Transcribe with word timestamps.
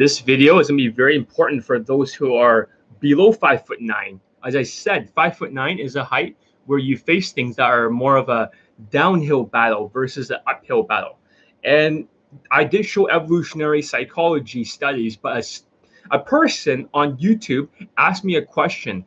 This 0.00 0.18
video 0.18 0.60
is 0.60 0.68
going 0.68 0.78
to 0.78 0.84
be 0.84 0.88
very 0.88 1.14
important 1.14 1.62
for 1.62 1.78
those 1.78 2.14
who 2.14 2.34
are 2.34 2.70
below 3.00 3.32
five 3.32 3.66
foot 3.66 3.82
nine. 3.82 4.18
As 4.42 4.56
I 4.56 4.62
said, 4.62 5.10
five 5.10 5.36
foot 5.36 5.52
nine 5.52 5.78
is 5.78 5.94
a 5.94 6.02
height 6.02 6.38
where 6.64 6.78
you 6.78 6.96
face 6.96 7.32
things 7.32 7.56
that 7.56 7.66
are 7.66 7.90
more 7.90 8.16
of 8.16 8.30
a 8.30 8.50
downhill 8.88 9.44
battle 9.44 9.88
versus 9.88 10.30
an 10.30 10.38
uphill 10.46 10.84
battle. 10.84 11.18
And 11.64 12.08
I 12.50 12.64
did 12.64 12.86
show 12.86 13.10
evolutionary 13.10 13.82
psychology 13.82 14.64
studies, 14.64 15.18
but 15.18 15.36
a, 16.10 16.16
a 16.16 16.18
person 16.18 16.88
on 16.94 17.18
YouTube 17.18 17.68
asked 17.98 18.24
me 18.24 18.36
a 18.36 18.42
question 18.42 19.04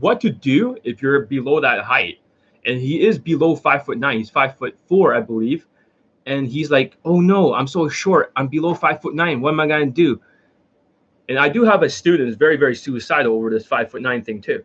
what 0.00 0.18
to 0.22 0.30
do 0.30 0.78
if 0.82 1.02
you're 1.02 1.26
below 1.26 1.60
that 1.60 1.84
height. 1.84 2.20
And 2.64 2.80
he 2.80 3.06
is 3.06 3.18
below 3.18 3.54
five 3.54 3.84
foot 3.84 3.98
nine. 3.98 4.16
He's 4.16 4.30
five 4.30 4.56
foot 4.56 4.78
four, 4.88 5.14
I 5.14 5.20
believe. 5.20 5.66
And 6.26 6.46
he's 6.46 6.70
like, 6.70 6.96
oh 7.04 7.20
no, 7.20 7.54
I'm 7.54 7.66
so 7.66 7.88
short. 7.88 8.32
I'm 8.36 8.48
below 8.48 8.74
five 8.74 9.02
foot 9.02 9.14
nine. 9.14 9.40
What 9.40 9.50
am 9.50 9.60
I 9.60 9.66
to 9.66 9.86
do? 9.86 10.20
And 11.28 11.38
I 11.38 11.48
do 11.48 11.64
have 11.64 11.82
a 11.82 11.90
student 11.90 12.28
who's 12.28 12.36
very, 12.36 12.56
very 12.56 12.74
suicidal 12.74 13.34
over 13.34 13.50
this 13.50 13.66
five 13.66 13.90
foot 13.90 14.02
nine 14.02 14.22
thing 14.22 14.40
too. 14.40 14.64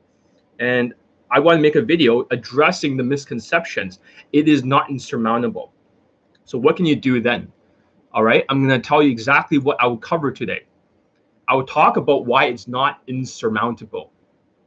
And 0.59 0.93
I 1.29 1.39
want 1.39 1.57
to 1.57 1.61
make 1.61 1.75
a 1.75 1.81
video 1.81 2.25
addressing 2.31 2.97
the 2.97 3.03
misconceptions. 3.03 3.99
It 4.33 4.47
is 4.47 4.63
not 4.63 4.89
insurmountable. 4.89 5.73
So 6.45 6.57
what 6.57 6.77
can 6.77 6.85
you 6.85 6.95
do 6.95 7.21
then? 7.21 7.51
All 8.13 8.23
right, 8.23 8.45
I'm 8.49 8.67
to 8.67 8.79
tell 8.79 9.03
you 9.03 9.11
exactly 9.11 9.57
what 9.57 9.77
I 9.79 9.87
will 9.87 9.97
cover 9.97 10.31
today. 10.31 10.61
I 11.47 11.55
will 11.55 11.65
talk 11.65 11.97
about 11.97 12.25
why 12.25 12.45
it's 12.45 12.67
not 12.67 13.01
insurmountable. 13.07 14.11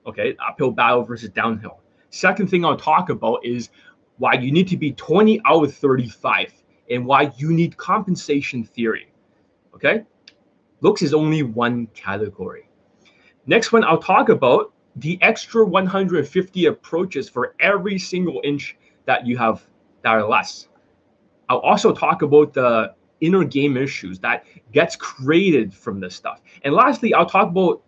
Okay, 0.06 0.36
uphill 0.46 0.70
battle 0.70 1.02
versus 1.02 1.30
downhill. 1.30 1.80
Second 2.10 2.48
thing 2.48 2.64
I'll 2.64 2.76
talk 2.76 3.10
about 3.10 3.44
is 3.44 3.70
why 4.18 4.34
you 4.34 4.52
need 4.52 4.68
to 4.68 4.76
be 4.76 4.92
20 4.92 5.40
out 5.46 5.64
of 5.64 5.74
35 5.74 6.52
and 6.90 7.06
why 7.06 7.32
you 7.36 7.52
need 7.52 7.76
compensation 7.76 8.64
theory. 8.64 9.12
Okay, 9.74 10.04
looks 10.80 11.02
is 11.02 11.14
only 11.14 11.42
one 11.42 11.86
category. 11.88 12.68
Next 13.46 13.72
one, 13.72 13.84
I'll 13.84 13.98
talk 13.98 14.28
about 14.28 14.72
the 14.96 15.18
extra 15.22 15.64
150 15.64 16.66
approaches 16.66 17.28
for 17.28 17.54
every 17.60 17.98
single 17.98 18.40
inch 18.44 18.76
that 19.06 19.26
you 19.26 19.38
have 19.38 19.64
that 20.02 20.10
are 20.10 20.28
less. 20.28 20.68
I'll 21.48 21.58
also 21.58 21.92
talk 21.92 22.22
about 22.22 22.52
the 22.52 22.94
inner 23.20 23.44
game 23.44 23.76
issues 23.76 24.18
that 24.20 24.44
gets 24.72 24.96
created 24.96 25.72
from 25.72 26.00
this 26.00 26.14
stuff. 26.14 26.40
And 26.64 26.74
lastly, 26.74 27.14
I'll 27.14 27.26
talk 27.26 27.48
about, 27.48 27.82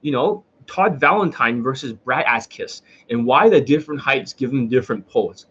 you 0.00 0.12
know, 0.12 0.44
Todd 0.66 0.98
Valentine 0.98 1.62
versus 1.62 1.92
Brad 1.92 2.24
Askiss 2.26 2.82
and 3.10 3.26
why 3.26 3.48
the 3.48 3.60
different 3.60 4.00
heights 4.00 4.32
give 4.32 4.50
them 4.50 4.68
different 4.68 5.06
pulls. 5.08 5.46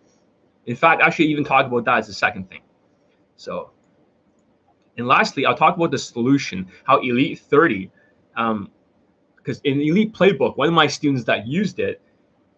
In 0.65 0.75
fact, 0.75 1.01
I 1.01 1.09
should 1.09 1.25
even 1.27 1.43
talk 1.43 1.65
about 1.65 1.85
that 1.85 1.99
as 1.99 2.07
the 2.07 2.13
second 2.13 2.49
thing. 2.49 2.61
So, 3.43 3.71
and 4.97 5.05
lastly, 5.05 5.45
I'll 5.45 5.57
talk 5.57 5.75
about 5.75 5.91
the 5.91 5.97
solution, 5.97 6.67
how 6.85 7.01
Elite 7.01 7.39
30, 7.39 7.91
um, 8.37 8.71
because 9.35 9.59
in 9.65 9.81
Elite 9.81 10.13
Playbook, 10.13 10.55
one 10.55 10.69
of 10.69 10.73
my 10.73 10.87
students 10.87 11.25
that 11.25 11.45
used 11.45 11.79
it 11.79 12.01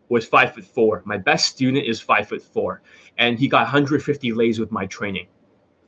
was 0.09 0.27
five 0.27 0.53
foot 0.53 0.63
four. 0.63 1.01
My 1.05 1.17
best 1.17 1.47
student 1.47 1.87
is 1.87 1.99
five 1.99 2.27
foot 2.29 2.43
four, 2.43 2.83
and 3.17 3.39
he 3.39 3.47
got 3.47 3.63
150 3.63 4.31
lays 4.33 4.59
with 4.59 4.71
my 4.71 4.85
training 4.85 5.27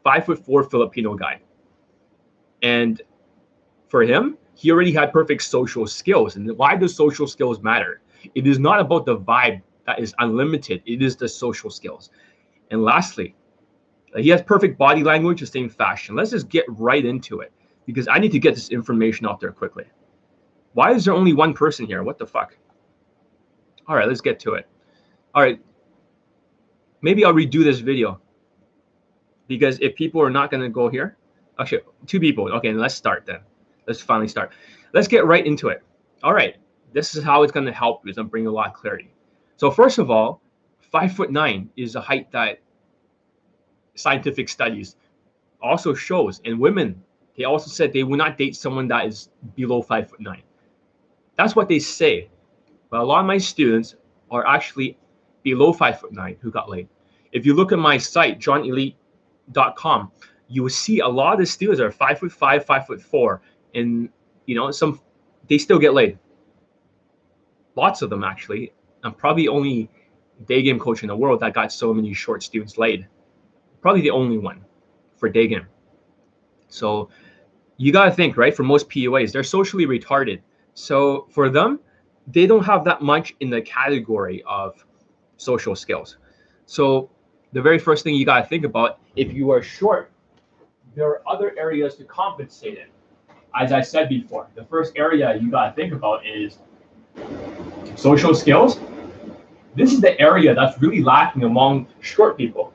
five 0.03 0.25
foot 0.25 0.43
four 0.43 0.63
Filipino 0.63 1.13
guy. 1.13 1.41
And 2.63 2.99
for 3.89 4.01
him, 4.01 4.37
he 4.55 4.71
already 4.71 4.93
had 4.93 5.11
perfect 5.11 5.43
social 5.43 5.85
skills. 5.85 6.37
And 6.37 6.57
why 6.57 6.75
do 6.75 6.87
social 6.87 7.27
skills 7.27 7.61
matter? 7.61 8.01
It 8.33 8.47
is 8.47 8.57
not 8.57 8.79
about 8.79 9.05
the 9.05 9.17
vibe 9.17 9.61
that 9.85 9.99
is 9.99 10.15
unlimited, 10.17 10.81
it 10.87 11.03
is 11.03 11.15
the 11.17 11.29
social 11.29 11.69
skills. 11.69 12.09
And 12.71 12.83
lastly, 12.83 13.35
he 14.15 14.29
has 14.29 14.41
perfect 14.41 14.77
body 14.77 15.03
language, 15.03 15.39
the 15.39 15.45
same 15.45 15.69
fashion. 15.69 16.15
Let's 16.15 16.31
just 16.31 16.49
get 16.49 16.65
right 16.67 17.03
into 17.03 17.41
it 17.41 17.51
because 17.85 18.07
I 18.07 18.19
need 18.19 18.31
to 18.31 18.39
get 18.39 18.55
this 18.55 18.69
information 18.69 19.27
out 19.27 19.39
there 19.39 19.51
quickly. 19.51 19.85
Why 20.73 20.93
is 20.93 21.05
there 21.05 21.13
only 21.13 21.33
one 21.33 21.53
person 21.53 21.85
here? 21.85 22.03
What 22.03 22.17
the 22.17 22.27
fuck? 22.27 22.57
All 23.87 23.95
right, 23.95 24.07
let's 24.07 24.21
get 24.21 24.39
to 24.41 24.53
it. 24.53 24.67
All 25.33 25.41
right, 25.41 25.59
maybe 27.01 27.23
I'll 27.25 27.33
redo 27.33 27.63
this 27.63 27.79
video 27.79 28.19
because 29.47 29.79
if 29.79 29.95
people 29.95 30.21
are 30.21 30.29
not 30.29 30.51
going 30.51 30.63
to 30.63 30.69
go 30.69 30.89
here, 30.89 31.17
actually, 31.59 31.81
two 32.05 32.19
people. 32.19 32.51
Okay, 32.53 32.73
let's 32.73 32.95
start 32.95 33.25
then. 33.25 33.39
Let's 33.87 34.01
finally 34.01 34.27
start. 34.27 34.51
Let's 34.93 35.07
get 35.07 35.25
right 35.25 35.45
into 35.45 35.69
it. 35.69 35.83
All 36.23 36.33
right, 36.33 36.57
this 36.93 37.15
is 37.15 37.23
how 37.23 37.43
it's 37.43 37.51
going 37.51 37.65
to 37.65 37.71
help. 37.71 38.07
It's 38.07 38.17
going 38.17 38.27
to 38.27 38.31
bring 38.31 38.47
a 38.47 38.51
lot 38.51 38.67
of 38.67 38.73
clarity. 38.73 39.13
So 39.55 39.71
first 39.71 39.97
of 39.97 40.11
all, 40.11 40.41
five 40.91 41.13
foot 41.13 41.31
nine 41.31 41.69
is 41.77 41.95
a 41.95 42.01
height 42.01 42.31
that 42.31 42.59
scientific 43.97 44.49
studies 44.49 44.95
also 45.61 45.93
shows. 45.93 46.41
And 46.45 46.59
women, 46.59 47.01
they 47.35 47.43
also 47.43 47.69
said 47.69 47.93
they 47.93 48.03
will 48.03 48.17
not 48.17 48.37
date 48.37 48.55
someone 48.55 48.87
that 48.89 49.05
is 49.05 49.29
below 49.55 49.81
five 49.81 50.09
foot 50.09 50.19
nine. 50.19 50.43
That's 51.35 51.55
what 51.55 51.67
they 51.67 51.79
say. 51.79 52.29
But 52.89 53.01
a 53.01 53.03
lot 53.03 53.19
of 53.19 53.25
my 53.25 53.37
students 53.37 53.95
are 54.31 54.45
actually 54.47 54.97
below 55.43 55.73
five 55.73 55.99
foot 55.99 56.13
nine 56.13 56.37
who 56.41 56.51
got 56.51 56.69
laid. 56.69 56.87
If 57.31 57.45
you 57.45 57.53
look 57.53 57.71
at 57.71 57.79
my 57.79 57.97
site, 57.97 58.39
johnelite.com 58.39 60.11
you 60.47 60.63
will 60.63 60.69
see 60.69 60.99
a 60.99 61.07
lot 61.07 61.33
of 61.33 61.39
the 61.39 61.45
students 61.45 61.81
are 61.81 61.91
five 61.91 62.19
foot 62.19 62.31
five, 62.31 62.65
five 62.65 62.87
foot 62.87 63.01
four, 63.01 63.41
and 63.75 64.09
you 64.45 64.55
know 64.55 64.71
some 64.71 64.99
they 65.47 65.57
still 65.57 65.79
get 65.79 65.93
laid. 65.93 66.17
Lots 67.75 68.01
of 68.01 68.09
them 68.09 68.23
actually. 68.23 68.73
I'm 69.03 69.13
probably 69.13 69.47
only 69.47 69.89
day 70.47 70.61
game 70.61 70.79
coach 70.79 71.03
in 71.03 71.07
the 71.07 71.15
world 71.15 71.39
that 71.41 71.53
got 71.53 71.71
so 71.71 71.93
many 71.93 72.13
short 72.13 72.43
students 72.43 72.77
laid. 72.77 73.07
Probably 73.81 74.01
the 74.01 74.11
only 74.11 74.37
one 74.37 74.63
for 75.17 75.29
day 75.29 75.47
game. 75.47 75.67
So 76.67 77.09
you 77.77 77.91
gotta 77.91 78.11
think, 78.11 78.37
right? 78.37 78.55
For 78.55 78.63
most 78.63 78.89
PUAs, 78.89 79.31
they're 79.31 79.43
socially 79.43 79.85
retarded. 79.85 80.41
So 80.73 81.27
for 81.31 81.49
them, 81.49 81.79
they 82.27 82.45
don't 82.45 82.63
have 82.63 82.83
that 82.85 83.01
much 83.01 83.35
in 83.39 83.49
the 83.49 83.61
category 83.61 84.43
of 84.47 84.85
social 85.37 85.75
skills. 85.75 86.17
So 86.65 87.09
the 87.53 87.61
very 87.61 87.79
first 87.79 88.03
thing 88.03 88.15
you 88.15 88.25
got 88.25 88.41
to 88.41 88.45
think 88.45 88.65
about 88.65 88.99
if 89.15 89.31
you 89.33 89.51
are 89.51 89.61
short, 89.61 90.11
there 90.95 91.07
are 91.07 91.21
other 91.27 91.55
areas 91.57 91.95
to 91.95 92.03
compensate 92.03 92.77
in. 92.77 92.87
As 93.55 93.71
I 93.71 93.81
said 93.81 94.09
before, 94.09 94.47
the 94.55 94.65
first 94.65 94.93
area 94.95 95.37
you 95.37 95.49
got 95.49 95.69
to 95.69 95.73
think 95.73 95.93
about 95.93 96.25
is 96.25 96.59
social 97.95 98.35
skills. 98.35 98.79
This 99.75 99.93
is 99.93 100.01
the 100.01 100.19
area 100.19 100.53
that's 100.53 100.79
really 100.81 101.01
lacking 101.03 101.43
among 101.43 101.87
short 102.01 102.37
people. 102.37 102.73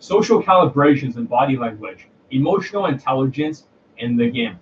Social 0.00 0.42
calibrations 0.42 1.16
and 1.16 1.28
body 1.28 1.56
language, 1.56 2.08
emotional 2.30 2.86
intelligence 2.86 3.64
and 3.98 4.18
the 4.18 4.30
game. 4.30 4.58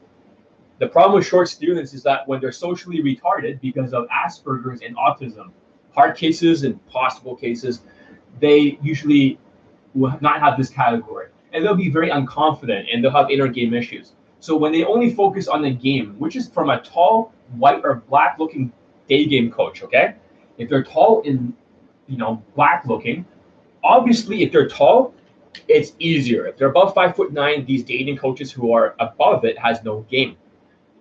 The 0.79 0.89
problem 0.89 1.19
with 1.19 1.27
short 1.27 1.49
students 1.49 1.95
is 1.95 2.03
that 2.03 2.27
when 2.29 2.41
they're 2.41 2.53
socially 2.53 3.03
retarded 3.03 3.61
because 3.61 3.95
of 3.95 4.07
Asperger's 4.09 4.83
and 4.83 4.97
autism, 4.97 5.51
hard 5.95 6.17
cases 6.17 6.65
and 6.65 6.85
possible 6.87 7.35
cases, 7.35 7.83
they 8.41 8.79
usually 8.83 9.39
will 9.95 10.17
not 10.21 10.41
have 10.41 10.59
this 10.59 10.69
category. 10.69 11.29
And 11.53 11.65
they'll 11.65 11.75
be 11.75 11.89
very 11.89 12.11
unconfident 12.11 12.87
and 12.93 13.03
they'll 13.03 13.11
have 13.11 13.31
inner 13.31 13.49
game 13.49 13.73
issues. 13.73 14.13
So 14.41 14.57
when 14.57 14.73
they 14.73 14.85
only 14.85 15.15
focus 15.15 15.49
on 15.49 15.63
the 15.63 15.71
game, 15.71 16.15
which 16.19 16.37
is 16.37 16.49
from 16.49 16.69
a 16.69 16.81
tall, 16.83 17.33
white 17.57 17.81
or 17.83 17.97
black 18.09 18.39
looking 18.39 18.73
day 19.09 19.25
game 19.25 19.51
coach, 19.51 19.83
okay? 19.83 20.15
If 20.59 20.69
they're 20.69 20.85
tall 20.85 21.23
and 21.25 21.55
you 22.07 22.19
know 22.19 22.43
black 22.55 22.85
looking, 22.87 23.25
obviously 23.83 24.43
if 24.43 24.53
they're 24.53 24.69
tall, 24.69 25.15
it's 25.69 25.93
easier. 25.99 26.47
If 26.47 26.57
they're 26.57 26.69
above 26.69 26.95
five 26.95 27.17
foot 27.17 27.33
nine, 27.33 27.65
these 27.65 27.85
dating 27.85 28.17
coaches 28.17 28.51
who 28.53 28.73
are 28.73 28.95
above 28.99 29.45
it 29.45 29.59
has 29.59 29.83
no 29.85 30.01
game. 30.11 30.37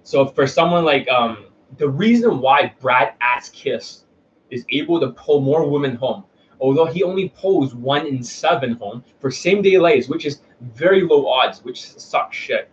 So 0.04 0.28
for 0.28 0.48
someone 0.48 0.86
like 0.86 1.08
um, 1.10 1.46
the 1.78 1.90
reason 1.90 2.40
why 2.40 2.74
Brad 2.80 3.14
Kiss 3.52 4.06
is 4.50 4.66
able 4.70 5.00
to 5.00 5.12
pull 5.12 5.42
more 5.42 5.70
women 5.70 5.96
home 5.96 6.26
although 6.60 6.86
he 6.86 7.04
only 7.04 7.30
pulls 7.30 7.76
one 7.76 8.06
in 8.06 8.24
seven 8.24 8.74
home 8.74 9.04
for 9.20 9.32
same 9.32 9.62
day 9.62 9.78
lays, 9.78 10.08
which 10.10 10.26
is 10.26 10.42
very 10.62 11.02
low 11.02 11.28
odds, 11.28 11.64
which 11.64 11.84
sucks 11.84 12.36
shit 12.36 12.70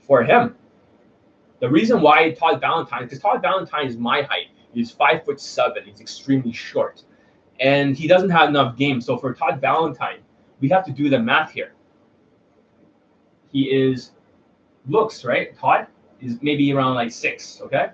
for 0.00 0.22
him. 0.22 0.56
The 1.60 1.68
reason 1.68 2.00
why 2.00 2.32
Todd 2.32 2.60
Valentine, 2.60 3.04
because 3.04 3.18
Todd 3.18 3.42
Valentine 3.42 3.86
is 3.86 3.96
my 3.96 4.22
height, 4.22 4.48
he's 4.72 4.90
five 4.90 5.24
foot 5.24 5.40
seven, 5.40 5.84
he's 5.84 6.00
extremely 6.00 6.52
short, 6.52 7.02
and 7.60 7.96
he 7.96 8.06
doesn't 8.06 8.30
have 8.30 8.48
enough 8.48 8.76
game. 8.76 9.00
So 9.00 9.16
for 9.16 9.34
Todd 9.34 9.60
Valentine, 9.60 10.18
we 10.60 10.68
have 10.68 10.84
to 10.86 10.92
do 10.92 11.08
the 11.08 11.18
math 11.18 11.52
here. 11.52 11.72
He 13.52 13.64
is 13.64 14.12
looks 14.86 15.24
right. 15.24 15.56
Todd 15.58 15.86
is 16.20 16.38
maybe 16.42 16.72
around 16.72 16.94
like 16.94 17.12
six. 17.12 17.60
Okay, 17.62 17.90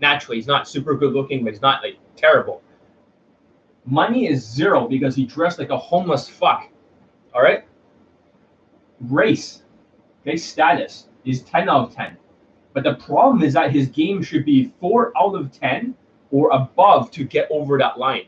naturally 0.00 0.36
he's 0.38 0.46
not 0.46 0.68
super 0.68 0.94
good 0.96 1.12
looking, 1.12 1.44
but 1.44 1.52
he's 1.52 1.62
not 1.62 1.82
like 1.82 1.98
terrible. 2.16 2.62
Money 3.86 4.28
is 4.28 4.42
zero 4.44 4.88
because 4.88 5.14
he 5.14 5.26
dressed 5.26 5.58
like 5.58 5.70
a 5.70 5.76
homeless 5.76 6.28
fuck. 6.28 6.68
All 7.34 7.42
right. 7.42 7.64
Race, 9.00 9.62
okay, 10.22 10.36
status 10.36 11.08
is 11.24 11.42
10 11.42 11.68
out 11.68 11.88
of 11.88 11.94
10. 11.94 12.16
But 12.72 12.84
the 12.84 12.94
problem 12.94 13.42
is 13.42 13.52
that 13.54 13.72
his 13.72 13.88
game 13.88 14.22
should 14.22 14.44
be 14.44 14.72
4 14.80 15.12
out 15.18 15.34
of 15.34 15.52
10 15.52 15.94
or 16.30 16.50
above 16.50 17.10
to 17.12 17.24
get 17.24 17.48
over 17.50 17.78
that 17.78 17.98
line. 17.98 18.26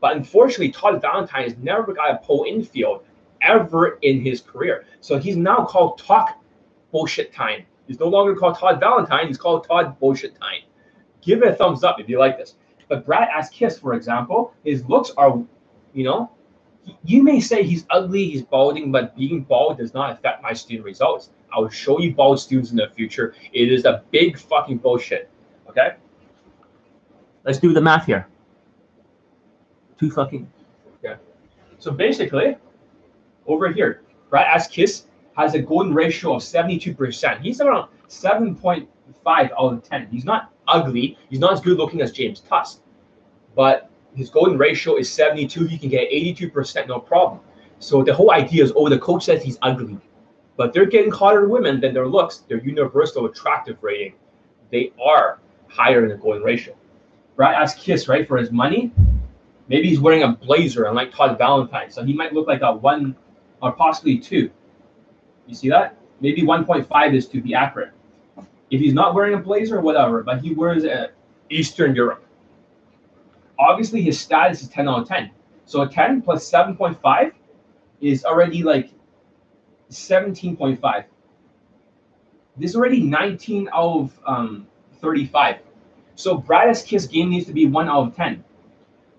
But 0.00 0.16
unfortunately, 0.16 0.70
Todd 0.70 1.00
Valentine 1.00 1.44
has 1.44 1.56
never 1.58 1.92
got 1.92 2.10
a 2.10 2.16
pull 2.18 2.44
infield 2.44 3.04
ever 3.42 3.98
in 4.02 4.20
his 4.20 4.40
career. 4.40 4.84
So 5.00 5.18
he's 5.18 5.36
now 5.36 5.64
called 5.64 5.98
talk 5.98 6.42
Bullshit 6.90 7.32
Time. 7.32 7.64
He's 7.86 7.98
no 7.98 8.08
longer 8.08 8.34
called 8.34 8.58
Todd 8.58 8.80
Valentine. 8.80 9.26
He's 9.26 9.38
called 9.38 9.66
Todd 9.66 9.98
Bullshit 9.98 10.38
Time. 10.40 10.62
Give 11.20 11.42
it 11.42 11.48
a 11.48 11.54
thumbs 11.54 11.84
up 11.84 12.00
if 12.00 12.08
you 12.08 12.18
like 12.18 12.38
this. 12.38 12.54
But 12.88 13.04
Brad 13.04 13.28
Ass 13.28 13.50
Kiss, 13.50 13.78
for 13.78 13.94
example, 13.94 14.54
his 14.64 14.84
looks 14.86 15.10
are, 15.16 15.42
you 15.92 16.04
know, 16.04 16.30
you 17.04 17.22
may 17.22 17.40
say 17.40 17.62
he's 17.62 17.84
ugly, 17.90 18.30
he's 18.30 18.42
balding, 18.42 18.90
but 18.90 19.16
being 19.16 19.42
bald 19.42 19.78
does 19.78 19.92
not 19.94 20.12
affect 20.12 20.42
my 20.42 20.52
student 20.52 20.84
results. 20.84 21.30
I 21.54 21.60
will 21.60 21.68
show 21.68 22.00
you 22.00 22.14
bald 22.14 22.40
students 22.40 22.70
in 22.70 22.76
the 22.76 22.88
future. 22.96 23.34
It 23.52 23.70
is 23.70 23.84
a 23.84 24.02
big 24.10 24.38
fucking 24.38 24.78
bullshit. 24.78 25.28
Okay? 25.68 25.96
Let's 27.44 27.58
do 27.58 27.72
the 27.72 27.80
math 27.80 28.06
here. 28.06 28.26
Two 30.00 30.10
fucking. 30.10 30.50
Yeah. 31.04 31.16
So 31.78 31.90
basically, 31.90 32.56
over 33.46 33.70
here, 33.70 34.00
right 34.30 34.46
as 34.46 34.66
Kiss 34.66 35.04
has 35.36 35.54
a 35.54 35.58
golden 35.58 35.92
ratio 35.92 36.36
of 36.36 36.42
72%. 36.42 37.40
He's 37.40 37.60
around 37.60 37.90
7.5 38.08 38.88
out 39.26 39.50
of 39.58 39.82
10. 39.82 40.08
He's 40.10 40.24
not 40.24 40.52
ugly. 40.66 41.18
He's 41.28 41.38
not 41.38 41.52
as 41.52 41.60
good 41.60 41.76
looking 41.76 42.00
as 42.00 42.12
James 42.12 42.40
Tusk. 42.40 42.80
But 43.54 43.90
his 44.14 44.30
golden 44.30 44.56
ratio 44.56 44.96
is 44.96 45.12
72. 45.12 45.66
He 45.66 45.76
can 45.76 45.90
get 45.90 46.10
82%, 46.10 46.88
no 46.88 46.98
problem. 46.98 47.40
So 47.78 48.02
the 48.02 48.14
whole 48.14 48.30
idea 48.30 48.64
is, 48.64 48.72
oh, 48.74 48.88
the 48.88 48.98
coach 48.98 49.26
says 49.26 49.42
he's 49.42 49.58
ugly. 49.60 49.98
But 50.56 50.72
they're 50.72 50.86
getting 50.86 51.10
hotter 51.10 51.46
women 51.46 51.78
than 51.78 51.92
their 51.92 52.06
looks, 52.06 52.38
their 52.48 52.58
universal 52.58 53.26
attractive 53.26 53.76
rating. 53.82 54.14
They 54.70 54.92
are 55.02 55.40
higher 55.68 56.04
in 56.04 56.08
the 56.08 56.16
golden 56.16 56.42
ratio. 56.42 56.74
Brad 57.36 57.54
asked 57.54 57.78
Kiss, 57.78 58.08
right, 58.08 58.26
for 58.26 58.38
his 58.38 58.50
money. 58.50 58.92
Maybe 59.70 59.88
he's 59.88 60.00
wearing 60.00 60.24
a 60.24 60.32
blazer, 60.32 60.86
unlike 60.86 61.12
Todd 61.12 61.38
Valentine. 61.38 61.92
So 61.92 62.04
he 62.04 62.12
might 62.12 62.32
look 62.32 62.48
like 62.48 62.60
a 62.60 62.72
one 62.74 63.14
or 63.62 63.70
possibly 63.70 64.18
two. 64.18 64.50
You 65.46 65.54
see 65.54 65.68
that? 65.68 65.96
Maybe 66.20 66.42
1.5 66.42 67.14
is 67.14 67.28
to 67.28 67.40
be 67.40 67.54
accurate. 67.54 67.92
If 68.70 68.80
he's 68.80 68.94
not 68.94 69.14
wearing 69.14 69.34
a 69.34 69.38
blazer, 69.38 69.78
or 69.78 69.80
whatever, 69.80 70.24
but 70.24 70.40
he 70.40 70.54
wears 70.54 70.84
a 70.84 71.10
Eastern 71.50 71.94
Europe. 71.94 72.24
Obviously, 73.60 74.02
his 74.02 74.18
status 74.18 74.60
is 74.60 74.68
10 74.68 74.88
out 74.88 75.02
of 75.02 75.08
10. 75.08 75.30
So 75.66 75.82
a 75.82 75.88
10 75.88 76.22
plus 76.22 76.50
7.5 76.50 77.32
is 78.00 78.24
already 78.24 78.64
like 78.64 78.90
17.5. 79.90 81.04
This 82.56 82.70
is 82.70 82.76
already 82.76 83.02
19 83.02 83.68
out 83.72 84.00
of 84.00 84.20
um, 84.26 84.66
35. 85.00 85.58
So 86.16 86.38
Brad's 86.38 86.82
Kiss 86.82 87.06
game 87.06 87.30
needs 87.30 87.46
to 87.46 87.52
be 87.52 87.66
1 87.66 87.88
out 87.88 88.08
of 88.08 88.16
10. 88.16 88.44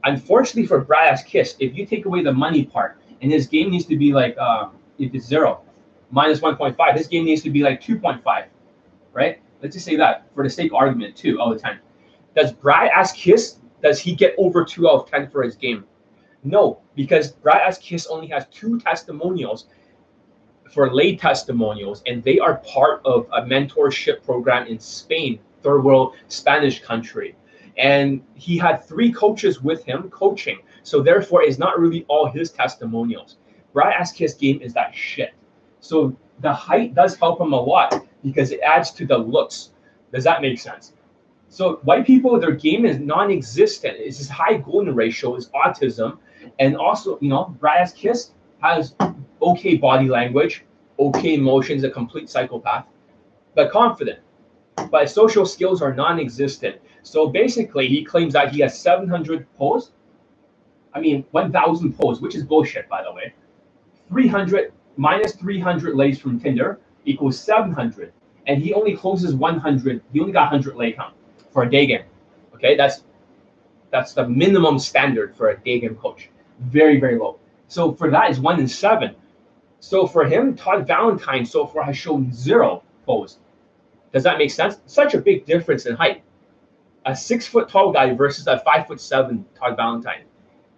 Unfortunately 0.04 0.66
for 0.66 0.82
Brad's 0.82 1.24
Kiss, 1.24 1.56
if 1.60 1.76
you 1.76 1.86
take 1.86 2.06
away 2.06 2.24
the 2.24 2.34
money 2.34 2.66
part, 2.66 3.00
and 3.22 3.32
his 3.32 3.48
game 3.48 3.70
needs 3.70 3.86
to 3.86 3.98
be 3.98 4.14
like, 4.14 4.36
uh, 4.40 4.70
if 4.98 5.14
it's 5.14 5.26
zero, 5.26 5.62
minus 6.10 6.40
1.5, 6.40 6.98
his 6.98 7.08
game 7.08 7.26
needs 7.26 7.42
to 7.44 7.50
be 7.50 7.62
like 7.62 7.82
2.5 7.82 8.46
right? 9.14 9.40
Let's 9.62 9.76
just 9.76 9.86
say 9.86 9.96
that 9.98 10.26
for 10.34 10.44
the 10.44 10.50
sake 10.50 10.74
argument, 10.74 11.16
too 11.16 11.40
all 11.40 11.54
the 11.54 11.60
time. 11.60 11.80
Does 12.36 12.52
Brad 12.52 12.90
ask 12.90 13.16
Kiss, 13.16 13.58
does 13.82 14.00
he 14.00 14.16
get 14.16 14.36
over 14.38 14.64
two 14.64 14.90
out 14.90 15.04
of 15.04 15.12
10 15.12 15.30
for 15.30 15.44
his 15.44 15.56
game? 15.56 15.86
No, 16.44 16.80
because 16.96 17.32
Brad 17.32 17.62
ask 17.62 17.82
Kiss 17.82 18.08
only 18.08 18.28
has 18.28 18.48
two 18.48 18.80
testimonials 18.80 19.66
for 20.74 20.94
lay 20.94 21.16
testimonials, 21.16 22.02
and 22.08 22.24
they 22.24 22.40
are 22.40 22.58
part 22.60 23.02
of 23.06 23.28
a 23.34 23.42
mentorship 23.42 24.24
program 24.24 24.68
in 24.68 24.80
Spain, 24.80 25.40
third 25.62 25.84
world 25.84 26.16
Spanish 26.30 26.82
country. 26.82 27.36
And 27.78 28.22
he 28.36 28.58
had 28.58 28.84
three 28.84 29.12
coaches 29.12 29.62
with 29.62 29.84
him 29.84 30.10
coaching. 30.10 30.60
So 30.84 31.02
therefore, 31.02 31.44
it's 31.44 31.58
not 31.58 31.80
really 31.80 32.06
all 32.08 32.30
his 32.30 32.52
testimonials. 32.52 33.38
Brad 33.74 33.94
ask 33.94 34.16
Kiss 34.16 34.34
game 34.34 34.62
is 34.62 34.74
that 34.74 34.94
shit. 34.94 35.34
So 35.80 36.16
the 36.40 36.54
height 36.54 36.94
does 36.94 37.16
help 37.16 37.40
him 37.40 37.54
a 37.54 37.62
lot 37.62 38.06
because 38.24 38.52
it 38.52 38.60
adds 38.62 38.92
to 38.92 39.06
the 39.06 39.18
looks. 39.18 39.72
Does 40.12 40.24
that 40.26 40.42
make 40.42 40.60
sense? 40.60 40.94
So 41.50 41.80
white 41.84 42.06
people, 42.06 42.40
their 42.40 42.52
game 42.52 42.86
is 42.86 42.98
non-existent. 43.00 43.98
It's 44.00 44.20
this 44.20 44.30
high 44.30 44.58
golden 44.58 44.96
ratio, 44.96 45.36
is 45.36 45.50
autism, 45.50 46.18
and 46.60 46.78
also, 46.78 47.18
you 47.22 47.30
know, 47.30 47.56
Brad's 47.60 47.92
Kiss 47.92 48.32
has 48.62 48.96
okay 49.42 49.76
body 49.76 50.08
language, 50.08 50.64
okay 51.00 51.34
emotions, 51.34 51.84
a 51.84 51.90
complete 51.90 52.30
psychopath, 52.30 52.86
but 53.56 53.72
confident. 53.72 54.20
But 54.90 55.10
social 55.10 55.46
skills 55.46 55.82
are 55.82 55.94
non-existent. 55.94 56.78
So 57.04 57.28
basically, 57.28 57.88
he 57.88 58.04
claims 58.04 58.34
that 58.34 58.54
he 58.54 58.62
has 58.62 58.78
700 58.78 59.48
posts. 59.56 59.92
I 60.94 61.00
mean, 61.00 61.26
1,000 61.32 61.94
posts, 61.98 62.22
which 62.22 62.36
is 62.36 62.44
bullshit, 62.44 62.88
by 62.90 63.04
the 63.04 63.12
way. 63.12 63.34
300 64.10 64.74
minus 64.98 65.34
300 65.34 65.96
lays 65.96 66.20
from 66.20 66.40
Tinder 66.40 66.80
equals 67.06 67.40
700. 67.40 68.12
And 68.48 68.62
he 68.62 68.74
only 68.74 68.96
closes 68.96 69.34
100. 69.34 70.02
He 70.12 70.20
only 70.20 70.34
got 70.34 70.52
100 70.52 70.76
lay 70.76 70.92
count 70.92 71.16
for 71.52 71.64
a 71.64 71.70
day 71.70 71.86
game. 71.86 72.04
Okay, 72.56 72.76
that's 72.76 73.04
that's 73.92 74.14
the 74.14 74.28
minimum 74.28 74.80
standard 74.80 75.36
for 75.36 75.50
a 75.50 75.58
day 75.60 75.80
game 75.80 75.96
coach. 75.96 76.30
Very, 76.60 77.00
very 77.00 77.18
low. 77.18 77.40
So 77.68 77.94
for 77.94 78.10
that 78.12 78.30
is 78.30 78.40
one 78.40 78.60
in 78.60 78.68
seven. 78.68 79.16
So 79.80 80.06
for 80.06 80.26
him, 80.26 80.56
Todd 80.56 80.88
Valentine 80.88 81.46
so 81.46 81.66
far 81.66 81.84
has 81.84 81.98
shown 81.98 82.32
zero 82.32 82.84
posts. 83.06 83.40
Does 84.14 84.24
that 84.24 84.38
make 84.38 84.52
sense? 84.52 84.80
Such 84.86 85.14
a 85.14 85.18
big 85.18 85.46
difference 85.46 85.86
in 85.86 85.96
height. 85.96 86.24
A 87.06 87.16
six 87.16 87.48
foot 87.48 87.68
tall 87.68 87.92
guy 87.92 88.14
versus 88.14 88.48
a 88.48 88.60
five 88.60 88.88
foot 88.88 89.02
seven 89.02 89.46
Todd 89.58 89.76
Valentine. 89.76 90.24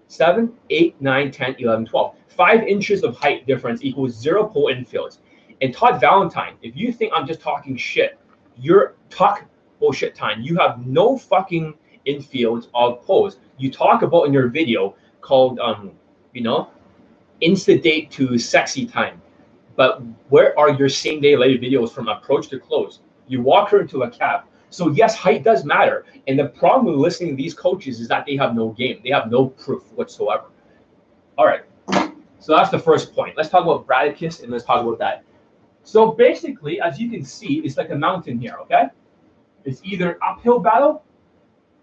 Seven, 0.07 0.53
eight, 0.69 0.95
nine, 1.01 1.31
10, 1.31 1.55
11, 1.59 1.85
12. 1.87 2.15
Five 2.27 2.63
inches 2.63 3.03
of 3.03 3.15
height 3.17 3.47
difference 3.47 3.83
equals 3.83 4.13
zero 4.13 4.45
pull 4.45 4.65
infields. 4.65 5.19
And 5.61 5.73
Todd 5.73 5.99
Valentine, 5.99 6.55
if 6.61 6.75
you 6.75 6.91
think 6.91 7.13
I'm 7.15 7.25
just 7.25 7.41
talking 7.41 7.75
shit, 7.75 8.19
you're 8.57 8.95
talk 9.09 9.45
bullshit 9.79 10.15
time. 10.15 10.41
You 10.41 10.57
have 10.57 10.85
no 10.85 11.17
fucking 11.17 11.73
infields 12.07 12.67
of 12.73 13.01
pose. 13.01 13.37
You 13.57 13.71
talk 13.71 14.01
about 14.01 14.23
in 14.23 14.33
your 14.33 14.47
video 14.47 14.95
called, 15.21 15.59
um, 15.59 15.91
you 16.33 16.41
know, 16.41 16.69
insta 17.41 17.81
date 17.81 18.11
to 18.11 18.37
sexy 18.37 18.85
time. 18.85 19.21
But 19.75 20.01
where 20.29 20.57
are 20.59 20.69
your 20.71 20.89
same 20.89 21.21
day 21.21 21.35
late 21.35 21.61
videos 21.61 21.91
from 21.91 22.07
approach 22.07 22.47
to 22.49 22.59
close? 22.59 22.99
You 23.27 23.41
walk 23.41 23.69
her 23.69 23.81
into 23.81 24.03
a 24.03 24.09
cab. 24.09 24.43
So 24.73 24.89
yes, 24.89 25.15
height 25.15 25.43
does 25.43 25.63
matter. 25.63 26.03
And 26.27 26.39
the 26.39 26.47
problem 26.47 26.87
with 26.87 26.95
listening 26.95 27.29
to 27.29 27.35
these 27.35 27.53
coaches 27.53 27.99
is 27.99 28.07
that 28.07 28.25
they 28.25 28.35
have 28.37 28.55
no 28.55 28.69
game. 28.69 29.01
They 29.03 29.11
have 29.11 29.29
no 29.29 29.45
proof 29.45 29.83
whatsoever. 29.93 30.45
All 31.37 31.45
right. 31.45 31.61
So 32.39 32.55
that's 32.55 32.71
the 32.71 32.79
first 32.79 33.13
point. 33.13 33.37
Let's 33.37 33.49
talk 33.49 33.63
about 33.63 33.85
Bradicus 33.85 34.41
and 34.41 34.51
let's 34.51 34.65
talk 34.65 34.81
about 34.81 34.97
that. 34.97 35.23
So 35.83 36.11
basically, 36.11 36.81
as 36.81 36.99
you 36.99 37.11
can 37.11 37.23
see, 37.23 37.59
it's 37.59 37.77
like 37.77 37.91
a 37.91 37.95
mountain 37.95 38.39
here, 38.39 38.55
okay? 38.61 38.85
It's 39.63 39.79
either 39.83 40.17
uphill 40.23 40.57
battle. 40.57 41.03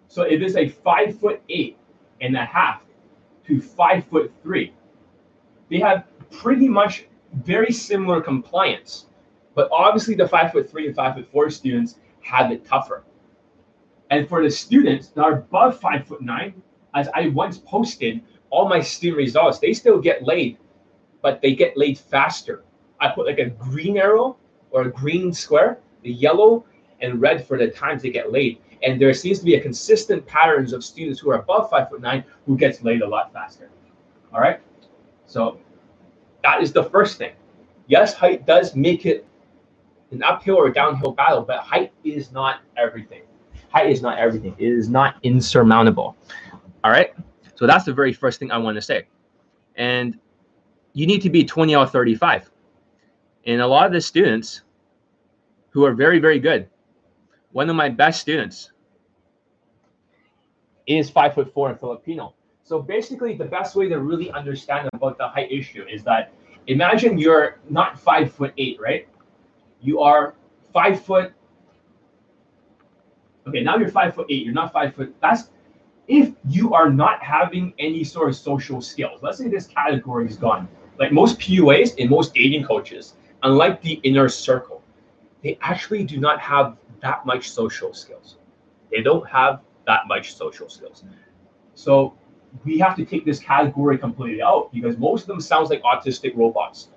So 0.09 0.23
it 0.23 0.43
is 0.43 0.57
a 0.57 0.69
five 0.69 1.17
foot 1.21 1.43
eight 1.49 1.79
and 2.21 2.37
a 2.37 2.45
half 2.45 2.83
to 3.47 3.61
five 3.61 4.05
foot 4.07 4.33
three. 4.43 4.75
They 5.71 5.79
have 5.79 6.07
pretty 6.33 6.69
much 6.69 7.07
very 7.35 7.73
similar 7.73 8.21
compliance, 8.21 9.07
but 9.55 9.69
obviously 9.71 10.17
the 10.17 10.27
five 10.27 10.51
foot 10.51 10.69
three 10.69 10.89
and 10.89 10.97
five 10.97 11.15
foot 11.15 11.31
four 11.31 11.51
students 11.51 11.95
have 12.31 12.53
it 12.53 12.65
tougher. 12.65 13.05
And 14.11 14.29
for 14.29 14.43
the 14.43 14.51
students 14.51 15.09
that 15.09 15.23
are 15.23 15.35
above 15.35 15.81
five 15.81 16.07
foot 16.07 16.23
nine, 16.23 16.63
as 16.95 17.09
I 17.15 17.29
once 17.29 17.59
posted, 17.59 18.21
all 18.51 18.69
my 18.69 18.81
student 18.81 19.19
results, 19.19 19.59
they 19.59 19.73
still 19.73 20.01
get 20.01 20.25
laid, 20.25 20.59
but 21.23 21.41
they 21.41 21.55
get 21.55 21.77
laid 21.77 21.99
faster. 21.99 22.65
I 23.01 23.09
put 23.09 23.27
like 23.27 23.39
a 23.39 23.51
green 23.51 23.97
arrow 23.97 24.37
or 24.71 24.83
a 24.83 24.91
green 24.91 25.33
square, 25.33 25.79
the 26.03 26.13
yellow 26.13 26.65
and 27.01 27.21
red 27.21 27.47
for 27.47 27.57
the 27.57 27.69
times 27.69 28.03
they 28.03 28.11
get 28.11 28.33
laid. 28.33 28.59
And 28.83 29.01
there 29.01 29.13
seems 29.15 29.39
to 29.41 29.45
be 29.45 29.55
a 29.55 29.61
consistent 29.61 30.27
patterns 30.27 30.73
of 30.73 30.85
students 30.85 31.21
who 31.21 31.31
are 31.31 31.39
above 31.39 31.71
five 31.71 31.89
foot 31.91 32.01
nine 32.01 32.25
who 32.47 32.57
gets 32.57 32.83
laid 32.83 33.03
a 33.03 33.09
lot 33.09 33.33
faster. 33.33 33.71
All 34.33 34.41
right. 34.41 34.61
So 35.27 35.59
that 36.43 36.63
is 36.63 36.73
the 36.73 36.85
first 36.85 37.19
thing. 37.19 37.33
Yes, 37.87 38.15
height 38.15 38.47
does 38.47 38.75
make 38.75 39.05
it 39.07 39.27
an 40.11 40.23
uphill 40.23 40.57
or 40.57 40.71
downhill 40.71 41.13
battle, 41.13 41.43
but 41.43 41.59
height 41.61 41.93
is 42.05 42.33
not 42.33 42.61
everything. 42.77 43.23
Height 43.71 43.91
is 43.91 44.03
not 44.03 44.19
everything. 44.19 44.55
It 44.59 44.69
is 44.69 44.89
not 44.89 45.17
insurmountable. 45.23 46.17
All 46.83 46.91
right. 46.91 47.15
So 47.55 47.67
that's 47.67 47.85
the 47.85 47.93
very 47.93 48.13
first 48.13 48.39
thing 48.39 48.51
I 48.51 48.59
want 48.59 48.77
to 48.77 48.83
say. 48.83 49.07
And 49.77 50.19
you 50.93 51.07
need 51.07 51.23
to 51.23 51.31
be 51.31 51.45
20 51.45 51.75
out 51.75 51.83
of 51.83 51.93
35. 51.93 52.51
And 53.47 53.61
a 53.61 53.67
lot 53.67 53.87
of 53.87 53.93
the 53.93 54.01
students 54.01 54.63
who 55.71 55.85
are 55.85 55.95
very, 55.95 56.19
very 56.19 56.39
good, 56.39 56.69
one 57.53 57.71
of 57.71 57.77
my 57.77 57.89
best 57.89 58.21
students 58.21 58.73
is 60.87 61.09
five 61.09 61.35
foot 61.35 61.53
four 61.53 61.71
and 61.71 61.79
Filipino. 61.79 62.35
So 62.65 62.81
basically, 62.81 63.37
the 63.37 63.45
best 63.45 63.75
way 63.77 63.89
to 63.89 63.99
really 63.99 64.31
understand 64.31 64.89
about 64.93 65.19
the 65.19 65.29
height 65.29 65.51
issue 65.51 65.85
is 65.91 66.03
that 66.05 66.33
imagine 66.67 67.19
you're 67.19 67.59
not 67.69 67.99
five 67.99 68.33
foot 68.33 68.53
eight, 68.59 68.79
right? 68.81 69.09
You 69.81 70.01
are 70.01 70.35
five 70.73 71.05
foot. 71.05 71.33
Okay, 73.47 73.63
now 73.63 73.77
you're 73.77 73.89
five 73.89 74.15
foot 74.15 74.27
eight. 74.31 74.45
You're 74.45 74.55
not 74.55 74.73
five 74.73 74.95
foot. 74.95 75.15
That's 75.21 75.51
if 76.09 76.33
you 76.49 76.75
are 76.75 76.91
not 76.91 77.23
having 77.23 77.73
any 77.79 78.03
sort 78.03 78.29
of 78.29 78.37
social 78.37 78.81
skills, 78.81 79.21
let's 79.23 79.39
say 79.39 79.49
this 79.49 79.67
category 79.67 80.27
is 80.27 80.37
gone, 80.37 80.69
like 80.99 81.13
most 81.13 81.39
PUAs 81.39 81.95
and 81.99 82.11
most 82.11 82.35
dating 82.35 82.65
coaches, 82.65 83.15
unlike 83.45 83.81
the 83.81 83.95
inner 84.03 84.29
circle, 84.29 84.83
they 85.43 85.57
actually 85.63 86.05
do 86.05 86.19
not 86.19 86.41
have 86.41 86.77
that 87.01 87.25
much 87.25 87.51
social 87.51 87.95
skills. 87.95 88.37
They 88.91 89.03
don't 89.03 89.27
have 89.29 89.61
that 89.87 90.01
much 90.09 90.35
social 90.35 90.69
skills. 90.69 91.05
So 91.75 92.15
we 92.65 92.79
have 92.79 92.97
to 92.97 93.05
take 93.05 93.25
this 93.25 93.39
category 93.39 93.97
completely 93.97 94.43
out 94.43 94.73
because 94.73 94.99
most 94.99 95.23
of 95.23 95.29
them 95.29 95.41
sounds 95.41 95.71
like 95.71 95.83
autistic 95.83 96.37
robots. 96.37 96.89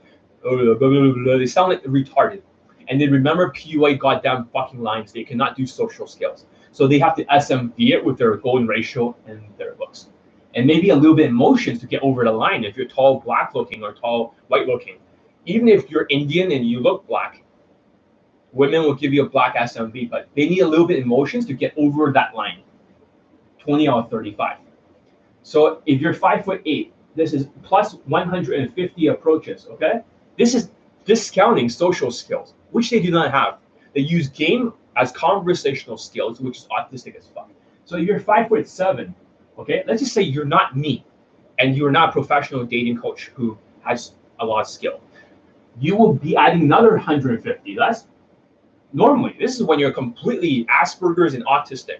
They 0.44 1.46
sound 1.46 1.70
like 1.70 1.84
retarded. 1.84 2.42
And 2.88 3.00
then 3.00 3.12
remember 3.12 3.52
PUA 3.52 4.00
goddamn 4.00 4.46
fucking 4.54 4.82
lines. 4.82 5.12
They 5.12 5.24
cannot 5.24 5.56
do 5.56 5.66
social 5.66 6.08
skills. 6.08 6.46
So 6.72 6.88
they 6.88 7.00
have 7.00 7.16
to 7.18 7.26
SMV 7.26 7.74
it 7.78 8.04
with 8.04 8.18
their 8.18 8.36
golden 8.38 8.68
ratio 8.68 9.16
and 9.28 9.42
their 9.58 9.76
looks. 9.80 10.08
And 10.56 10.66
maybe 10.68 10.90
a 10.90 10.96
little 10.96 11.16
bit 11.16 11.28
emotions 11.28 11.80
to 11.82 11.88
get 11.88 12.02
over 12.02 12.24
the 12.24 12.32
line 12.32 12.64
if 12.64 12.78
you're 12.78 12.88
tall 12.88 13.20
black 13.20 13.54
looking 13.56 13.84
or 13.84 13.94
tall 13.94 14.36
white 14.48 14.68
looking. 14.68 14.98
Even 15.46 15.68
if 15.68 15.90
you're 15.90 16.06
Indian 16.10 16.52
and 16.52 16.68
you 16.68 16.80
look 16.80 17.08
black, 17.08 17.44
women 18.52 18.84
will 18.84 18.94
give 18.94 19.14
you 19.14 19.26
a 19.26 19.30
black 19.30 19.56
SMV, 19.56 20.10
but 20.10 20.30
they 20.36 20.48
need 20.48 20.62
a 20.62 20.68
little 20.68 20.88
bit 20.88 21.00
emotions 21.00 21.46
to 21.48 21.54
get 21.54 21.74
over 21.76 22.12
that 22.12 22.36
line. 22.36 22.62
20 23.60 23.88
out 23.88 24.06
of 24.06 24.10
35. 24.10 24.58
So 25.42 25.82
if 25.86 26.02
you're 26.02 26.14
five 26.14 26.46
foot 26.46 26.62
eight, 26.66 26.94
this 27.16 27.34
is 27.34 27.48
plus 27.64 27.96
150 28.06 29.08
approaches. 29.08 29.68
Okay, 29.70 30.02
this 30.38 30.56
is 30.56 30.70
discounting 31.06 31.70
social 31.70 32.12
skills, 32.12 32.54
which 32.74 32.90
they 32.90 33.00
do 33.00 33.12
not 33.12 33.32
have. 33.32 33.60
They 33.94 34.02
use 34.02 34.28
game 34.28 34.74
as 34.96 35.12
conversational 35.12 35.98
skills, 35.98 36.42
which 36.42 36.58
is 36.58 36.68
autistic 36.68 37.16
as 37.16 37.28
fuck. 37.28 37.50
So 37.86 37.98
you're 37.98 38.20
five 38.20 38.50
foot 38.50 38.68
seven. 38.68 39.16
Okay, 39.58 39.84
let's 39.88 40.02
just 40.02 40.14
say 40.14 40.22
you're 40.22 40.46
not 40.46 40.76
me, 40.76 41.06
and 41.60 41.78
you're 41.78 41.92
not 41.92 42.10
a 42.10 42.12
professional 42.12 42.66
dating 42.66 42.98
coach 42.98 43.32
who 43.36 43.58
has 43.82 44.14
a 44.40 44.46
lot 44.46 44.62
of 44.62 44.68
skill. 44.68 45.00
You 45.80 45.96
will 45.96 46.14
be 46.14 46.36
adding 46.36 46.64
another 46.64 46.92
150. 46.92 47.76
That's 47.76 48.08
normally 48.92 49.36
this 49.40 49.56
is 49.56 49.64
when 49.64 49.80
you're 49.80 49.92
completely 49.92 50.66
Asperger's 50.66 51.34
and 51.36 51.46
autistic. 51.46 52.00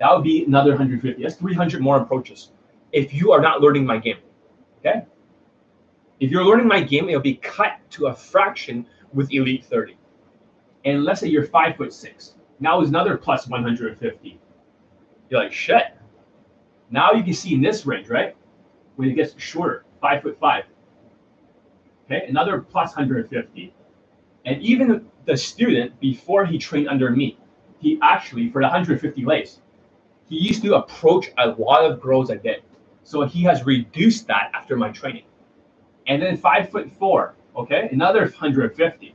That 0.00 0.12
would 0.12 0.24
be 0.24 0.44
another 0.44 0.70
150. 0.70 1.22
That's 1.22 1.36
300 1.36 1.80
more 1.80 1.98
approaches 1.98 2.50
if 2.92 3.12
you 3.12 3.32
are 3.32 3.40
not 3.40 3.60
learning 3.60 3.84
my 3.84 3.98
game. 3.98 4.18
Okay? 4.80 5.04
If 6.20 6.30
you're 6.30 6.44
learning 6.44 6.68
my 6.68 6.80
game, 6.80 7.08
it'll 7.08 7.20
be 7.20 7.36
cut 7.36 7.78
to 7.90 8.06
a 8.06 8.14
fraction 8.14 8.86
with 9.14 9.32
Elite 9.32 9.64
30. 9.64 9.96
And 10.84 11.04
let's 11.04 11.20
say 11.20 11.28
you're 11.28 11.46
five 11.46 11.76
foot 11.76 11.92
six. 11.92 12.34
Now 12.60 12.80
is 12.80 12.88
another 12.88 13.16
plus 13.16 13.48
150. 13.48 14.40
You're 15.30 15.40
like, 15.42 15.52
shit. 15.52 15.96
Now 16.90 17.12
you 17.12 17.22
can 17.22 17.32
see 17.32 17.54
in 17.54 17.62
this 17.62 17.86
range, 17.86 18.08
right? 18.08 18.36
When 18.96 19.08
it 19.08 19.14
gets 19.14 19.34
shorter, 19.38 19.84
five 20.00 20.22
foot 20.22 20.38
five. 20.38 20.64
Okay, 22.04 22.26
another 22.28 22.60
plus 22.60 22.94
150. 22.94 23.74
And 24.44 24.62
even 24.62 25.08
the 25.24 25.36
student, 25.36 25.98
before 26.00 26.44
he 26.44 26.58
trained 26.58 26.88
under 26.88 27.10
me, 27.10 27.38
he 27.78 27.98
actually, 28.02 28.50
for 28.50 28.60
the 28.60 28.66
150 28.66 29.24
lays, 29.24 29.60
he 30.28 30.36
used 30.36 30.62
to 30.62 30.76
approach 30.76 31.30
a 31.38 31.48
lot 31.50 31.84
of 31.84 32.00
girls 32.00 32.30
a 32.30 32.36
day. 32.36 32.58
So 33.02 33.26
he 33.26 33.42
has 33.44 33.64
reduced 33.64 34.26
that 34.28 34.50
after 34.54 34.76
my 34.76 34.90
training. 34.90 35.24
And 36.06 36.20
then 36.20 36.36
five 36.36 36.70
foot 36.70 36.90
four, 36.98 37.34
okay, 37.56 37.88
another 37.92 38.20
150. 38.20 39.14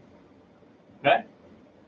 Okay? 0.99 1.15
And 1.15 1.25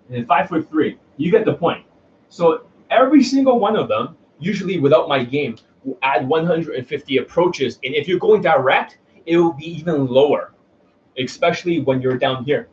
then 0.10 0.26
five 0.26 0.50
foot 0.50 0.70
three. 0.70 0.98
You 1.18 1.32
get 1.32 1.46
the 1.46 1.54
point. 1.54 1.86
So 2.30 2.66
every 2.90 3.24
single 3.24 3.60
one 3.60 3.76
of 3.76 3.88
them, 3.88 4.16
usually 4.40 4.80
without 4.80 5.08
my 5.08 5.24
game, 5.24 5.58
will 5.84 5.98
add 6.02 6.28
150 6.28 7.18
approaches. 7.18 7.80
And 7.84 7.96
if 7.96 8.08
you're 8.08 8.20
going 8.20 8.42
direct, 8.42 8.98
it 9.26 9.38
will 9.38 9.54
be 9.54 9.66
even 9.66 10.08
lower, 10.08 10.54
especially 11.18 11.80
when 11.80 12.02
you're 12.02 12.18
down 12.18 12.46
here. 12.46 12.68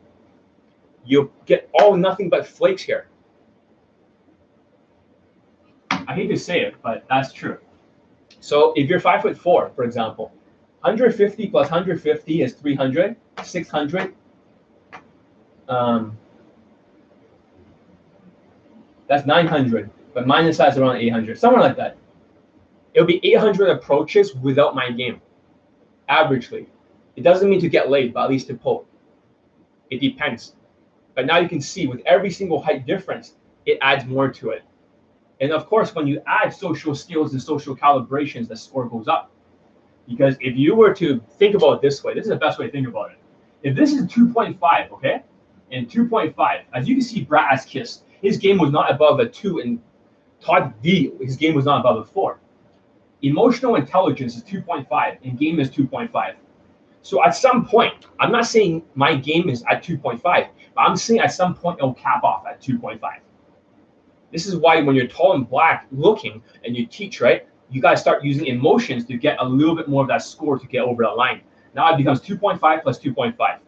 You'll 1.05 1.31
get 1.45 1.69
all 1.73 1.95
nothing 1.95 2.29
but 2.29 2.45
flakes 2.45 2.81
here. 2.81 3.07
I 5.91 6.13
hate 6.13 6.27
to 6.27 6.37
say 6.37 6.61
it, 6.61 6.75
but 6.81 7.05
that's 7.09 7.31
true. 7.31 7.57
So 8.39 8.73
if 8.75 8.89
you're 8.89 8.99
five 8.99 9.21
foot 9.21 9.37
four, 9.37 9.71
for 9.75 9.83
example, 9.83 10.31
150 10.81 11.47
plus 11.47 11.69
150 11.69 12.41
is 12.41 12.53
300, 12.53 13.15
600. 13.43 14.15
Um, 15.67 16.17
that's 19.07 19.25
900, 19.25 19.89
but 20.13 20.25
minus 20.25 20.57
size 20.57 20.77
around 20.77 20.97
800, 20.97 21.37
somewhere 21.37 21.61
like 21.61 21.75
that. 21.77 21.97
It'll 22.93 23.07
be 23.07 23.19
800 23.23 23.69
approaches 23.69 24.35
without 24.35 24.73
my 24.73 24.91
game, 24.91 25.21
averagely. 26.09 26.65
It 27.15 27.23
doesn't 27.23 27.49
mean 27.49 27.59
to 27.61 27.69
get 27.69 27.89
laid, 27.89 28.13
but 28.13 28.23
at 28.23 28.29
least 28.29 28.47
to 28.47 28.53
pull. 28.53 28.87
It 29.89 29.99
depends. 29.99 30.55
But 31.15 31.25
now 31.25 31.37
you 31.39 31.49
can 31.49 31.59
see 31.59 31.87
with 31.87 32.01
every 32.05 32.31
single 32.31 32.61
height 32.61 32.85
difference, 32.85 33.35
it 33.65 33.77
adds 33.81 34.05
more 34.05 34.29
to 34.29 34.51
it. 34.51 34.63
And 35.41 35.51
of 35.51 35.67
course, 35.67 35.93
when 35.93 36.07
you 36.07 36.21
add 36.27 36.53
social 36.53 36.95
skills 36.95 37.33
and 37.33 37.41
social 37.41 37.75
calibrations, 37.75 38.47
the 38.47 38.55
score 38.55 38.87
goes 38.87 39.07
up. 39.07 39.31
Because 40.09 40.35
if 40.41 40.57
you 40.57 40.75
were 40.75 40.93
to 40.95 41.21
think 41.37 41.55
about 41.55 41.73
it 41.75 41.81
this 41.81 42.03
way, 42.03 42.15
this 42.15 42.23
is 42.23 42.29
the 42.29 42.35
best 42.35 42.59
way 42.59 42.65
to 42.65 42.71
think 42.71 42.87
about 42.87 43.11
it. 43.11 43.17
If 43.61 43.75
this 43.75 43.93
is 43.93 44.05
2.5, 44.05 44.91
okay, 44.91 45.21
and 45.71 45.89
2.5, 45.89 46.61
as 46.73 46.89
you 46.89 46.95
can 46.95 47.03
see, 47.03 47.21
Brad 47.21 47.47
has 47.51 47.63
kissed. 47.63 48.03
His 48.21 48.37
game 48.37 48.57
was 48.57 48.71
not 48.71 48.91
above 48.91 49.19
a 49.19 49.29
2, 49.29 49.59
and 49.59 49.79
Todd 50.41 50.73
D, 50.81 51.11
his 51.21 51.35
game 51.35 51.53
was 51.53 51.65
not 51.65 51.81
above 51.81 51.97
a 51.97 52.05
4. 52.05 52.39
Emotional 53.21 53.75
intelligence 53.75 54.35
is 54.35 54.43
2.5, 54.43 55.17
and 55.23 55.37
game 55.37 55.59
is 55.59 55.69
2.5. 55.69 56.35
So 57.01 57.23
at 57.23 57.35
some 57.35 57.65
point, 57.65 58.07
I'm 58.19 58.31
not 58.31 58.47
saying 58.47 58.83
my 58.95 59.15
game 59.15 59.47
is 59.47 59.63
at 59.69 59.83
2.5, 59.83 60.21
but 60.21 60.49
I'm 60.77 60.95
saying 60.95 61.19
at 61.19 61.31
some 61.31 61.53
point 61.53 61.79
it'll 61.79 61.93
cap 61.93 62.23
off 62.23 62.45
at 62.47 62.61
2.5. 62.61 62.99
This 64.31 64.47
is 64.47 64.55
why 64.55 64.81
when 64.81 64.95
you're 64.95 65.07
tall 65.07 65.33
and 65.33 65.47
black 65.49 65.87
looking 65.91 66.41
and 66.63 66.75
you 66.75 66.85
teach, 66.85 67.21
right, 67.21 67.47
you 67.69 67.81
to 67.81 67.97
start 67.97 68.23
using 68.23 68.47
emotions 68.47 69.05
to 69.05 69.17
get 69.17 69.37
a 69.39 69.45
little 69.45 69.75
bit 69.75 69.87
more 69.87 70.01
of 70.01 70.07
that 70.07 70.23
score 70.23 70.57
to 70.57 70.67
get 70.67 70.81
over 70.81 71.03
the 71.03 71.09
line. 71.09 71.41
Now 71.75 71.93
it 71.93 71.97
becomes 71.97 72.21
2.5 72.21 72.83
plus 72.83 72.99
2.5. 72.99 73.59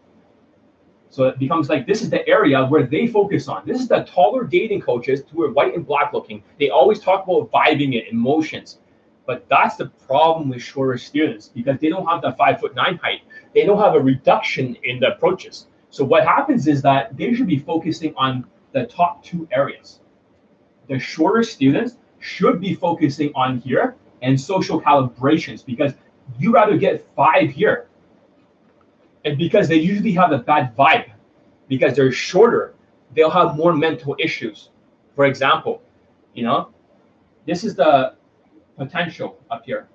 So 1.10 1.25
it 1.25 1.38
becomes 1.39 1.70
like 1.70 1.86
this 1.86 2.01
is 2.01 2.10
the 2.10 2.27
area 2.27 2.65
where 2.65 2.84
they 2.84 3.05
focus 3.05 3.48
on. 3.48 3.63
This 3.65 3.81
is 3.81 3.88
the 3.88 4.03
taller 4.03 4.46
dating 4.46 4.81
coaches 4.81 5.24
who 5.31 5.43
are 5.43 5.51
white 5.51 5.75
and 5.75 5.86
black 5.86 6.13
looking. 6.13 6.41
They 6.60 6.70
always 6.70 7.00
talk 7.00 7.25
about 7.25 7.51
vibing 7.51 7.96
it, 7.96 8.08
emotions. 8.12 8.79
But 9.27 9.48
that's 9.50 9.75
the 9.75 9.88
problem 10.08 10.50
with 10.50 10.62
shorter 10.62 10.98
students 10.98 11.50
because 11.50 11.79
they 11.79 11.89
don't 11.89 12.08
have 12.08 12.22
the 12.22 12.31
five 12.34 12.60
foot 12.60 12.75
nine 12.75 12.98
height. 12.98 13.22
They 13.53 13.65
don't 13.65 13.79
have 13.79 13.93
a 13.93 14.00
reduction 14.00 14.75
in 14.84 15.00
the 15.00 15.13
approaches. 15.13 15.67
So 15.89 16.03
what 16.05 16.24
happens 16.24 16.67
is 16.67 16.81
that 16.84 17.15
they 17.17 17.34
should 17.34 17.48
be 17.48 17.60
focusing 17.60 18.13
on 18.15 18.46
the 18.72 18.86
top 18.86 19.24
two 19.24 19.48
areas 19.51 20.00
the 20.91 21.00
shorter 21.00 21.41
students 21.41 21.98
should 22.22 22.62
be 22.62 22.74
focusing 22.74 23.32
on 23.36 23.60
here 23.60 23.96
and 24.22 24.40
social 24.40 24.80
calibrations 24.80 25.66
because 25.66 25.94
you 26.40 26.54
rather 26.54 26.78
get 26.78 27.06
five 27.16 27.50
here. 27.50 27.88
And 29.25 29.38
because 29.38 29.68
they 29.68 29.75
usually 29.75 30.13
have 30.13 30.32
a 30.32 30.40
bad 30.40 30.75
vibe, 30.75 31.12
because 31.68 31.96
they're 31.96 32.12
shorter, 32.12 32.74
they'll 33.16 33.30
have 33.30 33.56
more 33.56 33.74
mental 33.74 34.16
issues. 34.20 34.70
For 35.16 35.25
example, 35.25 35.82
you 36.34 36.44
know, 36.44 36.70
this 37.46 37.63
is 37.63 37.75
the 37.75 38.16
potential 38.78 39.38
up 39.50 39.66
here. 39.66 39.88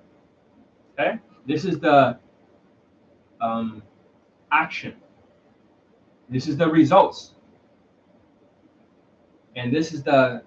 Okay, 0.93 1.19
this 1.45 1.65
is 1.65 1.79
the 1.79 2.17
um, 3.41 3.81
action. 4.51 4.95
This 6.29 6.47
is 6.47 6.57
the 6.57 6.67
results. 6.67 7.33
And 9.55 9.73
this 9.73 9.93
is 9.93 10.03
the 10.03 10.43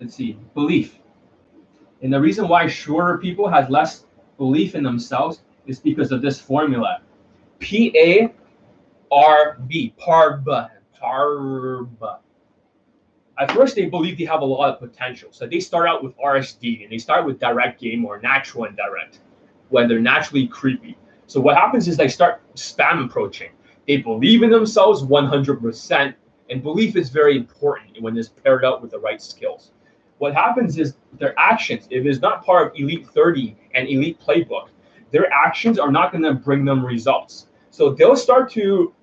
let's 0.00 0.14
see, 0.14 0.38
belief. 0.54 0.98
And 2.02 2.12
the 2.12 2.20
reason 2.20 2.48
why 2.48 2.66
shorter 2.66 3.18
people 3.18 3.48
has 3.48 3.68
less 3.70 4.04
belief 4.36 4.74
in 4.74 4.82
themselves 4.82 5.40
is 5.66 5.80
because 5.80 6.12
of 6.12 6.22
this 6.22 6.40
formula. 6.40 7.00
P 7.58 7.92
A 7.96 8.32
R 9.10 9.58
B, 9.66 9.94
PARB, 9.98 10.70
PARB. 11.00 12.18
At 13.38 13.50
first, 13.52 13.76
they 13.76 13.86
believe 13.86 14.18
they 14.18 14.24
have 14.24 14.40
a 14.40 14.44
lot 14.44 14.70
of 14.70 14.78
potential. 14.78 15.28
So 15.30 15.46
they 15.46 15.60
start 15.60 15.88
out 15.88 16.02
with 16.02 16.16
RSD 16.18 16.82
and 16.82 16.92
they 16.92 16.98
start 16.98 17.26
with 17.26 17.38
direct 17.38 17.80
game 17.80 18.04
or 18.04 18.20
natural 18.20 18.64
and 18.64 18.76
direct 18.76 19.20
when 19.68 19.88
they're 19.88 20.00
naturally 20.00 20.46
creepy. 20.46 20.96
So 21.26 21.40
what 21.40 21.56
happens 21.56 21.88
is 21.88 21.96
they 21.96 22.08
start 22.08 22.40
spam 22.54 23.04
approaching. 23.04 23.50
They 23.86 23.98
believe 23.98 24.42
in 24.42 24.50
themselves 24.50 25.02
100%, 25.02 26.14
and 26.50 26.62
belief 26.62 26.96
is 26.96 27.10
very 27.10 27.36
important 27.36 28.00
when 28.00 28.16
it's 28.16 28.28
paired 28.28 28.64
up 28.64 28.80
with 28.80 28.90
the 28.90 28.98
right 28.98 29.20
skills 29.20 29.72
what 30.18 30.34
happens 30.34 30.78
is 30.78 30.94
their 31.18 31.38
actions, 31.38 31.86
if 31.90 32.06
it's 32.06 32.20
not 32.20 32.44
part 32.44 32.68
of 32.68 32.80
Elite 32.80 33.06
30 33.06 33.56
and 33.74 33.88
Elite 33.88 34.20
Playbook, 34.20 34.68
their 35.10 35.32
actions 35.32 35.78
are 35.78 35.90
not 35.90 36.12
going 36.12 36.24
to 36.24 36.34
bring 36.34 36.64
them 36.64 36.84
results. 36.84 37.48
So 37.70 37.90
they'll 37.90 38.16
start 38.16 38.50
to 38.52 38.94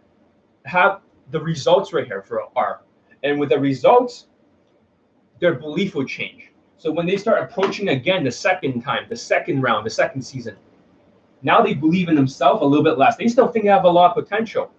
have 0.65 1.01
the 1.31 1.39
results 1.39 1.93
right 1.93 2.05
here 2.05 2.21
for 2.21 2.43
R. 2.55 2.81
And 3.23 3.39
with 3.39 3.49
the 3.49 3.59
results, 3.59 4.27
their 5.39 5.53
belief 5.53 5.95
will 5.95 6.05
change. 6.05 6.51
So 6.77 6.91
when 6.91 7.05
they 7.05 7.17
start 7.17 7.41
approaching 7.43 7.89
again 7.89 8.23
the 8.23 8.31
second 8.31 8.81
time, 8.81 9.05
the 9.09 9.15
second 9.15 9.61
round, 9.61 9.85
the 9.85 9.89
second 9.89 10.21
season, 10.21 10.57
now 11.41 11.61
they 11.61 11.73
believe 11.73 12.09
in 12.09 12.15
themselves 12.15 12.61
a 12.61 12.65
little 12.65 12.83
bit 12.83 12.97
less. 12.97 13.15
They 13.15 13.27
still 13.27 13.47
think 13.47 13.65
they 13.65 13.71
have 13.71 13.85
a 13.85 13.89
lot 13.89 14.17
of 14.17 14.23
potential. 14.23 14.71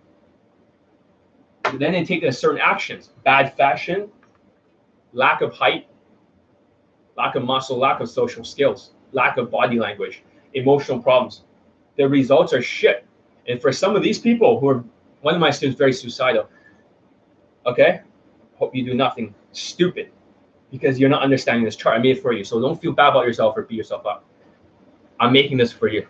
then 1.79 1.93
they 1.93 2.05
take 2.05 2.31
certain 2.33 2.61
actions 2.61 3.11
bad 3.23 3.57
fashion, 3.57 4.09
lack 5.13 5.41
of 5.41 5.53
height, 5.53 5.87
lack 7.17 7.35
of 7.35 7.45
muscle, 7.45 7.79
lack 7.79 8.01
of 8.01 8.09
social 8.09 8.45
skills, 8.45 8.91
lack 9.13 9.37
of 9.37 9.51
body 9.51 9.79
language, 9.79 10.23
emotional 10.55 11.01
problems. 11.01 11.43
The 11.97 12.09
results 12.09 12.53
are 12.53 12.63
shit. 12.63 13.07
And 13.47 13.61
for 13.61 13.73
some 13.73 13.95
of 13.95 14.03
these 14.03 14.19
people 14.19 14.59
who 14.59 14.69
are, 14.69 14.85
one 15.21 15.35
of 15.35 15.41
my 15.41 15.51
students, 15.51 15.79
very 15.79 15.93
suicidal, 15.93 16.49
okay, 17.67 18.01
hope 18.57 18.75
you 18.75 18.85
do 18.85 18.95
nothing 18.95 19.35
stupid 19.53 20.11
because 20.71 20.99
you're 20.99 21.11
not 21.11 21.23
understanding 21.23 21.65
this 21.65 21.77
chart. 21.77 21.97
I 21.97 22.03
made 22.03 22.17
it 22.17 22.23
for 22.23 22.33
you. 22.33 22.45
So 22.45 22.61
don't 22.61 22.81
feel 22.81 22.93
bad 22.93 23.11
about 23.11 23.27
yourself 23.27 23.57
or 23.57 23.63
beat 23.63 23.77
yourself 23.77 24.07
up. 24.07 24.25
I'm 25.21 25.33
making 25.33 25.59
this 25.59 25.73
for 25.73 25.89
you. 25.89 26.07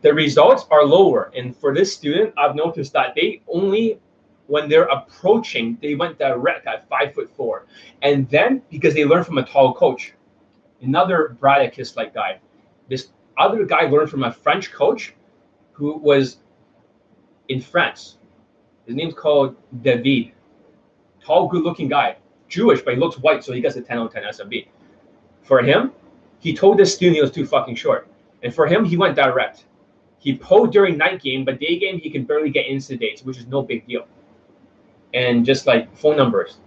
The 0.00 0.12
results 0.12 0.66
are 0.70 0.84
lower. 0.84 1.30
And 1.36 1.56
for 1.56 1.74
this 1.74 1.92
student, 1.92 2.34
I've 2.36 2.54
noticed 2.54 2.92
that 2.94 3.14
they 3.14 3.42
only 3.48 4.00
when 4.46 4.68
they're 4.68 4.84
approaching, 4.84 5.78
they 5.80 5.94
went 5.94 6.18
direct 6.18 6.66
at 6.66 6.88
five 6.88 7.14
foot 7.14 7.30
four. 7.36 7.66
And 8.02 8.28
then 8.28 8.62
because 8.70 8.94
they 8.94 9.04
learned 9.04 9.26
from 9.26 9.38
a 9.38 9.44
tall 9.44 9.74
coach, 9.74 10.12
another 10.82 11.36
Bradicus 11.40 11.96
like 11.96 12.14
guy, 12.14 12.40
this 12.88 13.08
other 13.38 13.64
guy 13.64 13.82
learned 13.82 14.10
from 14.10 14.24
a 14.24 14.32
French 14.32 14.72
coach 14.72 15.14
who 15.72 15.96
was 15.96 16.38
in 17.48 17.60
France. 17.60 18.18
His 18.86 18.94
name's 18.94 19.14
called 19.14 19.56
David. 19.82 20.32
Tall, 21.24 21.48
good 21.48 21.62
looking 21.62 21.88
guy. 21.88 22.16
Jewish, 22.48 22.82
but 22.82 22.94
he 22.94 23.00
looks 23.00 23.18
white, 23.18 23.42
so 23.42 23.52
he 23.52 23.60
gets 23.60 23.76
a 23.76 23.80
10 23.80 23.98
out 23.98 24.06
of 24.06 24.12
10 24.12 24.22
SMV. 24.24 24.68
For 25.42 25.62
him, 25.62 25.92
he 26.38 26.54
told 26.54 26.78
this 26.78 26.94
student 26.94 27.16
he 27.16 27.22
was 27.22 27.30
too 27.30 27.46
fucking 27.46 27.76
short. 27.76 28.08
And 28.42 28.54
for 28.54 28.66
him, 28.66 28.84
he 28.84 28.98
went 28.98 29.16
direct. 29.16 29.64
He 30.18 30.34
pulled 30.34 30.70
during 30.70 30.98
night 30.98 31.22
game, 31.22 31.44
but 31.44 31.58
day 31.58 31.78
game, 31.78 31.98
he 31.98 32.10
can 32.10 32.24
barely 32.24 32.50
get 32.50 32.66
into 32.66 32.96
dates, 32.96 33.22
which 33.22 33.38
is 33.38 33.46
no 33.46 33.62
big 33.62 33.86
deal 33.86 34.06
and 35.14 35.46
just 35.46 35.66
like 35.66 35.96
phone 35.96 36.16
numbers. 36.16 36.58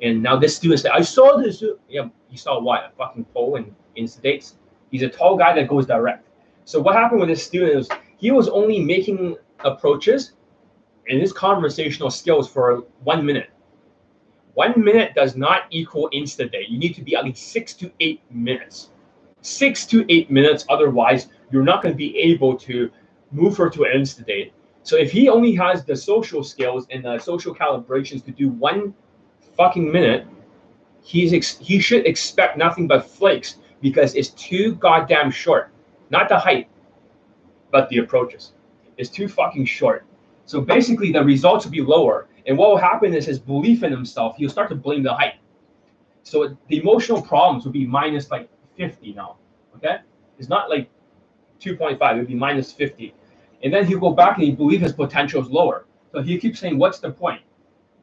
And 0.00 0.22
now 0.22 0.36
this 0.36 0.56
student 0.56 0.80
said, 0.80 0.92
I 0.92 1.02
saw 1.02 1.36
this. 1.36 1.62
Yeah, 1.88 2.08
he 2.28 2.36
saw 2.36 2.60
what? 2.60 2.84
A 2.84 2.90
fucking 2.96 3.26
pull 3.26 3.56
and 3.56 3.74
insta 3.98 4.22
dates. 4.22 4.56
He's 4.90 5.02
a 5.02 5.08
tall 5.08 5.36
guy 5.36 5.54
that 5.54 5.68
goes 5.68 5.86
direct. 5.86 6.26
So 6.64 6.80
what 6.80 6.94
happened 6.94 7.20
with 7.20 7.28
this 7.28 7.44
student 7.44 7.78
is 7.78 7.88
he 8.16 8.30
was 8.30 8.48
only 8.48 8.80
making 8.80 9.36
approaches 9.60 10.32
and 11.08 11.20
his 11.20 11.32
conversational 11.32 12.10
skills 12.10 12.48
for 12.48 12.84
one 13.02 13.26
minute. 13.26 13.50
One 14.54 14.82
minute 14.82 15.14
does 15.14 15.36
not 15.36 15.62
equal 15.70 16.08
insta 16.12 16.50
date. 16.50 16.68
You 16.68 16.78
need 16.78 16.94
to 16.94 17.02
be 17.02 17.16
at 17.16 17.24
least 17.24 17.48
six 17.52 17.74
to 17.74 17.90
eight 18.00 18.20
minutes. 18.30 18.90
Six 19.42 19.86
to 19.86 20.04
eight 20.08 20.30
minutes. 20.30 20.64
Otherwise, 20.68 21.28
you're 21.50 21.62
not 21.62 21.82
going 21.82 21.92
to 21.92 21.98
be 21.98 22.16
able 22.18 22.56
to 22.56 22.90
move 23.32 23.56
her 23.56 23.68
to 23.70 23.84
an 23.84 23.92
insta 23.92 24.24
date 24.24 24.52
so 24.90 24.96
if 24.96 25.12
he 25.12 25.28
only 25.28 25.54
has 25.54 25.84
the 25.84 25.94
social 25.94 26.42
skills 26.42 26.88
and 26.90 27.04
the 27.04 27.16
social 27.20 27.54
calibrations 27.54 28.24
to 28.24 28.32
do 28.32 28.48
one 28.48 28.92
fucking 29.56 29.92
minute, 29.92 30.26
he's 31.00 31.32
ex- 31.32 31.58
he 31.58 31.78
should 31.78 32.04
expect 32.06 32.58
nothing 32.58 32.88
but 32.88 33.08
flakes 33.08 33.58
because 33.80 34.16
it's 34.16 34.30
too 34.30 34.74
goddamn 34.74 35.30
short. 35.30 35.70
Not 36.10 36.28
the 36.28 36.36
height, 36.36 36.68
but 37.70 37.88
the 37.88 37.98
approaches. 37.98 38.52
It's 38.96 39.10
too 39.10 39.28
fucking 39.28 39.66
short. 39.66 40.06
So 40.44 40.60
basically, 40.60 41.12
the 41.12 41.22
results 41.22 41.66
will 41.66 41.70
be 41.70 41.82
lower. 41.82 42.26
And 42.46 42.58
what 42.58 42.70
will 42.70 42.76
happen 42.90 43.14
is 43.14 43.26
his 43.26 43.38
belief 43.38 43.84
in 43.84 43.92
himself, 43.92 44.38
he'll 44.38 44.50
start 44.50 44.70
to 44.70 44.74
blame 44.74 45.04
the 45.04 45.14
height. 45.14 45.34
So 46.24 46.56
the 46.66 46.78
emotional 46.80 47.22
problems 47.22 47.64
will 47.64 47.70
be 47.70 47.86
minus 47.86 48.28
like 48.32 48.48
50 48.76 49.12
now. 49.12 49.36
Okay? 49.76 49.98
It's 50.40 50.48
not 50.48 50.68
like 50.68 50.90
2.5, 51.60 51.92
it 51.92 52.18
would 52.18 52.26
be 52.26 52.34
minus 52.34 52.72
50. 52.72 53.14
And 53.62 53.72
then 53.72 53.86
he'll 53.86 54.00
go 54.00 54.12
back 54.12 54.36
and 54.36 54.44
he 54.44 54.52
believe 54.52 54.80
his 54.80 54.92
potential 54.92 55.42
is 55.42 55.48
lower. 55.48 55.86
So 56.12 56.22
he 56.22 56.38
keeps 56.38 56.58
saying, 56.58 56.78
What's 56.78 56.98
the 56.98 57.10
point? 57.10 57.42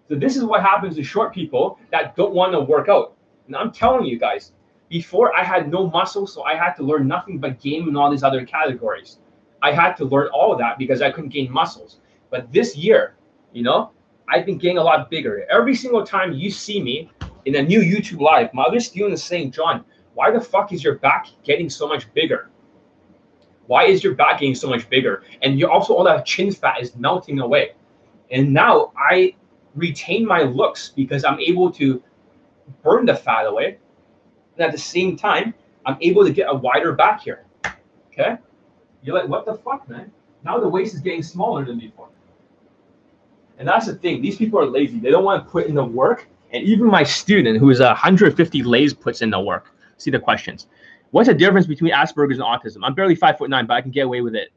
So 0.07 0.15
this 0.15 0.37
is 0.37 0.43
what 0.43 0.61
happens 0.61 0.95
to 0.95 1.03
short 1.03 1.33
people 1.33 1.79
that 1.91 2.15
don't 2.15 2.33
want 2.33 2.53
to 2.53 2.61
work 2.61 2.87
out. 2.87 3.15
And 3.47 3.55
I'm 3.55 3.71
telling 3.71 4.05
you 4.05 4.17
guys, 4.17 4.53
before 4.89 5.37
I 5.37 5.43
had 5.43 5.69
no 5.69 5.89
muscle, 5.89 6.27
so 6.27 6.43
I 6.43 6.55
had 6.55 6.73
to 6.75 6.83
learn 6.83 7.07
nothing 7.07 7.39
but 7.39 7.59
game 7.59 7.87
and 7.87 7.97
all 7.97 8.09
these 8.09 8.23
other 8.23 8.45
categories. 8.45 9.19
I 9.61 9.71
had 9.71 9.93
to 9.97 10.05
learn 10.05 10.29
all 10.33 10.53
of 10.53 10.59
that 10.59 10.77
because 10.77 11.01
I 11.01 11.11
couldn't 11.11 11.31
gain 11.31 11.51
muscles. 11.51 11.99
But 12.29 12.51
this 12.53 12.77
year, 12.77 13.15
you 13.51 13.63
know, 13.63 13.91
I've 14.29 14.45
been 14.45 14.57
getting 14.57 14.77
a 14.77 14.83
lot 14.83 15.09
bigger. 15.09 15.45
Every 15.49 15.75
single 15.75 16.05
time 16.05 16.33
you 16.33 16.51
see 16.51 16.81
me 16.81 17.09
in 17.45 17.55
a 17.55 17.61
new 17.61 17.81
YouTube 17.81 18.21
live, 18.21 18.53
my 18.53 18.63
other 18.63 18.79
student 18.79 19.13
is 19.13 19.23
saying, 19.23 19.51
John, 19.51 19.83
why 20.13 20.31
the 20.31 20.39
fuck 20.39 20.71
is 20.73 20.83
your 20.83 20.95
back 20.95 21.27
getting 21.43 21.69
so 21.69 21.87
much 21.87 22.11
bigger? 22.13 22.49
Why 23.67 23.85
is 23.85 24.03
your 24.03 24.15
back 24.15 24.39
getting 24.39 24.55
so 24.55 24.69
much 24.69 24.89
bigger? 24.89 25.23
And 25.41 25.59
you 25.59 25.69
also 25.69 25.93
all 25.93 26.03
that 26.05 26.25
chin 26.25 26.51
fat 26.51 26.81
is 26.81 26.95
melting 26.95 27.39
away. 27.39 27.73
And 28.31 28.53
now 28.53 28.91
I 28.97 29.35
retain 29.75 30.25
my 30.25 30.41
looks 30.41 30.89
because 30.89 31.23
I'm 31.23 31.39
able 31.39 31.71
to 31.73 32.01
burn 32.83 33.05
the 33.05 33.15
fat 33.15 33.45
away. 33.45 33.77
And 34.55 34.65
at 34.65 34.71
the 34.71 34.77
same 34.77 35.15
time, 35.15 35.53
I'm 35.85 35.97
able 36.01 36.25
to 36.25 36.31
get 36.31 36.47
a 36.49 36.53
wider 36.53 36.93
back 36.93 37.21
here. 37.21 37.45
Okay? 38.11 38.37
You're 39.03 39.17
like, 39.17 39.29
what 39.29 39.45
the 39.45 39.55
fuck, 39.55 39.87
man? 39.87 40.11
Now 40.43 40.59
the 40.59 40.67
waist 40.67 40.95
is 40.95 41.01
getting 41.01 41.23
smaller 41.23 41.63
than 41.63 41.79
before. 41.79 42.09
And 43.59 43.67
that's 43.67 43.87
the 43.87 43.95
thing. 43.95 44.21
These 44.21 44.37
people 44.37 44.59
are 44.59 44.65
lazy. 44.65 44.99
They 44.99 45.09
don't 45.09 45.23
want 45.23 45.43
to 45.43 45.49
put 45.49 45.67
in 45.67 45.75
the 45.75 45.83
work. 45.83 46.27
And 46.51 46.63
even 46.63 46.87
my 46.87 47.03
student, 47.03 47.59
who 47.59 47.69
is 47.69 47.79
150 47.79 48.63
lays, 48.63 48.93
puts 48.93 49.21
in 49.21 49.29
the 49.29 49.39
work. 49.39 49.73
See 49.97 50.11
the 50.11 50.19
questions. 50.19 50.67
What's 51.11 51.27
the 51.27 51.33
difference 51.33 51.67
between 51.67 51.93
Asperger's 51.93 52.39
and 52.39 52.43
autism? 52.43 52.79
I'm 52.83 52.93
barely 52.93 53.15
five 53.15 53.37
foot 53.37 53.49
nine, 53.49 53.65
but 53.65 53.75
I 53.75 53.81
can 53.81 53.91
get 53.91 54.05
away 54.05 54.21
with 54.21 54.35
it. 54.35 54.49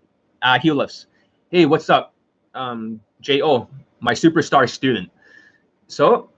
Uh, 0.42 0.58
heel 0.58 0.74
lifts. 0.74 1.06
Hey, 1.50 1.66
what's 1.66 1.88
up? 1.90 2.14
Um, 2.54 3.00
J.O., 3.20 3.68
my 4.00 4.12
superstar 4.12 4.68
student. 4.68 5.10
So 5.86 6.30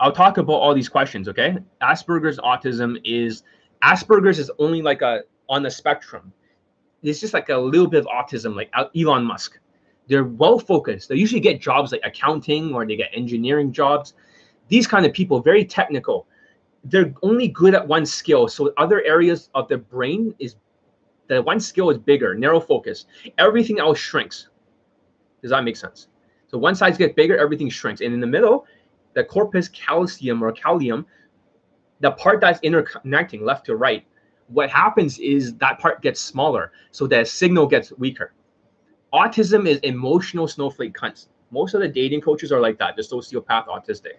I'll 0.00 0.12
talk 0.12 0.38
about 0.38 0.54
all 0.54 0.74
these 0.74 0.88
questions, 0.88 1.28
okay? 1.28 1.56
Asperger's 1.82 2.38
autism 2.38 3.00
is 3.04 3.42
Asperger's 3.82 4.38
is 4.38 4.50
only 4.58 4.82
like 4.82 5.02
a 5.02 5.22
on 5.48 5.62
the 5.62 5.70
spectrum. 5.70 6.32
It's 7.02 7.20
just 7.20 7.34
like 7.34 7.48
a 7.48 7.56
little 7.56 7.86
bit 7.86 8.00
of 8.00 8.06
autism, 8.06 8.54
like 8.54 8.70
Elon 8.96 9.24
Musk. 9.24 9.58
They're 10.08 10.24
well 10.24 10.58
focused. 10.58 11.08
They 11.08 11.16
usually 11.16 11.40
get 11.40 11.60
jobs 11.60 11.92
like 11.92 12.00
accounting 12.04 12.74
or 12.74 12.86
they 12.86 12.96
get 12.96 13.10
engineering 13.12 13.72
jobs. 13.72 14.14
These 14.68 14.86
kind 14.86 15.06
of 15.06 15.12
people, 15.12 15.40
very 15.40 15.64
technical 15.64 16.26
they're 16.84 17.12
only 17.22 17.48
good 17.48 17.74
at 17.74 17.86
one 17.86 18.06
skill. 18.06 18.48
So 18.48 18.72
other 18.76 19.02
areas 19.02 19.50
of 19.54 19.68
the 19.68 19.78
brain 19.78 20.34
is 20.38 20.56
the 21.28 21.42
one 21.42 21.60
skill 21.60 21.90
is 21.90 21.98
bigger, 21.98 22.34
narrow 22.34 22.60
focus. 22.60 23.06
Everything 23.36 23.78
else 23.78 23.98
shrinks. 23.98 24.48
Does 25.42 25.50
that 25.50 25.62
make 25.64 25.76
sense? 25.76 26.08
So 26.48 26.56
one 26.56 26.74
side 26.74 26.96
gets 26.96 27.14
bigger, 27.14 27.36
everything 27.36 27.68
shrinks. 27.68 28.00
And 28.00 28.14
in 28.14 28.20
the 28.20 28.26
middle, 28.26 28.66
the 29.14 29.24
corpus 29.24 29.68
callosum 29.68 30.42
or 30.42 30.52
callium, 30.52 31.04
the 32.00 32.12
part 32.12 32.40
that's 32.40 32.60
interconnecting 32.60 33.42
left 33.42 33.66
to 33.66 33.76
right, 33.76 34.04
what 34.48 34.70
happens 34.70 35.18
is 35.18 35.54
that 35.56 35.78
part 35.78 36.00
gets 36.00 36.20
smaller. 36.20 36.72
So 36.90 37.06
the 37.06 37.24
signal 37.24 37.66
gets 37.66 37.92
weaker. 37.92 38.32
Autism 39.12 39.66
is 39.68 39.78
emotional 39.78 40.48
snowflake 40.48 40.94
cunts. 40.94 41.28
Most 41.50 41.74
of 41.74 41.80
the 41.80 41.88
dating 41.88 42.22
coaches 42.22 42.52
are 42.52 42.60
like 42.60 42.78
that, 42.78 42.96
the 42.96 43.02
sociopath 43.02 43.66
autistic. 43.66 44.16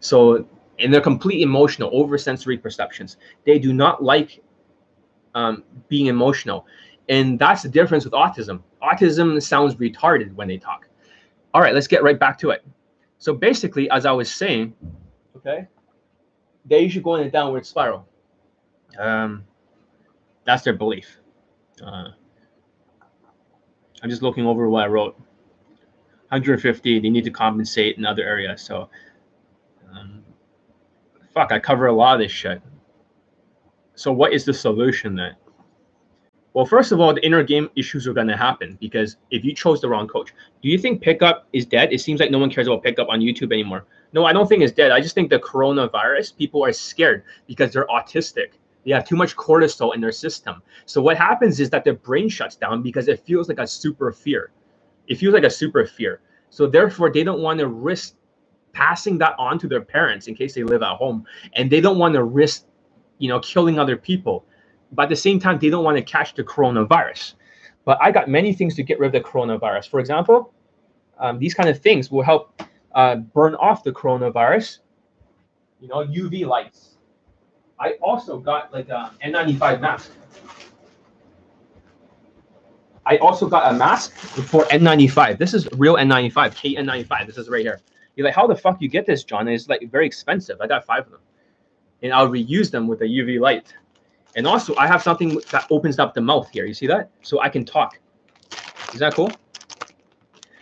So 0.00 0.46
and 0.78 0.92
they're 0.92 1.00
completely 1.00 1.42
emotional 1.42 1.90
over 1.92 2.18
sensory 2.18 2.58
perceptions. 2.58 3.16
They 3.44 3.58
do 3.58 3.72
not 3.72 4.02
like 4.02 4.42
um, 5.34 5.64
being 5.88 6.06
emotional. 6.06 6.66
And 7.08 7.38
that's 7.38 7.62
the 7.62 7.68
difference 7.68 8.04
with 8.04 8.14
autism. 8.14 8.62
Autism 8.82 9.40
sounds 9.42 9.76
retarded 9.76 10.34
when 10.34 10.48
they 10.48 10.58
talk. 10.58 10.88
All 11.54 11.60
right, 11.60 11.74
let's 11.74 11.86
get 11.86 12.02
right 12.02 12.18
back 12.18 12.38
to 12.38 12.50
it. 12.50 12.66
So 13.18 13.32
basically, 13.32 13.88
as 13.90 14.04
I 14.04 14.12
was 14.12 14.32
saying, 14.32 14.74
okay, 15.36 15.66
they 16.64 16.80
usually 16.80 17.02
go 17.02 17.14
in 17.14 17.26
a 17.26 17.30
downward 17.30 17.64
spiral. 17.64 18.06
Um, 18.98 19.44
that's 20.44 20.62
their 20.62 20.74
belief. 20.74 21.18
Uh, 21.82 22.08
I'm 24.02 24.10
just 24.10 24.22
looking 24.22 24.46
over 24.46 24.68
what 24.68 24.84
I 24.84 24.86
wrote. 24.88 25.16
150, 26.28 26.98
they 26.98 27.08
need 27.08 27.24
to 27.24 27.30
compensate 27.30 27.98
in 27.98 28.04
other 28.04 28.24
areas. 28.24 28.60
So 28.60 28.90
fuck, 31.36 31.52
I 31.52 31.58
cover 31.58 31.86
a 31.86 31.92
lot 31.92 32.14
of 32.14 32.20
this 32.20 32.32
shit. 32.32 32.62
So 33.94 34.10
what 34.10 34.32
is 34.32 34.46
the 34.46 34.54
solution 34.54 35.14
then? 35.14 35.36
Well, 36.54 36.64
first 36.64 36.92
of 36.92 37.00
all, 37.00 37.12
the 37.12 37.24
inner 37.26 37.42
game 37.42 37.68
issues 37.76 38.06
are 38.06 38.14
going 38.14 38.28
to 38.28 38.36
happen 38.36 38.78
because 38.80 39.18
if 39.30 39.44
you 39.44 39.54
chose 39.54 39.82
the 39.82 39.88
wrong 39.90 40.08
coach, 40.08 40.32
do 40.62 40.70
you 40.70 40.78
think 40.78 41.02
pickup 41.02 41.46
is 41.52 41.66
dead? 41.66 41.92
It 41.92 42.00
seems 42.00 42.20
like 42.20 42.30
no 42.30 42.38
one 42.38 42.50
cares 42.50 42.66
about 42.66 42.82
pickup 42.82 43.10
on 43.10 43.20
YouTube 43.20 43.52
anymore. 43.52 43.84
No, 44.14 44.24
I 44.24 44.32
don't 44.32 44.48
think 44.48 44.62
it's 44.62 44.72
dead. 44.72 44.92
I 44.92 45.00
just 45.02 45.14
think 45.14 45.28
the 45.28 45.38
coronavirus, 45.38 46.38
people 46.38 46.64
are 46.64 46.72
scared 46.72 47.22
because 47.46 47.70
they're 47.70 47.86
autistic. 47.88 48.52
They 48.86 48.92
have 48.92 49.06
too 49.06 49.16
much 49.16 49.36
cortisol 49.36 49.94
in 49.94 50.00
their 50.00 50.12
system. 50.12 50.62
So 50.86 51.02
what 51.02 51.18
happens 51.18 51.60
is 51.60 51.68
that 51.68 51.84
their 51.84 51.94
brain 51.96 52.30
shuts 52.30 52.56
down 52.56 52.80
because 52.82 53.08
it 53.08 53.20
feels 53.26 53.50
like 53.50 53.58
a 53.58 53.66
super 53.66 54.10
fear. 54.10 54.52
It 55.06 55.16
feels 55.16 55.34
like 55.34 55.44
a 55.44 55.50
super 55.50 55.84
fear. 55.84 56.20
So 56.48 56.66
therefore, 56.66 57.12
they 57.12 57.24
don't 57.24 57.42
want 57.42 57.58
to 57.58 57.68
risk 57.68 58.14
passing 58.80 59.16
that 59.18 59.34
on 59.38 59.58
to 59.58 59.66
their 59.72 59.84
parents 59.96 60.26
in 60.28 60.34
case 60.34 60.54
they 60.54 60.62
live 60.62 60.82
at 60.82 60.96
home 60.96 61.24
and 61.54 61.70
they 61.70 61.80
don't 61.80 61.98
want 61.98 62.14
to 62.14 62.22
risk 62.22 62.64
you 63.18 63.28
know 63.28 63.40
killing 63.40 63.78
other 63.78 63.96
people 63.96 64.44
but 64.92 65.04
at 65.04 65.08
the 65.08 65.22
same 65.26 65.38
time 65.38 65.58
they 65.58 65.70
don't 65.70 65.84
want 65.84 65.96
to 65.96 66.02
catch 66.02 66.34
the 66.34 66.44
coronavirus 66.44 67.34
but 67.84 67.96
i 68.00 68.10
got 68.10 68.28
many 68.28 68.52
things 68.52 68.74
to 68.74 68.82
get 68.82 68.98
rid 68.98 69.08
of 69.12 69.16
the 69.24 69.28
coronavirus 69.28 69.88
for 69.88 70.00
example 70.00 70.52
um, 71.18 71.38
these 71.38 71.54
kind 71.54 71.68
of 71.68 71.78
things 71.78 72.10
will 72.10 72.22
help 72.22 72.62
uh, 72.94 73.16
burn 73.16 73.54
off 73.56 73.84
the 73.84 73.92
coronavirus. 73.92 74.78
You 75.80 75.88
know, 75.88 76.06
UV 76.06 76.46
lights. 76.46 76.96
I 77.78 77.92
also 78.02 78.38
got 78.38 78.72
like 78.72 78.88
a 78.88 79.12
N95 79.24 79.80
mask. 79.80 80.10
I 83.04 83.18
also 83.18 83.48
got 83.48 83.72
a 83.72 83.76
mask 83.76 84.12
for 84.14 84.64
N95. 84.64 85.38
This 85.38 85.54
is 85.54 85.68
real 85.76 85.94
N95, 85.94 86.32
KN95. 86.32 87.26
This 87.26 87.36
is 87.36 87.48
right 87.48 87.60
here. 87.60 87.80
You're 88.16 88.26
like, 88.26 88.34
how 88.34 88.46
the 88.46 88.56
fuck 88.56 88.80
you 88.80 88.88
get 88.88 89.06
this, 89.06 89.24
John? 89.24 89.42
And 89.46 89.50
it's 89.50 89.68
like 89.68 89.88
very 89.90 90.06
expensive. 90.06 90.60
I 90.60 90.66
got 90.66 90.84
five 90.84 91.04
of 91.04 91.12
them, 91.12 91.20
and 92.02 92.12
I'll 92.12 92.28
reuse 92.28 92.70
them 92.70 92.88
with 92.88 93.02
a 93.02 93.04
UV 93.04 93.38
light. 93.38 93.72
And 94.34 94.46
also, 94.46 94.74
I 94.76 94.86
have 94.86 95.02
something 95.02 95.40
that 95.50 95.66
opens 95.70 95.98
up 95.98 96.14
the 96.14 96.20
mouth 96.20 96.48
here. 96.50 96.66
You 96.66 96.74
see 96.74 96.86
that? 96.86 97.10
So 97.22 97.40
I 97.40 97.48
can 97.48 97.64
talk. 97.64 97.98
Is 98.92 99.00
that 99.00 99.14
cool? 99.14 99.30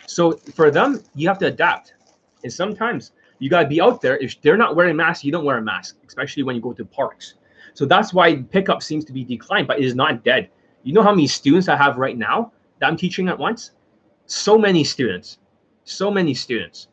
So 0.05 0.33
for 0.53 0.69
them, 0.69 1.01
you 1.15 1.27
have 1.27 1.39
to 1.39 1.47
adapt. 1.47 1.93
And 2.43 2.51
sometimes 2.51 3.11
you 3.39 3.49
gotta 3.49 3.67
be 3.67 3.81
out 3.81 4.01
there. 4.01 4.17
If 4.17 4.39
they're 4.41 4.57
not 4.57 4.75
wearing 4.75 4.95
masks, 4.95 5.23
you 5.23 5.31
don't 5.31 5.45
wear 5.45 5.57
a 5.57 5.61
mask, 5.61 5.97
especially 6.07 6.43
when 6.43 6.55
you 6.55 6.61
go 6.61 6.73
to 6.73 6.85
parks. 6.85 7.35
So 7.73 7.85
that's 7.85 8.13
why 8.13 8.41
pickup 8.41 8.81
seems 8.81 9.03
to 9.05 9.13
be 9.13 9.23
declined, 9.23 9.67
but 9.67 9.79
it 9.79 9.85
is 9.85 9.95
not 9.95 10.23
dead. 10.23 10.49
You 10.83 10.93
know 10.93 11.03
how 11.03 11.11
many 11.11 11.27
students 11.27 11.67
I 11.67 11.75
have 11.75 11.97
right 11.97 12.17
now 12.17 12.53
that 12.79 12.87
I'm 12.87 12.95
teaching 12.95 13.27
at 13.27 13.37
once? 13.37 13.71
So 14.25 14.57
many 14.57 14.83
students. 14.83 15.39
So 15.83 16.09
many 16.09 16.33
students. 16.33 16.87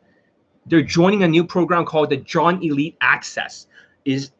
They're 0.65 0.81
joining 0.81 1.23
a 1.23 1.27
new 1.27 1.43
program 1.43 1.85
called 1.85 2.09
the 2.09 2.17
John 2.17 2.63
Elite 2.63 2.97
Access. 3.01 3.67
Is 4.05 4.31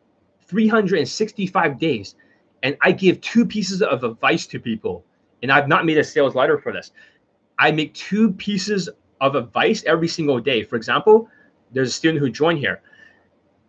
365 0.47 1.79
days. 1.79 2.15
And 2.61 2.77
I 2.81 2.91
give 2.91 3.19
two 3.21 3.45
pieces 3.45 3.81
of 3.81 4.03
advice 4.03 4.45
to 4.47 4.59
people. 4.59 5.05
And 5.41 5.51
I've 5.51 5.67
not 5.67 5.85
made 5.85 5.97
a 5.97 6.03
sales 6.03 6.35
letter 6.35 6.57
for 6.57 6.71
this. 6.71 6.91
I 7.59 7.71
make 7.71 7.93
two 7.93 8.31
pieces 8.31 8.89
of 9.19 9.35
advice 9.35 9.83
every 9.85 10.07
single 10.07 10.39
day. 10.39 10.63
For 10.63 10.75
example, 10.75 11.29
there's 11.71 11.89
a 11.89 11.91
student 11.93 12.19
who 12.19 12.29
joined 12.29 12.59
here, 12.59 12.81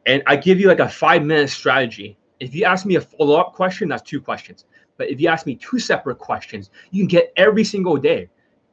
and 0.07 0.23
I 0.27 0.37
give 0.37 0.61
you 0.61 0.69
like 0.69 0.81
a 0.81 0.88
five 0.88 1.23
minute 1.23 1.51
strategy. 1.51 2.19
If 2.40 2.55
you 2.55 2.64
ask 2.64 2.85
me 2.85 2.97
a 2.97 3.01
follow 3.01 3.37
up 3.40 3.55
question, 3.55 3.88
that's 3.88 4.03
two 4.03 4.21
questions. 4.21 4.64
But 4.97 5.11
if 5.11 5.21
you 5.21 5.29
ask 5.29 5.47
me 5.47 5.55
two 5.57 5.79
separate 5.79 6.19
questions, 6.19 6.71
you 6.90 7.03
can 7.03 7.09
get 7.09 7.33
every 7.37 7.64
single 7.64 7.97
day 7.97 8.29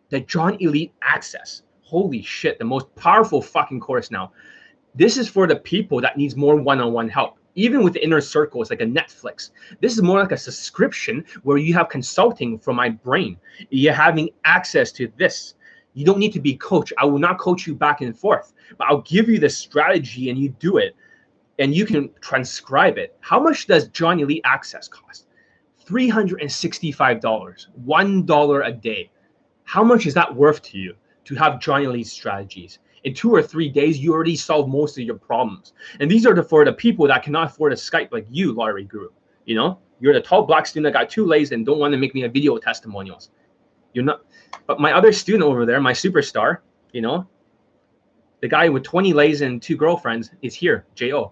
the 0.10 0.20
John 0.20 0.58
Elite 0.60 0.94
Access. 1.02 1.63
Holy 1.91 2.21
shit, 2.21 2.58
the 2.58 2.63
most 2.63 2.93
powerful 2.95 3.41
fucking 3.41 3.82
course 3.82 4.12
now. 4.12 4.32
This 4.95 5.17
is 5.17 5.27
for 5.27 5.45
the 5.45 5.58
people 5.58 5.99
that 5.99 6.17
needs 6.17 6.38
more 6.38 6.56
one 6.56 6.80
on 6.80 6.93
one 6.93 7.10
help 7.10 7.38
even 7.56 7.84
with 7.84 7.93
the 7.93 8.01
inner 8.04 8.21
circle, 8.21 8.62
it's 8.62 8.69
like 8.69 8.82
a 8.82 8.86
Netflix. 8.86 9.51
This 9.82 9.93
is 9.93 10.01
more 10.01 10.19
like 10.19 10.32
a 10.32 10.38
subscription 10.38 11.25
where 11.43 11.58
you 11.58 11.73
have 11.73 11.89
consulting 11.89 12.58
from 12.58 12.77
my 12.77 12.89
brain. 12.89 13.38
You're 13.69 13.93
having 13.93 14.30
access 14.45 14.91
to 14.93 15.12
this. 15.17 15.56
You 15.93 16.06
don't 16.06 16.19
need 16.19 16.32
to 16.34 16.39
be 16.39 16.56
coach. 16.56 16.93
I 16.97 17.06
will 17.06 17.19
not 17.19 17.39
coach 17.39 17.67
you 17.67 17.75
back 17.75 17.99
and 18.01 18.17
forth, 18.17 18.54
but 18.77 18.88
I'll 18.88 19.01
give 19.01 19.27
you 19.27 19.39
the 19.39 19.49
strategy 19.49 20.30
and 20.30 20.39
you 20.39 20.49
do 20.49 20.77
it 20.77 20.95
and 21.60 21.75
you 21.75 21.86
can 21.86 22.10
transcribe 22.21 22.97
it. 22.97 23.17
How 23.19 23.39
much 23.39 23.67
does 23.67 23.89
John 23.89 24.19
Elite 24.19 24.41
Access 24.45 24.88
cost? 24.88 25.27
$365, 25.86 27.21
$1 27.21 28.67
a 28.67 28.71
day. 28.71 29.12
How 29.65 29.84
much 29.84 30.06
is 30.06 30.13
that 30.13 30.34
worth 30.34 30.62
to 30.63 30.77
you 30.77 30.95
to 31.25 31.36
have 31.36 31.60
John 31.60 31.84
Elite 31.84 32.07
strategies? 32.07 32.79
in 33.03 33.13
two 33.13 33.34
or 33.34 33.41
three 33.41 33.69
days, 33.69 33.99
you 33.99 34.13
already 34.13 34.36
solve 34.36 34.69
most 34.69 34.97
of 34.97 35.03
your 35.03 35.17
problems. 35.17 35.73
And 35.99 36.10
these 36.10 36.25
are 36.25 36.34
the, 36.34 36.43
for 36.43 36.63
the 36.65 36.73
people 36.73 37.07
that 37.07 37.23
cannot 37.23 37.49
afford 37.49 37.73
a 37.73 37.75
Skype 37.75 38.10
like 38.12 38.27
you, 38.29 38.53
Laurie 38.53 38.84
Guru. 38.84 39.10
You 39.45 39.55
know, 39.55 39.79
you're 39.99 40.13
the 40.13 40.21
tall 40.21 40.43
black 40.43 40.67
student 40.67 40.93
that 40.93 40.99
got 40.99 41.10
two 41.10 41.25
lays 41.25 41.51
and 41.51 41.65
don't 41.65 41.79
want 41.79 41.93
to 41.93 41.97
make 41.97 42.13
me 42.13 42.23
a 42.23 42.29
video 42.29 42.57
testimonials. 42.57 43.31
You're 43.93 44.05
not, 44.05 44.21
but 44.67 44.79
my 44.79 44.93
other 44.93 45.12
student 45.12 45.43
over 45.43 45.65
there, 45.65 45.81
my 45.81 45.93
superstar, 45.93 46.60
you 46.91 47.01
know, 47.01 47.27
the 48.41 48.47
guy 48.47 48.69
with 48.69 48.84
20 48.84 49.13
lays 49.13 49.41
and 49.41 49.62
two 49.62 49.75
girlfriends 49.75 50.31
is 50.41 50.55
here, 50.55 50.86
Jo. 50.95 51.31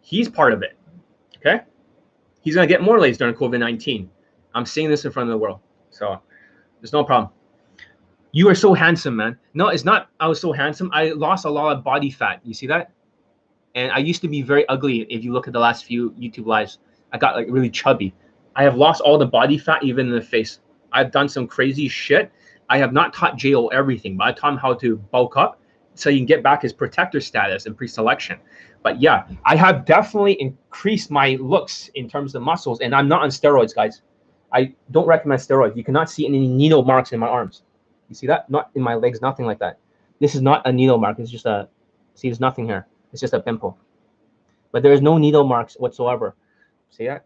He's 0.00 0.28
part 0.28 0.52
of 0.52 0.62
it. 0.62 0.76
Okay. 1.36 1.62
He's 2.40 2.54
going 2.54 2.66
to 2.66 2.72
get 2.72 2.82
more 2.82 2.98
lays 2.98 3.18
during 3.18 3.34
COVID 3.34 3.58
19. 3.58 4.10
I'm 4.54 4.66
saying 4.66 4.88
this 4.88 5.04
in 5.04 5.12
front 5.12 5.28
of 5.28 5.32
the 5.32 5.38
world. 5.38 5.60
So 5.90 6.20
there's 6.80 6.92
no 6.92 7.04
problem. 7.04 7.32
You 8.34 8.48
are 8.48 8.54
so 8.54 8.72
handsome, 8.72 9.16
man. 9.16 9.38
No, 9.52 9.68
it's 9.68 9.84
not. 9.84 10.08
I 10.18 10.26
was 10.26 10.40
so 10.40 10.52
handsome. 10.52 10.90
I 10.94 11.10
lost 11.10 11.44
a 11.44 11.50
lot 11.50 11.76
of 11.76 11.84
body 11.84 12.10
fat. 12.10 12.40
You 12.44 12.54
see 12.54 12.66
that? 12.66 12.90
And 13.74 13.92
I 13.92 13.98
used 13.98 14.22
to 14.22 14.28
be 14.28 14.40
very 14.40 14.66
ugly. 14.68 15.02
If 15.10 15.22
you 15.22 15.34
look 15.34 15.46
at 15.46 15.52
the 15.52 15.60
last 15.60 15.84
few 15.84 16.12
YouTube 16.12 16.46
lives, 16.46 16.78
I 17.12 17.18
got 17.18 17.36
like 17.36 17.46
really 17.50 17.68
chubby. 17.68 18.14
I 18.56 18.64
have 18.64 18.74
lost 18.76 19.02
all 19.02 19.18
the 19.18 19.26
body 19.26 19.58
fat, 19.58 19.82
even 19.84 20.08
in 20.08 20.14
the 20.14 20.22
face. 20.22 20.60
I've 20.92 21.10
done 21.10 21.28
some 21.28 21.46
crazy 21.46 21.88
shit. 21.88 22.32
I 22.70 22.78
have 22.78 22.94
not 22.94 23.12
taught 23.12 23.36
Jo 23.36 23.68
everything, 23.68 24.16
but 24.16 24.28
I 24.28 24.32
taught 24.32 24.54
him 24.54 24.58
how 24.58 24.74
to 24.74 24.96
bulk 24.96 25.36
up 25.36 25.60
so 25.94 26.08
you 26.08 26.18
can 26.18 26.26
get 26.26 26.42
back 26.42 26.62
his 26.62 26.72
protector 26.72 27.20
status 27.20 27.66
and 27.66 27.76
pre-selection. 27.76 28.38
But 28.82 28.98
yeah, 28.98 29.24
I 29.44 29.56
have 29.56 29.84
definitely 29.84 30.40
increased 30.40 31.10
my 31.10 31.36
looks 31.38 31.90
in 31.94 32.08
terms 32.08 32.34
of 32.34 32.40
muscles, 32.40 32.80
and 32.80 32.94
I'm 32.94 33.08
not 33.08 33.22
on 33.22 33.28
steroids, 33.28 33.74
guys. 33.74 34.00
I 34.52 34.74
don't 34.90 35.06
recommend 35.06 35.40
steroids. 35.40 35.76
You 35.76 35.84
cannot 35.84 36.10
see 36.10 36.26
any 36.26 36.46
needle 36.46 36.82
marks 36.82 37.12
in 37.12 37.20
my 37.20 37.28
arms. 37.28 37.62
You 38.12 38.16
see 38.16 38.26
that? 38.26 38.50
Not 38.50 38.70
in 38.74 38.82
my 38.82 38.94
legs, 38.94 39.22
nothing 39.22 39.46
like 39.46 39.58
that. 39.60 39.78
This 40.20 40.34
is 40.34 40.42
not 40.42 40.60
a 40.66 40.70
needle 40.70 40.98
mark. 40.98 41.18
It's 41.18 41.30
just 41.30 41.46
a, 41.46 41.66
see, 42.14 42.28
there's 42.28 42.40
nothing 42.40 42.66
here. 42.66 42.86
It's 43.10 43.22
just 43.22 43.32
a 43.32 43.40
pimple. 43.40 43.78
But 44.70 44.82
there 44.82 44.92
is 44.92 45.00
no 45.00 45.16
needle 45.16 45.44
marks 45.44 45.76
whatsoever. 45.80 46.36
See 46.90 47.06
that? 47.06 47.24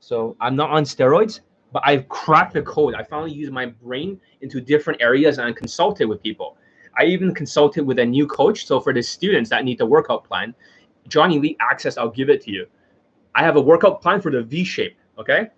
So 0.00 0.38
I'm 0.40 0.56
not 0.56 0.70
on 0.70 0.84
steroids, 0.84 1.40
but 1.70 1.82
I've 1.84 2.08
cracked 2.08 2.54
the 2.54 2.62
code. 2.62 2.94
I 2.94 3.02
finally 3.02 3.32
used 3.32 3.52
my 3.52 3.66
brain 3.66 4.18
into 4.40 4.58
different 4.58 5.02
areas 5.02 5.36
and 5.36 5.54
consulted 5.54 6.06
with 6.06 6.22
people. 6.22 6.56
I 6.98 7.04
even 7.04 7.34
consulted 7.34 7.84
with 7.84 7.98
a 7.98 8.06
new 8.06 8.26
coach. 8.26 8.66
So 8.66 8.80
for 8.80 8.94
the 8.94 9.02
students 9.02 9.50
that 9.50 9.66
need 9.66 9.76
the 9.76 9.84
workout 9.84 10.24
plan, 10.24 10.54
John 11.08 11.30
Elite 11.30 11.58
Access, 11.60 11.98
I'll 11.98 12.08
give 12.08 12.30
it 12.30 12.40
to 12.44 12.50
you. 12.50 12.66
I 13.34 13.42
have 13.42 13.56
a 13.56 13.60
workout 13.60 14.00
plan 14.00 14.22
for 14.22 14.30
the 14.30 14.42
V 14.42 14.64
shape. 14.64 14.96
Okay 15.18 15.50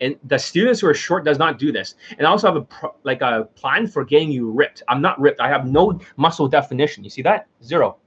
and 0.00 0.16
the 0.24 0.38
students 0.38 0.80
who 0.80 0.86
are 0.86 0.94
short 0.94 1.24
does 1.24 1.38
not 1.38 1.58
do 1.58 1.70
this. 1.70 1.94
And 2.18 2.26
i 2.26 2.30
also 2.30 2.46
have 2.46 2.56
a 2.56 2.62
pro, 2.62 2.94
like 3.04 3.20
a 3.20 3.48
plan 3.54 3.86
for 3.86 4.04
getting 4.04 4.30
you 4.30 4.50
ripped. 4.50 4.82
I'm 4.88 5.02
not 5.02 5.20
ripped. 5.20 5.40
I 5.40 5.48
have 5.48 5.66
no 5.66 6.00
muscle 6.16 6.48
definition. 6.48 7.04
You 7.04 7.10
see 7.10 7.22
that? 7.22 7.46
Zero. 7.62 7.98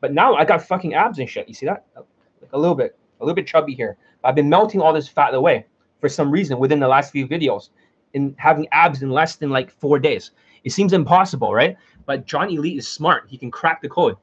But 0.00 0.14
now 0.14 0.34
i 0.34 0.44
got 0.44 0.62
fucking 0.62 0.94
abs 0.94 1.18
and 1.18 1.28
shit. 1.28 1.46
You 1.46 1.54
see 1.54 1.66
that? 1.66 1.84
Like 1.94 2.52
a 2.52 2.58
little 2.58 2.74
bit 2.74 2.96
a 3.20 3.24
little 3.24 3.34
bit 3.34 3.46
chubby 3.46 3.74
here. 3.74 3.98
I've 4.24 4.34
been 4.34 4.48
melting 4.48 4.80
all 4.80 4.92
this 4.92 5.08
fat 5.08 5.34
away 5.34 5.66
for 6.00 6.08
some 6.08 6.30
reason 6.30 6.58
within 6.58 6.80
the 6.80 6.88
last 6.88 7.12
few 7.12 7.26
videos 7.28 7.68
and 8.14 8.34
having 8.38 8.66
abs 8.72 9.02
in 9.02 9.10
less 9.10 9.36
than 9.36 9.50
like 9.50 9.70
four 9.70 9.98
days. 9.98 10.30
It 10.64 10.72
seems 10.72 10.92
impossible 10.92 11.52
right? 11.52 11.76
But 12.06 12.26
john 12.26 12.50
elite 12.50 12.78
is 12.78 12.88
smart. 12.88 13.24
He 13.28 13.36
can 13.36 13.50
crack 13.50 13.82
the 13.82 13.88
code. 13.88 14.16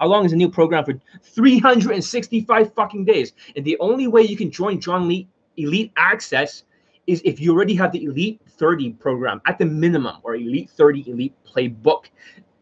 How 0.00 0.06
long 0.06 0.24
is 0.24 0.32
a 0.32 0.36
new 0.36 0.50
program 0.50 0.84
for 0.84 0.94
365 1.22 2.74
fucking 2.74 3.04
days? 3.04 3.34
And 3.54 3.64
the 3.64 3.76
only 3.80 4.08
way 4.08 4.22
you 4.22 4.36
can 4.36 4.50
join 4.50 4.80
john 4.80 5.02
elite 5.02 5.28
elite 5.62 5.92
access 5.96 6.64
is 7.06 7.20
if 7.24 7.40
you 7.40 7.52
already 7.52 7.74
have 7.74 7.92
the 7.92 8.04
elite 8.04 8.40
30 8.46 8.92
program 8.94 9.40
at 9.46 9.58
the 9.58 9.64
minimum 9.64 10.16
or 10.22 10.36
elite 10.36 10.70
30 10.70 11.10
elite 11.10 11.34
playbook 11.44 12.04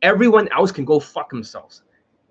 everyone 0.03 0.49
else 0.53 0.73
can 0.73 0.85
go 0.85 1.01
fuck 1.01 1.31
themselves. 1.31 1.83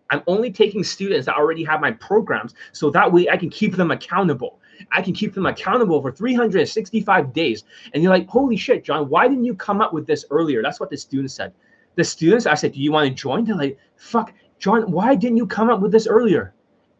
I'm 0.10 0.24
only 0.26 0.52
taking 0.52 0.84
students 0.84 1.26
that 1.26 1.36
already 1.36 1.66
have 1.66 1.82
my 1.82 1.92
programs 1.92 2.54
so 2.72 2.90
that 2.92 3.12
way 3.12 3.30
i 3.30 3.38
can 3.38 3.50
keep 3.50 3.76
them 3.76 3.92
accountable. 3.92 4.60
I 4.92 5.02
can 5.02 5.14
keep 5.14 5.34
them 5.34 5.46
accountable 5.46 6.02
for 6.02 6.12
365 6.12 7.34
days. 7.34 7.64
And 7.94 8.02
you're 8.02 8.12
like 8.12 8.28
holy 8.28 8.58
shit 8.58 8.84
john 8.84 9.10
why 9.10 9.28
didn't 9.28 9.46
you 9.46 9.56
come 9.56 9.82
up 9.82 9.94
with 9.94 10.08
this 10.08 10.26
earlier? 10.30 10.62
That's 10.62 10.80
what 10.80 10.90
the 10.90 10.98
students 10.98 11.34
said. 11.34 11.54
The 11.96 12.04
students 12.04 12.46
i 12.46 12.54
said 12.54 12.74
do 12.74 12.80
you 12.80 12.92
want 12.92 13.10
to 13.10 13.14
join? 13.14 13.44
They're 13.44 13.56
like 13.56 13.78
fuck 13.98 14.34
john 14.60 14.90
why 14.92 15.16
didn't 15.16 15.38
you 15.38 15.46
come 15.46 15.70
up 15.70 15.82
with 15.82 15.92
this 15.92 16.08
earlier 16.08 16.54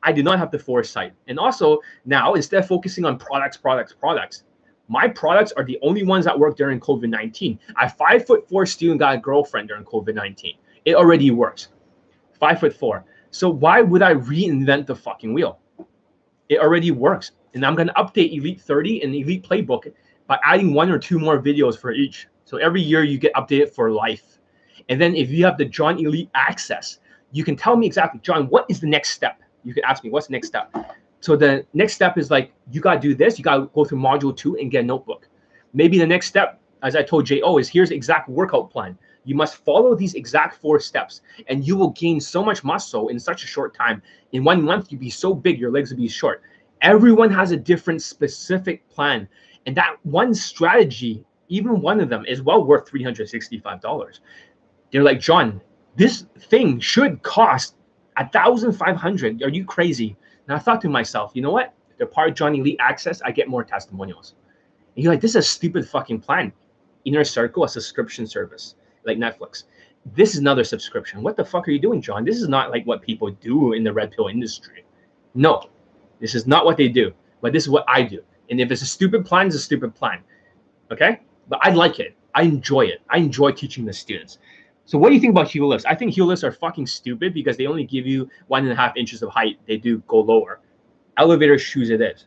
I 0.08 0.14
do 0.14 0.24
not 0.24 0.40
have 0.40 0.52
the 0.52 0.58
foresight. 0.58 1.12
And 1.28 1.38
also 1.38 1.80
now, 2.06 2.36
instead 2.36 2.62
of 2.62 2.68
focusing 2.68 3.04
on 3.04 3.20
products, 3.20 3.58
products, 3.58 3.92
products, 3.92 4.44
my 4.88 5.06
products 5.06 5.52
are 5.52 5.66
the 5.66 5.78
only 5.82 6.04
ones 6.04 6.24
that 6.24 6.40
work 6.40 6.56
during 6.56 6.80
COVID 6.80 7.10
19. 7.10 7.60
I 7.76 7.90
five 7.90 8.26
foot 8.26 8.48
four 8.48 8.66
student 8.66 9.02
got 9.02 9.16
a 9.16 9.18
girlfriend 9.18 9.68
during 9.68 9.84
COVID 9.84 10.16
19. 10.16 10.56
It 10.86 10.96
already 10.96 11.30
works. 11.32 11.68
Five 12.40 12.62
foot 12.62 12.74
four. 12.74 13.04
So 13.32 13.50
why 13.50 13.82
would 13.82 14.02
I 14.02 14.14
reinvent 14.14 14.86
the 14.86 14.96
fucking 14.96 15.34
wheel? 15.34 15.60
It 16.48 16.60
already 16.60 16.92
works. 16.92 17.32
And 17.54 17.66
I'm 17.66 17.76
going 17.76 17.90
to 17.90 17.94
update 17.96 18.32
Elite 18.32 18.62
30 18.62 19.04
and 19.04 19.14
Elite 19.14 19.44
Playbook 19.44 19.92
by 20.26 20.40
adding 20.46 20.74
one 20.74 20.90
or 20.90 20.98
two 20.98 21.20
more 21.20 21.42
videos 21.42 21.78
for 21.78 21.92
each. 21.92 22.30
So 22.46 22.56
every 22.56 22.82
year 22.82 23.04
you 23.04 23.18
get 23.18 23.34
updated 23.34 23.74
for 23.74 23.92
life. 23.92 24.40
And 24.88 25.02
then 25.02 25.18
if 25.18 25.32
you 25.32 25.44
have 25.44 25.58
the 25.58 25.66
John 25.66 26.00
Elite 26.00 26.30
access, 26.34 27.00
you 27.34 27.44
can 27.44 27.58
tell 27.58 27.76
me 27.76 27.86
exactly, 27.86 28.22
John, 28.22 28.46
what 28.46 28.66
is 28.70 28.80
the 28.80 28.88
next 28.88 29.10
step? 29.10 29.42
You 29.68 29.74
could 29.74 29.84
ask 29.84 30.04
me 30.04 30.10
what's 30.10 30.28
the 30.28 30.32
next 30.32 30.48
step. 30.48 30.74
So 31.20 31.36
the 31.36 31.66
next 31.74 31.94
step 31.94 32.18
is 32.18 32.32
like 32.32 32.54
you 32.72 32.80
gotta 32.80 33.00
do 33.00 33.14
this. 33.14 33.38
You 33.38 33.44
gotta 33.44 33.66
go 33.74 33.84
through 33.84 34.00
module 34.00 34.36
two 34.36 34.56
and 34.58 34.72
get 34.72 34.84
a 34.84 34.88
notebook. 34.88 35.28
Maybe 35.74 36.00
the 36.00 36.08
next 36.08 36.28
step, 36.28 36.62
as 36.84 36.96
I 36.96 37.04
told 37.04 37.26
Jo, 37.26 37.58
is 37.58 37.68
here's 37.68 37.92
exact 37.92 38.30
workout 38.30 38.72
plan. 38.72 38.98
You 39.26 39.36
must 39.36 39.56
follow 39.66 39.94
these 39.94 40.14
exact 40.14 40.62
four 40.62 40.80
steps, 40.80 41.22
and 41.48 41.68
you 41.68 41.76
will 41.76 41.90
gain 41.90 42.22
so 42.22 42.42
much 42.42 42.64
muscle 42.64 43.10
in 43.10 43.20
such 43.20 43.44
a 43.44 43.48
short 43.48 43.76
time. 43.76 44.02
In 44.32 44.46
one 44.46 44.64
month, 44.64 44.90
you'll 44.90 45.02
be 45.02 45.10
so 45.10 45.34
big, 45.34 45.60
your 45.60 45.72
legs 45.72 45.90
will 45.90 45.98
be 45.98 46.08
short. 46.08 46.42
Everyone 46.82 47.32
has 47.32 47.52
a 47.52 47.58
different 47.58 48.02
specific 48.02 48.88
plan, 48.88 49.28
and 49.66 49.76
that 49.76 49.98
one 50.04 50.34
strategy, 50.34 51.26
even 51.50 51.82
one 51.82 52.00
of 52.00 52.08
them, 52.08 52.24
is 52.26 52.42
well 52.42 52.64
worth 52.64 52.88
three 52.88 53.04
hundred 53.04 53.28
sixty-five 53.28 53.82
dollars. 53.82 54.22
They're 54.92 55.04
like, 55.04 55.20
John, 55.20 55.60
this 55.98 56.26
thing 56.38 56.80
should 56.80 57.22
cost 57.24 57.76
a 58.18 58.28
thousand 58.30 58.74
five 58.74 58.96
hundred. 58.96 59.42
Are 59.44 59.50
you 59.50 59.66
crazy? 59.66 60.16
And 60.48 60.56
I 60.56 60.60
thought 60.60 60.82
to 60.82 60.90
myself, 60.90 61.32
you 61.34 61.42
know 61.42 61.52
what? 61.52 61.74
They're 61.98 62.08
part 62.08 62.30
of 62.30 62.36
John 62.36 62.56
Elite 62.56 62.78
Access, 62.80 63.22
I 63.22 63.32
get 63.32 63.50
more 63.50 63.64
testimonials. 63.64 64.36
And 64.96 65.04
you're 65.04 65.14
like, 65.14 65.22
this 65.22 65.32
is 65.32 65.36
a 65.38 65.42
stupid 65.42 65.88
fucking 65.88 66.22
plan. 66.22 66.52
Inner 67.06 67.24
Circle, 67.24 67.64
a 67.64 67.70
subscription 67.70 68.28
service 68.28 68.76
like 69.06 69.18
Netflix. 69.18 69.64
This 70.14 70.34
is 70.34 70.40
another 70.40 70.64
subscription. 70.64 71.22
What 71.22 71.38
the 71.38 71.46
fuck 71.46 71.68
are 71.68 71.72
you 71.72 71.80
doing, 71.80 72.02
John? 72.02 72.24
This 72.24 72.42
is 72.42 72.48
not 72.48 72.72
like 72.72 72.86
what 72.86 73.02
people 73.02 73.30
do 73.32 73.74
in 73.74 73.84
the 73.84 73.92
red 73.92 74.12
pill 74.12 74.28
industry. 74.28 74.86
No, 75.34 75.70
this 76.20 76.36
is 76.36 76.48
not 76.48 76.66
what 76.66 76.78
they 76.78 76.88
do. 76.88 77.14
But 77.42 77.54
this 77.54 77.64
is 77.64 77.70
what 77.70 77.86
I 77.88 78.02
do. 78.02 78.24
And 78.50 78.60
if 78.60 78.72
it's 78.72 78.82
a 78.82 78.86
stupid 78.86 79.26
plan, 79.26 79.48
it's 79.48 79.56
a 79.56 79.60
stupid 79.60 79.94
plan. 79.96 80.24
Okay? 80.92 81.22
But 81.48 81.60
I 81.62 81.72
like 81.72 82.00
it. 82.00 82.16
I 82.34 82.44
enjoy 82.44 82.82
it. 82.86 83.02
I 83.10 83.18
enjoy 83.18 83.52
teaching 83.52 83.86
the 83.86 83.94
students. 83.94 84.40
So 84.88 84.98
what 84.98 85.10
do 85.10 85.16
you 85.16 85.22
think 85.22 85.32
about 85.32 85.50
heel 85.50 85.68
lifts? 85.68 85.86
I 85.86 85.96
think 85.96 86.14
heel 86.14 86.28
lifts 86.28 86.46
are 86.46 86.52
fucking 86.52 86.88
stupid 86.88 87.34
because 87.34 87.58
they 87.58 87.68
only 87.68 87.84
give 87.84 88.08
you 88.08 88.30
one 88.48 88.64
and 88.64 88.72
a 88.72 88.76
half 88.76 88.96
inches 88.96 89.22
of 89.22 89.30
height. 89.30 89.60
They 89.68 89.76
do 89.76 89.98
go 90.08 90.22
lower. 90.22 90.62
Elevator 91.18 91.60
shoes 91.60 91.90
it 91.90 92.00
is. 92.00 92.26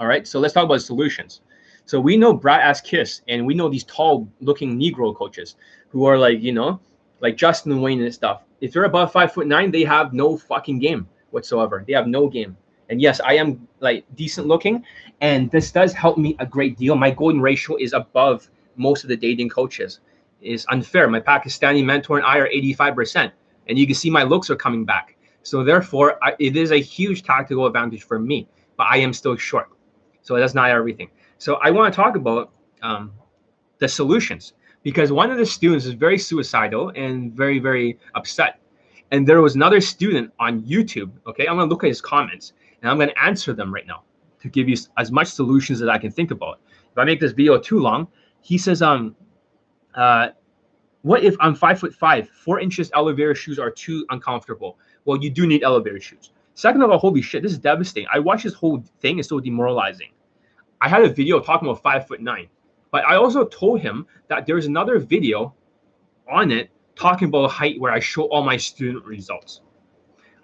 All 0.00 0.08
right. 0.08 0.26
So 0.26 0.40
let's 0.40 0.52
talk 0.52 0.64
about 0.64 0.82
solutions. 0.82 1.42
So 1.84 2.00
we 2.00 2.16
know 2.16 2.32
Brad 2.32 2.60
Ass 2.60 2.80
Kiss 2.80 3.22
and 3.28 3.46
we 3.46 3.54
know 3.54 3.68
these 3.68 3.84
tall 3.84 4.28
looking 4.40 4.80
Negro 4.80 5.14
coaches 5.14 5.54
who 5.90 6.06
are 6.06 6.18
like, 6.18 6.40
you 6.40 6.50
know, 6.50 6.80
like 7.20 7.36
Justin 7.36 7.80
Wayne 7.80 8.02
and 8.02 8.12
stuff. 8.12 8.42
If 8.60 8.72
they're 8.72 8.84
above 8.84 9.12
five 9.12 9.32
foot 9.32 9.46
nine, 9.46 9.70
they 9.70 9.84
have 9.84 10.12
no 10.12 10.36
fucking 10.36 10.80
game 10.80 11.08
whatsoever. 11.30 11.84
They 11.86 11.92
have 11.92 12.08
no 12.08 12.28
game. 12.28 12.56
And 12.88 13.00
yes, 13.00 13.20
I 13.20 13.34
am 13.34 13.68
like 13.78 14.04
decent 14.16 14.48
looking, 14.48 14.84
and 15.20 15.48
this 15.52 15.70
does 15.70 15.92
help 15.92 16.18
me 16.18 16.34
a 16.40 16.46
great 16.46 16.76
deal. 16.76 16.96
My 16.96 17.12
golden 17.12 17.40
ratio 17.40 17.76
is 17.76 17.92
above 17.92 18.50
most 18.74 19.04
of 19.04 19.08
the 19.08 19.16
dating 19.16 19.50
coaches. 19.50 20.00
Is 20.42 20.66
unfair. 20.70 21.08
My 21.08 21.20
Pakistani 21.20 21.84
mentor 21.84 22.16
and 22.16 22.26
I 22.26 22.38
are 22.38 22.48
85%, 22.48 23.30
and 23.68 23.78
you 23.78 23.86
can 23.86 23.94
see 23.94 24.08
my 24.08 24.22
looks 24.22 24.48
are 24.48 24.56
coming 24.56 24.84
back. 24.84 25.16
So 25.42 25.62
therefore, 25.62 26.18
I, 26.22 26.34
it 26.38 26.56
is 26.56 26.70
a 26.70 26.78
huge 26.78 27.22
tactical 27.22 27.66
advantage 27.66 28.04
for 28.04 28.18
me. 28.18 28.48
But 28.76 28.86
I 28.90 28.96
am 28.96 29.12
still 29.12 29.36
short, 29.36 29.68
so 30.22 30.36
that's 30.36 30.54
not 30.54 30.70
everything. 30.70 31.10
So 31.36 31.56
I 31.56 31.70
want 31.70 31.92
to 31.92 31.96
talk 31.96 32.16
about 32.16 32.52
um, 32.80 33.12
the 33.78 33.88
solutions 33.88 34.54
because 34.82 35.12
one 35.12 35.30
of 35.30 35.36
the 35.36 35.44
students 35.44 35.84
is 35.84 35.92
very 35.92 36.18
suicidal 36.18 36.90
and 36.96 37.32
very 37.32 37.58
very 37.58 37.98
upset. 38.14 38.60
And 39.10 39.26
there 39.26 39.40
was 39.40 39.56
another 39.56 39.80
student 39.80 40.32
on 40.38 40.62
YouTube. 40.62 41.10
Okay, 41.26 41.46
I'm 41.46 41.56
gonna 41.56 41.68
look 41.68 41.84
at 41.84 41.88
his 41.88 42.00
comments 42.00 42.52
and 42.80 42.90
I'm 42.90 42.98
gonna 42.98 43.12
answer 43.20 43.52
them 43.52 43.74
right 43.74 43.86
now 43.86 44.04
to 44.40 44.48
give 44.48 44.68
you 44.68 44.76
as 44.96 45.10
much 45.10 45.28
solutions 45.28 45.82
as 45.82 45.88
I 45.88 45.98
can 45.98 46.10
think 46.10 46.30
about. 46.30 46.60
If 46.90 46.98
I 46.98 47.04
make 47.04 47.20
this 47.20 47.32
video 47.32 47.58
too 47.58 47.78
long, 47.78 48.08
he 48.40 48.56
says, 48.56 48.82
um, 48.82 49.14
uh, 49.94 50.28
what 51.02 51.24
if 51.24 51.36
I'm 51.40 51.54
five 51.54 51.78
foot 51.78 51.94
five, 51.94 52.28
four 52.28 52.60
inches 52.60 52.90
elevator 52.94 53.34
shoes 53.34 53.58
are 53.58 53.70
too 53.70 54.04
uncomfortable? 54.10 54.78
Well, 55.04 55.18
you 55.18 55.30
do 55.30 55.46
need 55.46 55.62
elevator 55.62 56.00
shoes. 56.00 56.32
Second 56.54 56.82
of 56.82 56.90
all, 56.90 56.98
holy 56.98 57.22
shit, 57.22 57.42
this 57.42 57.52
is 57.52 57.58
devastating. 57.58 58.08
I 58.12 58.18
watched 58.18 58.44
this 58.44 58.54
whole 58.54 58.84
thing; 59.00 59.18
it's 59.18 59.28
so 59.28 59.40
demoralizing. 59.40 60.10
I 60.80 60.88
had 60.88 61.02
a 61.02 61.08
video 61.08 61.40
talking 61.40 61.68
about 61.68 61.82
five 61.82 62.06
foot 62.06 62.20
nine, 62.20 62.48
but 62.90 63.04
I 63.06 63.16
also 63.16 63.46
told 63.46 63.80
him 63.80 64.06
that 64.28 64.46
there's 64.46 64.66
another 64.66 64.98
video 64.98 65.54
on 66.30 66.50
it 66.50 66.70
talking 66.96 67.28
about 67.28 67.50
height 67.50 67.80
where 67.80 67.92
I 67.92 68.00
show 68.00 68.24
all 68.24 68.42
my 68.42 68.56
student 68.56 69.04
results. 69.04 69.62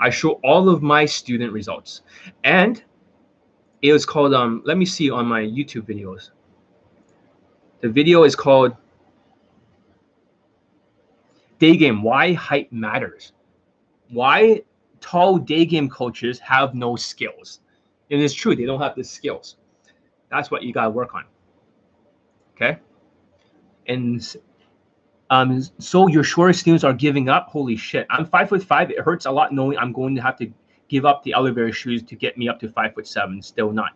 I 0.01 0.11
show 0.11 0.41
all 0.43 0.69
of 0.69 0.83
my 0.83 1.05
student 1.05 1.53
results, 1.53 2.03
and 2.45 2.83
it 3.83 3.93
was 3.93 4.07
called 4.07 4.33
um. 4.33 4.63
Let 4.65 4.79
me 4.79 4.87
see 4.87 5.11
on 5.11 5.27
my 5.27 5.43
YouTube 5.43 5.83
videos. 5.83 6.31
The 7.83 7.91
video 7.91 8.25
is 8.25 8.35
called 8.35 8.75
Day 11.59 11.77
Game 11.77 12.03
Why 12.03 12.33
Height 12.33 12.73
Matters. 12.73 13.33
Why 14.11 14.63
tall 15.01 15.39
day 15.39 15.65
game 15.65 15.89
coaches 15.89 16.39
have 16.41 16.75
no 16.75 16.97
skills. 16.97 17.61
And 18.11 18.21
it's 18.21 18.35
true, 18.35 18.55
they 18.55 18.65
don't 18.65 18.81
have 18.81 18.97
the 18.97 19.05
skills. 19.05 19.57
That's 20.31 20.51
what 20.51 20.63
you 20.63 20.73
got 20.73 20.85
to 20.85 20.91
work 20.91 21.15
on. 21.15 21.25
Okay. 22.55 22.79
And 23.87 24.37
um, 25.31 25.63
so 25.79 26.09
your 26.09 26.25
shorter 26.25 26.53
students 26.53 26.85
are 26.85 26.93
giving 26.93 27.29
up. 27.29 27.49
Holy 27.49 27.77
shit! 27.77 28.07
I'm 28.11 28.27
five 28.27 28.49
foot 28.49 28.63
five. 28.63 28.91
It 28.91 29.01
hurts 29.01 29.27
a 29.27 29.31
lot 29.31 29.53
knowing 29.53 29.79
I'm 29.79 29.93
going 29.93 30.15
to 30.17 30.23
have 30.23 30.37
to 30.39 30.53
give 30.89 31.05
up 31.05 31.23
the 31.23 31.33
elevator 31.33 31.73
shoes 31.73 32.03
to 32.05 32.17
get 32.17 32.39
me 32.39 32.49
up 32.49 32.59
to 32.61 32.69
five 32.69 32.95
foot 32.95 33.07
seven. 33.07 33.43
Still 33.43 33.73
not. 33.73 33.93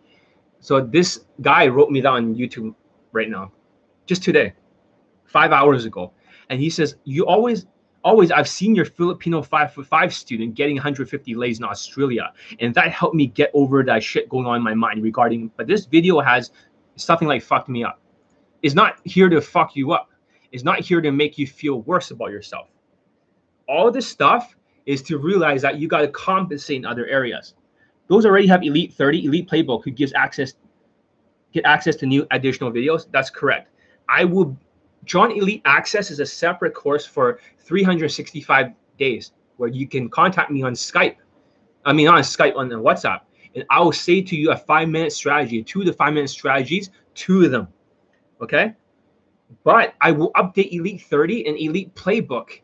So 0.59 0.79
this 0.79 1.25
guy 1.41 1.67
wrote 1.67 1.89
me 1.89 2.01
that 2.01 2.09
on 2.09 2.35
YouTube 2.35 2.75
right 3.11 3.29
now 3.29 3.51
just 4.05 4.23
today, 4.23 4.53
five 5.25 5.51
hours 5.51 5.85
ago. 5.85 6.13
And 6.51 6.59
he 6.59 6.69
says, 6.69 6.97
You 7.05 7.25
always, 7.25 7.65
always, 8.03 8.29
I've 8.29 8.47
seen 8.47 8.75
your 8.75 8.85
Filipino 8.85 9.41
five 9.41 9.73
foot 9.73 9.87
five 9.87 10.13
student 10.13 10.53
getting 10.53 10.75
150 10.75 11.33
lays 11.33 11.57
in 11.59 11.65
Australia. 11.65 12.33
And 12.59 12.75
that 12.75 12.91
helped 12.91 13.15
me 13.15 13.27
get 13.27 13.49
over 13.53 13.83
that 13.83 14.03
shit 14.03 14.29
going 14.29 14.45
on 14.45 14.57
in 14.57 14.61
my 14.61 14.75
mind 14.75 15.01
regarding, 15.01 15.49
but 15.55 15.65
this 15.65 15.85
video 15.85 16.19
has 16.19 16.51
something 16.97 17.27
like 17.27 17.41
fucked 17.41 17.69
me 17.69 17.85
up. 17.85 18.01
It's 18.61 18.75
not 18.75 18.97
here 19.05 19.29
to 19.29 19.41
fuck 19.41 19.75
you 19.75 19.93
up. 19.93 20.09
It's 20.51 20.65
not 20.65 20.81
here 20.81 20.99
to 21.01 21.11
make 21.11 21.37
you 21.37 21.47
feel 21.47 21.81
worse 21.83 22.11
about 22.11 22.31
yourself. 22.31 22.67
All 23.69 23.89
this 23.89 24.07
stuff 24.07 24.55
is 24.85 25.01
to 25.03 25.17
realize 25.17 25.61
that 25.61 25.79
you 25.79 25.87
got 25.87 26.01
to 26.01 26.09
compensate 26.09 26.75
in 26.77 26.85
other 26.85 27.07
areas. 27.07 27.55
Those 28.07 28.25
already 28.25 28.47
have 28.47 28.61
Elite 28.61 28.91
30, 28.93 29.25
Elite 29.25 29.49
Playbook, 29.49 29.85
who 29.85 29.91
gives 29.91 30.11
access, 30.13 30.53
get 31.53 31.63
access 31.63 31.95
to 31.97 32.05
new 32.05 32.27
additional 32.31 32.71
videos. 32.73 33.07
That's 33.09 33.29
correct. 33.29 33.69
I 34.09 34.25
will 34.25 34.57
John 35.05 35.31
Elite 35.31 35.61
Access 35.65 36.11
is 36.11 36.19
a 36.19 36.25
separate 36.25 36.73
course 36.73 37.05
for 37.05 37.39
365 37.59 38.71
days 38.97 39.31
where 39.57 39.69
you 39.69 39.87
can 39.87 40.09
contact 40.09 40.51
me 40.51 40.61
on 40.63 40.73
Skype. 40.73 41.15
I 41.85 41.93
mean, 41.93 42.07
on 42.07 42.21
Skype, 42.21 42.55
on 42.55 42.69
WhatsApp. 42.69 43.21
And 43.55 43.65
I 43.69 43.79
will 43.81 43.91
say 43.91 44.21
to 44.21 44.35
you 44.35 44.51
a 44.51 44.57
five 44.57 44.89
minute 44.89 45.11
strategy, 45.11 45.63
two 45.63 45.83
to 45.83 45.93
five 45.93 46.13
minute 46.13 46.29
strategies, 46.29 46.89
two 47.15 47.43
of 47.43 47.51
them. 47.51 47.67
Okay. 48.41 48.73
But 49.63 49.95
I 49.99 50.11
will 50.11 50.31
update 50.33 50.71
Elite 50.71 51.01
30 51.01 51.47
and 51.47 51.57
Elite 51.57 51.93
Playbook. 51.95 52.61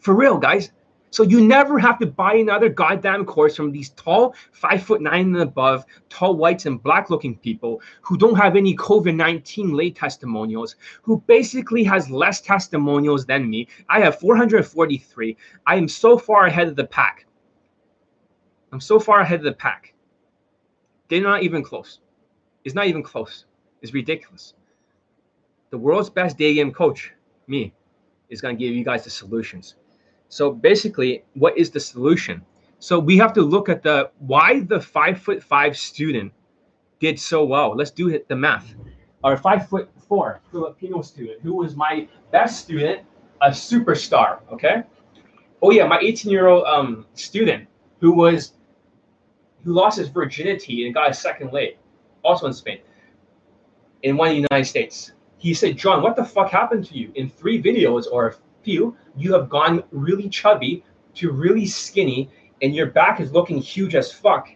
For 0.00 0.14
real, 0.14 0.38
guys. 0.38 0.72
So 1.12 1.24
you 1.24 1.40
never 1.40 1.78
have 1.78 1.98
to 1.98 2.06
buy 2.06 2.34
another 2.34 2.68
goddamn 2.68 3.24
course 3.24 3.56
from 3.56 3.72
these 3.72 3.90
tall, 3.90 4.34
five 4.52 4.82
foot 4.82 5.00
nine 5.00 5.26
and 5.34 5.42
above, 5.42 5.84
tall 6.08 6.36
whites 6.36 6.66
and 6.66 6.80
black 6.80 7.10
looking 7.10 7.36
people 7.36 7.82
who 8.00 8.16
don't 8.16 8.36
have 8.36 8.54
any 8.54 8.76
COVID 8.76 9.16
19 9.16 9.72
lay 9.72 9.90
testimonials, 9.90 10.76
who 11.02 11.20
basically 11.26 11.82
has 11.82 12.10
less 12.10 12.40
testimonials 12.40 13.26
than 13.26 13.50
me. 13.50 13.66
I 13.88 14.00
have 14.00 14.20
443. 14.20 15.36
I 15.66 15.74
am 15.74 15.88
so 15.88 16.16
far 16.16 16.46
ahead 16.46 16.68
of 16.68 16.76
the 16.76 16.84
pack. 16.84 17.26
I'm 18.72 18.80
so 18.80 19.00
far 19.00 19.20
ahead 19.20 19.40
of 19.40 19.44
the 19.44 19.52
pack. 19.52 19.94
They're 21.08 21.20
not 21.20 21.42
even 21.42 21.64
close. 21.64 21.98
It's 22.64 22.76
not 22.76 22.86
even 22.86 23.02
close. 23.02 23.46
It's 23.82 23.92
ridiculous. 23.92 24.54
The 25.70 25.78
world's 25.78 26.10
best 26.10 26.38
day 26.38 26.54
game 26.54 26.72
coach, 26.72 27.12
me, 27.48 27.74
is 28.28 28.40
going 28.40 28.56
to 28.56 28.64
give 28.64 28.74
you 28.74 28.84
guys 28.84 29.02
the 29.02 29.10
solutions. 29.10 29.74
So 30.30 30.52
basically, 30.52 31.24
what 31.34 31.58
is 31.58 31.70
the 31.70 31.80
solution? 31.80 32.42
So 32.78 32.98
we 32.98 33.18
have 33.18 33.32
to 33.34 33.42
look 33.42 33.68
at 33.68 33.82
the 33.82 34.10
why 34.20 34.60
the 34.60 34.80
five 34.80 35.20
foot 35.20 35.42
five 35.42 35.76
student 35.76 36.32
did 37.00 37.18
so 37.18 37.44
well. 37.44 37.76
Let's 37.76 37.90
do 37.90 38.18
the 38.28 38.36
math. 38.36 38.74
Our 39.24 39.36
five 39.36 39.68
foot 39.68 39.90
four 40.08 40.40
Filipino 40.52 41.02
student, 41.02 41.42
who 41.42 41.54
was 41.54 41.74
my 41.74 42.08
best 42.30 42.60
student, 42.60 43.02
a 43.42 43.50
superstar. 43.50 44.38
Okay. 44.52 44.84
Oh 45.62 45.72
yeah, 45.72 45.86
my 45.86 45.98
18 46.00 46.30
year 46.30 46.46
old 46.46 46.64
um, 46.64 47.06
student 47.14 47.66
who 47.98 48.12
was 48.12 48.52
who 49.64 49.72
lost 49.72 49.98
his 49.98 50.08
virginity 50.08 50.86
and 50.86 50.94
got 50.94 51.10
a 51.10 51.14
second 51.14 51.52
leg, 51.52 51.76
also 52.22 52.46
in 52.46 52.52
Spain, 52.52 52.78
in 54.04 54.16
one 54.16 54.28
of 54.28 54.34
the 54.36 54.46
United 54.50 54.68
States. 54.68 55.12
He 55.38 55.54
said, 55.54 55.76
John, 55.76 56.02
what 56.02 56.16
the 56.16 56.24
fuck 56.24 56.50
happened 56.50 56.86
to 56.86 56.96
you? 56.96 57.10
In 57.14 57.28
three 57.28 57.60
videos 57.60 58.04
or 58.10 58.36
few, 58.62 58.96
you 59.16 59.32
have 59.32 59.48
gone 59.48 59.82
really 59.90 60.28
chubby 60.28 60.84
to 61.14 61.30
really 61.30 61.66
skinny 61.66 62.30
and 62.62 62.74
your 62.74 62.86
back 62.86 63.20
is 63.20 63.32
looking 63.32 63.58
huge 63.58 63.94
as 63.94 64.12
fuck. 64.12 64.48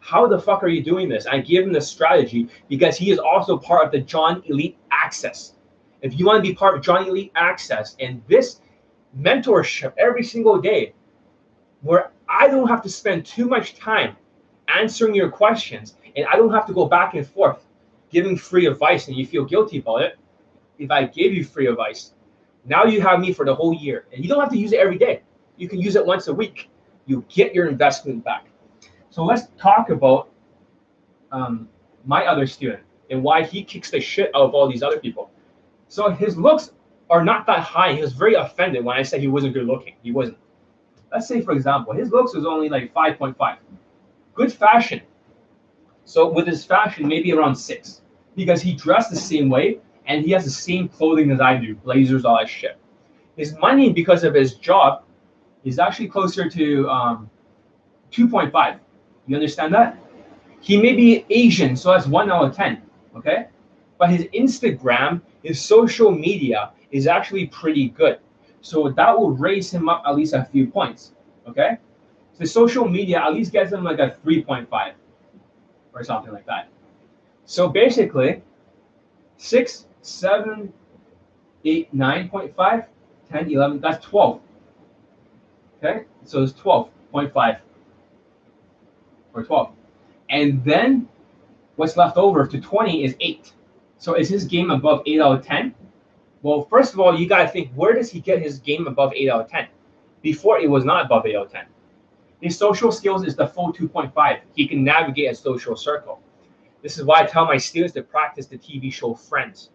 How 0.00 0.26
the 0.26 0.38
fuck 0.38 0.62
are 0.62 0.68
you 0.68 0.82
doing 0.82 1.08
this? 1.08 1.26
I 1.26 1.38
give 1.38 1.64
him 1.64 1.72
the 1.72 1.80
strategy 1.80 2.48
because 2.68 2.96
he 2.96 3.10
is 3.10 3.18
also 3.18 3.56
part 3.56 3.86
of 3.86 3.92
the 3.92 4.00
John 4.00 4.42
Elite 4.46 4.76
Access. 4.90 5.54
If 6.02 6.18
you 6.18 6.26
want 6.26 6.44
to 6.44 6.48
be 6.48 6.54
part 6.54 6.76
of 6.76 6.82
John 6.82 7.06
Elite 7.08 7.32
Access 7.34 7.96
and 8.00 8.22
this 8.28 8.60
mentorship 9.18 9.94
every 9.96 10.22
single 10.22 10.60
day, 10.60 10.94
where 11.80 12.10
I 12.28 12.48
don't 12.48 12.68
have 12.68 12.82
to 12.82 12.88
spend 12.88 13.24
too 13.26 13.46
much 13.46 13.76
time 13.76 14.16
answering 14.68 15.14
your 15.14 15.30
questions 15.30 15.96
and 16.16 16.26
I 16.26 16.36
don't 16.36 16.52
have 16.52 16.66
to 16.66 16.72
go 16.72 16.86
back 16.86 17.14
and 17.14 17.26
forth 17.26 17.66
giving 18.10 18.36
free 18.36 18.66
advice 18.66 19.08
and 19.08 19.16
you 19.16 19.26
feel 19.26 19.44
guilty 19.44 19.78
about 19.78 20.02
it. 20.02 20.18
If 20.78 20.90
I 20.90 21.04
gave 21.04 21.34
you 21.34 21.44
free 21.44 21.66
advice, 21.66 22.13
now 22.64 22.84
you 22.84 23.00
have 23.00 23.20
me 23.20 23.32
for 23.32 23.44
the 23.44 23.54
whole 23.54 23.74
year, 23.74 24.06
and 24.12 24.24
you 24.24 24.28
don't 24.28 24.40
have 24.40 24.50
to 24.50 24.58
use 24.58 24.72
it 24.72 24.80
every 24.80 24.98
day. 24.98 25.22
You 25.56 25.68
can 25.68 25.80
use 25.80 25.96
it 25.96 26.04
once 26.04 26.28
a 26.28 26.34
week. 26.34 26.70
You 27.06 27.24
get 27.28 27.54
your 27.54 27.68
investment 27.68 28.24
back. 28.24 28.46
So 29.10 29.24
let's 29.24 29.48
talk 29.58 29.90
about 29.90 30.30
um, 31.30 31.68
my 32.04 32.24
other 32.26 32.46
student 32.46 32.82
and 33.10 33.22
why 33.22 33.42
he 33.42 33.62
kicks 33.62 33.90
the 33.90 34.00
shit 34.00 34.30
out 34.34 34.42
of 34.42 34.54
all 34.54 34.68
these 34.68 34.82
other 34.82 34.98
people. 34.98 35.30
So 35.88 36.10
his 36.10 36.36
looks 36.36 36.72
are 37.10 37.24
not 37.24 37.46
that 37.46 37.60
high. 37.60 37.94
He 37.94 38.00
was 38.00 38.12
very 38.12 38.34
offended 38.34 38.84
when 38.84 38.96
I 38.96 39.02
said 39.02 39.20
he 39.20 39.28
wasn't 39.28 39.54
good 39.54 39.66
looking. 39.66 39.94
He 40.02 40.10
wasn't. 40.10 40.38
Let's 41.12 41.28
say, 41.28 41.40
for 41.42 41.52
example, 41.52 41.92
his 41.92 42.10
looks 42.10 42.34
was 42.34 42.44
only 42.44 42.68
like 42.68 42.92
5.5. 42.92 43.58
Good 44.34 44.52
fashion. 44.52 45.02
So 46.04 46.30
with 46.30 46.46
his 46.46 46.64
fashion, 46.64 47.06
maybe 47.06 47.32
around 47.32 47.54
six, 47.54 48.02
because 48.34 48.60
he 48.60 48.74
dressed 48.74 49.10
the 49.10 49.16
same 49.16 49.48
way 49.48 49.78
and 50.06 50.24
he 50.24 50.30
has 50.32 50.44
the 50.44 50.50
same 50.50 50.88
clothing 50.88 51.30
as 51.30 51.40
I 51.40 51.56
do, 51.56 51.74
blazers, 51.74 52.24
all 52.24 52.38
that 52.38 52.48
shit. 52.48 52.78
His 53.36 53.56
money, 53.58 53.92
because 53.92 54.24
of 54.24 54.34
his 54.34 54.54
job, 54.54 55.04
is 55.64 55.78
actually 55.78 56.08
closer 56.08 56.48
to 56.48 56.88
um, 56.88 57.30
2.5. 58.12 58.78
You 59.26 59.36
understand 59.36 59.74
that? 59.74 59.98
He 60.60 60.80
may 60.80 60.94
be 60.94 61.24
Asian, 61.30 61.76
so 61.76 61.90
that's 61.90 62.06
one 62.06 62.30
out 62.30 62.44
of 62.44 62.56
10. 62.56 62.82
Okay? 63.16 63.48
But 63.98 64.10
his 64.10 64.24
Instagram, 64.34 65.20
his 65.42 65.60
social 65.60 66.10
media 66.10 66.72
is 66.90 67.06
actually 67.06 67.46
pretty 67.46 67.88
good. 67.88 68.18
So 68.60 68.88
that 68.88 69.18
will 69.18 69.32
raise 69.32 69.70
him 69.70 69.88
up 69.88 70.02
at 70.06 70.14
least 70.14 70.32
a 70.32 70.44
few 70.44 70.66
points. 70.66 71.12
Okay? 71.48 71.78
So 72.38 72.44
social 72.44 72.88
media 72.88 73.22
at 73.22 73.32
least 73.32 73.52
gets 73.52 73.72
him 73.72 73.84
like 73.84 73.98
a 73.98 74.16
3.5 74.24 74.92
or 75.92 76.04
something 76.04 76.32
like 76.32 76.46
that. 76.46 76.68
So 77.44 77.68
basically, 77.68 78.42
6, 79.36 79.86
7, 80.06 80.72
8, 81.64 81.96
9.5, 81.96 82.86
10, 83.30 83.50
11, 83.50 83.80
that's 83.80 84.04
12. 84.04 84.40
Okay? 85.78 86.04
So 86.24 86.42
it's 86.42 86.52
12.5 86.52 87.58
or 89.32 89.44
12. 89.44 89.70
And 90.30 90.64
then 90.64 91.08
what's 91.76 91.96
left 91.96 92.16
over 92.16 92.46
to 92.46 92.60
20 92.60 93.04
is 93.04 93.16
8. 93.20 93.52
So 93.98 94.14
is 94.14 94.28
his 94.28 94.44
game 94.44 94.70
above 94.70 95.02
8 95.06 95.20
out 95.20 95.38
of 95.38 95.46
10? 95.46 95.74
Well, 96.42 96.64
first 96.64 96.92
of 96.92 97.00
all, 97.00 97.18
you 97.18 97.26
got 97.26 97.42
to 97.42 97.48
think 97.48 97.72
where 97.74 97.94
does 97.94 98.10
he 98.10 98.20
get 98.20 98.42
his 98.42 98.58
game 98.58 98.86
above 98.86 99.12
8 99.14 99.30
out 99.30 99.40
of 99.42 99.50
10? 99.50 99.66
Before 100.20 100.58
it 100.58 100.68
was 100.68 100.84
not 100.84 101.04
above 101.06 101.26
8 101.26 101.36
out 101.36 101.46
of 101.46 101.52
10. 101.52 101.64
His 102.40 102.58
social 102.58 102.92
skills 102.92 103.24
is 103.24 103.36
the 103.36 103.46
full 103.46 103.72
2.5. 103.72 104.40
He 104.54 104.68
can 104.68 104.84
navigate 104.84 105.30
a 105.30 105.34
social 105.34 105.76
circle. 105.76 106.20
This 106.82 106.98
is 106.98 107.04
why 107.04 107.22
I 107.22 107.26
tell 107.26 107.46
my 107.46 107.56
students 107.56 107.94
to 107.94 108.02
practice 108.02 108.46
the 108.46 108.58
TV 108.58 108.92
show 108.92 109.14
Friends. 109.14 109.70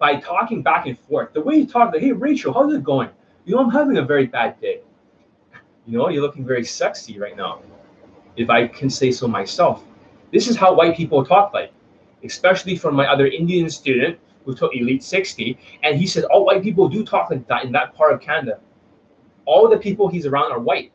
By 0.00 0.16
talking 0.16 0.62
back 0.62 0.86
and 0.86 0.98
forth, 0.98 1.34
the 1.34 1.42
way 1.42 1.56
you 1.56 1.66
talk, 1.66 1.92
like, 1.92 2.00
hey, 2.00 2.12
Rachel, 2.12 2.54
how's 2.54 2.72
it 2.72 2.82
going? 2.82 3.10
You 3.44 3.54
know, 3.54 3.62
I'm 3.62 3.70
having 3.70 3.98
a 3.98 4.02
very 4.02 4.26
bad 4.26 4.58
day. 4.60 4.80
You 5.86 5.98
know, 5.98 6.08
you're 6.08 6.22
looking 6.22 6.44
very 6.44 6.64
sexy 6.64 7.18
right 7.18 7.36
now, 7.36 7.60
if 8.34 8.48
I 8.48 8.66
can 8.66 8.88
say 8.88 9.12
so 9.12 9.28
myself. 9.28 9.84
This 10.32 10.48
is 10.48 10.56
how 10.56 10.74
white 10.74 10.96
people 10.96 11.22
talk 11.24 11.52
like, 11.52 11.72
especially 12.24 12.76
from 12.76 12.94
my 12.94 13.06
other 13.06 13.26
Indian 13.26 13.68
student 13.68 14.18
who 14.46 14.54
took 14.54 14.74
Elite 14.74 15.04
60. 15.04 15.58
And 15.82 15.98
he 15.98 16.06
said, 16.06 16.24
all 16.24 16.46
white 16.46 16.62
people 16.62 16.88
do 16.88 17.04
talk 17.04 17.30
like 17.30 17.46
that 17.48 17.64
in 17.64 17.72
that 17.72 17.94
part 17.94 18.14
of 18.14 18.22
Canada. 18.22 18.58
All 19.44 19.68
the 19.68 19.78
people 19.78 20.08
he's 20.08 20.24
around 20.24 20.50
are 20.50 20.60
white. 20.60 20.92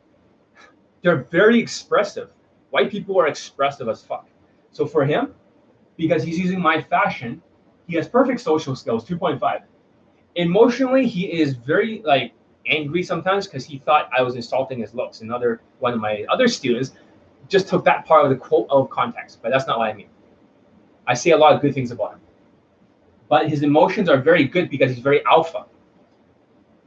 They're 1.02 1.22
very 1.30 1.60
expressive. 1.60 2.30
White 2.70 2.90
people 2.90 3.20
are 3.20 3.28
expressive 3.28 3.88
as 3.88 4.02
fuck. 4.02 4.28
So 4.72 4.84
for 4.84 5.04
him, 5.04 5.32
because 5.96 6.24
he's 6.24 6.38
using 6.38 6.60
my 6.60 6.82
fashion, 6.82 7.40
he 7.86 7.94
has 7.96 8.08
perfect 8.08 8.40
social 8.40 8.74
skills, 8.74 9.04
2.5. 9.04 9.62
Emotionally, 10.34 11.06
he 11.06 11.26
is 11.26 11.54
very 11.54 12.02
like 12.04 12.32
angry 12.66 13.02
sometimes 13.02 13.46
because 13.46 13.64
he 13.64 13.78
thought 13.78 14.10
I 14.16 14.22
was 14.22 14.34
insulting 14.34 14.80
his 14.80 14.94
looks. 14.94 15.20
Another 15.20 15.60
one 15.78 15.94
of 15.94 16.00
my 16.00 16.24
other 16.28 16.48
students 16.48 16.92
just 17.48 17.68
took 17.68 17.84
that 17.84 18.04
part 18.04 18.24
of 18.24 18.30
the 18.30 18.36
quote 18.36 18.66
out 18.70 18.78
of 18.78 18.90
context, 18.90 19.40
but 19.42 19.50
that's 19.50 19.66
not 19.66 19.78
what 19.78 19.88
I 19.90 19.94
mean. 19.94 20.08
I 21.06 21.14
say 21.14 21.30
a 21.30 21.36
lot 21.36 21.54
of 21.54 21.60
good 21.60 21.74
things 21.74 21.90
about 21.90 22.14
him. 22.14 22.20
But 23.28 23.48
his 23.48 23.62
emotions 23.62 24.08
are 24.08 24.18
very 24.18 24.44
good 24.44 24.68
because 24.70 24.90
he's 24.90 25.02
very 25.02 25.24
alpha. 25.26 25.66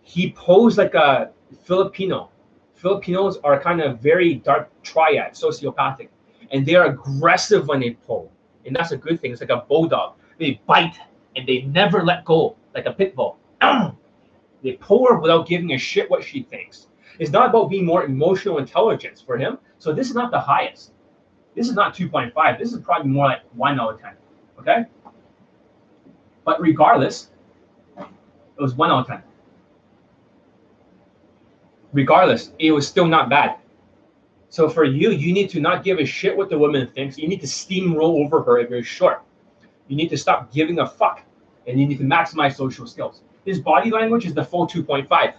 He 0.01 0.31
posed 0.33 0.77
like 0.77 0.93
a 0.95 1.31
Filipino. 1.63 2.29
Filipinos 2.75 3.37
are 3.43 3.59
kind 3.59 3.81
of 3.81 3.99
very 3.99 4.35
dark 4.35 4.69
triad, 4.83 5.33
sociopathic, 5.33 6.09
and 6.51 6.65
they 6.65 6.75
are 6.75 6.85
aggressive 6.87 7.67
when 7.67 7.79
they 7.79 7.91
pull. 7.91 8.31
And 8.65 8.75
that's 8.75 8.91
a 8.91 8.97
good 8.97 9.19
thing. 9.19 9.31
It's 9.31 9.41
like 9.41 9.49
a 9.49 9.65
bulldog. 9.67 10.15
They 10.39 10.61
bite 10.65 10.97
and 11.35 11.47
they 11.47 11.61
never 11.63 12.03
let 12.03 12.25
go, 12.25 12.55
like 12.73 12.85
a 12.85 12.93
pit 12.93 13.15
bull. 13.15 13.37
they 13.61 14.77
her 14.81 15.19
without 15.19 15.47
giving 15.47 15.73
a 15.73 15.77
shit 15.77 16.09
what 16.09 16.23
she 16.23 16.43
thinks. 16.43 16.87
It's 17.19 17.31
not 17.31 17.49
about 17.49 17.69
being 17.69 17.85
more 17.85 18.05
emotional 18.05 18.57
intelligence 18.57 19.21
for 19.21 19.37
him. 19.37 19.57
So 19.77 19.93
this 19.93 20.07
is 20.09 20.15
not 20.15 20.31
the 20.31 20.39
highest. 20.39 20.93
This 21.55 21.67
is 21.67 21.75
not 21.75 21.93
2.5. 21.93 22.57
This 22.57 22.71
is 22.71 22.79
probably 22.79 23.11
more 23.11 23.25
like 23.25 23.41
1 23.53 23.79
out 23.79 23.95
of 23.95 24.01
10. 24.01 24.13
Okay? 24.59 24.85
But 26.45 26.61
regardless, 26.61 27.31
it 27.97 28.61
was 28.61 28.75
1 28.75 28.89
out 28.89 29.01
of 29.01 29.07
10. 29.07 29.23
Regardless, 31.91 32.51
it 32.59 32.71
was 32.71 32.87
still 32.87 33.07
not 33.07 33.29
bad. 33.29 33.57
So 34.49 34.69
for 34.69 34.83
you, 34.83 35.11
you 35.11 35.33
need 35.33 35.49
to 35.51 35.59
not 35.59 35.83
give 35.83 35.99
a 35.99 36.05
shit 36.05 36.35
what 36.35 36.49
the 36.49 36.57
woman 36.57 36.87
thinks. 36.87 37.17
You 37.17 37.27
need 37.27 37.41
to 37.41 37.47
steamroll 37.47 38.25
over 38.25 38.41
her 38.43 38.59
if 38.59 38.69
you're 38.69 38.83
short. 38.83 39.23
You 39.89 39.97
need 39.97 40.09
to 40.09 40.17
stop 40.17 40.53
giving 40.53 40.79
a 40.79 40.87
fuck. 40.87 41.23
And 41.67 41.79
you 41.79 41.85
need 41.85 41.97
to 41.97 42.05
maximize 42.05 42.55
social 42.55 42.87
skills. 42.87 43.21
His 43.43 43.59
body 43.59 43.89
language 43.91 44.25
is 44.25 44.33
the 44.33 44.43
full 44.43 44.65
2.5. 44.65 45.33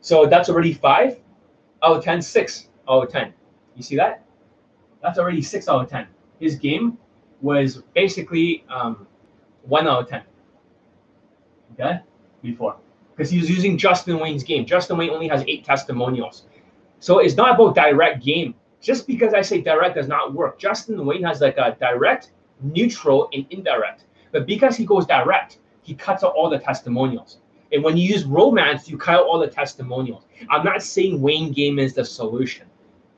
So 0.00 0.26
that's 0.26 0.48
already 0.48 0.72
5 0.72 1.18
out 1.82 1.96
of 1.96 2.04
10, 2.04 2.20
6 2.20 2.68
out 2.88 3.04
of 3.04 3.12
10. 3.12 3.32
You 3.76 3.82
see 3.82 3.96
that? 3.96 4.24
That's 5.02 5.18
already 5.18 5.42
6 5.42 5.68
out 5.68 5.84
of 5.84 5.90
10. 5.90 6.06
His 6.40 6.56
game 6.56 6.98
was 7.40 7.82
basically 7.94 8.64
um, 8.68 9.06
1 9.62 9.86
out 9.86 10.02
of 10.02 10.08
10. 10.08 10.22
Okay? 11.74 12.00
Before. 12.42 12.76
Because 13.16 13.30
he 13.30 13.38
was 13.38 13.50
using 13.50 13.76
Justin 13.76 14.18
Wayne's 14.18 14.42
game. 14.42 14.64
Justin 14.64 14.96
Wayne 14.96 15.10
only 15.10 15.28
has 15.28 15.44
8 15.46 15.64
testimonials. 15.64 16.44
So 17.00 17.18
it's 17.18 17.34
not 17.34 17.54
about 17.54 17.74
direct 17.74 18.24
game. 18.24 18.54
Just 18.80 19.06
because 19.06 19.34
I 19.34 19.42
say 19.42 19.60
direct 19.60 19.96
does 19.96 20.08
not 20.08 20.34
work. 20.34 20.58
Justin 20.58 21.04
Wayne 21.04 21.24
has 21.24 21.40
like 21.40 21.56
a 21.58 21.76
direct, 21.80 22.30
neutral, 22.60 23.28
and 23.32 23.46
indirect. 23.50 24.04
But 24.32 24.46
because 24.46 24.76
he 24.76 24.84
goes 24.84 25.06
direct, 25.06 25.58
he 25.82 25.94
cuts 25.94 26.22
out 26.22 26.34
all 26.34 26.50
the 26.50 26.58
testimonials. 26.58 27.38
And 27.72 27.82
when 27.84 27.96
you 27.96 28.08
use 28.08 28.24
romance, 28.24 28.88
you 28.88 28.96
cut 28.96 29.16
out 29.16 29.26
all 29.26 29.38
the 29.38 29.48
testimonials. 29.48 30.24
I'm 30.50 30.64
not 30.64 30.82
saying 30.82 31.20
Wayne 31.20 31.52
game 31.52 31.78
is 31.78 31.94
the 31.94 32.04
solution. 32.04 32.66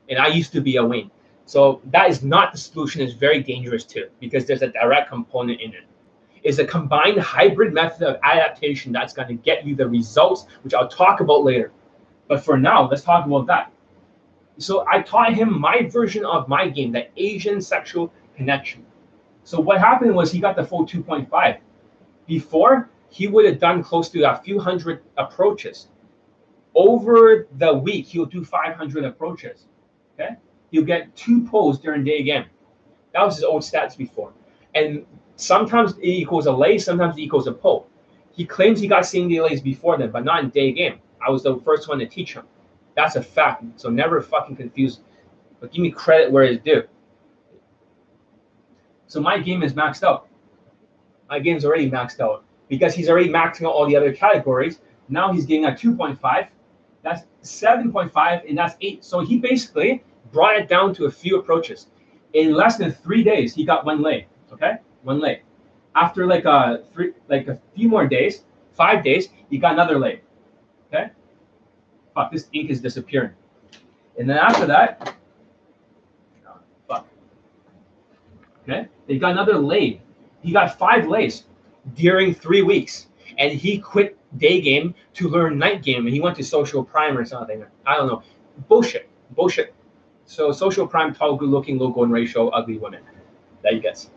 And 0.09 0.19
I 0.19 0.27
used 0.27 0.51
to 0.53 0.61
be 0.61 0.77
a 0.77 0.85
Wayne. 0.85 1.11
So 1.45 1.81
that 1.85 2.09
is 2.09 2.23
not 2.23 2.51
the 2.51 2.57
solution. 2.57 3.01
It's 3.01 3.13
very 3.13 3.41
dangerous 3.41 3.83
too, 3.83 4.09
because 4.19 4.45
there's 4.45 4.61
a 4.61 4.69
direct 4.69 5.09
component 5.09 5.59
in 5.61 5.73
it. 5.73 5.83
It's 6.43 6.59
a 6.59 6.65
combined 6.65 7.19
hybrid 7.19 7.73
method 7.73 8.07
of 8.07 8.19
adaptation 8.23 8.91
that's 8.91 9.13
going 9.13 9.27
to 9.27 9.35
get 9.35 9.65
you 9.65 9.75
the 9.75 9.87
results, 9.87 10.47
which 10.63 10.73
I'll 10.73 10.87
talk 10.87 11.19
about 11.19 11.43
later. 11.43 11.71
But 12.27 12.43
for 12.43 12.57
now, 12.57 12.89
let's 12.89 13.03
talk 13.03 13.25
about 13.25 13.47
that. 13.47 13.71
So 14.57 14.85
I 14.89 15.01
taught 15.01 15.33
him 15.33 15.59
my 15.59 15.83
version 15.83 16.25
of 16.25 16.47
my 16.47 16.67
game, 16.67 16.91
the 16.91 17.07
Asian 17.17 17.61
sexual 17.61 18.11
connection. 18.35 18.85
So 19.43 19.59
what 19.59 19.79
happened 19.79 20.15
was 20.15 20.31
he 20.31 20.39
got 20.39 20.55
the 20.55 20.63
full 20.63 20.85
2.5. 20.85 21.59
Before, 22.27 22.89
he 23.09 23.27
would 23.27 23.45
have 23.45 23.59
done 23.59 23.83
close 23.83 24.09
to 24.09 24.23
a 24.23 24.37
few 24.37 24.59
hundred 24.59 25.03
approaches. 25.17 25.87
Over 26.73 27.47
the 27.57 27.73
week, 27.73 28.05
he'll 28.07 28.25
do 28.25 28.45
500 28.45 29.03
approaches. 29.03 29.65
Okay, 30.13 30.35
he'll 30.71 30.85
get 30.85 31.13
two 31.15 31.45
pulls 31.45 31.79
during 31.79 32.03
day 32.03 32.23
game. 32.23 32.45
That 33.13 33.23
was 33.23 33.35
his 33.35 33.43
old 33.43 33.63
stats 33.63 33.97
before, 33.97 34.31
and 34.73 35.05
sometimes 35.35 35.97
it 35.97 36.05
equals 36.05 36.45
a 36.45 36.51
lay, 36.51 36.77
sometimes 36.77 37.17
it 37.17 37.21
equals 37.21 37.47
a 37.47 37.51
pull. 37.51 37.87
He 38.31 38.45
claims 38.45 38.79
he 38.79 38.87
got 38.87 39.09
day 39.11 39.41
lays 39.41 39.59
before 39.61 39.97
then, 39.97 40.11
but 40.11 40.23
not 40.23 40.43
in 40.43 40.49
day 40.49 40.71
game. 40.71 40.99
I 41.25 41.29
was 41.29 41.43
the 41.43 41.59
first 41.59 41.89
one 41.89 41.99
to 41.99 42.05
teach 42.05 42.33
him. 42.33 42.45
That's 42.95 43.15
a 43.17 43.21
fact. 43.21 43.63
So 43.75 43.89
never 43.89 44.21
fucking 44.21 44.55
confuse. 44.55 45.01
But 45.59 45.71
give 45.71 45.81
me 45.81 45.91
credit 45.91 46.31
where 46.31 46.43
it's 46.43 46.63
due. 46.63 46.83
So 49.11 49.19
my 49.19 49.37
game 49.37 49.61
is 49.61 49.73
maxed 49.73 50.03
out. 50.03 50.29
My 51.27 51.37
game's 51.37 51.65
already 51.65 51.91
maxed 51.91 52.21
out 52.21 52.45
because 52.69 52.95
he's 52.95 53.09
already 53.09 53.27
maxing 53.27 53.67
out 53.67 53.73
all 53.73 53.85
the 53.85 53.97
other 53.97 54.13
categories. 54.13 54.79
Now 55.09 55.33
he's 55.33 55.45
getting 55.45 55.65
a 55.65 55.71
2.5. 55.71 56.47
That's 57.03 57.23
7.5, 57.43 58.47
and 58.47 58.57
that's 58.57 58.77
8. 58.79 59.03
So 59.03 59.19
he 59.19 59.37
basically 59.37 60.01
brought 60.31 60.55
it 60.55 60.69
down 60.69 60.95
to 60.95 61.07
a 61.07 61.11
few 61.11 61.37
approaches. 61.37 61.87
In 62.31 62.53
less 62.53 62.77
than 62.77 62.93
three 62.93 63.21
days, 63.21 63.53
he 63.53 63.65
got 63.65 63.83
one 63.83 64.01
lay. 64.01 64.27
Okay, 64.53 64.77
one 65.03 65.19
lay. 65.19 65.41
After 65.93 66.25
like 66.25 66.45
a 66.45 66.85
three, 66.93 67.11
like 67.27 67.49
a 67.49 67.59
few 67.75 67.89
more 67.89 68.07
days, 68.07 68.45
five 68.71 69.03
days, 69.03 69.27
he 69.49 69.57
got 69.57 69.73
another 69.73 69.99
lay. 69.99 70.21
Okay. 70.87 71.09
Fuck, 72.15 72.31
this 72.31 72.47
ink 72.53 72.69
is 72.69 72.79
disappearing. 72.79 73.31
And 74.17 74.29
then 74.29 74.37
after 74.37 74.65
that, 74.67 75.15
oh, 76.47 76.59
fuck. 76.87 77.07
Okay, 78.63 78.87
they 79.07 79.17
got 79.17 79.31
another 79.31 79.57
lay. 79.57 80.01
He 80.41 80.51
got 80.51 80.77
five 80.77 81.07
lays 81.07 81.45
during 81.95 82.33
three 82.33 82.61
weeks, 82.61 83.07
and 83.37 83.51
he 83.51 83.77
quit 83.79 84.17
day 84.37 84.61
game 84.61 84.93
to 85.15 85.27
learn 85.27 85.57
night 85.57 85.83
game, 85.83 86.05
and 86.05 86.13
he 86.13 86.21
went 86.21 86.35
to 86.37 86.43
social 86.43 86.83
prime 86.83 87.17
or 87.17 87.25
something. 87.25 87.63
I 87.85 87.95
don't 87.97 88.07
know. 88.07 88.23
Bullshit. 88.67 89.09
Bullshit. 89.31 89.73
So 90.25 90.51
social 90.51 90.87
prime, 90.87 91.13
tall, 91.13 91.35
good-looking, 91.35 91.77
low 91.77 91.89
golden 91.89 92.11
ratio, 92.11 92.49
ugly 92.49 92.77
women. 92.77 93.03
That 93.63 93.73
you 93.73 93.81
guess. 93.81 94.09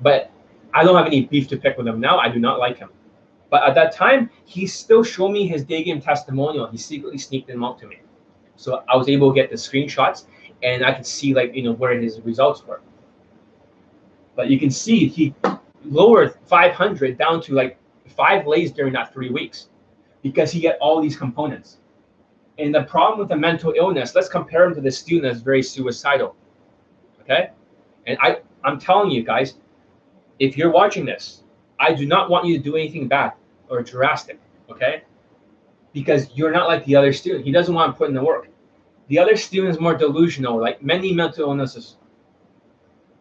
But 0.00 0.30
I 0.74 0.84
don't 0.84 0.96
have 0.96 1.06
any 1.06 1.24
beef 1.24 1.48
to 1.48 1.56
pick 1.56 1.76
with 1.76 1.86
him 1.86 2.00
now. 2.00 2.18
I 2.18 2.28
do 2.28 2.38
not 2.38 2.58
like 2.58 2.78
him. 2.78 2.90
But 3.50 3.62
at 3.64 3.74
that 3.74 3.92
time, 3.92 4.30
he 4.44 4.66
still 4.66 5.02
showed 5.02 5.30
me 5.30 5.46
his 5.46 5.64
day 5.64 5.84
game 5.84 6.00
testimonial. 6.00 6.66
He 6.66 6.78
secretly 6.78 7.18
sneaked 7.18 7.48
them 7.48 7.62
out 7.62 7.78
to 7.80 7.86
me. 7.86 7.98
So 8.56 8.82
I 8.88 8.96
was 8.96 9.08
able 9.08 9.32
to 9.32 9.34
get 9.34 9.50
the 9.50 9.56
screenshots 9.56 10.24
and 10.62 10.84
I 10.84 10.92
could 10.92 11.06
see 11.06 11.34
like 11.34 11.54
you 11.54 11.62
know 11.62 11.72
where 11.72 11.98
his 12.00 12.20
results 12.20 12.64
were. 12.66 12.80
But 14.34 14.50
you 14.50 14.58
can 14.58 14.70
see 14.70 15.06
he 15.06 15.34
lowered 15.84 16.34
500 16.46 17.18
down 17.18 17.40
to 17.42 17.54
like 17.54 17.78
five 18.06 18.46
lays 18.46 18.72
during 18.72 18.92
that 18.94 19.12
three 19.12 19.30
weeks 19.30 19.68
because 20.22 20.50
he 20.50 20.60
had 20.62 20.76
all 20.80 21.00
these 21.00 21.16
components. 21.16 21.78
And 22.58 22.74
the 22.74 22.84
problem 22.84 23.18
with 23.18 23.28
the 23.28 23.36
mental 23.36 23.72
illness, 23.76 24.14
let's 24.14 24.28
compare 24.28 24.64
him 24.64 24.74
to 24.74 24.80
the 24.80 24.90
student 24.90 25.32
that's 25.32 25.42
very 25.42 25.62
suicidal. 25.62 26.36
Okay? 27.22 27.50
And 28.06 28.18
I, 28.20 28.40
I'm 28.64 28.78
telling 28.78 29.10
you 29.10 29.22
guys, 29.22 29.54
if 30.38 30.56
you're 30.56 30.70
watching 30.70 31.04
this, 31.04 31.42
I 31.80 31.94
do 31.94 32.06
not 32.06 32.30
want 32.30 32.46
you 32.46 32.56
to 32.56 32.62
do 32.62 32.76
anything 32.76 33.08
bad 33.08 33.32
or 33.68 33.82
drastic. 33.82 34.38
Okay? 34.70 35.02
Because 35.92 36.28
you're 36.34 36.52
not 36.52 36.68
like 36.68 36.84
the 36.84 36.94
other 36.96 37.12
student. 37.12 37.44
He 37.44 37.52
doesn't 37.52 37.74
want 37.74 37.92
to 37.92 37.98
put 37.98 38.08
in 38.08 38.14
the 38.14 38.22
work. 38.22 38.48
The 39.08 39.18
other 39.18 39.36
student 39.36 39.74
is 39.74 39.80
more 39.80 39.94
delusional, 39.94 40.60
like 40.60 40.82
many 40.82 41.12
mental 41.12 41.48
illnesses. 41.48 41.96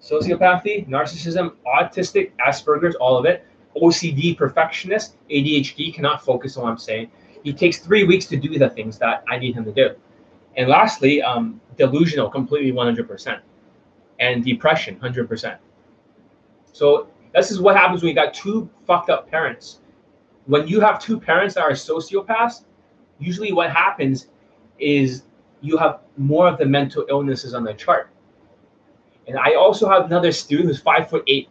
Sociopathy, 0.02 0.88
narcissism, 0.88 1.54
autistic, 1.68 2.32
Asperger's, 2.46 2.96
all 2.96 3.18
of 3.18 3.26
it. 3.26 3.46
OCD, 3.78 4.36
perfectionist, 4.36 5.16
ADHD, 5.30 5.94
cannot 5.94 6.26
focus 6.26 6.58
on 6.58 6.64
what 6.64 6.72
I'm 6.72 6.78
saying. 6.78 7.12
He 7.44 7.54
takes 7.54 7.78
three 7.78 8.04
weeks 8.04 8.26
to 8.28 8.38
do 8.38 8.58
the 8.58 8.70
things 8.70 8.98
that 8.98 9.24
I 9.30 9.38
need 9.38 9.56
him 9.56 9.64
to 9.66 9.72
do. 9.72 9.96
And 10.58 10.68
lastly, 10.68 11.22
um, 11.22 11.62
delusional, 11.78 12.30
completely 12.30 12.72
100%. 12.72 13.40
And 14.20 14.44
depression, 14.44 14.98
100%. 14.98 15.58
So 16.74 17.08
this 17.34 17.52
is 17.52 17.62
what 17.62 17.76
happens 17.76 18.02
when 18.02 18.10
you 18.10 18.16
got 18.16 18.34
two 18.34 18.70
fucked 18.86 19.10
up 19.10 19.30
parents. 19.30 19.80
When 20.46 20.68
you 20.68 20.82
have 20.82 21.00
two 21.00 21.20
parents 21.20 21.56
that 21.56 21.62
are 21.62 21.72
sociopaths, 21.72 22.66
usually 23.20 23.54
what 23.54 23.72
happens 23.72 24.28
is 24.80 25.24
you 25.62 25.78
have 25.78 26.00
more 26.18 26.48
of 26.48 26.58
the 26.58 26.66
mental 26.66 27.06
illnesses 27.10 27.54
on 27.54 27.64
the 27.64 27.74
chart. 27.74 28.10
And 29.28 29.38
I 29.38 29.54
also 29.54 29.90
have 29.90 30.06
another 30.06 30.32
student 30.32 30.70
who's 30.70 30.80
five 30.80 31.10
foot 31.10 31.24
eight, 31.28 31.50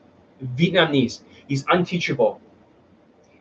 Vietnamese. 0.57 1.21
He's 1.47 1.65
unteachable. 1.69 2.41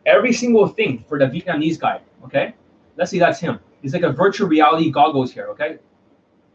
Every 0.06 0.32
single 0.32 0.66
thing 0.66 1.04
for 1.08 1.18
the 1.18 1.26
Vietnamese 1.26 1.78
guy, 1.78 2.00
okay? 2.24 2.54
Let's 2.96 3.10
say 3.10 3.18
that's 3.18 3.38
him. 3.38 3.58
He's 3.82 3.92
like 3.92 4.02
a 4.02 4.12
virtual 4.12 4.48
reality 4.48 4.90
goggles 4.90 5.32
here, 5.32 5.46
okay? 5.48 5.78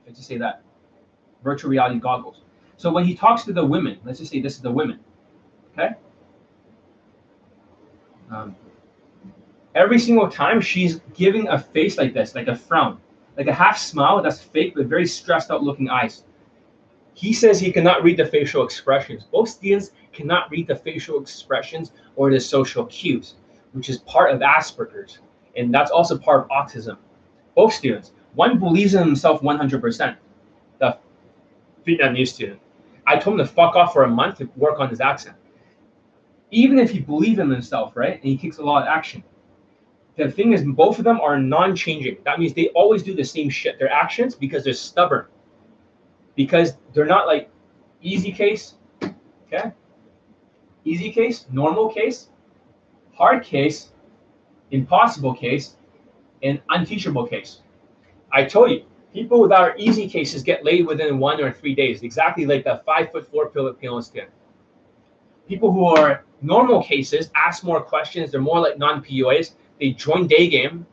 Let's 0.05 0.17
just 0.17 0.27
say 0.27 0.37
that. 0.37 0.61
Virtual 1.43 1.69
reality 1.69 1.99
goggles. 1.99 2.41
So 2.77 2.91
when 2.91 3.05
he 3.05 3.15
talks 3.15 3.43
to 3.43 3.53
the 3.53 3.65
women, 3.65 3.99
let's 4.03 4.19
just 4.19 4.31
say 4.31 4.41
this 4.41 4.55
is 4.55 4.61
the 4.61 4.71
women, 4.71 4.99
okay? 5.73 5.95
Um, 8.31 8.55
every 9.75 9.99
single 9.99 10.29
time 10.29 10.59
she's 10.59 10.99
giving 11.13 11.47
a 11.47 11.59
face 11.59 11.97
like 11.97 12.13
this, 12.13 12.35
like 12.35 12.47
a 12.47 12.55
frown 12.55 12.99
like 13.37 13.47
a 13.47 13.53
half 13.53 13.77
smile 13.77 14.21
that's 14.21 14.41
fake 14.41 14.75
with 14.75 14.89
very 14.89 15.05
stressed 15.05 15.51
out 15.51 15.63
looking 15.63 15.89
eyes. 15.89 16.23
He 17.15 17.31
says 17.31 17.59
he 17.59 17.71
cannot 17.71 18.03
read 18.03 18.17
the 18.17 18.25
facial 18.25 18.63
expressions. 18.63 19.23
Both 19.23 19.49
students 19.49 19.91
cannot 20.11 20.51
read 20.51 20.67
the 20.67 20.75
facial 20.75 21.19
expressions 21.19 21.93
or 22.17 22.29
the 22.29 22.39
social 22.39 22.85
cues, 22.87 23.35
which 23.71 23.89
is 23.89 23.99
part 23.99 24.31
of 24.31 24.41
Asperger's. 24.41 25.19
And 25.55 25.73
that's 25.73 25.91
also 25.91 26.17
part 26.17 26.41
of 26.41 26.49
autism. 26.49 26.97
Both 27.55 27.73
students. 27.73 28.11
One 28.33 28.59
believes 28.59 28.95
in 28.95 29.03
himself 29.05 29.41
100%, 29.41 30.17
the 30.79 30.97
Vietnamese 31.87 32.27
student. 32.27 32.59
I 33.07 33.17
told 33.17 33.39
him 33.39 33.45
to 33.45 33.51
fuck 33.51 33.75
off 33.75 33.93
for 33.93 34.03
a 34.03 34.09
month 34.09 34.39
to 34.39 34.49
work 34.57 34.81
on 34.81 34.89
his 34.89 34.99
accent. 34.99 35.37
Even 36.51 36.77
if 36.79 36.91
he 36.91 36.99
believes 36.99 37.39
in 37.39 37.49
himself, 37.49 37.95
right, 37.95 38.15
and 38.15 38.23
he 38.23 38.37
takes 38.37 38.57
a 38.57 38.63
lot 38.63 38.81
of 38.81 38.89
action, 38.89 39.23
the 40.17 40.29
thing 40.29 40.51
is, 40.51 40.63
both 40.63 40.97
of 40.97 41.05
them 41.05 41.21
are 41.21 41.39
non-changing. 41.39 42.17
That 42.25 42.39
means 42.39 42.53
they 42.53 42.67
always 42.69 43.03
do 43.03 43.15
the 43.15 43.23
same 43.23 43.49
shit. 43.49 43.79
Their 43.79 43.91
actions 43.91 44.35
because 44.35 44.65
they're 44.65 44.73
stubborn. 44.73 45.27
Because 46.35 46.73
they're 46.93 47.05
not 47.05 47.27
like 47.27 47.49
easy 48.01 48.31
case, 48.31 48.75
okay? 49.47 49.71
Easy 50.83 51.11
case, 51.11 51.45
normal 51.51 51.89
case, 51.89 52.29
hard 53.13 53.43
case, 53.43 53.91
impossible 54.71 55.33
case, 55.33 55.75
and 56.43 56.61
unteachable 56.69 57.25
case. 57.25 57.61
I 58.31 58.43
told 58.43 58.71
you, 58.71 58.85
people 59.13 59.47
that 59.47 59.59
are 59.59 59.75
easy 59.77 60.07
cases 60.07 60.43
get 60.43 60.65
laid 60.65 60.85
within 60.85 61.17
one 61.17 61.41
or 61.41 61.51
three 61.51 61.73
days, 61.73 62.03
exactly 62.03 62.45
like 62.45 62.63
the 62.63 62.81
five 62.85 63.11
foot 63.11 63.29
four 63.31 63.49
Filipino 63.49 64.01
skin. 64.01 64.27
People 65.47 65.71
who 65.71 65.85
are 65.85 66.25
normal 66.41 66.83
cases 66.83 67.31
ask 67.35 67.63
more 67.63 67.81
questions. 67.81 68.31
They're 68.31 68.41
more 68.41 68.59
like 68.59 68.77
non-PUAs 68.77 69.53
they 69.79 69.91
join 69.91 70.27
day 70.27 70.47
game, 70.47 70.85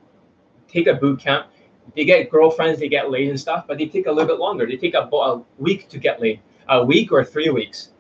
take 0.68 0.86
a 0.86 0.94
boot 0.94 1.20
camp, 1.20 1.46
they 1.94 2.04
get 2.04 2.30
girlfriends, 2.30 2.80
they 2.80 2.88
get 2.88 3.10
laid 3.10 3.28
and 3.28 3.38
stuff, 3.38 3.66
but 3.66 3.78
they 3.78 3.86
take 3.86 4.06
a 4.06 4.12
little 4.12 4.26
bit 4.26 4.38
longer. 4.38 4.66
They 4.66 4.76
take 4.76 4.94
about 4.94 5.20
a 5.20 5.42
week 5.58 5.88
to 5.90 5.98
get 5.98 6.20
laid, 6.20 6.40
a 6.68 6.84
week 6.84 7.12
or 7.12 7.24
three 7.24 7.50
weeks. 7.50 7.90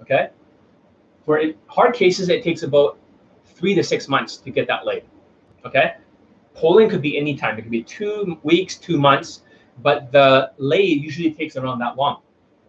Okay. 0.00 0.30
For 1.24 1.40
hard 1.66 1.94
cases, 1.94 2.28
it 2.28 2.42
takes 2.42 2.62
about 2.62 2.98
three 3.46 3.74
to 3.74 3.82
six 3.82 4.08
months 4.08 4.36
to 4.38 4.50
get 4.50 4.66
that 4.68 4.84
laid. 4.84 5.04
Okay. 5.64 5.94
Pulling 6.54 6.88
could 6.88 7.02
be 7.02 7.16
any 7.16 7.36
time. 7.36 7.58
It 7.58 7.62
could 7.62 7.70
be 7.70 7.82
two 7.82 8.38
weeks, 8.42 8.76
two 8.76 8.98
months, 8.98 9.42
but 9.82 10.12
the 10.12 10.52
lay 10.58 10.82
usually 10.82 11.32
takes 11.32 11.56
around 11.56 11.78
that 11.78 11.96
long. 11.96 12.20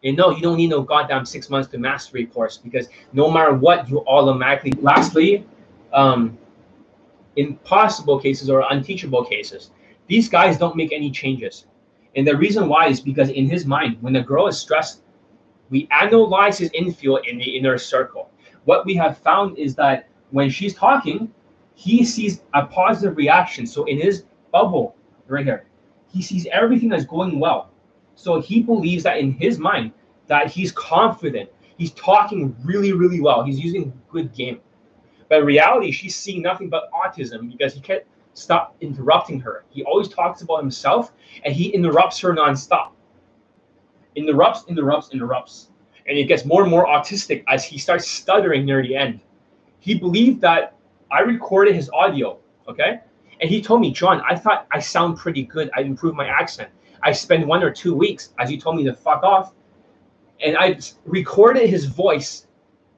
And 0.03 0.17
no, 0.17 0.31
you 0.31 0.41
don't 0.41 0.57
need 0.57 0.69
no 0.69 0.81
goddamn 0.81 1.25
six 1.25 1.49
months 1.49 1.69
to 1.69 1.77
mastery 1.77 2.25
course 2.25 2.57
because 2.57 2.87
no 3.13 3.31
matter 3.31 3.53
what, 3.53 3.89
you 3.89 4.03
automatically. 4.05 4.73
Lastly, 4.81 5.45
um, 5.93 6.37
impossible 7.35 8.19
cases 8.19 8.49
or 8.49 8.65
unteachable 8.69 9.23
cases. 9.25 9.71
These 10.07 10.29
guys 10.29 10.57
don't 10.57 10.75
make 10.75 10.91
any 10.91 11.11
changes. 11.11 11.65
And 12.15 12.27
the 12.27 12.37
reason 12.37 12.67
why 12.67 12.87
is 12.87 12.99
because 12.99 13.29
in 13.29 13.49
his 13.49 13.65
mind, 13.65 13.97
when 14.01 14.13
the 14.13 14.21
girl 14.21 14.47
is 14.47 14.59
stressed, 14.59 15.01
we 15.69 15.87
analyze 15.91 16.57
his 16.57 16.69
infield 16.73 17.25
in 17.25 17.37
the 17.37 17.57
inner 17.57 17.77
circle. 17.77 18.29
What 18.65 18.85
we 18.85 18.95
have 18.95 19.17
found 19.17 19.57
is 19.57 19.75
that 19.75 20.09
when 20.31 20.49
she's 20.49 20.75
talking, 20.75 21.33
he 21.75 22.05
sees 22.05 22.41
a 22.53 22.65
positive 22.65 23.17
reaction. 23.17 23.65
So 23.65 23.85
in 23.85 23.99
his 23.99 24.25
bubble 24.51 24.95
right 25.27 25.45
here, 25.45 25.65
he 26.11 26.21
sees 26.21 26.45
everything 26.51 26.89
that's 26.89 27.05
going 27.05 27.39
well. 27.39 27.71
So 28.15 28.39
he 28.39 28.61
believes 28.61 29.03
that 29.03 29.17
in 29.17 29.31
his 29.31 29.57
mind 29.57 29.91
that 30.27 30.47
he's 30.51 30.71
confident. 30.71 31.49
He's 31.77 31.91
talking 31.91 32.55
really, 32.63 32.93
really 32.93 33.19
well. 33.19 33.43
He's 33.43 33.59
using 33.59 33.91
good 34.09 34.33
game. 34.33 34.59
But 35.29 35.39
in 35.39 35.45
reality, 35.45 35.91
she's 35.91 36.15
seeing 36.15 36.43
nothing 36.43 36.69
but 36.69 36.91
autism 36.91 37.49
because 37.49 37.73
he 37.73 37.81
can't 37.81 38.03
stop 38.33 38.75
interrupting 38.81 39.39
her. 39.41 39.65
He 39.69 39.83
always 39.83 40.09
talks 40.09 40.41
about 40.41 40.59
himself 40.59 41.13
and 41.43 41.53
he 41.53 41.69
interrupts 41.69 42.19
her 42.19 42.33
nonstop. 42.33 42.91
Interrupts, 44.15 44.65
interrupts, 44.67 45.09
interrupts. 45.11 45.69
And 46.07 46.17
it 46.17 46.25
gets 46.25 46.45
more 46.45 46.61
and 46.61 46.71
more 46.71 46.85
autistic 46.85 47.43
as 47.47 47.63
he 47.63 47.77
starts 47.77 48.07
stuttering 48.07 48.65
near 48.65 48.81
the 48.81 48.95
end. 48.95 49.21
He 49.79 49.95
believed 49.95 50.41
that 50.41 50.75
I 51.11 51.21
recorded 51.21 51.75
his 51.75 51.89
audio, 51.91 52.39
okay? 52.67 53.01
And 53.41 53.49
he 53.49 53.61
told 53.61 53.81
me, 53.81 53.91
John, 53.91 54.21
I 54.27 54.35
thought 54.35 54.67
I 54.71 54.79
sound 54.79 55.17
pretty 55.17 55.43
good. 55.43 55.69
I 55.75 55.81
improved 55.81 56.15
my 56.15 56.27
accent. 56.27 56.69
I 57.01 57.11
spent 57.11 57.45
one 57.45 57.63
or 57.63 57.71
two 57.71 57.93
weeks, 57.93 58.33
as 58.39 58.49
he 58.49 58.57
told 58.57 58.77
me 58.77 58.83
to 58.85 58.93
fuck 58.93 59.23
off. 59.23 59.53
And 60.43 60.57
I 60.57 60.79
recorded 61.05 61.69
his 61.69 61.85
voice 61.85 62.47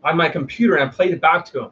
on 0.03 0.15
my 0.15 0.29
computer 0.29 0.75
and 0.75 0.89
I 0.89 0.93
played 0.93 1.11
it 1.11 1.21
back 1.21 1.45
to 1.45 1.63
him. 1.63 1.71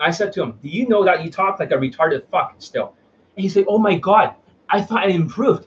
I 0.00 0.10
said 0.10 0.32
to 0.34 0.42
him, 0.42 0.58
Do 0.62 0.68
you 0.68 0.88
know 0.88 1.04
that 1.04 1.24
you 1.24 1.30
talk 1.30 1.58
like 1.58 1.70
a 1.70 1.74
retarded 1.74 2.26
fuck 2.30 2.54
still? 2.58 2.94
And 3.36 3.42
he 3.42 3.48
said, 3.48 3.64
Oh 3.68 3.78
my 3.78 3.96
God, 3.96 4.34
I 4.68 4.80
thought 4.80 5.04
I 5.04 5.10
improved. 5.10 5.66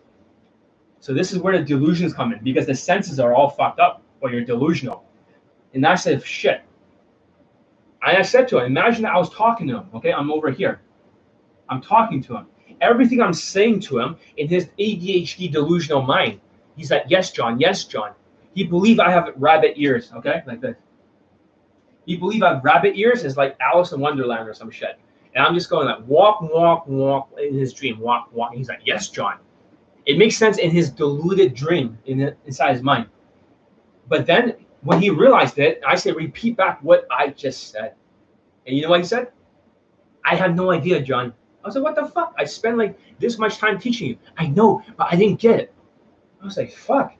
So 0.99 1.13
this 1.13 1.33
is 1.33 1.39
where 1.39 1.57
the 1.57 1.63
delusions 1.63 2.13
come 2.13 2.31
in 2.31 2.43
because 2.43 2.65
the 2.67 2.75
senses 2.75 3.19
are 3.19 3.33
all 3.33 3.49
fucked 3.49 3.79
up 3.79 4.03
or 4.21 4.29
you're 4.29 4.45
delusional. 4.45 5.03
And 5.73 5.85
I 5.85 5.95
said, 5.95 6.23
Shit. 6.25 6.61
And 8.03 8.17
I 8.17 8.21
said 8.21 8.47
to 8.49 8.59
him, 8.59 8.65
Imagine 8.65 9.03
that 9.03 9.13
I 9.13 9.17
was 9.17 9.29
talking 9.29 9.67
to 9.67 9.77
him. 9.77 9.89
Okay, 9.95 10.13
I'm 10.13 10.31
over 10.31 10.51
here. 10.51 10.81
I'm 11.69 11.81
talking 11.81 12.21
to 12.23 12.37
him. 12.37 12.47
Everything 12.81 13.21
I'm 13.21 13.33
saying 13.33 13.81
to 13.81 13.99
him 13.99 14.15
in 14.37 14.47
his 14.47 14.67
ADHD 14.79 15.51
delusional 15.51 16.01
mind, 16.01 16.39
he's 16.75 16.91
like, 16.91 17.03
Yes, 17.07 17.31
John, 17.31 17.59
yes, 17.59 17.83
John. 17.83 18.11
He 18.53 18.65
believed 18.65 18.99
I 18.99 19.11
have 19.11 19.29
rabbit 19.37 19.73
ears, 19.77 20.11
okay, 20.17 20.43
like 20.45 20.61
this. 20.61 20.75
You 22.05 22.17
believe 22.17 22.43
I 22.43 22.55
have 22.55 22.63
rabbit 22.63 22.95
ears 22.95 23.23
is 23.23 23.37
like 23.37 23.55
Alice 23.59 23.91
in 23.91 23.99
Wonderland 23.99 24.47
or 24.47 24.53
some 24.53 24.71
shit. 24.71 24.99
And 25.33 25.45
I'm 25.45 25.53
just 25.53 25.69
going 25.69 25.87
like 25.87 26.05
walk, 26.07 26.41
walk, 26.41 26.87
walk 26.87 27.29
in 27.39 27.57
his 27.57 27.73
dream, 27.73 27.99
walk, 27.99 28.29
walk. 28.33 28.53
He's 28.53 28.69
like, 28.69 28.81
yes, 28.83 29.09
John. 29.09 29.37
It 30.05 30.17
makes 30.17 30.35
sense 30.35 30.57
in 30.57 30.71
his 30.71 30.89
deluded 30.89 31.53
dream 31.53 31.97
in 32.05 32.35
inside 32.45 32.73
his 32.73 32.81
mind. 32.81 33.07
But 34.07 34.25
then 34.25 34.55
when 34.81 35.01
he 35.01 35.09
realized 35.09 35.59
it, 35.59 35.81
I 35.87 35.95
said, 35.95 36.15
repeat 36.15 36.57
back 36.57 36.79
what 36.81 37.05
I 37.11 37.27
just 37.27 37.71
said. 37.71 37.93
And 38.65 38.75
you 38.75 38.83
know 38.83 38.89
what 38.89 38.99
he 38.99 39.05
said? 39.05 39.31
I 40.25 40.35
had 40.35 40.55
no 40.55 40.71
idea, 40.71 41.01
John. 41.01 41.33
I 41.63 41.67
was 41.67 41.75
like, 41.75 41.83
what 41.83 41.95
the 41.95 42.07
fuck? 42.07 42.33
I 42.37 42.45
spent 42.45 42.77
like 42.77 42.99
this 43.19 43.37
much 43.37 43.57
time 43.57 43.79
teaching 43.79 44.09
you. 44.09 44.17
I 44.37 44.47
know, 44.47 44.81
but 44.97 45.07
I 45.11 45.15
didn't 45.15 45.39
get 45.39 45.59
it. 45.59 45.73
I 46.41 46.45
was 46.45 46.57
like, 46.57 46.73
fuck. 46.73 47.13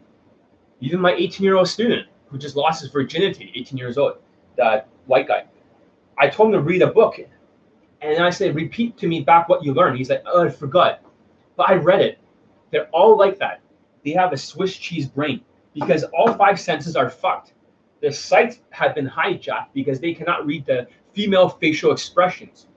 Even 0.80 1.00
my 1.00 1.14
18 1.14 1.44
year 1.44 1.56
old 1.56 1.68
student 1.68 2.08
who 2.28 2.38
just 2.38 2.56
lost 2.56 2.82
his 2.82 2.90
virginity, 2.90 3.52
18 3.56 3.78
years 3.78 3.98
old, 3.98 4.18
that 4.58 4.88
white 5.06 5.28
guy. 5.28 5.45
I 6.18 6.30
told 6.30 6.49
him 6.49 6.54
to 6.54 6.62
read 6.62 6.82
a 6.82 6.88
book, 6.88 7.20
And 8.02 8.24
I 8.24 8.30
say, 8.30 8.52
repeat 8.52 8.97
to 8.97 9.08
me 9.08 9.22
back 9.22 9.49
what 9.49 9.64
you 9.64 9.74
learned. 9.74 9.97
He's 9.97 10.10
like, 10.10 10.24
oh, 10.26 10.45
I 10.45 10.49
forgot. 10.49 11.02
But 11.56 11.70
I 11.70 11.76
read 11.76 12.02
it. 12.02 12.20
They're 12.72 12.89
all 12.89 13.18
like 13.18 13.39
that. 13.39 13.62
They 14.04 14.12
have 14.12 14.34
a 14.34 14.38
Swiss 14.38 14.76
cheese 14.76 15.08
brain 15.08 15.41
because 15.74 16.04
all 16.06 16.34
five 16.34 16.60
senses 16.60 16.95
are 16.95 17.10
fucked. 17.10 17.54
Their 18.02 18.12
sights 18.12 18.60
have 18.72 18.95
been 18.95 19.08
hijacked 19.08 19.68
because 19.74 19.99
they 19.99 20.14
cannot 20.14 20.45
read 20.45 20.66
the 20.66 20.88
female 21.14 21.49
facial 21.49 21.91
expressions. 21.91 22.68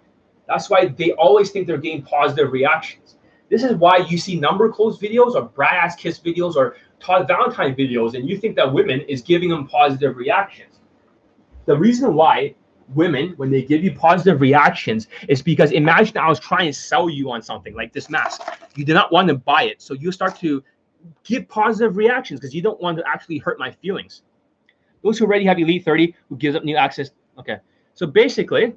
That's 0.47 0.69
why 0.69 0.87
they 0.87 1.13
always 1.13 1.51
think 1.51 1.67
they're 1.67 1.79
getting 1.79 2.03
positive 2.03 2.53
reactions. 2.53 3.17
This 3.49 3.63
is 3.63 3.77
why 3.77 3.99
you 3.99 4.19
see 4.19 4.39
number 4.39 4.71
close 4.71 4.99
videos 4.99 5.35
or 5.35 5.43
Brad 5.43 5.75
ass 5.75 5.97
kiss 5.97 6.19
videos 6.19 6.57
or 6.57 6.77
Todd 7.01 7.29
Valentine 7.29 7.75
videos, 7.75 8.15
and 8.15 8.29
you 8.29 8.39
think 8.39 8.57
that 8.57 8.73
women 8.73 9.01
is 9.03 9.23
giving 9.23 9.49
them 9.49 9.67
positive 9.67 10.17
reactions. 10.17 10.74
The 11.67 11.77
reason 11.77 12.15
why 12.15 12.55
women, 12.95 13.35
when 13.37 13.51
they 13.51 13.63
give 13.63 13.83
you 13.83 13.93
positive 13.93 14.41
reactions, 14.41 15.09
is 15.29 15.41
because 15.43 15.73
imagine 15.73 16.19
I 16.19 16.29
was 16.29 16.39
trying 16.39 16.67
to 16.67 16.73
sell 16.73 17.09
you 17.09 17.31
on 17.31 17.43
something 17.43 17.75
like 17.75 17.93
this 17.93 18.11
mask. 18.11 18.43
You 18.77 18.85
did 18.85 18.95
not 18.95 19.13
want 19.13 19.29
to 19.29 19.35
buy 19.35 19.65
it. 19.65 19.81
So 19.81 19.95
you 19.95 20.13
start 20.13 20.37
to 20.41 20.63
give 21.23 21.49
positive 21.49 21.97
reactions 21.97 22.41
because 22.41 22.55
you 22.55 22.63
don't 22.63 22.81
want 22.81 22.99
to 22.99 23.05
actually 23.07 23.39
hurt 23.39 23.59
my 23.59 23.71
feelings. 23.71 24.23
Those 25.03 25.19
who 25.19 25.27
already 25.27 25.45
have 25.45 25.59
Elite 25.59 25.85
30 25.85 26.15
who 26.29 26.37
gives 26.37 26.57
up 26.57 26.65
new 26.65 26.77
access. 26.77 27.11
Okay. 27.39 27.59
So 27.95 28.07
basically, 28.07 28.75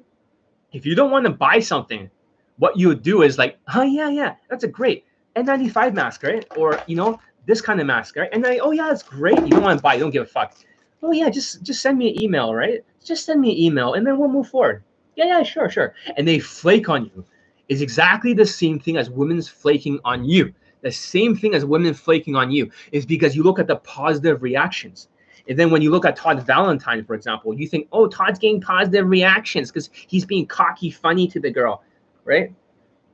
if 0.72 0.84
you 0.84 0.94
don't 0.94 1.10
want 1.10 1.24
to 1.24 1.32
buy 1.32 1.58
something, 1.58 2.10
what 2.58 2.76
you 2.76 2.88
would 2.88 3.02
do 3.02 3.22
is 3.22 3.38
like, 3.38 3.58
oh 3.74 3.82
yeah, 3.82 4.10
yeah, 4.10 4.34
that's 4.50 4.64
a 4.64 4.68
great 4.68 5.04
N95 5.36 5.94
mask, 5.94 6.22
right? 6.22 6.44
Or 6.56 6.80
you 6.86 6.96
know, 6.96 7.20
this 7.46 7.60
kind 7.60 7.80
of 7.80 7.86
mask, 7.86 8.16
right? 8.16 8.28
And 8.32 8.44
then, 8.44 8.58
oh 8.60 8.72
yeah, 8.72 8.88
that's 8.88 9.02
great. 9.02 9.38
You 9.40 9.48
don't 9.48 9.62
want 9.62 9.78
to 9.78 9.82
buy, 9.82 9.94
you 9.94 10.00
don't 10.00 10.10
give 10.10 10.24
a 10.24 10.26
fuck. 10.26 10.54
Oh 11.02 11.12
yeah, 11.12 11.30
just 11.30 11.62
just 11.62 11.80
send 11.80 11.98
me 11.98 12.10
an 12.10 12.22
email, 12.22 12.54
right? 12.54 12.84
Just 13.04 13.24
send 13.24 13.40
me 13.40 13.52
an 13.52 13.58
email, 13.58 13.94
and 13.94 14.06
then 14.06 14.18
we'll 14.18 14.28
move 14.28 14.48
forward. 14.48 14.82
Yeah, 15.16 15.26
yeah, 15.26 15.42
sure, 15.42 15.68
sure. 15.68 15.94
And 16.16 16.26
they 16.26 16.38
flake 16.38 16.88
on 16.88 17.04
you. 17.06 17.24
Is 17.68 17.82
exactly 17.82 18.32
the 18.32 18.46
same 18.46 18.78
thing 18.78 18.96
as 18.96 19.10
women's 19.10 19.48
flaking 19.48 20.00
on 20.04 20.24
you. 20.24 20.54
The 20.82 20.92
same 20.92 21.36
thing 21.36 21.54
as 21.54 21.64
women 21.64 21.92
flaking 21.92 22.36
on 22.36 22.50
you 22.50 22.70
is 22.92 23.04
because 23.04 23.36
you 23.36 23.42
look 23.42 23.58
at 23.58 23.66
the 23.66 23.76
positive 23.76 24.42
reactions. 24.42 25.08
And 25.48 25.58
then 25.58 25.70
when 25.70 25.82
you 25.82 25.90
look 25.90 26.04
at 26.04 26.16
Todd 26.16 26.46
Valentine, 26.46 27.04
for 27.04 27.14
example, 27.14 27.54
you 27.54 27.66
think, 27.66 27.88
oh, 27.90 28.06
Todd's 28.06 28.38
getting 28.38 28.60
positive 28.60 29.08
reactions 29.08 29.70
because 29.70 29.90
he's 29.92 30.24
being 30.24 30.46
cocky, 30.46 30.90
funny 30.90 31.26
to 31.28 31.40
the 31.40 31.50
girl, 31.50 31.82
right? 32.24 32.52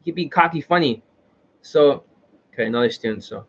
He'd 0.02 0.14
be 0.16 0.28
cocky, 0.28 0.60
funny. 0.60 1.02
So, 1.62 2.04
okay, 2.52 2.66
another 2.66 2.90
student. 2.90 3.24
So, 3.24 3.46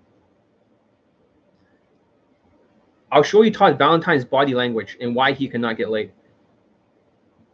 I'll 3.11 3.23
show 3.23 3.41
you 3.43 3.51
Todd 3.51 3.77
Valentine's 3.77 4.25
body 4.25 4.53
language 4.53 4.97
and 4.99 5.15
why 5.15 5.31
he 5.31 5.47
cannot 5.47 5.77
get 5.77 5.89
laid 5.89 6.11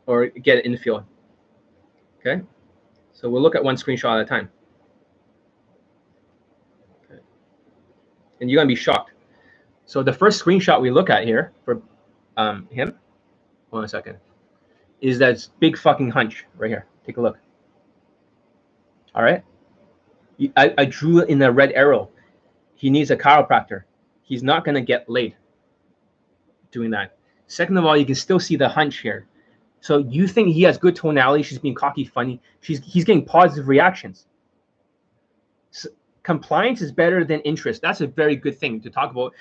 or 0.06 0.28
get 0.28 0.66
in 0.66 0.72
the 0.72 0.78
field. 0.78 1.04
Okay, 2.20 2.42
so 3.14 3.30
we'll 3.30 3.42
look 3.42 3.56
at 3.56 3.64
one 3.64 3.76
screenshot 3.76 4.20
at 4.20 4.22
a 4.22 4.26
time. 4.26 4.50
Okay. 7.06 7.22
And 8.40 8.50
you're 8.50 8.60
gonna 8.60 8.68
be 8.68 8.76
shocked. 8.76 9.12
So 9.86 10.02
the 10.02 10.14
first 10.14 10.44
screenshot 10.44 10.80
we 10.80 10.90
look 10.90 11.10
at 11.10 11.26
here 11.26 11.52
for 11.66 11.82
um, 12.38 12.68
him, 12.72 12.98
second, 13.88 14.18
is 15.02 15.20
that 15.20 15.48
big 15.60 15.78
fucking 15.78 16.12
hunch 16.12 16.46
right 16.58 16.70
here. 16.70 16.86
Take 17.06 17.18
a 17.18 17.22
look. 17.22 17.38
All 19.14 19.24
right. 19.24 19.44
I, 20.56 20.74
I 20.78 20.86
drew 20.86 21.22
in 21.24 21.42
a 21.42 21.52
red 21.52 21.72
arrow. 21.74 22.10
He 22.76 22.90
needs 22.90 23.12
a 23.12 23.18
chiropractor. 23.18 23.84
He's 24.24 24.44
not 24.44 24.64
going 24.64 24.76
to 24.76 24.82
get 24.82 25.10
laid 25.10 25.36
doing 26.72 26.90
that. 26.92 27.18
Second 27.48 27.78
of 27.78 27.86
all, 27.86 27.98
you 27.98 28.06
can 28.06 28.16
still 28.16 28.40
see 28.40 28.56
the 28.56 28.68
hunch 28.68 29.00
here. 29.00 29.28
So 29.82 29.98
you 29.98 30.28
think 30.28 30.50
he 30.50 30.62
has 30.64 30.78
good 30.78 30.96
tonality? 30.96 31.44
She's 31.44 31.60
being 31.60 31.76
cocky, 31.76 32.06
funny. 32.06 32.40
She's 32.62 32.80
he's 32.86 33.04
getting 33.04 33.26
positive 33.26 33.68
reactions. 33.68 34.28
So 35.72 35.90
compliance 36.24 36.82
is 36.82 36.92
better 36.92 37.26
than 37.26 37.42
interest. 37.42 37.82
That's 37.82 38.02
a 38.02 38.08
very 38.08 38.36
good 38.36 38.58
thing 38.58 38.80
to 38.82 38.90
talk 38.90 39.12
about. 39.12 39.34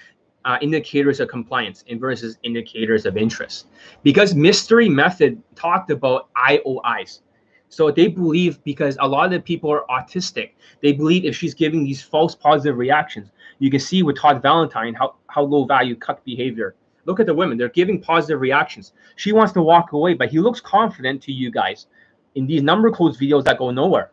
Uh, 0.46 0.56
indicators 0.62 1.20
of 1.20 1.28
compliance 1.28 1.84
versus 1.98 2.38
indicators 2.42 3.04
of 3.04 3.18
interest, 3.18 3.66
because 4.02 4.34
mystery 4.34 4.88
method 4.88 5.42
talked 5.54 5.90
about 5.90 6.30
IOIs. 6.32 7.20
So 7.68 7.90
they 7.90 8.08
believe 8.08 8.64
because 8.64 8.96
a 9.00 9.06
lot 9.06 9.26
of 9.26 9.32
the 9.32 9.40
people 9.40 9.70
are 9.70 9.84
autistic, 9.90 10.52
they 10.80 10.92
believe 10.92 11.26
if 11.26 11.36
she's 11.36 11.52
giving 11.52 11.84
these 11.84 12.02
false 12.02 12.34
positive 12.34 12.78
reactions, 12.78 13.28
you 13.58 13.70
can 13.70 13.80
see 13.80 14.02
with 14.02 14.18
Todd 14.18 14.40
Valentine 14.40 14.94
how 14.94 15.16
how 15.26 15.42
low 15.42 15.66
value 15.66 15.94
cuck 15.94 16.24
behavior 16.24 16.74
Look 17.06 17.20
at 17.20 17.26
the 17.26 17.34
women; 17.34 17.58
they're 17.58 17.68
giving 17.68 18.00
positive 18.00 18.40
reactions. 18.40 18.92
She 19.16 19.32
wants 19.32 19.52
to 19.54 19.62
walk 19.62 19.92
away, 19.92 20.14
but 20.14 20.30
he 20.30 20.38
looks 20.38 20.60
confident 20.60 21.22
to 21.22 21.32
you 21.32 21.50
guys 21.50 21.86
in 22.34 22.46
these 22.46 22.62
number 22.62 22.90
close 22.90 23.18
videos 23.18 23.44
that 23.44 23.58
go 23.58 23.70
nowhere. 23.70 24.10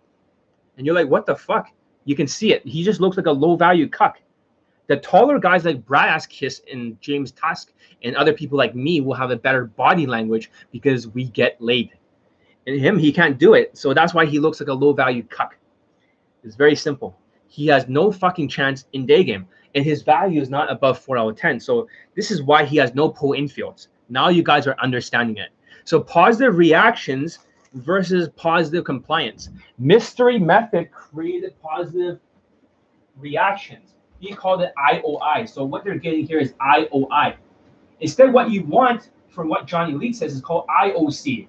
And 0.77 0.85
you're 0.85 0.95
like, 0.95 1.09
what 1.09 1.25
the 1.25 1.35
fuck? 1.35 1.69
You 2.05 2.15
can 2.15 2.27
see 2.27 2.53
it. 2.53 2.65
He 2.65 2.83
just 2.83 3.01
looks 3.01 3.17
like 3.17 3.25
a 3.25 3.31
low 3.31 3.55
value 3.55 3.87
cuck. 3.87 4.19
The 4.87 4.97
taller 4.97 5.37
guys 5.37 5.65
like 5.65 5.85
Brad 5.85 6.27
Kiss 6.29 6.61
and 6.71 6.99
James 7.01 7.31
Tusk 7.31 7.73
and 8.03 8.15
other 8.15 8.31
people 8.31 8.57
like 8.57 8.73
me 8.73 9.01
will 9.01 9.15
have 9.15 9.31
a 9.31 9.35
better 9.35 9.65
body 9.65 10.05
language 10.05 10.49
because 10.71 11.07
we 11.09 11.25
get 11.25 11.61
laid. 11.61 11.91
And 12.65 12.79
him, 12.79 12.97
he 12.97 13.11
can't 13.11 13.37
do 13.37 13.53
it. 13.53 13.77
So 13.77 13.93
that's 13.93 14.13
why 14.13 14.25
he 14.25 14.39
looks 14.39 14.61
like 14.61 14.69
a 14.69 14.73
low 14.73 14.93
value 14.93 15.23
cuck. 15.23 15.57
It's 16.43 16.55
very 16.55 16.75
simple. 16.75 17.17
He 17.47 17.67
has 17.67 17.89
no 17.89 18.11
fucking 18.11 18.47
chance 18.47 18.85
in 18.93 19.05
day 19.05 19.23
game 19.23 19.47
and 19.77 19.85
his 19.85 20.01
value 20.01 20.41
is 20.41 20.49
not 20.49 20.71
above 20.71 20.97
4 20.97 21.19
out 21.19 21.29
of 21.29 21.37
10. 21.37 21.59
So 21.59 21.87
this 22.15 22.31
is 22.31 22.41
why 22.41 22.65
he 22.65 22.77
has 22.77 22.95
no 22.95 23.09
pull 23.09 23.31
infields. 23.31 23.89
Now 24.09 24.29
you 24.29 24.41
guys 24.41 24.65
are 24.65 24.75
understanding 24.81 25.37
it. 25.37 25.49
So 25.85 26.01
positive 26.01 26.57
reactions 26.57 27.37
versus 27.73 28.27
positive 28.35 28.83
compliance. 28.85 29.49
Mystery 29.77 30.39
method 30.39 30.91
created 30.91 31.53
positive 31.61 32.19
reactions. 33.17 33.93
He 34.19 34.33
called 34.33 34.63
it 34.63 34.73
IOI. 34.83 35.47
So 35.47 35.63
what 35.63 35.83
they're 35.83 35.99
getting 35.99 36.25
here 36.25 36.39
is 36.39 36.53
IOI. 36.53 37.35
Instead, 37.99 38.33
what 38.33 38.49
you 38.49 38.63
want 38.63 39.11
from 39.29 39.47
what 39.47 39.67
Johnny 39.67 39.93
Lee 39.93 40.11
says 40.11 40.33
is 40.33 40.41
called 40.41 40.65
IOC. 40.81 41.47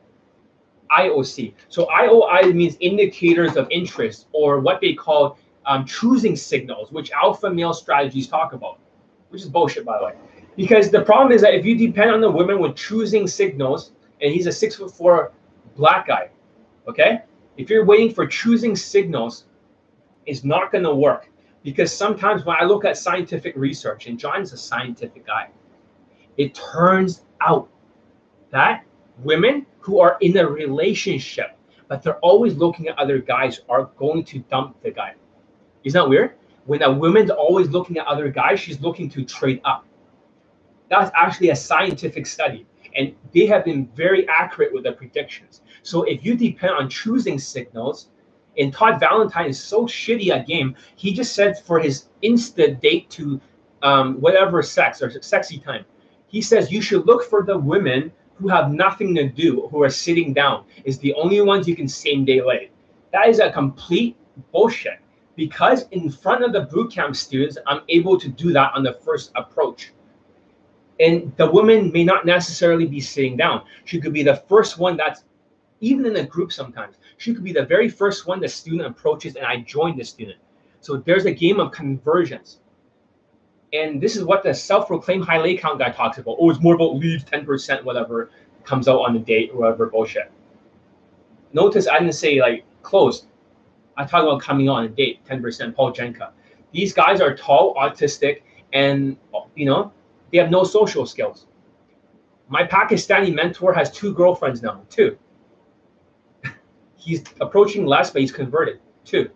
IOC. 0.90 1.54
So 1.70 1.86
IOI 1.86 2.54
means 2.54 2.76
indicators 2.80 3.56
of 3.56 3.68
interest 3.70 4.26
or 4.32 4.60
what 4.60 4.82
they 4.82 4.92
call 4.92 5.38
um, 5.68 5.84
choosing 5.84 6.34
signals, 6.34 6.90
which 6.90 7.12
alpha 7.12 7.48
male 7.48 7.74
strategies 7.74 8.26
talk 8.26 8.54
about, 8.54 8.80
which 9.28 9.42
is 9.42 9.48
bullshit, 9.48 9.84
by 9.84 9.98
the 9.98 10.06
way. 10.06 10.14
Because 10.56 10.90
the 10.90 11.02
problem 11.02 11.30
is 11.30 11.42
that 11.42 11.54
if 11.54 11.64
you 11.64 11.76
depend 11.76 12.10
on 12.10 12.20
the 12.20 12.30
women 12.30 12.58
with 12.58 12.74
choosing 12.74 13.28
signals, 13.28 13.92
and 14.20 14.32
he's 14.32 14.46
a 14.46 14.52
six 14.52 14.74
foot 14.76 14.90
four 14.90 15.32
black 15.76 16.08
guy, 16.08 16.30
okay? 16.88 17.20
If 17.58 17.68
you're 17.70 17.84
waiting 17.84 18.12
for 18.12 18.26
choosing 18.26 18.74
signals, 18.74 19.44
it's 20.26 20.42
not 20.42 20.72
going 20.72 20.84
to 20.84 20.94
work. 20.94 21.28
Because 21.62 21.92
sometimes 21.92 22.44
when 22.44 22.56
I 22.58 22.64
look 22.64 22.84
at 22.84 22.96
scientific 22.96 23.54
research, 23.54 24.06
and 24.06 24.18
John's 24.18 24.52
a 24.52 24.56
scientific 24.56 25.26
guy, 25.26 25.50
it 26.38 26.54
turns 26.54 27.24
out 27.42 27.68
that 28.50 28.84
women 29.22 29.66
who 29.80 30.00
are 30.00 30.16
in 30.20 30.36
a 30.38 30.48
relationship, 30.48 31.58
but 31.88 32.02
they're 32.02 32.18
always 32.20 32.54
looking 32.56 32.88
at 32.88 32.98
other 32.98 33.18
guys, 33.18 33.60
are 33.68 33.90
going 33.96 34.24
to 34.24 34.38
dump 34.50 34.80
the 34.82 34.90
guy. 34.90 35.14
Isn't 35.88 36.02
that 36.02 36.08
weird? 36.08 36.34
When 36.66 36.82
a 36.82 36.92
woman's 36.92 37.30
always 37.30 37.70
looking 37.70 37.96
at 37.96 38.06
other 38.06 38.28
guys, 38.28 38.60
she's 38.60 38.78
looking 38.78 39.08
to 39.08 39.24
trade 39.24 39.58
up. 39.64 39.86
That's 40.90 41.10
actually 41.14 41.48
a 41.48 41.56
scientific 41.56 42.26
study, 42.26 42.66
and 42.94 43.14
they 43.32 43.46
have 43.46 43.64
been 43.64 43.86
very 43.96 44.28
accurate 44.28 44.74
with 44.74 44.82
their 44.82 44.92
predictions. 44.92 45.62
So 45.82 46.02
if 46.02 46.22
you 46.26 46.36
depend 46.36 46.74
on 46.74 46.90
choosing 46.90 47.38
signals, 47.38 48.10
and 48.58 48.70
Todd 48.70 49.00
Valentine 49.00 49.48
is 49.48 49.58
so 49.58 49.86
shitty 49.86 50.28
at 50.28 50.46
game, 50.46 50.76
he 50.96 51.14
just 51.14 51.34
said 51.34 51.58
for 51.58 51.80
his 51.80 52.08
insta 52.22 52.78
date 52.78 53.08
to 53.10 53.40
um, 53.82 54.20
whatever 54.20 54.62
sex 54.62 55.00
or 55.00 55.10
sexy 55.22 55.58
time, 55.58 55.86
he 56.26 56.42
says 56.42 56.70
you 56.70 56.82
should 56.82 57.06
look 57.06 57.24
for 57.24 57.44
the 57.44 57.56
women 57.56 58.12
who 58.34 58.48
have 58.48 58.70
nothing 58.70 59.14
to 59.14 59.26
do, 59.26 59.68
who 59.70 59.82
are 59.82 59.88
sitting 59.88 60.34
down, 60.34 60.66
is 60.84 60.98
the 60.98 61.14
only 61.14 61.40
ones 61.40 61.66
you 61.66 61.74
can 61.74 61.88
same 61.88 62.26
day 62.26 62.42
lay. 62.42 62.68
That 63.14 63.28
is 63.28 63.38
a 63.38 63.50
complete 63.50 64.16
bullshit 64.52 65.00
because 65.38 65.86
in 65.92 66.10
front 66.10 66.42
of 66.42 66.52
the 66.52 66.66
bootcamp 66.66 67.14
students, 67.14 67.56
I'm 67.64 67.82
able 67.88 68.18
to 68.18 68.28
do 68.28 68.52
that 68.54 68.72
on 68.74 68.82
the 68.82 68.94
first 68.94 69.30
approach. 69.36 69.92
And 70.98 71.32
the 71.36 71.48
woman 71.48 71.92
may 71.92 72.02
not 72.02 72.26
necessarily 72.26 72.86
be 72.86 73.00
sitting 73.00 73.36
down. 73.36 73.62
She 73.84 74.00
could 74.00 74.12
be 74.12 74.24
the 74.24 74.34
first 74.48 74.80
one 74.80 74.96
that's 74.96 75.22
even 75.80 76.06
in 76.06 76.16
a 76.16 76.26
group 76.26 76.50
sometimes. 76.50 76.96
She 77.18 77.32
could 77.32 77.44
be 77.44 77.52
the 77.52 77.64
very 77.64 77.88
first 77.88 78.26
one 78.26 78.40
the 78.40 78.48
student 78.48 78.88
approaches 78.88 79.36
and 79.36 79.46
I 79.46 79.58
join 79.58 79.96
the 79.96 80.04
student. 80.04 80.38
So 80.80 80.96
there's 80.96 81.26
a 81.26 81.32
game 81.32 81.60
of 81.60 81.70
conversions. 81.70 82.58
And 83.72 84.00
this 84.00 84.16
is 84.16 84.24
what 84.24 84.42
the 84.42 84.52
self-proclaimed 84.52 85.24
high 85.24 85.38
lay 85.38 85.56
count 85.56 85.78
guy 85.78 85.90
talks 85.90 86.18
about. 86.18 86.38
Oh, 86.40 86.50
it's 86.50 86.60
more 86.60 86.74
about 86.74 86.96
leads, 86.96 87.22
10%, 87.22 87.84
whatever 87.84 88.30
comes 88.64 88.88
out 88.88 89.02
on 89.02 89.14
the 89.14 89.20
date, 89.20 89.54
whatever 89.54 89.86
bullshit. 89.86 90.32
Notice 91.52 91.86
I 91.86 92.00
didn't 92.00 92.14
say 92.14 92.40
like 92.40 92.64
closed. 92.82 93.28
I 93.98 94.04
talk 94.04 94.22
about 94.22 94.40
coming 94.40 94.68
on 94.68 94.84
a 94.84 94.88
date, 94.88 95.26
10%, 95.26 95.74
Paul 95.74 95.90
Janka. 95.90 96.30
These 96.72 96.92
guys 96.92 97.20
are 97.20 97.36
tall, 97.36 97.74
autistic, 97.74 98.42
and 98.72 99.16
you 99.56 99.66
know, 99.66 99.92
they 100.30 100.38
have 100.38 100.50
no 100.50 100.62
social 100.62 101.04
skills. 101.04 101.46
My 102.48 102.62
Pakistani 102.62 103.34
mentor 103.34 103.74
has 103.74 103.90
two 103.90 104.14
girlfriends 104.14 104.62
now, 104.62 104.82
two. 104.88 105.18
He's 106.96 107.24
approaching 107.40 107.86
less, 107.86 108.10
but 108.10 108.22
he's 108.22 108.32
converted 108.32 108.78
two. 109.04 109.30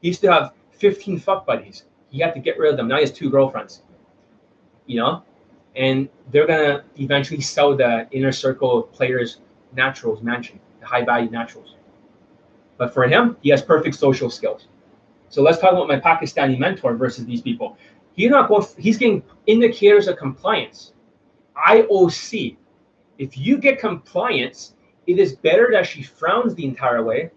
He 0.00 0.08
used 0.08 0.22
to 0.22 0.32
have 0.32 0.52
15 0.70 1.18
fuck 1.18 1.46
buddies. 1.46 1.84
He 2.08 2.20
had 2.20 2.32
to 2.34 2.40
get 2.40 2.58
rid 2.58 2.70
of 2.70 2.76
them. 2.76 2.88
Now 2.88 2.96
he 2.96 3.02
has 3.02 3.12
two 3.12 3.28
girlfriends. 3.30 3.82
You 4.86 5.00
know? 5.00 5.24
And 5.76 6.08
they're 6.30 6.46
gonna 6.46 6.84
eventually 6.98 7.40
sell 7.42 7.76
the 7.76 8.08
inner 8.12 8.32
circle 8.32 8.78
of 8.78 8.92
players 8.92 9.40
naturals 9.74 10.22
mansion, 10.22 10.58
the 10.80 10.86
high 10.86 11.04
value 11.04 11.30
naturals. 11.30 11.77
But 12.78 12.94
for 12.94 13.06
him, 13.06 13.36
he 13.42 13.50
has 13.50 13.60
perfect 13.60 13.96
social 13.96 14.30
skills. 14.30 14.68
So 15.28 15.42
let's 15.42 15.58
talk 15.58 15.72
about 15.72 15.88
my 15.88 16.00
Pakistani 16.00 16.58
mentor 16.58 16.94
versus 16.96 17.26
these 17.26 17.42
people. 17.42 17.76
He's 18.14 18.30
not 18.30 18.48
going. 18.48 18.64
He's 18.78 18.96
getting 18.96 19.22
indicators 19.46 20.08
of 20.08 20.16
compliance. 20.16 20.92
IOC. 21.68 22.56
If 23.18 23.36
you 23.36 23.58
get 23.58 23.80
compliance, 23.80 24.74
it 25.06 25.18
is 25.18 25.34
better 25.36 25.68
that 25.72 25.86
she 25.86 26.02
frowns 26.02 26.54
the 26.54 26.64
entire 26.64 27.02
way, 27.02 27.30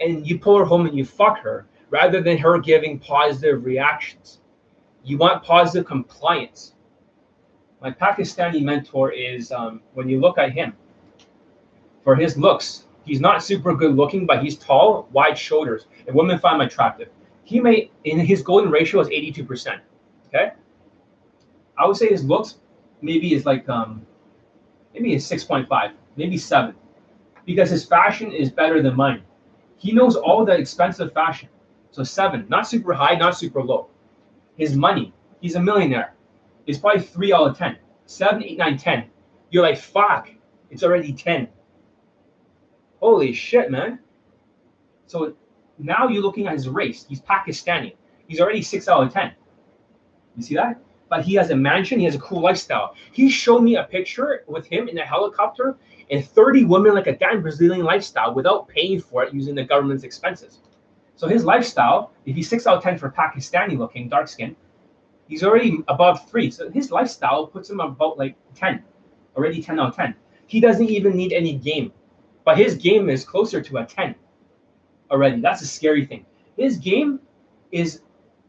and 0.00 0.26
you 0.26 0.38
pull 0.38 0.58
her 0.58 0.64
home 0.64 0.86
and 0.86 0.96
you 0.96 1.04
fuck 1.04 1.38
her, 1.38 1.66
rather 1.90 2.20
than 2.20 2.36
her 2.38 2.58
giving 2.58 2.98
positive 2.98 3.64
reactions. 3.64 4.40
You 5.04 5.16
want 5.16 5.44
positive 5.44 5.86
compliance. 5.86 6.74
My 7.80 7.92
Pakistani 7.92 8.62
mentor 8.62 9.12
is 9.12 9.52
um, 9.52 9.80
when 9.94 10.08
you 10.08 10.20
look 10.20 10.38
at 10.38 10.52
him, 10.52 10.72
for 12.02 12.16
his 12.16 12.36
looks, 12.36 12.85
he's 13.06 13.20
not 13.20 13.42
super 13.42 13.74
good 13.74 13.94
looking, 13.94 14.26
but 14.26 14.42
he's 14.42 14.58
tall, 14.58 15.08
wide 15.12 15.38
shoulders, 15.38 15.86
and 16.06 16.14
women 16.14 16.38
find 16.38 16.60
him 16.60 16.66
attractive. 16.66 17.08
He 17.44 17.60
may, 17.60 17.90
in 18.04 18.18
his 18.18 18.42
golden 18.42 18.70
ratio 18.70 19.00
is 19.00 19.08
82%. 19.08 19.78
Okay. 20.28 20.52
I 21.78 21.86
would 21.86 21.96
say 21.96 22.08
his 22.08 22.24
looks 22.24 22.56
maybe 23.00 23.32
is 23.34 23.46
like, 23.46 23.68
um, 23.68 24.04
maybe 24.92 25.14
it's 25.14 25.30
6.5, 25.30 25.92
maybe 26.16 26.36
seven, 26.36 26.74
because 27.44 27.70
his 27.70 27.84
fashion 27.84 28.32
is 28.32 28.50
better 28.50 28.82
than 28.82 28.96
mine. 28.96 29.22
He 29.78 29.92
knows 29.92 30.16
all 30.16 30.44
the 30.44 30.52
expensive 30.52 31.12
fashion. 31.12 31.48
So 31.92 32.02
seven, 32.02 32.46
not 32.48 32.66
super 32.66 32.92
high, 32.92 33.14
not 33.14 33.36
super 33.36 33.62
low. 33.62 33.88
His 34.56 34.76
money, 34.76 35.14
he's 35.40 35.54
a 35.54 35.60
millionaire. 35.60 36.14
It's 36.66 36.78
probably 36.78 37.02
three 37.02 37.32
out 37.32 37.50
of 37.50 37.56
10. 37.56 37.76
Seven, 38.06 38.42
eight, 38.42 38.58
nine, 38.58 38.76
10. 38.76 39.04
You're 39.50 39.62
like, 39.62 39.78
fuck, 39.78 40.28
it's 40.70 40.82
already 40.82 41.12
10. 41.12 41.48
Holy 43.00 43.32
shit, 43.32 43.70
man. 43.70 43.98
So 45.06 45.34
now 45.78 46.08
you're 46.08 46.22
looking 46.22 46.46
at 46.46 46.54
his 46.54 46.68
race. 46.68 47.06
He's 47.08 47.20
Pakistani. 47.20 47.94
He's 48.26 48.40
already 48.40 48.62
six 48.62 48.88
out 48.88 49.06
of 49.06 49.12
10. 49.12 49.32
You 50.36 50.42
see 50.42 50.54
that? 50.56 50.80
But 51.08 51.24
he 51.24 51.34
has 51.34 51.50
a 51.50 51.56
mansion. 51.56 52.00
He 52.00 52.04
has 52.06 52.16
a 52.16 52.18
cool 52.18 52.40
lifestyle. 52.40 52.94
He 53.12 53.30
showed 53.30 53.60
me 53.60 53.76
a 53.76 53.84
picture 53.84 54.42
with 54.48 54.66
him 54.66 54.88
in 54.88 54.98
a 54.98 55.04
helicopter 55.04 55.76
and 56.10 56.24
30 56.24 56.64
women 56.64 56.94
like 56.94 57.06
a 57.06 57.16
damn 57.16 57.42
Brazilian 57.42 57.84
lifestyle 57.84 58.34
without 58.34 58.68
paying 58.68 59.00
for 59.00 59.24
it 59.24 59.32
using 59.32 59.54
the 59.54 59.64
government's 59.64 60.04
expenses. 60.04 60.58
So 61.14 61.28
his 61.28 61.44
lifestyle, 61.44 62.12
if 62.26 62.36
he's 62.36 62.48
six 62.48 62.66
out 62.66 62.76
of 62.76 62.82
10 62.82 62.98
for 62.98 63.10
Pakistani 63.10 63.78
looking, 63.78 64.08
dark 64.08 64.28
skin, 64.28 64.54
he's 65.28 65.42
already 65.42 65.78
above 65.88 66.28
three. 66.28 66.50
So 66.50 66.70
his 66.70 66.90
lifestyle 66.90 67.46
puts 67.46 67.70
him 67.70 67.80
about 67.80 68.18
like 68.18 68.36
10, 68.54 68.82
already 69.36 69.62
10 69.62 69.80
out 69.80 69.90
of 69.90 69.96
10. 69.96 70.14
He 70.46 70.60
doesn't 70.60 70.88
even 70.88 71.16
need 71.16 71.32
any 71.32 71.54
game, 71.54 71.92
but 72.46 72.56
his 72.56 72.76
game 72.76 73.10
is 73.10 73.24
closer 73.24 73.60
to 73.60 73.78
a 73.78 73.84
10 73.84 74.14
already. 75.10 75.40
That's 75.40 75.62
a 75.62 75.66
scary 75.66 76.06
thing. 76.06 76.24
His 76.56 76.78
game 76.78 77.20
is 77.72 78.02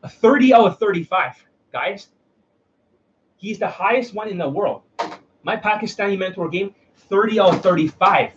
a 0.03 0.07
30 0.07 0.53
out 0.53 0.67
of 0.67 0.79
35, 0.79 1.43
guys. 1.73 2.09
He's 3.37 3.57
the 3.57 3.67
highest 3.67 4.13
one 4.13 4.29
in 4.29 4.37
the 4.37 4.47
world. 4.47 4.83
My 5.41 5.57
Pakistani 5.57 6.17
mentor 6.17 6.47
game, 6.47 6.75
30 7.09 7.39
out 7.39 7.55
of 7.55 7.61
35. 7.63 8.33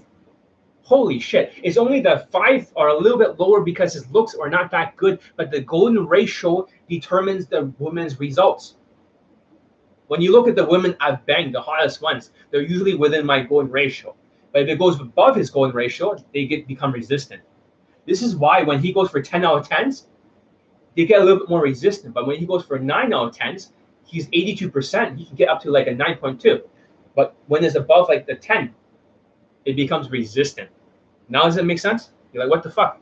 Holy 0.83 1.21
shit. 1.21 1.53
It's 1.63 1.77
only 1.77 2.01
the 2.01 2.27
five 2.33 2.73
are 2.75 2.89
a 2.89 2.99
little 2.99 3.19
bit 3.19 3.39
lower 3.39 3.61
because 3.61 3.93
his 3.93 4.11
looks 4.11 4.35
are 4.35 4.49
not 4.49 4.71
that 4.71 4.97
good, 4.97 5.21
but 5.37 5.51
the 5.51 5.61
golden 5.61 6.07
ratio 6.07 6.67
determines 6.89 7.47
the 7.47 7.73
woman's 7.79 8.19
results. 8.19 8.77
When 10.07 10.23
you 10.23 10.33
look 10.33 10.49
at 10.49 10.57
the 10.57 10.65
women 10.65 10.97
I've 11.01 11.25
banged, 11.27 11.55
the 11.55 11.61
hottest 11.61 12.01
ones, 12.01 12.31
they're 12.51 12.63
usually 12.63 12.95
within 12.95 13.27
my 13.27 13.43
golden 13.43 13.71
ratio. 13.71 14.17
But 14.53 14.63
if 14.63 14.69
it 14.69 14.79
goes 14.79 15.01
above 15.01 15.37
his 15.37 15.51
golden 15.51 15.75
ratio, 15.75 16.17
they 16.35 16.47
get 16.47 16.67
become 16.67 16.93
resistant. 16.93 17.43
This 18.07 18.23
is 18.23 18.37
why 18.37 18.63
when 18.63 18.81
he 18.81 18.93
goes 18.93 19.11
for 19.11 19.23
10 19.23 19.45
out 19.45 19.59
of 19.59 19.69
10s, 19.69 20.07
they 20.97 21.07
get 21.07 21.21
a 21.21 21.25
little 21.25 21.41
bit 21.41 21.49
more 21.49 21.63
resistant. 21.63 22.15
But 22.15 22.27
when 22.27 22.39
he 22.39 22.47
goes 22.47 22.65
for 22.65 22.79
9 22.79 23.13
out 23.13 23.29
of 23.29 23.37
10s, 23.37 23.71
he's 24.05 24.27
82%. 24.29 25.17
He 25.17 25.25
can 25.25 25.37
get 25.37 25.49
up 25.49 25.61
to 25.63 25.71
like 25.71 25.87
a 25.87 25.91
9.2. 25.91 26.63
But 27.15 27.37
when 27.47 27.65
it's 27.65 27.77
above 27.77 28.09
like 28.09 28.27
the 28.27 28.35
10, 28.35 28.75
it 29.65 29.77
becomes 29.77 30.11
resistant. 30.11 30.69
Now 31.29 31.43
does 31.43 31.57
it 31.57 31.65
make 31.65 31.79
sense? 31.79 32.11
You're 32.33 32.43
like, 32.45 32.51
what 32.51 32.63
the 32.63 32.71
fuck? 32.71 33.01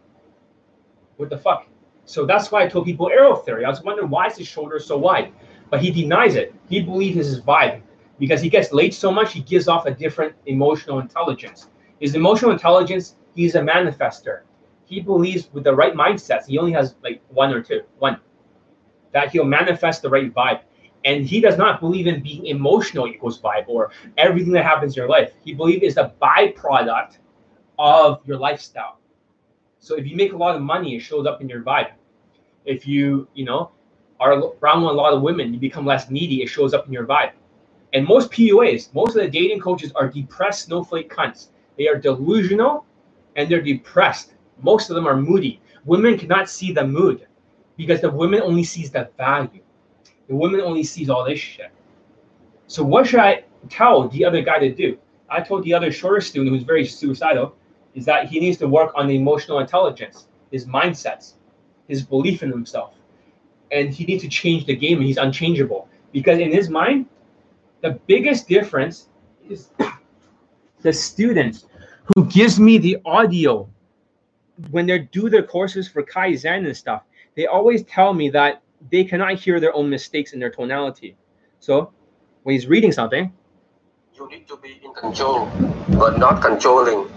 What 1.17 1.31
the 1.31 1.39
fuck? 1.39 1.67
So 2.05 2.25
that's 2.25 2.51
why 2.51 2.65
I 2.65 2.69
told 2.69 2.87
people 2.87 3.11
arrow 3.11 3.37
theory. 3.37 3.65
I 3.65 3.69
was 3.69 3.83
wondering 3.83 4.09
why 4.09 4.27
is 4.27 4.37
his 4.37 4.47
shoulder 4.47 4.79
so 4.79 4.97
wide? 4.97 5.33
But 5.71 5.81
he 5.81 5.91
denies 5.91 6.37
it. 6.37 6.55
He 6.69 6.81
believes 6.81 7.17
his 7.17 7.41
vibe. 7.41 7.83
Because 8.19 8.41
he 8.41 8.49
gets 8.49 8.73
laid 8.73 8.93
so 8.93 9.11
much, 9.13 9.33
he 9.33 9.41
gives 9.41 9.69
off 9.69 9.87
a 9.87 9.91
different 9.93 10.35
emotional 10.47 10.99
intelligence. 10.99 11.69
His 12.01 12.15
emotional 12.15 12.51
intelligence, 12.51 13.17
he's 13.35 13.55
a 13.55 13.61
manifester. 13.61 14.41
He 14.87 15.01
believes 15.01 15.49
with 15.53 15.65
the 15.65 15.75
right 15.75 15.95
mindsets, 15.95 16.47
he 16.47 16.59
only 16.59 16.73
has 16.73 16.95
like 17.03 17.23
one 17.29 17.53
or 17.53 17.63
two, 17.63 17.83
one, 17.99 18.19
that 19.13 19.31
he'll 19.31 19.45
manifest 19.45 20.03
the 20.03 20.09
right 20.09 20.33
vibe. 20.35 20.63
And 21.05 21.25
he 21.25 21.41
does 21.41 21.57
not 21.57 21.81
believe 21.81 22.07
in 22.07 22.23
being 22.23 22.47
emotional 22.47 23.07
equals 23.07 23.41
vibe 23.41 23.65
or 23.69 23.93
everything 24.17 24.53
that 24.55 24.65
happens 24.65 24.97
in 24.97 25.03
your 25.03 25.09
life. 25.09 25.33
He 25.45 25.55
believes 25.55 25.83
it's 25.83 25.97
a 25.97 26.13
byproduct 26.21 27.19
of 27.79 28.21
your 28.27 28.37
lifestyle. 28.37 28.99
So 29.79 29.95
if 29.95 30.07
you 30.07 30.17
make 30.17 30.33
a 30.33 30.37
lot 30.37 30.57
of 30.57 30.63
money, 30.63 30.97
it 30.97 31.01
shows 31.01 31.27
up 31.27 31.41
in 31.41 31.49
your 31.49 31.63
vibe. 31.63 31.93
If 32.65 32.87
you, 32.87 33.29
you 33.35 33.45
know, 33.45 33.71
are 34.21 34.33
around 34.61 34.83
a 34.83 34.93
lot 34.93 35.13
of 35.13 35.23
women, 35.23 35.55
you 35.55 35.61
become 35.61 35.87
less 35.87 36.11
needy, 36.11 36.43
it 36.43 36.49
shows 36.49 36.75
up 36.75 36.87
in 36.87 36.93
your 36.93 37.07
vibe. 37.07 37.33
And 37.93 38.07
most 38.07 38.31
PUAs, 38.31 38.93
most 38.95 39.17
of 39.17 39.23
the 39.23 39.29
dating 39.29 39.61
coaches 39.61 39.93
are 39.95 40.09
depressed 40.09 40.67
snowflake 40.67 41.11
cunts. 41.11 41.49
They 41.77 41.89
are 41.89 41.97
delusional 41.97 42.85
and 43.37 43.49
they're 43.49 43.63
depressed. 43.63 44.35
Most 44.63 44.91
of 44.91 44.97
them 44.97 45.07
are 45.07 45.17
moody. 45.17 45.61
Women 45.85 46.19
cannot 46.19 46.51
see 46.51 46.73
the 46.73 46.87
mood 46.87 47.27
because 47.77 48.01
the 48.01 48.11
woman 48.11 48.43
only 48.43 48.65
sees 48.65 48.91
the 48.91 49.09
value. 49.17 49.63
The 50.29 50.35
woman 50.35 50.61
only 50.61 50.83
sees 50.83 51.09
all 51.09 51.25
this 51.25 51.39
shit. 51.39 51.71
So 52.67 52.83
what 52.83 53.07
should 53.07 53.21
I 53.21 53.45
tell 53.71 54.09
the 54.09 54.25
other 54.25 54.43
guy 54.43 54.59
to 54.59 54.75
do? 54.75 54.99
I 55.31 55.41
told 55.41 55.65
the 55.65 55.73
other 55.73 55.91
shorter 55.91 56.21
student 56.21 56.55
who's 56.55 56.65
very 56.65 56.85
suicidal, 56.85 57.55
is 57.95 58.05
that 58.05 58.29
he 58.29 58.41
needs 58.41 58.59
to 58.59 58.69
work 58.69 58.93
on 58.95 59.07
the 59.07 59.17
emotional 59.17 59.61
intelligence, 59.61 60.29
his 60.51 60.67
mindsets, 60.67 61.35
his 61.89 62.03
belief 62.03 62.43
in 62.43 62.51
himself. 62.51 62.95
And 63.71 63.93
he 63.93 64.05
needs 64.05 64.23
to 64.23 64.29
change 64.29 64.67
the 64.67 64.77
game 64.77 64.99
and 64.99 65.07
he's 65.07 65.17
unchangeable. 65.17 65.89
Because 66.13 66.39
in 66.39 66.53
his 66.53 66.69
mind, 66.69 67.07
the 67.81 67.99
biggest 68.07 68.49
difference 68.49 69.09
is 69.49 69.71
the 70.83 70.93
students 70.93 71.67
who 72.15 72.25
gives 72.27 72.59
me 72.59 72.79
the 72.79 72.99
audio 73.05 73.69
when 74.71 74.87
they 74.87 74.99
do 74.99 75.31
their 75.31 75.43
courses 75.43 75.89
for 75.89 76.03
Kaizen 76.03 76.67
and 76.67 76.77
stuff, 76.77 77.03
they 77.37 77.47
always 77.47 77.85
tell 77.85 78.13
me 78.13 78.29
that 78.31 78.63
they 78.91 79.05
cannot 79.05 79.35
hear 79.35 79.61
their 79.61 79.75
own 79.75 79.89
mistakes 79.89 80.33
in 80.33 80.41
their 80.41 80.51
tonality. 80.51 81.17
So 81.61 81.93
when 82.43 82.55
he's 82.55 82.67
reading 82.67 82.93
something, 82.93 83.33
you 84.15 84.29
need 84.29 84.49
to 84.49 84.57
be 84.57 84.81
in 84.85 84.93
control, 84.95 85.49
but 85.91 86.19
not 86.19 86.43
controlling 86.43 87.09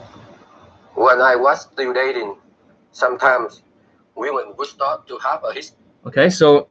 when 0.96 1.22
I 1.22 1.36
was 1.36 1.62
still 1.62 1.94
dating, 1.94 2.36
sometimes 2.92 3.64
women 4.16 4.54
would 4.58 4.68
start 4.68 5.08
to 5.08 5.18
have 5.18 5.44
a 5.44 5.54
history. 5.54 5.78
Okay, 6.06 6.30
so 6.30 6.70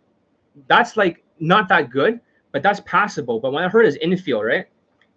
that's 0.69 0.97
like 0.97 1.25
not 1.39 1.69
that 1.69 1.91
good, 1.91 2.21
but 2.53 2.63
that's 2.63 2.81
passable. 2.81 3.41
But 3.41 3.53
when 3.53 3.65
I 3.65 3.69
heard 3.69 3.85
his 3.85 3.97
infield, 3.97 4.45
right, 4.45 4.67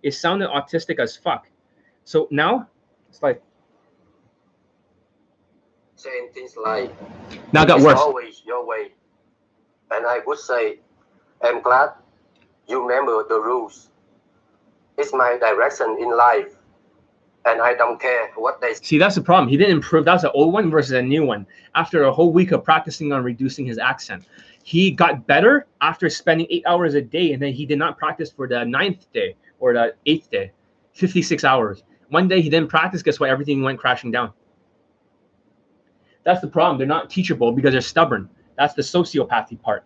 it 0.01 0.11
sounded 0.11 0.49
autistic 0.49 0.99
as 0.99 1.15
fuck. 1.15 1.47
So 2.03 2.27
now 2.31 2.67
it's 3.09 3.21
like 3.21 3.41
saying 5.95 6.29
things 6.33 6.55
like 6.61 6.93
now 7.53 7.63
it 7.63 7.67
got 7.67 7.81
worse. 7.81 7.97
always 7.97 8.41
your 8.45 8.65
way. 8.65 8.91
And 9.91 10.05
I 10.05 10.19
would 10.25 10.39
say, 10.39 10.79
I'm 11.41 11.61
glad 11.61 11.91
you 12.67 12.81
remember 12.81 13.25
the 13.27 13.39
rules. 13.39 13.89
It's 14.97 15.13
my 15.13 15.37
direction 15.39 15.97
in 15.99 16.15
life 16.15 16.55
and 17.45 17.61
I 17.61 17.73
don't 17.73 17.99
care 17.99 18.31
what 18.35 18.61
they 18.61 18.73
See, 18.73 18.97
that's 18.97 19.15
the 19.15 19.21
problem. 19.21 19.49
He 19.49 19.57
didn't 19.57 19.73
improve. 19.73 20.05
That's 20.05 20.23
an 20.23 20.31
old 20.33 20.53
one 20.53 20.69
versus 20.69 20.91
a 20.91 21.01
new 21.01 21.25
one. 21.25 21.45
After 21.75 22.03
a 22.03 22.11
whole 22.11 22.31
week 22.31 22.51
of 22.51 22.63
practicing 22.63 23.11
on 23.11 23.23
reducing 23.23 23.65
his 23.65 23.77
accent, 23.77 24.25
he 24.63 24.91
got 24.91 25.27
better 25.27 25.67
after 25.81 26.09
spending 26.09 26.47
eight 26.49 26.63
hours 26.65 26.95
a 26.95 27.01
day, 27.01 27.33
and 27.33 27.41
then 27.41 27.53
he 27.53 27.65
did 27.65 27.77
not 27.77 27.97
practice 27.97 28.31
for 28.31 28.47
the 28.47 28.63
ninth 28.63 29.11
day 29.13 29.35
or 29.59 29.73
the 29.73 29.93
eighth 30.05 30.31
day, 30.31 30.51
56 30.93 31.43
hours. 31.43 31.83
One 32.09 32.29
day 32.29 32.41
he 32.41 32.49
didn't 32.49 32.69
practice. 32.69 33.03
Guess 33.03 33.19
what? 33.19 33.29
Everything 33.29 33.61
went 33.61 33.77
crashing 33.77 34.09
down. 34.09 34.31
That's 36.23 36.39
the 36.39 36.47
problem. 36.47 36.77
They're 36.77 36.87
not 36.87 37.09
teachable 37.09 37.51
because 37.51 37.73
they're 37.73 37.81
stubborn. 37.81 38.29
That's 38.57 38.73
the 38.73 38.81
sociopathy 38.81 39.61
part. 39.61 39.83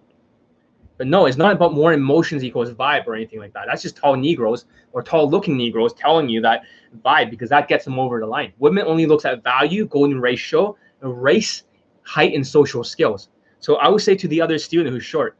But 0.97 1.07
no, 1.07 1.25
it's 1.25 1.37
not 1.37 1.53
about 1.53 1.73
more 1.73 1.93
emotions 1.93 2.43
equals 2.43 2.71
vibe 2.71 3.07
or 3.07 3.15
anything 3.15 3.39
like 3.39 3.53
that. 3.53 3.65
That's 3.67 3.81
just 3.81 3.95
tall 3.97 4.15
Negroes 4.15 4.65
or 4.93 5.01
tall 5.01 5.29
looking 5.29 5.57
Negroes 5.57 5.93
telling 5.93 6.29
you 6.29 6.41
that 6.41 6.63
vibe 7.03 7.31
because 7.31 7.49
that 7.49 7.67
gets 7.67 7.85
them 7.85 7.97
over 7.97 8.19
the 8.19 8.25
line. 8.27 8.53
Women 8.59 8.85
only 8.85 9.05
looks 9.05 9.25
at 9.25 9.43
value, 9.43 9.87
golden 9.87 10.19
ratio, 10.19 10.75
race, 11.01 11.63
height, 12.03 12.33
and 12.33 12.45
social 12.45 12.83
skills. 12.83 13.29
So 13.59 13.75
I 13.75 13.87
would 13.87 14.01
say 14.01 14.15
to 14.15 14.27
the 14.27 14.41
other 14.41 14.57
student 14.57 14.93
who's 14.93 15.03
short, 15.03 15.37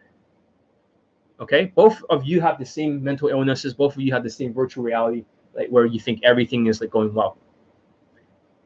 okay, 1.40 1.72
both 1.76 2.02
of 2.10 2.26
you 2.26 2.42
have 2.42 2.58
the 2.58 2.66
same 2.66 3.04
mental 3.04 3.30
illnesses, 3.30 3.74
both 3.74 3.96
of 3.96 4.02
you 4.02 4.12
have 4.12 4.24
the 4.24 4.30
same 4.30 4.54
virtual 4.54 4.84
reality, 4.84 5.26
like 5.54 5.70
where 5.70 5.86
you 5.86 6.00
think 6.00 6.22
everything 6.24 6.68
is 6.68 6.82
like 6.82 6.90
going 6.90 7.14
well. 7.14 7.38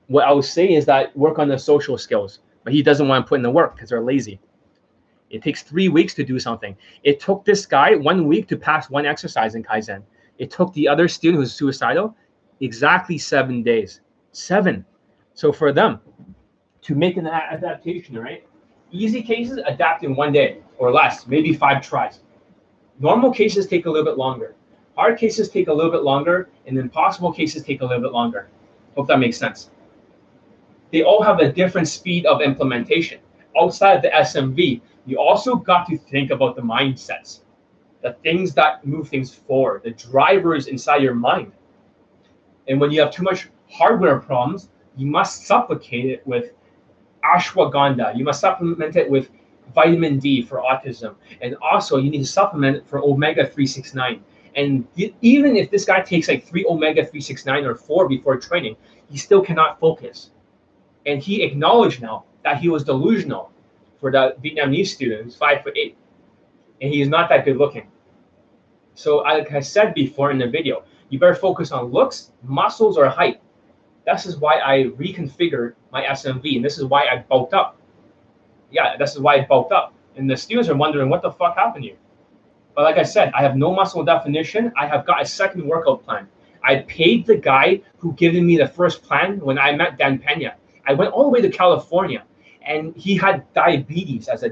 What 0.08 0.26
I 0.26 0.32
would 0.32 0.46
say 0.46 0.74
is 0.74 0.86
that 0.86 1.16
work 1.18 1.40
on 1.40 1.48
the 1.48 1.58
social 1.58 1.98
skills, 1.98 2.40
but 2.64 2.74
he 2.74 2.82
doesn't 2.82 3.08
want 3.08 3.26
to 3.26 3.30
put 3.30 3.36
in 3.36 3.44
the 3.44 3.52
work 3.52 3.76
because 3.76 3.90
they're 3.90 4.04
lazy. 4.04 4.40
It 5.30 5.42
takes 5.42 5.64
three 5.64 5.88
weeks 5.88 6.14
to 6.16 6.24
do 6.26 6.40
something. 6.40 6.76
It 7.04 7.22
took 7.22 7.46
this 7.46 7.66
guy 7.66 7.96
one 7.96 8.28
week 8.28 8.48
to 8.50 8.58
pass 8.58 8.90
one 8.90 9.06
exercise 9.06 9.56
in 9.56 9.64
Kaizen. 9.64 10.04
It 10.38 10.52
took 10.52 10.74
the 10.74 10.88
other 10.88 11.08
student 11.08 11.42
who's 11.42 11.54
suicidal 11.54 12.16
exactly 12.60 13.18
seven 13.18 13.64
days. 13.64 14.02
Seven. 14.34 14.86
So 15.34 15.54
for 15.54 15.72
them 15.72 16.00
to 16.82 16.96
make 16.96 17.16
an 17.16 17.28
adaptation, 17.28 18.18
right? 18.18 18.46
Easy 18.92 19.22
cases 19.22 19.60
adapt 19.66 20.04
in 20.04 20.16
one 20.16 20.32
day 20.32 20.58
or 20.78 20.92
less, 20.92 21.26
maybe 21.28 21.54
five 21.54 21.82
tries. 21.82 22.20
Normal 23.00 23.32
cases 23.32 23.68
take 23.68 23.86
a 23.86 23.90
little 23.90 24.06
bit 24.06 24.18
longer. 24.18 24.56
Hard 24.96 25.18
cases 25.18 25.50
take 25.50 25.70
a 25.70 25.74
little 25.74 25.92
bit 25.92 26.04
longer, 26.04 26.50
and 26.68 26.78
impossible 26.78 27.32
cases 27.32 27.64
take 27.64 27.82
a 27.82 27.86
little 27.86 28.02
bit 28.02 28.12
longer. 28.12 28.50
Hope 28.96 29.08
that 29.08 29.20
makes 29.20 29.38
sense. 29.38 29.72
They 30.92 31.04
all 31.04 31.24
have 31.24 31.40
a 31.40 31.52
different 31.52 31.88
speed 31.88 32.26
of 32.26 32.42
implementation. 32.42 33.20
Outside 33.60 34.02
the 34.02 34.10
SMV, 34.10 34.82
you 35.06 35.18
also 35.18 35.56
got 35.56 35.88
to 35.88 35.98
think 35.98 36.32
about 36.32 36.56
the 36.58 36.62
mindsets, 36.62 37.40
the 38.02 38.14
things 38.24 38.54
that 38.56 38.86
move 38.86 39.08
things 39.08 39.34
forward, 39.34 39.84
the 39.84 39.92
drivers 39.92 40.68
inside 40.68 41.02
your 41.02 41.16
mind. 41.16 41.54
And 42.68 42.80
when 42.80 42.92
you 42.92 43.00
have 43.02 43.12
too 43.12 43.24
much 43.24 43.50
hardware 43.70 44.20
problems, 44.20 44.70
you 44.98 45.08
must 45.08 45.48
supplicate 45.48 46.06
it 46.06 46.28
with 46.28 46.52
ashwagandha. 47.24 48.18
You 48.18 48.24
must 48.24 48.42
supplement 48.42 48.96
it 48.96 49.10
with 49.10 49.30
vitamin 49.74 50.20
D 50.20 50.42
for 50.42 50.60
autism. 50.60 51.16
And 51.42 51.56
also, 51.62 51.98
you 51.98 52.10
need 52.10 52.20
to 52.20 52.26
supplement 52.26 52.78
it 52.78 52.88
for 52.88 53.00
omega 53.00 53.44
369. 53.44 54.24
And 54.56 54.86
even 55.22 55.56
if 55.56 55.72
this 55.72 55.86
guy 55.86 56.02
takes 56.02 56.28
like 56.28 56.46
three 56.46 56.66
omega 56.68 57.02
369 57.02 57.66
or 57.66 57.76
four 57.76 58.08
before 58.08 58.38
training, 58.38 58.76
he 59.10 59.18
still 59.18 59.42
cannot 59.42 59.80
focus. 59.80 60.32
And 61.06 61.22
he 61.22 61.44
acknowledged 61.44 62.02
now 62.02 62.26
that 62.44 62.58
he 62.58 62.70
was 62.70 62.84
delusional 62.84 63.52
for 64.00 64.12
the 64.12 64.36
Vietnamese 64.44 64.88
student 64.88 65.34
five 65.34 65.64
foot 65.64 65.78
eight. 65.78 65.98
And 66.82 66.92
he 66.92 67.02
is 67.02 67.08
not 67.08 67.30
that 67.30 67.46
good 67.46 67.58
looking. 67.58 67.88
So, 68.96 69.18
like 69.18 69.52
I 69.54 69.62
said 69.62 69.94
before 69.94 70.32
in 70.32 70.38
the 70.38 70.48
video, 70.48 70.84
you 71.10 71.20
better 71.20 71.36
focus 71.36 71.72
on 71.72 71.86
looks, 71.86 72.32
muscles, 72.44 72.98
or 72.98 73.08
height. 73.08 73.42
This 74.12 74.26
is 74.26 74.38
why 74.38 74.60
I 74.60 74.86
reconfigured 74.98 75.74
my 75.92 76.04
SMV, 76.04 76.58
and 76.58 76.66
this 76.66 76.78
is 76.78 76.86
why 76.86 77.06
I 77.06 77.24
bulked 77.30 77.54
up. 77.54 77.78
Yeah, 78.72 78.98
this 78.98 79.14
is 79.14 79.20
why 79.20 79.36
I 79.36 79.46
bulked 79.46 79.72
up. 79.72 79.94
And 80.16 80.30
the 80.30 80.36
students 80.36 80.70
are 80.70 80.76
wondering 80.76 81.10
what 81.10 81.22
the 81.22 81.32
fuck 81.32 81.56
happened 81.56 81.86
you. 81.86 81.96
But 82.76 82.84
like 82.84 82.98
I 82.98 83.04
said, 83.04 83.32
I 83.34 83.42
have 83.42 83.56
no 83.56 83.74
muscle 83.74 84.04
definition. 84.04 84.72
I 84.78 84.88
have 84.88 85.06
got 85.06 85.22
a 85.22 85.26
second 85.26 85.66
workout 85.66 86.04
plan. 86.04 86.28
I 86.64 86.78
paid 86.88 87.26
the 87.26 87.38
guy 87.38 87.82
who 87.98 88.14
given 88.14 88.46
me 88.46 88.58
the 88.58 88.68
first 88.68 89.04
plan 89.04 89.40
when 89.40 89.58
I 89.58 89.76
met 89.76 89.98
Dan 89.98 90.20
Pena. 90.20 90.56
I 90.86 90.94
went 90.94 91.12
all 91.12 91.24
the 91.24 91.30
way 91.30 91.42
to 91.42 91.50
California, 91.50 92.24
and 92.66 92.96
he 92.96 93.18
had 93.18 93.52
diabetes 93.54 94.28
as 94.28 94.44
a 94.44 94.52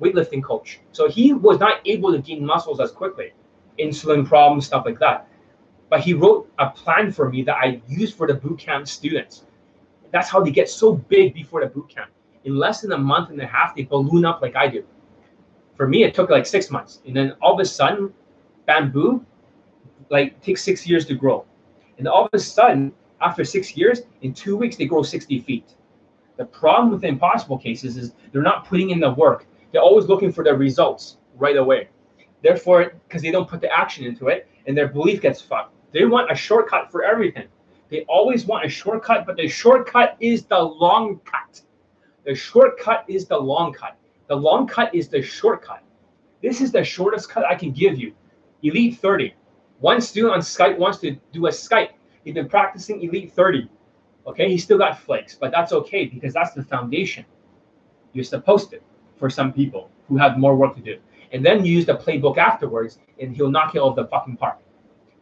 weightlifting 0.00 0.42
coach. 0.42 0.80
So 0.92 1.08
he 1.08 1.32
was 1.32 1.58
not 1.60 1.80
able 1.86 2.12
to 2.12 2.18
gain 2.18 2.44
muscles 2.44 2.80
as 2.80 2.90
quickly, 2.90 3.32
insulin 3.78 4.26
problems, 4.26 4.66
stuff 4.66 4.84
like 4.84 4.98
that 4.98 5.28
but 5.88 6.00
he 6.00 6.14
wrote 6.14 6.50
a 6.58 6.70
plan 6.70 7.12
for 7.12 7.30
me 7.30 7.42
that 7.44 7.56
I 7.56 7.80
use 7.88 8.12
for 8.12 8.26
the 8.26 8.34
boot 8.34 8.58
camp 8.58 8.88
students. 8.88 9.44
That's 10.10 10.28
how 10.28 10.42
they 10.42 10.50
get 10.50 10.68
so 10.68 10.94
big 10.94 11.34
before 11.34 11.60
the 11.60 11.66
boot 11.66 11.88
camp. 11.88 12.10
In 12.44 12.56
less 12.56 12.82
than 12.82 12.92
a 12.92 12.98
month 12.98 13.30
and 13.30 13.40
a 13.40 13.46
half, 13.46 13.74
they 13.74 13.84
balloon 13.84 14.24
up 14.24 14.42
like 14.42 14.54
I 14.54 14.68
do. 14.68 14.84
For 15.76 15.88
me, 15.88 16.04
it 16.04 16.14
took 16.14 16.30
like 16.30 16.46
six 16.46 16.70
months, 16.70 17.00
and 17.06 17.16
then 17.16 17.32
all 17.42 17.54
of 17.54 17.60
a 17.60 17.64
sudden, 17.64 18.12
bamboo, 18.66 19.24
like 20.10 20.40
takes 20.40 20.62
six 20.62 20.86
years 20.86 21.06
to 21.06 21.14
grow, 21.14 21.44
and 21.98 22.06
all 22.06 22.24
of 22.24 22.30
a 22.32 22.38
sudden, 22.38 22.92
after 23.20 23.44
six 23.44 23.76
years, 23.76 24.02
in 24.22 24.34
two 24.34 24.56
weeks 24.56 24.76
they 24.76 24.86
grow 24.86 25.02
60 25.02 25.40
feet. 25.40 25.74
The 26.36 26.44
problem 26.44 26.90
with 26.90 27.00
the 27.00 27.08
impossible 27.08 27.58
cases 27.58 27.96
is 27.96 28.12
they're 28.32 28.42
not 28.42 28.66
putting 28.66 28.90
in 28.90 29.00
the 29.00 29.12
work. 29.12 29.46
They're 29.72 29.82
always 29.82 30.06
looking 30.06 30.32
for 30.32 30.44
the 30.44 30.54
results 30.54 31.18
right 31.36 31.56
away. 31.56 31.88
Therefore, 32.42 32.94
because 33.08 33.22
they 33.22 33.30
don't 33.30 33.48
put 33.48 33.60
the 33.60 33.72
action 33.72 34.04
into 34.04 34.28
it, 34.28 34.48
and 34.66 34.76
their 34.76 34.88
belief 34.88 35.20
gets 35.22 35.40
fucked. 35.40 35.73
They 35.94 36.04
want 36.04 36.30
a 36.30 36.34
shortcut 36.34 36.90
for 36.90 37.04
everything. 37.04 37.46
They 37.88 38.02
always 38.08 38.46
want 38.46 38.66
a 38.66 38.68
shortcut, 38.68 39.24
but 39.26 39.36
the 39.36 39.46
shortcut 39.46 40.16
is 40.18 40.44
the 40.44 40.58
long 40.58 41.20
cut. 41.24 41.62
The 42.24 42.34
shortcut 42.34 43.04
is 43.06 43.26
the 43.26 43.38
long 43.38 43.72
cut. 43.72 43.96
The 44.26 44.34
long 44.34 44.66
cut 44.66 44.92
is 44.92 45.08
the 45.08 45.22
shortcut. 45.22 45.84
This 46.42 46.60
is 46.60 46.72
the 46.72 46.82
shortest 46.82 47.30
cut 47.30 47.44
I 47.44 47.54
can 47.54 47.70
give 47.70 47.96
you. 47.96 48.12
Elite 48.64 48.98
30. 48.98 49.34
One 49.78 50.00
student 50.00 50.34
on 50.34 50.40
Skype 50.40 50.78
wants 50.78 50.98
to 50.98 51.12
do 51.32 51.46
a 51.46 51.50
Skype. 51.50 51.90
He's 52.24 52.34
been 52.34 52.48
practicing 52.48 53.00
Elite 53.00 53.32
30. 53.32 53.70
Okay, 54.26 54.48
he 54.48 54.58
still 54.58 54.78
got 54.78 54.98
flakes, 54.98 55.36
but 55.36 55.52
that's 55.52 55.72
okay 55.72 56.06
because 56.06 56.34
that's 56.34 56.54
the 56.54 56.64
foundation. 56.64 57.24
You're 58.12 58.24
supposed 58.24 58.70
to 58.70 58.80
for 59.16 59.30
some 59.30 59.52
people 59.52 59.90
who 60.08 60.16
have 60.16 60.38
more 60.38 60.56
work 60.56 60.74
to 60.74 60.82
do. 60.82 60.98
And 61.30 61.46
then 61.46 61.64
use 61.64 61.86
the 61.86 61.94
playbook 61.94 62.36
afterwards, 62.36 62.98
and 63.20 63.36
he'll 63.36 63.50
knock 63.50 63.76
it 63.76 63.78
off 63.78 63.94
the 63.94 64.06
fucking 64.06 64.38
park. 64.38 64.58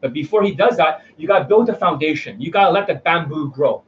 But 0.03 0.13
before 0.13 0.43
he 0.43 0.53
does 0.53 0.77
that, 0.77 1.05
you 1.17 1.27
got 1.27 1.39
to 1.39 1.45
build 1.47 1.71
a 1.71 1.75
foundation. 1.75 2.39
You 2.39 2.51
got 2.51 2.67
to 2.67 2.73
let 2.73 2.89
the 2.89 2.97
bamboo 2.97 3.51
grow. 3.51 3.85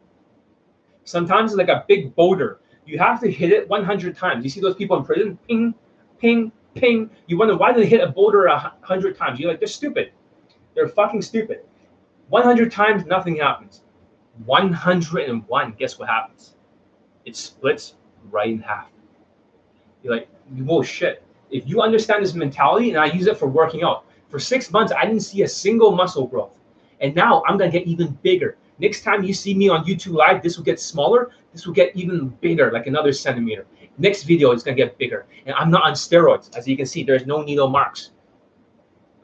Sometimes 1.03 1.53
it's 1.53 1.59
like 1.59 1.69
a 1.69 1.85
big 1.87 2.15
boulder. 2.15 2.61
You 2.87 2.99
have 2.99 3.21
to 3.21 3.31
hit 3.31 3.51
it 3.51 3.69
100 3.69 4.17
times. 4.17 4.45
You 4.45 4.49
see 4.49 4.61
those 4.61 4.77
people 4.77 4.97
in 4.97 5.05
prison? 5.05 5.39
Ping, 5.49 5.75
ping, 6.19 6.53
ping. 6.75 7.11
You 7.27 7.37
wonder 7.37 7.57
why 7.57 7.73
they 7.73 7.85
hit 7.85 8.01
a 8.01 8.07
boulder 8.07 8.47
100 8.47 9.19
times. 9.19 9.41
You're 9.41 9.51
like, 9.51 9.59
they're 9.59 9.67
stupid. 9.67 10.13
They're 10.75 10.89
fucking 10.89 11.23
stupid. 11.23 11.63
100 12.29 12.71
times, 12.71 13.05
nothing 13.07 13.37
happens. 13.37 13.83
101, 14.45 15.73
guess 15.73 15.99
what 15.99 16.09
happens? 16.09 16.55
It 17.25 17.37
splits 17.37 17.95
right 18.31 18.51
in 18.51 18.61
half. 18.61 18.89
You're 20.03 20.15
like, 20.15 20.29
whoa, 20.51 20.83
shit. 20.83 21.25
If 21.51 21.69
you 21.69 21.83
understand 21.83 22.25
this 22.25 22.35
mentality, 22.35 22.91
and 22.91 22.99
I 22.99 23.07
use 23.07 23.27
it 23.27 23.37
for 23.37 23.49
working 23.49 23.83
out, 23.83 24.05
for 24.35 24.41
six 24.41 24.73
months, 24.73 24.93
I 24.93 25.05
didn't 25.05 25.21
see 25.21 25.43
a 25.43 25.49
single 25.49 25.93
muscle 25.93 26.27
growth. 26.27 26.59
And 27.01 27.15
now 27.15 27.45
I'm 27.47 27.57
going 27.57 27.71
to 27.71 27.79
get 27.79 27.87
even 27.87 28.19
bigger. 28.23 28.57
Next 28.81 29.03
time 29.05 29.23
you 29.23 29.33
see 29.33 29.55
me 29.55 29.69
on 29.69 29.85
YouTube 29.85 30.15
Live, 30.15 30.43
this 30.43 30.57
will 30.57 30.65
get 30.65 30.81
smaller. 30.81 31.31
This 31.53 31.67
will 31.67 31.73
get 31.73 31.95
even 31.95 32.31
bigger, 32.41 32.73
like 32.73 32.89
another 32.89 33.13
centimeter. 33.13 33.65
Next 33.97 34.25
video 34.25 34.51
is 34.51 34.65
going 34.65 34.77
to 34.77 34.83
get 34.83 34.99
bigger. 34.99 35.27
And 35.47 35.55
I'm 35.55 35.71
not 35.71 35.85
on 35.85 35.93
steroids. 35.93 36.53
As 36.57 36.67
you 36.67 36.77
can 36.77 36.85
see, 36.85 37.05
there's 37.05 37.27
no 37.27 37.43
needle 37.43 37.69
marks. 37.69 38.11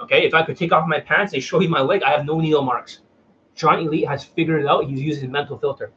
Okay, 0.00 0.24
if 0.24 0.32
I 0.32 0.44
could 0.44 0.56
take 0.56 0.70
off 0.70 0.86
my 0.86 1.00
pants 1.00 1.32
and 1.32 1.42
show 1.42 1.60
you 1.60 1.68
my 1.68 1.80
leg, 1.80 2.04
I 2.04 2.10
have 2.10 2.24
no 2.24 2.38
needle 2.38 2.62
marks. 2.62 3.00
John 3.56 3.80
Elite 3.80 4.06
has 4.06 4.22
figured 4.22 4.62
it 4.62 4.68
out. 4.68 4.88
He's 4.88 5.02
using 5.02 5.32
mental 5.32 5.58
filter. 5.58 5.90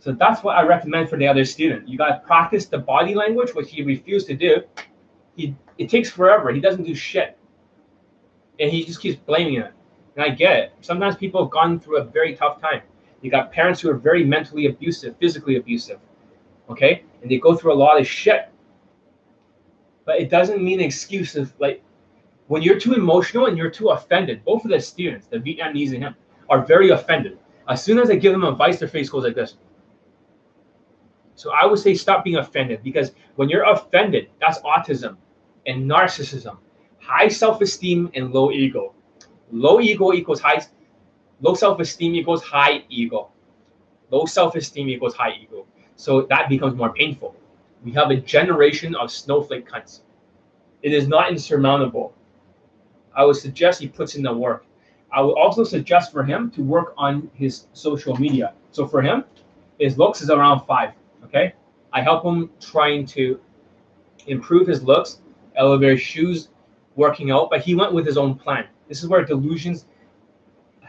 So 0.00 0.10
that's 0.10 0.42
what 0.42 0.56
I 0.56 0.62
recommend 0.62 1.08
for 1.08 1.16
the 1.16 1.28
other 1.28 1.44
student. 1.44 1.88
You 1.88 1.96
got 1.96 2.08
to 2.08 2.26
practice 2.26 2.66
the 2.66 2.78
body 2.78 3.14
language, 3.14 3.54
which 3.54 3.70
he 3.70 3.84
refused 3.84 4.26
to 4.26 4.34
do. 4.34 4.64
He 5.36 5.54
it 5.78 5.90
takes 5.90 6.10
forever. 6.10 6.50
He 6.50 6.60
doesn't 6.60 6.84
do 6.84 6.94
shit, 6.94 7.38
and 8.58 8.70
he 8.70 8.84
just 8.84 9.00
keeps 9.00 9.16
blaming 9.16 9.54
it. 9.56 9.72
And 10.16 10.24
I 10.24 10.30
get 10.30 10.58
it. 10.58 10.72
Sometimes 10.80 11.14
people 11.14 11.42
have 11.42 11.50
gone 11.50 11.78
through 11.78 11.98
a 11.98 12.04
very 12.04 12.34
tough 12.34 12.60
time. 12.60 12.80
You 13.20 13.30
got 13.30 13.52
parents 13.52 13.80
who 13.80 13.90
are 13.90 13.96
very 13.96 14.24
mentally 14.24 14.66
abusive, 14.66 15.16
physically 15.18 15.56
abusive, 15.56 16.00
okay, 16.70 17.04
and 17.20 17.30
they 17.30 17.38
go 17.38 17.54
through 17.54 17.74
a 17.74 17.74
lot 17.74 18.00
of 18.00 18.06
shit. 18.06 18.48
But 20.06 20.20
it 20.20 20.30
doesn't 20.30 20.62
mean 20.62 20.80
excuses. 20.80 21.52
Like 21.58 21.82
when 22.46 22.62
you're 22.62 22.80
too 22.80 22.94
emotional 22.94 23.46
and 23.46 23.58
you're 23.58 23.70
too 23.70 23.90
offended, 23.90 24.44
both 24.44 24.64
of 24.64 24.70
the 24.70 24.80
students, 24.80 25.26
the 25.26 25.38
Vietnamese 25.38 25.92
and 25.92 26.02
him, 26.02 26.14
are 26.48 26.64
very 26.64 26.90
offended. 26.90 27.38
As 27.68 27.82
soon 27.82 27.98
as 27.98 28.08
I 28.08 28.14
give 28.14 28.32
them 28.32 28.44
advice, 28.44 28.78
their 28.78 28.88
face 28.88 29.10
goes 29.10 29.24
like 29.24 29.34
this. 29.34 29.56
So 31.34 31.52
I 31.52 31.66
would 31.66 31.78
say 31.78 31.92
stop 31.94 32.24
being 32.24 32.36
offended 32.36 32.82
because 32.82 33.12
when 33.34 33.50
you're 33.50 33.64
offended, 33.64 34.30
that's 34.40 34.60
autism 34.60 35.16
and 35.66 35.90
narcissism, 35.90 36.58
high 37.00 37.28
self-esteem 37.28 38.10
and 38.14 38.32
low 38.32 38.50
ego. 38.50 38.94
Low 39.50 39.80
ego 39.80 40.12
equals 40.12 40.40
high, 40.40 40.64
low 41.40 41.54
self-esteem 41.54 42.14
equals 42.14 42.42
high 42.42 42.84
ego. 42.88 43.30
Low 44.10 44.24
self-esteem 44.24 44.88
equals 44.88 45.14
high 45.14 45.32
ego. 45.40 45.66
So 45.96 46.22
that 46.22 46.48
becomes 46.48 46.76
more 46.76 46.92
painful. 46.92 47.34
We 47.84 47.92
have 47.92 48.10
a 48.10 48.16
generation 48.16 48.94
of 48.94 49.10
snowflake 49.10 49.68
cunts. 49.68 50.00
It 50.82 50.92
is 50.92 51.08
not 51.08 51.30
insurmountable. 51.30 52.14
I 53.14 53.24
would 53.24 53.36
suggest 53.36 53.80
he 53.80 53.88
puts 53.88 54.14
in 54.14 54.22
the 54.22 54.32
work. 54.32 54.66
I 55.12 55.22
would 55.22 55.32
also 55.34 55.64
suggest 55.64 56.12
for 56.12 56.22
him 56.22 56.50
to 56.52 56.62
work 56.62 56.94
on 56.96 57.30
his 57.34 57.66
social 57.72 58.16
media. 58.16 58.52
So 58.72 58.86
for 58.86 59.00
him, 59.00 59.24
his 59.78 59.96
looks 59.98 60.20
is 60.20 60.30
around 60.30 60.66
five. 60.66 60.92
Okay, 61.24 61.54
I 61.92 62.02
help 62.02 62.24
him 62.24 62.50
trying 62.60 63.06
to 63.06 63.40
improve 64.26 64.66
his 64.66 64.82
looks 64.82 65.20
elevator 65.56 65.98
shoes, 65.98 66.48
working 66.96 67.30
out, 67.30 67.50
but 67.50 67.60
he 67.60 67.74
went 67.74 67.92
with 67.92 68.06
his 68.06 68.16
own 68.16 68.34
plan. 68.34 68.66
This 68.88 69.02
is 69.02 69.08
where 69.08 69.24
delusions 69.24 69.86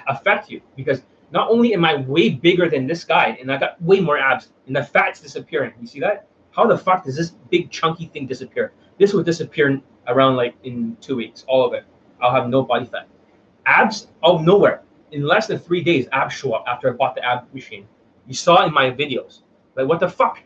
affect 0.07 0.49
you 0.49 0.61
because 0.75 1.01
not 1.31 1.49
only 1.49 1.73
am 1.73 1.83
I 1.83 1.95
way 1.95 2.29
bigger 2.29 2.69
than 2.69 2.87
this 2.87 3.03
guy 3.03 3.37
and 3.41 3.51
I 3.51 3.57
got 3.57 3.81
way 3.81 3.99
more 3.99 4.17
abs 4.17 4.49
and 4.65 4.75
the 4.75 4.83
fat's 4.83 5.19
disappearing. 5.19 5.73
You 5.81 5.87
see 5.87 5.99
that? 5.99 6.27
How 6.51 6.65
the 6.65 6.77
fuck 6.77 7.03
does 7.03 7.15
this 7.15 7.31
big 7.49 7.69
chunky 7.69 8.07
thing 8.07 8.25
disappear? 8.25 8.71
This 8.97 9.13
will 9.13 9.23
disappear 9.23 9.81
around 10.07 10.37
like 10.37 10.55
in 10.63 10.97
two 11.01 11.15
weeks, 11.15 11.43
all 11.47 11.65
of 11.65 11.73
it. 11.73 11.85
I'll 12.21 12.33
have 12.33 12.49
no 12.49 12.63
body 12.63 12.85
fat. 12.85 13.07
Abs 13.65 14.07
out 14.23 14.35
of 14.35 14.41
nowhere. 14.43 14.81
In 15.11 15.23
less 15.23 15.47
than 15.47 15.59
three 15.59 15.81
days, 15.81 16.07
abs 16.11 16.33
show 16.33 16.53
up 16.53 16.65
after 16.67 16.89
I 16.89 16.93
bought 16.93 17.15
the 17.15 17.23
ab 17.23 17.53
machine. 17.53 17.87
You 18.25 18.33
saw 18.33 18.65
in 18.65 18.73
my 18.73 18.91
videos. 18.91 19.41
Like, 19.75 19.87
what 19.87 19.99
the 19.99 20.09
fuck? 20.09 20.39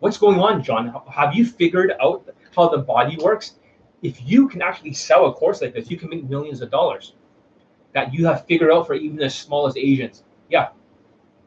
What's 0.00 0.18
going 0.18 0.38
on, 0.38 0.62
John? 0.62 0.94
Have 1.10 1.34
you 1.34 1.46
figured 1.46 1.92
out 2.00 2.26
how 2.56 2.68
the 2.68 2.78
body 2.78 3.16
works? 3.18 3.56
If 4.02 4.20
you 4.24 4.48
can 4.48 4.62
actually 4.62 4.92
sell 4.92 5.26
a 5.26 5.32
course 5.32 5.62
like 5.62 5.74
this, 5.74 5.90
you 5.90 5.96
can 5.96 6.08
make 6.08 6.28
millions 6.28 6.60
of 6.62 6.70
dollars 6.70 7.14
that 7.92 8.12
you 8.12 8.26
have 8.26 8.44
figured 8.46 8.70
out 8.70 8.86
for 8.86 8.94
even 8.94 9.20
as 9.22 9.34
small 9.34 9.66
as 9.66 9.76
Asians. 9.76 10.24
Yeah. 10.50 10.68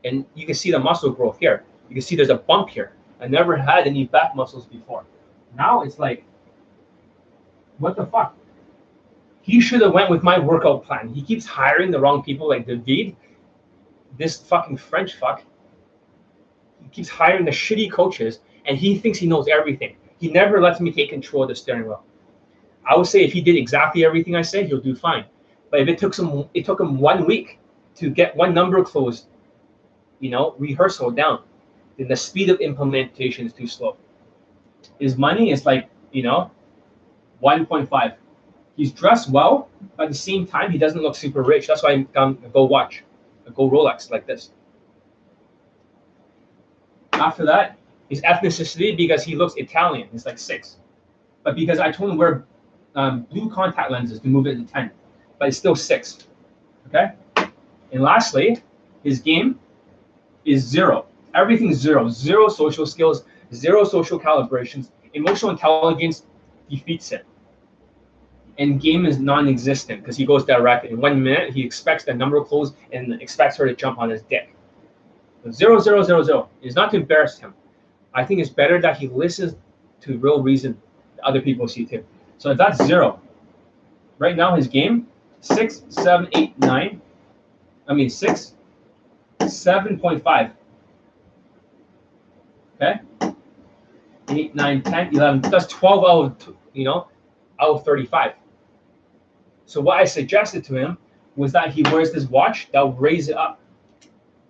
And 0.04 0.26
you 0.34 0.46
can 0.46 0.56
see 0.56 0.72
the 0.72 0.80
muscle 0.80 1.12
growth 1.12 1.38
here. 1.40 1.64
You 1.90 1.96
can 1.96 2.02
see 2.02 2.16
there's 2.16 2.30
a 2.30 2.38
bump 2.38 2.70
here. 2.70 2.94
I 3.22 3.28
never 3.28 3.56
had 3.58 3.86
any 3.86 4.06
back 4.06 4.36
muscles 4.36 4.66
before. 4.66 5.06
Now 5.56 5.82
it's 5.82 6.00
like, 6.00 6.24
what 7.78 7.96
the 7.96 8.06
fuck? 8.06 8.36
He 9.42 9.62
should 9.62 9.82
have 9.82 9.94
went 9.94 10.10
with 10.10 10.24
my 10.24 10.38
workout 10.38 10.84
plan. 10.84 11.10
He 11.10 11.22
keeps 11.22 11.46
hiring 11.46 11.92
the 11.92 12.00
wrong 12.00 12.24
people 12.24 12.48
like 12.48 12.66
David, 12.66 13.16
this 14.18 14.38
fucking 14.38 14.78
French 14.78 15.16
fuck. 15.16 15.44
He 16.82 16.90
keeps 16.90 17.10
hiring 17.10 17.46
the 17.46 17.52
shitty 17.52 17.92
coaches 17.92 18.40
and 18.66 18.78
he 18.78 18.98
thinks 18.98 19.18
he 19.18 19.28
knows 19.28 19.48
everything. 19.48 19.96
He 20.20 20.30
never 20.30 20.62
lets 20.62 20.80
me 20.80 20.92
take 20.92 21.10
control 21.10 21.44
of 21.44 21.50
the 21.50 21.56
steering 21.56 21.86
wheel. 21.86 22.04
I 22.86 22.96
would 22.96 23.08
say 23.08 23.24
if 23.24 23.32
he 23.32 23.42
did 23.42 23.56
exactly 23.56 24.06
everything 24.06 24.36
I 24.36 24.42
said, 24.42 24.68
he'll 24.68 24.82
do 24.82 24.96
fine. 24.96 25.26
But 25.72 25.82
if 25.82 25.88
it 25.88 25.98
took 25.98 26.14
some, 26.14 26.50
it 26.54 26.66
took 26.66 26.80
him 26.80 27.00
one 27.00 27.26
week 27.26 27.60
to 27.96 28.10
get 28.10 28.36
one 28.36 28.54
number 28.54 28.84
closed, 28.84 29.28
you 30.20 30.30
know, 30.30 30.56
rehearsal 30.58 31.12
down, 31.12 31.44
then 31.98 32.08
the 32.08 32.16
speed 32.16 32.50
of 32.50 32.60
implementation 32.60 33.46
is 33.46 33.54
too 33.54 33.68
slow. 33.68 33.98
His 35.00 35.18
money 35.18 35.52
is 35.52 35.66
like, 35.66 35.90
you 36.12 36.24
know, 36.24 36.52
1.5. 37.44 38.16
He's 38.76 38.92
dressed 38.92 39.30
well, 39.30 39.70
but 39.96 40.04
at 40.04 40.10
the 40.10 40.16
same 40.16 40.46
time, 40.46 40.72
he 40.72 40.78
doesn't 40.78 41.02
look 41.02 41.16
super 41.16 41.44
rich. 41.44 41.68
That's 41.68 41.84
why 41.84 41.92
I 41.92 42.04
come 42.14 42.42
go 42.54 42.64
watch, 42.64 43.04
go 43.54 43.70
Rolex 43.70 44.10
like 44.10 44.26
this. 44.26 44.52
After 47.14 47.46
that, 47.46 47.79
his 48.10 48.22
ethnicity 48.22 48.96
because 48.96 49.24
he 49.24 49.36
looks 49.36 49.56
Italian. 49.56 50.08
He's 50.12 50.26
like 50.26 50.38
six, 50.38 50.78
but 51.44 51.56
because 51.56 51.80
I 51.80 51.92
told 51.92 52.12
him 52.12 52.18
wear 52.18 52.46
um, 52.96 53.24
blue 53.24 53.50
contact 53.50 53.92
lenses 53.92 54.20
to 54.20 54.28
move 54.28 54.48
it 54.48 54.56
to 54.56 54.64
ten, 54.64 54.92
but 55.38 55.48
it's 55.48 55.58
still 55.58 55.76
six. 55.76 56.28
Okay, 56.88 57.12
and 57.92 58.02
lastly, 58.02 58.62
his 59.04 59.20
game 59.20 59.60
is 60.46 60.64
zero. 60.64 61.06
Everything's 61.36 61.78
zero. 61.78 62.10
Zero 62.10 62.48
social 62.48 62.86
skills. 62.86 63.24
Zero 63.54 63.84
social 63.84 64.20
calibrations. 64.20 64.90
Emotional 65.14 65.52
intelligence 65.52 66.24
defeats 66.70 67.12
it 67.12 67.26
and 68.60 68.82
game 68.82 69.06
is 69.06 69.20
non-existent 69.20 70.02
because 70.02 70.18
he 70.18 70.26
goes 70.26 70.46
direct. 70.46 70.86
In 70.86 71.00
one 71.00 71.24
minute, 71.24 71.54
he 71.54 71.64
expects 71.64 72.04
the 72.04 72.14
number 72.14 72.44
close 72.44 72.74
and 72.92 73.20
expects 73.22 73.56
her 73.58 73.66
to 73.66 73.74
jump 73.74 73.98
on 73.98 74.10
his 74.10 74.22
dick. 74.24 74.54
Zero, 75.50 75.80
zero, 75.80 76.04
zero, 76.04 76.22
zero. 76.22 76.50
It's 76.62 76.76
not 76.76 76.92
to 76.92 76.98
embarrass 76.98 77.40
him. 77.40 77.54
I 78.14 78.26
think 78.26 78.40
it's 78.40 78.50
better 78.50 78.82
that 78.82 78.98
he 78.98 79.08
listens 79.08 79.56
to 80.02 80.18
real 80.18 80.42
reason 80.42 80.80
other 81.24 81.42
people 81.42 81.68
see 81.68 81.86
too. 81.86 82.04
So 82.38 82.54
that's 82.54 82.84
zero. 82.86 83.22
Right 84.18 84.36
now, 84.36 84.56
his 84.56 84.68
game 84.68 85.08
six, 85.42 85.84
seven, 85.90 86.28
eight, 86.36 86.58
nine. 86.60 87.02
I 87.88 87.94
mean 87.94 88.10
six, 88.10 88.54
seven 89.48 90.00
point 90.00 90.24
five. 90.24 90.52
Okay. 92.76 93.00
Eight, 94.30 94.56
nine, 94.56 94.82
ten, 94.82 95.14
eleven. 95.14 95.42
That's 95.42 95.68
12 95.68 96.06
out 96.06 96.48
of, 96.48 96.56
you 96.74 96.86
know, 96.86 97.08
out 97.60 97.70
of 97.70 97.86
35. 97.86 98.34
So 99.66 99.82
what 99.82 99.98
I 99.98 100.06
suggested 100.06 100.64
to 100.66 100.76
him 100.76 100.98
was 101.36 101.52
that 101.52 101.74
he 101.74 101.84
wears 101.84 102.14
this 102.14 102.26
watch 102.26 102.70
that 102.72 102.82
will 102.82 102.94
raise 102.94 103.28
it 103.28 103.36
up. 103.36 103.60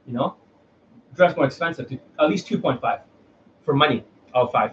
You 0.05 0.13
know, 0.13 0.35
dress 1.15 1.35
more 1.35 1.45
expensive 1.45 1.87
to 1.89 1.99
at 2.19 2.29
least 2.29 2.47
2.5 2.47 3.01
for 3.63 3.73
money 3.73 4.03
of 4.33 4.51
five. 4.51 4.71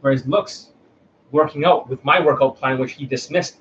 Whereas 0.00 0.26
looks, 0.26 0.68
working 1.30 1.64
out 1.64 1.88
with 1.88 2.04
my 2.04 2.20
workout 2.20 2.56
plan, 2.56 2.78
which 2.78 2.92
he 2.92 3.06
dismissed. 3.06 3.56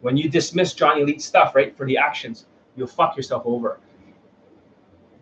When 0.00 0.16
you 0.16 0.28
dismiss 0.28 0.74
Johnny 0.74 1.02
Elite 1.02 1.22
stuff, 1.22 1.54
right, 1.54 1.76
for 1.76 1.86
the 1.86 1.96
actions, 1.96 2.46
you'll 2.76 2.86
fuck 2.86 3.16
yourself 3.16 3.42
over. 3.44 3.80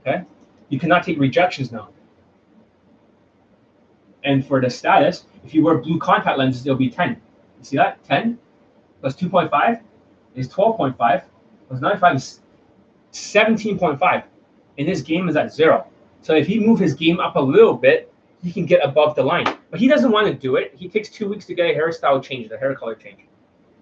Okay? 0.01 0.25
You 0.69 0.79
cannot 0.79 1.05
take 1.05 1.19
rejections 1.19 1.73
now. 1.73 1.89
And 4.25 4.45
for 4.45 4.61
the 4.61 4.69
status, 4.69 5.25
if 5.45 5.55
you 5.55 5.63
wear 5.63 5.79
blue 5.79 5.99
contact 5.99 6.39
lenses, 6.39 6.67
it'll 6.67 6.77
be 6.77 6.91
10. 6.91 7.11
You 7.11 7.65
see 7.65 7.77
that? 7.77 8.03
10 8.05 8.39
plus 9.01 9.15
2.5 9.17 9.81
is 10.35 10.49
12.5 10.49 11.23
plus 11.69 11.81
95 11.81 12.17
is 12.17 12.41
17.5 13.13 14.25
and 14.79 14.89
his 14.89 15.03
game 15.03 15.29
is 15.29 15.37
at 15.37 15.53
zero 15.53 15.87
so 16.23 16.35
if 16.35 16.47
he 16.47 16.59
move 16.59 16.79
his 16.79 16.95
game 16.95 17.21
up 17.21 17.37
a 17.37 17.41
little 17.41 17.75
bit 17.75 18.13
he 18.43 18.53
can 18.53 18.67
get 18.67 18.85
above 18.85 19.15
the 19.15 19.23
line. 19.23 19.47
But 19.71 19.81
he 19.81 19.89
doesn't 19.89 20.11
want 20.11 20.27
to 20.27 20.35
do 20.35 20.57
it. 20.57 20.75
He 20.77 20.89
takes 20.89 21.09
two 21.09 21.29
weeks 21.29 21.47
to 21.47 21.55
get 21.55 21.71
a 21.71 21.75
hairstyle 21.75 22.23
change 22.23 22.49
the 22.49 22.59
hair 22.59 22.75
color 22.75 22.95
change. 22.95 23.21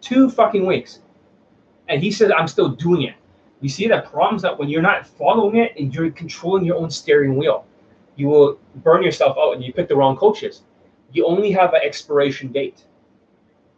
Two 0.00 0.30
fucking 0.30 0.66
weeks. 0.66 1.00
And 1.88 2.02
he 2.02 2.11
says 2.11 2.30
i'm 2.36 2.48
still 2.48 2.68
doing 2.68 3.02
it. 3.02 3.14
You 3.61 3.68
see 3.68 3.88
the 3.88 4.00
problems 4.00 4.42
that 4.42 4.59
when 4.59 4.68
you're 4.68 4.82
not 4.82 5.07
following 5.07 5.57
it 5.57 5.72
and 5.78 5.94
you're 5.94 6.11
controlling 6.11 6.64
your 6.64 6.76
own 6.76 6.90
steering 6.90 7.36
wheel 7.36 7.66
you 8.16 8.28
will 8.28 8.59
burn 8.76 9.02
yourself 9.02 9.36
out 9.36 9.55
and 9.55 9.64
you 9.64 9.72
pick 9.72 9.88
the 9.88 9.96
wrong 9.96 10.16
coaches. 10.16 10.62
You 11.12 11.26
only 11.26 11.50
have 11.50 11.74
an 11.74 11.80
expiration 11.82 12.52
date. 12.52 12.84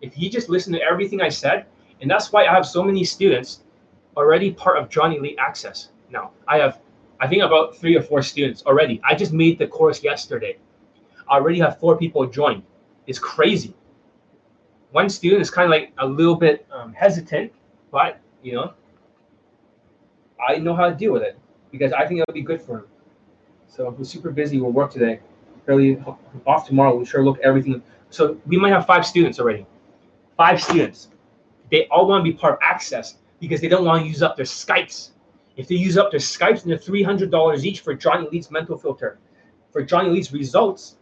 If 0.02 0.18
you 0.18 0.28
just 0.28 0.48
listen 0.48 0.72
to 0.74 0.82
everything 0.82 1.22
i 1.22 1.28
said 1.28 1.66
and 2.00 2.10
that's 2.10 2.32
why 2.32 2.44
I 2.44 2.52
have 2.52 2.66
so 2.66 2.82
many 2.82 3.04
students 3.04 3.60
already 4.16 4.50
part 4.50 4.78
of 4.78 4.88
Johnny 4.88 5.16
Elite 5.16 5.38
Access. 5.38 5.88
Now, 6.10 6.30
I 6.46 6.58
have, 6.58 6.80
I 7.20 7.26
think 7.26 7.42
about 7.42 7.76
three 7.76 7.96
or 7.96 8.02
four 8.02 8.22
students 8.22 8.62
already. 8.66 9.00
I 9.04 9.14
just 9.14 9.32
made 9.32 9.58
the 9.58 9.66
course 9.66 10.02
yesterday. 10.02 10.58
Already 11.28 11.58
have 11.60 11.78
four 11.78 11.96
people 11.96 12.26
join. 12.26 12.62
It's 13.06 13.18
crazy. 13.18 13.74
One 14.92 15.08
student 15.08 15.42
is 15.42 15.50
kind 15.50 15.64
of 15.64 15.70
like 15.70 15.92
a 15.98 16.06
little 16.06 16.36
bit 16.36 16.66
um, 16.72 16.92
hesitant, 16.92 17.52
but, 17.90 18.20
you 18.42 18.54
know, 18.54 18.72
I 20.46 20.56
know 20.56 20.74
how 20.74 20.88
to 20.88 20.94
deal 20.94 21.12
with 21.12 21.22
it 21.22 21.38
because 21.70 21.92
I 21.92 22.06
think 22.06 22.20
it'll 22.20 22.32
be 22.32 22.42
good 22.42 22.62
for 22.62 22.78
him. 22.78 22.84
So 23.68 23.90
we're 23.90 24.04
super 24.04 24.30
busy. 24.30 24.60
We'll 24.60 24.72
work 24.72 24.92
today. 24.92 25.20
Early 25.66 26.02
off 26.46 26.66
tomorrow. 26.66 26.96
We 26.96 27.04
sure 27.04 27.24
look 27.24 27.38
everything. 27.40 27.82
So 28.10 28.38
we 28.46 28.56
might 28.56 28.72
have 28.72 28.86
five 28.86 29.04
students 29.04 29.40
already. 29.40 29.66
Five 30.36 30.62
students 30.62 31.08
they 31.70 31.86
all 31.88 32.06
want 32.06 32.24
to 32.24 32.30
be 32.30 32.36
part 32.36 32.54
of 32.54 32.58
Access 32.62 33.16
because 33.40 33.60
they 33.60 33.68
don't 33.68 33.84
want 33.84 34.02
to 34.02 34.08
use 34.08 34.22
up 34.22 34.36
their 34.36 34.44
Skypes. 34.44 35.10
If 35.56 35.68
they 35.68 35.74
use 35.74 35.96
up 35.96 36.10
their 36.10 36.20
Skypes, 36.20 36.62
and 36.62 36.70
they're 36.70 36.78
three 36.78 37.02
hundred 37.02 37.30
dollars 37.30 37.64
each 37.64 37.80
for 37.80 37.94
Johnny 37.94 38.28
Lee's 38.30 38.50
mental 38.50 38.78
filter, 38.78 39.18
for 39.72 39.82
Johnny 39.82 40.10
Lee's 40.10 40.32
results, 40.32 40.96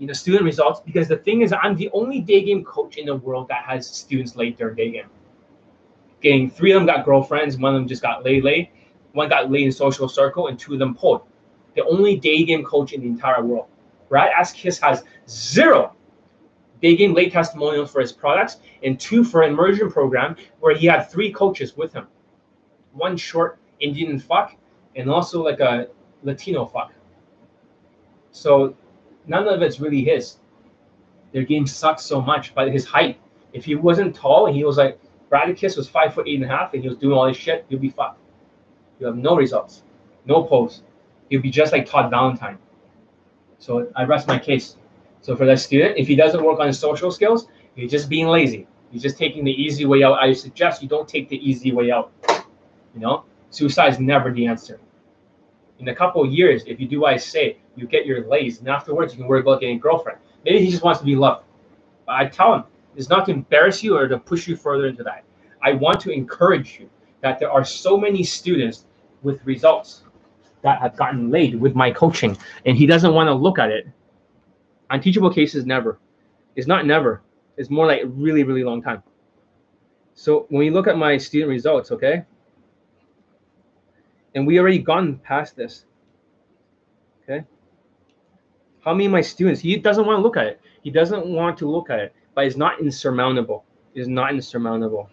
you 0.00 0.08
know, 0.08 0.12
student 0.12 0.44
results. 0.44 0.80
Because 0.80 1.06
the 1.06 1.18
thing 1.18 1.42
is, 1.42 1.52
I'm 1.52 1.76
the 1.76 1.88
only 1.92 2.20
day 2.20 2.42
game 2.42 2.64
coach 2.64 2.96
in 2.96 3.06
the 3.06 3.14
world 3.14 3.46
that 3.48 3.62
has 3.64 3.86
students 3.86 4.34
late 4.34 4.58
their 4.58 4.70
day 4.70 4.90
game. 4.90 5.06
Getting 6.20 6.50
three 6.50 6.72
of 6.72 6.80
them 6.80 6.86
got 6.86 7.04
girlfriends, 7.04 7.56
one 7.56 7.74
of 7.74 7.80
them 7.80 7.86
just 7.86 8.02
got 8.02 8.24
lay 8.24 8.40
lay, 8.40 8.72
one 9.12 9.28
got 9.28 9.52
laid 9.52 9.66
in 9.66 9.72
social 9.72 10.08
circle, 10.08 10.48
and 10.48 10.58
two 10.58 10.72
of 10.72 10.80
them 10.80 10.96
pulled. 10.96 11.22
The 11.76 11.84
only 11.84 12.16
day 12.16 12.42
game 12.42 12.64
coach 12.64 12.92
in 12.92 13.02
the 13.02 13.06
entire 13.06 13.44
world. 13.44 13.68
Brad 14.08 14.32
Askiss 14.32 14.80
has 14.80 15.04
zero 15.28 15.94
they 16.80 16.96
gave 16.96 17.12
late 17.12 17.32
testimonials 17.32 17.90
for 17.90 18.00
his 18.00 18.12
products 18.12 18.58
and 18.82 18.98
two 18.98 19.22
for 19.22 19.42
an 19.42 19.52
immersion 19.52 19.90
program 19.90 20.36
where 20.60 20.74
he 20.74 20.86
had 20.86 21.10
three 21.10 21.32
coaches 21.32 21.76
with 21.76 21.92
him. 21.92 22.06
One 22.92 23.16
short 23.16 23.58
Indian 23.80 24.18
fuck 24.18 24.56
and 24.96 25.10
also 25.10 25.42
like 25.42 25.60
a 25.60 25.88
Latino 26.22 26.66
fuck. 26.66 26.92
So 28.32 28.74
none 29.26 29.48
of 29.48 29.62
it's 29.62 29.80
really 29.80 30.04
his. 30.04 30.36
Their 31.32 31.44
game 31.44 31.66
sucks 31.66 32.04
so 32.04 32.20
much, 32.20 32.54
but 32.54 32.72
his 32.72 32.84
height. 32.84 33.18
If 33.52 33.64
he 33.64 33.74
wasn't 33.74 34.14
tall 34.14 34.46
and 34.46 34.56
he 34.56 34.64
was 34.64 34.76
like 34.76 34.98
Kiss 35.56 35.76
was 35.76 35.88
five 35.88 36.14
foot 36.14 36.26
eight 36.28 36.36
and 36.36 36.44
a 36.44 36.48
half 36.48 36.74
and 36.74 36.82
he 36.82 36.88
was 36.88 36.98
doing 36.98 37.16
all 37.16 37.26
this 37.26 37.36
shit, 37.36 37.64
you'll 37.68 37.80
be 37.80 37.90
fucked. 37.90 38.18
You 38.98 39.06
have 39.06 39.16
no 39.16 39.36
results, 39.36 39.82
no 40.26 40.42
pose. 40.42 40.82
You'll 41.28 41.42
be 41.42 41.50
just 41.50 41.72
like 41.72 41.86
Todd 41.86 42.10
Valentine. 42.10 42.58
So 43.58 43.88
I 43.94 44.04
rest 44.04 44.26
my 44.26 44.38
case. 44.38 44.76
So 45.20 45.36
for 45.36 45.46
that 45.46 45.60
student, 45.60 45.98
if 45.98 46.08
he 46.08 46.16
doesn't 46.16 46.42
work 46.42 46.58
on 46.58 46.66
his 46.66 46.78
social 46.78 47.10
skills, 47.10 47.46
he's 47.74 47.90
just 47.90 48.08
being 48.08 48.26
lazy. 48.26 48.66
He's 48.90 49.02
just 49.02 49.16
taking 49.16 49.44
the 49.44 49.52
easy 49.52 49.84
way 49.84 50.02
out. 50.02 50.18
I 50.18 50.32
suggest 50.32 50.82
you 50.82 50.88
don't 50.88 51.08
take 51.08 51.28
the 51.28 51.36
easy 51.48 51.72
way 51.72 51.90
out. 51.90 52.10
You 52.94 53.00
know, 53.00 53.24
suicide 53.50 53.92
is 53.92 54.00
never 54.00 54.32
the 54.32 54.46
answer. 54.46 54.80
In 55.78 55.88
a 55.88 55.94
couple 55.94 56.22
of 56.24 56.32
years, 56.32 56.64
if 56.66 56.80
you 56.80 56.88
do 56.88 57.00
what 57.00 57.14
I 57.14 57.16
say, 57.16 57.58
you 57.80 57.86
get 57.86 58.06
your 58.06 58.26
lays, 58.26 58.58
and 58.58 58.68
afterwards 58.68 59.12
you 59.12 59.18
can 59.18 59.26
worry 59.26 59.40
about 59.40 59.60
getting 59.60 59.76
a 59.76 59.80
girlfriend. 59.80 60.18
Maybe 60.44 60.64
he 60.64 60.70
just 60.70 60.82
wants 60.82 61.00
to 61.00 61.06
be 61.06 61.16
loved. 61.16 61.44
But 62.06 62.16
I 62.16 62.26
tell 62.26 62.54
him, 62.54 62.64
It's 62.96 63.08
not 63.08 63.26
to 63.26 63.32
embarrass 63.32 63.82
you 63.82 63.96
or 63.96 64.08
to 64.08 64.18
push 64.18 64.48
you 64.48 64.56
further 64.56 64.86
into 64.86 65.02
that. 65.04 65.24
I 65.62 65.72
want 65.72 66.00
to 66.00 66.10
encourage 66.10 66.78
you 66.78 66.90
that 67.20 67.38
there 67.38 67.50
are 67.50 67.64
so 67.64 67.96
many 67.96 68.22
students 68.24 68.86
with 69.22 69.44
results 69.44 70.02
that 70.62 70.80
have 70.80 70.96
gotten 70.96 71.30
laid 71.30 71.58
with 71.58 71.74
my 71.74 71.90
coaching, 71.90 72.36
and 72.66 72.76
he 72.76 72.86
doesn't 72.86 73.14
want 73.14 73.28
to 73.28 73.34
look 73.34 73.58
at 73.58 73.70
it. 73.70 73.86
Unteachable 74.90 75.32
cases 75.32 75.64
never. 75.64 75.98
It's 76.56 76.66
not 76.66 76.84
never. 76.84 77.22
It's 77.56 77.70
more 77.70 77.86
like 77.86 78.02
really, 78.04 78.42
really 78.42 78.64
long 78.64 78.82
time. 78.82 79.02
So 80.14 80.46
when 80.50 80.58
we 80.58 80.70
look 80.70 80.86
at 80.86 80.98
my 80.98 81.16
student 81.16 81.50
results, 81.50 81.92
okay, 81.92 82.24
and 84.34 84.46
we 84.46 84.58
already 84.58 84.78
gone 84.78 85.18
past 85.18 85.56
this. 85.56 85.84
Okay. 87.22 87.44
How 88.82 88.92
many 88.94 89.06
of 89.06 89.12
my 89.12 89.20
students? 89.20 89.60
He 89.60 89.76
doesn't 89.76 90.06
want 90.06 90.18
to 90.18 90.22
look 90.22 90.36
at 90.36 90.46
it. 90.46 90.60
He 90.82 90.90
doesn't 90.90 91.26
want 91.26 91.58
to 91.58 91.68
look 91.68 91.90
at 91.90 91.98
it, 91.98 92.14
but 92.34 92.46
it's 92.46 92.56
not 92.56 92.80
insurmountable. 92.80 93.64
It's 93.94 94.08
not 94.08 94.32
insurmountable. 94.32 95.10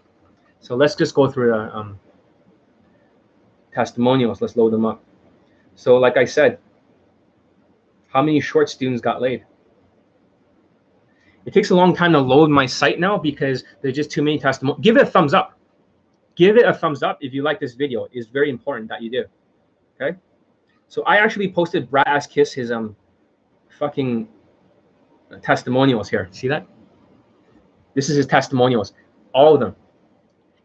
So 0.59 0.76
let's 0.76 0.95
just 0.95 1.13
go 1.13 1.30
through 1.30 1.51
the 1.51 1.76
um, 1.76 1.99
testimonials. 3.74 4.41
Let's 4.41 4.55
load 4.55 4.72
them 4.74 4.86
up. 4.86 5.03
So, 5.76 5.97
like 5.97 6.18
I 6.18 6.26
said, 6.26 6.59
how 8.07 8.22
many 8.22 8.39
short 8.39 8.70
students 8.70 9.01
got 9.01 9.22
laid? 9.22 9.45
It 11.45 11.53
takes 11.53 11.70
a 11.70 11.76
long 11.76 11.95
time 11.95 12.13
to 12.13 12.20
load 12.20 12.49
my 12.49 12.65
site 12.65 12.99
now 12.99 13.18
because 13.18 13.63
there's 13.82 13.95
just 13.95 14.11
too 14.11 14.22
many 14.22 14.39
testimonials. 14.39 14.84
Give 14.84 14.97
it 14.97 15.03
a 15.03 15.05
thumbs 15.05 15.34
up. 15.34 15.57
Give 16.36 16.57
it 16.57 16.65
a 16.65 16.74
thumbs 16.74 17.03
up 17.03 17.18
if 17.22 17.34
you 17.34 17.43
like 17.43 17.59
this 17.59 17.74
video. 17.74 18.07
It's 18.11 18.28
very 18.28 18.49
important 18.49 18.89
that 18.89 19.01
you 19.01 19.09
do. 19.09 19.26
Okay. 19.99 20.18
So 20.88 21.03
I 21.03 21.18
actually 21.18 21.51
posted 21.51 21.89
Brad 21.89 22.07
Ass 22.07 22.28
Kiss 22.28 22.53
his 22.53 22.72
um 22.72 22.95
fucking 23.78 24.28
uh, 25.32 25.38
testimonials 25.38 26.09
here. 26.09 26.28
See 26.32 26.47
that? 26.47 26.67
This 27.93 28.09
is 28.09 28.15
his 28.17 28.28
testimonials, 28.28 28.93
all 29.34 29.53
of 29.53 29.59
them. 29.59 29.75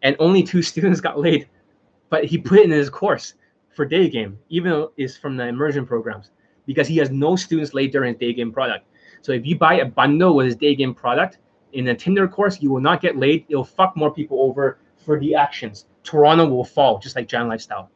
And 0.03 0.17
only 0.19 0.43
two 0.43 0.63
students 0.73 1.01
got 1.01 1.19
laid, 1.19 1.49
but 2.11 2.25
he 2.25 2.39
put 2.39 2.59
it 2.59 2.65
in 2.65 2.71
his 2.71 2.91
course 2.91 3.35
for 3.75 3.85
day 3.85 4.09
game, 4.09 4.39
even 4.49 4.71
though 4.71 4.93
it's 4.97 5.17
from 5.17 5.37
the 5.37 5.47
immersion 5.47 5.87
programs, 5.87 6.31
because 6.67 6.87
he 6.87 6.97
has 6.99 7.11
no 7.11 7.37
students 7.37 7.75
laid 7.75 7.93
during 7.93 8.13
his 8.13 8.21
day 8.21 8.33
game 8.33 8.53
product. 8.53 8.87
So 9.23 9.33
if 9.33 9.47
you 9.47 9.57
buy 9.57 9.75
a 9.75 9.85
bundle 9.85 10.35
with 10.35 10.47
his 10.47 10.57
day 10.57 10.75
game 10.75 10.95
product 10.95 11.39
in 11.73 11.89
a 11.89 11.95
Tinder 11.95 12.29
course, 12.29 12.61
you 12.61 12.71
will 12.71 12.81
not 12.81 13.01
get 13.01 13.17
laid. 13.17 13.47
It'll 13.49 13.65
fuck 13.65 13.97
more 13.97 14.13
people 14.13 14.43
over 14.43 14.79
for 14.97 15.19
the 15.19 15.35
actions. 15.35 15.87
Toronto 16.03 16.47
will 16.47 16.65
fall, 16.65 16.99
just 16.99 17.17
like 17.17 17.29
Jan 17.29 17.49
Lifestyle. 17.49 17.91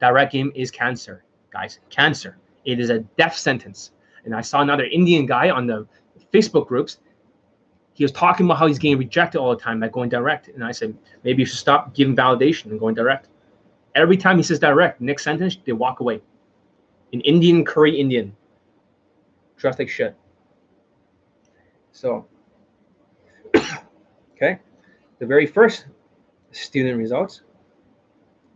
Direct 0.00 0.32
game 0.32 0.52
is 0.54 0.70
cancer, 0.70 1.24
guys. 1.52 1.78
Cancer. 1.90 2.38
It 2.64 2.80
is 2.80 2.90
a 2.90 3.00
death 3.00 3.36
sentence. 3.36 3.92
And 4.24 4.34
I 4.34 4.40
saw 4.40 4.60
another 4.60 4.84
Indian 4.84 5.26
guy 5.26 5.50
on 5.50 5.66
the 5.66 5.86
Facebook 6.32 6.66
groups. 6.66 6.98
He 7.92 8.04
was 8.04 8.12
talking 8.12 8.46
about 8.46 8.58
how 8.58 8.66
he's 8.66 8.78
getting 8.78 8.98
rejected 8.98 9.38
all 9.38 9.50
the 9.54 9.62
time 9.62 9.80
by 9.80 9.88
going 9.88 10.08
direct. 10.08 10.48
And 10.48 10.64
I 10.64 10.72
said, 10.72 10.96
maybe 11.22 11.42
you 11.42 11.46
should 11.46 11.58
stop 11.58 11.94
giving 11.94 12.16
validation 12.16 12.66
and 12.66 12.80
going 12.80 12.94
direct. 12.94 13.28
Every 13.94 14.16
time 14.16 14.36
he 14.36 14.42
says 14.42 14.58
direct, 14.58 15.00
next 15.00 15.22
sentence, 15.22 15.56
they 15.64 15.72
walk 15.72 16.00
away. 16.00 16.20
An 17.12 17.20
Indian, 17.20 17.64
curry 17.64 17.98
Indian. 17.98 18.34
Dressed 19.56 19.78
like 19.78 19.88
shit. 19.88 20.16
So, 21.92 22.26
okay. 23.56 24.58
The 25.20 25.26
very 25.26 25.46
first 25.46 25.86
student 26.50 26.98
results 26.98 27.42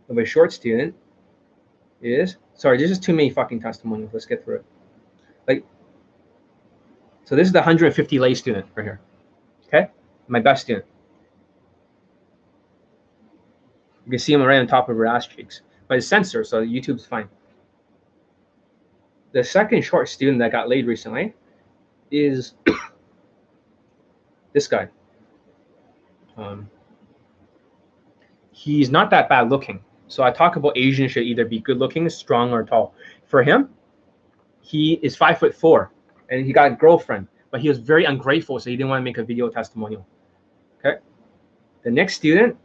of 0.09 0.17
a 0.17 0.25
short 0.25 0.51
student 0.51 0.93
is 2.01 2.37
sorry, 2.53 2.77
this 2.77 2.91
is 2.91 2.99
too 2.99 3.13
many 3.13 3.29
fucking 3.29 3.61
testimonials. 3.61 4.11
Let's 4.13 4.25
get 4.25 4.43
through 4.43 4.57
it. 4.57 4.65
Like, 5.49 5.65
so 7.25 7.35
this 7.35 7.47
is 7.47 7.51
the 7.51 7.59
150 7.59 8.19
lay 8.19 8.35
student 8.35 8.67
right 8.75 8.83
here. 8.83 9.01
Okay, 9.67 9.89
my 10.27 10.39
best 10.39 10.63
student. 10.63 10.85
You 14.05 14.11
can 14.11 14.19
see 14.19 14.33
him 14.33 14.41
right 14.43 14.59
on 14.59 14.67
top 14.67 14.89
of 14.89 14.95
her 14.95 15.05
ass 15.05 15.27
cheeks, 15.27 15.61
but 15.87 15.97
it's 15.97 16.07
censored, 16.07 16.47
so 16.47 16.63
YouTube's 16.63 17.05
fine. 17.05 17.27
The 19.31 19.43
second 19.43 19.83
short 19.83 20.07
student 20.07 20.39
that 20.39 20.51
got 20.51 20.69
laid 20.69 20.85
recently 20.87 21.33
is 22.11 22.53
this 24.53 24.67
guy. 24.67 24.87
Um, 26.37 26.69
he's 28.51 28.89
not 28.89 29.09
that 29.11 29.29
bad 29.29 29.49
looking. 29.49 29.81
So 30.07 30.23
I 30.23 30.31
talk 30.31 30.55
about 30.55 30.75
Asians 30.75 31.11
should 31.11 31.23
either 31.23 31.45
be 31.45 31.59
good 31.59 31.77
looking, 31.77 32.09
strong, 32.09 32.51
or 32.51 32.63
tall. 32.63 32.95
For 33.27 33.43
him, 33.43 33.69
he 34.61 34.93
is 35.01 35.15
five 35.15 35.39
foot 35.39 35.53
four, 35.55 35.91
and 36.29 36.45
he 36.45 36.53
got 36.53 36.71
a 36.71 36.75
girlfriend, 36.75 37.27
but 37.51 37.61
he 37.61 37.69
was 37.69 37.79
very 37.79 38.05
ungrateful, 38.05 38.59
so 38.59 38.69
he 38.69 38.75
didn't 38.75 38.89
want 38.89 39.01
to 39.01 39.03
make 39.03 39.17
a 39.17 39.23
video 39.23 39.49
testimonial. 39.49 40.05
Okay. 40.79 40.99
The 41.83 41.91
next 41.91 42.15
student, 42.15 42.57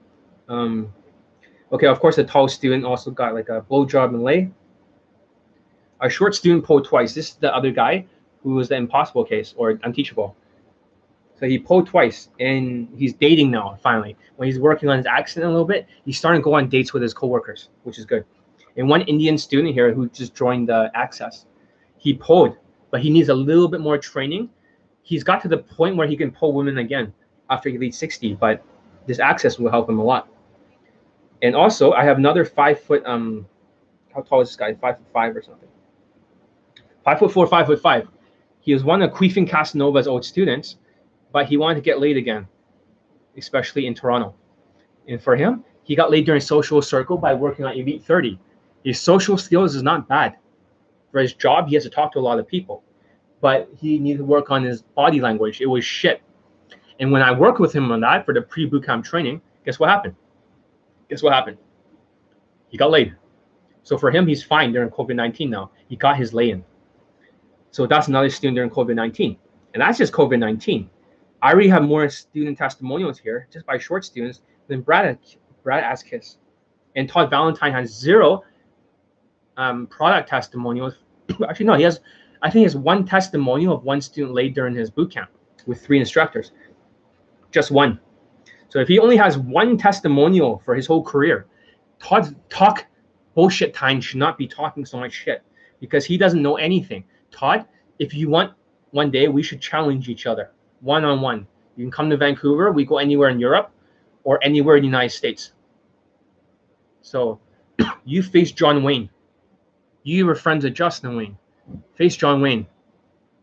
um, 0.49 0.93
okay, 1.73 1.87
of 1.87 2.01
course, 2.01 2.17
the 2.17 2.25
tall 2.25 2.49
student 2.49 2.85
also 2.85 3.11
got 3.11 3.35
like 3.35 3.49
a 3.49 3.63
blowjob 3.63 4.11
and 4.11 4.23
lay. 4.23 4.51
A 6.01 6.11
short 6.11 6.35
student 6.35 6.65
pulled 6.65 6.85
twice. 6.85 7.15
This 7.15 7.31
is 7.31 7.35
the 7.37 7.55
other 7.55 7.71
guy 7.71 8.07
who 8.43 8.55
was 8.55 8.69
the 8.69 8.77
impossible 8.77 9.25
case 9.25 9.55
or 9.57 9.79
unteachable. 9.85 10.37
So 11.37 11.47
he 11.47 11.59
pulled 11.59 11.89
twice, 11.89 12.29
and 12.39 12.89
he's 12.97 13.15
dating 13.15 13.51
now. 13.51 13.77
Finally, 13.83 14.17
when 14.37 14.47
he's 14.47 14.59
working 14.59 14.89
on 14.89 14.99
his 14.99 15.07
accent 15.07 15.45
a 15.45 15.49
little 15.49 15.65
bit, 15.65 15.87
he's 16.05 16.17
starting 16.17 16.41
to 16.41 16.45
go 16.45 16.55
on 16.55 16.69
dates 16.69 16.93
with 16.93 17.03
his 17.03 17.13
coworkers, 17.13 17.71
which 17.83 17.99
is 17.99 18.05
good. 18.05 18.25
And 18.77 18.89
one 18.89 19.03
Indian 19.03 19.39
student 19.39 19.75
here 19.75 19.93
who 19.93 20.09
just 20.09 20.35
joined 20.35 20.69
the 20.69 20.91
access, 20.95 21.47
he 22.05 22.15
pulled, 22.15 22.57
but 22.93 23.01
he 23.01 23.11
needs 23.11 23.31
a 23.31 23.35
little 23.35 23.67
bit 23.67 23.81
more 23.81 23.99
training. 23.99 24.49
He's 25.03 25.25
got 25.25 25.43
to 25.43 25.49
the 25.49 25.59
point 25.59 25.97
where 25.97 26.07
he 26.07 26.17
can 26.17 26.31
pull 26.31 26.53
women 26.53 26.79
again 26.79 27.13
after 27.51 27.69
he 27.69 27.77
leads 27.77 27.99
60, 27.99 28.35
but 28.35 28.65
this 29.07 29.19
access 29.19 29.59
will 29.59 29.71
help 29.71 29.89
him 29.89 29.99
a 29.99 30.05
lot. 30.05 30.29
And 31.43 31.57
also, 31.57 31.93
I 31.93 32.05
have 32.05 32.19
another 32.19 32.45
five 32.45 32.81
foot. 32.81 33.05
Um, 33.05 33.47
how 34.15 34.23
tall 34.23 34.41
is 34.41 34.51
this 34.51 34.57
guy? 34.57 34.75
Five 34.75 34.99
foot 34.99 35.07
five 35.13 35.37
or 35.37 35.43
something. 35.43 35.69
Five 37.05 37.19
foot 37.19 37.33
four, 37.33 37.47
five 37.49 37.67
foot 37.67 37.83
five. 37.83 38.09
He 38.61 38.73
was 38.73 38.85
one 38.85 39.03
of 39.03 39.11
Queefing 39.11 39.49
Casanova's 39.49 40.07
old 40.07 40.25
students 40.25 40.77
but 41.35 41.49
he 41.49 41.57
wanted 41.57 41.75
to 41.75 41.81
get 41.81 41.99
laid 41.99 42.17
again, 42.17 42.47
especially 43.37 43.89
in 43.89 43.95
Toronto. 43.95 44.37
And 45.09 45.21
for 45.21 45.35
him, 45.35 45.65
he 45.83 45.97
got 45.97 46.13
laid 46.13 46.27
during 46.27 46.41
social 46.41 46.81
circle 46.81 47.19
by 47.19 47.35
working 47.35 47.65
on 47.65 47.77
Elite 47.77 48.05
30. 48.05 48.39
His 48.85 49.01
social 49.01 49.37
skills 49.37 49.75
is 49.75 49.83
not 49.83 50.07
bad. 50.07 50.37
For 51.15 51.21
his 51.21 51.33
job, 51.33 51.69
he 51.69 51.77
has 51.77 51.85
to 51.85 51.91
talk 51.91 52.11
to 52.15 52.19
a 52.19 52.27
lot 52.29 52.41
of 52.41 52.49
people, 52.49 52.83
but 53.41 53.69
he 53.79 54.01
needed 54.01 54.19
to 54.19 54.25
work 54.25 54.51
on 54.51 54.65
his 54.65 54.83
body 54.83 55.21
language. 55.21 55.61
It 55.61 55.67
was 55.67 55.85
shit. 55.85 56.21
And 56.99 57.13
when 57.13 57.23
I 57.23 57.31
worked 57.31 57.61
with 57.61 57.73
him 57.73 57.93
on 57.93 58.01
that 58.01 58.27
for 58.27 58.35
the 58.35 58.43
pre 58.43 58.69
bootcamp 58.69 59.05
training, 59.05 59.41
guess 59.65 59.79
what 59.79 59.91
happened? 59.91 60.17
Guess 61.09 61.23
what 61.23 61.33
happened? 61.33 61.57
He 62.67 62.77
got 62.77 62.91
laid. 62.91 63.15
So 63.85 63.97
for 63.97 64.11
him, 64.11 64.27
he's 64.27 64.43
fine 64.43 64.73
during 64.73 64.91
COVID 64.91 65.15
19 65.15 65.49
now. 65.49 65.71
He 65.87 65.95
got 65.95 66.17
his 66.17 66.35
lay 66.35 66.51
in. 66.51 66.65
So 67.71 67.87
that's 67.87 68.09
another 68.09 68.29
student 68.29 68.57
during 68.57 68.71
COVID 68.71 68.97
19. 68.97 69.37
And 69.75 69.81
that's 69.81 69.99
just 69.99 70.13
COVID 70.13 70.41
19. 70.41 70.91
I 71.43 71.53
already 71.53 71.69
have 71.69 71.85
more 71.85 72.09
student 72.09 72.59
testimonials 72.59 73.21
here 73.21 73.47
just 73.53 73.67
by 73.67 73.79
short 73.79 74.05
students 74.05 74.41
than 74.67 74.81
Brad 74.81 75.17
Brad 75.63 75.85
Askis. 75.85 76.39
And 76.97 77.09
Todd 77.09 77.31
Valentine 77.31 77.73
has 77.73 77.95
zero 77.95 78.43
um, 79.57 79.87
product 79.87 80.29
testimonials. 80.29 80.95
Actually, 81.49 81.67
no, 81.67 81.75
he 81.75 81.83
has 81.83 82.01
I 82.43 82.51
think 82.51 82.61
he 82.61 82.63
has 82.65 82.77
one 82.77 83.07
testimonial 83.07 83.75
of 83.75 83.85
one 83.85 84.01
student 84.01 84.35
laid 84.35 84.55
during 84.55 84.75
his 84.75 84.91
boot 84.91 85.11
camp 85.11 85.31
with 85.67 85.81
three 85.81 85.99
instructors. 85.99 86.53
Just 87.51 87.71
one. 87.71 87.99
So 88.69 88.81
if 88.81 88.89
he 88.89 88.99
only 88.99 89.17
has 89.17 89.39
one 89.39 89.79
testimonial 89.79 90.61
for 90.65 90.75
his 90.75 90.87
whole 90.87 91.03
career, 91.03 91.47
Todd 92.01 92.35
talk 92.51 92.87
bullshit 93.35 93.73
time 93.73 94.01
should 94.01 94.19
not 94.19 94.37
be 94.37 94.47
talking 94.47 94.85
so 94.85 94.99
much 94.99 95.13
shit 95.13 95.43
because 95.81 96.05
he 96.05 96.19
doesn't 96.19 96.43
know 96.43 96.57
anything. 96.57 97.05
Todd, 97.31 97.67
if 97.99 98.13
you 98.13 98.29
want 98.29 98.53
one 98.91 99.11
day, 99.11 99.29
we 99.29 99.43
should 99.43 99.61
challenge 99.61 100.09
each 100.09 100.27
other 100.27 100.51
one 100.81 101.05
on 101.05 101.21
one. 101.21 101.47
You 101.77 101.85
can 101.85 101.91
come 101.91 102.11
to 102.11 102.17
Vancouver. 102.17 102.71
We 102.71 102.85
go 102.85 102.99
anywhere 102.99 103.31
in 103.31 103.41
Europe 103.41 103.73
or 104.23 104.39
anywhere 104.43 104.77
in 104.77 104.83
the 104.83 104.89
United 104.89 105.11
States. 105.11 105.53
So 107.01 107.41
you 108.05 108.23
face 108.23 108.53
John 108.53 108.83
Wayne. 108.83 109.09
You 110.05 110.27
were 110.27 110.37
friends 110.37 110.65
with 110.65 110.75
Justin 110.75 111.17
Wayne. 111.17 111.37
Face 111.97 112.15
John 112.17 112.41
Wayne. 112.41 112.67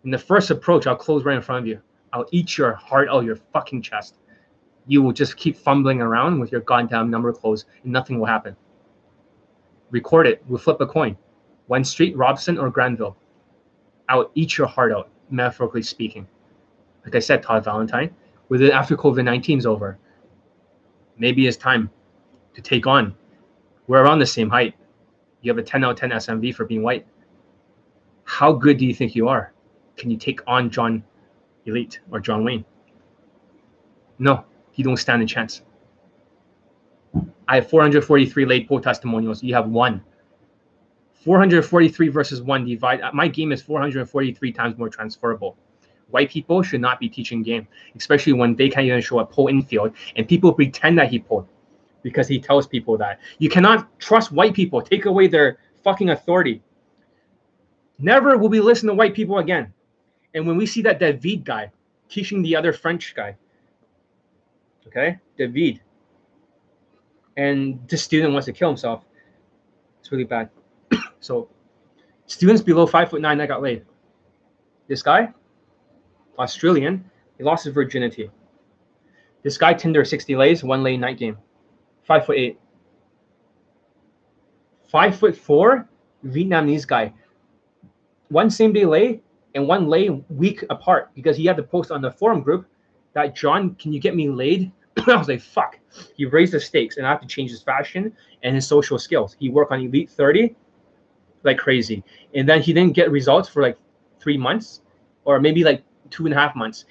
In 0.05 0.11
the 0.11 0.17
first 0.17 0.49
approach, 0.49 0.87
I'll 0.87 0.95
close 0.95 1.25
right 1.25 1.35
in 1.35 1.41
front 1.41 1.59
of 1.63 1.67
you. 1.67 1.81
I'll 2.13 2.27
eat 2.31 2.57
your 2.57 2.73
heart 2.73 3.09
out 3.09 3.25
your 3.25 3.35
fucking 3.35 3.81
chest. 3.81 4.15
You 4.87 5.01
will 5.01 5.11
just 5.11 5.35
keep 5.35 5.57
fumbling 5.57 6.01
around 6.01 6.39
with 6.39 6.53
your 6.53 6.61
goddamn 6.61 7.11
number 7.11 7.33
closed 7.33 7.65
and 7.83 7.91
nothing 7.91 8.17
will 8.17 8.25
happen. 8.25 8.55
Record 9.89 10.27
it. 10.27 10.41
We'll 10.47 10.57
flip 10.57 10.79
a 10.79 10.87
coin. 10.87 11.17
One 11.67 11.83
Street, 11.83 12.15
Robson, 12.15 12.57
or 12.57 12.69
Granville. 12.69 13.17
I'll 14.07 14.31
eat 14.35 14.57
your 14.57 14.67
heart 14.67 14.93
out, 14.93 15.09
metaphorically 15.29 15.83
speaking 15.83 16.27
like 17.05 17.15
I 17.15 17.19
said, 17.19 17.43
Todd 17.43 17.63
Valentine, 17.63 18.13
within 18.49 18.71
after 18.71 18.95
COVID 18.95 19.23
19 19.23 19.59
is 19.59 19.65
over, 19.65 19.97
maybe 21.17 21.47
it's 21.47 21.57
time 21.57 21.89
to 22.53 22.61
take 22.61 22.87
on. 22.87 23.15
We're 23.87 24.03
around 24.03 24.19
the 24.19 24.25
same 24.25 24.49
height. 24.49 24.75
You 25.41 25.51
have 25.51 25.57
a 25.57 25.63
10 25.63 25.83
out 25.83 25.91
of 25.91 25.97
10 25.97 26.11
SMV 26.11 26.53
for 26.55 26.65
being 26.65 26.83
white. 26.83 27.05
How 28.23 28.53
good 28.53 28.77
do 28.77 28.85
you 28.85 28.93
think 28.93 29.15
you 29.15 29.27
are? 29.27 29.53
Can 29.97 30.09
you 30.09 30.17
take 30.17 30.39
on 30.47 30.69
John 30.69 31.03
Elite 31.65 31.99
or 32.11 32.19
John 32.19 32.43
Wayne? 32.43 32.63
No, 34.19 34.45
you 34.75 34.83
don't 34.83 34.97
stand 34.97 35.21
a 35.21 35.25
chance. 35.25 35.61
I 37.47 37.55
have 37.55 37.69
443 37.69 38.45
late 38.45 38.69
poll 38.69 38.79
testimonials. 38.79 39.43
You 39.43 39.53
have 39.55 39.67
one. 39.67 40.03
443 41.23 42.07
versus 42.09 42.41
one 42.41 42.65
divide. 42.65 43.01
Uh, 43.01 43.11
my 43.13 43.27
game 43.27 43.51
is 43.51 43.61
443 43.61 44.51
times 44.51 44.77
more 44.77 44.89
transferable. 44.89 45.57
White 46.09 46.29
people 46.29 46.61
should 46.61 46.81
not 46.81 46.99
be 46.99 47.07
teaching 47.07 47.43
game, 47.43 47.67
especially 47.95 48.33
when 48.33 48.55
they 48.55 48.69
can't 48.69 48.85
even 48.85 49.01
show 49.01 49.19
a 49.19 49.25
pull 49.25 49.47
infield 49.47 49.93
and 50.15 50.27
people 50.27 50.53
pretend 50.53 50.97
that 50.97 51.09
he 51.09 51.19
pulled 51.19 51.47
because 52.03 52.27
he 52.27 52.39
tells 52.39 52.67
people 52.67 52.97
that. 52.97 53.19
You 53.39 53.49
cannot 53.49 53.99
trust 53.99 54.31
white 54.31 54.53
people. 54.53 54.81
Take 54.81 55.05
away 55.05 55.27
their 55.27 55.57
fucking 55.83 56.09
authority. 56.09 56.61
Never 57.99 58.37
will 58.37 58.49
we 58.49 58.59
listen 58.59 58.87
to 58.87 58.93
white 58.93 59.13
people 59.13 59.37
again. 59.37 59.73
And 60.33 60.47
when 60.47 60.57
we 60.57 60.65
see 60.65 60.81
that 60.83 60.99
David 60.99 61.45
guy 61.45 61.71
teaching 62.09 62.41
the 62.41 62.55
other 62.55 62.73
French 62.73 63.13
guy, 63.15 63.35
okay, 64.87 65.19
David, 65.37 65.81
and 67.37 67.79
this 67.87 68.03
student 68.03 68.33
wants 68.33 68.45
to 68.45 68.53
kill 68.53 68.69
himself, 68.69 69.03
it's 69.99 70.11
really 70.11 70.23
bad. 70.23 70.49
so, 71.19 71.49
students 72.25 72.61
below 72.61 72.87
five 72.87 73.09
foot 73.09 73.21
nine 73.21 73.37
that 73.37 73.47
got 73.47 73.61
laid. 73.61 73.85
This 74.87 75.03
guy, 75.03 75.33
Australian, 76.39 77.09
he 77.37 77.43
lost 77.43 77.65
his 77.65 77.73
virginity. 77.73 78.29
This 79.43 79.57
guy 79.57 79.73
Tinder 79.73 80.05
60 80.05 80.35
lays, 80.35 80.63
one 80.63 80.83
lay 80.83 80.97
night 80.97 81.17
game. 81.17 81.37
Five 82.03 82.25
foot 82.25 82.37
eight. 82.37 82.59
Five 84.89 85.15
foot 85.15 85.35
four, 85.37 85.87
Vietnamese 86.25 86.85
guy. 86.85 87.13
One 88.29 88.49
same 88.49 88.73
day 88.73 88.85
lay 88.85 89.21
and 89.55 89.67
one 89.67 89.87
lay 89.87 90.09
week 90.09 90.63
apart 90.69 91.11
because 91.15 91.37
he 91.37 91.45
had 91.45 91.57
to 91.57 91.63
post 91.63 91.91
on 91.91 92.01
the 92.01 92.11
forum 92.11 92.41
group 92.41 92.65
that 93.13 93.35
John, 93.35 93.75
can 93.75 93.93
you 93.93 93.99
get 93.99 94.15
me 94.15 94.29
laid? 94.29 94.71
I 95.07 95.15
was 95.15 95.27
like, 95.27 95.41
fuck. 95.41 95.77
He 96.15 96.25
raised 96.25 96.53
the 96.53 96.59
stakes 96.59 96.97
and 96.97 97.05
I 97.05 97.09
have 97.09 97.21
to 97.21 97.27
change 97.27 97.51
his 97.51 97.61
fashion 97.61 98.13
and 98.43 98.55
his 98.55 98.67
social 98.67 98.97
skills. 98.97 99.35
He 99.39 99.49
worked 99.49 99.71
on 99.71 99.81
Elite 99.81 100.09
30 100.09 100.55
like 101.43 101.57
crazy. 101.57 102.03
And 102.35 102.47
then 102.47 102.61
he 102.61 102.73
didn't 102.73 102.93
get 102.93 103.11
results 103.11 103.49
for 103.49 103.61
like 103.61 103.77
three 104.19 104.37
months 104.37 104.81
or 105.25 105.39
maybe 105.39 105.63
like 105.63 105.83
two 106.09 106.25
and 106.25 106.33
a 106.33 106.37
half 106.37 106.55
months. 106.55 106.85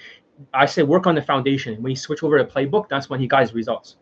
I 0.54 0.66
said 0.66 0.88
work 0.88 1.06
on 1.06 1.14
the 1.14 1.22
foundation. 1.22 1.82
When 1.82 1.90
he 1.90 1.96
switched 1.96 2.22
over 2.22 2.38
to 2.38 2.44
playbook, 2.44 2.88
that's 2.88 3.10
when 3.10 3.20
he 3.20 3.26
got 3.26 3.42
his 3.42 3.54
results. 3.54 3.96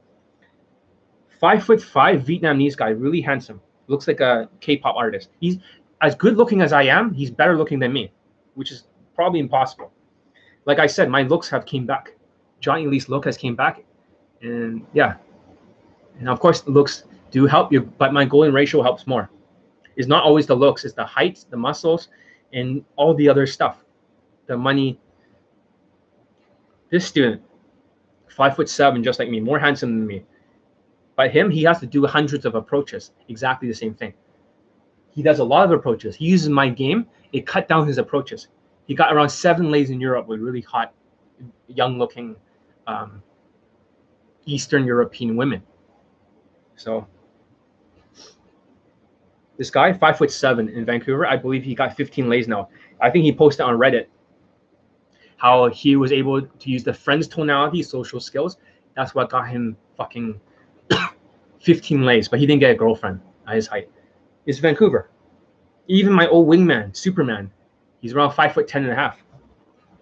Five 1.40 1.64
foot 1.64 1.80
five 1.80 2.22
Vietnamese 2.22 2.76
guy, 2.76 2.90
really 2.90 3.20
handsome. 3.20 3.60
Looks 3.86 4.08
like 4.08 4.20
a 4.20 4.48
K-pop 4.60 4.96
artist. 4.96 5.30
He's 5.40 5.58
as 6.00 6.14
good 6.14 6.36
looking 6.36 6.62
as 6.62 6.72
I 6.72 6.82
am. 6.82 7.12
He's 7.12 7.30
better 7.30 7.56
looking 7.56 7.78
than 7.78 7.92
me, 7.92 8.12
which 8.54 8.72
is 8.72 8.84
probably 9.14 9.40
impossible. 9.40 9.92
Like 10.64 10.78
I 10.78 10.86
said, 10.86 11.08
my 11.08 11.22
looks 11.22 11.48
have 11.48 11.64
came 11.64 11.86
back. 11.86 12.14
John 12.60 12.80
Elite's 12.80 13.08
look 13.08 13.24
has 13.24 13.36
came 13.36 13.54
back, 13.54 13.84
and 14.42 14.84
yeah, 14.92 15.14
and 16.18 16.28
of 16.28 16.40
course 16.40 16.66
looks 16.66 17.04
do 17.30 17.46
help 17.46 17.72
you, 17.72 17.82
but 17.82 18.12
my 18.12 18.24
golden 18.24 18.52
ratio 18.52 18.82
helps 18.82 19.06
more. 19.06 19.30
It's 19.96 20.08
not 20.08 20.24
always 20.24 20.46
the 20.46 20.56
looks; 20.56 20.84
it's 20.84 20.94
the 20.94 21.04
height, 21.04 21.44
the 21.50 21.56
muscles, 21.56 22.08
and 22.52 22.84
all 22.96 23.14
the 23.14 23.28
other 23.28 23.46
stuff, 23.46 23.84
the 24.46 24.56
money. 24.56 24.98
This 26.90 27.06
student, 27.06 27.42
five 28.28 28.56
foot 28.56 28.68
seven, 28.68 29.04
just 29.04 29.18
like 29.18 29.28
me, 29.28 29.40
more 29.40 29.58
handsome 29.58 29.90
than 29.90 30.06
me. 30.06 30.24
But 31.18 31.32
him, 31.32 31.50
he 31.50 31.64
has 31.64 31.80
to 31.80 31.86
do 31.86 32.06
hundreds 32.06 32.46
of 32.46 32.54
approaches, 32.54 33.10
exactly 33.28 33.66
the 33.66 33.74
same 33.74 33.92
thing. 33.92 34.14
He 35.10 35.20
does 35.20 35.40
a 35.40 35.44
lot 35.44 35.64
of 35.64 35.72
approaches. 35.72 36.14
He 36.14 36.26
uses 36.26 36.48
my 36.48 36.68
game. 36.68 37.08
It 37.32 37.44
cut 37.44 37.66
down 37.66 37.88
his 37.88 37.98
approaches. 37.98 38.46
He 38.86 38.94
got 38.94 39.12
around 39.12 39.28
seven 39.28 39.68
lays 39.68 39.90
in 39.90 40.00
Europe 40.00 40.28
with 40.28 40.38
really 40.38 40.60
hot, 40.60 40.94
young-looking 41.66 42.36
um, 42.86 43.20
Eastern 44.46 44.84
European 44.84 45.34
women. 45.34 45.60
So 46.76 47.04
this 49.56 49.70
guy, 49.70 49.92
five 49.92 50.18
foot 50.18 50.30
seven 50.30 50.68
in 50.68 50.84
Vancouver, 50.84 51.26
I 51.26 51.36
believe 51.36 51.64
he 51.64 51.74
got 51.74 51.96
15 51.96 52.28
lays 52.28 52.46
now. 52.46 52.68
I 53.00 53.10
think 53.10 53.24
he 53.24 53.32
posted 53.32 53.62
on 53.62 53.76
Reddit 53.76 54.06
how 55.36 55.68
he 55.68 55.96
was 55.96 56.12
able 56.12 56.42
to 56.42 56.70
use 56.70 56.84
the 56.84 56.94
friends 56.94 57.26
tonality, 57.26 57.82
social 57.82 58.20
skills. 58.20 58.58
That's 58.94 59.16
what 59.16 59.30
got 59.30 59.48
him 59.48 59.76
fucking 59.96 60.40
15 61.60 62.04
lays, 62.04 62.28
but 62.28 62.38
he 62.38 62.46
didn't 62.46 62.60
get 62.60 62.70
a 62.70 62.74
girlfriend 62.74 63.20
at 63.46 63.56
his 63.56 63.66
height. 63.66 63.90
It's 64.46 64.58
Vancouver. 64.58 65.10
Even 65.88 66.12
my 66.12 66.26
old 66.28 66.48
wingman, 66.48 66.94
Superman, 66.96 67.50
he's 68.00 68.12
around 68.12 68.32
five 68.32 68.52
foot 68.52 68.68
ten 68.68 68.82
and 68.84 68.92
a 68.92 68.94
half. 68.94 69.22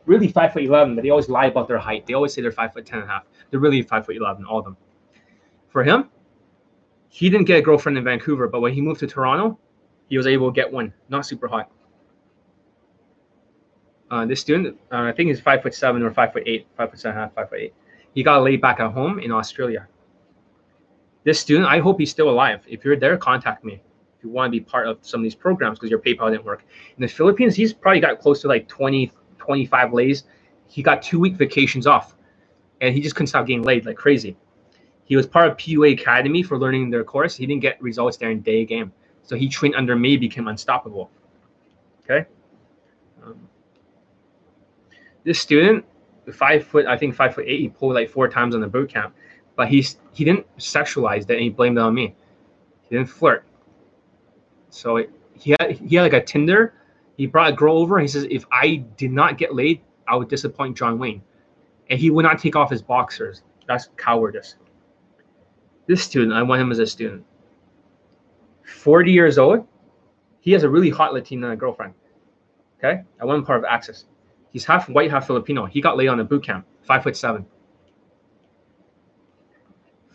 Really 0.04 0.28
five 0.28 0.52
foot 0.52 0.62
eleven, 0.62 0.94
but 0.94 1.02
they 1.02 1.10
always 1.10 1.28
lie 1.28 1.46
about 1.46 1.68
their 1.68 1.78
height. 1.78 2.06
They 2.06 2.14
always 2.14 2.32
say 2.32 2.42
they're 2.42 2.52
five 2.52 2.72
foot 2.72 2.86
ten 2.86 3.00
and 3.00 3.08
a 3.08 3.12
half. 3.12 3.24
They're 3.50 3.60
really 3.60 3.82
five 3.82 4.06
foot 4.06 4.16
eleven, 4.16 4.44
all 4.44 4.58
of 4.58 4.64
them. 4.64 4.76
For 5.68 5.82
him, 5.82 6.10
he 7.08 7.30
didn't 7.30 7.46
get 7.46 7.58
a 7.58 7.62
girlfriend 7.62 7.98
in 7.98 8.04
Vancouver, 8.04 8.48
but 8.48 8.60
when 8.60 8.72
he 8.72 8.80
moved 8.80 9.00
to 9.00 9.06
Toronto, 9.06 9.58
he 10.08 10.16
was 10.16 10.26
able 10.26 10.50
to 10.50 10.54
get 10.54 10.70
one. 10.70 10.92
Not 11.08 11.26
super 11.26 11.48
hot. 11.48 11.70
Uh, 14.10 14.24
this 14.26 14.40
student, 14.40 14.78
uh, 14.92 15.02
I 15.02 15.12
think 15.12 15.28
he's 15.28 15.40
five 15.40 15.62
foot 15.62 15.74
seven 15.74 16.02
or 16.02 16.12
five 16.12 16.32
foot 16.32 16.44
eight, 16.46 16.66
five 16.76 16.90
foot 16.90 17.00
seven 17.00 17.16
and 17.16 17.24
a 17.24 17.26
half, 17.26 17.34
five 17.34 17.48
foot 17.48 17.58
eight. 17.58 17.74
He 18.14 18.22
got 18.22 18.42
laid 18.42 18.60
back 18.60 18.80
at 18.80 18.92
home 18.92 19.18
in 19.18 19.32
Australia. 19.32 19.88
This 21.26 21.40
student, 21.40 21.66
I 21.66 21.80
hope 21.80 21.98
he's 21.98 22.12
still 22.12 22.30
alive. 22.30 22.60
If 22.68 22.84
you're 22.84 22.94
there, 22.94 23.16
contact 23.16 23.64
me. 23.64 23.82
If 24.16 24.22
you 24.22 24.30
want 24.30 24.46
to 24.46 24.50
be 24.52 24.60
part 24.60 24.86
of 24.86 24.98
some 25.02 25.18
of 25.18 25.24
these 25.24 25.34
programs 25.34 25.76
because 25.76 25.90
your 25.90 25.98
PayPal 25.98 26.30
didn't 26.30 26.44
work. 26.44 26.64
In 26.96 27.02
the 27.02 27.08
Philippines, 27.08 27.56
he's 27.56 27.72
probably 27.72 27.98
got 27.98 28.20
close 28.20 28.40
to 28.42 28.48
like 28.48 28.68
20, 28.68 29.10
25 29.36 29.92
lays. 29.92 30.22
He 30.68 30.84
got 30.84 31.02
two 31.02 31.18
week 31.18 31.34
vacations 31.34 31.84
off 31.84 32.14
and 32.80 32.94
he 32.94 33.00
just 33.00 33.16
couldn't 33.16 33.26
stop 33.26 33.44
getting 33.44 33.64
laid 33.64 33.86
like 33.86 33.96
crazy. 33.96 34.36
He 35.02 35.16
was 35.16 35.26
part 35.26 35.48
of 35.50 35.56
PUA 35.56 35.94
Academy 35.94 36.44
for 36.44 36.60
learning 36.60 36.90
their 36.90 37.02
course. 37.02 37.34
He 37.34 37.44
didn't 37.44 37.62
get 37.62 37.82
results 37.82 38.16
there 38.18 38.30
in 38.30 38.40
day 38.42 38.64
game. 38.64 38.92
So 39.24 39.34
he 39.34 39.48
trained 39.48 39.74
under 39.74 39.96
me, 39.96 40.16
became 40.16 40.46
unstoppable. 40.46 41.10
Okay. 42.04 42.24
Um, 43.24 43.48
this 45.24 45.40
student, 45.40 45.84
five 46.32 46.64
foot, 46.64 46.86
I 46.86 46.96
think 46.96 47.16
five 47.16 47.34
foot 47.34 47.46
eight, 47.48 47.58
he 47.58 47.68
pulled 47.68 47.94
like 47.94 48.10
four 48.10 48.28
times 48.28 48.54
on 48.54 48.60
the 48.60 48.68
boot 48.68 48.90
camp, 48.90 49.12
but 49.56 49.68
he's 49.68 49.98
he 50.12 50.24
didn't 50.24 50.46
sexualize 50.58 51.26
that 51.26 51.34
and 51.34 51.42
he 51.42 51.50
blamed 51.50 51.78
it 51.78 51.80
on 51.80 51.94
me. 51.94 52.14
He 52.82 52.96
didn't 52.96 53.08
flirt. 53.08 53.44
So 54.70 55.04
he 55.34 55.56
had 55.58 55.72
he 55.72 55.96
had 55.96 56.02
like 56.02 56.12
a 56.12 56.24
Tinder. 56.24 56.74
He 57.16 57.26
brought 57.26 57.50
a 57.50 57.56
girl 57.56 57.78
over 57.78 57.96
and 57.96 58.02
he 58.02 58.08
says, 58.08 58.26
if 58.30 58.44
I 58.52 58.84
did 58.98 59.10
not 59.10 59.38
get 59.38 59.54
laid, 59.54 59.80
I 60.06 60.16
would 60.16 60.28
disappoint 60.28 60.76
John 60.76 60.98
Wayne. 60.98 61.22
And 61.88 61.98
he 61.98 62.10
would 62.10 62.24
not 62.24 62.38
take 62.38 62.54
off 62.56 62.70
his 62.70 62.82
boxers. 62.82 63.42
That's 63.66 63.88
cowardice. 63.96 64.56
This 65.86 66.04
student, 66.04 66.34
I 66.34 66.42
want 66.42 66.60
him 66.60 66.70
as 66.70 66.78
a 66.78 66.86
student. 66.86 67.24
40 68.64 69.12
years 69.12 69.38
old. 69.38 69.66
He 70.40 70.52
has 70.52 70.62
a 70.62 70.68
really 70.68 70.90
hot 70.90 71.14
Latina 71.14 71.56
girlfriend. 71.56 71.94
Okay. 72.78 73.02
I 73.20 73.24
want 73.24 73.38
him 73.38 73.44
part 73.46 73.60
of 73.60 73.64
Access. 73.64 74.04
He's 74.50 74.64
half 74.64 74.88
white, 74.88 75.10
half 75.10 75.26
Filipino. 75.26 75.64
He 75.64 75.80
got 75.80 75.96
laid 75.96 76.08
on 76.08 76.20
a 76.20 76.24
boot 76.24 76.44
camp, 76.44 76.66
five 76.82 77.02
foot 77.02 77.16
seven. 77.16 77.46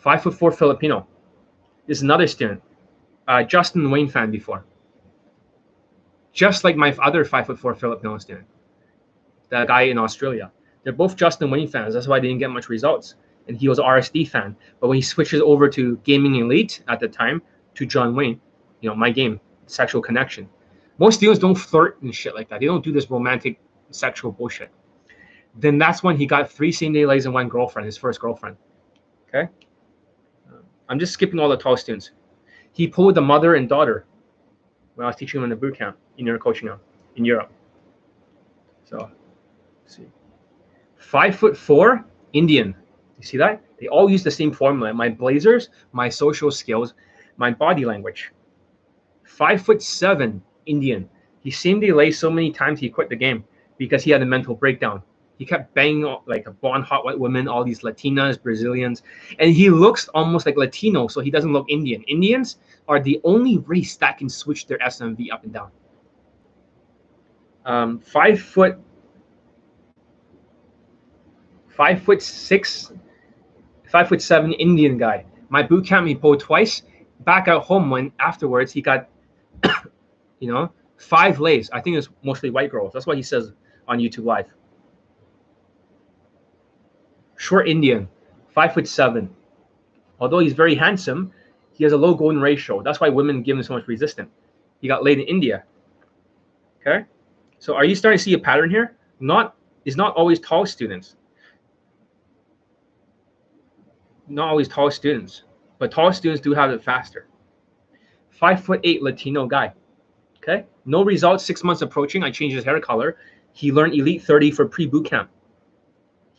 Five 0.01 0.23
foot 0.23 0.33
four 0.33 0.51
Filipino. 0.51 1.07
Is 1.87 2.01
another 2.01 2.25
student. 2.25 2.61
Uh, 3.27 3.43
Justin 3.43 3.91
Wayne 3.91 4.09
fan 4.09 4.31
before. 4.31 4.65
Just 6.33 6.63
like 6.63 6.75
my 6.75 6.91
other 7.03 7.23
five 7.23 7.45
foot 7.45 7.59
four 7.59 7.75
Filipino 7.75 8.17
student. 8.17 8.47
That 9.49 9.67
guy 9.67 9.83
in 9.83 9.99
Australia. 9.99 10.51
They're 10.83 10.93
both 10.93 11.15
Justin 11.15 11.51
Wayne 11.51 11.67
fans. 11.67 11.93
That's 11.93 12.07
why 12.07 12.19
they 12.19 12.27
didn't 12.27 12.39
get 12.39 12.49
much 12.49 12.67
results. 12.67 13.13
And 13.47 13.55
he 13.55 13.69
was 13.69 13.77
RSD 13.77 14.27
fan. 14.27 14.55
But 14.79 14.87
when 14.87 14.95
he 14.95 15.03
switches 15.03 15.39
over 15.41 15.69
to 15.69 15.97
Gaming 15.97 16.35
Elite 16.37 16.81
at 16.87 16.99
the 16.99 17.07
time 17.07 17.43
to 17.75 17.85
John 17.85 18.15
Wayne, 18.15 18.41
you 18.79 18.89
know, 18.89 18.95
my 18.95 19.11
game, 19.11 19.39
sexual 19.67 20.01
connection. 20.01 20.49
Most 20.97 21.17
students 21.17 21.39
don't 21.39 21.53
flirt 21.53 22.01
and 22.01 22.13
shit 22.13 22.33
like 22.33 22.49
that. 22.49 22.59
They 22.59 22.65
don't 22.65 22.83
do 22.83 22.91
this 22.91 23.11
romantic 23.11 23.59
sexual 23.91 24.31
bullshit. 24.31 24.71
Then 25.55 25.77
that's 25.77 26.01
when 26.01 26.17
he 26.17 26.25
got 26.25 26.51
three 26.51 26.71
same 26.71 26.93
day 26.93 27.05
lays 27.05 27.25
and 27.25 27.35
one 27.35 27.49
girlfriend, 27.49 27.85
his 27.85 27.97
first 27.97 28.19
girlfriend. 28.19 28.57
Okay. 29.27 29.47
I'm 30.91 30.99
just 30.99 31.13
skipping 31.13 31.39
all 31.39 31.47
the 31.47 31.55
tall 31.55 31.77
students. 31.77 32.11
He 32.73 32.85
pulled 32.85 33.15
the 33.15 33.21
mother 33.21 33.55
and 33.55 33.69
daughter 33.69 34.05
when 34.95 35.05
I 35.05 35.07
was 35.07 35.15
teaching 35.15 35.39
him 35.39 35.45
in 35.45 35.49
the 35.49 35.55
boot 35.55 35.77
camp 35.77 35.97
in 36.17 36.25
your 36.25 36.37
coaching 36.37 36.67
him 36.67 36.81
in 37.15 37.23
Europe. 37.23 37.49
So, 38.83 39.09
see. 39.85 40.05
Five 40.97 41.37
foot 41.37 41.55
four, 41.55 42.03
Indian. 42.33 42.75
You 43.17 43.23
see 43.23 43.37
that? 43.37 43.63
They 43.79 43.87
all 43.87 44.09
use 44.09 44.21
the 44.21 44.31
same 44.31 44.51
formula. 44.51 44.93
My 44.93 45.07
blazers, 45.07 45.69
my 45.93 46.09
social 46.09 46.51
skills, 46.51 46.93
my 47.37 47.51
body 47.51 47.85
language. 47.85 48.33
Five 49.23 49.61
foot 49.61 49.81
seven, 49.81 50.43
Indian. 50.65 51.07
He 51.39 51.51
seemed 51.51 51.83
lay 51.83 52.11
so 52.11 52.29
many 52.29 52.51
times 52.51 52.81
he 52.81 52.89
quit 52.89 53.07
the 53.07 53.15
game 53.15 53.45
because 53.77 54.03
he 54.03 54.11
had 54.11 54.21
a 54.23 54.25
mental 54.25 54.55
breakdown. 54.55 55.03
He 55.41 55.45
kept 55.47 55.73
banging 55.73 56.03
like 56.27 56.45
a 56.45 56.51
blonde 56.51 56.83
hot 56.83 57.03
white 57.03 57.17
women, 57.17 57.47
all 57.47 57.63
these 57.63 57.79
Latinas, 57.79 58.39
Brazilians, 58.39 59.01
and 59.39 59.51
he 59.51 59.71
looks 59.71 60.07
almost 60.09 60.45
like 60.45 60.55
Latino, 60.55 61.07
so 61.07 61.19
he 61.19 61.31
doesn't 61.31 61.51
look 61.51 61.65
Indian. 61.67 62.03
Indians 62.03 62.57
are 62.87 62.99
the 62.99 63.19
only 63.23 63.57
race 63.57 63.95
that 63.95 64.19
can 64.19 64.29
switch 64.29 64.67
their 64.67 64.77
SMV 64.77 65.31
up 65.33 65.43
and 65.43 65.51
down. 65.51 65.71
Um, 67.65 67.97
five 67.97 68.39
foot, 68.39 68.77
five 71.69 72.03
foot 72.03 72.21
six 72.21 72.91
Five 73.89 74.09
foot 74.09 74.21
seven 74.21 74.53
Indian 74.53 74.99
guy. 74.99 75.25
My 75.49 75.63
boot 75.63 75.87
camp 75.87 76.07
he 76.07 76.13
pulled 76.13 76.39
twice. 76.39 76.83
Back 77.21 77.47
at 77.47 77.63
home 77.63 77.89
when 77.89 78.11
afterwards 78.19 78.71
he 78.71 78.79
got, 78.79 79.09
you 80.39 80.53
know, 80.53 80.71
five 80.97 81.39
lays. 81.39 81.71
I 81.71 81.81
think 81.81 81.97
it's 81.97 82.09
mostly 82.21 82.51
white 82.51 82.69
girls. 82.69 82.93
That's 82.93 83.07
what 83.07 83.17
he 83.17 83.23
says 83.23 83.53
on 83.87 83.97
YouTube 83.97 84.25
Live. 84.25 84.45
Short 87.41 87.67
Indian, 87.67 88.07
five 88.53 88.71
foot 88.75 88.87
seven. 88.87 89.27
Although 90.19 90.37
he's 90.37 90.53
very 90.53 90.75
handsome, 90.75 91.31
he 91.73 91.83
has 91.83 91.91
a 91.91 91.97
low 91.97 92.13
golden 92.13 92.39
ratio. 92.39 92.83
That's 92.83 92.99
why 93.01 93.09
women 93.09 93.41
give 93.41 93.57
him 93.57 93.63
so 93.63 93.73
much 93.73 93.87
resistance. 93.87 94.29
He 94.79 94.87
got 94.87 95.03
laid 95.03 95.17
in 95.17 95.25
India. 95.25 95.63
Okay, 96.79 97.03
so 97.57 97.73
are 97.73 97.83
you 97.83 97.95
starting 97.95 98.19
to 98.19 98.23
see 98.23 98.33
a 98.33 98.37
pattern 98.37 98.69
here? 98.69 98.95
Not 99.19 99.55
is 99.85 99.97
not 99.97 100.15
always 100.15 100.39
tall 100.39 100.67
students. 100.67 101.15
Not 104.27 104.47
always 104.47 104.67
tall 104.67 104.91
students, 104.91 105.45
but 105.79 105.91
tall 105.91 106.13
students 106.13 106.41
do 106.41 106.53
have 106.53 106.69
it 106.69 106.83
faster. 106.83 107.25
Five 108.29 108.63
foot 108.63 108.81
eight 108.83 109.01
Latino 109.01 109.47
guy. 109.47 109.73
Okay, 110.37 110.67
no 110.85 111.03
results. 111.03 111.43
Six 111.43 111.63
months 111.63 111.81
approaching. 111.81 112.21
I 112.21 112.29
changed 112.29 112.55
his 112.55 112.65
hair 112.65 112.79
color. 112.79 113.17
He 113.51 113.71
learned 113.71 113.95
Elite 113.95 114.21
30 114.21 114.51
for 114.51 114.67
pre 114.67 114.85
boot 114.85 115.07
camp. 115.07 115.31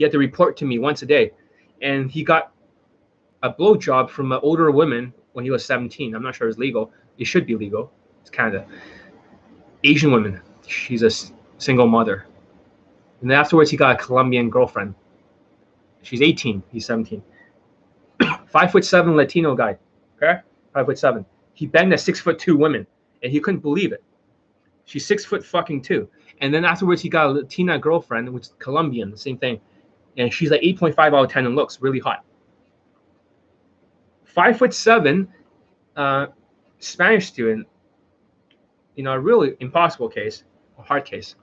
He 0.02 0.04
had 0.04 0.10
to 0.10 0.18
report 0.18 0.56
to 0.56 0.64
me 0.64 0.80
once 0.80 1.02
a 1.02 1.06
day, 1.06 1.30
and 1.80 2.10
he 2.10 2.24
got 2.24 2.50
a 3.44 3.50
blow 3.50 3.76
job 3.76 4.10
from 4.10 4.32
an 4.32 4.40
older 4.42 4.68
woman 4.72 5.14
when 5.32 5.44
he 5.44 5.52
was 5.52 5.64
17. 5.64 6.16
I'm 6.16 6.24
not 6.24 6.34
sure 6.34 6.48
it's 6.48 6.58
legal. 6.58 6.90
It 7.18 7.26
should 7.26 7.46
be 7.46 7.54
legal. 7.54 7.92
It's 8.20 8.28
Canada. 8.28 8.66
Asian 9.84 10.10
woman. 10.10 10.40
She's 10.66 11.04
a 11.04 11.10
single 11.58 11.86
mother. 11.86 12.26
And 13.20 13.30
then 13.30 13.38
afterwards, 13.38 13.70
he 13.70 13.76
got 13.76 13.94
a 13.94 14.04
Colombian 14.04 14.50
girlfriend. 14.50 14.96
She's 16.02 16.20
18. 16.20 16.64
He's 16.72 16.84
17. 16.86 17.22
Five 18.48 18.72
foot 18.72 18.84
seven 18.84 19.14
Latino 19.14 19.54
guy. 19.54 19.78
Okay, 20.16 20.40
five 20.74 20.86
foot 20.86 20.98
seven. 20.98 21.24
He 21.54 21.66
banged 21.66 21.92
a 21.92 21.98
six 21.98 22.18
foot 22.18 22.40
two 22.40 22.56
woman, 22.56 22.88
and 23.22 23.30
he 23.30 23.38
couldn't 23.38 23.60
believe 23.60 23.92
it. 23.92 24.02
She's 24.84 25.06
six 25.06 25.24
foot 25.24 25.44
fucking 25.44 25.82
two. 25.82 26.08
And 26.40 26.52
then 26.52 26.64
afterwards, 26.64 27.02
he 27.02 27.08
got 27.08 27.26
a 27.26 27.30
Latina 27.30 27.78
girlfriend, 27.78 28.28
which 28.28 28.48
Colombian, 28.58 29.12
the 29.12 29.16
same 29.16 29.38
thing. 29.38 29.60
And 30.16 30.32
she's 30.32 30.50
like 30.50 30.62
8.5 30.62 30.98
out 30.98 31.24
of 31.24 31.30
10 31.30 31.46
and 31.46 31.56
looks 31.56 31.80
really 31.80 31.98
hot. 31.98 32.24
Five 34.24 34.58
foot 34.58 34.72
seven, 34.72 35.28
uh, 35.96 36.26
Spanish 36.78 37.28
student, 37.28 37.66
you 38.94 39.02
know, 39.02 39.12
a 39.12 39.18
really 39.18 39.56
impossible 39.60 40.08
case, 40.08 40.44
a 40.78 40.82
hard 40.82 41.04
case. 41.04 41.34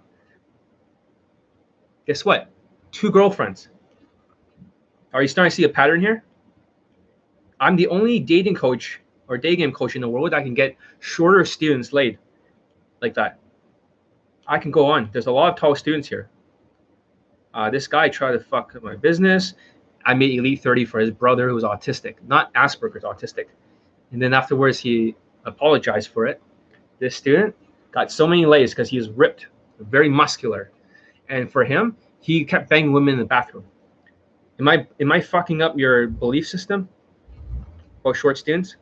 Guess 2.08 2.26
what? 2.26 2.50
Two 2.92 3.12
girlfriends. 3.12 3.70
Are 5.14 5.22
you 5.22 5.28
starting 5.28 5.50
to 5.50 5.56
see 5.56 5.64
a 5.64 5.70
pattern 5.70 6.02
here? 6.02 6.24
I'm 7.60 7.76
the 7.76 7.88
only 7.88 8.20
dating 8.20 8.56
coach 8.56 9.00
or 9.28 9.38
day 9.38 9.56
game 9.56 9.72
coach 9.72 9.96
in 9.96 10.02
the 10.02 10.10
world 10.10 10.32
that 10.32 10.44
can 10.44 10.54
get 10.54 10.76
shorter 11.00 11.46
students 11.46 11.94
laid 11.94 12.18
like 13.02 13.14
that. 13.16 13.40
I 14.48 14.58
can 14.58 14.72
go 14.72 14.86
on. 14.88 15.10
There's 15.12 15.28
a 15.28 15.32
lot 15.32 15.54
of 15.54 15.60
tall 15.60 15.76
students 15.76 16.08
here. 16.08 16.30
Uh, 17.54 17.70
this 17.70 17.88
guy 17.88 18.10
tried 18.10 18.34
to 18.34 18.40
fuck 18.40 18.82
my 18.82 18.96
business. 18.96 19.54
I 20.06 20.14
made 20.14 20.38
Elite 20.38 20.62
30 20.62 20.86
for 20.86 21.00
his 21.00 21.12
brother 21.12 21.50
who 21.50 21.56
was 21.56 21.64
autistic, 21.64 22.16
not 22.28 22.54
Asperger's, 22.54 23.04
autistic. 23.04 23.46
And 24.12 24.22
then 24.22 24.34
afterwards, 24.34 24.80
he 24.80 25.16
apologized 25.46 26.10
for 26.10 26.26
it. 26.26 26.42
This 27.00 27.16
student 27.16 27.56
got 27.92 28.12
so 28.12 28.28
many 28.28 28.46
lays 28.46 28.72
because 28.72 28.90
he 28.90 28.98
was 28.98 29.10
ripped, 29.10 29.48
very 29.80 30.10
muscular. 30.10 30.72
And 31.28 31.52
for 31.52 31.64
him, 31.64 31.96
he 32.22 32.44
kept 32.44 32.70
banging 32.70 32.92
women 32.92 33.16
in 33.16 33.20
the 33.20 33.26
bathroom. 33.26 33.66
Am 34.60 34.68
I 34.68 34.86
am 35.00 35.12
I 35.12 35.22
fucking 35.22 35.62
up 35.62 35.78
your 35.78 36.08
belief 36.08 36.48
system 36.48 36.90
about 38.02 38.18
short 38.18 38.38
students? 38.38 38.76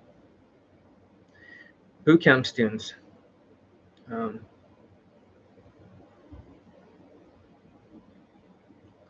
Boot 2.03 2.21
camp 2.21 2.47
students. 2.47 2.95
Um, 4.11 4.39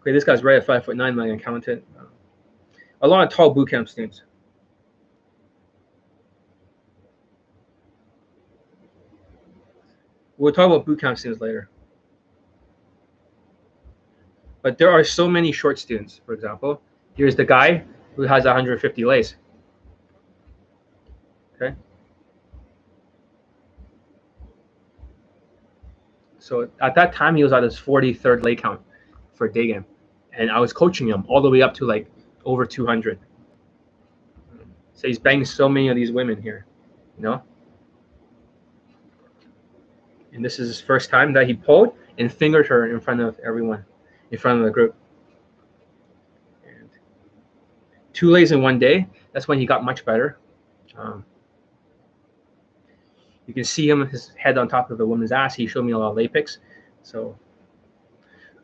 okay, 0.07 0.13
this 0.13 0.23
guy's 0.23 0.41
right 0.41 0.55
at 0.55 0.65
five 0.65 0.85
foot 0.85 0.95
nine. 0.95 1.15
My 1.15 1.27
accountant. 1.27 1.83
A 3.01 3.07
lot 3.07 3.27
of 3.27 3.33
tall 3.33 3.49
boot 3.49 3.69
camp 3.69 3.89
students. 3.89 4.23
We'll 10.37 10.53
talk 10.53 10.67
about 10.67 10.85
boot 10.85 11.01
camp 11.01 11.17
students 11.17 11.41
later. 11.41 11.69
But 14.61 14.77
there 14.77 14.89
are 14.89 15.03
so 15.03 15.27
many 15.27 15.51
short 15.51 15.77
students. 15.77 16.21
For 16.25 16.33
example, 16.33 16.81
here's 17.13 17.35
the 17.35 17.43
guy 17.43 17.83
who 18.15 18.21
has 18.21 18.45
150 18.45 19.03
lays. 19.03 19.35
Okay. 21.55 21.75
So 26.39 26.69
at 26.81 26.95
that 26.95 27.13
time, 27.13 27.35
he 27.35 27.43
was 27.43 27.51
at 27.51 27.63
his 27.63 27.77
43rd 27.77 28.43
lay 28.43 28.55
count 28.55 28.79
for 29.33 29.49
day 29.49 29.67
game. 29.67 29.85
And 30.37 30.49
I 30.49 30.59
was 30.59 30.71
coaching 30.71 31.07
him 31.09 31.25
all 31.27 31.41
the 31.41 31.49
way 31.49 31.61
up 31.61 31.73
to 31.75 31.85
like 31.85 32.07
over 32.45 32.65
200. 32.65 33.19
So 34.93 35.07
he's 35.07 35.19
banging 35.19 35.45
so 35.45 35.67
many 35.67 35.89
of 35.89 35.95
these 35.95 36.11
women 36.11 36.41
here, 36.41 36.65
you 37.17 37.23
know? 37.23 37.43
And 40.33 40.43
this 40.43 40.59
is 40.59 40.67
his 40.67 40.81
first 40.81 41.09
time 41.09 41.33
that 41.33 41.47
he 41.47 41.53
pulled 41.53 41.95
and 42.17 42.31
fingered 42.31 42.67
her 42.67 42.91
in 42.91 42.99
front 42.99 43.21
of 43.21 43.37
everyone, 43.45 43.83
in 44.31 44.37
front 44.37 44.59
of 44.59 44.65
the 44.65 44.71
group. 44.71 44.95
And 46.65 46.89
two 48.13 48.29
lays 48.29 48.51
in 48.51 48.61
one 48.61 48.79
day, 48.79 49.07
that's 49.33 49.47
when 49.47 49.59
he 49.59 49.65
got 49.65 49.83
much 49.83 50.05
better. 50.05 50.37
Um, 50.97 51.25
you 53.45 53.53
can 53.53 53.63
see 53.63 53.89
him, 53.89 54.07
his 54.07 54.31
head 54.37 54.57
on 54.57 54.67
top 54.67 54.91
of 54.91 54.97
the 54.97 55.05
woman's 55.05 55.31
ass. 55.31 55.55
He 55.55 55.67
showed 55.67 55.85
me 55.85 55.93
a 55.93 55.97
lot 55.97 56.09
of 56.09 56.17
lay 56.17 56.27
pics. 56.27 56.59
So 57.03 57.37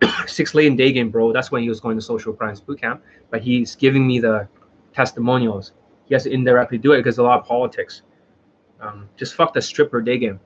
six 0.28 0.54
in 0.56 0.76
day 0.76 0.92
game, 0.92 1.10
bro. 1.10 1.34
That's 1.34 1.52
when 1.52 1.64
he 1.64 1.70
was 1.70 1.80
going 1.80 1.98
to 1.98 2.02
social 2.02 2.34
crimes 2.34 2.62
boot 2.62 2.82
camp. 2.82 3.04
But 3.30 3.42
he's 3.42 3.76
giving 3.76 4.08
me 4.08 4.20
the 4.20 4.48
testimonials. 4.94 5.74
He 6.06 6.14
has 6.14 6.24
to 6.24 6.32
indirectly 6.32 6.78
do 6.78 6.94
it 6.94 6.98
because 6.98 7.18
a 7.18 7.24
lot 7.24 7.40
of 7.40 7.46
politics. 7.46 8.04
Um, 8.80 9.08
just 9.16 9.36
fuck 9.36 9.54
the 9.54 9.62
stripper 9.62 10.02
day 10.02 10.18
game. 10.18 10.40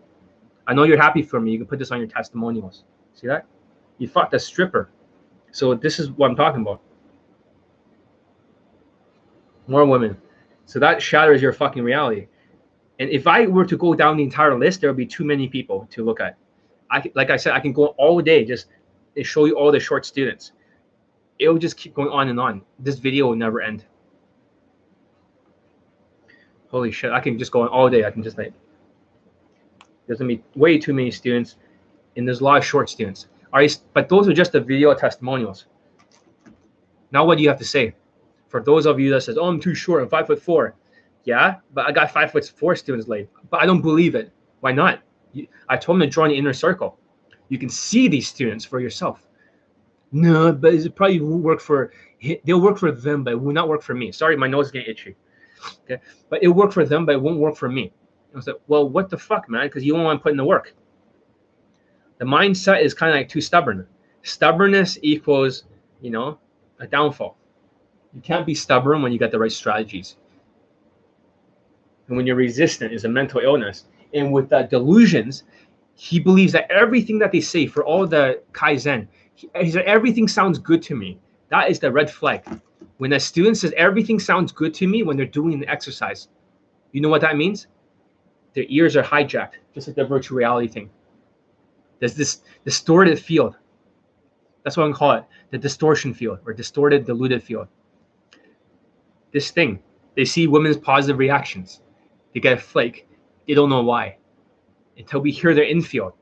I 0.67 0.73
know 0.73 0.83
you're 0.83 1.01
happy 1.01 1.21
for 1.21 1.39
me. 1.39 1.51
You 1.51 1.57
can 1.57 1.67
put 1.67 1.79
this 1.79 1.91
on 1.91 1.99
your 1.99 2.07
testimonials. 2.07 2.83
See 3.13 3.27
that? 3.27 3.45
You 3.97 4.07
fucked 4.07 4.33
a 4.33 4.39
stripper. 4.39 4.89
So 5.51 5.73
this 5.73 5.97
is 5.97 6.11
what 6.11 6.29
I'm 6.29 6.35
talking 6.35 6.61
about. 6.61 6.81
More 9.67 9.85
women. 9.85 10.17
So 10.65 10.79
that 10.79 11.01
shatters 11.01 11.41
your 11.41 11.53
fucking 11.53 11.83
reality. 11.83 12.27
And 12.99 13.09
if 13.09 13.27
I 13.27 13.47
were 13.47 13.65
to 13.65 13.77
go 13.77 13.93
down 13.93 14.17
the 14.17 14.23
entire 14.23 14.57
list, 14.57 14.81
there 14.81 14.89
would 14.89 14.97
be 14.97 15.05
too 15.05 15.23
many 15.23 15.47
people 15.47 15.87
to 15.91 16.03
look 16.03 16.19
at. 16.19 16.37
I 16.89 17.03
like 17.15 17.29
I 17.29 17.37
said, 17.37 17.53
I 17.53 17.59
can 17.59 17.73
go 17.73 17.87
all 17.97 18.21
day 18.21 18.45
just 18.45 18.67
show 19.23 19.45
you 19.45 19.55
all 19.55 19.71
the 19.71 19.79
short 19.79 20.05
students. 20.05 20.51
It 21.39 21.49
will 21.49 21.57
just 21.57 21.77
keep 21.77 21.93
going 21.93 22.09
on 22.09 22.29
and 22.29 22.39
on. 22.39 22.61
This 22.79 22.99
video 22.99 23.27
will 23.27 23.35
never 23.35 23.61
end. 23.61 23.85
Holy 26.69 26.91
shit! 26.91 27.11
I 27.11 27.19
can 27.19 27.37
just 27.39 27.51
go 27.51 27.61
on 27.61 27.69
all 27.69 27.89
day. 27.89 28.05
I 28.05 28.11
can 28.11 28.23
just 28.23 28.37
like 28.37 28.53
there's 30.05 30.19
gonna 30.19 30.27
be 30.27 30.43
way 30.55 30.77
too 30.77 30.93
many 30.93 31.11
students, 31.11 31.55
and 32.15 32.27
there's 32.27 32.41
a 32.41 32.43
lot 32.43 32.57
of 32.57 32.65
short 32.65 32.89
students. 32.89 33.27
All 33.53 33.59
right, 33.59 33.77
but 33.93 34.09
those 34.09 34.27
are 34.27 34.33
just 34.33 34.51
the 34.51 34.59
video 34.59 34.93
testimonials. 34.93 35.65
Now, 37.11 37.25
what 37.25 37.37
do 37.37 37.43
you 37.43 37.49
have 37.49 37.59
to 37.59 37.65
say? 37.65 37.93
For 38.49 38.61
those 38.61 38.85
of 38.85 38.99
you 38.99 39.09
that 39.11 39.21
says, 39.21 39.37
"Oh, 39.37 39.45
I'm 39.45 39.59
too 39.59 39.75
short. 39.75 40.01
I'm 40.03 40.09
five 40.09 40.27
foot 40.27 40.41
four. 40.41 40.75
Yeah, 41.23 41.55
but 41.73 41.85
I 41.85 41.91
got 41.91 42.11
five 42.11 42.31
foot 42.31 42.45
four 42.45 42.75
students 42.75 43.07
late. 43.07 43.29
But 43.49 43.61
I 43.61 43.65
don't 43.65 43.81
believe 43.81 44.15
it. 44.15 44.31
Why 44.61 44.71
not? 44.71 45.01
I 45.69 45.77
told 45.77 45.99
them 45.99 46.07
to 46.07 46.13
join 46.13 46.29
the 46.29 46.37
inner 46.37 46.53
circle. 46.53 46.97
You 47.49 47.57
can 47.57 47.69
see 47.69 48.07
these 48.07 48.27
students 48.27 48.65
for 48.65 48.79
yourself. 48.79 49.27
No, 50.11 50.51
but 50.51 50.73
it 50.73 50.95
probably 50.95 51.19
won't 51.19 51.43
work 51.43 51.59
for. 51.59 51.91
They'll 52.45 52.61
work 52.61 52.77
for 52.77 52.91
them, 52.91 53.23
but 53.23 53.33
it 53.33 53.41
will 53.41 53.53
not 53.53 53.67
work 53.67 53.81
for 53.81 53.93
me. 53.93 54.11
Sorry, 54.11 54.35
my 54.37 54.47
nose 54.47 54.67
is 54.67 54.71
getting 54.71 54.89
itchy. 54.89 55.15
Okay, 55.83 56.01
but 56.29 56.41
it 56.43 56.47
worked 56.47 56.73
for 56.73 56.85
them, 56.85 57.05
but 57.05 57.15
it 57.15 57.21
won't 57.21 57.39
work 57.39 57.55
for 57.55 57.69
me. 57.69 57.91
I 58.33 58.35
was 58.35 58.47
like, 58.47 58.57
well, 58.67 58.87
what 58.87 59.09
the 59.09 59.17
fuck, 59.17 59.49
man? 59.49 59.67
Because 59.67 59.83
you 59.83 59.93
don't 59.93 60.03
want 60.03 60.19
to 60.19 60.23
put 60.23 60.31
in 60.31 60.37
the 60.37 60.45
work. 60.45 60.75
The 62.19 62.25
mindset 62.25 62.83
is 62.83 62.93
kind 62.93 63.11
of 63.11 63.17
like 63.17 63.29
too 63.29 63.41
stubborn. 63.41 63.87
Stubbornness 64.23 64.97
equals, 65.01 65.63
you 66.01 66.11
know, 66.11 66.39
a 66.79 66.87
downfall. 66.87 67.37
You 68.13 68.21
can't 68.21 68.45
be 68.45 68.55
stubborn 68.55 69.01
when 69.01 69.11
you 69.11 69.19
got 69.19 69.31
the 69.31 69.39
right 69.39 69.51
strategies 69.51 70.17
and 72.07 72.15
when 72.15 72.25
you're 72.25 72.35
resistant 72.35 72.93
is 72.93 73.05
a 73.05 73.09
mental 73.09 73.41
illness. 73.41 73.85
And 74.13 74.31
with 74.31 74.49
the 74.49 74.63
delusions, 74.63 75.43
he 75.97 76.19
believes 76.19 76.53
that 76.53 76.69
everything 76.69 77.17
that 77.19 77.31
they 77.31 77.41
say 77.41 77.65
for 77.65 77.83
all 77.83 78.05
the 78.05 78.41
kaizen, 78.53 79.07
he, 79.33 79.49
said 79.71 79.83
everything 79.85 80.27
sounds 80.27 80.59
good 80.59 80.81
to 80.83 80.95
me. 80.95 81.19
That 81.49 81.71
is 81.71 81.79
the 81.79 81.91
red 81.91 82.09
flag. 82.09 82.43
When 82.97 83.13
a 83.13 83.19
student 83.19 83.57
says 83.57 83.73
everything 83.75 84.19
sounds 84.19 84.51
good 84.51 84.73
to 84.75 84.87
me 84.87 85.03
when 85.03 85.17
they're 85.17 85.25
doing 85.25 85.59
the 85.59 85.67
exercise, 85.67 86.27
you 86.91 87.01
know 87.01 87.09
what 87.09 87.21
that 87.21 87.35
means? 87.35 87.67
Their 88.53 88.65
ears 88.69 88.95
are 88.95 89.03
hijacked, 89.03 89.53
just 89.73 89.87
like 89.87 89.95
the 89.95 90.05
virtual 90.05 90.37
reality 90.37 90.67
thing. 90.67 90.89
There's 91.99 92.15
this 92.15 92.41
distorted 92.63 93.19
field. 93.19 93.55
That's 94.63 94.77
what 94.77 94.83
I'm 94.83 94.93
call 94.93 95.13
it, 95.13 95.23
the 95.51 95.57
distortion 95.57 96.13
field 96.13 96.39
or 96.45 96.53
distorted, 96.53 97.05
diluted 97.05 97.41
field. 97.41 97.67
this 99.31 99.51
thing. 99.51 99.79
They 100.15 100.25
see 100.25 100.47
women's 100.47 100.77
positive 100.77 101.19
reactions. 101.19 101.81
They 102.33 102.39
get 102.39 102.57
a 102.57 102.61
flake. 102.61 103.07
They 103.47 103.53
don't 103.53 103.69
know 103.69 103.83
why. 103.83 104.16
Until 104.97 105.19
we 105.19 105.31
hear 105.31 105.53
their 105.53 105.63
infield 105.65 106.13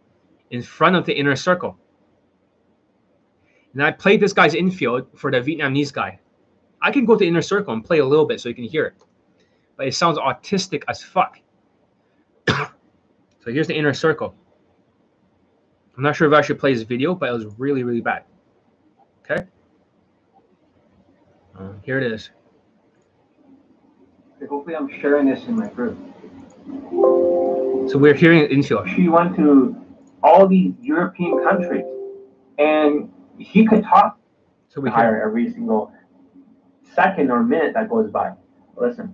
in 0.52 0.62
front 0.62 0.96
of 0.96 1.06
the 1.06 1.14
inner 1.14 1.36
circle. 1.36 1.78
And 3.74 3.84
I 3.84 3.92
played 3.92 4.22
this 4.22 4.34
guy's 4.34 4.54
infield 4.54 5.08
for 5.16 5.32
the 5.32 5.42
Vietnamese 5.42 5.92
guy. 5.92 6.20
I 6.82 6.92
can 6.92 7.06
go 7.06 7.16
to 7.16 7.20
the 7.20 7.28
inner 7.28 7.42
circle 7.42 7.74
and 7.74 7.84
play 7.84 8.00
a 8.00 8.06
little 8.06 8.26
bit 8.26 8.40
so 8.40 8.50
you 8.50 8.56
can 8.56 8.64
hear 8.64 8.86
it. 8.86 8.94
But 9.76 9.88
it 9.88 9.96
sounds 9.96 10.18
autistic 10.18 10.84
as 10.88 11.04
fuck. 11.04 11.40
so 12.48 12.66
here's 13.46 13.68
the 13.68 13.76
inner 13.76 13.94
circle. 13.94 14.36
I'm 15.98 16.04
not 16.04 16.16
sure 16.16 16.28
if 16.28 16.34
I 16.34 16.42
should 16.42 16.60
play 16.60 16.74
this 16.74 16.84
video, 16.84 17.16
but 17.16 17.30
it 17.30 17.34
was 17.34 17.46
really, 17.58 17.84
really 17.84 18.02
bad. 18.02 18.24
Okay. 19.24 19.46
Uh, 21.58 21.74
here 21.84 21.98
it 22.00 22.12
is. 22.12 22.30
Hopefully, 24.50 24.76
I'm 24.76 24.90
sharing 25.02 25.28
this 25.28 25.46
in 25.46 25.56
my 25.56 25.68
group. 25.68 25.98
So 27.90 27.98
we're 28.00 28.16
hearing 28.16 28.40
it 28.40 28.52
in 28.52 28.58
infield. 28.58 28.90
She 28.96 29.08
went 29.08 29.36
to 29.36 29.76
all 30.24 30.48
these 30.48 30.74
European 30.82 31.44
countries, 31.44 31.86
and 32.58 33.12
he 33.38 33.66
could 33.66 33.84
talk 33.84 34.18
So 34.70 34.76
to 34.76 34.82
we 34.82 34.90
hear. 34.90 35.00
her 35.00 35.28
every 35.28 35.52
single 35.52 35.92
second 36.96 37.30
or 37.32 37.44
minute 37.44 37.74
that 37.76 37.90
goes 37.90 38.10
by. 38.10 38.32
Listen. 38.76 39.14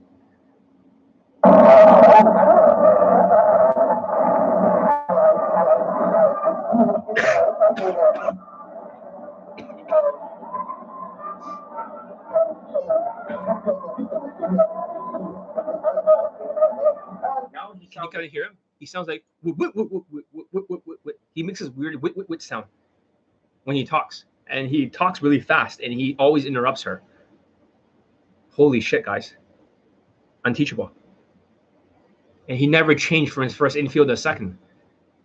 can 17.91 18.03
you 18.03 18.09
kind 18.09 18.25
of 18.25 18.31
hear 18.31 18.45
him? 18.45 18.57
He 18.79 18.85
sounds 18.85 19.07
like 19.07 19.23
wit, 19.43 19.75
wit, 19.75 19.87
wit, 21.05 21.15
he 21.35 21.43
makes 21.43 21.59
this 21.59 21.69
weird 21.69 22.01
wit 22.01 22.17
wit 22.17 22.27
wit 22.29 22.41
sound 22.41 22.65
when 23.65 23.75
he 23.75 23.83
talks, 23.83 24.25
and 24.47 24.67
he 24.67 24.89
talks 24.89 25.21
really 25.21 25.39
fast, 25.39 25.81
and 25.81 25.93
he 25.93 26.15
always 26.17 26.45
interrupts 26.45 26.81
her. 26.83 27.03
Holy 28.51 28.79
shit, 28.79 29.05
guys! 29.05 29.35
Unteachable. 30.45 30.91
And 32.49 32.57
he 32.57 32.65
never 32.65 32.95
changed 32.95 33.33
from 33.33 33.43
his 33.43 33.53
first 33.53 33.75
infield 33.75 34.07
to 34.07 34.17
second, 34.17 34.57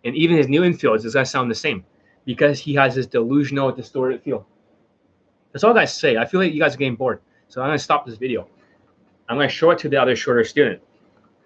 and 0.04 0.14
even 0.14 0.36
his 0.36 0.48
new 0.48 0.60
infields, 0.60 1.02
this 1.02 1.14
guy 1.14 1.22
sound 1.22 1.50
the 1.50 1.54
same, 1.54 1.84
because 2.24 2.60
he 2.60 2.74
has 2.74 2.94
this 2.94 3.06
delusional, 3.06 3.72
distorted 3.72 4.22
feel. 4.22 4.46
That's 5.52 5.64
all 5.64 5.70
I 5.70 5.82
guys 5.82 5.94
say. 5.94 6.18
I 6.18 6.26
feel 6.26 6.40
like 6.40 6.52
you 6.52 6.60
guys 6.60 6.74
are 6.74 6.78
getting 6.78 6.96
bored, 6.96 7.20
so 7.48 7.62
I'm 7.62 7.68
gonna 7.68 7.78
stop 7.78 8.04
this 8.04 8.18
video. 8.18 8.48
I'm 9.28 9.36
gonna 9.36 9.48
show 9.48 9.70
it 9.70 9.78
to 9.78 9.88
the 9.88 9.96
other 9.96 10.14
shorter 10.14 10.44
student 10.44 10.82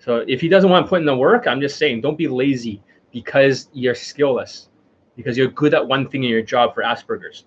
so 0.00 0.24
if 0.26 0.40
he 0.40 0.48
doesn't 0.48 0.70
want 0.70 0.86
to 0.86 0.88
put 0.88 1.00
in 1.00 1.06
the 1.06 1.16
work, 1.16 1.46
I'm 1.46 1.60
just 1.60 1.78
saying 1.78 2.00
don't 2.00 2.16
be 2.16 2.26
lazy 2.26 2.82
because 3.12 3.68
you're 3.72 3.94
skillless, 3.94 4.68
because 5.14 5.36
you're 5.36 5.48
good 5.48 5.74
at 5.74 5.86
one 5.86 6.08
thing 6.08 6.24
in 6.24 6.30
your 6.30 6.42
job 6.42 6.74
for 6.74 6.82
Asperger's. 6.82 7.44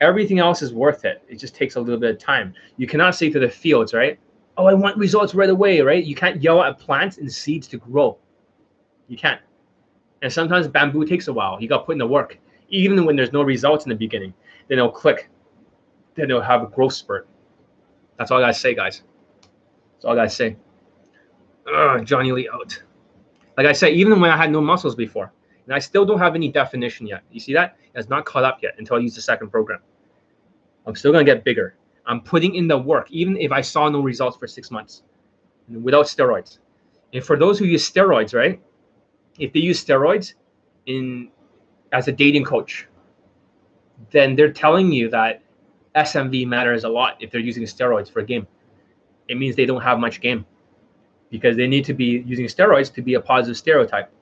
Everything 0.00 0.38
else 0.38 0.62
is 0.62 0.72
worth 0.72 1.04
it. 1.04 1.22
It 1.28 1.36
just 1.36 1.54
takes 1.54 1.76
a 1.76 1.80
little 1.80 2.00
bit 2.00 2.10
of 2.10 2.18
time. 2.18 2.54
You 2.78 2.86
cannot 2.86 3.14
say 3.14 3.28
to 3.30 3.38
the 3.38 3.50
fields, 3.50 3.92
right? 3.92 4.18
Oh, 4.56 4.64
I 4.64 4.72
want 4.72 4.96
results 4.96 5.34
right 5.34 5.50
away, 5.50 5.82
right? 5.82 6.02
You 6.02 6.14
can't 6.14 6.42
yell 6.42 6.62
at 6.62 6.78
plants 6.78 7.18
and 7.18 7.30
seeds 7.30 7.68
to 7.68 7.76
grow. 7.76 8.16
You 9.08 9.18
can't. 9.18 9.42
And 10.22 10.32
sometimes 10.32 10.68
bamboo 10.68 11.04
takes 11.04 11.28
a 11.28 11.32
while. 11.32 11.60
You 11.60 11.68
got 11.68 11.78
to 11.78 11.84
put 11.84 11.92
in 11.92 11.98
the 11.98 12.06
work, 12.06 12.38
even 12.70 13.04
when 13.04 13.14
there's 13.14 13.32
no 13.32 13.42
results 13.42 13.84
in 13.84 13.90
the 13.90 13.94
beginning. 13.94 14.32
Then 14.68 14.78
it'll 14.78 14.90
click. 14.90 15.28
Then 16.14 16.30
it'll 16.30 16.40
have 16.40 16.62
a 16.62 16.66
growth 16.66 16.94
spurt. 16.94 17.28
That's 18.18 18.30
all 18.30 18.38
I 18.38 18.42
gotta 18.42 18.54
say, 18.54 18.74
guys. 18.74 19.02
That's 19.94 20.04
all 20.04 20.12
I 20.12 20.16
gotta 20.16 20.30
say. 20.30 20.56
Ugh, 21.72 22.04
John 22.04 22.26
Elite 22.26 22.48
out. 22.52 22.82
Like 23.56 23.66
I 23.66 23.72
said, 23.72 23.92
even 23.92 24.20
when 24.20 24.30
I 24.30 24.36
had 24.36 24.50
no 24.50 24.60
muscles 24.60 24.94
before, 24.94 25.32
and 25.66 25.74
I 25.74 25.78
still 25.78 26.04
don't 26.04 26.18
have 26.18 26.34
any 26.34 26.50
definition 26.50 27.06
yet. 27.06 27.22
You 27.30 27.40
see 27.40 27.52
that? 27.54 27.76
It's 27.94 28.08
not 28.08 28.24
caught 28.24 28.44
up 28.44 28.62
yet 28.62 28.74
until 28.78 28.96
I 28.96 29.00
use 29.00 29.14
the 29.14 29.20
second 29.20 29.50
program. 29.50 29.80
I'm 30.86 30.96
still 30.96 31.12
gonna 31.12 31.24
get 31.24 31.44
bigger. 31.44 31.76
I'm 32.06 32.20
putting 32.22 32.54
in 32.54 32.66
the 32.66 32.78
work, 32.78 33.10
even 33.10 33.36
if 33.36 33.52
I 33.52 33.60
saw 33.60 33.88
no 33.88 34.00
results 34.00 34.36
for 34.36 34.46
six 34.46 34.70
months, 34.70 35.02
without 35.68 36.06
steroids. 36.06 36.58
And 37.12 37.22
for 37.22 37.36
those 37.36 37.58
who 37.58 37.66
use 37.66 37.88
steroids, 37.88 38.34
right? 38.34 38.60
If 39.38 39.52
they 39.52 39.60
use 39.60 39.84
steroids 39.84 40.34
in 40.86 41.30
as 41.92 42.08
a 42.08 42.12
dating 42.12 42.44
coach, 42.44 42.86
then 44.10 44.34
they're 44.34 44.52
telling 44.52 44.92
you 44.92 45.10
that 45.10 45.42
SMV 45.94 46.46
matters 46.46 46.84
a 46.84 46.88
lot 46.88 47.16
if 47.20 47.30
they're 47.30 47.40
using 47.40 47.64
steroids 47.64 48.10
for 48.10 48.20
a 48.20 48.24
game. 48.24 48.46
It 49.28 49.36
means 49.36 49.54
they 49.54 49.66
don't 49.66 49.82
have 49.82 49.98
much 49.98 50.20
game 50.20 50.46
because 51.30 51.56
they 51.56 51.66
need 51.66 51.84
to 51.84 51.94
be 51.94 52.22
using 52.26 52.46
steroids 52.46 52.92
to 52.94 53.02
be 53.02 53.14
a 53.14 53.20
positive 53.20 53.56
stereotype, 53.56 54.12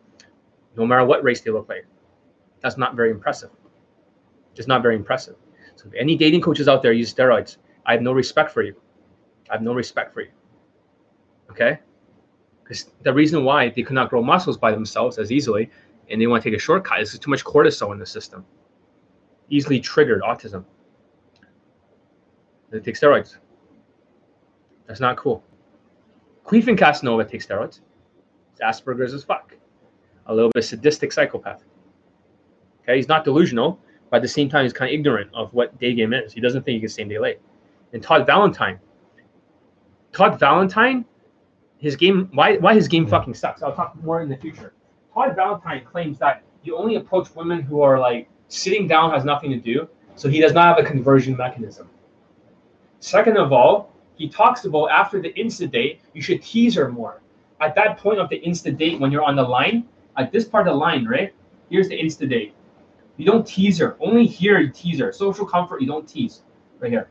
no 0.76 0.86
matter 0.86 1.04
what 1.04 1.24
race 1.24 1.40
they 1.40 1.50
look 1.50 1.68
like. 1.68 1.86
That's 2.60 2.76
not 2.76 2.94
very 2.94 3.10
impressive. 3.10 3.50
Just 4.54 4.68
not 4.68 4.82
very 4.82 4.94
impressive. 4.94 5.36
So 5.76 5.86
if 5.86 5.94
any 5.94 6.16
dating 6.16 6.42
coaches 6.42 6.68
out 6.68 6.82
there 6.82 6.92
use 6.92 7.12
steroids, 7.12 7.56
I 7.86 7.92
have 7.92 8.02
no 8.02 8.12
respect 8.12 8.50
for 8.50 8.62
you. 8.62 8.74
I 9.50 9.54
have 9.54 9.62
no 9.62 9.72
respect 9.72 10.12
for 10.12 10.22
you. 10.22 10.30
Okay? 11.50 11.78
Because 12.62 12.90
the 13.02 13.14
reason 13.14 13.44
why 13.44 13.70
they 13.70 13.82
could 13.82 13.94
not 13.94 14.10
grow 14.10 14.22
muscles 14.22 14.58
by 14.58 14.70
themselves 14.72 15.18
as 15.18 15.32
easily 15.32 15.70
and 16.10 16.20
they 16.20 16.26
want 16.26 16.42
to 16.42 16.50
take 16.50 16.58
a 16.58 16.60
shortcut 16.60 17.00
is 17.00 17.18
too 17.18 17.30
much 17.30 17.44
cortisol 17.44 17.92
in 17.92 17.98
the 17.98 18.06
system. 18.06 18.44
Easily 19.48 19.80
triggered 19.80 20.22
autism. 20.22 20.64
They 22.70 22.80
take 22.80 22.96
steroids. 22.96 23.36
That's 24.86 25.00
not 25.00 25.16
cool. 25.16 25.42
Cleveland 26.48 26.78
Casanova 26.78 27.26
takes 27.26 27.46
steroids. 27.46 27.80
It's 28.52 28.62
Asperger's 28.62 29.12
as 29.12 29.22
fuck. 29.22 29.54
A 30.26 30.34
little 30.34 30.50
bit 30.50 30.64
sadistic 30.64 31.12
psychopath. 31.12 31.62
Okay, 32.82 32.96
he's 32.96 33.06
not 33.06 33.22
delusional, 33.22 33.78
but 34.08 34.16
at 34.16 34.22
the 34.22 34.28
same 34.28 34.48
time, 34.48 34.64
he's 34.64 34.72
kind 34.72 34.88
of 34.88 34.94
ignorant 34.94 35.30
of 35.34 35.52
what 35.52 35.78
day 35.78 35.92
game 35.92 36.14
is. 36.14 36.32
He 36.32 36.40
doesn't 36.40 36.62
think 36.62 36.76
he 36.76 36.80
can 36.80 36.88
same 36.88 37.06
day 37.06 37.18
late. 37.18 37.38
And 37.92 38.02
Todd 38.02 38.24
Valentine. 38.26 38.80
Todd 40.14 40.40
Valentine, 40.40 41.04
his 41.76 41.96
game, 41.96 42.30
why, 42.32 42.56
why 42.56 42.72
his 42.74 42.88
game 42.88 43.06
fucking 43.06 43.34
sucks. 43.34 43.62
I'll 43.62 43.74
talk 43.74 43.94
more 44.02 44.22
in 44.22 44.30
the 44.30 44.36
future. 44.38 44.72
Todd 45.12 45.36
Valentine 45.36 45.84
claims 45.84 46.18
that 46.18 46.42
you 46.62 46.78
only 46.78 46.94
approach 46.96 47.28
women 47.34 47.60
who 47.60 47.82
are 47.82 47.98
like 47.98 48.26
sitting 48.48 48.88
down 48.88 49.10
has 49.10 49.22
nothing 49.22 49.50
to 49.50 49.58
do, 49.58 49.86
so 50.16 50.30
he 50.30 50.40
does 50.40 50.54
not 50.54 50.74
have 50.74 50.82
a 50.82 50.88
conversion 50.88 51.36
mechanism. 51.36 51.90
Second 53.00 53.36
of 53.36 53.52
all, 53.52 53.92
he 54.18 54.28
talks 54.28 54.64
about 54.64 54.90
after 54.90 55.22
the 55.22 55.32
insta 55.34 55.70
date, 55.70 56.00
you 56.12 56.20
should 56.20 56.42
tease 56.42 56.74
her 56.74 56.90
more. 56.90 57.22
At 57.60 57.74
that 57.76 57.98
point 57.98 58.18
of 58.18 58.28
the 58.28 58.40
insta 58.40 58.76
date, 58.76 59.00
when 59.00 59.10
you're 59.10 59.22
on 59.22 59.36
the 59.36 59.42
line, 59.42 59.88
at 60.16 60.32
this 60.32 60.44
part 60.44 60.66
of 60.66 60.74
the 60.74 60.78
line, 60.78 61.06
right? 61.06 61.32
Here's 61.70 61.88
the 61.88 61.98
insta 61.98 62.28
date. 62.28 62.54
You 63.16 63.24
don't 63.24 63.46
tease 63.46 63.78
her. 63.78 63.96
Only 64.00 64.26
here 64.26 64.58
you 64.58 64.70
tease 64.70 64.98
her. 65.00 65.12
Social 65.12 65.46
comfort, 65.46 65.80
you 65.80 65.86
don't 65.86 66.08
tease. 66.08 66.42
Right 66.80 66.90
here. 66.90 67.08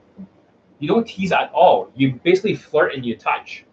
You 0.80 0.88
don't 0.88 1.08
tease 1.08 1.32
at 1.32 1.52
all. 1.54 1.92
You 1.96 2.14
basically 2.24 2.56
flirt 2.56 2.94
and 2.94 3.06
you 3.06 3.18
touch. 3.18 3.66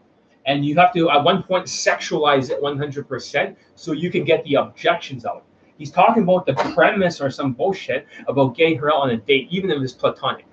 And 0.47 0.65
you 0.65 0.77
have 0.77 0.93
to, 0.95 1.11
at 1.11 1.25
one 1.25 1.43
point, 1.43 1.67
sexualize 1.67 2.51
it 2.51 2.63
100% 2.63 3.57
so 3.75 3.93
you 3.93 4.11
can 4.11 4.25
get 4.25 4.45
the 4.45 4.57
objections 4.57 5.25
out. 5.25 5.45
He's 5.79 5.91
talking 5.91 6.23
about 6.23 6.47
the 6.47 6.55
premise 6.75 7.21
or 7.21 7.31
some 7.31 7.53
bullshit 7.53 8.07
about 8.29 8.57
getting 8.57 8.79
her 8.79 8.93
out 8.93 9.03
on 9.03 9.11
a 9.11 9.17
date, 9.17 9.49
even 9.51 9.71
if 9.71 9.83
it's 9.83 9.93
platonic. 9.93 10.47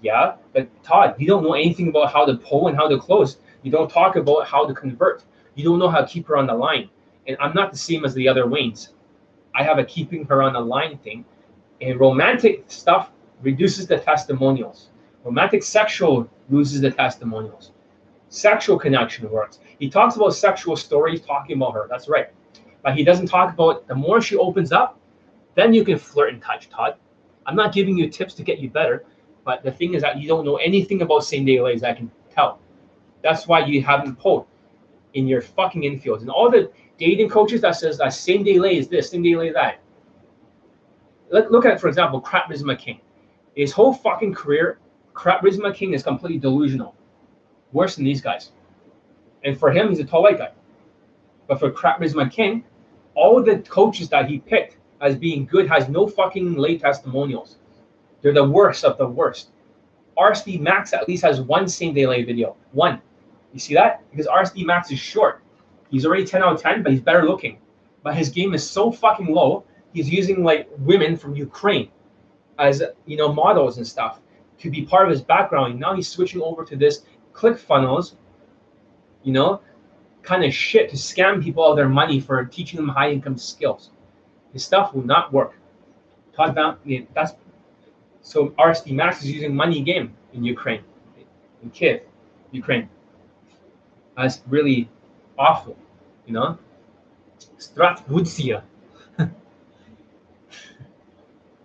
Yeah, 0.00 0.36
but 0.52 0.68
Todd, 0.84 1.16
you 1.18 1.26
don't 1.26 1.42
know 1.42 1.54
anything 1.54 1.88
about 1.88 2.12
how 2.12 2.24
to 2.24 2.36
pull 2.36 2.68
and 2.68 2.76
how 2.76 2.88
to 2.88 2.98
close. 2.98 3.38
You 3.62 3.70
don't 3.70 3.90
talk 3.90 4.16
about 4.16 4.46
how 4.46 4.66
to 4.66 4.74
convert. 4.74 5.24
You 5.54 5.64
don't 5.64 5.78
know 5.78 5.88
how 5.88 6.00
to 6.00 6.06
keep 6.06 6.26
her 6.28 6.36
on 6.36 6.46
the 6.46 6.54
line. 6.54 6.88
And 7.26 7.36
I'm 7.40 7.52
not 7.52 7.72
the 7.72 7.78
same 7.78 8.04
as 8.04 8.14
the 8.14 8.28
other 8.28 8.44
Waynes. 8.44 8.90
I 9.54 9.64
have 9.64 9.78
a 9.78 9.84
keeping 9.84 10.24
her 10.26 10.42
on 10.42 10.52
the 10.52 10.60
line 10.60 10.98
thing. 10.98 11.24
And 11.80 11.98
romantic 11.98 12.64
stuff 12.68 13.10
reduces 13.42 13.86
the 13.86 13.98
testimonials. 13.98 14.88
Romantic 15.24 15.62
sexual 15.62 16.28
loses 16.48 16.80
the 16.80 16.90
testimonials. 16.90 17.72
Sexual 18.28 18.78
connection 18.78 19.28
works. 19.30 19.58
He 19.78 19.88
talks 19.88 20.16
about 20.16 20.34
sexual 20.34 20.76
stories 20.76 21.20
talking 21.20 21.56
about 21.56 21.74
her. 21.74 21.86
That's 21.90 22.08
right. 22.08 22.28
But 22.82 22.96
he 22.96 23.02
doesn't 23.02 23.26
talk 23.26 23.52
about 23.52 23.86
the 23.88 23.94
more 23.94 24.20
she 24.20 24.36
opens 24.36 24.70
up, 24.70 24.98
then 25.54 25.72
you 25.72 25.84
can 25.84 25.98
flirt 25.98 26.32
and 26.32 26.42
touch, 26.42 26.68
Todd. 26.70 26.94
I'm 27.46 27.56
not 27.56 27.72
giving 27.72 27.96
you 27.96 28.08
tips 28.08 28.34
to 28.34 28.42
get 28.42 28.58
you 28.58 28.70
better. 28.70 29.04
But 29.48 29.62
the 29.62 29.72
thing 29.72 29.94
is 29.94 30.02
that 30.02 30.18
you 30.18 30.28
don't 30.28 30.44
know 30.44 30.56
anything 30.56 31.00
about 31.00 31.24
same 31.24 31.46
day. 31.46 31.58
I 31.58 31.94
can 31.94 32.10
tell. 32.30 32.60
That's 33.22 33.46
why 33.46 33.64
you 33.64 33.80
haven't 33.80 34.16
pulled 34.16 34.44
in 35.14 35.26
your 35.26 35.40
fucking 35.40 35.84
infields. 35.84 36.20
And 36.20 36.28
all 36.28 36.50
the 36.50 36.70
dating 36.98 37.30
coaches 37.30 37.62
that 37.62 37.74
says 37.76 37.96
that 37.96 38.12
same 38.12 38.42
day 38.44 38.58
lay 38.58 38.76
is 38.76 38.88
this, 38.88 39.08
same 39.08 39.22
day 39.22 39.34
lay 39.36 39.50
that. 39.52 39.80
Look, 41.30 41.50
look 41.50 41.64
at, 41.64 41.80
for 41.80 41.88
example, 41.88 42.20
Crap 42.20 42.50
Rizma 42.50 42.78
King. 42.78 43.00
His 43.56 43.72
whole 43.72 43.94
fucking 43.94 44.34
career, 44.34 44.80
Crap 45.14 45.40
Rizma 45.42 45.72
King 45.74 45.94
is 45.94 46.02
completely 46.02 46.38
delusional. 46.38 46.94
Worse 47.72 47.96
than 47.96 48.04
these 48.04 48.20
guys. 48.20 48.52
And 49.44 49.58
for 49.58 49.70
him, 49.70 49.88
he's 49.88 49.98
a 49.98 50.04
tall 50.04 50.24
white 50.24 50.36
guy. 50.36 50.52
But 51.46 51.58
for 51.58 51.70
Crap 51.70 52.00
Rizma 52.00 52.30
King, 52.30 52.64
all 53.14 53.42
the 53.42 53.60
coaches 53.60 54.10
that 54.10 54.28
he 54.28 54.40
picked 54.40 54.76
as 55.00 55.16
being 55.16 55.46
good 55.46 55.66
has 55.70 55.88
no 55.88 56.06
fucking 56.06 56.56
lay 56.56 56.76
testimonials. 56.76 57.56
They're 58.22 58.34
the 58.34 58.48
worst 58.48 58.84
of 58.84 58.98
the 58.98 59.06
worst. 59.06 59.50
RSD 60.16 60.60
Max 60.60 60.92
at 60.92 61.08
least 61.08 61.22
has 61.22 61.40
one 61.40 61.68
same 61.68 61.94
day 61.94 62.06
late 62.06 62.26
video. 62.26 62.56
One. 62.72 63.00
You 63.52 63.60
see 63.60 63.74
that? 63.74 64.02
Because 64.10 64.26
RSD 64.26 64.66
Max 64.66 64.90
is 64.90 64.98
short. 64.98 65.42
He's 65.90 66.04
already 66.04 66.24
10 66.24 66.42
out 66.42 66.54
of 66.54 66.60
10, 66.60 66.82
but 66.82 66.92
he's 66.92 67.00
better 67.00 67.24
looking. 67.24 67.58
But 68.02 68.16
his 68.16 68.28
game 68.28 68.54
is 68.54 68.68
so 68.68 68.90
fucking 68.90 69.26
low. 69.26 69.64
He's 69.92 70.10
using 70.10 70.44
like 70.44 70.68
women 70.78 71.16
from 71.16 71.34
Ukraine 71.34 71.90
as 72.58 72.82
you 73.06 73.16
know 73.16 73.32
models 73.32 73.78
and 73.78 73.86
stuff 73.86 74.20
to 74.58 74.70
be 74.70 74.82
part 74.84 75.04
of 75.04 75.10
his 75.10 75.22
background. 75.22 75.78
Now 75.78 75.94
he's 75.94 76.08
switching 76.08 76.42
over 76.42 76.64
to 76.64 76.76
this 76.76 77.02
click 77.32 77.58
funnels, 77.58 78.16
you 79.22 79.32
know, 79.32 79.60
kind 80.22 80.44
of 80.44 80.52
shit 80.52 80.90
to 80.90 80.96
scam 80.96 81.42
people 81.42 81.64
of 81.64 81.76
their 81.76 81.88
money 81.88 82.20
for 82.20 82.44
teaching 82.44 82.76
them 82.76 82.88
high 82.88 83.10
income 83.10 83.38
skills. 83.38 83.90
His 84.52 84.64
stuff 84.64 84.92
will 84.92 85.04
not 85.04 85.32
work. 85.32 85.54
Todd 86.34 86.54
Van, 86.54 87.06
that's 87.14 87.32
so 88.28 88.48
RSD 88.58 88.92
Max 88.92 89.22
is 89.22 89.30
using 89.30 89.56
Money 89.56 89.80
Game 89.80 90.14
in 90.34 90.44
Ukraine, 90.44 90.84
in 91.62 91.70
Kiev, 91.70 92.02
Ukraine. 92.52 92.86
That's 94.18 94.42
really 94.46 94.90
awful, 95.38 95.78
you 96.26 96.34
know? 96.34 96.58
Stratvudzia. 97.56 98.64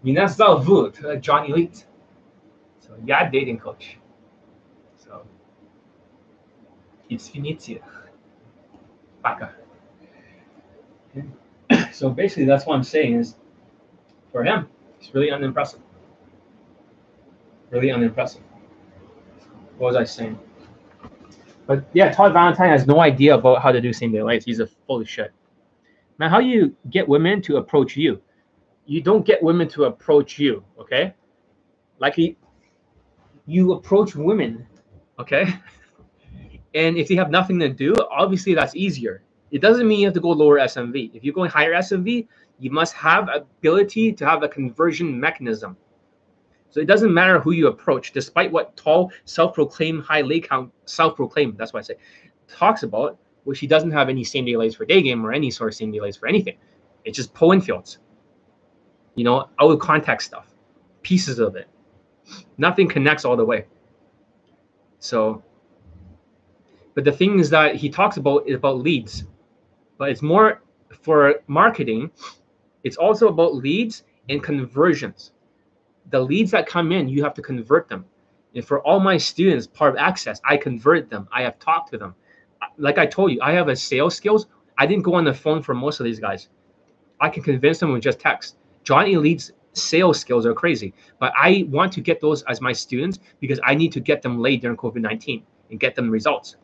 Minazal 0.06 0.64
Vud, 0.64 1.22
John 1.22 1.52
Elite. 1.52 1.85
So, 2.80 2.91
yeah, 3.06 3.30
dating 3.30 3.60
coach. 3.60 3.98
So, 4.95 5.23
it's 7.10 7.27
Finitia. 7.30 7.81
Baka. 9.22 9.53
So, 11.91 12.10
basically, 12.10 12.45
that's 12.45 12.65
what 12.65 12.76
I'm 12.76 12.84
saying 12.84 13.15
is 13.15 13.35
for 14.31 14.45
him, 14.45 14.69
it's 14.99 15.14
really 15.14 15.30
unimpressive. 15.30 15.82
Really 17.74 17.91
unimpressive. 17.91 18.44
What 19.78 19.88
was 19.88 19.95
I 19.95 20.04
saying? 20.04 20.38
But 21.66 21.84
yeah, 21.94 22.12
Todd 22.12 22.32
Valentine 22.32 22.70
has 22.70 22.86
no 22.86 23.00
idea 23.00 23.34
about 23.34 23.64
how 23.64 23.72
to 23.72 23.82
do 23.82 23.91
same 23.91 24.12
day 24.12 24.22
lights. 24.22 24.45
He's 24.45 24.60
a 24.60 24.68
full 24.68 25.02
of 25.02 25.10
shit. 25.10 25.34
Man, 26.20 26.30
how 26.30 26.40
do 26.40 26.45
you 26.45 26.76
get 26.91 27.10
women 27.10 27.41
to 27.41 27.58
approach 27.58 27.98
you? 27.98 28.22
You 28.86 29.02
don't 29.02 29.26
get 29.26 29.41
women 29.41 29.68
to 29.70 29.86
approach 29.86 30.38
you, 30.38 30.64
okay? 30.80 31.16
Like 31.98 32.14
he, 32.14 32.38
you 33.48 33.74
approach 33.74 34.16
women, 34.16 34.68
okay? 35.20 35.48
And 36.76 36.98
if 36.98 37.08
they 37.08 37.14
have 37.16 37.30
nothing 37.30 37.60
to 37.60 37.70
do, 37.70 37.94
obviously 38.10 38.56
that's 38.56 38.76
easier. 38.76 39.22
It 39.52 39.62
doesn't 39.62 39.88
mean 39.88 40.00
you 40.00 40.08
have 40.08 40.16
to 40.16 40.20
go 40.20 40.30
lower 40.30 40.58
SMV. 40.58 41.14
If 41.14 41.24
you're 41.24 41.36
going 41.36 41.52
higher 41.52 41.72
SMV, 41.74 42.28
you 42.58 42.72
must 42.72 42.95
have 42.95 43.30
ability 43.30 44.12
to 44.14 44.26
have 44.26 44.41
a 44.41 44.48
conversion 44.48 45.20
mechanism. 45.20 45.78
So 46.74 46.80
it 46.80 46.88
doesn't 46.88 47.14
matter 47.14 47.40
who 47.40 47.52
you 47.52 47.68
approach, 47.68 48.14
despite 48.14 48.52
what 48.52 48.76
tall 48.76 49.12
self-proclaimed 49.26 50.02
high 50.06 50.22
lay 50.22 50.40
count, 50.40 50.72
self-proclaimed, 50.86 51.56
that's 51.56 51.72
what 51.72 51.82
I 51.82 51.84
say, 51.84 51.98
talks 52.48 52.82
about, 52.82 53.20
which 53.44 53.60
he 53.60 53.68
doesn't 53.68 53.91
have 53.91 54.10
any 54.10 54.24
same 54.24 54.44
day 54.44 54.58
lays 54.58 54.74
for 54.74 54.84
day 54.84 55.04
game 55.04 55.24
or 55.24 55.32
any 55.32 55.52
sort 55.52 55.72
of 55.72 55.76
same 55.76 55.91
day 55.91 56.00
lays 56.00 56.18
for 56.18 56.28
anything. 56.28 56.58
It's 57.06 57.16
just 57.16 57.32
pull 57.36 57.60
fields. 57.62 58.00
You 59.14 59.24
know, 59.24 59.50
out 59.62 59.70
of 59.70 59.80
context 59.82 60.30
stuff, 60.30 60.48
pieces 61.04 61.38
of 61.38 61.56
it. 61.56 61.68
Nothing 62.58 62.90
connects 62.90 63.24
all 63.24 63.38
the 63.38 63.45
way. 63.45 63.68
So, 64.98 65.44
but 66.95 67.04
the 67.04 67.12
thing 67.12 67.38
is 67.38 67.52
that 67.52 67.76
he 67.76 67.88
talks 67.88 68.18
about 68.18 68.48
is 68.48 68.56
about 68.56 68.80
leads, 68.80 69.26
but 70.00 70.10
it's 70.10 70.24
more 70.24 70.64
for 71.04 71.36
marketing. 71.45 72.10
It's 72.84 72.98
also 72.98 73.28
about 73.28 73.54
leads 73.54 74.06
and 74.28 74.41
conversions 74.41 75.34
the 76.10 76.20
leads 76.20 76.52
that 76.52 76.68
come 76.68 76.92
in, 76.92 77.08
you 77.08 77.24
have 77.24 77.34
to 77.36 77.42
convert 77.42 77.88
them. 77.88 78.06
And 78.56 78.66
for 78.66 78.82
all 78.82 79.00
my 79.00 79.18
students, 79.18 79.68
part 79.68 79.94
of 79.94 80.00
access, 80.00 80.40
I 80.46 80.58
convert 80.58 81.10
them. 81.10 81.28
I 81.32 81.42
have 81.44 81.58
talked 81.60 81.92
to 81.92 81.98
them. 81.98 82.16
Like 82.78 82.98
I 82.98 83.06
told 83.06 83.32
you, 83.32 83.40
I 83.42 83.52
have 83.54 83.68
a 83.68 83.76
sales 83.76 84.16
skills. 84.16 84.48
I 84.78 84.86
didn't 84.86 85.04
go 85.04 85.16
on 85.16 85.24
the 85.24 85.34
phone 85.34 85.62
for 85.62 85.74
most 85.74 86.00
of 86.00 86.04
these 86.04 86.20
guys. 86.20 86.50
I 87.20 87.30
can 87.30 87.44
convince 87.44 87.80
them 87.80 87.92
with 87.92 88.04
just 88.04 88.20
text. 88.20 88.58
John 88.84 89.08
Elite's 89.08 89.52
sales 89.74 90.20
skills 90.20 90.46
are 90.46 90.54
crazy, 90.54 90.94
but 91.20 91.34
I 91.38 91.66
want 91.70 91.92
to 91.94 92.02
get 92.02 92.22
those 92.22 92.44
as 92.44 92.62
my 92.62 92.74
students 92.74 93.20
because 93.40 93.60
I 93.64 93.76
need 93.76 93.92
to 93.94 94.00
get 94.00 94.22
them 94.22 94.40
laid 94.40 94.62
during 94.62 94.78
COVID 94.78 95.02
19 95.02 95.44
and 95.72 95.80
get 95.80 95.96
them 95.96 96.10
results. 96.12 96.58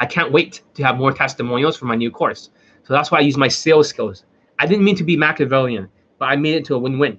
I 0.00 0.06
can't 0.06 0.30
wait 0.30 0.62
to 0.74 0.84
have 0.84 0.96
more 0.96 1.12
testimonials 1.12 1.76
for 1.76 1.86
my 1.86 1.96
new 1.96 2.10
course. 2.10 2.50
So 2.84 2.92
that's 2.92 3.10
why 3.10 3.18
I 3.18 3.22
use 3.22 3.36
my 3.36 3.48
sales 3.48 3.88
skills. 3.88 4.24
I 4.58 4.66
didn't 4.66 4.84
mean 4.84 4.96
to 4.96 5.04
be 5.04 5.16
Machiavellian, 5.16 5.88
but 6.18 6.26
I 6.26 6.36
made 6.36 6.54
it 6.54 6.64
to 6.66 6.74
a 6.74 6.78
win 6.78 6.98
win. 6.98 7.18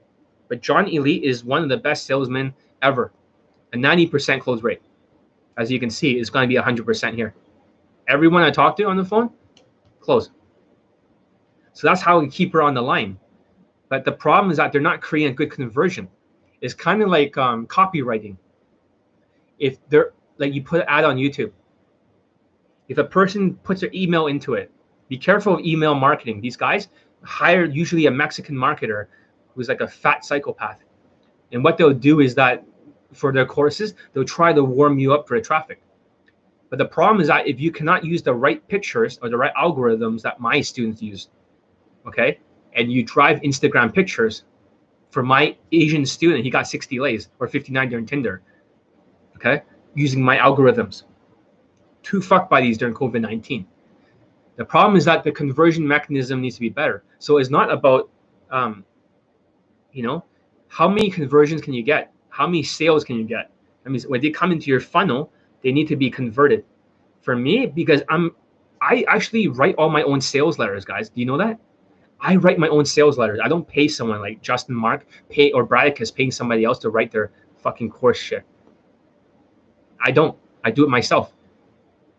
But 0.50 0.62
John 0.62 0.88
Elite 0.88 1.24
is 1.24 1.46
one 1.46 1.64
of 1.64 1.70
the 1.70 1.78
best 1.78 2.06
salesmen 2.06 2.54
ever. 2.82 3.14
A 3.74 3.78
90% 3.78 4.42
close 4.42 4.64
rate. 4.64 4.82
As 5.58 5.72
you 5.72 5.80
can 5.80 5.90
see, 5.90 6.14
it's 6.14 6.30
going 6.30 6.50
to 6.50 6.54
be 6.54 6.60
100% 6.60 7.14
here. 7.14 7.36
Everyone 8.08 8.42
I 8.42 8.50
talk 8.50 8.76
to 8.78 8.84
on 8.86 8.98
the 8.98 9.06
phone, 9.06 9.30
close. 10.00 10.32
So 11.74 11.88
that's 11.88 12.02
how 12.02 12.20
we 12.20 12.28
keep 12.28 12.52
her 12.54 12.64
on 12.64 12.74
the 12.74 12.82
line. 12.82 13.18
But 13.90 14.04
the 14.06 14.12
problem 14.12 14.52
is 14.52 14.58
that 14.58 14.72
they're 14.72 14.82
not 14.82 15.02
creating 15.02 15.34
a 15.34 15.36
good 15.36 15.52
conversion. 15.52 16.08
It's 16.62 16.74
kind 16.74 17.02
of 17.02 17.10
like 17.10 17.38
um, 17.38 17.68
copywriting. 17.68 18.38
If 19.60 19.78
they're 19.90 20.14
like 20.38 20.54
you 20.54 20.64
put 20.64 20.82
an 20.82 20.88
ad 20.88 21.04
on 21.04 21.18
YouTube, 21.18 21.52
if 22.88 22.98
a 22.98 23.04
person 23.04 23.56
puts 23.58 23.82
their 23.82 23.92
email 23.94 24.28
into 24.28 24.54
it, 24.54 24.72
be 25.10 25.18
careful 25.18 25.56
of 25.56 25.66
email 25.66 25.96
marketing. 25.96 26.42
These 26.42 26.58
guys 26.58 26.88
hire 27.24 27.66
usually 27.66 28.06
a 28.06 28.12
Mexican 28.12 28.56
marketer 28.56 29.08
who's 29.56 29.70
like 29.70 29.82
a 29.82 29.88
fat 29.88 30.26
psychopath. 30.26 30.80
And 31.52 31.64
what 31.64 31.78
they'll 31.78 31.94
do 31.94 32.20
is 32.20 32.36
that 32.36 32.64
for 33.14 33.34
their 33.34 33.46
courses, 33.46 33.96
they'll 34.14 34.24
try 34.24 34.54
to 34.54 34.64
warm 34.64 35.00
you 35.00 35.14
up 35.14 35.28
for 35.28 35.38
the 35.38 35.44
traffic. 35.44 35.82
But 36.70 36.78
the 36.78 36.86
problem 36.86 37.20
is 37.20 37.28
that 37.28 37.48
if 37.48 37.60
you 37.60 37.72
cannot 37.72 38.06
use 38.06 38.22
the 38.22 38.34
right 38.34 38.66
pictures 38.68 39.20
or 39.22 39.30
the 39.30 39.38
right 39.38 39.54
algorithms 39.56 40.22
that 40.22 40.40
my 40.40 40.62
students 40.62 41.02
use, 41.02 41.30
okay, 42.06 42.40
and 42.74 42.92
you 42.92 43.04
drive 43.04 43.42
Instagram 43.42 43.94
pictures, 43.94 44.44
for 45.10 45.24
my 45.24 45.56
Asian 45.72 46.06
student, 46.06 46.44
he 46.44 46.52
got 46.52 46.68
60 46.68 47.00
lays 47.00 47.30
or 47.40 47.48
59 47.48 47.90
during 47.90 48.06
Tinder, 48.06 48.42
okay, 49.36 49.64
using 49.96 50.22
my 50.22 50.38
algorithms. 50.38 51.04
Too 52.04 52.22
fucked 52.22 52.50
by 52.50 52.62
these 52.62 52.78
during 52.78 52.94
COVID 52.94 53.22
19. 53.22 53.66
The 54.56 54.66
problem 54.66 54.98
is 54.98 55.06
that 55.06 55.24
the 55.24 55.32
conversion 55.32 55.88
mechanism 55.88 56.42
needs 56.42 56.56
to 56.56 56.62
be 56.62 56.70
better. 56.70 57.04
So 57.18 57.38
it's 57.38 57.50
not 57.50 57.72
about 57.72 58.10
um, 58.52 58.86
you 59.92 60.04
know? 60.04 60.24
How 60.68 60.88
many 60.88 61.10
conversions 61.10 61.62
can 61.62 61.74
you 61.74 61.84
get? 61.84 62.14
How 62.30 62.46
many 62.46 62.64
sales 62.64 63.04
can 63.04 63.18
you 63.18 63.24
get? 63.24 63.52
I 63.86 63.90
mean 63.90 64.02
when 64.04 64.22
they 64.22 64.30
come 64.30 64.52
into 64.52 64.70
your 64.70 64.80
funnel 64.80 65.32
they 65.62 65.72
need 65.72 65.88
to 65.88 65.96
be 65.96 66.10
converted. 66.10 66.64
For 67.22 67.36
me 67.36 67.66
because 67.66 68.02
i'm 68.10 68.32
i 68.82 69.04
actually 69.08 69.48
write 69.48 69.76
all 69.76 69.90
my 69.90 70.04
own 70.04 70.22
sales 70.22 70.58
letters 70.60 70.86
guys. 70.86 71.10
Do 71.10 71.20
you 71.20 71.26
know 71.26 71.38
that? 71.38 71.60
I 72.22 72.36
write 72.36 72.60
my 72.60 72.68
own 72.68 72.86
sales 72.86 73.18
letters. 73.18 73.40
I 73.44 73.48
don't 73.48 73.68
pay 73.68 73.88
someone 73.88 74.22
like 74.22 74.42
justin 74.42 74.76
mark 74.76 75.06
pay 75.30 75.52
or 75.52 75.66
bradicus 75.66 76.12
paying 76.12 76.32
somebody 76.32 76.64
else 76.64 76.80
to 76.80 76.90
write 76.90 77.12
their 77.12 77.32
fucking 77.58 77.90
course 77.90 78.18
shit. 78.18 78.44
I 80.02 80.12
don't. 80.12 80.38
I 80.64 80.72
do 80.72 80.84
it 80.84 80.90
myself. 80.90 81.34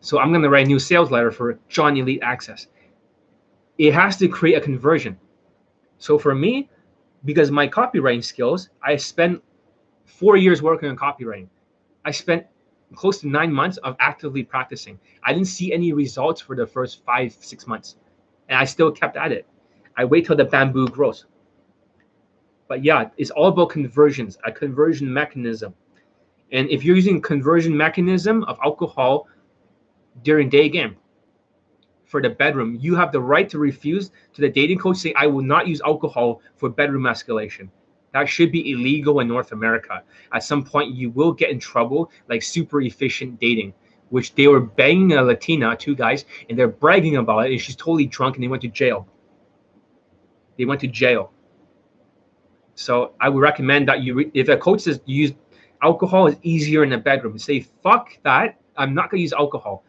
So 0.01 0.19
i'm 0.19 0.33
to 0.33 0.49
write 0.49 0.67
a 0.67 0.69
new 0.69 0.79
sales 0.79 1.11
letter 1.11 1.31
for 1.31 1.59
john 1.69 1.97
elite 1.97 2.21
access. 2.23 2.67
It 3.79 3.95
has 3.95 4.17
to 4.19 4.29
create 4.29 4.57
a 4.57 4.61
conversion. 4.61 5.19
So 5.99 6.19
for 6.19 6.35
me 6.35 6.69
because 7.25 7.51
my 7.51 7.69
copywriting 7.69 8.25
skills, 8.25 8.71
I 8.83 8.97
spent 8.97 9.43
four 10.05 10.37
years 10.37 10.63
working 10.63 10.89
on 10.89 10.97
copywriting. 10.97 11.49
I 12.05 12.11
spent 12.11 12.47
close 12.95 13.21
to 13.21 13.29
nine 13.29 13.53
months 13.53 13.77
of 13.79 13.97
actively 14.01 14.43
practicing. 14.43 14.99
I 15.23 15.33
didn't 15.33 15.49
see 15.49 15.73
any 15.73 15.93
results 15.93 16.41
for 16.41 16.57
the 16.57 16.67
first 16.67 17.05
five, 17.05 17.37
six 17.41 17.67
months, 17.67 17.97
and 18.49 18.59
I 18.59 18.65
still 18.65 18.91
kept 18.91 19.17
at 19.17 19.33
it. 19.33 19.47
I 19.97 20.05
wait 20.05 20.27
till 20.27 20.37
the 20.37 20.45
bamboo 20.45 20.89
grows. 20.89 21.27
But 22.69 22.85
yeah, 22.85 23.11
it's 23.17 23.31
all 23.31 23.49
about 23.49 23.71
conversions, 23.71 24.39
a 24.45 24.53
conversion 24.53 25.13
mechanism. 25.13 25.75
And 26.53 26.69
if 26.71 26.85
you're 26.85 26.97
using 26.97 27.21
conversion 27.21 27.77
mechanism 27.77 28.45
of 28.45 28.59
alcohol 28.65 29.29
during 30.23 30.49
day 30.49 30.69
game, 30.69 30.97
for 32.11 32.21
the 32.21 32.29
bedroom, 32.29 32.77
you 32.81 32.97
have 32.97 33.13
the 33.13 33.21
right 33.21 33.49
to 33.49 33.59
refuse 33.59 34.11
to 34.35 34.41
the 34.41 34.49
dating 34.49 34.79
coach 34.79 34.97
say, 34.97 35.15
I 35.15 35.27
will 35.27 35.45
not 35.45 35.69
use 35.69 35.81
alcohol 35.81 36.43
for 36.57 36.69
bedroom 36.69 37.05
escalation. 37.05 37.71
That 38.13 38.29
should 38.29 38.51
be 38.51 38.73
illegal 38.73 39.21
in 39.21 39.29
North 39.29 39.53
America. 39.53 40.03
At 40.33 40.43
some 40.43 40.65
point, 40.65 40.93
you 40.93 41.11
will 41.11 41.33
get 41.33 41.51
in 41.51 41.61
trouble, 41.61 42.11
like 42.29 42.43
super 42.43 42.81
efficient 42.81 43.39
dating, 43.39 43.73
which 44.09 44.35
they 44.35 44.49
were 44.49 44.59
banging 44.61 45.13
a 45.13 45.23
Latina, 45.23 45.77
two 45.77 45.95
guys, 45.95 46.25
and 46.49 46.59
they're 46.59 46.67
bragging 46.67 47.17
about 47.17 47.47
it, 47.47 47.53
and 47.53 47.61
she's 47.61 47.77
totally 47.77 48.07
drunk, 48.07 48.35
and 48.35 48.43
they 48.43 48.49
went 48.49 48.63
to 48.63 48.69
jail. 48.69 49.07
They 50.59 50.65
went 50.65 50.81
to 50.81 50.89
jail. 50.89 51.33
So 52.75 53.13
I 53.21 53.29
would 53.29 53.41
recommend 53.41 53.87
that 53.87 54.03
you, 54.03 54.33
if 54.35 54.49
a 54.49 54.57
coach 54.57 54.81
says 54.81 55.01
use 55.05 55.33
alcohol 55.81 56.27
is 56.27 56.37
easier 56.43 56.83
in 56.83 56.91
the 56.91 56.99
bedroom, 56.99 57.39
say 57.39 57.61
fuck 57.85 58.19
that. 58.25 58.59
I'm 58.77 58.95
not 58.95 59.11
gonna 59.11 59.21
use 59.21 59.33
alcohol. 59.33 59.85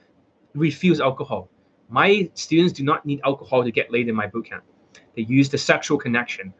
Refuse 0.53 1.01
alcohol. 1.01 1.49
My 1.91 2.29
students 2.35 2.71
do 2.71 2.83
not 2.83 3.05
need 3.05 3.19
alcohol 3.25 3.65
to 3.65 3.71
get 3.71 3.91
laid 3.91 4.07
in 4.07 4.15
my 4.15 4.25
bootcamp. 4.25 4.61
They 5.15 5.23
use 5.23 5.49
the 5.49 5.57
sexual 5.57 5.97
connection 5.97 6.53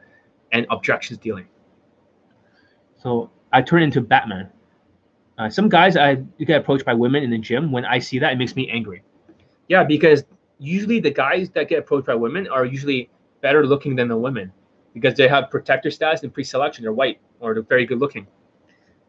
and 0.51 0.67
objections 0.69 1.19
dealing. 1.19 1.47
So 3.01 3.31
I 3.53 3.61
turn 3.61 3.81
into 3.81 4.01
Batman. 4.01 4.49
Uh, 5.37 5.49
some 5.49 5.69
guys 5.69 5.95
I 5.95 6.15
get 6.39 6.59
approached 6.59 6.83
by 6.83 6.93
women 6.93 7.23
in 7.23 7.29
the 7.29 7.37
gym. 7.37 7.71
When 7.71 7.85
I 7.85 7.97
see 7.97 8.19
that, 8.19 8.33
it 8.33 8.37
makes 8.37 8.57
me 8.57 8.69
angry. 8.69 9.03
Yeah, 9.69 9.85
because 9.85 10.25
usually 10.59 10.99
the 10.99 11.11
guys 11.11 11.49
that 11.51 11.69
get 11.69 11.79
approached 11.79 12.07
by 12.07 12.15
women 12.15 12.49
are 12.49 12.65
usually 12.65 13.09
better 13.39 13.65
looking 13.65 13.95
than 13.95 14.09
the 14.09 14.17
women 14.17 14.51
because 14.93 15.15
they 15.15 15.29
have 15.29 15.49
protector 15.49 15.89
status 15.89 16.23
and 16.23 16.33
pre-selection. 16.33 16.83
They're 16.83 16.91
white 16.91 17.21
or 17.39 17.53
they're 17.53 17.63
very 17.63 17.85
good 17.85 17.99
looking. 17.99 18.27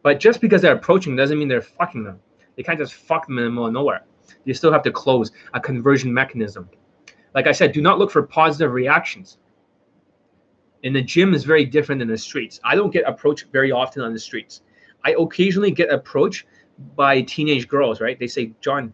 But 0.02 0.20
just 0.20 0.40
because 0.40 0.62
they're 0.62 0.76
approaching 0.76 1.16
doesn't 1.16 1.36
mean 1.36 1.48
they're 1.48 1.60
fucking 1.62 2.04
them. 2.04 2.20
They 2.56 2.62
can't 2.62 2.78
just 2.78 2.94
fuck 2.94 3.26
them 3.26 3.38
in 3.38 3.44
the 3.44 3.50
middle 3.50 3.66
of 3.66 3.72
nowhere. 3.72 4.04
You 4.44 4.54
still 4.54 4.72
have 4.72 4.82
to 4.84 4.92
close 4.92 5.30
a 5.54 5.60
conversion 5.60 6.12
mechanism. 6.12 6.68
Like 7.34 7.46
I 7.46 7.52
said, 7.52 7.72
do 7.72 7.80
not 7.80 7.98
look 7.98 8.10
for 8.10 8.22
positive 8.22 8.72
reactions. 8.72 9.38
In 10.82 10.92
the 10.92 11.02
gym 11.02 11.32
is 11.32 11.44
very 11.44 11.64
different 11.64 12.00
than 12.00 12.08
the 12.08 12.18
streets. 12.18 12.60
I 12.64 12.74
don't 12.74 12.92
get 12.92 13.04
approached 13.06 13.46
very 13.52 13.70
often 13.70 14.02
on 14.02 14.12
the 14.12 14.18
streets. 14.18 14.62
I 15.04 15.14
occasionally 15.18 15.70
get 15.70 15.90
approached 15.90 16.46
by 16.96 17.22
teenage 17.22 17.68
girls, 17.68 18.00
right? 18.00 18.18
They 18.18 18.26
say, 18.26 18.52
John, 18.60 18.92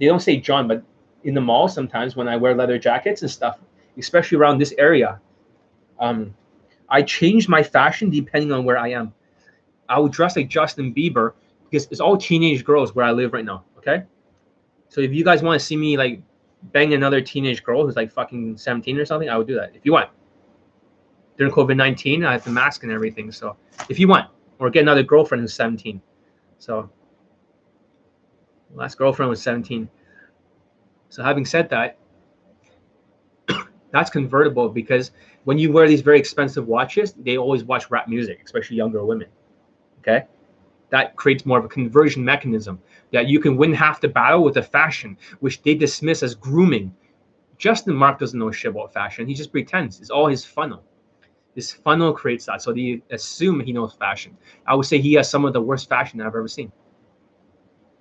they 0.00 0.06
don't 0.06 0.20
say 0.20 0.38
John, 0.38 0.66
but 0.66 0.82
in 1.24 1.34
the 1.34 1.40
mall 1.40 1.68
sometimes 1.68 2.16
when 2.16 2.28
I 2.28 2.36
wear 2.36 2.54
leather 2.54 2.78
jackets 2.78 3.22
and 3.22 3.30
stuff, 3.30 3.58
especially 3.98 4.38
around 4.38 4.58
this 4.58 4.74
area, 4.78 5.20
um, 6.00 6.34
I 6.88 7.02
change 7.02 7.48
my 7.48 7.62
fashion 7.62 8.10
depending 8.10 8.52
on 8.52 8.64
where 8.64 8.78
I 8.78 8.88
am. 8.88 9.12
I 9.88 9.98
would 9.98 10.12
dress 10.12 10.36
like 10.36 10.48
Justin 10.48 10.94
Bieber 10.94 11.32
because 11.70 11.88
it's 11.90 12.00
all 12.00 12.16
teenage 12.16 12.64
girls 12.64 12.94
where 12.94 13.04
I 13.04 13.12
live 13.12 13.32
right 13.32 13.44
now. 13.44 13.64
Okay. 13.78 14.04
So 14.96 15.02
if 15.02 15.12
you 15.12 15.24
guys 15.24 15.42
want 15.42 15.60
to 15.60 15.66
see 15.66 15.76
me 15.76 15.98
like 15.98 16.22
bang 16.72 16.94
another 16.94 17.20
teenage 17.20 17.62
girl 17.62 17.84
who's 17.84 17.96
like 17.96 18.10
fucking 18.10 18.56
17 18.56 18.96
or 18.96 19.04
something, 19.04 19.28
I 19.28 19.36
would 19.36 19.46
do 19.46 19.54
that 19.54 19.76
if 19.76 19.84
you 19.84 19.92
want. 19.92 20.08
During 21.36 21.52
COVID 21.52 21.76
19, 21.76 22.24
I 22.24 22.32
have 22.32 22.44
the 22.44 22.50
mask 22.50 22.82
and 22.82 22.90
everything. 22.90 23.30
So 23.30 23.58
if 23.90 23.98
you 23.98 24.08
want, 24.08 24.30
or 24.58 24.70
get 24.70 24.80
another 24.80 25.02
girlfriend 25.02 25.42
who's 25.42 25.52
17. 25.52 26.00
So 26.56 26.88
last 28.74 28.96
girlfriend 28.96 29.28
was 29.28 29.42
17. 29.42 29.86
So 31.10 31.22
having 31.22 31.44
said 31.44 31.68
that, 31.68 31.98
that's 33.90 34.08
convertible 34.08 34.70
because 34.70 35.10
when 35.44 35.58
you 35.58 35.72
wear 35.72 35.86
these 35.86 36.00
very 36.00 36.18
expensive 36.18 36.68
watches, 36.68 37.12
they 37.12 37.36
always 37.36 37.64
watch 37.64 37.90
rap 37.90 38.08
music, 38.08 38.40
especially 38.46 38.78
younger 38.78 39.04
women. 39.04 39.28
Okay. 39.98 40.24
That 40.90 41.16
creates 41.16 41.44
more 41.44 41.58
of 41.58 41.64
a 41.64 41.68
conversion 41.68 42.24
mechanism 42.24 42.80
that 43.12 43.26
you 43.26 43.40
can 43.40 43.56
win 43.56 43.72
half 43.72 44.00
the 44.00 44.08
battle 44.08 44.42
with 44.44 44.56
a 44.56 44.62
fashion, 44.62 45.16
which 45.40 45.62
they 45.62 45.74
dismiss 45.74 46.22
as 46.22 46.34
grooming. 46.34 46.94
Justin 47.58 47.94
Mark 47.94 48.18
doesn't 48.18 48.38
know 48.38 48.50
shit 48.50 48.70
about 48.70 48.92
fashion. 48.92 49.26
He 49.26 49.34
just 49.34 49.50
pretends. 49.50 50.00
It's 50.00 50.10
all 50.10 50.26
his 50.26 50.44
funnel. 50.44 50.84
His 51.54 51.72
funnel 51.72 52.12
creates 52.12 52.46
that. 52.46 52.62
So 52.62 52.72
they 52.72 53.02
assume 53.10 53.60
he 53.60 53.72
knows 53.72 53.94
fashion. 53.94 54.36
I 54.66 54.74
would 54.74 54.86
say 54.86 54.98
he 54.98 55.14
has 55.14 55.28
some 55.28 55.44
of 55.44 55.54
the 55.54 55.60
worst 55.60 55.88
fashion 55.88 56.20
I've 56.20 56.28
ever 56.28 56.48
seen. 56.48 56.70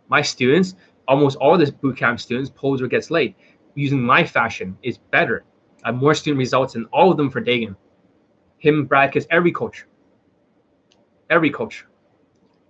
My 0.10 0.22
students, 0.22 0.76
almost 1.08 1.38
all 1.38 1.58
the 1.58 1.66
bootcamp 1.66 2.20
students, 2.20 2.52
pose 2.54 2.82
or 2.82 2.88
gets 2.88 3.10
laid. 3.10 3.34
Using 3.74 4.02
my 4.02 4.24
fashion 4.24 4.78
is 4.84 4.98
better. 4.98 5.46
I 5.84 5.90
have 5.90 5.96
more 5.96 6.14
student 6.14 6.40
results 6.40 6.74
than 6.74 6.86
all 6.92 7.12
of 7.12 7.18
them 7.18 7.30
for 7.30 7.42
Dagan. 7.42 7.76
Him, 8.58 8.86
Brad, 8.86 9.12
because 9.12 9.28
every 9.32 9.52
coach. 9.52 9.86
Every 11.30 11.50
coach. 11.50 11.86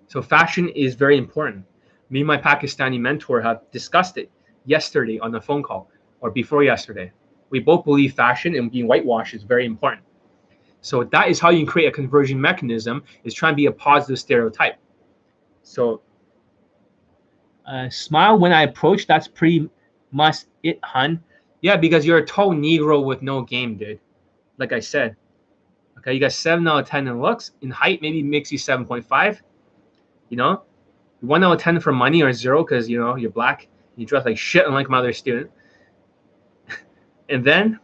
So 0.07 0.22
fashion 0.22 0.69
is 0.69 0.95
very 0.95 1.18
important. 1.18 1.65
Me 2.10 2.22
and 2.22 2.27
my 2.27 2.38
Pakistani 2.38 2.99
mentor 2.99 3.41
have 3.41 3.61
discussed 3.72 4.18
it 4.18 4.32
yesterday 4.65 5.19
on 5.19 5.32
the 5.32 5.41
phone 5.41 5.64
call 5.64 5.90
or 6.22 6.32
before 6.32 6.64
yesterday. 6.64 7.11
We 7.49 7.60
both 7.60 7.86
believe 7.86 8.14
fashion 8.14 8.56
and 8.56 8.72
being 8.72 8.88
whitewashed 8.88 9.34
is 9.34 9.44
very 9.44 9.65
important. 9.65 10.03
So 10.82 11.03
that 11.03 11.30
is 11.30 11.40
how 11.40 11.49
you 11.49 11.65
create 11.65 11.88
a 11.88 11.91
conversion 11.91 12.40
mechanism 12.40 13.03
is 13.23 13.34
trying 13.34 13.53
to 13.53 13.56
be 13.56 13.65
a 13.65 13.72
positive 13.72 14.19
stereotype. 14.19 14.76
So 15.64 16.02
uh, 17.65 17.90
smile 17.90 18.38
when 18.38 18.52
I 18.52 18.64
approach, 18.64 19.07
that's 19.07 19.27
pretty 19.27 19.69
much 20.11 20.38
it, 20.61 20.80
hun. 20.84 21.23
Yeah, 21.61 21.77
because 21.77 22.06
you're 22.06 22.19
a 22.19 22.26
tall 22.26 22.52
Negro 22.52 23.03
with 23.03 23.23
no 23.23 23.41
game, 23.41 23.77
dude. 23.77 23.99
Like 24.57 24.73
I 24.73 24.80
said. 24.80 25.15
Okay, 25.98 26.14
you 26.14 26.19
got 26.19 26.34
7 26.34 26.68
out 26.68 26.82
of 26.82 26.88
10 26.88 27.07
in 27.07 27.19
looks. 27.19 27.52
In 27.61 27.72
height, 27.72 28.02
maybe 28.02 28.22
makes 28.22 28.52
you 28.52 28.60
7.5. 28.60 29.40
You 30.30 30.38
know, 30.38 30.64
one 31.22 31.43
out 31.43 31.53
of 31.53 31.61
ten 31.61 31.80
for 31.80 31.91
money 31.91 32.22
or 32.22 32.34
zero 32.34 32.64
because 32.64 32.89
you 32.89 32.99
know 32.99 33.15
you're 33.15 33.31
black. 33.31 33.68
You 33.95 34.06
dress 34.06 34.26
like 34.26 34.38
shit, 34.38 34.65
unlike 34.65 34.89
my 34.89 34.99
other 34.99 35.14
student. 35.14 35.49
and 37.30 37.43
then 37.43 37.80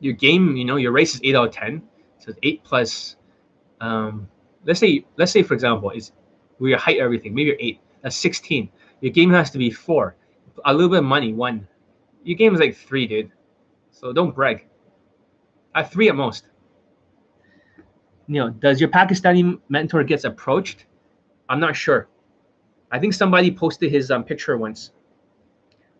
your 0.00 0.14
game, 0.14 0.56
you 0.56 0.64
know, 0.64 0.76
your 0.76 0.92
race 0.92 1.14
is 1.14 1.20
eight 1.24 1.34
out 1.34 1.48
of 1.48 1.54
ten. 1.54 1.82
So 2.18 2.30
it's 2.30 2.38
eight 2.42 2.62
plus. 2.64 3.16
Um, 3.80 4.28
let's 4.64 4.80
say, 4.80 5.04
let's 5.16 5.32
say 5.32 5.42
for 5.42 5.54
example, 5.54 5.90
is 5.90 6.12
where 6.58 6.70
your 6.70 6.78
height, 6.78 6.98
everything. 6.98 7.34
Maybe 7.34 7.48
you're 7.48 7.56
eight. 7.60 7.80
That's 8.02 8.16
sixteen. 8.16 8.70
Your 9.00 9.12
game 9.12 9.30
has 9.30 9.50
to 9.50 9.58
be 9.58 9.70
four. 9.70 10.16
A 10.64 10.72
little 10.72 10.88
bit 10.88 10.98
of 10.98 11.04
money, 11.04 11.32
one. 11.32 11.66
Your 12.24 12.36
game 12.36 12.54
is 12.54 12.60
like 12.60 12.76
three, 12.76 13.06
dude. 13.06 13.30
So 13.90 14.12
don't 14.12 14.34
brag. 14.34 14.66
At 15.74 15.92
three 15.92 16.08
at 16.08 16.16
most. 16.16 16.46
You 18.26 18.34
know, 18.34 18.50
does 18.50 18.80
your 18.80 18.90
Pakistani 18.90 19.58
mentor 19.68 20.04
gets 20.04 20.24
approached? 20.24 20.84
I'm 21.48 21.60
not 21.60 21.74
sure. 21.74 22.08
I 22.90 22.98
think 22.98 23.14
somebody 23.14 23.50
posted 23.50 23.90
his 23.90 24.10
um, 24.10 24.24
picture 24.24 24.56
once 24.56 24.92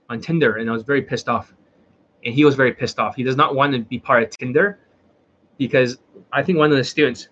on 0.09 0.21
Tinder, 0.21 0.57
and 0.57 0.69
I 0.69 0.73
was 0.73 0.83
very 0.83 1.03
pissed 1.03 1.29
off. 1.29 1.55
And 2.25 2.35
he 2.35 2.45
was 2.45 2.55
very 2.55 2.73
pissed 2.73 2.99
off. 2.99 3.15
He 3.15 3.23
does 3.23 3.37
not 3.37 3.55
want 3.55 3.73
to 3.75 3.81
be 3.81 3.99
part 3.99 4.23
of 4.23 4.31
Tinder 4.31 4.81
because 5.57 5.99
I 6.33 6.43
think 6.43 6.59
one 6.59 6.71
of 6.71 6.77
the 6.77 6.85
students, 6.85 7.29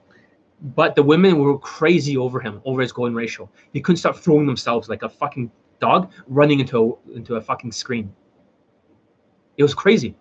but 0.60 0.94
the 0.94 1.02
women 1.02 1.38
were 1.38 1.58
crazy 1.58 2.16
over 2.16 2.40
him, 2.40 2.60
over 2.64 2.80
his 2.80 2.92
golden 2.92 3.14
ratio. 3.14 3.50
He 3.72 3.80
couldn't 3.80 3.98
stop 3.98 4.16
throwing 4.16 4.46
themselves 4.46 4.88
like 4.88 5.02
a 5.02 5.08
fucking 5.08 5.50
dog 5.80 6.12
running 6.28 6.60
into 6.60 6.98
a, 7.08 7.16
into 7.16 7.36
a 7.36 7.40
fucking 7.40 7.72
screen. 7.72 8.12
It 9.56 9.62
was 9.62 9.74
crazy. 9.74 10.14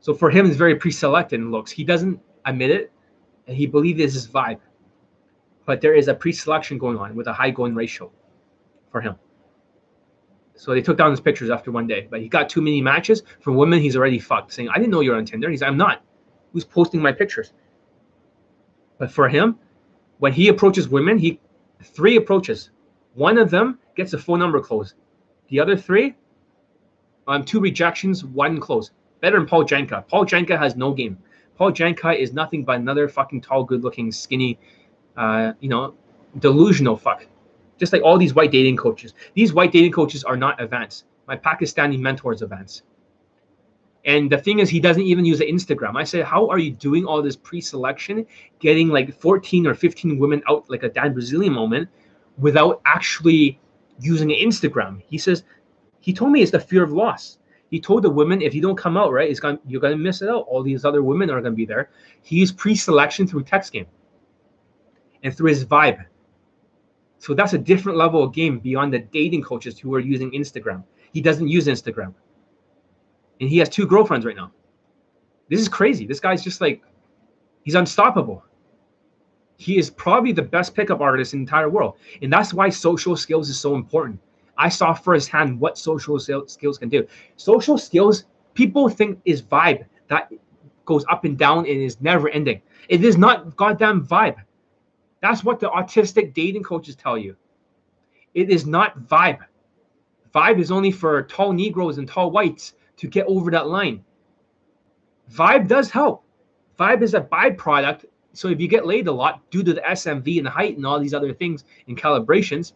So 0.00 0.14
for 0.14 0.30
him, 0.30 0.46
it's 0.46 0.56
very 0.56 0.74
pre-selected 0.74 1.36
in 1.40 1.50
looks. 1.50 1.70
He 1.70 1.84
doesn't 1.84 2.20
admit 2.44 2.70
it, 2.70 2.92
and 3.46 3.56
he 3.56 3.66
believes 3.66 3.98
this 3.98 4.16
is 4.16 4.26
vibe 4.26 4.58
but 5.64 5.80
there 5.80 5.94
is 5.94 6.08
a 6.08 6.14
pre-selection 6.14 6.78
going 6.78 6.98
on 6.98 7.14
with 7.14 7.26
a 7.26 7.32
high 7.32 7.50
golden 7.50 7.76
ratio 7.76 8.10
for 8.90 9.00
him. 9.00 9.16
So 10.54 10.74
they 10.74 10.82
took 10.82 10.98
down 10.98 11.10
his 11.10 11.20
pictures 11.20 11.50
after 11.50 11.70
one 11.70 11.86
day, 11.86 12.06
but 12.10 12.20
he 12.20 12.28
got 12.28 12.48
too 12.48 12.60
many 12.60 12.80
matches. 12.80 13.22
For 13.40 13.52
women, 13.52 13.80
he's 13.80 13.96
already 13.96 14.18
fucked, 14.18 14.52
saying, 14.52 14.68
I 14.68 14.78
didn't 14.78 14.90
know 14.90 15.00
you're 15.00 15.16
on 15.16 15.24
Tinder. 15.24 15.50
He's 15.50 15.62
like, 15.62 15.70
I'm 15.70 15.76
not. 15.76 16.02
Who's 16.52 16.64
posting 16.64 17.00
my 17.00 17.12
pictures? 17.12 17.52
But 18.98 19.10
for 19.10 19.28
him, 19.28 19.58
when 20.18 20.32
he 20.32 20.48
approaches 20.48 20.88
women, 20.88 21.18
he 21.18 21.40
three 21.82 22.16
approaches. 22.16 22.70
One 23.14 23.38
of 23.38 23.50
them 23.50 23.78
gets 23.96 24.12
a 24.12 24.18
phone 24.18 24.38
number 24.38 24.60
closed. 24.60 24.94
The 25.48 25.58
other 25.58 25.76
three, 25.76 26.14
um, 27.26 27.44
two 27.44 27.60
rejections, 27.60 28.24
one 28.24 28.60
close. 28.60 28.90
Better 29.20 29.38
than 29.38 29.46
Paul 29.46 29.64
Janka. 29.64 30.04
Paul 30.08 30.24
Janka 30.24 30.56
has 30.56 30.76
no 30.76 30.92
game. 30.92 31.18
Paul 31.56 31.72
Janka 31.72 32.12
is 32.12 32.32
nothing 32.32 32.64
but 32.64 32.76
another 32.76 33.08
fucking 33.08 33.40
tall, 33.40 33.64
good-looking, 33.64 34.10
skinny 34.12 34.58
uh, 35.16 35.52
you 35.60 35.68
know, 35.68 35.94
delusional 36.38 36.96
fuck. 36.96 37.26
Just 37.78 37.92
like 37.92 38.02
all 38.02 38.18
these 38.18 38.34
white 38.34 38.52
dating 38.52 38.76
coaches. 38.76 39.14
These 39.34 39.52
white 39.52 39.72
dating 39.72 39.92
coaches 39.92 40.24
are 40.24 40.36
not 40.36 40.60
advanced. 40.62 41.04
My 41.26 41.36
Pakistani 41.36 41.98
mentors 41.98 42.42
advanced. 42.42 42.82
And 44.04 44.30
the 44.30 44.38
thing 44.38 44.58
is, 44.58 44.68
he 44.68 44.80
doesn't 44.80 45.02
even 45.02 45.24
use 45.24 45.40
Instagram. 45.40 45.96
I 45.96 46.04
said, 46.04 46.24
How 46.24 46.48
are 46.48 46.58
you 46.58 46.72
doing 46.72 47.04
all 47.06 47.22
this 47.22 47.36
pre 47.36 47.60
selection, 47.60 48.26
getting 48.58 48.88
like 48.88 49.14
14 49.14 49.66
or 49.66 49.74
15 49.74 50.18
women 50.18 50.42
out 50.48 50.68
like 50.68 50.82
a 50.82 50.88
Dan 50.88 51.14
Bilzerian 51.14 51.52
moment 51.52 51.88
without 52.38 52.80
actually 52.84 53.60
using 54.00 54.30
Instagram? 54.30 55.02
He 55.06 55.18
says, 55.18 55.44
He 56.00 56.12
told 56.12 56.32
me 56.32 56.42
it's 56.42 56.50
the 56.50 56.60
fear 56.60 56.82
of 56.82 56.92
loss. 56.92 57.38
He 57.70 57.80
told 57.80 58.02
the 58.02 58.10
women, 58.10 58.42
if 58.42 58.54
you 58.54 58.60
don't 58.60 58.76
come 58.76 58.96
out, 58.96 59.12
right, 59.12 59.30
it's 59.30 59.40
gonna, 59.40 59.58
you're 59.66 59.80
gonna 59.80 59.96
miss 59.96 60.20
it 60.20 60.28
out. 60.28 60.46
All 60.48 60.62
these 60.62 60.84
other 60.84 61.02
women 61.02 61.30
are 61.30 61.40
gonna 61.40 61.54
be 61.54 61.64
there. 61.64 61.90
He 62.22 62.36
used 62.36 62.58
pre-selection 62.58 63.26
through 63.26 63.44
text 63.44 63.72
game 63.72 63.86
and 65.22 65.36
through 65.36 65.48
his 65.48 65.64
vibe. 65.64 66.04
So 67.18 67.34
that's 67.34 67.52
a 67.52 67.58
different 67.58 67.98
level 67.98 68.22
of 68.22 68.32
game 68.32 68.58
beyond 68.58 68.92
the 68.92 68.98
dating 68.98 69.42
coaches 69.42 69.78
who 69.78 69.94
are 69.94 70.00
using 70.00 70.30
Instagram. 70.32 70.82
He 71.12 71.20
doesn't 71.20 71.48
use 71.48 71.66
Instagram. 71.66 72.14
And 73.40 73.48
he 73.48 73.58
has 73.58 73.68
two 73.68 73.86
girlfriends 73.86 74.26
right 74.26 74.36
now. 74.36 74.52
This 75.48 75.60
is 75.60 75.68
crazy. 75.68 76.06
This 76.06 76.20
guy's 76.20 76.42
just 76.42 76.60
like, 76.60 76.82
he's 77.62 77.74
unstoppable. 77.74 78.44
He 79.56 79.78
is 79.78 79.90
probably 79.90 80.32
the 80.32 80.42
best 80.42 80.74
pickup 80.74 81.00
artist 81.00 81.34
in 81.34 81.40
the 81.40 81.42
entire 81.42 81.68
world. 81.68 81.94
And 82.22 82.32
that's 82.32 82.52
why 82.52 82.68
social 82.68 83.16
skills 83.16 83.48
is 83.48 83.60
so 83.60 83.76
important. 83.76 84.18
I 84.58 84.68
saw 84.68 84.92
firsthand 84.92 85.60
what 85.60 85.78
social 85.78 86.18
skills 86.18 86.78
can 86.78 86.88
do. 86.88 87.06
Social 87.36 87.78
skills, 87.78 88.24
people 88.54 88.88
think 88.88 89.20
is 89.24 89.42
vibe 89.42 89.84
that 90.08 90.32
goes 90.84 91.04
up 91.08 91.24
and 91.24 91.38
down 91.38 91.58
and 91.58 91.68
is 91.68 92.00
never 92.00 92.28
ending. 92.30 92.60
It 92.88 93.04
is 93.04 93.16
not 93.16 93.56
goddamn 93.56 94.06
vibe. 94.06 94.36
That's 95.22 95.44
what 95.44 95.60
the 95.60 95.70
autistic 95.70 96.34
dating 96.34 96.64
coaches 96.64 96.96
tell 96.96 97.16
you. 97.16 97.36
It 98.34 98.50
is 98.50 98.66
not 98.66 98.98
vibe. 99.06 99.38
Vibe 100.34 100.58
is 100.58 100.70
only 100.70 100.90
for 100.90 101.22
tall 101.22 101.52
Negroes 101.52 101.98
and 101.98 102.08
tall 102.08 102.30
whites 102.30 102.74
to 102.96 103.06
get 103.06 103.26
over 103.26 103.50
that 103.52 103.68
line. 103.68 104.04
Vibe 105.32 105.68
does 105.68 105.90
help. 105.90 106.24
Vibe 106.78 107.02
is 107.02 107.14
a 107.14 107.20
byproduct 107.20 108.06
So 108.32 108.48
if 108.48 108.60
you 108.60 108.66
get 108.66 108.86
laid 108.86 109.06
a 109.08 109.12
lot 109.12 109.48
due 109.50 109.62
to 109.62 109.72
the 109.74 109.80
SMV 109.82 110.38
and 110.38 110.46
the 110.46 110.50
height 110.50 110.76
and 110.76 110.86
all 110.86 110.98
these 110.98 111.14
other 111.14 111.32
things 111.32 111.64
and 111.86 111.96
calibrations, 111.96 112.72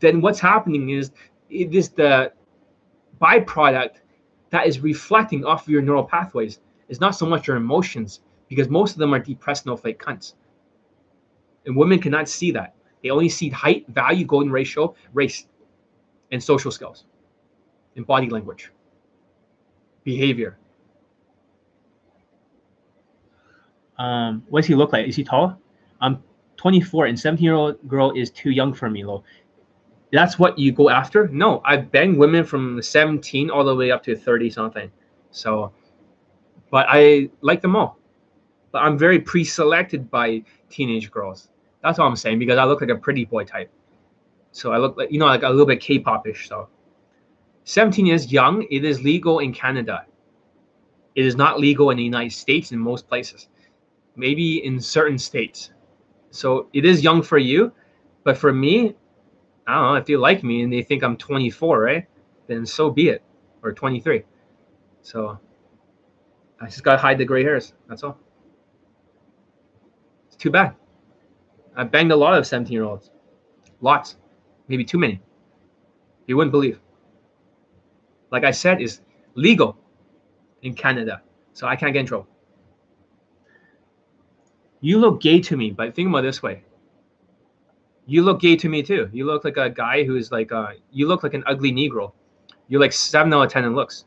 then 0.00 0.20
what's 0.20 0.40
happening 0.40 0.90
is 0.90 1.12
it 1.48 1.72
is 1.74 1.88
the 1.90 2.32
byproduct 3.20 4.00
that 4.50 4.66
is 4.66 4.80
reflecting 4.80 5.44
off 5.44 5.62
of 5.62 5.68
your 5.68 5.82
neural 5.82 6.04
pathways. 6.04 6.60
It's 6.88 7.00
not 7.00 7.14
so 7.14 7.26
much 7.26 7.46
your 7.46 7.56
emotions 7.56 8.20
because 8.48 8.68
most 8.68 8.92
of 8.92 8.98
them 8.98 9.14
are 9.14 9.18
depressed 9.18 9.64
no 9.64 9.76
fake 9.76 10.00
cunts. 10.00 10.34
And 11.66 11.76
women 11.76 11.98
cannot 12.00 12.28
see 12.28 12.50
that. 12.52 12.74
They 13.02 13.10
only 13.10 13.28
see 13.28 13.48
height, 13.48 13.86
value, 13.88 14.24
golden 14.24 14.50
ratio, 14.50 14.94
race, 15.12 15.46
and 16.32 16.42
social 16.42 16.70
skills, 16.70 17.04
and 17.96 18.06
body 18.06 18.28
language, 18.28 18.72
behavior. 20.04 20.58
Um, 23.98 24.44
what 24.48 24.60
does 24.60 24.68
he 24.68 24.74
look 24.74 24.92
like? 24.92 25.06
Is 25.06 25.16
he 25.16 25.24
tall? 25.24 25.58
I'm 26.00 26.22
24, 26.56 27.06
and 27.06 27.18
17 27.18 27.44
year 27.44 27.54
old 27.54 27.88
girl 27.88 28.12
is 28.12 28.30
too 28.30 28.50
young 28.50 28.72
for 28.74 28.90
me, 28.90 29.04
Lo. 29.04 29.24
That's 30.12 30.38
what 30.38 30.58
you 30.58 30.72
go 30.72 30.88
after? 30.88 31.28
No, 31.28 31.60
I've 31.64 31.90
banged 31.92 32.16
women 32.16 32.44
from 32.44 32.80
17 32.80 33.50
all 33.50 33.64
the 33.64 33.74
way 33.74 33.90
up 33.90 34.02
to 34.04 34.16
30 34.16 34.50
something. 34.50 34.90
So, 35.30 35.72
but 36.70 36.86
I 36.88 37.28
like 37.42 37.60
them 37.60 37.76
all. 37.76 37.97
I'm 38.78 38.98
very 38.98 39.18
pre 39.18 39.44
selected 39.44 40.10
by 40.10 40.42
teenage 40.70 41.10
girls. 41.10 41.50
That's 41.82 41.98
all 41.98 42.08
I'm 42.08 42.16
saying 42.16 42.38
because 42.38 42.58
I 42.58 42.64
look 42.64 42.80
like 42.80 42.90
a 42.90 42.96
pretty 42.96 43.24
boy 43.24 43.44
type. 43.44 43.70
So 44.52 44.72
I 44.72 44.78
look 44.78 44.96
like, 44.96 45.12
you 45.12 45.18
know, 45.18 45.26
like 45.26 45.42
a 45.42 45.48
little 45.48 45.66
bit 45.66 45.80
K 45.80 45.98
pop 45.98 46.26
ish. 46.26 46.48
So 46.48 46.68
17 47.64 48.08
is 48.08 48.32
young. 48.32 48.66
It 48.70 48.84
is 48.84 49.02
legal 49.02 49.38
in 49.40 49.52
Canada. 49.52 50.06
It 51.14 51.26
is 51.26 51.36
not 51.36 51.60
legal 51.60 51.90
in 51.90 51.96
the 51.96 52.04
United 52.04 52.32
States 52.32 52.72
in 52.72 52.78
most 52.78 53.08
places, 53.08 53.48
maybe 54.16 54.64
in 54.64 54.80
certain 54.80 55.18
states. 55.18 55.72
So 56.30 56.68
it 56.72 56.84
is 56.84 57.02
young 57.02 57.22
for 57.22 57.38
you. 57.38 57.72
But 58.24 58.36
for 58.36 58.52
me, 58.52 58.94
I 59.66 59.74
don't 59.74 59.82
know 59.92 59.94
if 59.94 60.06
they 60.06 60.16
like 60.16 60.42
me 60.42 60.62
and 60.62 60.72
they 60.72 60.82
think 60.82 61.02
I'm 61.02 61.16
24, 61.16 61.80
right? 61.80 62.06
Then 62.46 62.64
so 62.64 62.90
be 62.90 63.08
it, 63.08 63.22
or 63.62 63.72
23. 63.72 64.22
So 65.02 65.38
I 66.60 66.66
just 66.66 66.82
gotta 66.82 66.98
hide 66.98 67.18
the 67.18 67.24
gray 67.24 67.42
hairs. 67.42 67.74
That's 67.88 68.02
all. 68.02 68.18
Too 70.38 70.50
bad. 70.50 70.74
I 71.76 71.84
banged 71.84 72.12
a 72.12 72.16
lot 72.16 72.36
of 72.36 72.46
17 72.46 72.72
year 72.72 72.84
olds, 72.84 73.10
lots, 73.80 74.16
maybe 74.68 74.84
too 74.84 74.98
many. 74.98 75.20
You 76.26 76.36
wouldn't 76.36 76.52
believe. 76.52 76.80
Like 78.30 78.44
I 78.44 78.50
said, 78.50 78.80
is 78.80 79.00
legal 79.34 79.76
in 80.62 80.74
Canada, 80.74 81.22
so 81.52 81.66
I 81.66 81.76
can't 81.76 81.92
get 81.92 82.00
in 82.00 82.06
trouble. 82.06 82.28
You 84.80 84.98
look 84.98 85.20
gay 85.20 85.40
to 85.40 85.56
me, 85.56 85.70
but 85.70 85.94
think 85.94 86.08
about 86.08 86.22
this 86.22 86.42
way 86.42 86.62
you 88.08 88.22
look 88.22 88.40
gay 88.40 88.56
to 88.56 88.70
me 88.70 88.82
too. 88.82 89.10
You 89.12 89.26
look 89.26 89.44
like 89.44 89.58
a 89.58 89.68
guy 89.68 90.02
who's 90.02 90.32
like 90.32 90.50
uh 90.50 90.72
you 90.90 91.06
look 91.06 91.22
like 91.22 91.34
an 91.34 91.44
ugly 91.46 91.70
Negro. 91.70 92.12
You're 92.66 92.80
like 92.80 92.92
seven 92.92 93.32
out 93.34 93.42
of 93.42 93.52
ten 93.52 93.64
in 93.64 93.74
looks. 93.74 94.06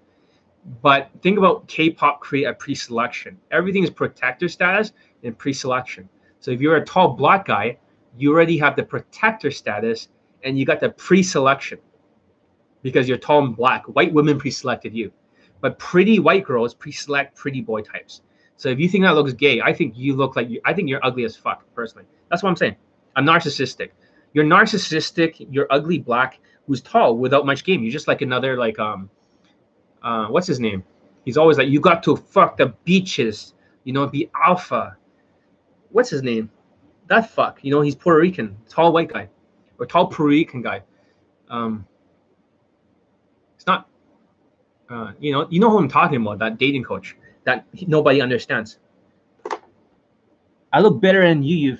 But 0.82 1.12
think 1.22 1.38
about 1.38 1.68
K-pop 1.68 2.20
create 2.20 2.46
a 2.46 2.54
pre-selection. 2.54 3.38
Everything 3.52 3.84
is 3.84 3.90
protector 3.90 4.48
status 4.48 4.94
and 5.24 5.38
pre-selection. 5.38 6.10
So 6.42 6.52
if 6.52 6.60
you're 6.60 6.76
a 6.76 6.86
tall 6.86 7.14
black 7.14 7.46
guy, 7.46 7.78
you 8.18 8.34
already 8.34 8.58
have 8.58 8.76
the 8.76 8.84
protector 8.84 9.52
status 9.52 10.10
and 10.44 10.60
you 10.60 10.66
got 10.66 10.80
the 10.80 10.90
pre-selection 10.90 11.80
because 12.82 13.08
you're 13.08 13.18
tall 13.18 13.46
and 13.46 13.56
black. 13.56 13.86
White 13.86 14.12
women 14.12 14.38
pre-selected 14.38 14.94
you, 14.94 15.12
but 15.62 15.80
pretty 15.80 16.20
white 16.20 16.44
girls 16.44 16.74
pre-select 16.74 17.38
pretty 17.38 17.62
boy 17.62 17.82
types. 17.82 18.22
So 18.58 18.70
if 18.70 18.80
you 18.80 18.90
think 18.90 19.04
that 19.06 19.16
looks 19.16 19.34
gay, 19.34 19.62
I 19.62 19.72
think 19.74 19.98
you 19.98 20.16
look 20.16 20.36
like 20.36 20.50
you. 20.50 20.62
I 20.66 20.74
think 20.74 20.90
you're 20.90 21.04
ugly 21.04 21.24
as 21.24 21.36
fuck. 21.36 21.64
Personally, 21.74 22.06
that's 22.30 22.44
what 22.44 22.50
I'm 22.50 22.56
saying. 22.56 22.76
I'm 23.16 23.26
narcissistic. 23.26 23.92
You're 24.34 24.46
narcissistic. 24.46 25.48
You're 25.50 25.68
ugly 25.70 26.00
black 26.00 26.40
who's 26.68 26.82
tall 26.82 27.18
without 27.18 27.46
much 27.46 27.64
game. 27.64 27.82
You're 27.82 27.92
just 27.92 28.08
like 28.08 28.22
another 28.22 28.58
like 28.58 28.78
um, 28.78 29.10
uh, 30.04 30.28
what's 30.28 30.48
his 30.48 30.60
name? 30.60 30.84
He's 31.26 31.38
always 31.38 31.58
like, 31.58 31.70
you 31.70 31.80
got 31.80 32.04
to 32.04 32.16
fuck 32.16 32.58
the 32.58 32.74
beaches, 32.84 33.54
you 33.84 33.94
know, 33.94 34.08
be 34.08 34.30
alpha. 34.46 34.98
What's 35.92 36.10
his 36.10 36.24
name? 36.24 36.50
That 37.08 37.30
fuck. 37.30 37.60
You 37.62 37.72
know, 37.72 37.82
he's 37.82 37.96
Puerto 37.96 38.20
Rican, 38.20 38.58
tall 38.70 38.94
white 38.94 39.12
guy, 39.12 39.28
or 39.80 39.86
tall 39.86 40.08
Puerto 40.08 40.30
Rican 40.30 40.62
guy. 40.62 40.82
Um, 41.50 41.86
it's 43.56 43.68
not. 43.68 43.90
Uh, 44.90 45.12
you 45.20 45.32
know, 45.32 45.48
you 45.50 45.60
know 45.60 45.70
who 45.70 45.78
I'm 45.78 45.90
talking 45.90 46.22
about. 46.22 46.40
That 46.40 46.58
dating 46.58 46.84
coach 46.84 47.16
that 47.44 47.66
nobody 47.88 48.22
understands. 48.22 48.80
I 50.74 50.80
look 50.80 51.02
better 51.02 51.28
than 51.28 51.44
you, 51.44 51.56
you 51.56 51.78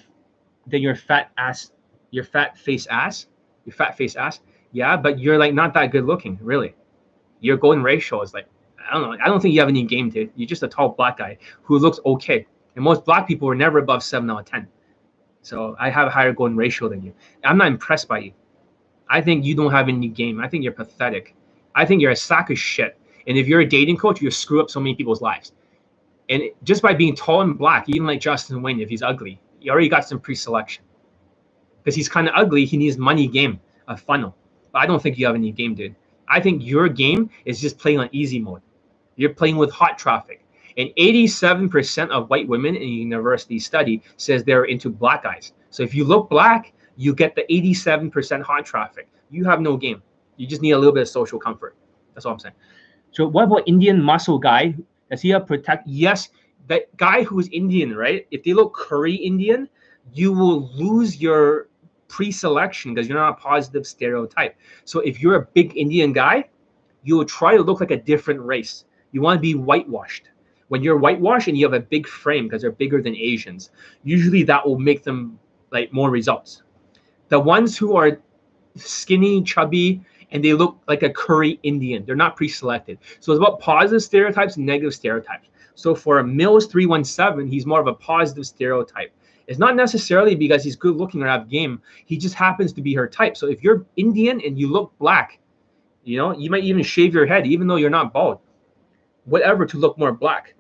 than 0.68 0.82
your 0.82 0.96
fat 0.96 1.32
ass, 1.38 1.72
your 2.12 2.24
fat 2.24 2.58
face 2.58 2.88
ass, 2.88 3.28
your 3.66 3.74
fat 3.74 3.98
face 3.98 4.16
ass. 4.16 4.42
Yeah, 4.74 4.98
but 4.98 5.20
you're 5.20 5.38
like 5.38 5.54
not 5.54 5.74
that 5.74 5.92
good 5.92 6.06
looking, 6.06 6.38
really. 6.42 6.76
Your 7.40 7.58
golden 7.58 7.84
ratio 7.84 8.22
is 8.22 8.34
like, 8.34 8.48
I 8.90 8.94
don't 8.94 9.04
know. 9.04 9.18
I 9.24 9.28
don't 9.28 9.42
think 9.42 9.54
you 9.54 9.60
have 9.60 9.70
any 9.70 9.84
game, 9.84 10.10
dude. 10.10 10.32
You're 10.36 10.48
just 10.48 10.64
a 10.64 10.68
tall 10.68 10.90
black 10.90 11.18
guy 11.18 11.38
who 11.64 11.78
looks 11.78 12.00
okay. 12.06 12.46
And 12.76 12.84
most 12.84 13.06
black 13.06 13.28
people 13.28 13.48
were 13.48 13.56
never 13.56 13.80
above 13.80 14.04
seven 14.04 14.30
out 14.30 14.40
of 14.40 14.46
ten. 14.46 14.68
So 15.42 15.76
I 15.80 15.90
have 15.90 16.08
a 16.08 16.12
higher 16.12 16.34
golden 16.34 16.56
ratio 16.56 16.88
than 16.88 17.02
you. 17.02 17.14
I'm 17.44 17.58
not 17.58 17.68
impressed 17.68 18.08
by 18.08 18.20
you. 18.20 18.34
I 19.10 19.22
think 19.22 19.44
you 19.44 19.56
don't 19.56 19.72
have 19.72 19.90
any 19.90 20.08
game. 20.08 20.40
I 20.40 20.48
think 20.48 20.64
you're 20.64 20.72
pathetic. 20.72 21.36
I 21.76 21.86
think 21.86 22.02
you're 22.02 22.12
a 22.12 22.16
sack 22.16 22.50
of 22.50 22.58
shit. 22.58 22.98
And 23.28 23.38
if 23.38 23.48
you're 23.48 23.62
a 23.62 23.66
dating 23.66 23.98
coach, 23.98 24.22
you 24.22 24.32
screw 24.32 24.62
up 24.62 24.70
so 24.70 24.80
many 24.80 24.96
people's 24.96 25.22
lives. 25.22 25.52
And 26.30 26.44
just 26.64 26.82
by 26.82 26.94
being 26.94 27.16
tall 27.16 27.42
and 27.42 27.58
black, 27.58 27.90
even 27.90 28.08
like 28.08 28.22
Justin 28.22 28.62
Wayne, 28.62 28.80
if 28.80 28.90
he's 28.90 29.02
ugly, 29.02 29.40
he 29.60 29.70
already 29.70 29.90
got 29.90 30.08
some 30.08 30.20
pre-selection. 30.20 30.84
Because 31.84 31.96
he's 31.96 32.08
kind 32.08 32.28
of 32.28 32.34
ugly, 32.36 32.64
he 32.64 32.78
needs 32.78 32.98
money 32.98 33.28
game, 33.28 33.60
a 33.88 33.98
funnel. 33.98 34.36
But 34.72 34.80
I 34.80 34.86
don't 34.86 35.02
think 35.02 35.18
you 35.18 35.26
have 35.26 35.36
any 35.36 35.52
game, 35.52 35.76
dude. 35.76 35.96
I 36.28 36.40
think 36.40 36.64
your 36.66 36.88
game 36.88 37.30
is 37.44 37.60
just 37.60 37.78
playing 37.78 38.00
on 38.00 38.08
easy 38.12 38.40
mode. 38.40 38.62
You're 39.18 39.34
playing 39.34 39.58
with 39.58 39.72
hot 39.72 39.98
traffic. 39.98 40.41
And 40.78 40.90
87% 40.98 42.10
of 42.10 42.30
white 42.30 42.48
women 42.48 42.76
in 42.76 42.82
a 42.82 42.86
university 42.86 43.60
study 43.60 44.02
says 44.18 44.44
they're 44.44 44.66
into 44.66 44.90
black 44.90 45.24
guys. 45.24 45.54
So 45.70 45.84
if 45.84 45.94
you 45.94 46.04
look 46.04 46.30
black, 46.30 46.74
you 46.98 47.16
get 47.16 47.36
the 47.36 47.44
87% 47.50 48.42
hot 48.42 48.66
traffic. 48.66 49.08
You 49.30 49.46
have 49.46 49.62
no 49.62 49.78
game. 49.78 50.02
You 50.38 50.48
just 50.48 50.62
need 50.62 50.72
a 50.72 50.78
little 50.78 50.94
bit 50.94 51.02
of 51.02 51.10
social 51.10 51.40
comfort. 51.40 51.76
That's 52.14 52.26
all 52.26 52.34
I'm 52.34 52.40
saying. 52.40 52.56
So 53.12 53.28
what 53.28 53.46
about 53.46 53.64
Indian 53.68 54.02
muscle 54.02 54.40
guy? 54.40 54.76
Does 55.10 55.22
he 55.22 55.30
have 55.30 55.48
protect? 55.48 55.88
Yes, 55.88 56.30
that 56.68 56.96
guy 56.98 57.24
who's 57.24 57.48
Indian, 57.50 57.96
right? 57.96 58.28
If 58.32 58.44
they 58.44 58.54
look 58.54 58.74
curry 58.74 59.16
Indian, 59.16 59.68
you 60.14 60.32
will 60.32 60.70
lose 60.74 61.22
your 61.22 61.68
pre-selection 62.08 62.94
because 62.94 63.08
you're 63.08 63.18
not 63.18 63.38
a 63.38 63.42
positive 63.42 63.88
stereotype. 63.88 64.56
So 64.86 65.00
if 65.00 65.22
you're 65.22 65.36
a 65.36 65.46
big 65.54 65.76
Indian 65.78 66.14
guy, 66.14 66.50
you 67.04 67.16
will 67.16 67.26
try 67.26 67.56
to 67.56 67.64
look 67.64 67.80
like 67.80 67.92
a 67.92 67.98
different 67.98 68.42
race. 68.42 68.86
You 69.12 69.22
want 69.22 69.38
to 69.38 69.42
be 69.42 69.56
whitewashed. 69.56 70.30
When 70.72 70.82
you're 70.82 70.98
whitewashed 70.98 71.50
and 71.50 71.58
you 71.58 71.66
have 71.66 71.74
a 71.74 71.82
big 71.82 72.08
frame 72.08 72.46
because 72.46 72.62
they're 72.62 72.72
bigger 72.72 73.02
than 73.02 73.14
Asians, 73.14 73.72
usually 74.06 74.44
that 74.44 74.66
will 74.66 74.80
make 74.80 75.04
them 75.04 75.38
like 75.70 75.92
more 75.92 76.10
results. 76.10 76.64
The 77.28 77.38
ones 77.38 77.78
who 77.78 77.98
are 77.98 78.22
skinny, 78.78 79.44
chubby, 79.44 80.00
and 80.32 80.42
they 80.42 80.54
look 80.54 80.78
like 80.88 81.04
a 81.04 81.10
curry 81.10 81.60
Indian, 81.64 82.06
they're 82.06 82.16
not 82.16 82.38
pre-selected. 82.38 83.00
So 83.20 83.34
it's 83.34 83.40
about 83.40 83.60
positive 83.60 84.02
stereotypes 84.02 84.56
and 84.56 84.66
negative 84.66 84.94
stereotypes. 84.94 85.50
So 85.76 85.94
for 85.94 86.20
a 86.20 86.24
Mills 86.24 86.68
317, 86.68 87.52
he's 87.52 87.66
more 87.66 87.82
of 87.82 87.88
a 87.88 87.94
positive 87.94 88.46
stereotype. 88.46 89.12
It's 89.48 89.60
not 89.60 89.76
necessarily 89.76 90.36
because 90.36 90.64
he's 90.64 90.78
good 90.78 90.96
looking 90.96 91.22
or 91.22 91.28
have 91.28 91.50
game. 91.50 91.82
He 92.06 92.16
just 92.16 92.36
happens 92.36 92.72
to 92.72 92.82
be 92.82 92.94
her 92.94 93.10
type. 93.10 93.36
So 93.36 93.48
if 93.48 93.62
you're 93.62 93.86
Indian 93.98 94.40
and 94.40 94.58
you 94.58 94.70
look 94.72 94.98
black, 95.00 95.38
you 96.06 96.16
know, 96.18 96.34
you 96.34 96.50
might 96.50 96.64
even 96.64 96.82
shave 96.82 97.14
your 97.14 97.26
head, 97.26 97.46
even 97.46 97.68
though 97.68 97.76
you're 97.76 97.90
not 97.90 98.14
bald, 98.14 98.40
whatever 99.26 99.66
to 99.66 99.78
look 99.78 99.98
more 99.98 100.14
black. 100.14 100.56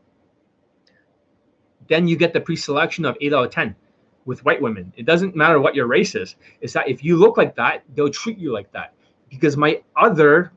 Then 1.91 2.07
you 2.07 2.15
get 2.15 2.31
the 2.31 2.39
pre-selection 2.39 3.03
of 3.03 3.17
eight 3.19 3.33
out 3.33 3.43
of 3.43 3.51
10 3.51 3.75
with 4.23 4.45
white 4.45 4.61
women. 4.61 4.93
It 4.95 5.05
doesn't 5.05 5.35
matter 5.35 5.59
what 5.59 5.75
your 5.75 5.87
race 5.87 6.15
is. 6.15 6.37
It's 6.61 6.71
that 6.71 6.87
if 6.87 7.03
you 7.03 7.17
look 7.17 7.35
like 7.35 7.53
that, 7.57 7.83
they'll 7.93 8.09
treat 8.09 8.37
you 8.37 8.53
like 8.53 8.71
that. 8.71 8.93
Because 9.29 9.57
my 9.57 9.81
other 9.97 10.53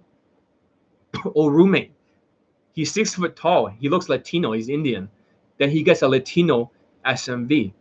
old 1.34 1.52
roommate, 1.52 1.90
He's 2.72 2.92
six 2.92 3.14
foot 3.14 3.34
tall. 3.34 3.66
He 3.66 3.88
looks 3.88 4.08
Latino. 4.08 4.52
He's 4.52 4.68
Indian. 4.68 5.08
Then 5.58 5.70
he 5.70 5.82
gets 5.82 6.02
a 6.02 6.08
Latino 6.08 6.70
SMV. 7.04 7.72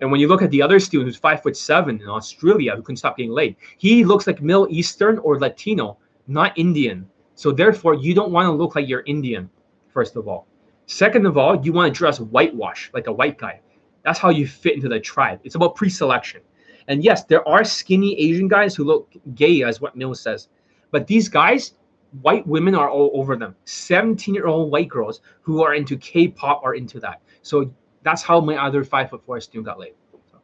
And 0.00 0.10
when 0.12 0.20
you 0.20 0.28
look 0.28 0.42
at 0.42 0.52
the 0.52 0.62
other 0.62 0.78
student 0.78 1.08
who's 1.08 1.16
five 1.16 1.42
foot 1.42 1.56
seven 1.56 2.00
in 2.00 2.08
Australia 2.08 2.76
who 2.76 2.82
couldn't 2.82 2.98
stop 2.98 3.16
getting 3.16 3.32
laid, 3.32 3.56
he 3.78 4.04
looks 4.04 4.28
like 4.28 4.42
Middle 4.42 4.68
Eastern 4.70 5.18
or 5.18 5.40
Latino, 5.40 5.98
not 6.28 6.56
Indian. 6.56 7.08
So 7.34 7.50
therefore, 7.50 7.94
you 7.94 8.14
don't 8.14 8.30
want 8.30 8.46
to 8.46 8.52
look 8.52 8.76
like 8.76 8.88
you're 8.88 9.04
Indian, 9.06 9.50
first 9.92 10.14
of 10.16 10.26
all. 10.28 10.46
Second 10.92 11.24
of 11.24 11.38
all, 11.38 11.64
you 11.64 11.72
want 11.72 11.92
to 11.92 11.98
dress 11.98 12.20
whitewash 12.20 12.90
like 12.92 13.06
a 13.06 13.12
white 13.12 13.38
guy. 13.38 13.60
That's 14.04 14.18
how 14.18 14.28
you 14.28 14.46
fit 14.46 14.74
into 14.74 14.90
the 14.90 15.00
tribe. 15.00 15.40
It's 15.42 15.54
about 15.54 15.74
pre-selection. 15.74 16.42
And 16.86 17.02
yes, 17.02 17.24
there 17.24 17.48
are 17.48 17.64
skinny 17.64 18.18
Asian 18.20 18.46
guys 18.46 18.76
who 18.76 18.84
look 18.84 19.10
gay, 19.34 19.62
as 19.62 19.80
what 19.80 19.96
Mills 19.96 20.20
says. 20.20 20.48
But 20.90 21.06
these 21.06 21.30
guys, 21.30 21.72
white 22.20 22.46
women 22.46 22.74
are 22.74 22.90
all 22.90 23.10
over 23.14 23.36
them. 23.36 23.56
17 23.64 24.34
year 24.34 24.46
old 24.46 24.70
white 24.70 24.88
girls 24.88 25.22
who 25.40 25.62
are 25.62 25.72
into 25.72 25.96
K 25.96 26.28
pop 26.28 26.60
are 26.62 26.74
into 26.74 27.00
that. 27.00 27.22
So 27.40 27.72
That's 28.02 28.22
how 28.22 28.42
my 28.42 28.56
other 28.56 28.84
five 28.84 29.08
foot 29.08 29.24
four 29.24 29.40
student 29.40 29.64
got 29.64 29.78
laid. 29.78 29.94
So, 30.30 30.40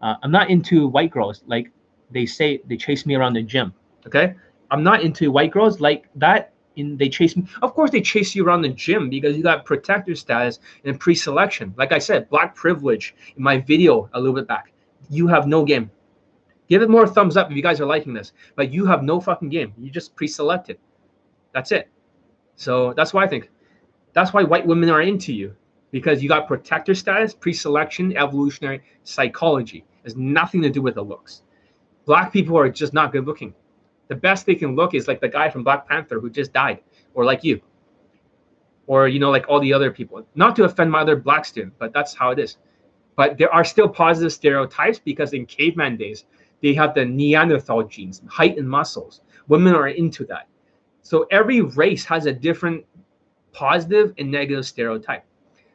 uh, 0.00 0.16
I'm 0.24 0.32
not 0.32 0.50
into 0.50 0.88
white 0.88 1.12
girls 1.12 1.44
like 1.46 1.70
they 2.10 2.26
say 2.26 2.60
they 2.66 2.76
chase 2.76 3.06
me 3.06 3.14
around 3.14 3.34
the 3.34 3.42
gym. 3.42 3.72
Okay, 4.06 4.34
I'm 4.72 4.82
not 4.82 5.02
into 5.02 5.30
white 5.30 5.52
girls 5.52 5.80
like 5.80 6.08
that. 6.16 6.51
In 6.76 6.96
they 6.96 7.08
chase 7.08 7.36
me. 7.36 7.46
Of 7.60 7.74
course, 7.74 7.90
they 7.90 8.00
chase 8.00 8.34
you 8.34 8.46
around 8.46 8.62
the 8.62 8.70
gym 8.70 9.10
because 9.10 9.36
you 9.36 9.42
got 9.42 9.66
protector 9.66 10.14
status 10.14 10.58
and 10.84 10.98
pre-selection. 10.98 11.74
Like 11.76 11.92
I 11.92 11.98
said, 11.98 12.28
black 12.30 12.54
privilege 12.54 13.14
in 13.36 13.42
my 13.42 13.58
video 13.58 14.08
a 14.14 14.18
little 14.18 14.34
bit 14.34 14.48
back. 14.48 14.72
You 15.10 15.26
have 15.26 15.46
no 15.46 15.64
game. 15.64 15.90
Give 16.68 16.80
it 16.80 16.88
more 16.88 17.06
thumbs 17.06 17.36
up 17.36 17.50
if 17.50 17.56
you 17.56 17.62
guys 17.62 17.80
are 17.80 17.86
liking 17.86 18.14
this. 18.14 18.32
But 18.56 18.72
you 18.72 18.86
have 18.86 19.02
no 19.02 19.20
fucking 19.20 19.50
game. 19.50 19.74
You 19.78 19.90
just 19.90 20.16
pre-selected. 20.16 20.78
That's 21.52 21.72
it. 21.72 21.88
So 22.56 22.94
that's 22.94 23.12
why 23.12 23.24
I 23.24 23.28
think. 23.28 23.50
That's 24.14 24.32
why 24.32 24.42
white 24.42 24.66
women 24.66 24.88
are 24.88 25.02
into 25.02 25.32
you 25.34 25.54
because 25.90 26.22
you 26.22 26.28
got 26.28 26.48
protector 26.48 26.94
status, 26.94 27.34
pre-selection, 27.34 28.16
evolutionary 28.16 28.82
psychology. 29.04 29.78
It 29.78 30.04
has 30.04 30.16
nothing 30.16 30.62
to 30.62 30.70
do 30.70 30.82
with 30.82 30.94
the 30.94 31.02
looks. 31.02 31.42
Black 32.06 32.32
people 32.32 32.58
are 32.58 32.68
just 32.68 32.92
not 32.92 33.12
good 33.12 33.26
looking. 33.26 33.54
The 34.12 34.18
best 34.18 34.44
they 34.44 34.54
can 34.54 34.76
look 34.76 34.92
is 34.92 35.08
like 35.08 35.22
the 35.22 35.28
guy 35.28 35.48
from 35.48 35.64
Black 35.64 35.88
Panther 35.88 36.20
who 36.20 36.28
just 36.28 36.52
died, 36.52 36.80
or 37.14 37.24
like 37.24 37.42
you, 37.42 37.62
or 38.86 39.08
you 39.08 39.18
know, 39.18 39.30
like 39.30 39.46
all 39.48 39.58
the 39.58 39.72
other 39.72 39.90
people. 39.90 40.22
Not 40.34 40.54
to 40.56 40.64
offend 40.64 40.92
my 40.92 41.00
other 41.00 41.16
black 41.16 41.46
student, 41.46 41.72
but 41.78 41.94
that's 41.94 42.12
how 42.12 42.30
it 42.30 42.38
is. 42.38 42.58
But 43.16 43.38
there 43.38 43.50
are 43.50 43.64
still 43.64 43.88
positive 43.88 44.30
stereotypes 44.30 44.98
because 44.98 45.32
in 45.32 45.46
caveman 45.46 45.96
days, 45.96 46.26
they 46.60 46.74
have 46.74 46.94
the 46.94 47.06
Neanderthal 47.06 47.84
genes, 47.84 48.20
height 48.28 48.58
and 48.58 48.68
muscles. 48.68 49.22
Women 49.48 49.74
are 49.74 49.88
into 49.88 50.26
that. 50.26 50.46
So 51.00 51.26
every 51.30 51.62
race 51.62 52.04
has 52.04 52.26
a 52.26 52.34
different 52.34 52.84
positive 53.52 54.12
and 54.18 54.30
negative 54.30 54.66
stereotype. 54.66 55.24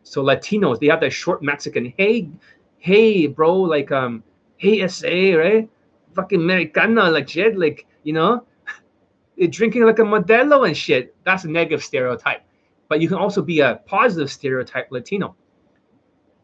So 0.04 0.24
Latinos, 0.24 0.80
they 0.80 0.90
have 0.90 1.00
that 1.00 1.10
short 1.10 1.42
Mexican, 1.42 1.92
hey, 1.98 2.30
hey, 2.78 3.26
bro, 3.26 3.56
like 3.56 3.92
um, 3.92 4.24
hey 4.58 4.88
SA, 4.88 5.40
right? 5.40 5.68
Fucking 6.14 6.42
Americana, 6.42 7.10
like 7.10 7.36
like, 7.56 7.88
you 8.08 8.14
know, 8.14 8.46
you're 9.36 9.50
drinking 9.50 9.84
like 9.84 10.00
a 10.00 10.04
Modelo 10.04 10.66
and 10.66 10.78
shit. 10.78 11.14
That's 11.26 11.44
a 11.44 11.50
negative 11.50 11.84
stereotype. 11.84 12.42
But 12.88 13.02
you 13.02 13.10
can 13.10 13.18
also 13.18 13.42
be 13.42 13.60
a 13.60 13.82
positive 13.86 14.32
stereotype 14.32 14.90
Latino. 14.92 15.36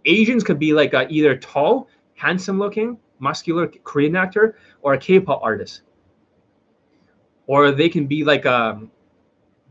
Asians 0.03 0.43
could 0.43 0.59
be 0.59 0.73
like 0.73 0.93
a, 0.93 1.07
either 1.09 1.37
tall, 1.37 1.87
handsome 2.15 2.59
looking, 2.59 2.97
muscular 3.19 3.67
Korean 3.85 4.17
actor 4.17 4.57
or 4.81 4.95
a 4.95 4.97
K-pop 4.97 5.39
artist. 5.41 5.83
Or 7.47 7.71
they 7.71 7.87
can 7.87 8.07
be 8.07 8.25
like 8.25 8.45
um 8.45 8.91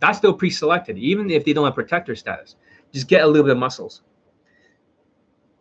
that's 0.00 0.16
still 0.16 0.32
pre-selected, 0.32 0.96
even 0.96 1.30
if 1.30 1.44
they 1.44 1.52
don't 1.52 1.66
have 1.66 1.74
protector 1.74 2.16
status. 2.16 2.56
Just 2.90 3.06
get 3.06 3.22
a 3.22 3.26
little 3.26 3.44
bit 3.44 3.52
of 3.52 3.58
muscles. 3.58 4.00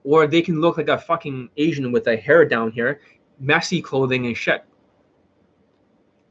Or 0.05 0.27
they 0.27 0.41
can 0.41 0.61
look 0.61 0.77
like 0.77 0.87
a 0.87 0.97
fucking 0.97 1.49
Asian 1.57 1.91
with 1.91 2.07
a 2.07 2.15
hair 2.15 2.45
down 2.45 2.71
here, 2.71 3.01
messy 3.37 3.81
clothing 3.81 4.27
and 4.27 4.37
shit. 4.37 4.63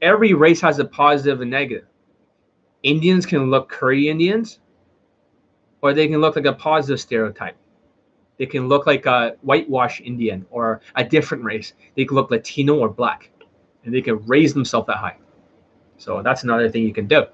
Every 0.03 0.35
race 0.35 0.61
has 0.61 0.79
a 0.79 0.85
positive 0.85 1.41
and 1.41 1.51
negative. 1.51 1.87
Indians 2.83 3.27
can 3.27 3.51
look 3.51 3.69
curry 3.69 4.09
Indians, 4.09 4.61
or 5.83 5.93
they 5.93 6.09
can 6.09 6.21
look 6.21 6.37
like 6.37 6.47
a 6.47 6.53
positive 6.53 7.01
stereotype. 7.01 7.57
They 8.39 8.47
can 8.47 8.69
look 8.69 8.87
like 8.87 9.05
a 9.05 9.37
whitewash 9.43 10.01
Indian 10.01 10.47
or 10.51 10.81
a 10.95 11.05
different 11.05 11.45
race. 11.45 11.75
They 11.95 12.07
can 12.07 12.15
look 12.15 12.31
Latino 12.31 12.79
or 12.79 12.89
black, 12.89 13.31
and 13.85 13.95
they 13.95 14.01
can 14.01 14.25
raise 14.27 14.55
themselves 14.55 14.87
that 14.87 14.97
high. 14.97 15.19
So 15.99 16.23
that's 16.23 16.45
another 16.45 16.71
thing 16.71 16.85
you 16.85 16.95
can 16.95 17.07
do. 17.07 17.27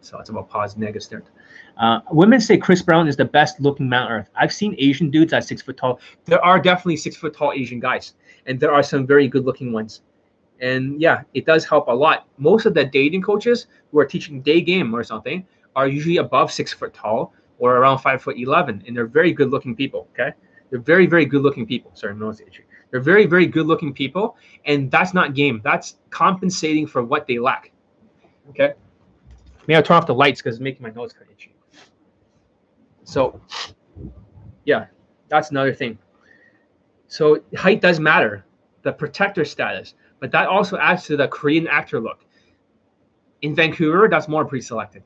So 0.00 0.18
it's 0.20 0.28
about 0.30 0.48
positive, 0.48 0.82
negative 0.82 1.02
stereotype. 1.02 1.32
Uh, 1.76 2.00
women 2.12 2.40
say 2.40 2.56
Chris 2.56 2.82
Brown 2.82 3.08
is 3.08 3.16
the 3.16 3.24
best 3.24 3.58
looking 3.58 3.88
man 3.88 4.02
on 4.02 4.12
earth. 4.12 4.30
I've 4.36 4.52
seen 4.52 4.76
Asian 4.78 5.10
dudes 5.10 5.32
at 5.32 5.44
six 5.44 5.62
foot 5.62 5.76
tall. 5.76 5.98
There 6.26 6.44
are 6.44 6.60
definitely 6.60 6.98
six 6.98 7.16
foot 7.16 7.34
tall 7.34 7.52
Asian 7.52 7.80
guys, 7.80 8.14
and 8.46 8.60
there 8.60 8.72
are 8.72 8.82
some 8.82 9.06
very 9.06 9.26
good 9.26 9.44
looking 9.44 9.72
ones. 9.72 10.02
And 10.60 11.00
yeah, 11.00 11.22
it 11.34 11.46
does 11.46 11.64
help 11.64 11.88
a 11.88 11.92
lot. 11.92 12.28
Most 12.38 12.66
of 12.66 12.74
the 12.74 12.84
dating 12.84 13.22
coaches 13.22 13.66
who 13.90 13.98
are 13.98 14.06
teaching 14.06 14.40
day 14.40 14.60
game 14.60 14.94
or 14.94 15.02
something 15.02 15.46
are 15.76 15.88
usually 15.88 16.18
above 16.18 16.52
six 16.52 16.72
foot 16.72 16.94
tall 16.94 17.34
or 17.58 17.76
around 17.76 17.98
five 17.98 18.22
foot 18.22 18.36
eleven, 18.38 18.82
and 18.86 18.96
they're 18.96 19.06
very 19.06 19.32
good 19.32 19.50
looking 19.50 19.74
people. 19.74 20.08
Okay, 20.12 20.32
they're 20.70 20.80
very 20.80 21.06
very 21.06 21.26
good 21.26 21.42
looking 21.42 21.66
people. 21.66 21.90
Sorry, 21.94 22.14
no 22.14 22.32
They're 22.90 23.00
very 23.00 23.26
very 23.26 23.46
good 23.46 23.66
looking 23.66 23.92
people, 23.92 24.36
and 24.64 24.90
that's 24.90 25.12
not 25.12 25.34
game. 25.34 25.60
That's 25.64 25.96
compensating 26.10 26.86
for 26.86 27.02
what 27.02 27.26
they 27.26 27.38
lack. 27.38 27.72
Okay, 28.50 28.74
May 29.66 29.76
I'll 29.76 29.82
turn 29.82 29.96
off 29.96 30.06
the 30.06 30.14
lights 30.14 30.40
because 30.40 30.56
it's 30.56 30.62
making 30.62 30.82
my 30.82 30.90
nose 30.90 31.12
kind 31.12 31.26
of 31.26 31.32
itchy. 31.32 31.54
So, 33.04 33.40
yeah, 34.64 34.86
that's 35.28 35.50
another 35.50 35.72
thing. 35.72 35.98
So 37.08 37.42
height 37.56 37.80
does 37.80 38.00
matter, 38.00 38.44
the 38.82 38.92
protector 38.92 39.44
status, 39.44 39.94
but 40.20 40.30
that 40.32 40.48
also 40.48 40.76
adds 40.78 41.04
to 41.04 41.16
the 41.16 41.28
Korean 41.28 41.66
actor 41.66 42.00
look. 42.00 42.24
In 43.42 43.54
Vancouver, 43.54 44.08
that's 44.08 44.28
more 44.28 44.44
pre-selected, 44.44 45.02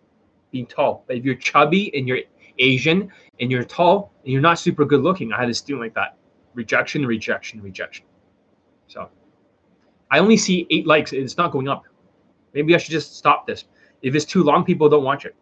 being 0.52 0.66
tall. 0.66 1.04
But 1.06 1.16
if 1.16 1.24
you're 1.24 1.34
chubby 1.34 1.94
and 1.96 2.06
you're 2.06 2.20
Asian 2.58 3.10
and 3.40 3.50
you're 3.50 3.64
tall 3.64 4.12
and 4.24 4.32
you're 4.32 4.42
not 4.42 4.58
super 4.58 4.84
good 4.84 5.02
looking, 5.02 5.32
I 5.32 5.40
had 5.40 5.48
a 5.48 5.54
student 5.54 5.82
like 5.82 5.94
that. 5.94 6.16
Rejection, 6.54 7.04
rejection, 7.06 7.60
rejection. 7.60 8.04
So 8.86 9.08
I 10.10 10.18
only 10.18 10.36
see 10.36 10.66
eight 10.70 10.86
likes. 10.86 11.12
It's 11.12 11.36
not 11.36 11.52
going 11.52 11.68
up. 11.68 11.84
Maybe 12.54 12.74
I 12.74 12.78
should 12.78 12.92
just 12.92 13.16
stop 13.16 13.46
this. 13.46 13.64
If 14.02 14.14
it's 14.14 14.24
too 14.24 14.42
long, 14.42 14.64
people 14.64 14.88
don't 14.88 15.04
watch 15.04 15.24
it. 15.24 15.34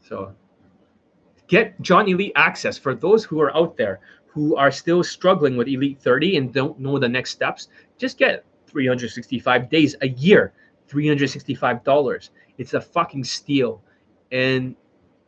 So 0.00 0.34
get 1.48 1.80
John 1.82 2.08
Elite 2.08 2.32
access 2.36 2.78
for 2.78 2.94
those 2.94 3.24
who 3.24 3.40
are 3.40 3.54
out 3.56 3.76
there 3.76 4.00
who 4.38 4.54
are 4.54 4.70
still 4.70 5.02
struggling 5.02 5.56
with 5.56 5.66
Elite 5.66 5.98
30 6.00 6.36
and 6.36 6.54
don't 6.54 6.78
know 6.78 6.96
the 6.96 7.08
next 7.08 7.32
steps. 7.32 7.66
Just 7.98 8.18
get 8.18 8.44
365 8.68 9.68
days 9.68 9.96
a 10.00 10.10
year, 10.10 10.52
$365. 10.88 12.30
It's 12.56 12.74
a 12.74 12.80
fucking 12.80 13.24
steal. 13.24 13.82
And 14.30 14.76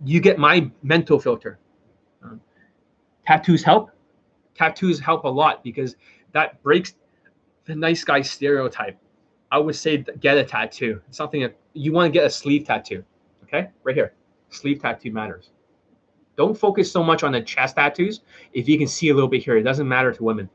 you 0.05 0.20
get 0.20 0.39
my 0.39 0.70
mental 0.85 1.19
filter. 1.19 1.59
Um, 2.23 2.41
tattoos 3.27 3.65
help. 3.65 3.91
Tattoos 4.55 5.01
help 5.01 5.24
a 5.24 5.28
lot 5.28 5.65
because 5.65 5.97
that 6.31 6.62
breaks 6.62 6.95
the 7.65 7.74
nice 7.74 8.05
guy 8.05 8.23
stereotype. 8.23 8.97
I 9.51 9.59
would 9.59 9.74
say 9.74 10.05
get 10.20 10.39
a 10.39 10.45
tattoo. 10.45 11.01
Something 11.11 11.43
that 11.43 11.57
you 11.73 11.93
want 11.93 12.07
to 12.07 12.16
get 12.16 12.24
a 12.27 12.31
sleeve 12.31 12.65
tattoo. 12.65 13.03
Okay, 13.43 13.70
right 13.82 13.97
here. 13.97 14.15
Sleeve 14.51 14.81
tattoo 14.81 15.11
matters. 15.11 15.51
Don't 16.41 16.57
focus 16.57 16.91
so 16.91 17.05
much 17.05 17.23
on 17.23 17.33
the 17.33 17.43
chest 17.43 17.77
tattoos. 17.77 18.23
If 18.55 18.67
you 18.67 18.79
can 18.79 18.87
see 18.87 19.11
a 19.11 19.15
little 19.15 19.29
bit 19.29 19.43
here, 19.43 19.59
it 19.59 19.62
doesn't 19.62 19.87
matter 19.87 20.11
to 20.11 20.25
women. 20.25 20.49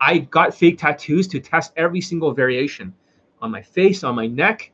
I 0.00 0.18
got 0.18 0.54
fake 0.54 0.78
tattoos 0.78 1.26
to 1.26 1.40
test 1.40 1.72
every 1.76 2.00
single 2.00 2.32
variation 2.32 2.94
on 3.42 3.50
my 3.50 3.60
face, 3.60 4.04
on 4.04 4.14
my 4.14 4.28
neck, 4.28 4.70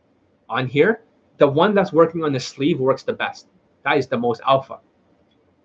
on 0.50 0.66
here. 0.66 1.00
The 1.38 1.46
one 1.48 1.74
that's 1.74 1.94
working 1.94 2.22
on 2.24 2.34
the 2.34 2.40
sleeve 2.40 2.78
works 2.78 3.02
the 3.02 3.14
best. 3.14 3.46
That 3.84 3.96
is 3.96 4.06
the 4.06 4.18
most 4.18 4.42
alpha. 4.46 4.80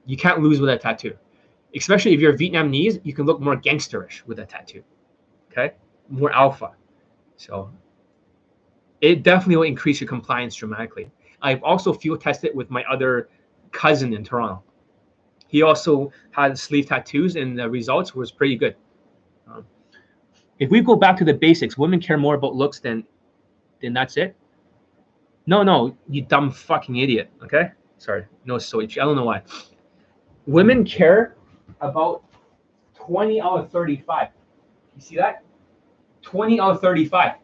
You 0.06 0.16
can't 0.16 0.40
lose 0.40 0.62
with 0.62 0.70
a 0.70 0.78
tattoo. 0.78 1.18
Especially 1.76 2.14
if 2.14 2.22
you're 2.22 2.38
Vietnamese, 2.38 3.02
you 3.04 3.14
can 3.14 3.26
look 3.26 3.42
more 3.42 3.58
gangsterish 3.58 4.26
with 4.26 4.40
a 4.40 4.46
tattoo. 4.46 4.82
Okay? 5.52 5.74
More 6.08 6.32
alpha. 6.32 6.72
So 7.36 7.70
it 9.02 9.24
definitely 9.24 9.58
will 9.58 9.64
increase 9.64 10.00
your 10.00 10.08
compliance 10.08 10.56
dramatically. 10.56 11.12
I've 11.42 11.62
also 11.64 11.92
field 11.92 12.22
tested 12.22 12.56
with 12.56 12.72
my 12.72 12.86
other 12.90 13.28
cousin 13.74 14.14
in 14.14 14.24
Toronto. 14.24 14.64
He 15.56 15.61
also 15.61 16.11
had 16.32 16.60
sleeve 16.60 16.88
tattoos, 16.88 17.38
and 17.38 17.57
the 17.57 17.69
results 17.69 18.14
was 18.14 18.30
pretty 18.30 18.57
good. 18.57 18.76
Um, 19.48 19.65
if 20.60 20.69
we 20.69 20.82
go 20.82 20.98
back 20.98 21.15
to 21.19 21.23
the 21.23 21.34
basics, 21.34 21.77
women 21.77 22.02
care 22.02 22.18
more 22.18 22.36
about 22.36 22.56
looks 22.56 22.82
than, 22.82 23.06
then 23.82 23.94
that's 23.94 24.18
it. 24.18 24.36
No, 25.45 25.64
no, 25.64 25.95
you 26.10 26.23
dumb 26.23 26.52
fucking 26.52 26.98
idiot. 26.98 27.30
Okay, 27.41 27.72
sorry, 27.99 28.26
no, 28.44 28.57
so 28.57 28.82
I 28.82 28.86
don't 28.86 29.15
know 29.15 29.23
why. 29.23 29.44
Women 30.45 30.84
care 30.84 31.38
about 31.80 32.26
20 32.95 33.40
out 33.40 33.57
of 33.57 33.72
35. 33.72 34.27
You 34.98 35.02
see 35.02 35.15
that? 35.15 35.41
20 36.23 36.60
out 36.60 36.72
of 36.72 36.82
35 36.82 37.36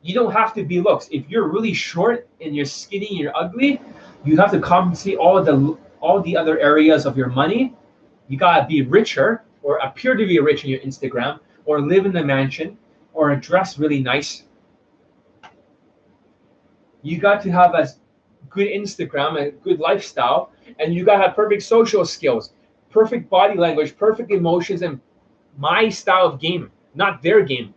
you 0.00 0.14
don't 0.14 0.32
have 0.32 0.54
to 0.54 0.62
be 0.62 0.80
looks. 0.80 1.08
If 1.10 1.28
you're 1.28 1.48
really 1.48 1.74
short 1.74 2.28
and 2.40 2.54
you're 2.54 2.64
skinny 2.64 3.08
and 3.08 3.18
you're 3.18 3.36
ugly, 3.36 3.80
you 4.24 4.36
have 4.36 4.52
to 4.52 4.60
compensate 4.60 5.18
all 5.18 5.42
the 5.42 5.76
all 6.00 6.20
the 6.22 6.36
other 6.36 6.58
areas 6.58 7.06
of 7.06 7.16
your 7.16 7.28
money. 7.28 7.74
You 8.28 8.38
gotta 8.38 8.66
be 8.66 8.82
richer 8.82 9.44
or 9.62 9.78
appear 9.78 10.14
to 10.14 10.26
be 10.26 10.38
rich 10.38 10.64
in 10.64 10.70
your 10.70 10.80
Instagram 10.80 11.40
or 11.64 11.80
live 11.80 12.06
in 12.06 12.12
the 12.12 12.24
mansion 12.24 12.76
or 13.12 13.34
dress 13.36 13.78
really 13.78 14.00
nice. 14.00 14.44
You 17.02 17.18
got 17.18 17.42
to 17.42 17.50
have 17.50 17.74
a 17.74 17.88
good 18.50 18.68
Instagram, 18.68 19.40
a 19.40 19.50
good 19.50 19.78
lifestyle, 19.80 20.50
and 20.78 20.94
you 20.94 21.04
gotta 21.04 21.22
have 21.22 21.36
perfect 21.36 21.62
social 21.62 22.04
skills, 22.04 22.52
perfect 22.90 23.28
body 23.28 23.58
language, 23.58 23.96
perfect 23.96 24.30
emotions, 24.30 24.82
and 24.82 25.00
my 25.56 25.88
style 25.88 26.26
of 26.26 26.40
game, 26.40 26.70
not 26.94 27.22
their 27.22 27.42
game. 27.42 27.74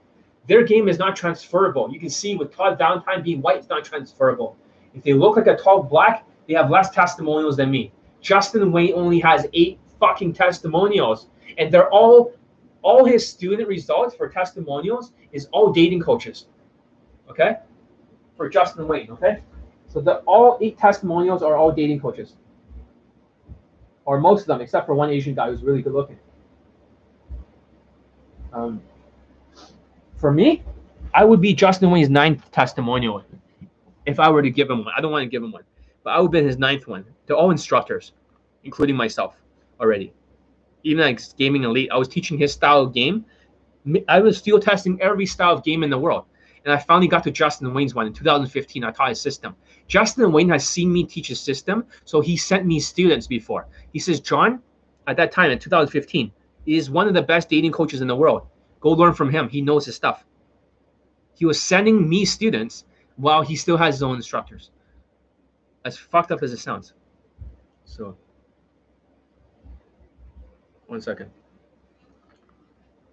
Their 0.47 0.63
game 0.63 0.87
is 0.87 0.97
not 0.97 1.15
transferable. 1.15 1.91
You 1.91 1.99
can 1.99 2.09
see 2.09 2.35
with 2.35 2.53
Todd 2.55 2.77
Valentine 2.77 3.23
being 3.23 3.41
white, 3.41 3.57
it's 3.57 3.69
not 3.69 3.85
transferable. 3.85 4.55
If 4.93 5.03
they 5.03 5.13
look 5.13 5.37
like 5.37 5.47
a 5.47 5.55
tall 5.55 5.83
black, 5.83 6.25
they 6.47 6.53
have 6.55 6.69
less 6.69 6.89
testimonials 6.89 7.57
than 7.57 7.71
me. 7.71 7.91
Justin 8.21 8.71
Wayne 8.71 8.93
only 8.93 9.19
has 9.19 9.47
eight 9.53 9.79
fucking 9.99 10.33
testimonials, 10.33 11.27
and 11.57 11.71
they're 11.71 11.89
all 11.89 12.33
all 12.83 13.05
his 13.05 13.27
student 13.27 13.67
results 13.67 14.15
for 14.15 14.27
testimonials 14.27 15.13
is 15.31 15.47
all 15.51 15.71
dating 15.71 16.01
coaches. 16.01 16.47
Okay, 17.29 17.57
for 18.37 18.49
Justin 18.49 18.87
Wayne. 18.87 19.09
Okay, 19.11 19.41
so 19.87 20.01
the 20.01 20.17
all 20.19 20.57
eight 20.61 20.77
testimonials 20.77 21.43
are 21.43 21.55
all 21.55 21.71
dating 21.71 21.99
coaches, 21.99 22.35
or 24.05 24.19
most 24.19 24.41
of 24.41 24.47
them, 24.47 24.61
except 24.61 24.85
for 24.85 24.93
one 24.93 25.09
Asian 25.09 25.35
guy 25.35 25.49
who's 25.49 25.63
really 25.63 25.81
good 25.81 25.93
looking. 25.93 26.19
Um, 28.53 28.81
for 30.17 30.31
me, 30.31 30.63
I 31.13 31.25
would 31.25 31.41
be 31.41 31.53
Justin 31.53 31.89
Wayne's 31.89 32.09
ninth 32.09 32.51
testimonial 32.51 33.23
if 34.05 34.19
I 34.19 34.29
were 34.29 34.41
to 34.41 34.49
give 34.49 34.69
him 34.69 34.83
one. 34.83 34.93
I 34.95 35.01
don't 35.01 35.11
want 35.11 35.23
to 35.23 35.29
give 35.29 35.43
him 35.43 35.51
one, 35.51 35.63
but 36.03 36.11
I 36.11 36.19
would 36.19 36.31
be 36.31 36.41
his 36.41 36.57
ninth 36.57 36.87
one. 36.87 37.05
They're 37.25 37.35
all 37.35 37.51
instructors, 37.51 38.13
including 38.63 38.95
myself 38.95 39.35
already. 39.79 40.13
Even 40.83 41.03
like 41.03 41.21
gaming 41.37 41.63
elite, 41.63 41.89
I 41.91 41.97
was 41.97 42.07
teaching 42.07 42.37
his 42.37 42.53
style 42.53 42.81
of 42.81 42.93
game. 42.93 43.25
I 44.07 44.19
was 44.19 44.39
field 44.39 44.63
testing 44.63 45.01
every 45.01 45.25
style 45.25 45.53
of 45.53 45.63
game 45.63 45.83
in 45.83 45.89
the 45.89 45.97
world. 45.97 46.25
And 46.63 46.73
I 46.73 46.77
finally 46.77 47.07
got 47.07 47.23
to 47.23 47.31
Justin 47.31 47.73
Wayne's 47.73 47.95
one 47.95 48.05
in 48.05 48.13
2015. 48.13 48.83
I 48.83 48.91
taught 48.91 49.09
his 49.09 49.21
system. 49.21 49.55
Justin 49.87 50.31
Wayne 50.31 50.49
has 50.49 50.67
seen 50.67 50.93
me 50.93 51.03
teach 51.03 51.27
his 51.27 51.39
system, 51.39 51.85
so 52.05 52.21
he 52.21 52.37
sent 52.37 52.65
me 52.65 52.79
students 52.79 53.25
before. 53.25 53.67
He 53.93 53.99
says, 53.99 54.19
John, 54.19 54.61
at 55.07 55.17
that 55.17 55.31
time 55.31 55.49
in 55.49 55.57
2015, 55.57 56.31
is 56.67 56.91
one 56.91 57.07
of 57.07 57.15
the 57.15 57.21
best 57.21 57.49
dating 57.49 57.71
coaches 57.71 58.01
in 58.01 58.07
the 58.07 58.15
world. 58.15 58.45
Go 58.79 58.91
learn 58.91 59.13
from 59.13 59.31
him. 59.31 59.49
He 59.49 59.61
knows 59.61 59.85
his 59.85 59.95
stuff. 59.95 60.23
He 61.35 61.45
was 61.45 61.59
sending 61.59 62.07
me 62.07 62.25
students 62.25 62.85
while 63.15 63.41
he 63.41 63.55
still 63.55 63.77
has 63.77 63.95
his 63.95 64.03
own 64.03 64.15
instructors. 64.15 64.69
As 65.83 65.97
fucked 65.97 66.31
up 66.31 66.43
as 66.43 66.53
it 66.53 66.57
sounds. 66.57 66.93
So, 67.85 68.15
one 70.87 71.01
second. 71.01 71.31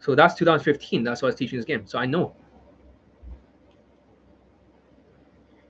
So 0.00 0.14
that's 0.14 0.34
2015. 0.34 1.02
That's 1.02 1.22
why 1.22 1.26
I 1.26 1.30
was 1.30 1.36
teaching 1.36 1.58
this 1.58 1.64
game. 1.64 1.86
So 1.86 1.98
I 1.98 2.06
know. 2.06 2.34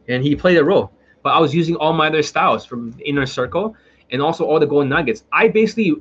And 0.09 0.23
he 0.23 0.35
played 0.37 0.59
a 0.59 0.65
role. 0.65 0.93
But 1.23 1.31
I 1.31 1.41
was 1.41 1.55
using 1.55 1.77
all 1.77 1.93
my 1.93 2.07
other 2.07 2.23
styles 2.23 2.65
from 2.65 2.97
inner 3.05 3.27
circle 3.27 3.75
and 4.11 4.23
also 4.23 4.45
all 4.45 4.59
the 4.61 4.67
golden 4.67 4.89
nuggets. 4.89 5.25
I 5.33 5.49
basically 5.49 5.97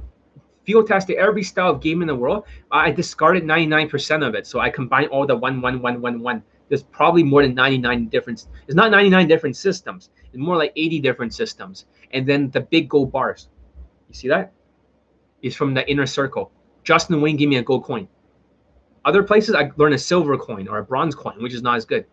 field 0.63 0.87
tested 0.87 1.17
every 1.17 1.43
style 1.43 1.71
of 1.71 1.81
game 1.81 2.01
in 2.01 2.07
the 2.07 2.15
world. 2.15 2.45
I 2.71 2.91
discarded 2.91 3.43
99% 3.43 4.27
of 4.27 4.35
it. 4.35 4.45
So 4.45 4.59
I 4.59 4.69
combined 4.69 5.07
all 5.07 5.25
the 5.25 5.35
one, 5.35 5.61
one, 5.61 5.81
one, 5.81 6.01
one, 6.01 6.21
one. 6.21 6.43
There's 6.69 6.83
probably 6.83 7.23
more 7.23 7.41
than 7.43 7.55
99 7.55 8.07
different. 8.07 8.45
It's 8.67 8.75
not 8.75 8.91
99 8.91 9.27
different 9.27 9.55
systems. 9.55 10.09
It's 10.25 10.37
more 10.37 10.57
like 10.57 10.73
80 10.75 10.99
different 10.99 11.33
systems. 11.33 11.85
And 12.11 12.27
then 12.27 12.49
the 12.49 12.61
big 12.61 12.89
gold 12.89 13.11
bars. 13.11 13.49
You 14.09 14.15
see 14.15 14.27
that? 14.27 14.53
Is 15.41 15.55
from 15.55 15.73
the 15.73 15.89
inner 15.89 16.05
circle. 16.05 16.51
Justin 16.83 17.21
Wayne 17.21 17.37
gave 17.37 17.49
me 17.49 17.57
a 17.57 17.63
gold 17.63 17.83
coin. 17.83 18.07
Other 19.05 19.23
places 19.23 19.55
I 19.55 19.71
learned 19.77 19.95
a 19.95 19.99
silver 19.99 20.37
coin 20.37 20.67
or 20.67 20.79
a 20.79 20.83
bronze 20.83 21.15
coin, 21.15 21.41
which 21.41 21.53
is 21.53 21.61
not 21.61 21.77
as 21.77 21.85
good. 21.85 22.05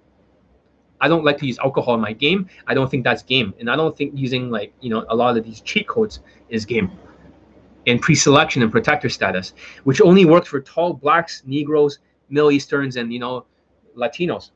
I 1.01 1.09
don't 1.09 1.25
like 1.25 1.39
to 1.39 1.47
use 1.47 1.59
alcohol 1.59 1.95
in 1.95 2.01
my 2.01 2.13
game. 2.13 2.49
I 2.67 2.75
don't 2.75 2.91
think 2.91 3.05
that's 3.05 3.23
game, 3.23 3.53
and 3.59 3.69
I 3.69 3.77
don't 3.77 3.97
think 3.97 4.13
using 4.15 4.51
like 4.51 4.73
you 4.81 4.91
know 4.91 5.05
a 5.09 5.17
lot 5.17 5.37
of 5.37 5.45
these 5.45 5.61
cheat 5.61 5.89
codes 5.89 6.21
is 6.49 6.65
game. 6.65 6.91
And 7.87 8.01
pre-selection 8.01 8.63
and 8.63 8.73
protector 8.73 9.11
status, 9.11 9.53
which 9.83 10.01
only 10.01 10.25
works 10.25 10.49
for 10.49 10.61
tall 10.61 10.95
blacks, 10.95 11.43
Negroes, 11.45 11.99
Middle 12.31 12.51
Easterns, 12.51 12.97
and 12.97 13.13
you 13.13 13.19
know 13.19 13.45
Latinos. 13.97 14.51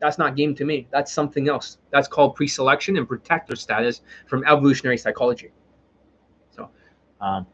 That's 0.00 0.18
not 0.18 0.36
game 0.36 0.54
to 0.56 0.64
me. 0.64 0.88
That's 0.90 1.12
something 1.12 1.48
else. 1.48 1.78
That's 1.90 2.08
called 2.08 2.34
pre-selection 2.34 2.96
and 2.96 3.06
protector 3.06 3.54
status 3.54 4.00
from 4.26 4.44
evolutionary 4.44 4.98
psychology. 4.98 5.52
So, 6.50 6.68
um, 7.20 7.46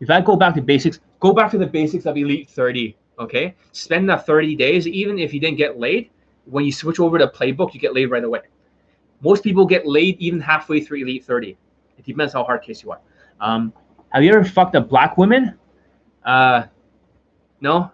if 0.00 0.08
I 0.08 0.20
go 0.20 0.36
back 0.36 0.54
to 0.54 0.62
basics, 0.62 1.00
go 1.18 1.32
back 1.32 1.50
to 1.50 1.58
the 1.58 1.66
basics 1.66 2.06
of 2.06 2.16
Elite 2.16 2.48
30. 2.48 2.96
Okay, 3.18 3.54
spend 3.72 4.08
the 4.08 4.18
30 4.18 4.54
days, 4.56 4.86
even 4.86 5.18
if 5.18 5.32
you 5.32 5.40
didn't 5.40 5.56
get 5.56 5.78
laid. 5.80 6.10
When 6.44 6.64
you 6.64 6.70
switch 6.70 7.00
over 7.00 7.18
to 7.18 7.26
playbook, 7.26 7.74
you 7.74 7.80
get 7.80 7.94
laid 7.94 8.06
right 8.06 8.22
away. 8.22 8.42
Most 9.22 9.42
people 9.42 9.66
get 9.66 9.86
laid 9.86 10.20
even 10.20 10.38
halfway 10.38 10.80
through 10.80 10.98
Elite 10.98 11.24
30. 11.24 11.56
It 11.98 12.04
depends 12.04 12.34
how 12.34 12.44
hard 12.44 12.62
case 12.62 12.82
you 12.82 12.92
are. 12.92 13.00
Um, 13.40 13.72
have 14.10 14.22
you 14.22 14.30
ever 14.32 14.44
fucked 14.44 14.74
a 14.76 14.80
black 14.80 15.16
woman? 15.16 15.58
Uh, 16.24 16.64
no, 17.60 17.90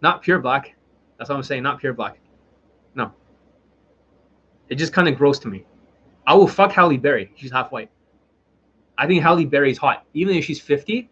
not 0.00 0.22
pure 0.22 0.38
black. 0.38 0.74
That's 1.20 1.28
what 1.28 1.36
I'm 1.36 1.42
saying. 1.42 1.62
Not 1.62 1.78
pure 1.78 1.92
black. 1.92 2.18
No. 2.94 3.12
It 4.70 4.76
just 4.76 4.94
kind 4.94 5.06
of 5.06 5.18
gross 5.18 5.38
to 5.40 5.48
me. 5.48 5.66
I 6.26 6.32
will 6.34 6.48
fuck 6.48 6.72
Halle 6.72 6.96
Berry. 6.96 7.30
She's 7.36 7.52
half 7.52 7.70
white. 7.70 7.90
I 8.96 9.06
think 9.06 9.22
Halle 9.22 9.44
Berry's 9.44 9.76
hot, 9.76 10.06
even 10.14 10.34
if 10.34 10.46
she's 10.46 10.60
50. 10.62 11.10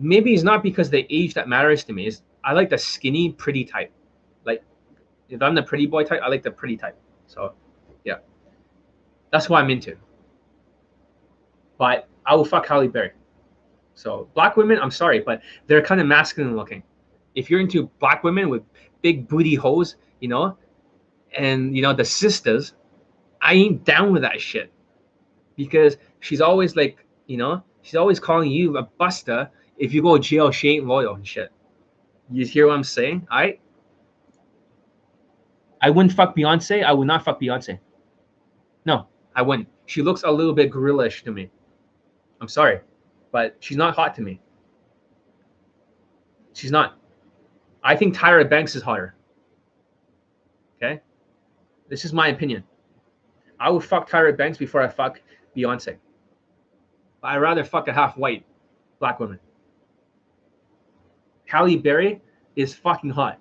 Maybe 0.00 0.34
it's 0.34 0.42
not 0.42 0.64
because 0.64 0.90
the 0.90 1.06
age 1.10 1.32
that 1.34 1.48
matters 1.48 1.84
to 1.84 1.92
me. 1.92 2.08
Is 2.08 2.22
I 2.42 2.54
like 2.54 2.68
the 2.68 2.76
skinny, 2.76 3.30
pretty 3.30 3.64
type. 3.64 3.92
Like, 4.44 4.64
if 5.28 5.40
I'm 5.40 5.54
the 5.54 5.62
pretty 5.62 5.86
boy 5.86 6.02
type, 6.02 6.20
I 6.20 6.28
like 6.28 6.42
the 6.42 6.50
pretty 6.50 6.76
type. 6.76 6.98
So, 7.28 7.54
yeah, 8.04 8.16
that's 9.30 9.48
what 9.48 9.62
I'm 9.62 9.70
into. 9.70 9.96
But 11.78 12.08
I 12.26 12.34
will 12.34 12.44
fuck 12.44 12.66
Halle 12.66 12.88
Berry. 12.88 13.12
So, 13.94 14.28
black 14.34 14.56
women, 14.56 14.80
I'm 14.80 14.90
sorry, 14.90 15.20
but 15.20 15.40
they're 15.68 15.82
kind 15.82 16.00
of 16.00 16.08
masculine 16.08 16.56
looking. 16.56 16.82
If 17.34 17.50
you're 17.50 17.60
into 17.60 17.90
black 17.98 18.24
women 18.24 18.48
with 18.48 18.62
big 19.02 19.28
booty 19.28 19.54
hoes, 19.54 19.96
you 20.20 20.28
know, 20.28 20.56
and 21.36 21.76
you 21.76 21.82
know 21.82 21.92
the 21.92 22.04
sisters, 22.04 22.74
I 23.40 23.54
ain't 23.54 23.84
down 23.84 24.12
with 24.12 24.22
that 24.22 24.40
shit 24.40 24.72
because 25.56 25.96
she's 26.20 26.40
always 26.40 26.76
like, 26.76 27.04
you 27.26 27.36
know, 27.36 27.62
she's 27.82 27.96
always 27.96 28.20
calling 28.20 28.50
you 28.50 28.78
a 28.78 28.82
buster. 28.82 29.50
If 29.76 29.92
you 29.92 30.02
go 30.02 30.16
to 30.16 30.22
jail, 30.22 30.50
she 30.50 30.70
ain't 30.70 30.86
loyal 30.86 31.14
and 31.14 31.26
shit. 31.26 31.50
You 32.30 32.46
hear 32.46 32.68
what 32.68 32.74
I'm 32.74 32.84
saying? 32.84 33.26
I 33.30 33.58
I 35.80 35.90
wouldn't 35.90 36.14
fuck 36.14 36.34
Beyonce. 36.34 36.82
I 36.82 36.92
would 36.92 37.06
not 37.06 37.24
fuck 37.24 37.40
Beyonce. 37.40 37.78
No, 38.86 39.06
I 39.36 39.42
wouldn't. 39.42 39.68
She 39.86 40.00
looks 40.00 40.22
a 40.22 40.30
little 40.30 40.54
bit 40.54 40.70
gorillish 40.70 41.24
to 41.24 41.30
me. 41.30 41.50
I'm 42.40 42.48
sorry, 42.48 42.80
but 43.32 43.56
she's 43.60 43.76
not 43.76 43.94
hot 43.94 44.14
to 44.14 44.22
me. 44.22 44.40
She's 46.54 46.70
not. 46.70 46.98
I 47.84 47.94
think 47.94 48.16
Tyra 48.16 48.48
Banks 48.48 48.74
is 48.74 48.82
hotter. 48.82 49.14
Okay? 50.76 51.00
This 51.88 52.06
is 52.06 52.14
my 52.14 52.28
opinion. 52.28 52.64
I 53.60 53.70
would 53.70 53.84
fuck 53.84 54.08
Tyra 54.08 54.36
Banks 54.36 54.56
before 54.56 54.80
I 54.80 54.88
fuck 54.88 55.20
Beyonce. 55.54 55.98
But 57.20 57.28
I'd 57.28 57.36
rather 57.36 57.62
fuck 57.62 57.86
a 57.88 57.92
half 57.92 58.16
white 58.16 58.44
black 58.98 59.20
woman. 59.20 59.38
Halle 61.46 61.76
Berry 61.76 62.22
is 62.56 62.74
fucking 62.74 63.10
hot. 63.10 63.38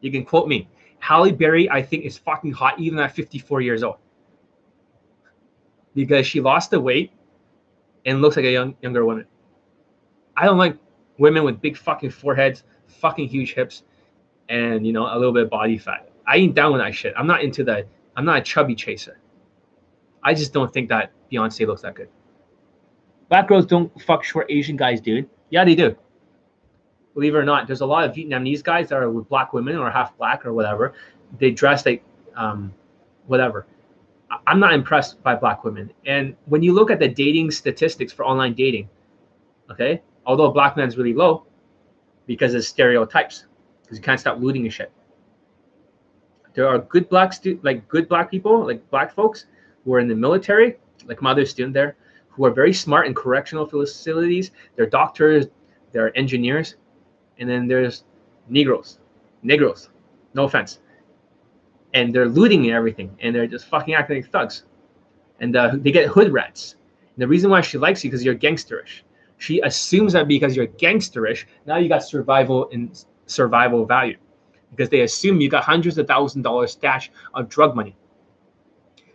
You 0.00 0.10
can 0.10 0.24
quote 0.24 0.48
me. 0.48 0.68
Halle 0.98 1.30
Berry, 1.30 1.70
I 1.70 1.80
think, 1.80 2.04
is 2.04 2.18
fucking 2.18 2.52
hot 2.52 2.78
even 2.80 2.98
at 2.98 3.14
54 3.14 3.60
years 3.60 3.82
old. 3.84 3.96
Because 5.94 6.26
she 6.26 6.40
lost 6.40 6.70
the 6.70 6.80
weight 6.80 7.12
and 8.04 8.20
looks 8.20 8.36
like 8.36 8.44
a 8.44 8.50
young 8.50 8.74
younger 8.82 9.04
woman. 9.04 9.24
I 10.36 10.44
don't 10.44 10.58
like 10.58 10.76
women 11.18 11.44
with 11.44 11.60
big 11.60 11.76
fucking 11.76 12.10
foreheads 12.10 12.64
fucking 12.88 13.28
huge 13.28 13.54
hips, 13.54 13.84
and 14.48 14.86
you 14.86 14.92
know 14.92 15.06
a 15.06 15.16
little 15.16 15.32
bit 15.32 15.44
of 15.44 15.50
body 15.50 15.78
fat. 15.78 16.10
I 16.26 16.36
ain't 16.36 16.54
down 16.54 16.72
with 16.72 16.80
that 16.80 16.94
shit. 16.94 17.14
I'm 17.16 17.26
not 17.26 17.42
into 17.42 17.64
that. 17.64 17.86
I'm 18.16 18.24
not 18.24 18.38
a 18.38 18.42
chubby 18.42 18.74
chaser. 18.74 19.18
I 20.22 20.34
just 20.34 20.52
don't 20.52 20.72
think 20.72 20.88
that 20.88 21.12
Beyonce 21.32 21.66
looks 21.66 21.82
that 21.82 21.94
good. 21.94 22.08
Black 23.28 23.48
girls 23.48 23.66
don't 23.66 23.90
fuck 24.02 24.24
short 24.24 24.46
Asian 24.50 24.76
guys, 24.76 25.00
dude. 25.00 25.28
Yeah, 25.50 25.64
they 25.64 25.74
do. 25.74 25.96
Believe 27.14 27.34
it 27.34 27.38
or 27.38 27.44
not, 27.44 27.66
there's 27.66 27.80
a 27.80 27.86
lot 27.86 28.08
of 28.08 28.14
Vietnamese 28.14 28.62
guys 28.62 28.88
that 28.88 28.96
are 28.96 29.10
with 29.10 29.28
black 29.28 29.52
women 29.52 29.76
or 29.76 29.90
half 29.90 30.16
black 30.16 30.46
or 30.46 30.52
whatever. 30.52 30.94
They 31.38 31.50
dress 31.50 31.84
like 31.84 32.02
um, 32.36 32.72
whatever. 33.26 33.66
I'm 34.46 34.60
not 34.60 34.72
impressed 34.72 35.22
by 35.22 35.34
black 35.34 35.64
women. 35.64 35.92
And 36.06 36.36
when 36.46 36.62
you 36.62 36.72
look 36.72 36.90
at 36.90 36.98
the 36.98 37.08
dating 37.08 37.50
statistics 37.50 38.12
for 38.12 38.24
online 38.24 38.54
dating, 38.54 38.88
okay, 39.70 40.02
although 40.26 40.50
black 40.50 40.76
men's 40.76 40.96
really 40.96 41.14
low, 41.14 41.46
because 42.28 42.54
of 42.54 42.62
stereotypes 42.62 43.46
because 43.82 43.98
you 43.98 44.04
can't 44.04 44.20
stop 44.20 44.38
looting 44.38 44.62
your 44.62 44.70
shit. 44.70 44.92
There 46.54 46.68
are 46.68 46.78
good 46.78 47.08
black 47.08 47.32
stu- 47.32 47.58
like 47.62 47.88
good 47.88 48.06
black 48.08 48.30
people, 48.30 48.64
like 48.66 48.88
black 48.90 49.12
folks 49.12 49.46
who 49.84 49.94
are 49.94 49.98
in 49.98 50.08
the 50.08 50.14
military, 50.14 50.76
like 51.06 51.22
my 51.22 51.30
other 51.30 51.46
student 51.46 51.74
there, 51.74 51.96
who 52.28 52.44
are 52.44 52.50
very 52.50 52.72
smart 52.72 53.06
in 53.06 53.14
correctional 53.14 53.66
facilities. 53.66 54.50
They're 54.76 54.86
doctors, 54.86 55.46
they're 55.92 56.16
engineers, 56.16 56.76
and 57.38 57.48
then 57.48 57.66
there's 57.66 58.04
Negroes, 58.48 58.98
Negroes, 59.42 59.88
no 60.34 60.44
offense, 60.44 60.80
and 61.94 62.14
they're 62.14 62.28
looting 62.28 62.66
and 62.66 62.74
everything, 62.74 63.16
and 63.20 63.34
they're 63.34 63.46
just 63.46 63.66
fucking 63.66 63.94
acting 63.94 64.16
like 64.16 64.30
thugs, 64.30 64.64
and 65.40 65.56
uh, 65.56 65.70
they 65.74 65.92
get 65.92 66.08
hood 66.08 66.30
rats. 66.30 66.76
And 67.14 67.22
the 67.22 67.28
reason 67.28 67.50
why 67.50 67.62
she 67.62 67.78
likes 67.78 68.04
you 68.04 68.10
because 68.10 68.24
you're 68.24 68.34
gangsterish. 68.34 69.00
She 69.38 69.60
assumes 69.60 70.12
that 70.12 70.28
because 70.28 70.56
you're 70.56 70.66
gangsterish, 70.66 71.44
now 71.66 71.76
you 71.76 71.88
got 71.88 72.02
survival 72.02 72.68
and 72.72 73.04
survival 73.26 73.86
value 73.86 74.16
because 74.70 74.88
they 74.88 75.00
assume 75.00 75.40
you 75.40 75.48
got 75.48 75.64
hundreds 75.64 75.96
of 75.98 76.06
thousand 76.06 76.42
dollars 76.42 76.72
stash 76.72 77.10
of 77.34 77.48
drug 77.48 77.74
money. 77.74 77.96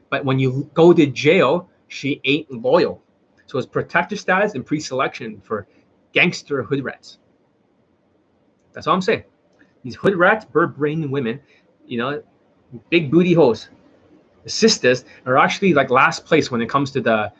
But 0.09 0.25
when 0.25 0.39
you 0.39 0.69
go 0.73 0.93
to 0.93 1.05
jail, 1.05 1.69
she 1.87 2.21
ain't 2.23 2.49
loyal. 2.51 3.01
So 3.47 3.57
it's 3.57 3.67
protective 3.67 4.19
status 4.19 4.55
and 4.55 4.65
pre-selection 4.65 5.41
for 5.41 5.67
gangster 6.13 6.63
hood 6.63 6.83
rats. 6.83 7.19
That's 8.71 8.87
all 8.87 8.95
I'm 8.95 9.01
saying. 9.01 9.23
These 9.83 9.95
hood 9.95 10.15
rats, 10.15 10.45
bird 10.45 10.75
brain 10.75 11.11
women, 11.11 11.39
you 11.85 11.97
know, 11.97 12.23
big 12.89 13.11
booty 13.11 13.33
hoes, 13.33 13.69
the 14.43 14.49
sisters 14.49 15.05
are 15.25 15.37
actually 15.37 15.73
like 15.73 15.89
last 15.89 16.25
place 16.25 16.49
when 16.49 16.61
it 16.61 16.69
comes 16.69 16.91
to 16.91 17.01
the 17.01 17.31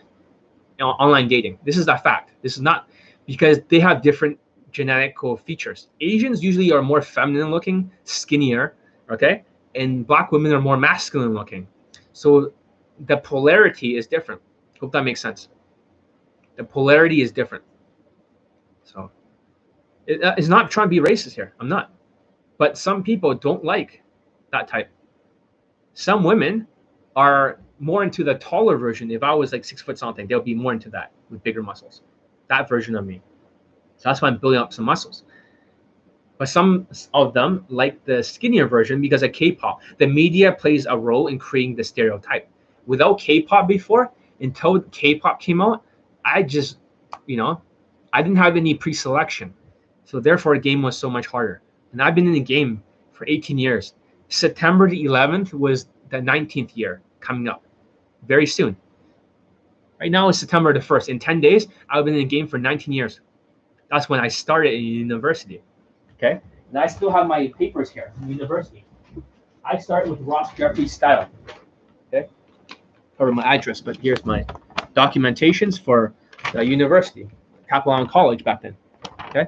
online 0.84 1.28
dating. 1.28 1.60
This 1.64 1.78
is 1.78 1.88
a 1.88 1.98
fact. 1.98 2.32
This 2.42 2.56
is 2.56 2.62
not 2.62 2.90
because 3.26 3.60
they 3.70 3.80
have 3.80 4.02
different 4.02 4.38
genetic 4.72 5.16
features. 5.46 5.90
Asians 6.02 6.44
usually 6.44 6.72
are 6.72 6.82
more 6.82 7.02
feminine 7.02 7.52
looking, 7.52 7.92
skinnier, 8.04 8.76
okay? 9.10 9.44
And 9.76 10.06
black 10.06 10.32
women 10.32 10.52
are 10.54 10.62
more 10.62 10.78
masculine 10.78 11.34
looking. 11.34 11.68
So 12.12 12.54
the 13.06 13.18
polarity 13.18 13.98
is 13.98 14.08
different. 14.08 14.42
Hope 14.80 14.92
that 14.92 15.04
makes 15.04 15.22
sense. 15.22 15.50
The 16.58 16.64
polarity 16.64 17.22
is 17.22 17.32
different. 17.32 17.64
So 18.84 19.10
it, 20.08 20.24
uh, 20.24 20.36
it's 20.38 20.48
not 20.48 20.70
trying 20.70 20.88
to 20.88 20.90
be 20.90 21.00
racist 21.00 21.34
here. 21.34 21.54
I'm 21.60 21.70
not. 21.70 21.92
But 22.58 22.78
some 22.78 23.04
people 23.04 23.34
don't 23.34 23.64
like 23.64 24.04
that 24.52 24.68
type. 24.68 24.90
Some 25.94 26.24
women 26.24 26.68
are 27.16 27.60
more 27.84 28.04
into 28.04 28.24
the 28.24 28.36
taller 28.36 28.78
version. 28.78 29.12
If 29.12 29.24
I 29.24 29.34
was 29.34 29.52
like 29.52 29.66
six 29.66 29.82
foot 29.82 29.98
something, 29.98 30.26
they'll 30.26 30.42
be 30.42 30.56
more 30.56 30.74
into 30.74 30.90
that 30.92 31.12
with 31.30 31.44
bigger 31.44 31.62
muscles. 31.62 32.02
That 32.48 32.70
version 32.70 32.96
of 32.96 33.06
me. 33.06 33.22
So 33.98 34.10
that's 34.10 34.22
why 34.22 34.30
I'm 34.30 34.38
building 34.38 34.60
up 34.60 34.74
some 34.74 34.86
muscles. 34.86 35.24
But 36.38 36.50
some 36.50 36.88
of 37.14 37.34
them 37.34 37.66
like 37.70 38.04
the 38.06 38.24
skinnier 38.24 38.68
version 38.68 39.02
because 39.02 39.22
of 39.22 39.34
K-pop. 39.34 39.82
The 39.98 40.08
media 40.08 40.52
plays 40.52 40.86
a 40.86 40.98
role 40.98 41.28
in 41.28 41.38
creating 41.38 41.76
the 41.76 41.84
stereotype. 41.84 42.50
Without 42.86 43.20
K-pop 43.20 43.68
before, 43.68 44.12
until 44.40 44.82
K-pop 44.82 45.40
came 45.40 45.62
out, 45.62 45.84
I 46.26 46.44
just, 46.44 46.78
you 47.28 47.38
know, 47.38 47.62
I 48.14 48.22
didn't 48.22 48.38
have 48.38 48.58
any 48.58 48.74
pre-selection. 48.74 49.54
So 50.06 50.20
therefore, 50.20 50.56
the 50.56 50.62
game 50.62 50.82
was 50.82 50.98
so 50.98 51.10
much 51.10 51.28
harder. 51.28 51.62
And 51.92 52.02
I've 52.02 52.16
been 52.16 52.28
in 52.28 52.34
the 52.34 52.40
game 52.40 52.84
for 53.12 53.26
18 53.28 53.58
years. 53.58 53.94
September 54.30 54.90
the 54.90 55.04
11th 55.06 55.54
was 55.54 55.88
the 56.10 56.18
19th 56.18 56.76
year 56.76 57.02
coming 57.20 57.48
up 57.48 57.63
very 58.28 58.46
soon. 58.46 58.76
Right 60.00 60.12
now 60.12 60.30
it's 60.30 60.40
September 60.40 60.74
the 60.74 60.80
1st. 60.80 61.10
In 61.10 61.20
10 61.20 61.40
days, 61.40 61.68
I've 61.90 62.06
been 62.06 62.14
in 62.14 62.20
the 62.22 62.26
game 62.26 62.48
for 62.48 62.58
19 62.58 62.94
years. 62.94 63.22
That's 63.90 64.10
when 64.10 64.20
I 64.20 64.28
started 64.28 64.74
in 64.74 64.84
university. 64.84 65.62
Okay. 66.18 66.42
And 66.70 66.78
I 66.78 66.88
still 66.88 67.12
have 67.12 67.28
my 67.28 67.48
papers 67.58 67.90
here 67.90 68.12
from 68.18 68.30
university. 68.30 68.86
I 69.64 69.78
started 69.78 70.10
with 70.10 70.20
Ross 70.22 70.54
Jeffries 70.56 70.92
style. 70.92 71.30
Okay. 72.08 72.28
Cover 73.18 73.32
my 73.32 73.44
address, 73.44 73.80
but 73.80 73.98
here's 73.98 74.26
my 74.26 74.46
documentations 74.94 75.80
for 75.80 76.14
the 76.52 76.66
university, 76.66 77.28
Capilano 77.70 78.06
College 78.08 78.44
back 78.44 78.62
then. 78.62 78.76
Okay. 79.30 79.46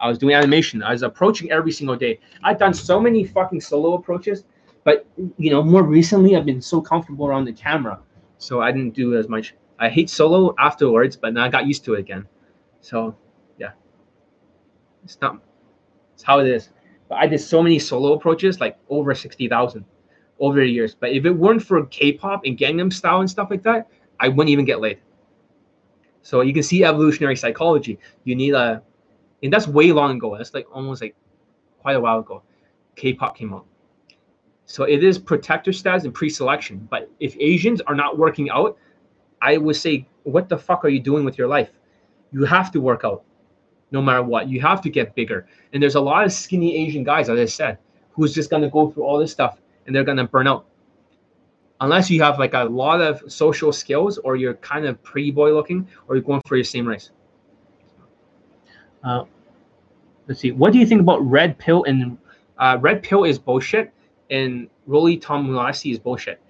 I 0.00 0.08
was 0.08 0.18
doing 0.18 0.34
animation. 0.34 0.82
I 0.82 0.92
was 0.92 1.02
approaching 1.02 1.50
every 1.50 1.72
single 1.72 1.96
day. 1.96 2.18
I've 2.42 2.58
done 2.58 2.74
so 2.74 3.00
many 3.00 3.24
fucking 3.24 3.60
solo 3.60 3.94
approaches, 3.94 4.44
but 4.86 5.04
you 5.36 5.50
know, 5.50 5.64
more 5.64 5.82
recently 5.82 6.36
I've 6.36 6.46
been 6.46 6.62
so 6.62 6.80
comfortable 6.80 7.26
around 7.26 7.44
the 7.44 7.52
camera, 7.52 7.98
so 8.38 8.60
I 8.60 8.70
didn't 8.70 8.94
do 8.94 9.18
as 9.18 9.28
much. 9.28 9.56
I 9.80 9.88
hate 9.88 10.08
solo 10.08 10.54
afterwards, 10.60 11.16
but 11.16 11.34
now 11.34 11.44
I 11.44 11.48
got 11.48 11.66
used 11.66 11.84
to 11.86 11.94
it 11.94 11.98
again. 11.98 12.24
So 12.82 13.16
yeah, 13.58 13.72
it's 15.02 15.20
not. 15.20 15.42
It's 16.14 16.22
how 16.22 16.38
it 16.38 16.46
is. 16.46 16.70
But 17.08 17.16
I 17.16 17.26
did 17.26 17.40
so 17.40 17.64
many 17.64 17.80
solo 17.80 18.12
approaches, 18.12 18.60
like 18.60 18.78
over 18.88 19.12
sixty 19.12 19.48
thousand, 19.48 19.84
over 20.38 20.60
the 20.60 20.68
years. 20.68 20.94
But 20.94 21.10
if 21.10 21.24
it 21.24 21.32
weren't 21.32 21.64
for 21.64 21.84
K-pop 21.86 22.42
and 22.44 22.56
Gangnam 22.56 22.92
Style 22.92 23.18
and 23.18 23.28
stuff 23.28 23.48
like 23.50 23.64
that, 23.64 23.88
I 24.20 24.28
wouldn't 24.28 24.50
even 24.50 24.64
get 24.64 24.80
laid. 24.80 25.00
So 26.22 26.42
you 26.42 26.54
can 26.54 26.62
see 26.62 26.84
evolutionary 26.84 27.34
psychology. 27.34 27.98
You 28.22 28.36
need 28.36 28.54
a, 28.54 28.82
and 29.42 29.52
that's 29.52 29.66
way 29.66 29.90
long 29.90 30.16
ago. 30.16 30.36
That's 30.36 30.54
like 30.54 30.68
almost 30.72 31.02
like 31.02 31.16
quite 31.80 31.96
a 31.96 32.00
while 32.00 32.20
ago. 32.20 32.44
K-pop 32.94 33.36
came 33.36 33.52
out. 33.52 33.66
So 34.66 34.82
it 34.82 35.02
is 35.04 35.18
protector 35.18 35.72
status 35.72 36.04
and 36.04 36.12
pre-selection. 36.12 36.88
But 36.90 37.08
if 37.20 37.36
Asians 37.38 37.80
are 37.82 37.94
not 37.94 38.18
working 38.18 38.50
out, 38.50 38.76
I 39.40 39.56
would 39.56 39.76
say, 39.76 40.06
what 40.24 40.48
the 40.48 40.58
fuck 40.58 40.84
are 40.84 40.88
you 40.88 41.00
doing 41.00 41.24
with 41.24 41.38
your 41.38 41.46
life? 41.46 41.70
You 42.32 42.44
have 42.44 42.72
to 42.72 42.80
work 42.80 43.02
out 43.04 43.22
no 43.92 44.02
matter 44.02 44.22
what. 44.22 44.48
You 44.48 44.60
have 44.60 44.80
to 44.82 44.90
get 44.90 45.14
bigger. 45.14 45.46
And 45.72 45.80
there's 45.80 45.94
a 45.94 46.00
lot 46.00 46.24
of 46.24 46.32
skinny 46.32 46.76
Asian 46.76 47.04
guys, 47.04 47.28
as 47.28 47.38
I 47.38 47.44
said, 47.44 47.78
who's 48.10 48.34
just 48.34 48.50
gonna 48.50 48.68
go 48.68 48.90
through 48.90 49.04
all 49.04 49.18
this 49.18 49.30
stuff 49.30 49.60
and 49.86 49.94
they're 49.94 50.04
gonna 50.04 50.26
burn 50.26 50.48
out. 50.48 50.66
Unless 51.80 52.10
you 52.10 52.20
have 52.22 52.38
like 52.38 52.54
a 52.54 52.64
lot 52.64 53.00
of 53.00 53.22
social 53.30 53.72
skills 53.72 54.18
or 54.18 54.34
you're 54.34 54.54
kind 54.54 54.86
of 54.86 55.00
pretty 55.04 55.30
boy 55.30 55.54
looking 55.54 55.86
or 56.08 56.16
you're 56.16 56.24
going 56.24 56.42
for 56.46 56.56
your 56.56 56.64
same 56.64 56.88
race. 56.88 57.10
Uh, 59.04 59.24
let's 60.26 60.40
see. 60.40 60.50
What 60.50 60.72
do 60.72 60.80
you 60.80 60.86
think 60.86 61.00
about 61.00 61.24
red 61.24 61.56
pill 61.56 61.84
and 61.84 62.18
uh, 62.58 62.78
red 62.80 63.02
pill 63.02 63.24
is 63.24 63.38
bullshit 63.38 63.92
and 64.30 64.68
Rollo 64.86 65.08
Tomassi 65.16 65.92
is 65.92 65.98
bullshit. 65.98 66.40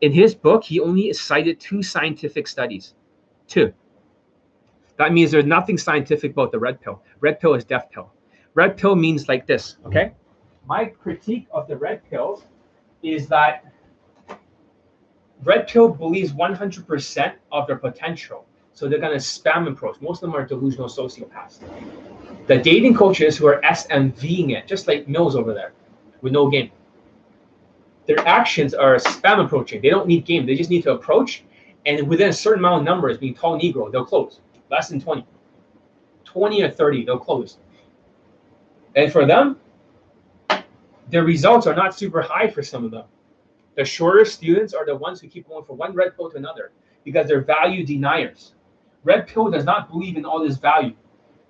In 0.00 0.12
his 0.12 0.34
book, 0.34 0.64
he 0.64 0.80
only 0.80 1.12
cited 1.12 1.60
two 1.60 1.82
scientific 1.82 2.48
studies. 2.48 2.94
Two. 3.46 3.72
That 4.96 5.12
means 5.12 5.30
there's 5.30 5.46
nothing 5.46 5.78
scientific 5.78 6.32
about 6.32 6.52
the 6.52 6.58
red 6.58 6.80
pill. 6.80 7.02
Red 7.20 7.40
pill 7.40 7.54
is 7.54 7.64
death 7.64 7.88
pill. 7.90 8.12
Red 8.54 8.76
pill 8.76 8.96
means 8.96 9.28
like 9.28 9.46
this, 9.46 9.78
okay? 9.86 10.12
My 10.66 10.84
critique 10.84 11.46
of 11.52 11.66
the 11.66 11.76
red 11.76 12.08
pill 12.10 12.42
is 13.02 13.26
that 13.28 13.72
red 15.44 15.66
pill 15.68 15.88
believes 15.88 16.32
100% 16.32 17.34
of 17.50 17.66
their 17.66 17.76
potential. 17.76 18.46
So 18.74 18.88
they're 18.88 18.98
going 18.98 19.12
to 19.12 19.24
spam 19.24 19.68
approach. 19.68 20.00
Most 20.00 20.22
of 20.22 20.30
them 20.30 20.36
are 20.40 20.46
delusional 20.46 20.88
sociopaths. 20.88 21.60
The 22.46 22.58
dating 22.58 22.94
coaches 22.94 23.36
who 23.36 23.46
are 23.46 23.60
SMVing 23.62 24.50
it, 24.50 24.66
just 24.66 24.88
like 24.88 25.08
Mills 25.08 25.36
over 25.36 25.52
there, 25.52 25.72
with 26.22 26.32
no 26.32 26.48
game. 26.48 26.70
Their 28.06 28.18
actions 28.26 28.74
are 28.74 28.96
spam 28.96 29.44
approaching. 29.44 29.80
They 29.80 29.90
don't 29.90 30.06
need 30.06 30.24
game. 30.24 30.46
They 30.46 30.56
just 30.56 30.70
need 30.70 30.82
to 30.82 30.92
approach, 30.92 31.44
and 31.86 32.08
within 32.08 32.28
a 32.28 32.32
certain 32.32 32.60
amount 32.60 32.80
of 32.80 32.84
numbers, 32.84 33.18
being 33.18 33.34
tall 33.34 33.60
Negro, 33.60 33.90
they'll 33.90 34.04
close 34.04 34.40
less 34.72 34.88
than 34.88 35.00
20. 35.00 35.24
20 36.24 36.62
or 36.62 36.70
30, 36.70 37.04
they'll 37.04 37.18
close. 37.18 37.58
And 38.96 39.12
for 39.12 39.26
them, 39.26 39.58
their 41.10 41.24
results 41.24 41.66
are 41.66 41.74
not 41.74 41.94
super 41.94 42.22
high 42.22 42.48
for 42.48 42.62
some 42.62 42.84
of 42.84 42.90
them. 42.90 43.04
The 43.76 43.84
shorter 43.84 44.24
students 44.24 44.72
are 44.72 44.86
the 44.86 44.96
ones 44.96 45.20
who 45.20 45.28
keep 45.28 45.46
going 45.46 45.64
from 45.64 45.76
one 45.76 45.94
red 45.94 46.16
pill 46.16 46.30
to 46.30 46.36
another 46.36 46.72
because 47.04 47.28
they're 47.28 47.42
value 47.42 47.84
deniers. 47.86 48.54
Red 49.04 49.26
pill 49.26 49.50
does 49.50 49.64
not 49.64 49.90
believe 49.90 50.16
in 50.16 50.24
all 50.24 50.42
this 50.42 50.56
value. 50.56 50.94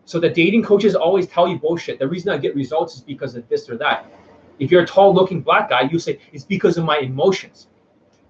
So 0.04 0.18
the 0.18 0.28
dating 0.28 0.64
coaches 0.64 0.96
always 0.96 1.28
tell 1.28 1.46
you 1.46 1.58
bullshit. 1.58 1.98
The 1.98 2.08
reason 2.08 2.30
I 2.30 2.38
get 2.38 2.56
results 2.56 2.96
is 2.96 3.02
because 3.02 3.36
of 3.36 3.48
this 3.48 3.68
or 3.68 3.76
that. 3.78 4.10
If 4.58 4.70
you're 4.70 4.82
a 4.82 4.86
tall 4.86 5.14
looking 5.14 5.40
black 5.40 5.70
guy, 5.70 5.82
you 5.82 5.98
say 5.98 6.20
it's 6.32 6.44
because 6.44 6.78
of 6.78 6.84
my 6.84 6.98
emotions. 6.98 7.68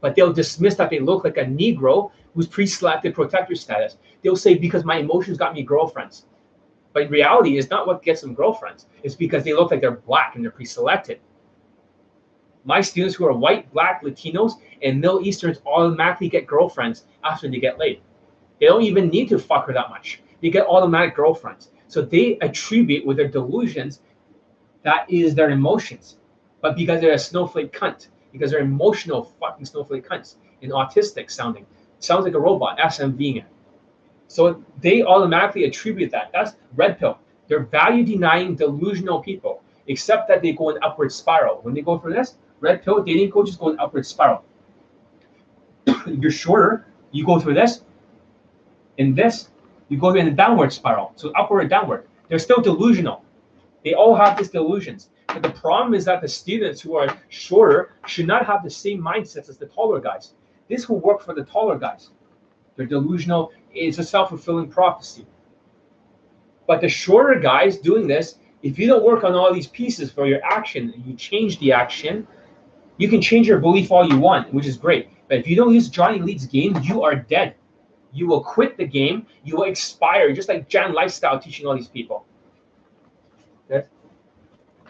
But 0.01 0.15
they'll 0.15 0.33
dismiss 0.33 0.75
that 0.77 0.91
they 0.91 0.99
look 0.99 1.25
like 1.25 1.37
a 1.37 1.45
Negro 1.45 2.11
who's 2.35 2.47
pre-selected 2.47 3.15
protector 3.15 3.55
status. 3.55 3.97
They'll 4.23 4.37
say 4.37 4.55
because 4.55 4.85
my 4.85 4.97
emotions 4.97 5.39
got 5.39 5.55
me 5.55 5.63
girlfriends. 5.63 6.27
But 6.93 7.11
reality 7.11 7.57
is 7.57 7.71
not 7.71 7.87
what 7.87 8.03
gets 8.03 8.21
them 8.21 8.35
girlfriends. 8.35 8.87
It's 9.03 9.15
because 9.15 9.45
they 9.45 9.53
look 9.53 9.71
like 9.71 9.81
they're 9.81 9.93
black 9.93 10.35
and 10.35 10.45
they're 10.45 10.51
pre-selected. 10.51 11.21
My 12.65 12.81
students 12.81 13.17
who 13.17 13.27
are 13.27 13.33
white, 13.33 13.73
black, 13.73 14.03
Latinos, 14.03 14.53
and 14.83 15.01
Middle 15.01 15.21
Easterns 15.21 15.59
automatically 15.67 16.29
get 16.29 16.47
girlfriends 16.47 17.07
after 17.25 17.49
they 17.49 17.59
get 17.59 17.79
laid. 17.79 18.01
They 18.61 18.67
don't 18.67 18.83
even 18.83 19.09
need 19.09 19.29
to 19.31 19.39
fuck 19.39 19.67
her 19.67 19.73
that 19.73 19.91
much. 19.91 20.23
They 20.41 20.51
get 20.51 20.67
automatic 20.67 21.17
girlfriends. 21.17 21.71
So 21.89 22.03
they 22.03 22.39
attribute 22.41 23.05
with 23.05 23.17
their 23.17 23.29
delusions 23.29 24.01
that 24.85 25.11
is 25.11 25.35
their 25.35 25.51
emotions. 25.51 26.17
But 26.61 26.77
because 26.77 27.01
they're 27.01 27.13
a 27.13 27.19
snowflake 27.19 27.73
cunt, 27.73 28.09
because 28.33 28.51
they're 28.51 28.61
emotional 28.61 29.25
fucking 29.41 29.67
snowflake 29.67 30.09
cunts 30.09 30.37
and 30.63 30.73
autistic 30.73 31.31
sounding, 31.31 31.67
sounds 31.99 32.25
like 32.25 32.35
a 32.35 32.41
robot, 32.41 32.79
SMVing 32.79 33.39
it. 33.39 33.45
So 34.29 34.65
they 34.81 35.03
automatically 35.03 35.65
attribute 35.65 36.11
that. 36.13 36.31
That's 36.33 36.57
red 36.75 36.99
pill. 36.99 37.19
They're 37.49 37.65
value 37.65 38.05
denying, 38.05 38.55
delusional 38.55 39.21
people, 39.21 39.63
except 39.89 40.29
that 40.29 40.41
they 40.41 40.53
go 40.53 40.71
in 40.71 40.83
upward 40.83 41.13
spiral. 41.13 41.59
When 41.63 41.75
they 41.75 41.83
go 41.83 41.99
for 41.99 42.13
this, 42.13 42.37
red 42.61 42.83
pill 42.83 43.03
dating 43.03 43.31
coaches 43.31 43.57
go 43.57 43.69
in 43.71 43.79
upward 43.79 44.07
spiral. 44.07 44.45
You're 46.07 46.31
shorter, 46.31 46.87
you 47.11 47.27
go 47.27 47.39
through 47.39 47.55
this, 47.55 47.83
and 48.99 49.15
this, 49.15 49.49
you 49.89 49.99
go 49.99 50.15
in 50.15 50.29
a 50.29 50.31
downward 50.31 50.73
spiral. 50.73 51.13
So 51.17 51.33
upward 51.37 51.69
downward. 51.69 52.07
They're 52.29 52.39
still 52.39 52.63
delusional. 52.63 53.23
They 53.85 53.95
all 53.95 54.15
have 54.15 54.39
these 54.39 54.51
delusions. 54.51 55.11
But 55.27 55.43
the 55.43 55.51
problem 55.51 55.95
is 55.95 56.05
that 56.05 56.21
the 56.21 56.29
students 56.29 56.81
who 56.81 56.97
are 56.97 57.17
shorter 57.29 57.95
should 58.07 58.27
not 58.27 58.47
have 58.47 58.63
the 58.63 58.71
same 58.71 59.01
mindsets 59.01 59.49
as 59.49 59.57
the 59.57 59.67
taller 59.67 60.01
guys. 60.01 60.35
This 60.69 60.89
will 60.89 61.01
work 61.01 61.23
for 61.23 61.35
the 61.35 61.45
taller 61.45 61.79
guys. 61.79 62.11
They're 62.77 62.87
delusional. 62.87 63.53
It's 63.73 63.99
a 63.99 64.05
self 64.05 64.29
fulfilling 64.29 64.69
prophecy. 64.69 65.27
But 66.67 66.81
the 66.81 66.89
shorter 66.89 67.41
guys 67.41 67.79
doing 67.79 68.07
this, 68.07 68.37
if 68.63 68.79
you 68.79 68.87
don't 68.87 69.05
work 69.05 69.25
on 69.25 69.35
all 69.35 69.53
these 69.53 69.67
pieces 69.67 70.13
for 70.13 70.27
your 70.27 70.43
action 70.45 70.95
you 71.05 71.15
change 71.15 71.59
the 71.59 71.73
action, 71.73 72.27
you 72.99 73.09
can 73.09 73.21
change 73.21 73.49
your 73.49 73.59
belief 73.59 73.91
all 73.91 74.09
you 74.09 74.19
want, 74.19 74.53
which 74.55 74.67
is 74.67 74.77
great. 74.77 75.09
But 75.29 75.39
if 75.39 75.49
you 75.49 75.57
don't 75.57 75.75
use 75.75 75.89
Johnny 75.89 76.19
Elite's 76.19 76.47
game, 76.47 76.79
you 76.83 77.03
are 77.03 77.17
dead. 77.17 77.57
You 78.13 78.27
will 78.27 78.45
quit 78.45 78.77
the 78.77 78.87
game. 78.87 79.27
You 79.45 79.57
will 79.57 79.65
expire, 79.65 80.33
just 80.33 80.49
like 80.49 80.69
Jan 80.69 80.93
Lifestyle 80.93 81.41
teaching 81.41 81.67
all 81.67 81.75
these 81.75 81.89
people. 81.89 82.27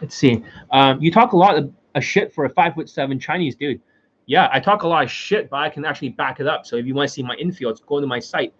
Let's 0.01 0.15
see. 0.15 0.43
Um, 0.71 1.01
you 1.01 1.11
talk 1.11 1.33
a 1.33 1.37
lot 1.37 1.57
of, 1.57 1.71
of 1.95 2.03
shit 2.03 2.33
for 2.33 2.45
a 2.45 2.49
five 2.49 2.75
foot 2.75 2.89
seven 2.89 3.19
Chinese 3.19 3.55
dude. 3.55 3.81
Yeah, 4.25 4.49
I 4.51 4.59
talk 4.59 4.83
a 4.83 4.87
lot 4.87 5.03
of 5.03 5.11
shit, 5.11 5.49
but 5.49 5.57
I 5.57 5.69
can 5.69 5.85
actually 5.85 6.09
back 6.09 6.39
it 6.39 6.47
up. 6.47 6.65
So 6.65 6.77
if 6.77 6.85
you 6.85 6.93
want 6.93 7.09
to 7.09 7.13
see 7.13 7.23
my 7.23 7.35
infields, 7.35 7.85
go 7.85 7.99
to 7.99 8.07
my 8.07 8.19
site. 8.19 8.53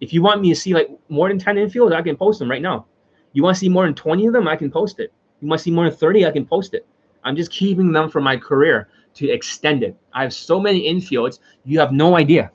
If 0.00 0.12
you 0.12 0.22
want 0.22 0.40
me 0.40 0.50
to 0.50 0.54
see 0.54 0.74
like 0.74 0.88
more 1.08 1.28
than 1.28 1.38
10 1.38 1.56
infields, 1.56 1.94
I 1.94 2.02
can 2.02 2.16
post 2.16 2.38
them 2.38 2.50
right 2.50 2.62
now. 2.62 2.86
You 3.32 3.42
want 3.42 3.56
to 3.56 3.60
see 3.60 3.68
more 3.68 3.84
than 3.84 3.94
20 3.94 4.26
of 4.26 4.32
them, 4.32 4.48
I 4.48 4.56
can 4.56 4.70
post 4.70 5.00
it. 5.00 5.12
You 5.40 5.48
want 5.48 5.60
to 5.60 5.64
see 5.64 5.70
more 5.70 5.88
than 5.88 5.96
30, 5.96 6.26
I 6.26 6.30
can 6.30 6.46
post 6.46 6.74
it. 6.74 6.86
I'm 7.24 7.36
just 7.36 7.50
keeping 7.50 7.92
them 7.92 8.10
for 8.10 8.20
my 8.20 8.36
career 8.36 8.88
to 9.14 9.28
extend 9.28 9.82
it. 9.82 9.96
I 10.12 10.22
have 10.22 10.32
so 10.32 10.60
many 10.60 10.92
infields, 10.92 11.40
you 11.64 11.78
have 11.80 11.92
no 11.92 12.16
idea. 12.16 12.50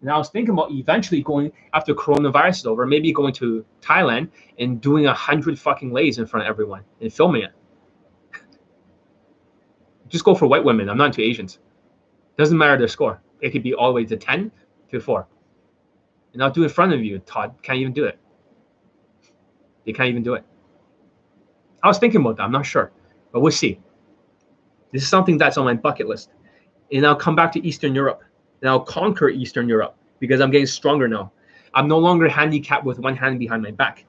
And 0.00 0.10
I 0.10 0.18
was 0.18 0.28
thinking 0.28 0.52
about 0.52 0.70
eventually 0.72 1.22
going 1.22 1.52
after 1.72 1.94
coronavirus 1.94 2.56
is 2.58 2.66
over, 2.66 2.86
maybe 2.86 3.12
going 3.12 3.32
to 3.34 3.64
Thailand 3.80 4.28
and 4.58 4.80
doing 4.80 5.06
a 5.06 5.14
hundred 5.14 5.58
fucking 5.58 5.90
lays 5.92 6.18
in 6.18 6.26
front 6.26 6.46
of 6.46 6.50
everyone 6.50 6.84
and 7.00 7.12
filming 7.12 7.42
it. 7.42 7.52
Just 10.08 10.24
go 10.24 10.34
for 10.34 10.46
white 10.46 10.64
women. 10.64 10.88
I'm 10.88 10.98
not 10.98 11.06
into 11.06 11.22
Asians. 11.22 11.58
Doesn't 12.36 12.58
matter 12.58 12.76
their 12.76 12.88
score. 12.88 13.22
It 13.40 13.50
could 13.50 13.62
be 13.62 13.74
all 13.74 13.88
the 13.88 13.94
way 13.94 14.04
to 14.04 14.16
10 14.16 14.52
to 14.90 15.00
4. 15.00 15.26
And 16.34 16.42
I'll 16.42 16.50
do 16.50 16.62
it 16.62 16.66
in 16.66 16.70
front 16.70 16.92
of 16.92 17.02
you. 17.02 17.18
Todd 17.20 17.54
can't 17.62 17.78
even 17.78 17.92
do 17.92 18.04
it. 18.04 18.18
They 19.86 19.92
can't 19.92 20.08
even 20.10 20.22
do 20.22 20.34
it. 20.34 20.44
I 21.82 21.88
was 21.88 21.98
thinking 21.98 22.20
about 22.20 22.36
that. 22.36 22.42
I'm 22.42 22.52
not 22.52 22.66
sure, 22.66 22.92
but 23.32 23.40
we'll 23.40 23.52
see. 23.52 23.80
This 24.92 25.02
is 25.02 25.08
something 25.08 25.38
that's 25.38 25.56
on 25.56 25.64
my 25.64 25.74
bucket 25.74 26.08
list. 26.08 26.30
And 26.92 27.06
I'll 27.06 27.16
come 27.16 27.34
back 27.34 27.52
to 27.52 27.66
Eastern 27.66 27.94
Europe 27.94 28.22
and 28.66 28.72
I'll 28.72 28.80
conquer 28.80 29.28
Eastern 29.28 29.68
Europe 29.68 29.94
because 30.18 30.40
I'm 30.40 30.50
getting 30.50 30.66
stronger 30.66 31.06
now. 31.06 31.30
I'm 31.74 31.86
no 31.86 31.98
longer 31.98 32.28
handicapped 32.28 32.84
with 32.84 32.98
one 32.98 33.14
hand 33.14 33.38
behind 33.38 33.62
my 33.62 33.70
back. 33.70 34.04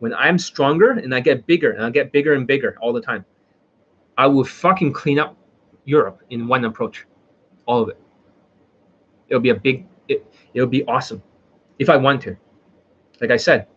When 0.00 0.12
I'm 0.14 0.38
stronger 0.38 0.90
and 0.90 1.14
I 1.14 1.20
get 1.20 1.46
bigger 1.46 1.70
and 1.70 1.84
I 1.84 1.90
get 1.90 2.10
bigger 2.10 2.32
and 2.32 2.48
bigger 2.48 2.76
all 2.80 2.92
the 2.92 3.00
time, 3.00 3.24
I 4.18 4.26
will 4.26 4.42
fucking 4.42 4.92
clean 4.92 5.20
up 5.20 5.36
Europe 5.84 6.20
in 6.30 6.48
one 6.48 6.64
approach 6.64 7.06
all 7.66 7.80
of 7.80 7.88
it. 7.90 8.00
It'll 9.28 9.40
be 9.40 9.50
a 9.50 9.54
big, 9.54 9.86
it, 10.08 10.26
it'll 10.52 10.66
be 10.66 10.84
awesome 10.86 11.22
if 11.78 11.88
I 11.88 11.96
want 11.96 12.20
to. 12.22 12.36
Like 13.20 13.30
I 13.30 13.36
said, 13.36 13.68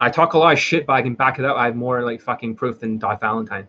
I 0.00 0.08
talk 0.08 0.32
a 0.32 0.38
lot 0.38 0.54
of 0.54 0.58
shit, 0.58 0.86
but 0.86 0.94
I 0.94 1.02
can 1.02 1.12
back 1.14 1.38
it 1.38 1.44
up. 1.44 1.58
I 1.58 1.66
have 1.66 1.76
more 1.76 2.02
like 2.02 2.22
fucking 2.22 2.56
proof 2.56 2.80
than 2.80 2.98
Todd 2.98 3.20
Valentine. 3.20 3.68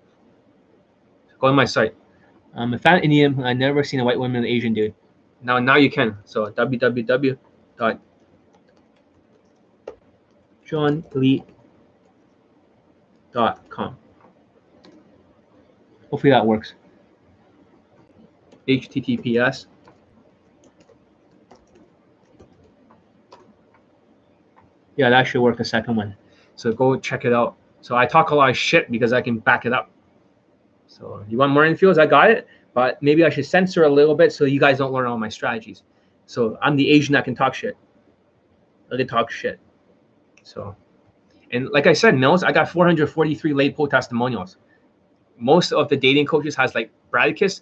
Go 1.41 1.47
on 1.47 1.55
my 1.55 1.65
site. 1.65 1.93
I'm 2.55 2.73
a 2.73 2.79
fan 2.79 3.03
Indian. 3.03 3.43
I 3.43 3.53
never 3.53 3.83
seen 3.83 3.99
a 3.99 4.05
white 4.05 4.17
woman 4.17 4.37
an 4.37 4.45
Asian 4.45 4.73
dude. 4.73 4.93
Now, 5.41 5.59
now 5.59 5.75
you 5.75 5.91
can. 5.91 6.17
So 6.23 6.49
www. 6.51 7.37
dot 7.77 7.99
dot 13.33 13.69
com. 13.69 13.97
Hopefully 16.09 16.31
that 16.31 16.45
works. 16.45 16.75
HTTPS. 18.67 19.67
Yeah, 24.95 25.09
that 25.09 25.27
should 25.27 25.41
work 25.41 25.57
the 25.57 25.65
second 25.65 25.97
one. 25.97 26.15
So 26.55 26.71
go 26.71 26.97
check 26.97 27.25
it 27.25 27.33
out. 27.33 27.57
So 27.81 27.97
I 27.97 28.05
talk 28.05 28.31
a 28.31 28.35
lot 28.35 28.49
of 28.49 28.57
shit 28.57 28.89
because 28.89 29.11
I 29.11 29.21
can 29.21 29.39
back 29.39 29.65
it 29.65 29.73
up. 29.73 29.91
So 30.97 31.25
you 31.27 31.37
want 31.37 31.51
more 31.51 31.63
infields? 31.63 31.99
I 31.99 32.05
got 32.05 32.31
it. 32.31 32.47
But 32.73 33.01
maybe 33.01 33.25
I 33.25 33.29
should 33.29 33.45
censor 33.45 33.83
a 33.83 33.89
little 33.89 34.15
bit 34.15 34.31
so 34.31 34.45
you 34.45 34.59
guys 34.59 34.77
don't 34.77 34.93
learn 34.93 35.07
all 35.07 35.17
my 35.17 35.29
strategies. 35.29 35.83
So 36.25 36.57
I'm 36.61 36.75
the 36.75 36.89
Asian 36.89 37.13
that 37.13 37.25
can 37.25 37.35
talk 37.35 37.53
shit. 37.53 37.77
I 38.91 38.97
can 38.97 39.07
talk 39.07 39.29
shit. 39.29 39.59
So, 40.43 40.75
and 41.51 41.69
like 41.69 41.87
I 41.87 41.93
said, 41.93 42.17
Mills, 42.17 42.43
I 42.43 42.51
got 42.51 42.69
443 42.69 43.53
late 43.53 43.75
poll 43.75 43.87
testimonials. 43.87 44.57
Most 45.37 45.73
of 45.73 45.89
the 45.89 45.97
dating 45.97 46.27
coaches 46.27 46.55
has 46.55 46.75
like 46.75 46.91
Bradicus, 47.11 47.61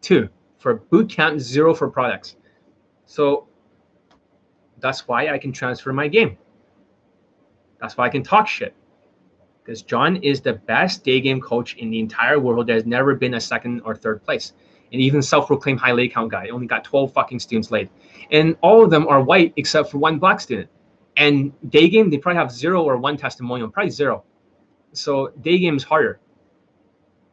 two 0.00 0.28
for 0.58 0.74
boot 0.74 1.10
camp, 1.10 1.40
zero 1.40 1.74
for 1.74 1.90
products. 1.90 2.36
So 3.04 3.46
that's 4.78 5.06
why 5.06 5.28
I 5.28 5.38
can 5.38 5.52
transfer 5.52 5.92
my 5.92 6.08
game. 6.08 6.38
That's 7.80 7.96
why 7.96 8.06
I 8.06 8.08
can 8.08 8.22
talk 8.22 8.48
shit. 8.48 8.74
Because 9.64 9.82
John 9.82 10.16
is 10.16 10.40
the 10.40 10.52
best 10.52 11.04
day 11.04 11.20
game 11.20 11.40
coach 11.40 11.74
in 11.76 11.90
the 11.90 11.98
entire 11.98 12.38
world. 12.38 12.66
There's 12.66 12.84
never 12.84 13.14
been 13.14 13.34
a 13.34 13.40
second 13.40 13.80
or 13.84 13.96
third 13.96 14.22
place. 14.22 14.52
And 14.92 15.00
even 15.00 15.22
self-proclaimed 15.22 15.80
high 15.80 15.92
lay 15.92 16.08
count 16.08 16.30
guy 16.30 16.48
only 16.48 16.66
got 16.66 16.84
12 16.84 17.12
fucking 17.12 17.40
students 17.40 17.70
laid. 17.70 17.88
And 18.30 18.56
all 18.60 18.84
of 18.84 18.90
them 18.90 19.08
are 19.08 19.22
white 19.22 19.54
except 19.56 19.90
for 19.90 19.98
one 19.98 20.18
black 20.18 20.40
student. 20.40 20.68
And 21.16 21.52
day 21.70 21.88
game, 21.88 22.10
they 22.10 22.18
probably 22.18 22.38
have 22.38 22.52
zero 22.52 22.82
or 22.82 22.98
one 22.98 23.16
testimonial, 23.16 23.70
probably 23.70 23.90
zero. 23.90 24.24
So 24.92 25.28
day 25.40 25.58
game 25.58 25.76
is 25.76 25.82
harder. 25.82 26.20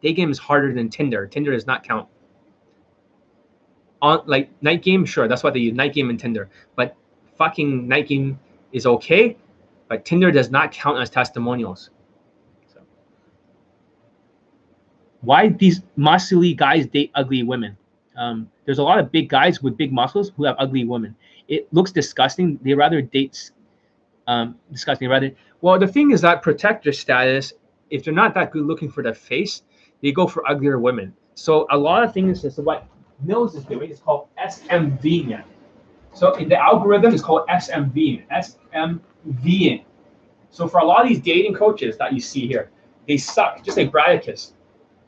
Day 0.02 0.14
game 0.14 0.32
is 0.32 0.40
harder 0.40 0.74
than 0.74 0.90
Tinder. 0.90 1.28
Tinder 1.28 1.52
does 1.52 1.68
not 1.68 1.84
count 1.84 2.08
on 4.02 4.22
like 4.26 4.50
night 4.62 4.82
game, 4.82 5.06
sure, 5.06 5.28
that's 5.28 5.44
what 5.44 5.54
they 5.54 5.60
use, 5.60 5.74
night 5.74 5.94
game 5.94 6.10
and 6.10 6.20
Tinder. 6.20 6.50
But 6.76 6.96
fucking 7.38 7.88
night 7.88 8.08
game 8.08 8.40
is 8.72 8.86
okay, 8.86 9.38
but 9.88 10.06
Tinder 10.06 10.32
does 10.32 10.50
not 10.50 10.72
count 10.72 11.00
as 11.00 11.10
testimonials. 11.10 11.92
So 12.74 12.82
why 15.22 15.50
these 15.50 15.82
muscly 15.98 16.56
guys 16.56 16.88
date 16.88 17.12
ugly 17.16 17.44
women? 17.44 17.78
Um, 18.18 18.50
there's 18.66 18.80
a 18.80 18.84
lot 18.84 19.00
of 19.00 19.12
big 19.12 19.30
guys 19.30 19.62
with 19.64 19.78
big 19.78 19.92
muscles 19.92 20.32
who 20.36 20.44
have 20.44 20.56
ugly 20.60 20.84
women. 20.86 21.16
It 21.48 21.72
looks 21.74 21.92
disgusting. 21.92 22.60
They 22.62 22.74
rather 22.74 23.02
date 23.02 23.52
um, 24.28 24.56
disgusting. 24.72 25.10
Rather, 25.10 25.32
well, 25.62 25.80
the 25.80 25.88
thing 25.88 26.12
is 26.12 26.22
that 26.22 26.42
protector 26.42 26.92
status, 26.92 27.54
if 27.90 28.04
they're 28.04 28.14
not 28.14 28.34
that 28.36 28.52
good 28.52 28.66
looking 28.66 28.92
for 28.92 29.04
the 29.04 29.14
face, 29.14 29.64
they 30.02 30.12
go 30.12 30.28
for 30.28 30.48
uglier 30.50 30.80
women. 30.80 31.14
So 31.36 31.68
a 31.72 31.78
lot 31.78 32.04
of 32.04 32.14
things 32.14 32.44
is 32.44 32.58
what 32.58 32.86
Mills 33.24 33.56
is 33.56 33.64
doing 33.66 33.90
is 33.90 34.00
called 34.00 34.28
SMV. 34.44 35.44
So 36.14 36.34
in 36.36 36.50
the 36.50 36.58
algorithm 36.58 37.14
is 37.14 37.22
called 37.22 37.48
SMV. 37.48 38.26
SMV. 38.30 39.86
So 40.50 40.68
for 40.68 40.80
a 40.80 40.86
lot 40.86 41.04
of 41.04 41.10
these 41.10 41.20
dating 41.20 41.54
coaches 41.54 41.98
that 41.98 42.14
you 42.14 42.20
see 42.20 42.48
here, 42.48 42.72
they 43.08 43.18
suck, 43.18 43.64
just 43.64 43.78
like 43.78 43.92
Bradicus, 43.92 44.54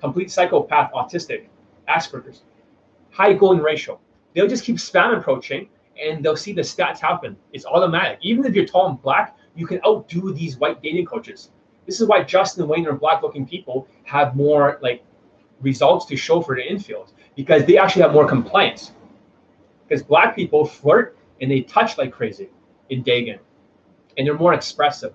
complete 0.03 0.29
psychopath, 0.29 0.91
autistic, 0.91 1.47
Asperger's, 1.87 2.41
high 3.11 3.31
golden 3.31 3.63
ratio. 3.63 3.97
They'll 4.33 4.49
just 4.49 4.65
keep 4.65 4.75
spam 4.75 5.17
approaching 5.17 5.69
and 6.01 6.23
they'll 6.23 6.35
see 6.35 6.51
the 6.51 6.61
stats 6.61 6.99
happen. 6.99 7.37
It's 7.53 7.65
automatic. 7.65 8.19
Even 8.21 8.45
if 8.45 8.53
you're 8.53 8.65
tall 8.65 8.89
and 8.89 9.01
black, 9.01 9.37
you 9.55 9.65
can 9.65 9.79
outdo 9.85 10.33
these 10.33 10.57
white 10.57 10.83
dating 10.83 11.05
coaches. 11.05 11.51
This 11.85 12.01
is 12.01 12.07
why 12.07 12.23
Justin 12.23 12.67
Wayne 12.67 12.85
or 12.85 12.93
black 12.93 13.23
looking 13.23 13.47
people 13.47 13.87
have 14.03 14.35
more 14.35 14.77
like 14.81 15.03
results 15.61 16.05
to 16.07 16.17
show 16.17 16.41
for 16.41 16.55
the 16.55 16.65
infield 16.69 17.13
because 17.37 17.65
they 17.65 17.77
actually 17.77 18.01
have 18.01 18.11
more 18.11 18.27
compliance. 18.27 18.91
Because 19.87 20.03
black 20.03 20.35
people 20.35 20.65
flirt 20.65 21.17
and 21.39 21.49
they 21.49 21.61
touch 21.61 21.97
like 21.97 22.11
crazy 22.11 22.49
in 22.89 23.03
day 23.03 23.23
game, 23.23 23.39
and 24.17 24.27
they're 24.27 24.37
more 24.37 24.53
expressive. 24.53 25.13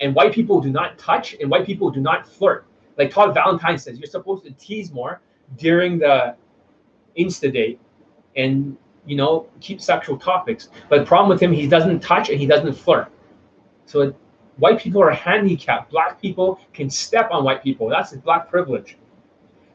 And 0.00 0.14
white 0.14 0.32
people 0.32 0.60
do 0.60 0.70
not 0.70 0.98
touch, 0.98 1.34
and 1.40 1.50
white 1.50 1.66
people 1.66 1.90
do 1.90 2.00
not 2.00 2.28
flirt. 2.28 2.67
Like 2.98 3.10
Todd 3.10 3.32
Valentine 3.32 3.78
says, 3.78 3.98
you're 3.98 4.06
supposed 4.06 4.44
to 4.44 4.50
tease 4.52 4.92
more 4.92 5.20
during 5.56 5.98
the 5.98 6.36
Insta 7.18 7.52
date, 7.52 7.80
and 8.36 8.76
you 9.06 9.16
know 9.16 9.46
keep 9.60 9.80
sexual 9.80 10.18
topics. 10.18 10.68
But 10.88 11.00
the 11.00 11.06
problem 11.06 11.30
with 11.30 11.40
him, 11.40 11.52
he 11.52 11.66
doesn't 11.66 12.00
touch 12.00 12.28
and 12.28 12.38
he 12.38 12.46
doesn't 12.46 12.74
flirt. 12.74 13.10
So 13.86 14.14
white 14.58 14.78
people 14.78 15.02
are 15.02 15.10
handicapped. 15.10 15.90
Black 15.90 16.20
people 16.20 16.60
can 16.74 16.90
step 16.90 17.30
on 17.30 17.44
white 17.44 17.62
people. 17.62 17.88
That's 17.88 18.12
black 18.16 18.50
privilege. 18.50 18.98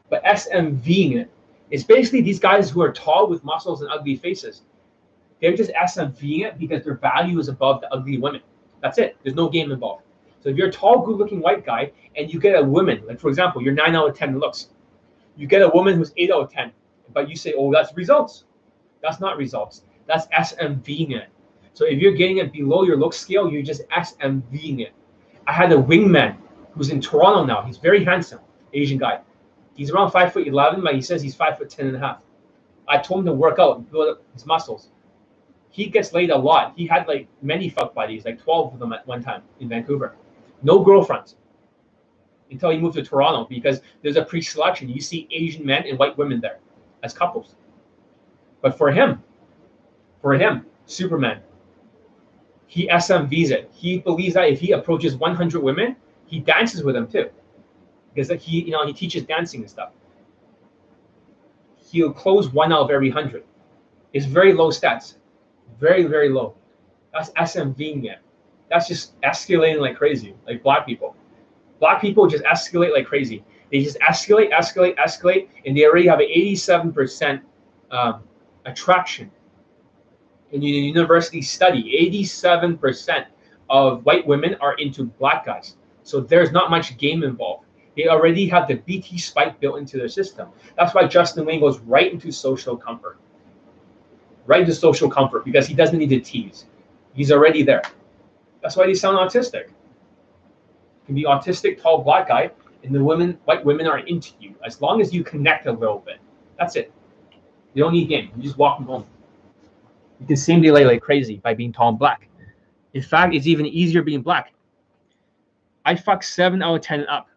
But 0.08 0.22
SMVing 0.24 1.16
it 1.16 1.30
it's 1.74 1.82
basically 1.82 2.20
these 2.20 2.38
guys 2.38 2.70
who 2.70 2.82
are 2.82 2.92
tall 2.92 3.26
with 3.28 3.42
muscles 3.42 3.82
and 3.82 3.90
ugly 3.90 4.14
faces. 4.14 4.62
They're 5.40 5.56
just 5.56 5.72
SMVing 5.72 6.44
it 6.44 6.56
because 6.56 6.84
their 6.84 6.94
value 6.94 7.40
is 7.40 7.48
above 7.48 7.80
the 7.80 7.92
ugly 7.92 8.16
women. 8.16 8.42
That's 8.80 8.98
it. 8.98 9.16
There's 9.24 9.34
no 9.34 9.48
game 9.48 9.72
involved. 9.72 10.03
So 10.44 10.50
if 10.50 10.58
you're 10.58 10.68
a 10.68 10.72
tall, 10.72 11.00
good-looking 11.00 11.40
white 11.40 11.64
guy 11.64 11.90
and 12.16 12.30
you 12.30 12.38
get 12.38 12.54
a 12.54 12.62
woman, 12.62 13.02
like 13.06 13.18
for 13.18 13.30
example, 13.30 13.62
you're 13.62 13.72
nine 13.72 13.96
out 13.96 14.10
of 14.10 14.14
ten 14.14 14.38
looks, 14.38 14.68
you 15.36 15.46
get 15.46 15.62
a 15.62 15.68
woman 15.68 15.96
who's 15.96 16.12
eight 16.18 16.30
out 16.30 16.42
of 16.42 16.52
ten, 16.52 16.70
but 17.14 17.30
you 17.30 17.34
say, 17.34 17.54
"Oh, 17.56 17.72
that's 17.72 17.96
results." 17.96 18.44
That's 19.00 19.20
not 19.20 19.38
results. 19.38 19.84
That's 20.06 20.26
SMVing 20.28 21.12
it. 21.12 21.28
So 21.72 21.86
if 21.86 21.98
you're 21.98 22.12
getting 22.12 22.38
it 22.38 22.52
below 22.52 22.84
your 22.84 22.98
look 22.98 23.14
scale, 23.14 23.50
you're 23.50 23.62
just 23.62 23.88
SMVing 23.88 24.80
it. 24.80 24.92
I 25.46 25.52
had 25.52 25.72
a 25.72 25.76
wingman 25.76 26.36
who's 26.72 26.90
in 26.90 27.00
Toronto 27.00 27.44
now. 27.46 27.62
He's 27.62 27.78
very 27.78 28.04
handsome, 28.04 28.40
Asian 28.74 28.98
guy. 28.98 29.20
He's 29.74 29.90
around 29.90 30.10
five 30.10 30.30
foot 30.30 30.46
eleven, 30.46 30.82
but 30.82 30.94
he 30.94 31.00
says 31.00 31.22
he's 31.22 31.34
five 31.34 31.56
foot 31.56 31.70
ten 31.70 31.86
and 31.86 31.96
a 31.96 31.98
half. 31.98 32.22
I 32.86 32.98
told 32.98 33.20
him 33.20 33.26
to 33.26 33.32
work 33.32 33.58
out 33.58 33.78
and 33.78 33.90
build 33.90 34.08
up 34.08 34.22
his 34.34 34.44
muscles. 34.44 34.90
He 35.70 35.86
gets 35.86 36.12
laid 36.12 36.30
a 36.30 36.36
lot. 36.36 36.74
He 36.76 36.86
had 36.86 37.08
like 37.08 37.28
many 37.40 37.70
fuck 37.70 37.94
buddies, 37.94 38.26
like 38.26 38.40
12 38.42 38.74
of 38.74 38.78
them 38.78 38.92
at 38.92 39.06
one 39.06 39.22
time 39.22 39.42
in 39.58 39.70
Vancouver. 39.70 40.14
No 40.62 40.82
girlfriends 40.82 41.36
until 42.50 42.70
he 42.70 42.78
moved 42.78 42.94
to 42.96 43.02
Toronto 43.02 43.46
because 43.48 43.80
there's 44.02 44.16
a 44.16 44.24
pre-selection. 44.24 44.88
You 44.88 45.00
see 45.00 45.26
Asian 45.30 45.66
men 45.66 45.84
and 45.86 45.98
white 45.98 46.16
women 46.16 46.40
there 46.40 46.58
as 47.02 47.12
couples. 47.12 47.56
But 48.62 48.78
for 48.78 48.90
him, 48.90 49.22
For 50.24 50.32
him, 50.32 50.64
Superman. 50.86 51.42
He 52.66 52.88
SMVs 52.88 53.50
it. 53.50 53.70
He 53.74 53.98
believes 53.98 54.32
that 54.32 54.48
if 54.48 54.58
he 54.58 54.72
approaches 54.72 55.16
100 55.16 55.62
women, 55.62 55.96
he 56.24 56.40
dances 56.40 56.82
with 56.82 56.94
them 56.94 57.06
too, 57.06 57.28
because 58.14 58.42
he, 58.42 58.62
you 58.62 58.70
know, 58.70 58.86
he 58.86 58.94
teaches 58.94 59.22
dancing 59.24 59.60
and 59.60 59.68
stuff. 59.68 59.90
He'll 61.76 62.10
close 62.10 62.48
one 62.48 62.72
out 62.72 62.80
of 62.80 62.90
every 62.90 63.10
hundred. 63.10 63.44
It's 64.14 64.24
very 64.24 64.54
low 64.54 64.70
stats, 64.70 65.16
very 65.78 66.04
very 66.04 66.30
low. 66.30 66.54
That's 67.12 67.28
SMVing 67.32 68.06
it. 68.06 68.20
That's 68.70 68.88
just 68.88 69.20
escalating 69.22 69.80
like 69.80 69.96
crazy, 69.96 70.34
like 70.46 70.62
black 70.62 70.86
people. 70.86 71.16
Black 71.80 72.00
people 72.00 72.26
just 72.26 72.44
escalate 72.44 72.92
like 72.92 73.06
crazy. 73.06 73.44
They 73.70 73.82
just 73.82 73.98
escalate, 73.98 74.52
escalate, 74.52 74.96
escalate, 74.96 75.48
and 75.66 75.76
they 75.76 75.84
already 75.84 76.06
have 76.06 76.20
an 76.20 76.28
87% 76.28 77.42
um, 77.90 78.22
attraction. 78.64 79.30
In 80.52 80.60
the 80.60 80.66
university 80.66 81.42
study, 81.42 82.08
87% 82.32 83.26
of 83.68 84.04
white 84.04 84.26
women 84.26 84.56
are 84.60 84.74
into 84.74 85.04
black 85.04 85.44
guys. 85.44 85.76
So 86.02 86.20
there's 86.20 86.52
not 86.52 86.70
much 86.70 86.96
game 86.98 87.24
involved. 87.24 87.64
They 87.96 88.08
already 88.08 88.48
have 88.48 88.68
the 88.68 88.74
BT 88.74 89.18
spike 89.18 89.60
built 89.60 89.78
into 89.78 89.96
their 89.96 90.08
system. 90.08 90.48
That's 90.76 90.94
why 90.94 91.06
Justin 91.06 91.46
Wayne 91.46 91.60
goes 91.60 91.78
right 91.80 92.12
into 92.12 92.30
social 92.32 92.76
comfort. 92.76 93.18
Right 94.46 94.60
into 94.60 94.74
social 94.74 95.10
comfort 95.10 95.44
because 95.44 95.66
he 95.66 95.74
doesn't 95.74 95.98
need 95.98 96.10
to 96.10 96.20
tease. 96.20 96.66
He's 97.14 97.32
already 97.32 97.62
there. 97.62 97.82
That's 98.64 98.76
why 98.76 98.86
they 98.86 98.94
sound 98.94 99.18
autistic. 99.18 99.68
You 99.68 101.04
can 101.04 101.14
be 101.14 101.24
autistic, 101.24 101.82
tall, 101.82 102.02
black 102.02 102.28
guy, 102.28 102.50
and 102.82 102.94
the 102.94 103.04
women, 103.04 103.38
white 103.44 103.62
women 103.62 103.86
are 103.86 103.98
into 103.98 104.32
you 104.40 104.54
as 104.64 104.80
long 104.80 105.02
as 105.02 105.12
you 105.12 105.22
connect 105.22 105.66
a 105.66 105.72
little 105.72 105.98
bit. 105.98 106.16
That's 106.58 106.74
it. 106.74 106.90
You 107.74 107.84
don't 107.84 107.92
need 107.92 108.08
game. 108.08 108.32
You 108.34 108.42
just 108.42 108.56
walk 108.56 108.78
them 108.78 108.86
home. 108.86 109.04
You 110.18 110.26
can 110.26 110.36
same 110.36 110.62
day 110.62 110.70
lay 110.70 110.86
like 110.86 111.02
crazy 111.02 111.36
by 111.44 111.52
being 111.52 111.74
tall 111.74 111.90
and 111.90 111.98
black. 111.98 112.26
In 112.94 113.02
fact, 113.02 113.34
it's 113.34 113.46
even 113.46 113.66
easier 113.66 114.00
being 114.00 114.22
black. 114.22 114.54
I 115.84 115.94
fuck 115.94 116.22
seven 116.22 116.62
out 116.62 116.76
of 116.76 116.80
ten 116.80 117.06
up. 117.06 117.28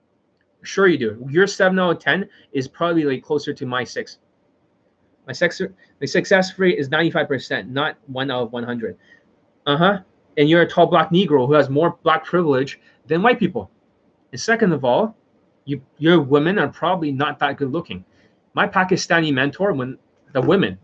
Sure 0.61 0.87
you 0.87 0.97
do. 0.97 1.27
Your 1.29 1.45
seven 1.45 1.77
out 1.77 1.97
of 1.97 1.99
ten 1.99 2.29
is 2.53 2.69
probably 2.69 3.03
like 3.03 3.21
closer 3.21 3.53
to 3.53 3.65
my 3.65 3.83
six. 3.83 4.19
My 5.27 5.33
sex 5.33 5.61
my 5.99 6.05
success 6.05 6.57
rate 6.57 6.79
is 6.79 6.87
95%, 6.87 7.67
not 7.67 7.97
one 8.05 8.31
out 8.31 8.43
of 8.43 8.51
100. 8.53 8.97
Uh-huh. 9.65 9.99
And 10.37 10.49
you're 10.49 10.61
a 10.61 10.67
tall 10.67 10.87
black 10.87 11.11
Negro 11.11 11.47
who 11.47 11.53
has 11.53 11.69
more 11.69 11.97
black 12.03 12.23
privilege 12.23 12.79
than 13.07 13.21
white 13.21 13.39
people. 13.39 13.71
And 14.31 14.39
second 14.39 14.71
of 14.71 14.85
all, 14.85 15.15
you 15.65 15.81
your 15.97 16.21
women 16.21 16.59
are 16.59 16.67
probably 16.67 17.11
not 17.11 17.39
that 17.39 17.57
good 17.57 17.71
looking. 17.71 18.05
My 18.53 18.67
Pakistani 18.67 19.33
mentor, 19.33 19.73
when 19.73 19.97
the 20.33 20.41
women, 20.41 20.77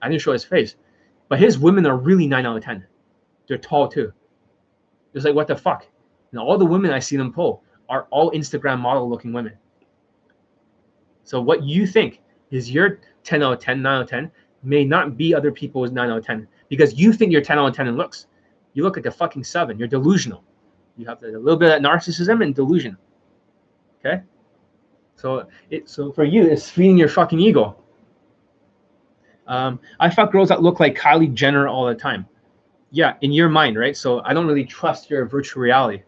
I 0.00 0.08
didn't 0.08 0.22
show 0.22 0.32
his 0.32 0.44
face, 0.44 0.76
but 1.28 1.38
his 1.38 1.58
women 1.58 1.86
are 1.86 1.96
really 1.96 2.26
nine 2.26 2.46
out 2.46 2.56
of 2.56 2.64
ten. 2.64 2.86
They're 3.48 3.58
tall 3.58 3.88
too. 3.88 4.12
It's 5.14 5.24
like 5.24 5.34
what 5.34 5.48
the 5.48 5.56
fuck? 5.56 5.86
And 6.30 6.40
all 6.40 6.56
the 6.56 6.64
women 6.64 6.92
I 6.92 7.00
see 7.00 7.16
them 7.16 7.32
pull 7.32 7.62
are 7.88 8.06
all 8.10 8.30
Instagram 8.30 8.78
model 8.78 9.08
looking 9.08 9.32
women. 9.32 9.54
So 11.24 11.40
what 11.40 11.62
you 11.64 11.86
think 11.86 12.20
is 12.50 12.70
your 12.70 13.00
10 13.24 13.42
out 13.42 13.52
of 13.52 13.60
10, 13.60 13.82
9 13.82 13.92
out 13.92 14.02
of 14.02 14.08
10 14.08 14.30
may 14.62 14.84
not 14.84 15.16
be 15.16 15.34
other 15.34 15.52
people's 15.52 15.90
9 15.90 16.10
out 16.10 16.18
of 16.18 16.24
10 16.24 16.46
because 16.68 16.94
you 16.94 17.12
think 17.12 17.32
you're 17.32 17.40
10 17.40 17.58
out 17.58 17.68
of 17.68 17.74
10 17.74 17.88
in 17.88 17.96
looks. 17.96 18.26
You 18.74 18.82
look 18.82 18.96
at 18.96 19.02
the 19.02 19.10
fucking 19.10 19.44
seven. 19.44 19.78
You're 19.78 19.88
delusional. 19.88 20.44
You 20.96 21.06
have 21.06 21.22
a 21.22 21.26
little 21.26 21.56
bit 21.56 21.72
of 21.72 21.82
that 21.82 21.88
narcissism 21.88 22.42
and 22.42 22.54
delusion. 22.54 22.96
Okay? 23.98 24.22
So 25.16 25.46
it 25.70 25.88
so 25.88 26.12
for 26.12 26.24
you, 26.24 26.44
it's 26.44 26.68
feeding 26.68 26.96
your 26.96 27.08
fucking 27.08 27.40
ego. 27.40 27.76
Um, 29.46 29.80
I 29.98 30.08
fuck 30.08 30.30
girls 30.30 30.48
that 30.48 30.62
look 30.62 30.80
like 30.80 30.96
Kylie 30.96 31.32
Jenner 31.34 31.68
all 31.68 31.86
the 31.86 31.94
time. 31.94 32.26
Yeah, 32.92 33.14
in 33.20 33.32
your 33.32 33.48
mind, 33.48 33.78
right? 33.78 33.96
So 33.96 34.22
I 34.24 34.32
don't 34.32 34.46
really 34.46 34.64
trust 34.64 35.10
your 35.10 35.26
virtual 35.26 35.62
reality 35.62 36.02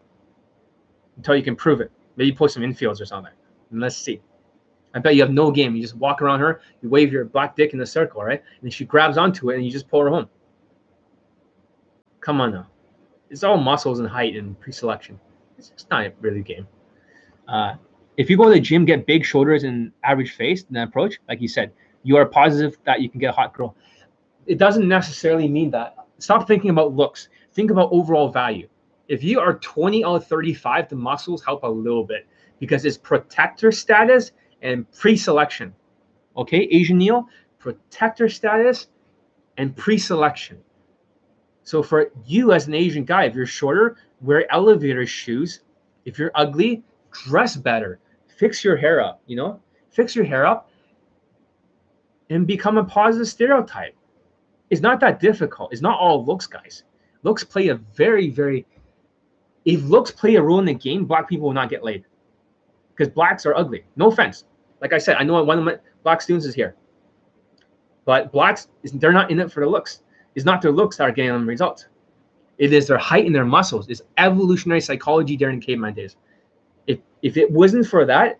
until 1.17 1.35
you 1.35 1.43
can 1.43 1.55
prove 1.55 1.81
it. 1.81 1.91
Maybe 2.15 2.31
post 2.31 2.53
some 2.53 2.63
infields 2.63 3.01
or 3.01 3.05
something. 3.05 3.33
And 3.71 3.81
let's 3.81 3.97
see. 3.97 4.21
I 4.93 4.99
bet 4.99 5.15
you 5.15 5.21
have 5.21 5.31
no 5.31 5.51
game. 5.51 5.75
You 5.75 5.81
just 5.81 5.95
walk 5.95 6.21
around 6.21 6.39
her, 6.39 6.61
you 6.81 6.89
wave 6.89 7.11
your 7.11 7.25
black 7.25 7.55
dick 7.55 7.73
in 7.73 7.79
the 7.79 7.85
circle, 7.85 8.23
right? 8.23 8.43
And 8.61 8.71
she 8.71 8.85
grabs 8.85 9.17
onto 9.17 9.49
it 9.49 9.55
and 9.55 9.65
you 9.65 9.71
just 9.71 9.87
pull 9.87 10.01
her 10.01 10.09
home. 10.09 10.29
Come 12.23 12.39
on 12.39 12.53
now. 12.53 12.67
It's 13.29 13.43
all 13.43 13.57
muscles 13.57 13.99
and 13.99 14.07
height 14.07 14.35
and 14.35 14.57
pre-selection. 14.59 15.19
It's, 15.57 15.69
just 15.69 15.89
not 15.89 16.13
really 16.21 16.41
game. 16.41 16.67
Uh, 17.47 17.75
if 18.15 18.29
you 18.29 18.37
go 18.37 18.45
to 18.45 18.51
the 18.51 18.61
gym, 18.61 18.85
get 18.85 19.05
big 19.05 19.25
shoulders 19.25 19.65
and 19.65 19.91
average 20.03 20.31
face 20.31 20.63
that 20.69 20.87
approach, 20.87 21.19
like 21.27 21.41
you 21.41 21.49
said, 21.49 21.73
you 22.03 22.15
are 22.15 22.25
positive 22.25 22.77
that 22.85 23.01
you 23.01 23.09
can 23.09 23.19
get 23.19 23.31
a 23.31 23.33
hot 23.33 23.53
girl. 23.53 23.75
It 24.45 24.57
doesn't 24.57 24.87
necessarily 24.87 25.49
mean 25.49 25.71
that. 25.71 25.95
Stop 26.19 26.47
thinking 26.47 26.69
about 26.69 26.93
looks. 26.93 27.27
Think 27.53 27.71
about 27.71 27.89
overall 27.91 28.29
value. 28.29 28.69
If 29.09 29.21
you 29.21 29.41
are 29.41 29.55
20 29.55 30.05
out 30.05 30.15
of 30.15 30.27
35, 30.27 30.89
the 30.89 30.95
muscles 30.95 31.43
help 31.43 31.63
a 31.63 31.67
little 31.67 32.05
bit 32.05 32.25
because 32.59 32.85
it's 32.85 32.97
protector 32.97 33.71
status 33.71 34.31
and 34.61 34.89
pre-selection. 34.93 35.73
Okay, 36.37 36.69
Asian 36.71 36.97
Neil, 36.97 37.27
protector 37.59 38.29
status 38.29 38.87
and 39.57 39.75
pre-selection. 39.75 40.59
So 41.63 41.81
for 41.81 42.11
you 42.25 42.51
as 42.51 42.67
an 42.67 42.73
Asian 42.73 43.05
guy, 43.05 43.25
if 43.25 43.35
you're 43.35 43.45
shorter, 43.45 43.97
wear 44.21 44.51
elevator 44.51 45.05
shoes. 45.05 45.61
If 46.05 46.19
you're 46.19 46.31
ugly, 46.35 46.83
dress 47.11 47.55
better. 47.55 47.99
Fix 48.37 48.63
your 48.63 48.75
hair 48.75 49.01
up, 49.01 49.21
you 49.27 49.35
know? 49.35 49.61
Fix 49.91 50.15
your 50.15 50.25
hair 50.25 50.45
up 50.45 50.69
and 52.29 52.45
become 52.47 52.77
a 52.77 52.83
positive 52.83 53.27
stereotype. 53.27 53.95
It's 54.69 54.81
not 54.81 54.99
that 55.01 55.19
difficult. 55.19 55.71
It's 55.71 55.81
not 55.81 55.99
all 55.99 56.25
looks, 56.25 56.47
guys. 56.47 56.83
Looks 57.21 57.43
play 57.43 57.69
a 57.69 57.75
very, 57.75 58.29
very 58.29 58.65
if 59.65 59.83
looks 59.83 60.11
play 60.11 60.35
a 60.35 60.41
role 60.41 60.59
in 60.59 60.65
the 60.65 60.73
game, 60.73 61.05
black 61.05 61.29
people 61.29 61.47
will 61.47 61.53
not 61.53 61.69
get 61.69 61.83
laid. 61.83 62.05
Because 62.95 63.11
blacks 63.13 63.45
are 63.45 63.55
ugly. 63.55 63.85
No 63.95 64.07
offense. 64.07 64.45
Like 64.81 64.93
I 64.93 64.97
said, 64.97 65.15
I 65.17 65.23
know 65.23 65.41
one 65.43 65.57
of 65.57 65.63
my 65.63 65.77
black 66.03 66.21
students 66.21 66.45
is 66.45 66.53
here. 66.53 66.75
But 68.05 68.31
blacks, 68.31 68.67
they're 68.83 69.13
not 69.13 69.31
in 69.31 69.39
it 69.39 69.51
for 69.51 69.61
the 69.61 69.69
looks. 69.69 70.01
It's 70.35 70.45
not 70.45 70.61
their 70.61 70.71
looks 70.71 70.97
that 70.97 71.03
are 71.03 71.11
getting 71.11 71.31
them 71.31 71.47
results. 71.47 71.87
It 72.57 72.73
is 72.73 72.87
their 72.87 72.97
height 72.97 73.25
and 73.25 73.35
their 73.35 73.45
muscles. 73.45 73.89
It's 73.89 74.01
evolutionary 74.17 74.81
psychology 74.81 75.35
during 75.35 75.59
caveman 75.59 75.93
days. 75.93 76.15
If 76.87 76.99
if 77.21 77.37
it 77.37 77.49
wasn't 77.51 77.87
for 77.87 78.05
that, 78.05 78.39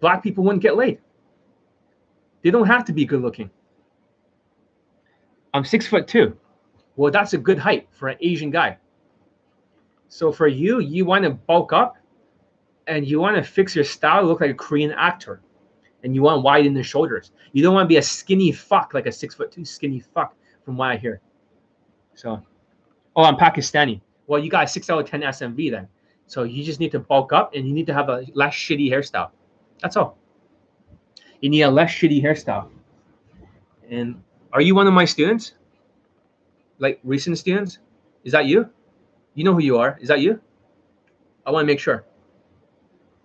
black 0.00 0.22
people 0.22 0.44
wouldn't 0.44 0.62
get 0.62 0.76
laid. 0.76 0.98
They 2.42 2.50
don't 2.50 2.66
have 2.66 2.84
to 2.86 2.92
be 2.92 3.04
good 3.04 3.22
looking. 3.22 3.50
I'm 5.54 5.64
six 5.64 5.86
foot 5.86 6.06
two. 6.06 6.36
Well, 6.96 7.12
that's 7.12 7.32
a 7.32 7.38
good 7.38 7.58
height 7.58 7.88
for 7.90 8.08
an 8.08 8.18
Asian 8.20 8.50
guy. 8.50 8.78
So 10.08 10.32
for 10.32 10.48
you, 10.48 10.80
you 10.80 11.04
want 11.04 11.24
to 11.24 11.30
bulk 11.30 11.72
up 11.72 11.96
and 12.86 13.06
you 13.06 13.20
want 13.20 13.36
to 13.36 13.42
fix 13.42 13.74
your 13.74 13.84
style, 13.84 14.24
look 14.24 14.40
like 14.40 14.50
a 14.50 14.54
Korean 14.54 14.92
actor. 14.92 15.40
And 16.04 16.14
you 16.14 16.22
want 16.22 16.36
to 16.36 16.40
widen 16.40 16.74
the 16.74 16.82
shoulders. 16.82 17.32
You 17.52 17.62
don't 17.62 17.74
want 17.74 17.84
to 17.84 17.88
be 17.88 17.96
a 17.96 18.02
skinny 18.02 18.52
fuck, 18.52 18.94
like 18.94 19.06
a 19.06 19.12
six 19.12 19.34
foot 19.34 19.50
two 19.50 19.64
skinny 19.64 20.00
fuck, 20.00 20.34
from 20.68 20.76
what 20.76 20.90
I 20.90 20.98
hear. 20.98 21.22
So, 22.14 22.42
oh, 23.16 23.22
I'm 23.22 23.36
Pakistani. 23.36 24.02
Well, 24.26 24.38
you 24.38 24.50
got 24.50 24.68
six 24.68 24.90
out 24.90 24.98
of 24.98 25.08
10 25.08 25.22
SMV 25.22 25.70
then. 25.70 25.88
So 26.26 26.42
you 26.42 26.62
just 26.62 26.78
need 26.78 26.92
to 26.92 26.98
bulk 26.98 27.32
up 27.32 27.54
and 27.54 27.66
you 27.66 27.72
need 27.72 27.86
to 27.86 27.94
have 27.94 28.10
a 28.10 28.26
less 28.34 28.52
shitty 28.52 28.92
hairstyle. 28.92 29.30
That's 29.80 29.96
all. 29.96 30.18
You 31.40 31.48
need 31.48 31.62
a 31.62 31.70
less 31.70 31.90
shitty 31.90 32.22
hairstyle. 32.22 32.68
And 33.88 34.22
are 34.52 34.60
you 34.60 34.74
one 34.74 34.86
of 34.86 34.92
my 34.92 35.06
students? 35.06 35.54
Like 36.78 37.00
recent 37.02 37.38
students? 37.38 37.78
Is 38.24 38.32
that 38.32 38.44
you? 38.44 38.68
You 39.32 39.44
know 39.44 39.54
who 39.54 39.62
you 39.62 39.78
are. 39.78 39.98
Is 40.02 40.08
that 40.08 40.20
you? 40.20 40.38
I 41.46 41.50
want 41.50 41.62
to 41.62 41.66
make 41.66 41.80
sure. 41.80 42.04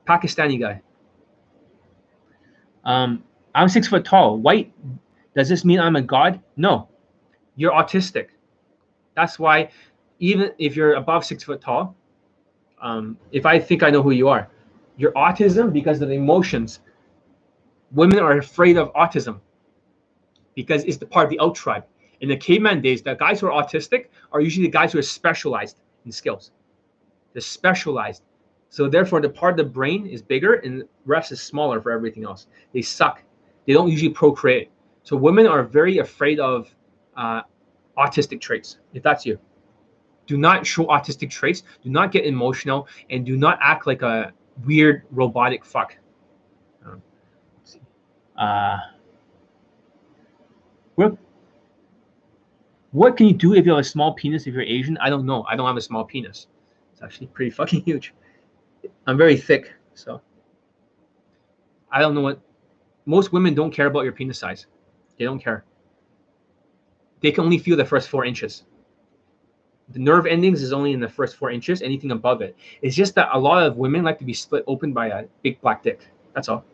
Pakistani 0.08 0.58
guy. 0.58 0.82
Um, 2.86 3.22
I'm 3.54 3.68
six 3.68 3.90
foot 3.90 4.06
tall. 4.06 4.38
White. 4.38 4.72
Does 5.36 5.50
this 5.50 5.66
mean 5.66 5.82
I'm 5.82 5.98
a 5.98 6.02
god? 6.02 6.40
No. 6.56 6.88
You're 7.56 7.72
autistic. 7.72 8.28
That's 9.16 9.38
why, 9.38 9.70
even 10.20 10.52
if 10.58 10.76
you're 10.76 10.96
above 10.96 11.26
six 11.26 11.44
foot 11.44 11.62
tall, 11.62 11.96
um, 12.82 13.18
if 13.32 13.46
I 13.46 13.60
think 13.60 13.84
I 13.84 13.90
know 13.90 14.02
who 14.02 14.12
you 14.12 14.28
are, 14.28 14.50
your 14.98 15.12
autism 15.14 15.72
because 15.72 16.02
of 16.02 16.10
the 16.10 16.16
emotions. 16.16 16.80
Women 17.92 18.20
are 18.20 18.38
afraid 18.38 18.78
of 18.78 18.92
autism 18.94 19.40
because 20.56 20.84
it's 20.84 20.98
the 20.98 21.06
part 21.06 21.26
of 21.26 21.30
the 21.30 21.40
out 21.40 21.56
tribe. 21.56 21.86
In 22.22 22.30
the 22.30 22.38
caveman 22.38 22.82
days, 22.82 23.02
the 23.02 23.16
guys 23.16 23.40
who 23.40 23.48
are 23.48 23.64
autistic 23.64 24.08
are 24.32 24.42
usually 24.42 24.68
the 24.68 24.72
guys 24.72 24.94
who 24.94 25.00
are 25.00 25.04
specialized 25.04 25.78
in 26.06 26.12
skills. 26.12 26.52
They're 27.34 27.42
specialized. 27.42 28.24
So 28.70 28.88
therefore, 28.88 29.22
the 29.22 29.30
part 29.30 29.60
of 29.60 29.66
the 29.66 29.72
brain 29.72 30.08
is 30.08 30.22
bigger 30.22 30.56
and 30.56 30.84
rest 31.06 31.32
is 31.32 31.42
smaller 31.42 31.82
for 31.82 31.92
everything 31.92 32.24
else. 32.24 32.48
They 32.74 32.82
suck. 32.82 33.22
They 33.68 33.74
don't 33.74 33.90
usually 33.90 34.12
procreate. 34.12 34.72
So 35.04 35.16
women 35.16 35.48
are 35.48 35.64
very 35.64 36.00
afraid 36.00 36.40
of 36.40 36.74
uh, 37.16 37.42
autistic 37.98 38.42
traits. 38.42 38.78
If 38.94 39.04
that's 39.04 39.26
you, 39.26 39.40
do 40.26 40.38
not 40.38 40.66
show 40.66 40.86
autistic 40.86 41.30
traits. 41.30 41.64
Do 41.84 41.90
not 41.90 42.12
get 42.12 42.26
emotional, 42.26 42.88
and 43.10 43.26
do 43.26 43.36
not 43.38 43.60
act 43.62 43.88
like 43.88 44.02
a 44.02 44.32
weird 44.66 45.04
robotic 45.12 45.66
fuck. 45.66 45.98
Um, 46.86 47.02
uh, 48.38 48.78
we're 50.96 51.18
What 52.92 53.18
can 53.18 53.28
you 53.28 53.34
do 53.34 53.54
if 53.54 53.66
you 53.66 53.72
have 53.72 53.80
a 53.80 53.84
small 53.84 54.14
penis 54.14 54.48
if 54.48 54.54
you're 54.54 54.64
Asian? 54.64 54.98
I 54.98 55.10
don't 55.10 55.26
know. 55.26 55.44
I 55.50 55.56
don't 55.56 55.66
have 55.66 55.78
a 55.78 55.82
small 55.82 56.06
penis. 56.06 56.48
It's 56.92 57.02
actually 57.02 57.28
pretty 57.28 57.52
fucking 57.52 57.82
huge. 57.86 58.14
I'm 59.08 59.18
very 59.18 59.38
thick, 59.38 59.74
so 59.94 60.22
I 61.92 62.02
don't 62.02 62.14
know 62.14 62.22
what 62.22 62.40
most 63.06 63.34
women 63.34 63.54
don't 63.54 63.72
care 63.72 63.88
about 63.88 64.04
your 64.04 64.14
penis 64.14 64.40
size. 64.40 64.68
They 65.18 65.26
don't 65.26 65.40
care. 65.40 65.66
They 67.24 67.32
can 67.32 67.46
only 67.46 67.58
feel 67.58 67.78
the 67.78 67.86
first 67.86 68.10
four 68.10 68.26
inches. 68.26 68.66
The 69.90 70.00
nerve 70.00 70.26
endings 70.26 70.62
is 70.62 70.74
only 70.74 70.92
in 70.92 71.00
the 71.00 71.08
first 71.08 71.38
four 71.38 71.50
inches. 71.50 71.82
Anything 71.82 72.12
above 72.12 72.42
it, 72.42 72.56
it's 72.82 72.96
just 72.96 73.16
that 73.16 73.30
a 73.34 73.40
lot 73.40 73.66
of 73.66 73.78
women 73.78 74.04
like 74.04 74.20
to 74.20 74.26
be 74.26 74.34
split 74.34 74.64
open 74.68 74.92
by 74.92 75.08
a 75.08 75.26
big 75.42 75.60
black 75.62 75.82
dick. 75.82 76.02
That's 76.36 76.50
all. 76.50 76.66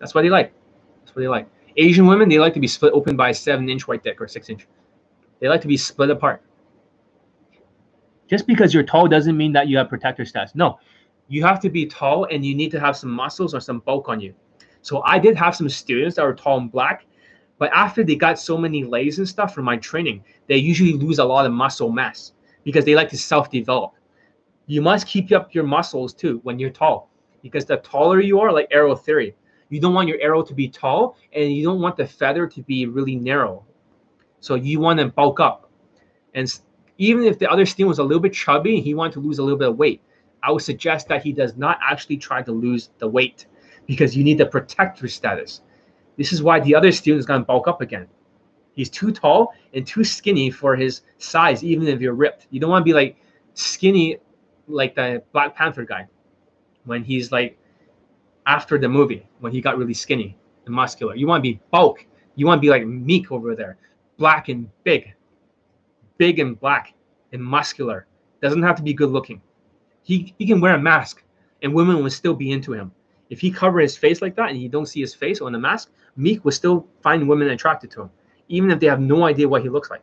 That's 0.00 0.14
what 0.14 0.22
they 0.22 0.30
like. 0.30 0.52
That's 1.00 1.14
what 1.14 1.22
they 1.22 1.28
like. 1.28 1.48
Asian 1.76 2.06
women, 2.06 2.28
they 2.28 2.38
like 2.38 2.54
to 2.54 2.60
be 2.60 2.66
split 2.66 2.92
open 2.92 3.16
by 3.16 3.30
a 3.30 3.34
seven 3.34 3.70
inch 3.70 3.86
white 3.86 4.02
dick 4.02 4.20
or 4.20 4.26
six 4.26 4.50
inch. 4.50 4.66
They 5.40 5.48
like 5.48 5.60
to 5.60 5.68
be 5.68 5.76
split 5.76 6.10
apart. 6.10 6.42
Just 8.28 8.48
because 8.48 8.74
you're 8.74 8.82
tall 8.82 9.06
doesn't 9.06 9.36
mean 9.36 9.52
that 9.52 9.68
you 9.68 9.76
have 9.76 9.88
protector 9.88 10.24
status. 10.24 10.54
No, 10.56 10.80
you 11.28 11.44
have 11.44 11.60
to 11.60 11.70
be 11.70 11.86
tall 11.86 12.26
and 12.32 12.44
you 12.44 12.54
need 12.54 12.72
to 12.72 12.80
have 12.80 12.96
some 12.96 13.10
muscles 13.10 13.54
or 13.54 13.60
some 13.60 13.78
bulk 13.80 14.08
on 14.08 14.20
you. 14.20 14.34
So 14.80 15.02
I 15.02 15.20
did 15.20 15.36
have 15.36 15.54
some 15.54 15.68
students 15.68 16.16
that 16.16 16.24
were 16.24 16.34
tall 16.34 16.58
and 16.58 16.70
black, 16.70 17.06
but 17.62 17.70
after 17.72 18.02
they 18.02 18.16
got 18.16 18.40
so 18.40 18.58
many 18.58 18.82
lays 18.82 19.18
and 19.18 19.28
stuff 19.28 19.54
from 19.54 19.66
my 19.66 19.76
training, 19.76 20.24
they 20.48 20.56
usually 20.56 20.94
lose 20.94 21.20
a 21.20 21.24
lot 21.24 21.46
of 21.46 21.52
muscle 21.52 21.92
mass 21.92 22.32
because 22.64 22.84
they 22.84 22.96
like 22.96 23.08
to 23.10 23.16
self-develop. 23.16 23.92
You 24.66 24.82
must 24.82 25.06
keep 25.06 25.30
up 25.30 25.54
your 25.54 25.62
muscles 25.62 26.12
too 26.12 26.40
when 26.42 26.58
you're 26.58 26.70
tall, 26.70 27.08
because 27.40 27.64
the 27.64 27.76
taller 27.76 28.20
you 28.20 28.40
are, 28.40 28.50
like 28.52 28.66
arrow 28.72 28.96
theory, 28.96 29.36
you 29.68 29.80
don't 29.80 29.94
want 29.94 30.08
your 30.08 30.20
arrow 30.20 30.42
to 30.42 30.52
be 30.52 30.66
tall 30.66 31.16
and 31.32 31.52
you 31.52 31.62
don't 31.62 31.80
want 31.80 31.96
the 31.96 32.04
feather 32.04 32.48
to 32.48 32.62
be 32.62 32.86
really 32.86 33.14
narrow 33.14 33.64
so 34.40 34.56
you 34.56 34.80
want 34.80 34.98
to 34.98 35.06
bulk 35.06 35.38
up. 35.38 35.70
And 36.34 36.52
even 36.98 37.22
if 37.22 37.38
the 37.38 37.48
other 37.48 37.64
student 37.64 37.90
was 37.90 38.00
a 38.00 38.02
little 38.02 38.18
bit 38.18 38.32
chubby, 38.32 38.74
and 38.74 38.84
he 38.84 38.92
wanted 38.92 39.12
to 39.12 39.20
lose 39.20 39.38
a 39.38 39.42
little 39.44 39.56
bit 39.56 39.68
of 39.68 39.76
weight. 39.76 40.02
I 40.42 40.50
would 40.50 40.62
suggest 40.62 41.06
that 41.06 41.22
he 41.22 41.32
does 41.32 41.56
not 41.56 41.78
actually 41.80 42.16
try 42.16 42.42
to 42.42 42.50
lose 42.50 42.90
the 42.98 43.06
weight 43.06 43.46
because 43.86 44.16
you 44.16 44.24
need 44.24 44.38
the 44.38 44.46
protector 44.46 45.06
status. 45.06 45.60
This 46.16 46.32
is 46.32 46.42
why 46.42 46.60
the 46.60 46.74
other 46.74 46.92
student 46.92 47.20
is 47.20 47.26
going 47.26 47.40
to 47.40 47.46
bulk 47.46 47.68
up 47.68 47.80
again. 47.80 48.06
He's 48.74 48.88
too 48.90 49.12
tall 49.12 49.52
and 49.74 49.86
too 49.86 50.04
skinny 50.04 50.50
for 50.50 50.76
his 50.76 51.02
size, 51.18 51.62
even 51.62 51.88
if 51.88 52.00
you're 52.00 52.14
ripped. 52.14 52.46
You 52.50 52.60
don't 52.60 52.70
want 52.70 52.82
to 52.82 52.84
be 52.84 52.94
like 52.94 53.16
skinny 53.54 54.18
like 54.66 54.94
the 54.94 55.22
Black 55.32 55.54
Panther 55.54 55.84
guy 55.84 56.06
when 56.84 57.04
he's 57.04 57.30
like 57.30 57.58
after 58.46 58.78
the 58.78 58.88
movie, 58.88 59.26
when 59.40 59.52
he 59.52 59.60
got 59.60 59.76
really 59.78 59.94
skinny 59.94 60.36
and 60.66 60.74
muscular. 60.74 61.14
You 61.14 61.26
want 61.26 61.44
to 61.44 61.50
be 61.50 61.60
bulk. 61.70 62.06
You 62.34 62.46
want 62.46 62.58
to 62.58 62.62
be 62.62 62.70
like 62.70 62.86
meek 62.86 63.30
over 63.30 63.54
there 63.54 63.76
black 64.22 64.48
and 64.48 64.70
big, 64.84 65.14
big 66.16 66.38
and 66.38 66.58
black 66.60 66.94
and 67.32 67.42
muscular. 67.42 68.06
Doesn't 68.40 68.62
have 68.62 68.76
to 68.76 68.82
be 68.82 68.94
good 68.94 69.10
looking. 69.10 69.42
He 70.02 70.32
he 70.38 70.46
can 70.46 70.60
wear 70.60 70.74
a 70.74 70.80
mask 70.80 71.24
and 71.62 71.74
women 71.74 72.02
will 72.02 72.10
still 72.10 72.34
be 72.34 72.50
into 72.50 72.72
him. 72.72 72.92
If 73.32 73.40
he 73.40 73.50
cover 73.50 73.80
his 73.80 73.96
face 73.96 74.20
like 74.20 74.36
that 74.36 74.50
and 74.50 74.60
you 74.60 74.68
don't 74.68 74.84
see 74.84 75.00
his 75.00 75.14
face 75.14 75.40
on 75.40 75.52
the 75.52 75.58
mask, 75.58 75.90
Meek 76.16 76.44
will 76.44 76.52
still 76.52 76.86
find 77.00 77.26
women 77.26 77.48
attracted 77.48 77.90
to 77.92 78.02
him, 78.02 78.10
even 78.48 78.70
if 78.70 78.78
they 78.78 78.86
have 78.86 79.00
no 79.00 79.24
idea 79.24 79.48
what 79.48 79.62
he 79.62 79.70
looks 79.70 79.88
like. 79.88 80.02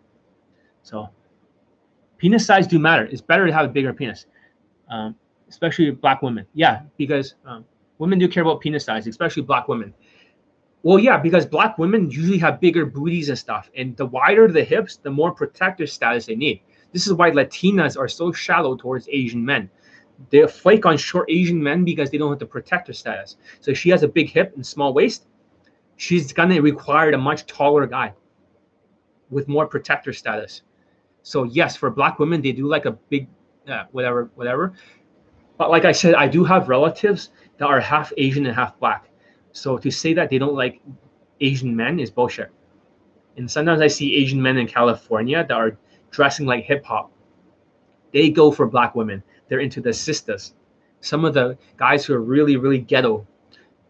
So 0.81 1.10
penis 2.18 2.47
size 2.47 2.65
do 2.65 2.80
matter. 2.80 3.06
It's 3.06 3.22
better 3.22 3.45
to 3.45 3.53
have 3.53 3.65
a 3.68 3.69
bigger 3.69 3.93
penis, 3.93 4.26
um, 4.89 5.15
especially 5.47 5.91
black 5.91 6.23
women. 6.23 6.47
Yeah, 6.56 6.81
because 6.97 7.35
um, 7.45 7.65
women 7.99 8.18
do 8.18 8.27
care 8.27 8.41
about 8.41 8.61
penis 8.61 8.85
size, 8.85 9.06
especially 9.06 9.43
black 9.43 9.68
women. 9.68 9.93
Well, 10.81 10.97
yeah, 10.97 11.19
because 11.19 11.45
black 11.45 11.77
women 11.77 12.10
usually 12.10 12.39
have 12.39 12.60
bigger 12.60 12.88
booties 12.88 13.30
and 13.30 13.38
stuff, 13.38 13.69
and 13.77 13.95
the 13.95 14.07
wider 14.07 14.51
the 14.51 14.64
hips, 14.64 14.95
the 14.95 15.11
more 15.11 15.31
protective 15.31 15.91
status 15.91 16.26
they 16.26 16.35
need. 16.35 16.61
This 16.93 17.06
is 17.06 17.14
why 17.14 17.30
Latinas 17.30 17.95
are 17.95 18.07
so 18.07 18.31
shallow 18.31 18.76
towards 18.76 19.07
Asian 19.11 19.45
men. 19.45 19.69
They 20.30 20.46
flake 20.48 20.86
on 20.86 20.98
short 20.98 21.30
Asian 21.30 21.62
men 21.62 21.86
because 21.86 22.10
they 22.12 22.18
don't 22.18 22.30
have 22.30 22.40
the 22.40 22.46
protector 22.46 22.94
status. 22.94 23.38
So 23.62 23.74
she 23.74 23.90
has 23.90 24.04
a 24.04 24.08
big 24.08 24.30
hip 24.30 24.54
and 24.56 24.66
small 24.66 24.94
waist, 24.94 25.28
she's 25.96 26.34
gonna 26.34 26.62
require 26.62 27.12
a 27.12 27.18
much 27.18 27.46
taller 27.46 27.88
guy 27.88 28.14
with 29.30 29.48
more 29.48 29.68
protector 29.68 30.14
status. 30.14 30.64
So 31.24 31.44
yes, 31.44 31.76
for 31.76 31.90
black 31.90 32.20
women, 32.20 32.41
they 32.41 32.52
do 32.52 32.68
like 32.68 32.86
a 32.86 32.91
big, 32.91 33.28
uh, 33.68 33.86
whatever, 33.91 34.30
whatever. 34.36 34.74
But 35.58 35.70
like 35.70 35.86
I 35.86 35.91
said, 35.91 36.16
I 36.16 36.28
do 36.28 36.44
have 36.44 36.70
relatives 36.70 37.30
that 37.58 37.66
are 37.66 37.80
half 37.80 38.12
Asian 38.18 38.46
and 38.46 38.56
half 38.56 38.80
black 38.80 39.10
so 39.52 39.78
to 39.78 39.91
say 39.91 40.14
that 40.14 40.30
they 40.30 40.38
don't 40.38 40.54
like 40.54 40.82
Asian 41.41 41.76
men 41.76 42.00
is 42.00 42.12
bullshit. 42.12 42.52
And 43.38 43.50
sometimes 43.50 43.82
I 43.82 43.88
see 43.88 44.16
Asian 44.16 44.41
men 44.41 44.58
in 44.58 44.68
California 44.68 45.46
that 45.48 45.56
are 45.56 45.78
dressing 46.12 46.46
like 46.46 46.66
hip 46.66 46.84
hop. 46.84 47.12
They 48.14 48.30
go 48.30 48.52
for 48.52 48.68
black 48.68 48.96
women. 48.96 49.24
They're 49.49 49.59
into 49.59 49.81
the 49.81 49.93
sisters. 49.93 50.53
Some 51.01 51.26
of 51.26 51.34
the 51.34 51.57
guys 51.77 52.05
who 52.05 52.13
are 52.13 52.21
really, 52.21 52.55
really 52.55 52.80
ghetto, 52.80 53.27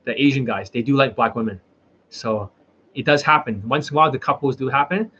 the 0.05 0.19
Asian 0.19 0.45
guys, 0.45 0.69
they 0.69 0.81
do 0.81 0.95
like 0.95 1.15
black 1.15 1.35
women. 1.35 1.61
So 2.09 2.51
it 2.95 3.05
does 3.05 3.21
happen. 3.21 3.61
Once 3.67 3.89
in 3.89 3.95
a 3.95 3.97
while, 3.97 4.11
the 4.11 4.19
couples 4.19 4.55
do 4.55 4.69
happen, 4.69 5.11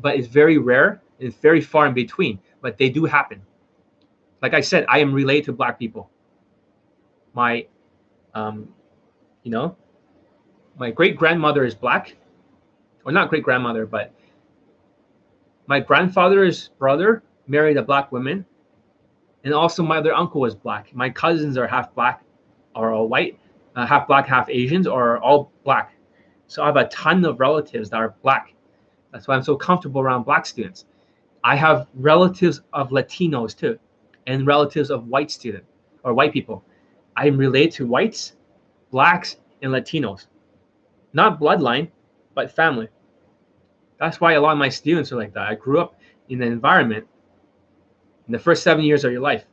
but 0.00 0.16
it's 0.16 0.28
very 0.28 0.58
rare. 0.58 1.02
It's 1.18 1.36
very 1.36 1.60
far 1.60 1.86
in 1.86 1.94
between, 1.94 2.38
but 2.60 2.76
they 2.76 2.90
do 2.90 3.04
happen. 3.04 3.40
Like 4.42 4.52
I 4.52 4.60
said, 4.60 4.84
I 4.88 4.98
am 4.98 5.12
related 5.14 5.44
to 5.46 5.52
black 5.52 5.78
people. 5.78 6.10
My, 7.32 7.66
um, 8.34 8.68
you 9.42 9.50
know, 9.50 9.76
my 10.76 10.90
great 10.90 11.16
grandmother 11.16 11.64
is 11.64 11.74
black, 11.74 12.16
or 13.04 13.12
not 13.12 13.28
great 13.28 13.42
grandmother, 13.42 13.86
but 13.86 14.12
my 15.66 15.80
grandfather's 15.80 16.68
brother 16.78 17.22
married 17.46 17.76
a 17.76 17.82
black 17.82 18.12
woman, 18.12 18.44
and 19.44 19.54
also 19.54 19.82
my 19.82 19.98
other 19.98 20.14
uncle 20.14 20.40
was 20.40 20.54
black. 20.54 20.94
My 20.94 21.10
cousins 21.10 21.56
are 21.56 21.66
half 21.66 21.94
black, 21.94 22.22
are 22.74 22.92
all 22.92 23.08
white, 23.08 23.38
uh, 23.76 23.86
half 23.86 24.06
black, 24.06 24.26
half 24.26 24.48
Asians, 24.48 24.86
or 24.86 25.18
all 25.18 25.52
black. 25.64 25.94
So 26.46 26.62
I 26.62 26.66
have 26.66 26.76
a 26.76 26.88
ton 26.88 27.24
of 27.24 27.40
relatives 27.40 27.90
that 27.90 27.96
are 27.96 28.14
black. 28.22 28.54
That's 29.12 29.28
why 29.28 29.36
I'm 29.36 29.42
so 29.42 29.56
comfortable 29.56 30.00
around 30.00 30.24
black 30.24 30.46
students. 30.46 30.86
I 31.44 31.56
have 31.56 31.86
relatives 31.94 32.62
of 32.72 32.90
Latinos 32.90 33.56
too, 33.56 33.78
and 34.26 34.46
relatives 34.46 34.90
of 34.90 35.08
white 35.08 35.30
students 35.30 35.68
or 36.02 36.14
white 36.14 36.32
people. 36.32 36.64
I 37.16 37.26
am 37.26 37.36
related 37.36 37.72
to 37.72 37.86
whites, 37.86 38.34
blacks, 38.90 39.36
and 39.62 39.72
Latinos 39.72 40.26
not 41.14 41.40
bloodline, 41.40 41.88
but 42.34 42.50
family. 42.50 42.88
That's 43.98 44.20
why 44.20 44.32
a 44.32 44.40
lot 44.40 44.52
of 44.52 44.58
my 44.58 44.68
students 44.68 45.12
are 45.12 45.16
like 45.16 45.32
that. 45.32 45.48
I 45.48 45.54
grew 45.54 45.80
up 45.80 45.94
in 46.28 46.42
an 46.42 46.52
environment 46.52 47.06
in 48.26 48.32
the 48.32 48.38
first 48.38 48.62
seven 48.62 48.84
years 48.84 49.04
of 49.04 49.12
your 49.12 49.20
life. 49.20 49.44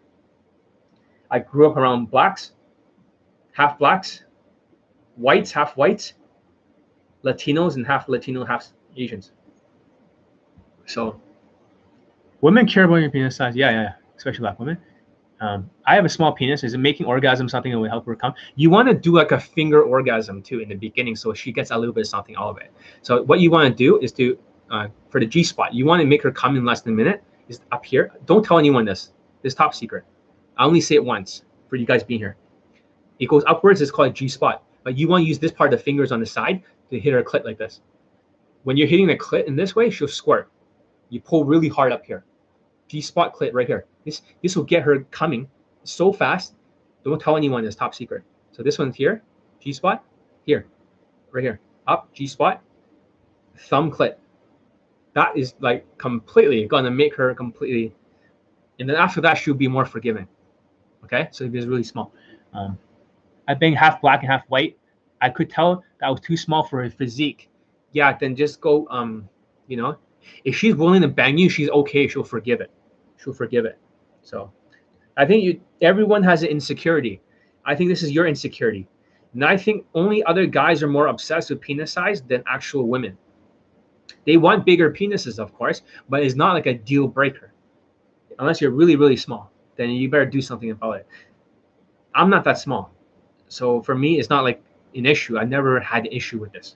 I 1.30 1.39
grew 1.39 1.69
up 1.69 1.77
around 1.77 2.11
blacks, 2.11 2.52
half 3.53 3.77
blacks, 3.77 4.23
whites, 5.15 5.52
half 5.52 5.77
whites, 5.77 6.14
Latinos, 7.23 7.76
and 7.76 7.85
half 7.85 8.10
Latino, 8.10 8.43
half 8.43 8.68
Asians. 8.98 9.31
So, 10.85 11.22
women 12.41 12.68
care 12.68 12.84
about 12.84 12.95
your 12.95 13.11
penis 13.11 13.35
size. 13.35 13.56
Yeah, 13.56 13.72
yeah, 13.72 13.89
especially 14.18 14.41
black 14.41 14.60
women. 14.60 14.77
Um, 15.39 15.69
I 15.85 15.95
have 15.95 16.06
a 16.06 16.10
small 16.10 16.34
penis. 16.34 16.64
Is 16.64 16.73
it 16.73 16.77
making 16.77 17.07
orgasm 17.07 17.49
something 17.49 17.72
that 17.72 17.80
will 17.80 17.89
help 17.89 18.06
her 18.06 18.15
come? 18.15 18.34
You 18.56 18.69
want 18.69 18.88
to 18.89 18.93
do 18.93 19.15
like 19.15 19.31
a 19.31 19.39
finger 19.39 19.81
orgasm 19.81 20.41
too 20.43 20.60
in 20.60 20.69
the 20.69 20.76
beginning, 20.76 21.15
so 21.15 21.34
she 21.34 21.52
gets 21.52 21.72
a 21.72 21.77
little 21.77 21.93
bit 21.93 22.02
of 22.02 22.07
something 22.07 22.35
out 22.35 22.49
of 22.49 22.57
it. 22.57 22.72
So 23.02 23.23
what 23.23 23.39
you 23.39 23.49
want 23.49 23.68
to 23.69 23.73
do 23.76 23.99
is 23.99 24.11
to 24.14 24.38
uh, 24.69 24.88
for 25.10 25.19
the 25.19 25.26
G 25.26 25.43
spot, 25.43 25.73
you 25.73 25.85
want 25.85 26.02
to 26.02 26.07
make 26.07 26.22
her 26.23 26.31
come 26.31 26.56
in 26.56 26.64
less 26.64 26.81
than 26.81 26.93
a 26.93 26.95
minute. 26.95 27.23
Is 27.52 27.60
up 27.73 27.84
here. 27.84 28.14
Don't 28.26 28.45
tell 28.45 28.57
anyone 28.57 28.86
this. 28.86 29.11
This 29.41 29.53
top 29.53 29.76
secret. 29.76 30.06
I 30.57 30.64
only 30.64 30.80
say 30.80 30.95
it 30.95 31.03
once 31.03 31.44
for 31.68 31.76
you 31.76 31.86
guys 31.86 32.02
being 32.02 32.22
here. 32.22 32.38
It 33.19 33.28
goes 33.28 33.44
upwards. 33.45 33.82
It's 33.82 33.91
called 33.91 34.07
a 34.07 34.14
G 34.14 34.30
spot. 34.30 34.64
But 34.84 34.98
you 34.98 35.10
want 35.10 35.23
to 35.23 35.28
use 35.28 35.38
this 35.38 35.52
part 35.52 35.73
of 35.73 35.78
the 35.78 35.84
fingers 35.84 36.14
on 36.14 36.22
the 36.22 36.26
side 36.26 36.64
to 36.90 36.98
hit 36.98 37.11
her 37.11 37.22
clit 37.22 37.44
like 37.44 37.57
this. 37.57 37.82
When 38.64 38.78
you're 38.78 38.88
hitting 38.88 39.07
the 39.07 39.18
clit 39.18 39.48
in 39.48 39.57
this 39.57 39.76
way, 39.76 39.90
she'll 39.90 40.07
squirt. 40.07 40.49
You 41.10 41.19
pull 41.19 41.44
really 41.44 41.68
hard 41.68 41.91
up 41.91 42.06
here. 42.06 42.23
G 42.88 43.02
spot 43.02 43.36
clit 43.36 43.52
right 43.53 43.68
here. 43.68 43.86
This 44.06 44.22
this 44.41 44.56
will 44.56 44.64
get 44.64 44.84
her 44.84 44.99
coming 45.11 45.49
so 45.84 46.14
fast. 46.14 46.53
Don't 47.03 47.19
tell 47.19 47.36
anyone 47.36 47.65
it's 47.65 47.76
top 47.76 47.94
secret. 47.94 48.23
So 48.53 48.64
this 48.64 48.80
one's 48.80 48.95
here, 48.95 49.23
G 49.60 49.73
spot, 49.73 50.06
here, 50.45 50.68
right 51.32 51.44
here, 51.44 51.60
up 51.86 52.14
G 52.14 52.28
spot, 52.28 52.61
thumb 53.57 53.91
clit. 53.91 54.15
That 55.14 55.36
is 55.36 55.56
like 55.60 55.86
completely 55.98 56.68
gonna 56.68 56.92
make 56.92 57.16
her 57.16 57.34
completely, 57.34 57.94
and 58.80 58.90
then 58.90 58.96
after 58.96 59.22
that 59.22 59.36
she'll 59.36 59.54
be 59.54 59.68
more 59.68 59.86
forgiving. 59.86 60.28
Okay, 61.04 61.28
so 61.32 61.44
it 61.44 61.56
is 61.56 61.66
really 61.66 61.84
small. 61.84 62.14
Um, 62.54 62.78
I 63.48 63.54
being 63.54 63.74
half 63.74 64.02
black 64.02 64.22
and 64.22 64.32
half 64.32 64.44
white, 64.48 64.78
I 65.22 65.30
could 65.30 65.50
tell 65.50 65.84
that 66.00 66.10
was 66.10 66.22
too 66.22 66.38
small 66.38 66.64
for 66.64 66.84
her 66.84 66.90
physique. 66.90 67.50
Yeah, 67.92 68.18
then 68.18 68.36
just 68.36 68.62
go. 68.62 68.88
Um, 68.90 69.28
you 69.68 69.78
know, 69.78 69.98
if 70.46 70.56
she's 70.56 70.76
willing 70.76 71.02
to 71.02 71.08
bang 71.08 71.38
you, 71.38 71.50
she's 71.50 71.70
okay. 71.70 72.08
She'll 72.08 72.24
forgive 72.24 72.62
it. 72.62 72.72
She'll 73.18 73.34
forgive 73.34 73.66
it. 73.66 73.78
So 74.22 74.52
I 75.18 75.26
think 75.26 75.44
you 75.44 75.60
everyone 75.82 76.24
has 76.24 76.44
an 76.44 76.50
insecurity. 76.50 77.22
I 77.66 77.76
think 77.76 77.90
this 77.90 78.04
is 78.04 78.12
your 78.12 78.28
insecurity. 78.28 78.88
And 79.34 79.46
I 79.46 79.56
think 79.56 79.86
only 79.94 80.24
other 80.24 80.46
guys 80.46 80.84
are 80.84 80.88
more 80.88 81.08
obsessed 81.08 81.50
with 81.50 81.62
penis 81.62 81.94
size 81.94 82.22
than 82.22 82.44
actual 82.48 82.88
women. 82.88 83.18
They 84.26 84.38
want 84.38 84.65
bigger 84.65 84.91
penises, 84.91 85.39
of 85.39 85.53
course, 85.53 85.81
but 86.10 86.23
it's 86.23 86.35
not 86.35 86.53
like 86.53 86.68
a 86.68 86.73
deal 86.73 87.07
breaker. 87.07 87.53
Unless 88.39 88.61
you're 88.61 88.72
really, 88.72 88.95
really 88.95 89.18
small, 89.18 89.52
then 89.76 89.89
you 89.89 90.10
better 90.10 90.26
do 90.26 90.41
something 90.41 90.72
about 90.72 90.98
it. 90.98 91.07
I'm 92.14 92.30
not 92.30 92.43
that 92.43 92.57
small. 92.57 92.93
So 93.48 93.81
for 93.81 93.95
me, 93.95 94.19
it's 94.19 94.30
not 94.30 94.43
like 94.43 94.64
an 94.95 95.06
issue. 95.06 95.38
I 95.38 95.43
never 95.43 95.80
had 95.80 96.06
an 96.06 96.11
issue 96.11 96.39
with 96.39 96.52
this. 96.52 96.76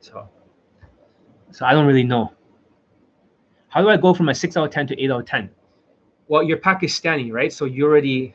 So, 0.00 0.28
so 1.50 1.64
I 1.64 1.72
don't 1.72 1.86
really 1.86 2.04
know. 2.04 2.32
How 3.68 3.82
do 3.82 3.88
I 3.88 3.96
go 3.96 4.14
from 4.14 4.28
a 4.28 4.34
six 4.34 4.56
out 4.56 4.64
of 4.64 4.70
ten 4.70 4.86
to 4.86 5.02
eight 5.02 5.10
out 5.10 5.20
of 5.20 5.26
ten? 5.26 5.50
Well, 6.28 6.42
you're 6.42 6.58
Pakistani, 6.58 7.32
right? 7.32 7.52
So 7.52 7.64
you 7.64 7.84
already 7.86 8.34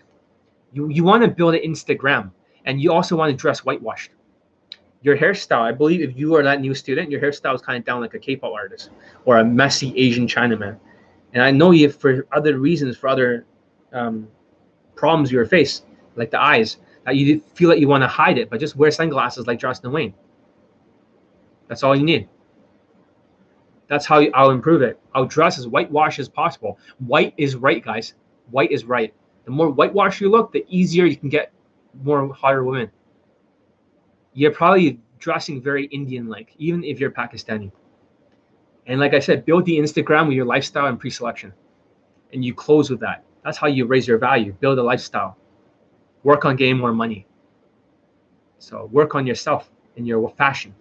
you 0.73 0.89
you 0.89 1.03
want 1.03 1.23
to 1.23 1.29
build 1.29 1.55
an 1.55 1.61
Instagram, 1.61 2.31
and 2.65 2.81
you 2.81 2.91
also 2.91 3.15
want 3.15 3.31
to 3.31 3.37
dress 3.37 3.59
whitewashed. 3.59 4.11
Your 5.01 5.17
hairstyle, 5.17 5.61
I 5.61 5.71
believe, 5.71 6.01
if 6.01 6.17
you 6.17 6.35
are 6.35 6.43
that 6.43 6.59
new 6.59 6.75
student, 6.75 7.09
your 7.09 7.21
hairstyle 7.21 7.55
is 7.55 7.61
kind 7.61 7.77
of 7.77 7.85
down 7.85 8.01
like 8.01 8.13
a 8.13 8.19
K-pop 8.19 8.51
artist 8.51 8.89
or 9.25 9.37
a 9.37 9.45
messy 9.45 9.97
Asian 9.97 10.27
Chinaman. 10.27 10.77
And 11.33 11.41
I 11.41 11.51
know 11.51 11.71
you 11.71 11.89
for 11.89 12.27
other 12.31 12.57
reasons, 12.57 12.97
for 12.97 13.07
other 13.07 13.45
um, 13.93 14.27
problems 14.95 15.31
you 15.31 15.43
face, 15.45 15.83
like 16.15 16.31
the 16.31 16.41
eyes, 16.41 16.77
that 17.05 17.15
you 17.15 17.41
feel 17.53 17.69
like 17.69 17.79
you 17.79 17.87
want 17.87 18.03
to 18.03 18.07
hide 18.07 18.37
it, 18.37 18.49
but 18.49 18.59
just 18.59 18.75
wear 18.75 18.91
sunglasses 18.91 19.47
like 19.47 19.59
Justin 19.59 19.91
Wayne. 19.91 20.13
That's 21.67 21.83
all 21.83 21.95
you 21.95 22.03
need. 22.03 22.27
That's 23.87 24.05
how 24.05 24.21
I'll 24.33 24.51
improve 24.51 24.81
it. 24.81 24.99
I'll 25.15 25.25
dress 25.25 25.57
as 25.57 25.67
whitewash 25.67 26.19
as 26.19 26.27
possible. 26.27 26.77
White 26.99 27.33
is 27.37 27.55
right, 27.55 27.83
guys. 27.83 28.15
White 28.51 28.71
is 28.71 28.85
right. 28.85 29.13
The 29.45 29.51
more 29.51 29.69
whitewash 29.69 30.19
you 30.19 30.29
look, 30.29 30.51
the 30.51 30.65
easier 30.67 31.05
you 31.05 31.15
can 31.15 31.29
get 31.29 31.51
more 32.03 32.31
hotter 32.33 32.63
women. 32.63 32.91
You're 34.39 34.53
probably 34.53 35.01
dressing 35.17 35.61
very 35.61 35.87
Indian-like, 35.87 36.53
even 36.57 36.81
if 36.85 36.97
you're 36.97 37.11
Pakistani. 37.11 37.73
And 38.87 38.97
like 38.97 39.13
I 39.13 39.19
said, 39.19 39.43
build 39.43 39.65
the 39.65 39.77
Instagram 39.77 40.27
with 40.27 40.37
your 40.37 40.45
lifestyle 40.45 40.85
and 40.85 40.97
pre-selection, 40.97 41.51
and 42.31 42.45
you 42.45 42.53
close 42.53 42.89
with 42.89 43.01
that. 43.01 43.25
That's 43.43 43.57
how 43.57 43.67
you 43.67 43.85
raise 43.85 44.07
your 44.07 44.17
value. 44.17 44.53
Build 44.61 44.79
a 44.79 44.83
lifestyle. 44.83 45.37
Work 46.23 46.45
on 46.45 46.55
getting 46.55 46.77
more 46.77 46.93
money. 46.93 47.27
So 48.59 48.85
work 48.93 49.13
on 49.13 49.27
yourself 49.27 49.69
and 49.97 50.07
your 50.07 50.29
fashion 50.37 50.73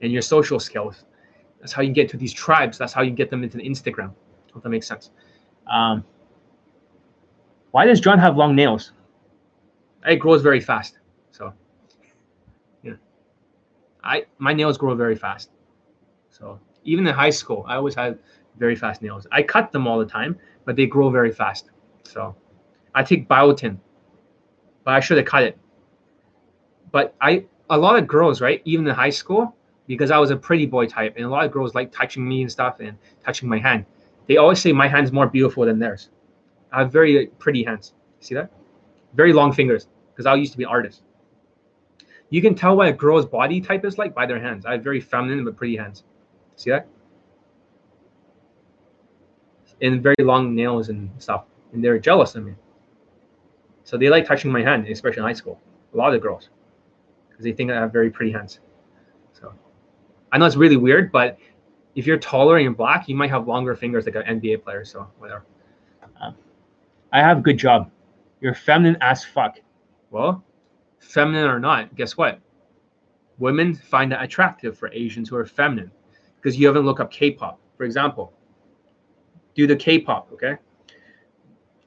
and 0.00 0.10
your 0.10 0.22
social 0.22 0.58
skills. 0.58 1.04
That's 1.60 1.74
how 1.74 1.82
you 1.82 1.92
get 1.92 2.08
to 2.08 2.16
these 2.16 2.32
tribes. 2.32 2.78
That's 2.78 2.94
how 2.94 3.02
you 3.02 3.10
get 3.10 3.28
them 3.28 3.44
into 3.44 3.58
the 3.58 3.68
Instagram. 3.68 4.12
If 4.56 4.62
that 4.62 4.70
makes 4.70 4.86
sense. 4.86 5.10
Um, 5.70 6.04
why 7.72 7.84
does 7.84 8.00
John 8.00 8.18
have 8.18 8.38
long 8.38 8.56
nails? 8.56 8.92
It 10.06 10.16
grows 10.16 10.40
very 10.40 10.60
fast. 10.60 11.00
So, 11.32 11.52
I 14.04 14.26
my 14.38 14.52
nails 14.52 14.78
grow 14.78 14.94
very 14.94 15.16
fast. 15.16 15.50
So 16.30 16.58
even 16.84 17.06
in 17.06 17.14
high 17.14 17.30
school, 17.30 17.64
I 17.68 17.76
always 17.76 17.94
had 17.94 18.18
very 18.58 18.76
fast 18.76 19.02
nails. 19.02 19.26
I 19.32 19.42
cut 19.42 19.72
them 19.72 19.86
all 19.86 19.98
the 19.98 20.06
time, 20.06 20.38
but 20.64 20.76
they 20.76 20.86
grow 20.86 21.10
very 21.10 21.32
fast. 21.32 21.70
So 22.04 22.34
I 22.94 23.02
take 23.02 23.28
biotin, 23.28 23.78
but 24.84 24.94
I 24.94 25.00
should 25.00 25.16
have 25.16 25.26
cut 25.26 25.44
it. 25.44 25.58
But 26.90 27.14
I 27.20 27.44
a 27.70 27.78
lot 27.78 27.98
of 27.98 28.06
girls, 28.06 28.40
right, 28.40 28.60
even 28.64 28.86
in 28.86 28.94
high 28.94 29.10
school, 29.10 29.56
because 29.86 30.10
I 30.10 30.18
was 30.18 30.30
a 30.30 30.36
pretty 30.36 30.66
boy 30.66 30.86
type, 30.86 31.14
and 31.16 31.24
a 31.24 31.28
lot 31.28 31.44
of 31.44 31.52
girls 31.52 31.74
like 31.74 31.90
touching 31.92 32.28
me 32.28 32.42
and 32.42 32.50
stuff 32.50 32.80
and 32.80 32.98
touching 33.24 33.48
my 33.48 33.58
hand. 33.58 33.86
They 34.26 34.36
always 34.36 34.60
say 34.60 34.72
my 34.72 34.88
hand's 34.88 35.10
more 35.12 35.26
beautiful 35.26 35.64
than 35.64 35.78
theirs. 35.78 36.10
I 36.70 36.80
have 36.80 36.92
very 36.92 37.26
pretty 37.38 37.64
hands. 37.64 37.94
See 38.20 38.34
that? 38.34 38.50
Very 39.14 39.32
long 39.32 39.52
fingers, 39.52 39.88
because 40.12 40.26
I 40.26 40.34
used 40.34 40.52
to 40.52 40.58
be 40.58 40.64
an 40.64 40.70
artist. 40.70 41.02
You 42.32 42.40
can 42.40 42.54
tell 42.54 42.74
what 42.74 42.88
a 42.88 42.92
girl's 42.94 43.26
body 43.26 43.60
type 43.60 43.84
is 43.84 43.98
like 43.98 44.14
by 44.14 44.24
their 44.24 44.40
hands. 44.40 44.64
I 44.64 44.72
have 44.72 44.82
very 44.82 45.02
feminine 45.02 45.44
but 45.44 45.54
pretty 45.54 45.76
hands. 45.76 46.04
See 46.56 46.70
that? 46.70 46.88
And 49.82 50.02
very 50.02 50.16
long 50.18 50.54
nails 50.54 50.88
and 50.88 51.10
stuff. 51.18 51.44
And 51.74 51.84
they're 51.84 51.98
jealous 51.98 52.34
of 52.34 52.46
me. 52.46 52.54
So 53.84 53.98
they 53.98 54.08
like 54.08 54.26
touching 54.26 54.50
my 54.50 54.62
hand, 54.62 54.88
especially 54.88 55.18
in 55.18 55.24
high 55.24 55.34
school. 55.34 55.60
A 55.92 55.96
lot 55.98 56.14
of 56.14 56.22
girls. 56.22 56.48
Because 57.28 57.44
they 57.44 57.52
think 57.52 57.70
I 57.70 57.74
have 57.74 57.92
very 57.92 58.10
pretty 58.10 58.32
hands. 58.32 58.60
So 59.34 59.52
I 60.32 60.38
know 60.38 60.46
it's 60.46 60.56
really 60.56 60.78
weird, 60.78 61.12
but 61.12 61.38
if 61.96 62.06
you're 62.06 62.16
taller 62.16 62.56
and 62.56 62.74
black, 62.74 63.10
you 63.10 63.14
might 63.14 63.28
have 63.28 63.46
longer 63.46 63.76
fingers 63.76 64.06
like 64.06 64.14
an 64.14 64.40
NBA 64.40 64.64
player. 64.64 64.86
So 64.86 65.06
whatever. 65.18 65.44
Um, 66.18 66.34
I 67.12 67.20
have 67.20 67.38
a 67.38 67.42
good 67.42 67.58
job. 67.58 67.90
You're 68.40 68.54
feminine 68.54 68.96
as 69.02 69.22
fuck. 69.22 69.58
Well, 70.10 70.42
feminine 71.02 71.50
or 71.50 71.60
not, 71.60 71.94
guess 71.94 72.16
what? 72.16 72.40
Women 73.38 73.74
find 73.74 74.10
that 74.12 74.22
attractive 74.22 74.78
for 74.78 74.90
Asians 74.92 75.28
who 75.28 75.36
are 75.36 75.44
feminine 75.44 75.90
because 76.36 76.56
you 76.56 76.66
haven't 76.66 76.84
looked 76.84 77.00
up 77.00 77.10
K-pop, 77.10 77.60
for 77.76 77.84
example. 77.84 78.32
Do 79.54 79.66
the 79.66 79.76
K-pop, 79.76 80.30
okay? 80.32 80.56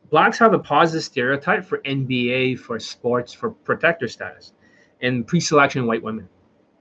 Blacks 0.10 0.38
have 0.38 0.54
a 0.54 0.60
positive 0.60 1.04
stereotype 1.04 1.66
for 1.66 1.80
NBA, 1.80 2.60
for 2.60 2.80
sports, 2.80 3.34
for 3.34 3.52
protector 3.52 4.08
status, 4.08 4.54
and 5.02 5.26
pre-selection 5.26 5.88
white 5.88 6.04
women. 6.04 6.30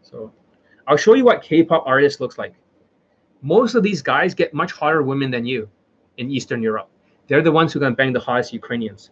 So 0.02 0.32
I'll 0.86 0.96
show 0.96 1.14
you 1.14 1.24
what 1.24 1.42
K-pop 1.42 1.84
artist 1.86 2.20
looks 2.20 2.36
like. 2.36 2.54
Most 3.42 3.74
of 3.74 3.82
these 3.82 4.02
guys 4.02 4.34
get 4.34 4.54
much 4.54 4.72
hotter 4.72 5.02
women 5.02 5.30
than 5.30 5.46
you 5.46 5.68
in 6.18 6.30
Eastern 6.30 6.62
Europe. 6.62 6.88
They're 7.26 7.42
the 7.42 7.52
ones 7.52 7.72
who 7.72 7.80
can 7.80 7.94
bang 7.94 8.12
the 8.12 8.20
hottest 8.20 8.52
Ukrainians. 8.52 9.10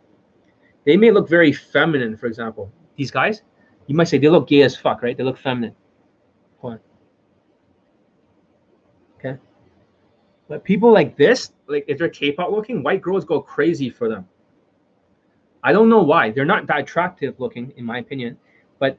They 0.84 0.96
may 0.96 1.10
look 1.10 1.28
very 1.28 1.52
feminine, 1.52 2.16
for 2.16 2.26
example. 2.26 2.70
These 2.96 3.10
guys, 3.10 3.42
you 3.86 3.94
might 3.94 4.08
say 4.08 4.18
they 4.18 4.28
look 4.28 4.48
gay 4.48 4.62
as 4.62 4.76
fuck, 4.76 5.02
right? 5.02 5.16
They 5.16 5.24
look 5.24 5.38
feminine. 5.38 5.74
Hold 6.58 6.74
on. 6.74 6.80
Okay. 9.18 9.38
But 10.48 10.64
people 10.64 10.92
like 10.92 11.16
this, 11.16 11.52
like 11.66 11.84
if 11.88 11.98
they're 11.98 12.08
K-pop 12.08 12.50
looking, 12.50 12.82
white 12.82 13.02
girls 13.02 13.24
go 13.24 13.40
crazy 13.40 13.90
for 13.90 14.08
them. 14.08 14.28
I 15.64 15.72
don't 15.72 15.88
know 15.88 16.02
why. 16.02 16.30
They're 16.30 16.44
not 16.44 16.66
that 16.66 16.80
attractive 16.80 17.38
looking, 17.38 17.72
in 17.76 17.84
my 17.84 17.98
opinion. 17.98 18.36
But 18.78 18.98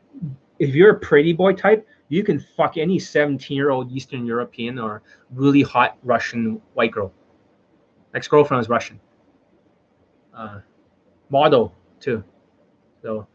if 0.60 0.74
you're 0.74 0.92
a 0.92 1.00
pretty 1.00 1.34
boy 1.34 1.54
type, 1.54 1.88
you 2.10 2.24
can 2.24 2.40
fuck 2.40 2.78
any 2.78 3.00
17 3.00 3.56
year 3.56 3.72
old 3.72 3.92
Eastern 3.92 4.26
European 4.26 4.80
or 4.80 5.02
really 5.32 5.62
hot 5.62 5.98
Russian 6.04 6.62
white 6.74 6.92
girl. 6.92 7.12
Ex 8.14 8.28
girlfriend 8.28 8.60
was 8.60 8.70
Russian. 8.70 9.00
Uh, 10.34 10.60
model 11.30 11.74
too. 12.00 12.24
So 13.02 13.28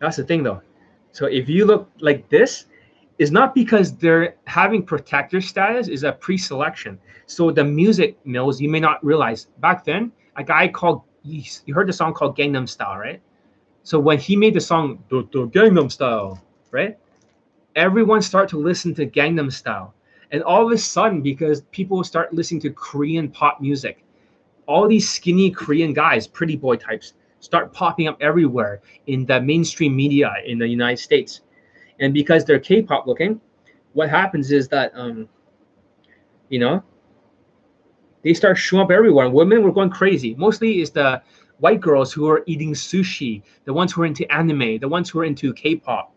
that's 0.00 0.16
the 0.16 0.24
thing 0.24 0.42
though. 0.42 0.62
So 1.12 1.26
if 1.26 1.48
you 1.48 1.66
look 1.66 1.90
like 2.00 2.28
this, 2.28 2.66
it's 3.18 3.30
not 3.30 3.54
because 3.54 3.94
they're 3.96 4.36
having 4.44 4.82
protector 4.82 5.40
status 5.40 5.88
is 5.88 6.04
a 6.04 6.12
pre-selection. 6.12 6.98
So 7.26 7.50
the 7.50 7.64
music 7.64 8.16
mills, 8.24 8.60
you 8.60 8.68
may 8.68 8.80
not 8.80 9.04
realize 9.04 9.46
back 9.58 9.84
then, 9.84 10.10
a 10.36 10.44
guy 10.44 10.68
called 10.68 11.02
you 11.22 11.74
heard 11.74 11.86
the 11.86 11.92
song 11.92 12.14
called 12.14 12.36
Gangnam 12.36 12.66
Style, 12.66 12.96
right? 12.96 13.20
So 13.82 13.98
when 13.98 14.18
he 14.18 14.36
made 14.36 14.54
the 14.54 14.60
song 14.60 15.02
the, 15.10 15.28
the 15.32 15.46
Gangnam 15.48 15.90
Style, 15.92 16.42
right? 16.70 16.98
Everyone 17.76 18.22
start 18.22 18.48
to 18.50 18.58
listen 18.58 18.94
to 18.94 19.06
Gangnam 19.06 19.52
Style. 19.52 19.94
And 20.32 20.42
all 20.42 20.64
of 20.64 20.72
a 20.72 20.78
sudden, 20.78 21.22
because 21.22 21.62
people 21.72 22.02
start 22.04 22.32
listening 22.32 22.60
to 22.62 22.70
Korean 22.70 23.28
pop 23.28 23.60
music, 23.60 24.04
all 24.66 24.88
these 24.88 25.08
skinny 25.08 25.50
Korean 25.50 25.92
guys, 25.92 26.26
pretty 26.26 26.56
boy 26.56 26.76
types, 26.76 27.14
start 27.40 27.72
popping 27.72 28.08
up 28.08 28.16
everywhere 28.20 28.80
in 29.06 29.26
the 29.26 29.40
mainstream 29.40 29.96
media 29.96 30.32
in 30.46 30.58
the 30.58 30.68
United 30.68 30.98
States. 30.98 31.40
And 31.98 32.14
because 32.14 32.44
they're 32.44 32.60
K-pop 32.60 33.06
looking, 33.06 33.40
what 33.92 34.08
happens 34.08 34.52
is 34.52 34.68
that 34.68 34.92
um, 34.94 35.28
you 36.50 36.58
know, 36.58 36.82
they 38.22 38.34
start 38.34 38.58
showing 38.58 38.82
up 38.82 38.90
everywhere. 38.90 39.30
Women 39.30 39.62
were 39.62 39.72
going 39.72 39.88
crazy. 39.90 40.34
Mostly 40.34 40.80
is 40.80 40.90
the 40.90 41.22
white 41.58 41.80
girls 41.80 42.12
who 42.12 42.28
are 42.28 42.42
eating 42.46 42.74
sushi, 42.74 43.42
the 43.64 43.72
ones 43.72 43.92
who 43.92 44.02
are 44.02 44.06
into 44.06 44.30
anime, 44.32 44.78
the 44.78 44.88
ones 44.88 45.08
who 45.08 45.20
are 45.20 45.24
into 45.24 45.54
K-pop. 45.54 46.14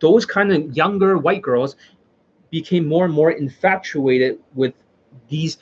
Those 0.00 0.24
kind 0.24 0.52
of 0.52 0.76
younger 0.76 1.18
white 1.18 1.42
girls 1.42 1.76
became 2.50 2.86
more 2.86 3.04
and 3.04 3.14
more 3.14 3.32
infatuated 3.32 4.38
with 4.54 4.74
these 5.28 5.58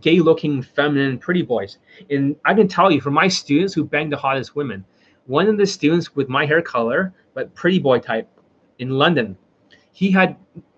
gay 0.00 0.20
looking 0.20 0.62
feminine 0.62 1.18
pretty 1.18 1.42
boys. 1.42 1.78
And 2.10 2.36
i 2.44 2.54
can 2.54 2.68
tell 2.68 2.90
you 2.90 3.00
from 3.00 3.14
my 3.14 3.28
students 3.28 3.74
who 3.74 3.84
bang 3.84 4.10
the 4.10 4.16
hottest 4.16 4.54
women 4.54 4.84
one 5.26 5.48
of 5.48 5.56
the 5.56 5.66
students 5.66 6.14
with 6.16 6.28
my 6.28 6.46
hair 6.46 6.62
color 6.62 7.12
but 7.34 7.54
pretty 7.54 7.78
boy 7.78 7.98
type 7.98 8.28
in 8.78 8.90
london 8.90 9.36
he 9.92 10.10
had 10.10 10.36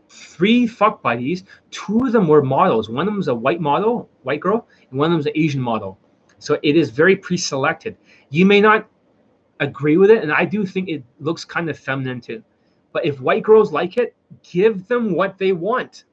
three 0.09 0.67
fuck 0.67 1.03
buddies. 1.03 1.45
Two 1.71 2.01
of 2.07 2.13
them 2.13 2.29
were 2.29 2.43
models. 2.43 2.91
One 2.91 3.03
of 3.03 3.07
them 3.07 3.17
was 3.17 3.29
a 3.29 3.35
white 3.35 3.61
model 3.61 4.09
white 4.23 4.41
girl 4.41 4.67
and 4.91 4.99
one 4.99 5.07
of 5.07 5.11
them 5.13 5.19
was 5.19 5.27
an 5.27 5.33
asian 5.35 5.61
model. 5.61 5.99
So 6.39 6.59
it 6.63 6.77
is 6.77 6.91
very 6.91 7.17
pre-selected. 7.17 7.97
You 8.31 8.47
may 8.47 8.61
not 8.61 8.89
agree 9.61 9.97
with 9.97 10.11
it 10.11 10.23
and 10.23 10.33
i 10.33 10.45
do 10.45 10.67
think 10.67 10.89
it 10.89 11.05
looks 11.21 11.45
kind 11.45 11.71
of 11.71 11.79
feminine 11.79 12.21
too. 12.21 12.43
But 12.93 13.07
if 13.07 13.21
white 13.21 13.43
girls 13.43 13.73
like 13.73 13.97
it 13.97 14.15
give 14.43 14.87
them 14.89 15.15
what 15.15 15.39
they 15.39 15.53
want 15.53 16.05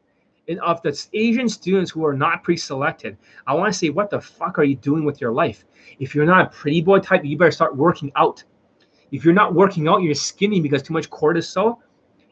of 0.58 0.82
the 0.82 1.08
Asian 1.14 1.48
students 1.48 1.92
who 1.92 2.04
are 2.04 2.14
not 2.14 2.44
pre-selected, 2.44 3.18
I 3.46 3.54
want 3.54 3.72
to 3.72 3.78
say, 3.78 3.90
what 3.90 4.10
the 4.10 4.20
fuck 4.20 4.58
are 4.58 4.64
you 4.64 4.76
doing 4.76 5.06
with 5.06 5.22
your 5.22 5.32
life? 5.32 5.66
If 6.00 6.16
you're 6.16 6.26
not 6.26 6.48
a 6.48 6.50
pretty 6.50 6.82
boy 6.82 7.00
type, 7.00 7.24
you 7.24 7.38
better 7.38 7.52
start 7.52 7.76
working 7.76 8.12
out. 8.16 8.44
If 9.12 9.24
you're 9.24 9.34
not 9.34 9.54
working 9.54 9.88
out, 9.88 10.02
you're 10.02 10.16
skinny 10.16 10.60
because 10.60 10.82
too 10.82 10.94
much 10.94 11.10
cortisol, 11.10 11.78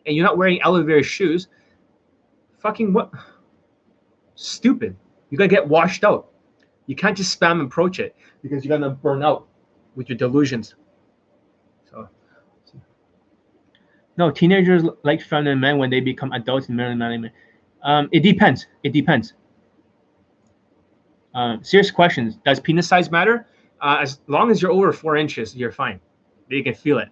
and 0.05 0.15
you're 0.15 0.25
not 0.25 0.37
wearing 0.37 0.61
elevator 0.61 1.03
shoes. 1.03 1.47
fucking 2.59 2.93
what? 2.93 3.11
Stupid. 4.35 4.95
You 5.29 5.37
gotta 5.37 5.47
get 5.49 5.67
washed 5.67 6.03
out. 6.03 6.29
You 6.85 6.95
can't 6.95 7.15
just 7.15 7.37
spam 7.37 7.53
and 7.53 7.61
approach 7.63 7.99
it 7.99 8.15
because 8.41 8.63
you're 8.63 8.77
gonna 8.77 8.91
burn 8.93 9.21
out 9.21 9.47
with 9.95 10.09
your 10.09 10.17
delusions. 10.17 10.75
So, 11.89 12.07
no, 14.17 14.31
teenagers 14.31 14.83
like 15.03 15.21
feminine 15.21 15.59
men 15.59 15.77
when 15.77 15.89
they 15.89 15.99
become 15.99 16.31
adults 16.31 16.69
in 16.69 16.75
men. 16.75 17.31
Um, 17.83 18.09
it 18.11 18.21
depends. 18.21 18.67
It 18.83 18.93
depends. 18.93 19.33
Uh, 21.33 21.57
serious 21.61 21.91
questions. 21.91 22.37
Does 22.45 22.59
penis 22.59 22.87
size 22.87 23.11
matter? 23.11 23.47
Uh, 23.81 23.99
as 24.01 24.21
long 24.27 24.49
as 24.49 24.61
you're 24.61 24.71
over 24.71 24.91
four 24.91 25.15
inches, 25.15 25.55
you're 25.55 25.71
fine. 25.71 25.99
You 26.49 26.63
can 26.63 26.73
feel 26.73 26.97
it. 26.97 27.09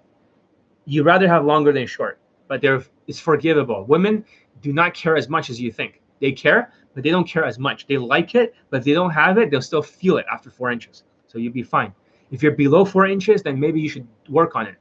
You 0.86 1.04
rather 1.04 1.28
have 1.28 1.46
longer 1.46 1.72
than 1.72 1.86
short, 1.86 2.20
but 2.48 2.62
they're 2.62 2.84
it's 3.08 3.20
forgivable. 3.20 3.86
Women 3.86 4.26
do 4.62 4.74
not 4.74 4.94
care 4.94 5.16
as 5.16 5.30
much 5.30 5.50
as 5.50 5.60
you 5.60 5.72
think. 5.72 6.02
They 6.22 6.32
care, 6.32 6.72
but 6.94 7.04
they 7.04 7.10
don't 7.12 7.28
care 7.28 7.46
as 7.46 7.60
much. 7.60 7.86
They 7.88 7.98
like 7.98 8.36
it, 8.36 8.56
but 8.70 8.84
they 8.84 8.94
don't 8.94 9.12
have 9.12 9.38
it, 9.38 9.52
they'll 9.52 9.62
still 9.62 9.82
feel 9.84 10.18
it 10.18 10.26
after 10.32 10.50
four 10.50 10.72
inches. 10.72 11.04
So 11.28 11.38
you'll 11.38 11.54
be 11.54 11.64
fine. 11.64 11.94
If 12.32 12.42
you're 12.42 12.54
below 12.54 12.86
four 12.86 13.06
inches, 13.06 13.44
then 13.44 13.60
maybe 13.60 13.80
you 13.80 13.90
should 13.90 14.08
work 14.30 14.56
on 14.56 14.66
it. 14.66 14.76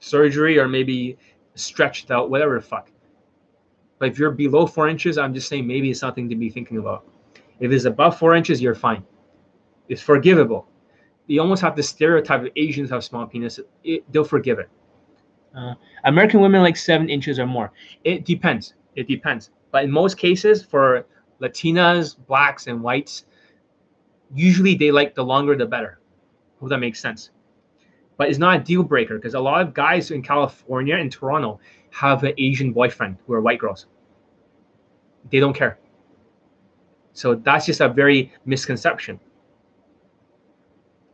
Surgery 0.00 0.58
or 0.58 0.68
maybe 0.68 1.16
stretched 1.54 2.10
out, 2.10 2.30
whatever 2.30 2.56
the 2.56 2.66
fuck. 2.66 2.90
But 4.04 4.10
if 4.10 4.18
you're 4.18 4.32
below 4.32 4.66
four 4.66 4.86
inches, 4.86 5.16
I'm 5.16 5.32
just 5.32 5.48
saying 5.48 5.66
maybe 5.66 5.90
it's 5.90 6.00
something 6.00 6.28
to 6.28 6.36
be 6.36 6.50
thinking 6.50 6.76
about. 6.76 7.06
If 7.58 7.72
it's 7.72 7.86
above 7.86 8.18
four 8.18 8.34
inches, 8.34 8.60
you're 8.60 8.74
fine. 8.74 9.02
It's 9.88 10.02
forgivable. 10.02 10.68
You 11.26 11.40
almost 11.40 11.62
have 11.62 11.74
the 11.74 11.82
stereotype 11.82 12.42
of 12.42 12.48
Asians 12.54 12.90
have 12.90 13.02
small 13.02 13.26
penises. 13.26 13.60
It, 13.82 14.04
they'll 14.12 14.22
forgive 14.22 14.58
it. 14.58 14.68
Uh, 15.56 15.72
American 16.04 16.40
women 16.40 16.60
like 16.60 16.76
seven 16.76 17.08
inches 17.08 17.38
or 17.38 17.46
more. 17.46 17.72
It 18.04 18.26
depends. 18.26 18.74
It 18.94 19.08
depends. 19.08 19.52
But 19.70 19.84
in 19.84 19.90
most 19.90 20.18
cases, 20.18 20.62
for 20.62 21.06
Latinas, 21.40 22.14
blacks, 22.26 22.66
and 22.66 22.82
whites, 22.82 23.24
usually 24.34 24.74
they 24.74 24.90
like 24.90 25.14
the 25.14 25.24
longer 25.24 25.56
the 25.56 25.64
better. 25.64 25.98
Hope 26.60 26.68
that 26.68 26.76
makes 26.76 27.00
sense. 27.00 27.30
But 28.18 28.28
it's 28.28 28.38
not 28.38 28.60
a 28.60 28.62
deal 28.62 28.82
breaker 28.82 29.16
because 29.16 29.32
a 29.32 29.40
lot 29.40 29.62
of 29.62 29.72
guys 29.72 30.10
in 30.10 30.20
California 30.20 30.94
and 30.94 31.10
Toronto 31.10 31.58
have 31.88 32.22
an 32.22 32.34
Asian 32.36 32.70
boyfriend 32.70 33.16
who 33.26 33.32
are 33.32 33.40
white 33.40 33.58
girls. 33.58 33.86
They 35.30 35.40
don't 35.40 35.54
care. 35.54 35.78
So 37.12 37.36
that's 37.36 37.66
just 37.66 37.80
a 37.80 37.88
very 37.88 38.32
misconception. 38.44 39.20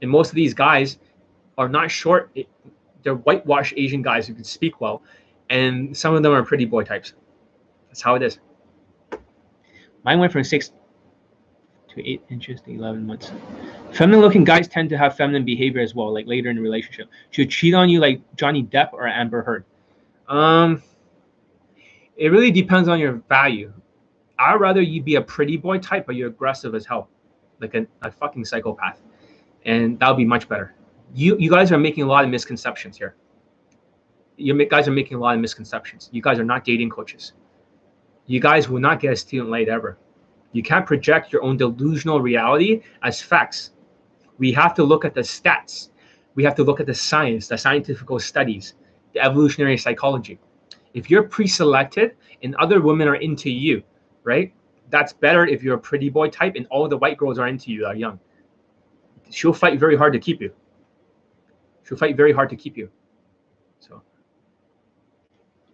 And 0.03 0.11
most 0.11 0.31
of 0.31 0.35
these 0.35 0.55
guys 0.55 0.99
are 1.59 1.69
not 1.69 1.91
short. 1.91 2.35
They're 3.03 3.15
whitewashed 3.15 3.75
Asian 3.77 4.03
guys 4.03 4.27
who 4.27 4.35
can 4.35 4.45
speak 4.45 4.81
well. 4.81 5.03
And 5.51 5.97
some 5.97 6.15
of 6.15 6.23
them 6.23 6.33
are 6.33 6.45
pretty 6.45 6.65
boy 6.65 6.85
types. 6.85 7.13
That's 7.89 8.01
how 8.01 8.15
it 8.15 8.23
is. 8.23 8.39
Mine 10.05 10.19
went 10.19 10.33
from 10.33 10.45
six 10.45 10.73
to 11.95 12.09
eight 12.09 12.23
inches 12.31 12.61
to 12.63 12.71
11 12.71 13.07
months. 13.07 13.33
Feminine 13.93 14.21
looking 14.21 14.45
guys 14.45 14.69
tend 14.69 14.89
to 14.91 14.97
have 14.97 15.17
feminine 15.17 15.45
behavior 15.45 15.83
as 15.83 15.95
well, 15.95 16.15
like 16.15 16.27
later 16.27 16.49
in 16.49 16.57
the 16.57 16.63
relationship. 16.63 17.09
Should 17.31 17.51
cheat 17.51 17.75
on 17.75 17.89
you 17.89 18.01
like 18.01 18.23
Johnny 18.37 18.63
Depp 18.63 18.93
or 18.93 19.07
Amber 19.07 19.43
Heard? 19.43 19.65
Um, 20.29 20.83
it 22.17 22.29
really 22.29 22.53
depends 22.53 22.89
on 22.89 22.99
your 22.99 23.15
value. 23.29 23.73
I'd 24.41 24.55
rather 24.55 24.81
you 24.81 25.03
be 25.03 25.17
a 25.17 25.21
pretty 25.21 25.59
boy 25.59 25.79
type, 25.79 26.07
but 26.07 26.17
you're 26.17 26.29
aggressive 26.29 26.75
as 26.75 26.87
hell, 26.87 27.11
like 27.61 27.75
a, 27.75 27.87
a 28.01 28.11
fucking 28.11 28.47
psychopath, 28.47 29.03
and 29.67 29.99
that 30.01 30.09
would 30.09 30.17
be 30.17 30.25
much 30.25 30.49
better. 30.49 30.75
You 31.15 31.37
you 31.39 31.51
guys 31.51 31.71
are 31.73 31.79
making 31.79 32.05
a 32.05 32.07
lot 32.07 32.25
of 32.25 32.31
misconceptions 32.31 32.97
here. 32.97 33.17
You 34.39 34.55
guys 34.67 34.89
are 34.89 34.93
making 34.93 35.19
a 35.19 35.21
lot 35.21 35.35
of 35.35 35.41
misconceptions. 35.43 36.09
You 36.11 36.23
guys 36.23 36.39
are 36.39 36.45
not 36.45 36.65
dating 36.65 36.89
coaches. 36.89 37.35
You 38.27 38.41
guys 38.41 38.69
will 38.71 38.81
not 38.81 38.99
get 38.99 39.13
a 39.13 39.17
student 39.17 39.51
late 39.51 39.69
ever. 39.69 39.99
You 40.53 40.63
can't 40.63 40.87
project 40.87 41.33
your 41.33 41.43
own 41.43 41.59
delusional 41.59 42.23
reality 42.23 42.83
as 43.03 43.21
facts. 43.21 43.73
We 44.39 44.53
have 44.53 44.73
to 44.75 44.85
look 44.85 45.05
at 45.05 45.15
the 45.15 45.21
stats. 45.21 45.91
We 46.35 46.45
have 46.45 46.55
to 46.55 46.65
look 46.65 46.81
at 46.81 46.87
the 46.87 46.95
science, 46.95 47.49
the 47.49 47.59
scientific 47.59 48.09
studies, 48.21 48.75
the 49.13 49.21
evolutionary 49.21 49.77
psychology. 49.77 50.39
If 50.95 51.11
you're 51.11 51.25
pre-selected 51.25 52.17
and 52.43 52.55
other 52.57 52.81
women 52.81 53.07
are 53.07 53.17
into 53.17 53.51
you, 53.51 53.83
right? 54.25 54.53
That's 54.91 55.13
better 55.13 55.47
if 55.47 55.63
you're 55.63 55.77
a 55.77 55.81
pretty 55.81 56.11
boy 56.11 56.29
type 56.29 56.55
and 56.57 56.67
all 56.71 56.89
the 56.89 56.97
white 56.97 57.17
girls 57.17 57.39
are 57.39 57.47
into 57.47 57.71
you 57.71 57.87
are 57.87 57.95
young. 57.95 58.19
She'll 59.31 59.53
fight 59.53 59.79
very 59.79 59.97
hard 59.97 60.13
to 60.13 60.19
keep 60.19 60.41
you. 60.41 60.53
She'll 61.85 61.99
fight 61.99 62.17
very 62.17 62.33
hard 62.33 62.51
to 62.51 62.57
keep 62.57 62.77
you. 62.77 62.91
So, 63.79 64.03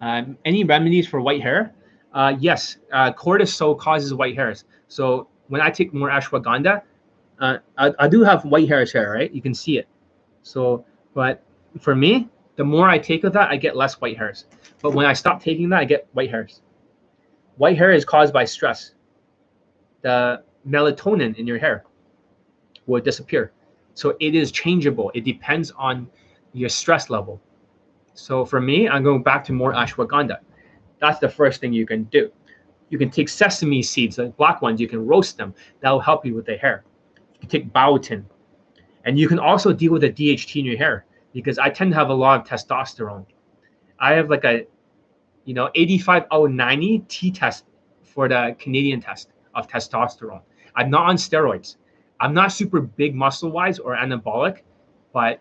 um, 0.01 0.37
any 0.45 0.65
remedies 0.65 1.09
for 1.09 1.21
white 1.21 1.43
hair? 1.43 1.75
Uh, 2.13 2.35
yes, 2.39 2.77
uh, 2.93 3.13
cortisol 3.13 3.79
causes 3.79 4.15
white 4.15 4.35
hairs. 4.35 4.65
So 4.89 5.29
when 5.49 5.61
I 5.61 5.71
take 5.71 5.93
more 5.93 6.09
ashwagandha, 6.09 6.83
uh, 7.41 7.59
I, 7.77 7.93
I 7.99 8.09
do 8.09 8.23
have 8.23 8.45
white 8.45 8.69
hairs 8.69 8.93
here, 8.93 9.13
right? 9.13 9.31
You 9.31 9.43
can 9.43 9.55
see 9.55 9.79
it. 9.79 9.89
So, 10.43 10.85
but 11.15 11.43
for 11.81 11.95
me, 11.95 12.29
the 12.57 12.65
more 12.65 12.89
I 12.89 12.99
take 12.99 13.25
of 13.25 13.33
that, 13.35 13.51
I 13.51 13.57
get 13.57 13.77
less 13.77 14.01
white 14.01 14.17
hairs. 14.17 14.47
But 14.81 14.95
when 14.95 15.07
I 15.07 15.13
stop 15.13 15.43
taking 15.43 15.69
that, 15.71 15.81
I 15.81 15.85
get 15.85 16.09
white 16.13 16.31
hairs. 16.31 16.63
White 17.57 17.79
hair 17.79 17.93
is 17.93 18.05
caused 18.05 18.33
by 18.33 18.45
stress. 18.45 18.93
The 20.03 20.43
melatonin 20.69 21.37
in 21.37 21.47
your 21.47 21.59
hair 21.59 21.85
will 22.87 23.01
disappear. 23.01 23.53
So 23.95 24.17
it 24.21 24.35
is 24.35 24.53
changeable. 24.53 25.11
It 25.15 25.25
depends 25.25 25.73
on 25.73 26.09
your 26.53 26.69
stress 26.69 27.09
level. 27.11 27.41
So 28.15 28.45
for 28.45 28.61
me, 28.61 28.89
I'm 28.89 29.03
going 29.03 29.23
back 29.23 29.45
to 29.45 29.53
more 29.53 29.73
ashwagandha. 29.73 30.39
That's 31.01 31.19
the 31.19 31.29
first 31.29 31.61
thing 31.61 31.73
you 31.73 31.87
can 31.87 32.05
do. 32.05 32.31
You 32.89 32.99
can 32.99 33.11
take 33.11 33.29
sesame 33.29 33.83
seeds, 33.83 34.17
the 34.17 34.27
black 34.27 34.63
ones, 34.63 34.81
you 34.81 34.89
can 34.89 35.05
roast 35.05 35.37
them. 35.37 35.55
That 35.81 35.91
will 35.91 36.01
help 36.01 36.25
you 36.25 36.35
with 36.35 36.47
the 36.47 36.57
hair. 36.57 36.85
You 37.35 37.41
can 37.41 37.49
take 37.49 37.73
biotin. 37.73 38.25
And 39.05 39.19
you 39.19 39.29
can 39.29 39.39
also 39.39 39.73
deal 39.73 39.93
with 39.93 40.03
the 40.03 40.11
DHT 40.11 40.61
in 40.61 40.65
your 40.65 40.77
hair 40.77 41.05
because 41.33 41.59
I 41.59 41.71
tend 41.71 41.93
to 41.93 41.99
have 41.99 42.11
a 42.11 42.15
lot 42.15 42.41
of 42.41 42.47
testosterone. 42.47 43.27
I 43.99 44.13
have 44.13 44.31
like 44.31 44.45
a, 44.45 44.67
you 45.47 45.55
know, 45.55 45.71
85 45.75 46.25
out 46.31 46.45
of 46.45 46.51
90 46.51 46.99
T 47.09 47.31
test 47.31 47.65
for 48.03 48.29
the 48.29 48.55
Canadian 48.59 49.01
test 49.01 49.31
of 49.55 49.67
testosterone. 49.67 50.43
I'm 50.75 50.91
not 50.91 51.09
on 51.09 51.17
steroids. 51.17 51.77
I'm 52.21 52.35
not 52.35 52.53
super 52.53 52.81
big 52.81 53.15
muscle 53.15 53.51
wise 53.51 53.79
or 53.79 53.97
anabolic, 53.97 54.63
but 55.13 55.41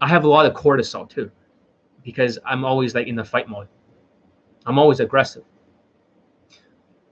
I 0.00 0.08
have 0.08 0.24
a 0.24 0.28
lot 0.28 0.46
of 0.46 0.54
cortisol 0.54 1.08
too 1.08 1.30
because 2.04 2.38
I'm 2.44 2.64
always 2.64 2.94
like 2.94 3.06
in 3.06 3.16
the 3.16 3.24
fight 3.24 3.48
mode. 3.48 3.68
I'm 4.66 4.78
always 4.78 5.00
aggressive. 5.00 5.44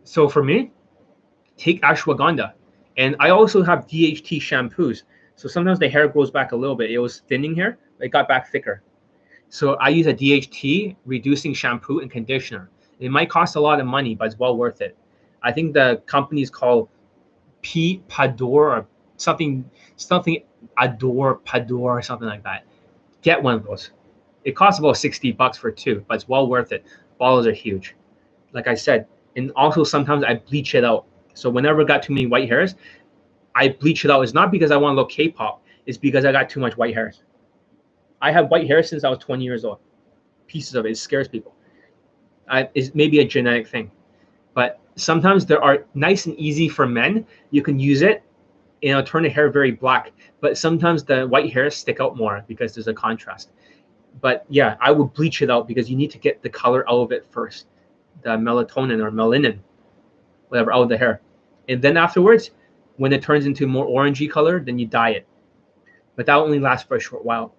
So 0.05 0.29
for 0.29 0.43
me, 0.43 0.73
take 1.57 1.81
ashwagandha. 1.83 2.53
And 2.97 3.17
I 3.19 3.31
also 3.31 3.63
have 3.63 3.87
DHT 3.87 4.41
shampoos. 4.41 5.05
So 5.37 5.49
sometimes 5.49 5.79
the 5.79 5.89
hair 5.89 6.07
grows 6.09 6.31
back 6.31 6.53
a 6.53 6.57
little 6.57 6.77
bit. 6.77 6.91
It 6.91 6.99
was 6.99 7.21
thinning 7.29 7.55
here, 7.55 7.79
it 8.01 8.09
got 8.09 8.29
back 8.29 8.51
thicker. 8.51 8.83
So 9.51 9.74
I 9.74 9.89
use 9.90 10.06
a 10.06 10.14
DHT 10.14 10.97
reducing 11.05 11.52
shampoo 11.52 12.01
and 12.01 12.10
conditioner. 12.10 12.70
It 12.98 13.10
might 13.10 13.28
cost 13.28 13.56
a 13.56 13.60
lot 13.60 13.81
of 13.81 13.86
money, 13.86 14.14
but 14.14 14.27
it's 14.27 14.39
well 14.39 14.56
worth 14.56 14.81
it. 14.81 14.97
I 15.43 15.52
think 15.52 15.74
the 15.74 16.02
company 16.06 16.43
is 16.43 16.51
called 16.51 16.89
P 17.62 18.02
Pador 18.09 18.44
or 18.44 18.86
something, 19.16 19.68
something 19.97 20.43
Adore 20.78 21.36
Pador 21.39 21.74
or 21.98 22.02
something 22.02 22.28
like 22.28 22.44
that. 22.44 22.64
Get 23.22 23.43
one 23.43 23.55
of 23.55 23.64
those. 23.64 23.90
It 24.44 24.56
costs 24.56 24.78
about 24.78 24.97
60 24.97 25.32
bucks 25.32 25.59
for 25.59 25.70
two, 25.70 26.05
but 26.09 26.14
it's 26.14 26.28
well 26.28 26.47
worth 26.48 26.72
it 26.72 26.85
bottles 27.20 27.47
are 27.47 27.52
huge. 27.52 27.94
Like 28.52 28.66
I 28.66 28.74
said, 28.74 29.06
and 29.36 29.52
also 29.55 29.85
sometimes 29.85 30.24
I 30.24 30.35
bleach 30.35 30.74
it 30.74 30.85
out. 30.85 31.06
So 31.35 31.48
whenever 31.48 31.82
I 31.82 31.85
got 31.85 32.02
too 32.02 32.14
many 32.14 32.27
white 32.27 32.48
hairs, 32.48 32.74
I 33.55 33.68
bleach 33.68 34.05
it 34.05 34.10
out. 34.10 34.22
It's 34.22 34.35
not 34.35 34.51
because 34.51 34.72
I 34.72 34.77
want 34.77 34.94
to 34.94 34.97
look 34.97 35.10
K-pop. 35.10 35.62
It's 35.86 35.98
because 35.98 36.24
I 36.24 36.32
got 36.32 36.51
too 36.51 36.59
much 36.59 36.77
white 36.77 36.94
hairs. 36.94 37.22
I 38.21 38.31
have 38.33 38.51
white 38.51 38.67
hair 38.67 38.83
since 38.83 39.05
I 39.05 39.09
was 39.09 39.19
20 39.19 39.45
years 39.45 39.65
old. 39.65 39.79
Pieces 40.47 40.75
of 40.75 40.87
it, 40.87 40.91
it 40.91 40.99
scares 40.99 41.29
people. 41.29 41.55
I, 42.49 42.69
it's 42.75 42.95
maybe 42.95 43.21
a 43.21 43.25
genetic 43.25 43.69
thing, 43.69 43.91
but 44.55 44.81
sometimes 44.97 45.47
there 45.47 45.63
are 45.63 45.85
nice 45.95 46.27
and 46.27 46.37
easy 46.37 46.69
for 46.69 46.87
men. 46.87 47.25
You 47.51 47.63
can 47.63 47.79
use 47.79 48.03
it, 48.03 48.25
and 48.83 48.91
it'll 48.91 49.05
turn 49.05 49.23
the 49.23 49.29
hair 49.29 49.51
very 49.51 49.71
black. 49.71 50.13
But 50.41 50.59
sometimes 50.59 51.05
the 51.05 51.29
white 51.29 51.53
hairs 51.53 51.77
stick 51.77 52.01
out 52.01 52.17
more 52.17 52.45
because 52.49 52.75
there's 52.75 52.89
a 52.89 52.95
contrast 52.95 53.51
but 54.21 54.45
yeah, 54.49 54.77
I 54.81 54.91
would 54.91 55.13
bleach 55.15 55.43
it 55.43 55.51
out 55.51 55.69
because 55.69 55.91
you 55.91 55.97
need 55.97 56.11
to 56.11 56.19
get 56.19 56.43
the 56.43 56.49
color 56.49 56.89
out 56.89 57.01
of 57.01 57.13
it 57.13 57.27
first, 57.31 57.67
the 58.23 58.31
melatonin 58.31 59.03
or 59.03 59.11
melanin, 59.11 59.59
whatever, 60.49 60.73
out 60.73 60.83
of 60.83 60.89
the 60.89 60.99
hair. 60.99 61.21
And 61.69 61.81
then 61.81 61.97
afterwards, 61.97 62.51
when 62.97 63.13
it 63.13 63.23
turns 63.23 63.47
into 63.47 63.67
more 63.67 63.87
orangey 63.87 64.31
color, 64.31 64.61
then 64.61 64.79
you 64.79 64.87
dye 64.87 65.11
it. 65.11 65.27
But 66.17 66.27
that 66.27 66.37
only 66.37 66.59
lasts 66.59 66.87
for 66.87 66.97
a 66.97 67.01
short 67.01 67.25
while. 67.25 67.55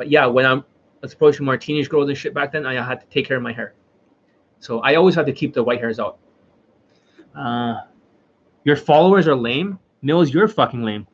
But 0.00 0.08
yeah, 0.08 0.24
when 0.24 0.46
I'm 0.46 0.64
approaching 1.02 1.44
more 1.44 1.58
teenage 1.58 1.90
girls 1.90 2.08
and 2.08 2.16
shit 2.16 2.32
back 2.32 2.52
then, 2.52 2.64
I 2.64 2.82
had 2.82 3.02
to 3.02 3.06
take 3.08 3.28
care 3.28 3.36
of 3.36 3.42
my 3.42 3.52
hair. 3.52 3.74
So 4.58 4.80
I 4.80 4.94
always 4.94 5.14
had 5.14 5.26
to 5.26 5.32
keep 5.34 5.52
the 5.52 5.62
white 5.62 5.78
hairs 5.78 6.00
out. 6.00 6.16
Uh, 7.36 7.74
your 8.64 8.76
followers 8.76 9.28
are 9.28 9.36
lame. 9.36 9.78
Mills, 10.00 10.32
you're 10.32 10.48
fucking 10.48 10.82
lame. 10.82 11.06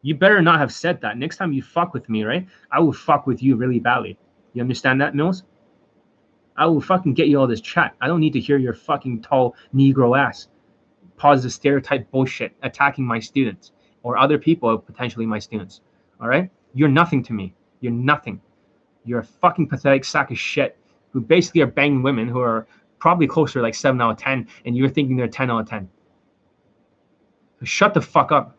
You 0.00 0.14
better 0.14 0.40
not 0.40 0.60
have 0.60 0.72
said 0.72 0.98
that. 1.02 1.18
Next 1.18 1.36
time 1.36 1.52
you 1.52 1.62
fuck 1.62 1.92
with 1.92 2.08
me, 2.08 2.24
right? 2.24 2.48
I 2.70 2.80
will 2.80 2.94
fuck 2.94 3.26
with 3.26 3.42
you 3.42 3.54
really 3.54 3.78
badly. 3.78 4.16
You 4.54 4.62
understand 4.62 4.98
that, 5.02 5.14
Mills? 5.14 5.42
I 6.56 6.64
will 6.64 6.80
fucking 6.80 7.12
get 7.12 7.28
you 7.28 7.38
all 7.38 7.46
this 7.46 7.60
chat. 7.60 7.94
I 8.00 8.06
don't 8.06 8.20
need 8.20 8.32
to 8.32 8.40
hear 8.40 8.56
your 8.56 8.72
fucking 8.72 9.20
tall 9.20 9.56
Negro 9.74 10.18
ass 10.18 10.48
positive 11.18 11.52
stereotype 11.52 12.10
bullshit 12.10 12.56
attacking 12.62 13.04
my 13.04 13.20
students 13.20 13.72
or 14.02 14.16
other 14.16 14.38
people, 14.38 14.78
potentially 14.78 15.26
my 15.26 15.38
students. 15.38 15.82
All 16.18 16.28
right? 16.28 16.50
You're 16.72 16.88
nothing 16.88 17.22
to 17.24 17.34
me. 17.34 17.52
You're 17.82 17.92
nothing. 17.92 18.40
You're 19.04 19.18
a 19.18 19.24
fucking 19.24 19.68
pathetic 19.68 20.04
sack 20.04 20.30
of 20.30 20.38
shit 20.38 20.78
who 21.10 21.20
basically 21.20 21.60
are 21.60 21.66
banging 21.66 22.02
women 22.02 22.28
who 22.28 22.40
are 22.40 22.66
probably 22.98 23.26
closer 23.26 23.60
like 23.60 23.74
7 23.74 24.00
out 24.00 24.12
of 24.12 24.16
10, 24.16 24.46
and 24.64 24.76
you're 24.76 24.88
thinking 24.88 25.16
they're 25.16 25.28
10 25.28 25.50
out 25.50 25.60
of 25.60 25.68
10. 25.68 25.88
So 27.58 27.66
shut 27.66 27.92
the 27.92 28.00
fuck 28.00 28.32
up. 28.32 28.56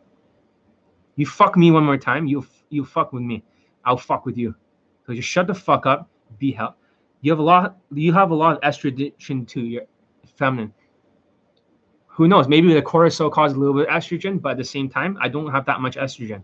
You 1.16 1.26
fuck 1.26 1.56
me 1.56 1.72
one 1.72 1.86
more 1.86 1.98
time, 1.98 2.28
you 2.28 2.46
you 2.70 2.84
fuck 2.84 3.14
with 3.14 3.24
me. 3.24 3.44
I'll 3.86 3.98
fuck 3.98 4.26
with 4.26 4.38
you. 4.38 4.56
So 5.06 5.14
just 5.14 5.28
shut 5.28 5.48
the 5.48 5.54
fuck 5.54 5.86
up. 5.86 6.10
Be 6.40 6.52
hell. 6.52 6.76
You 7.22 7.32
have 7.32 7.40
a 7.40 7.44
lot. 7.44 7.78
You 7.94 8.12
have 8.14 8.32
a 8.32 8.36
lot 8.36 8.58
of 8.58 8.62
estrogen 8.62 9.48
to 9.48 9.62
your 9.62 9.84
feminine. 10.36 10.74
Who 12.08 12.28
knows? 12.28 12.48
Maybe 12.48 12.74
the 12.74 12.82
cortisol 12.82 13.32
causes 13.32 13.56
a 13.56 13.60
little 13.60 13.76
bit 13.76 13.88
of 13.88 13.94
estrogen, 13.94 14.42
but 14.42 14.52
at 14.52 14.58
the 14.58 14.64
same 14.64 14.90
time, 14.90 15.18
I 15.22 15.30
don't 15.30 15.52
have 15.52 15.66
that 15.66 15.80
much 15.80 15.96
estrogen. 15.96 16.44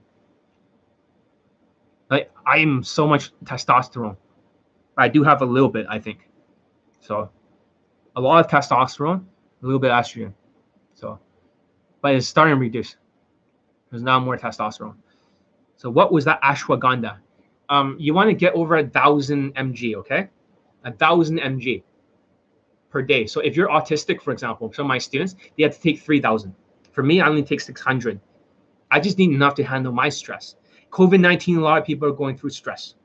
Like 2.09 2.31
I 2.45 2.57
am 2.57 2.83
so 2.83 3.07
much 3.07 3.31
testosterone. 3.43 4.17
I 4.97 5.07
do 5.07 5.23
have 5.23 5.41
a 5.41 5.45
little 5.45 5.69
bit, 5.69 5.85
I 5.89 5.99
think. 5.99 6.29
So 6.99 7.29
a 8.15 8.21
lot 8.21 8.43
of 8.43 8.51
testosterone, 8.51 9.23
a 9.61 9.65
little 9.65 9.79
bit 9.79 9.91
estrogen. 9.91 10.33
So, 10.93 11.19
but 12.01 12.15
it's 12.15 12.27
starting 12.27 12.55
to 12.55 12.59
reduce. 12.59 12.97
There's 13.89 14.03
now 14.03 14.19
more 14.19 14.37
testosterone. 14.37 14.95
So 15.77 15.89
what 15.89 16.11
was 16.11 16.25
that 16.25 16.41
ashwagandha? 16.41 17.17
Um, 17.69 17.95
you 17.99 18.13
want 18.13 18.29
to 18.29 18.33
get 18.33 18.53
over 18.53 18.77
a 18.77 18.87
thousand 18.87 19.55
mg, 19.55 19.95
okay? 19.95 20.29
A 20.83 20.91
thousand 20.91 21.39
mg 21.39 21.83
per 22.89 23.01
day. 23.01 23.25
So 23.27 23.39
if 23.41 23.55
you're 23.55 23.69
autistic, 23.69 24.21
for 24.21 24.31
example, 24.31 24.71
some 24.73 24.85
of 24.85 24.87
my 24.87 24.97
students, 24.97 25.35
they 25.55 25.63
have 25.63 25.75
to 25.75 25.81
take 25.81 26.01
3,000. 26.01 26.53
For 26.91 27.03
me, 27.03 27.21
I 27.21 27.27
only 27.27 27.43
take 27.43 27.61
600. 27.61 28.19
I 28.91 28.99
just 28.99 29.17
need 29.17 29.31
enough 29.31 29.55
to 29.55 29.63
handle 29.63 29.93
my 29.93 30.09
stress. 30.09 30.55
COVID 30.91 31.19
19, 31.19 31.57
a 31.57 31.61
lot 31.61 31.77
of 31.77 31.85
people 31.85 32.07
are 32.07 32.13
going 32.13 32.37
through 32.37 32.49
stress. 32.49 32.95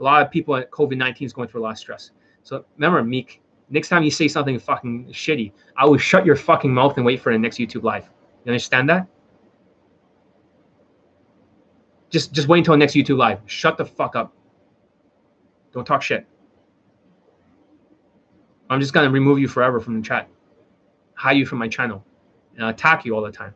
A 0.00 0.02
lot 0.02 0.22
of 0.22 0.30
people 0.30 0.56
at 0.56 0.70
COVID 0.70 0.96
19 0.96 1.26
is 1.26 1.32
going 1.32 1.48
through 1.48 1.62
a 1.62 1.64
lot 1.64 1.72
of 1.72 1.78
stress. 1.78 2.10
So 2.42 2.64
remember, 2.76 3.02
Meek, 3.02 3.40
next 3.70 3.88
time 3.88 4.02
you 4.02 4.10
say 4.10 4.28
something 4.28 4.58
fucking 4.58 5.06
shitty, 5.06 5.52
I 5.76 5.86
will 5.86 5.98
shut 5.98 6.26
your 6.26 6.36
fucking 6.36 6.72
mouth 6.72 6.96
and 6.96 7.06
wait 7.06 7.20
for 7.20 7.32
the 7.32 7.38
next 7.38 7.58
YouTube 7.58 7.82
live. 7.82 8.08
You 8.44 8.50
understand 8.50 8.88
that? 8.90 9.06
Just 12.10 12.32
just 12.32 12.48
wait 12.48 12.58
until 12.58 12.76
next 12.76 12.94
YouTube 12.94 13.18
live. 13.18 13.40
Shut 13.46 13.76
the 13.76 13.84
fuck 13.84 14.14
up. 14.16 14.32
Don't 15.72 15.84
talk 15.84 16.02
shit. 16.02 16.26
I'm 18.70 18.80
just 18.80 18.92
gonna 18.92 19.10
remove 19.10 19.38
you 19.38 19.48
forever 19.48 19.80
from 19.80 19.96
the 19.96 20.02
chat, 20.02 20.28
hide 21.14 21.36
you 21.36 21.46
from 21.46 21.58
my 21.58 21.68
channel, 21.68 22.04
and 22.56 22.68
attack 22.68 23.04
you 23.04 23.14
all 23.14 23.22
the 23.22 23.32
time, 23.32 23.54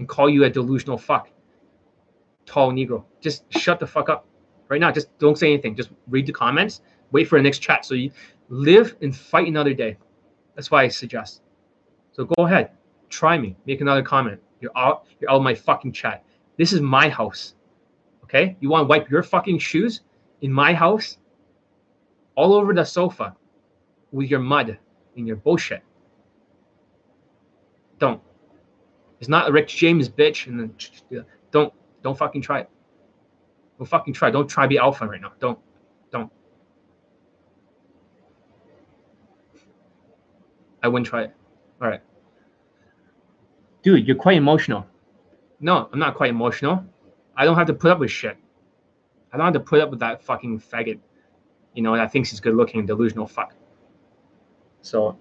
and 0.00 0.08
call 0.08 0.28
you 0.28 0.44
a 0.44 0.50
delusional 0.50 0.98
fuck, 0.98 1.28
tall 2.46 2.72
Negro. 2.72 3.04
Just 3.20 3.44
shut 3.52 3.78
the 3.78 3.86
fuck 3.86 4.08
up 4.08 4.26
right 4.68 4.80
now. 4.80 4.90
Just 4.90 5.16
don't 5.18 5.38
say 5.38 5.52
anything. 5.52 5.76
Just 5.76 5.90
read 6.08 6.26
the 6.26 6.32
comments. 6.32 6.80
Wait 7.12 7.28
for 7.28 7.38
the 7.38 7.42
next 7.42 7.58
chat. 7.58 7.84
So 7.84 7.94
you 7.94 8.10
live 8.48 8.96
and 9.02 9.14
fight 9.14 9.46
another 9.46 9.74
day. 9.74 9.98
That's 10.56 10.70
why 10.70 10.82
I 10.84 10.88
suggest. 10.88 11.42
So 12.12 12.24
go 12.24 12.46
ahead, 12.46 12.70
try 13.10 13.38
me. 13.38 13.56
Make 13.66 13.82
another 13.82 14.02
comment. 14.02 14.40
You're 14.60 14.76
out. 14.76 15.04
You're 15.20 15.30
out 15.30 15.36
of 15.36 15.42
my 15.42 15.54
fucking 15.54 15.92
chat. 15.92 16.24
This 16.56 16.72
is 16.72 16.80
my 16.80 17.08
house. 17.08 17.54
Okay? 18.24 18.56
You 18.60 18.70
want 18.70 18.84
to 18.84 18.88
wipe 18.88 19.10
your 19.10 19.22
fucking 19.22 19.58
shoes 19.58 20.00
in 20.40 20.50
my 20.50 20.72
house? 20.72 21.18
All 22.36 22.54
over 22.54 22.72
the 22.72 22.84
sofa 22.84 23.36
with 24.12 24.30
your 24.30 24.40
mud 24.40 24.78
and 25.16 25.26
your 25.26 25.36
bullshit. 25.36 25.82
Don't. 27.98 28.22
It's 29.20 29.28
not 29.28 29.48
a 29.48 29.52
Rick 29.52 29.68
James 29.68 30.08
bitch 30.08 30.46
and 30.46 30.58
then 30.58 31.24
don't 31.50 31.72
don't 32.02 32.16
fucking 32.16 32.42
try 32.42 32.60
it. 32.60 32.70
Don't 33.80 33.86
fucking 33.86 34.12
try. 34.12 34.30
Don't 34.30 34.46
try 34.46 34.64
to 34.64 34.68
be 34.68 34.76
alpha 34.76 35.06
right 35.06 35.20
now. 35.20 35.32
Don't. 35.38 35.58
Don't. 36.10 36.30
I 40.82 40.88
wouldn't 40.88 41.06
try 41.06 41.22
it. 41.22 41.34
All 41.80 41.88
right. 41.88 42.02
Dude, 43.82 44.06
you're 44.06 44.16
quite 44.16 44.36
emotional. 44.36 44.86
No, 45.60 45.88
I'm 45.90 45.98
not 45.98 46.14
quite 46.14 46.28
emotional. 46.28 46.84
I 47.36 47.46
don't 47.46 47.56
have 47.56 47.66
to 47.68 47.72
put 47.72 47.90
up 47.90 48.00
with 48.00 48.10
shit. 48.10 48.36
I 49.32 49.38
don't 49.38 49.46
have 49.46 49.54
to 49.54 49.60
put 49.60 49.80
up 49.80 49.88
with 49.88 50.00
that 50.00 50.22
fucking 50.22 50.60
faggot, 50.60 50.98
you 51.72 51.82
know, 51.82 51.96
that 51.96 52.12
thinks 52.12 52.30
he's 52.30 52.40
good 52.40 52.54
looking 52.54 52.80
and 52.80 52.86
delusional 52.86 53.26
fuck. 53.26 53.54
So 54.82 55.16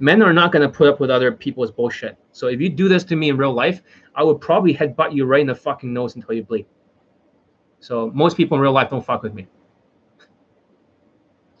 men 0.00 0.22
are 0.22 0.32
not 0.32 0.50
gonna 0.50 0.68
put 0.68 0.88
up 0.88 0.98
with 0.98 1.10
other 1.10 1.30
people's 1.30 1.70
bullshit. 1.70 2.16
So 2.34 2.48
if 2.48 2.60
you 2.60 2.68
do 2.68 2.88
this 2.88 3.04
to 3.04 3.16
me 3.16 3.28
in 3.28 3.36
real 3.36 3.52
life, 3.52 3.80
I 4.16 4.24
would 4.24 4.40
probably 4.40 4.74
headbutt 4.74 5.14
you 5.14 5.24
right 5.24 5.40
in 5.40 5.46
the 5.46 5.54
fucking 5.54 5.92
nose 5.92 6.16
until 6.16 6.34
you 6.34 6.42
bleed. 6.42 6.66
So 7.78 8.10
most 8.12 8.36
people 8.36 8.56
in 8.56 8.60
real 8.60 8.72
life 8.72 8.90
don't 8.90 9.06
fuck 9.06 9.22
with 9.22 9.34
me. 9.34 9.46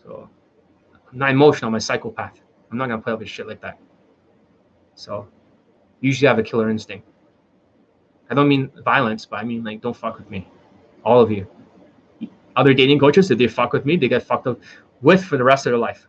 So 0.02 0.28
I'm 1.12 1.16
not 1.16 1.30
emotional, 1.30 1.68
I'm 1.68 1.76
a 1.76 1.80
psychopath. 1.80 2.40
I'm 2.72 2.76
not 2.76 2.88
gonna 2.88 3.00
play 3.00 3.12
up 3.12 3.20
with 3.20 3.28
shit 3.28 3.46
like 3.46 3.60
that. 3.60 3.78
So 4.96 5.28
usually 6.00 6.26
I 6.26 6.32
have 6.32 6.40
a 6.40 6.42
killer 6.42 6.68
instinct. 6.68 7.06
I 8.28 8.34
don't 8.34 8.48
mean 8.48 8.68
violence, 8.84 9.26
but 9.26 9.36
I 9.36 9.44
mean 9.44 9.62
like 9.62 9.80
don't 9.80 9.96
fuck 9.96 10.18
with 10.18 10.28
me. 10.28 10.48
All 11.04 11.20
of 11.20 11.30
you. 11.30 11.46
Other 12.56 12.74
dating 12.74 12.98
coaches, 12.98 13.30
if 13.30 13.38
they 13.38 13.46
fuck 13.46 13.72
with 13.72 13.86
me, 13.86 13.96
they 13.96 14.08
get 14.08 14.24
fucked 14.24 14.48
up 14.48 14.60
with 15.02 15.22
for 15.24 15.36
the 15.36 15.44
rest 15.44 15.66
of 15.66 15.70
their 15.70 15.78
life. 15.78 16.08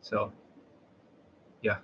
So 0.00 0.32
yeah. 1.60 1.76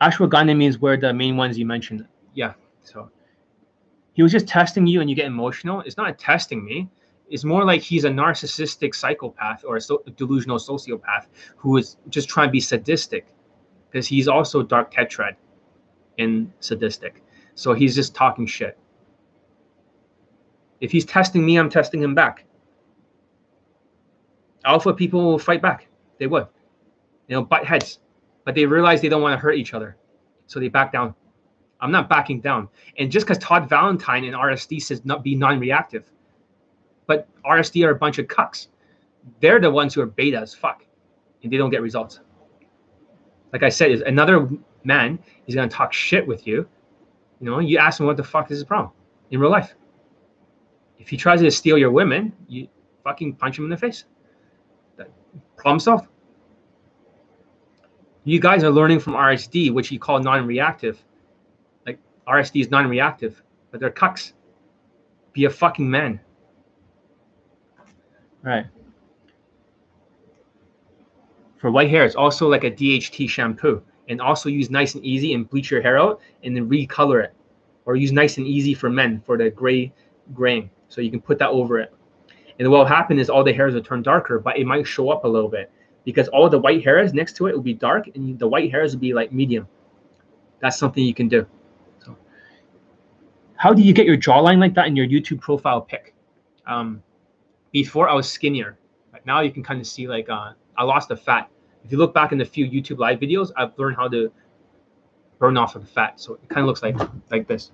Ashwagandha 0.00 0.56
means 0.56 0.78
where 0.78 0.96
the 0.96 1.12
main 1.12 1.36
ones 1.36 1.58
you 1.58 1.66
mentioned. 1.66 2.06
Yeah. 2.34 2.54
So 2.82 3.10
he 4.12 4.22
was 4.22 4.32
just 4.32 4.48
testing 4.48 4.86
you 4.86 5.00
and 5.00 5.10
you 5.10 5.16
get 5.16 5.26
emotional. 5.26 5.80
It's 5.82 5.96
not 5.96 6.18
testing 6.18 6.64
me. 6.64 6.88
It's 7.28 7.44
more 7.44 7.64
like 7.64 7.80
he's 7.80 8.04
a 8.04 8.10
narcissistic 8.10 8.94
psychopath 8.94 9.64
or 9.64 9.76
a 9.76 9.80
so- 9.80 10.02
delusional 10.16 10.58
sociopath 10.58 11.26
who 11.56 11.76
is 11.76 11.96
just 12.08 12.28
trying 12.28 12.48
to 12.48 12.52
be 12.52 12.60
sadistic 12.60 13.28
because 13.90 14.06
he's 14.06 14.26
also 14.26 14.62
dark 14.62 14.92
tetrad 14.92 15.36
and 16.18 16.52
sadistic. 16.60 17.22
So 17.54 17.72
he's 17.72 17.94
just 17.94 18.14
talking 18.14 18.46
shit. 18.46 18.78
If 20.80 20.90
he's 20.90 21.04
testing 21.04 21.44
me, 21.44 21.56
I'm 21.58 21.70
testing 21.70 22.02
him 22.02 22.14
back. 22.14 22.44
Alpha 24.64 24.92
people 24.92 25.24
will 25.24 25.38
fight 25.38 25.62
back. 25.62 25.86
They 26.18 26.26
would. 26.26 26.46
You 27.28 27.36
know, 27.36 27.44
butt 27.44 27.64
heads. 27.64 28.00
But 28.44 28.54
they 28.54 28.66
realize 28.66 29.00
they 29.00 29.08
don't 29.08 29.22
want 29.22 29.34
to 29.34 29.38
hurt 29.38 29.56
each 29.56 29.74
other. 29.74 29.96
So 30.46 30.58
they 30.58 30.68
back 30.68 30.92
down. 30.92 31.14
I'm 31.80 31.92
not 31.92 32.08
backing 32.08 32.40
down. 32.40 32.68
And 32.98 33.10
just 33.10 33.26
because 33.26 33.38
Todd 33.38 33.68
Valentine 33.68 34.24
and 34.24 34.34
RSD 34.34 34.82
says 34.82 35.04
not 35.04 35.22
be 35.22 35.34
non-reactive, 35.34 36.10
but 37.06 37.28
RSD 37.44 37.86
are 37.86 37.90
a 37.90 37.96
bunch 37.96 38.18
of 38.18 38.26
cucks. 38.26 38.68
They're 39.40 39.60
the 39.60 39.70
ones 39.70 39.94
who 39.94 40.00
are 40.00 40.06
beta 40.06 40.38
as 40.38 40.54
fuck, 40.54 40.84
and 41.42 41.52
they 41.52 41.56
don't 41.56 41.70
get 41.70 41.82
results. 41.82 42.20
Like 43.52 43.62
I 43.62 43.68
said, 43.68 43.90
is 43.90 44.02
another 44.02 44.48
man 44.84 45.18
is 45.46 45.54
gonna 45.54 45.68
talk 45.68 45.92
shit 45.92 46.26
with 46.26 46.46
you. 46.46 46.68
You 47.40 47.46
know, 47.46 47.58
you 47.58 47.78
ask 47.78 48.00
him 48.00 48.06
what 48.06 48.16
the 48.16 48.24
fuck 48.24 48.50
is 48.50 48.58
his 48.58 48.64
problem 48.64 48.92
in 49.30 49.40
real 49.40 49.50
life. 49.50 49.74
If 50.98 51.08
he 51.08 51.16
tries 51.16 51.40
to 51.40 51.50
steal 51.50 51.78
your 51.78 51.90
women, 51.90 52.32
you 52.46 52.68
fucking 53.04 53.36
punch 53.36 53.58
him 53.58 53.64
in 53.64 53.70
the 53.70 53.76
face. 53.76 54.04
Problem 55.56 55.80
solved. 55.80 56.08
You 58.24 58.38
guys 58.38 58.64
are 58.64 58.70
learning 58.70 59.00
from 59.00 59.14
RSD, 59.14 59.72
which 59.72 59.90
you 59.90 59.98
call 59.98 60.20
non-reactive. 60.20 61.02
Like 61.86 61.98
RSD 62.28 62.60
is 62.60 62.70
non-reactive, 62.70 63.42
but 63.70 63.80
they're 63.80 63.90
cucks. 63.90 64.32
Be 65.32 65.46
a 65.46 65.50
fucking 65.50 65.90
man. 65.90 66.20
All 67.78 67.86
right. 68.44 68.66
For 71.56 71.70
white 71.70 71.90
hair, 71.90 72.04
it's 72.04 72.16
also 72.16 72.48
like 72.48 72.64
a 72.64 72.70
DHT 72.70 73.28
shampoo. 73.28 73.82
And 74.08 74.20
also 74.20 74.48
use 74.48 74.70
nice 74.70 74.94
and 74.94 75.04
easy 75.04 75.34
and 75.34 75.48
bleach 75.48 75.70
your 75.70 75.80
hair 75.80 75.98
out 75.98 76.20
and 76.42 76.56
then 76.56 76.68
recolor 76.68 77.24
it. 77.24 77.32
Or 77.86 77.96
use 77.96 78.12
nice 78.12 78.38
and 78.38 78.46
easy 78.46 78.74
for 78.74 78.90
men 78.90 79.22
for 79.24 79.38
the 79.38 79.50
gray 79.50 79.92
graying. 80.34 80.68
So 80.88 81.00
you 81.00 81.10
can 81.10 81.20
put 81.20 81.38
that 81.38 81.50
over 81.50 81.78
it. 81.78 81.94
And 82.58 82.68
what 82.70 82.78
will 82.78 82.84
happen 82.84 83.18
is 83.18 83.30
all 83.30 83.44
the 83.44 83.52
hairs 83.52 83.74
will 83.74 83.82
turn 83.82 84.02
darker, 84.02 84.38
but 84.38 84.58
it 84.58 84.66
might 84.66 84.86
show 84.86 85.10
up 85.10 85.24
a 85.24 85.28
little 85.28 85.48
bit 85.48 85.70
because 86.04 86.28
all 86.28 86.48
the 86.48 86.58
white 86.58 86.84
hairs 86.84 87.12
next 87.12 87.36
to 87.36 87.46
it 87.46 87.54
will 87.54 87.62
be 87.62 87.74
dark 87.74 88.08
and 88.14 88.38
the 88.38 88.48
white 88.48 88.70
hairs 88.70 88.94
will 88.94 89.00
be 89.00 89.12
like 89.12 89.32
medium. 89.32 89.68
That's 90.60 90.78
something 90.78 91.02
you 91.02 91.14
can 91.14 91.28
do. 91.28 91.46
So, 92.04 92.16
how 93.56 93.72
do 93.72 93.82
you 93.82 93.92
get 93.92 94.06
your 94.06 94.16
jawline 94.16 94.58
like 94.58 94.74
that 94.74 94.86
in 94.86 94.96
your 94.96 95.06
YouTube 95.06 95.40
profile 95.40 95.80
pic? 95.80 96.14
Um, 96.66 97.02
before 97.72 98.08
I 98.08 98.14
was 98.14 98.30
skinnier, 98.30 98.78
but 99.12 99.24
now 99.26 99.40
you 99.40 99.50
can 99.50 99.62
kind 99.62 99.80
of 99.80 99.86
see 99.86 100.06
like 100.06 100.28
uh, 100.28 100.52
I 100.76 100.84
lost 100.84 101.08
the 101.08 101.16
fat. 101.16 101.50
If 101.84 101.92
you 101.92 101.98
look 101.98 102.12
back 102.12 102.32
in 102.32 102.38
the 102.38 102.44
few 102.44 102.68
YouTube 102.68 102.98
live 102.98 103.20
videos, 103.20 103.50
I've 103.56 103.78
learned 103.78 103.96
how 103.96 104.08
to 104.08 104.30
burn 105.38 105.56
off 105.56 105.76
of 105.76 105.82
the 105.82 105.88
fat. 105.88 106.20
So 106.20 106.34
it 106.34 106.48
kind 106.48 106.60
of 106.60 106.66
looks 106.66 106.82
like 106.82 106.96
like 107.30 107.46
this. 107.46 107.72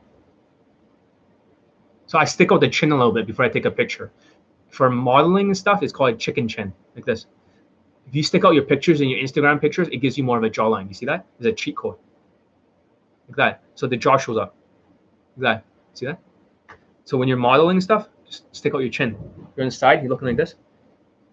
So 2.06 2.18
I 2.18 2.24
stick 2.24 2.52
out 2.52 2.60
the 2.60 2.68
chin 2.68 2.92
a 2.92 2.96
little 2.96 3.12
bit 3.12 3.26
before 3.26 3.44
I 3.44 3.48
take 3.48 3.64
a 3.64 3.70
picture. 3.70 4.12
for 4.68 4.90
modeling 4.90 5.46
and 5.46 5.56
stuff, 5.56 5.82
it's 5.82 5.92
called 5.92 6.14
a 6.14 6.16
chicken 6.16 6.48
chin, 6.48 6.72
like 6.94 7.05
this. 7.05 7.26
If 8.06 8.14
you 8.14 8.22
stick 8.22 8.44
out 8.44 8.54
your 8.54 8.62
pictures 8.62 9.00
in 9.00 9.08
your 9.08 9.18
Instagram 9.18 9.60
pictures, 9.60 9.88
it 9.88 9.98
gives 9.98 10.16
you 10.16 10.24
more 10.24 10.38
of 10.38 10.44
a 10.44 10.50
jawline. 10.50 10.88
You 10.88 10.94
see 10.94 11.06
that? 11.06 11.26
It's 11.38 11.46
a 11.46 11.52
cheat 11.52 11.76
code. 11.76 11.96
Like 13.28 13.36
that. 13.36 13.62
So 13.74 13.86
the 13.86 13.96
jaw 13.96 14.16
shows 14.16 14.38
up. 14.38 14.54
Like 15.36 15.56
that. 15.56 15.64
See 15.94 16.06
that? 16.06 16.20
So 17.04 17.16
when 17.16 17.28
you're 17.28 17.36
modeling 17.36 17.80
stuff, 17.80 18.08
just 18.24 18.54
stick 18.54 18.74
out 18.74 18.78
your 18.78 18.90
chin. 18.90 19.16
You're 19.56 19.64
on 19.64 19.68
the 19.68 19.70
side, 19.70 20.02
you're 20.02 20.10
looking 20.10 20.28
like 20.28 20.36
this. 20.36 20.54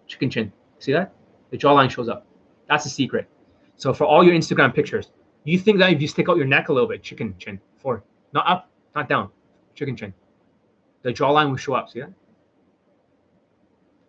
Chicken 0.06 0.30
chin. 0.30 0.52
See 0.78 0.92
that? 0.92 1.12
The 1.50 1.58
jawline 1.58 1.90
shows 1.90 2.08
up. 2.08 2.26
That's 2.68 2.84
the 2.84 2.90
secret. 2.90 3.28
So 3.76 3.92
for 3.92 4.04
all 4.04 4.24
your 4.24 4.34
Instagram 4.34 4.74
pictures, 4.74 5.10
you 5.44 5.58
think 5.58 5.78
that 5.78 5.92
if 5.92 6.00
you 6.00 6.08
stick 6.08 6.28
out 6.28 6.36
your 6.36 6.46
neck 6.46 6.68
a 6.68 6.72
little 6.72 6.88
bit, 6.88 7.02
chicken 7.02 7.34
chin, 7.38 7.60
forward, 7.76 8.02
not 8.32 8.48
up, 8.48 8.70
not 8.94 9.08
down, 9.08 9.30
chicken 9.74 9.96
chin, 9.96 10.14
the 11.02 11.12
jawline 11.12 11.50
will 11.50 11.56
show 11.56 11.74
up. 11.74 11.90
See 11.90 12.00
that? 12.00 12.12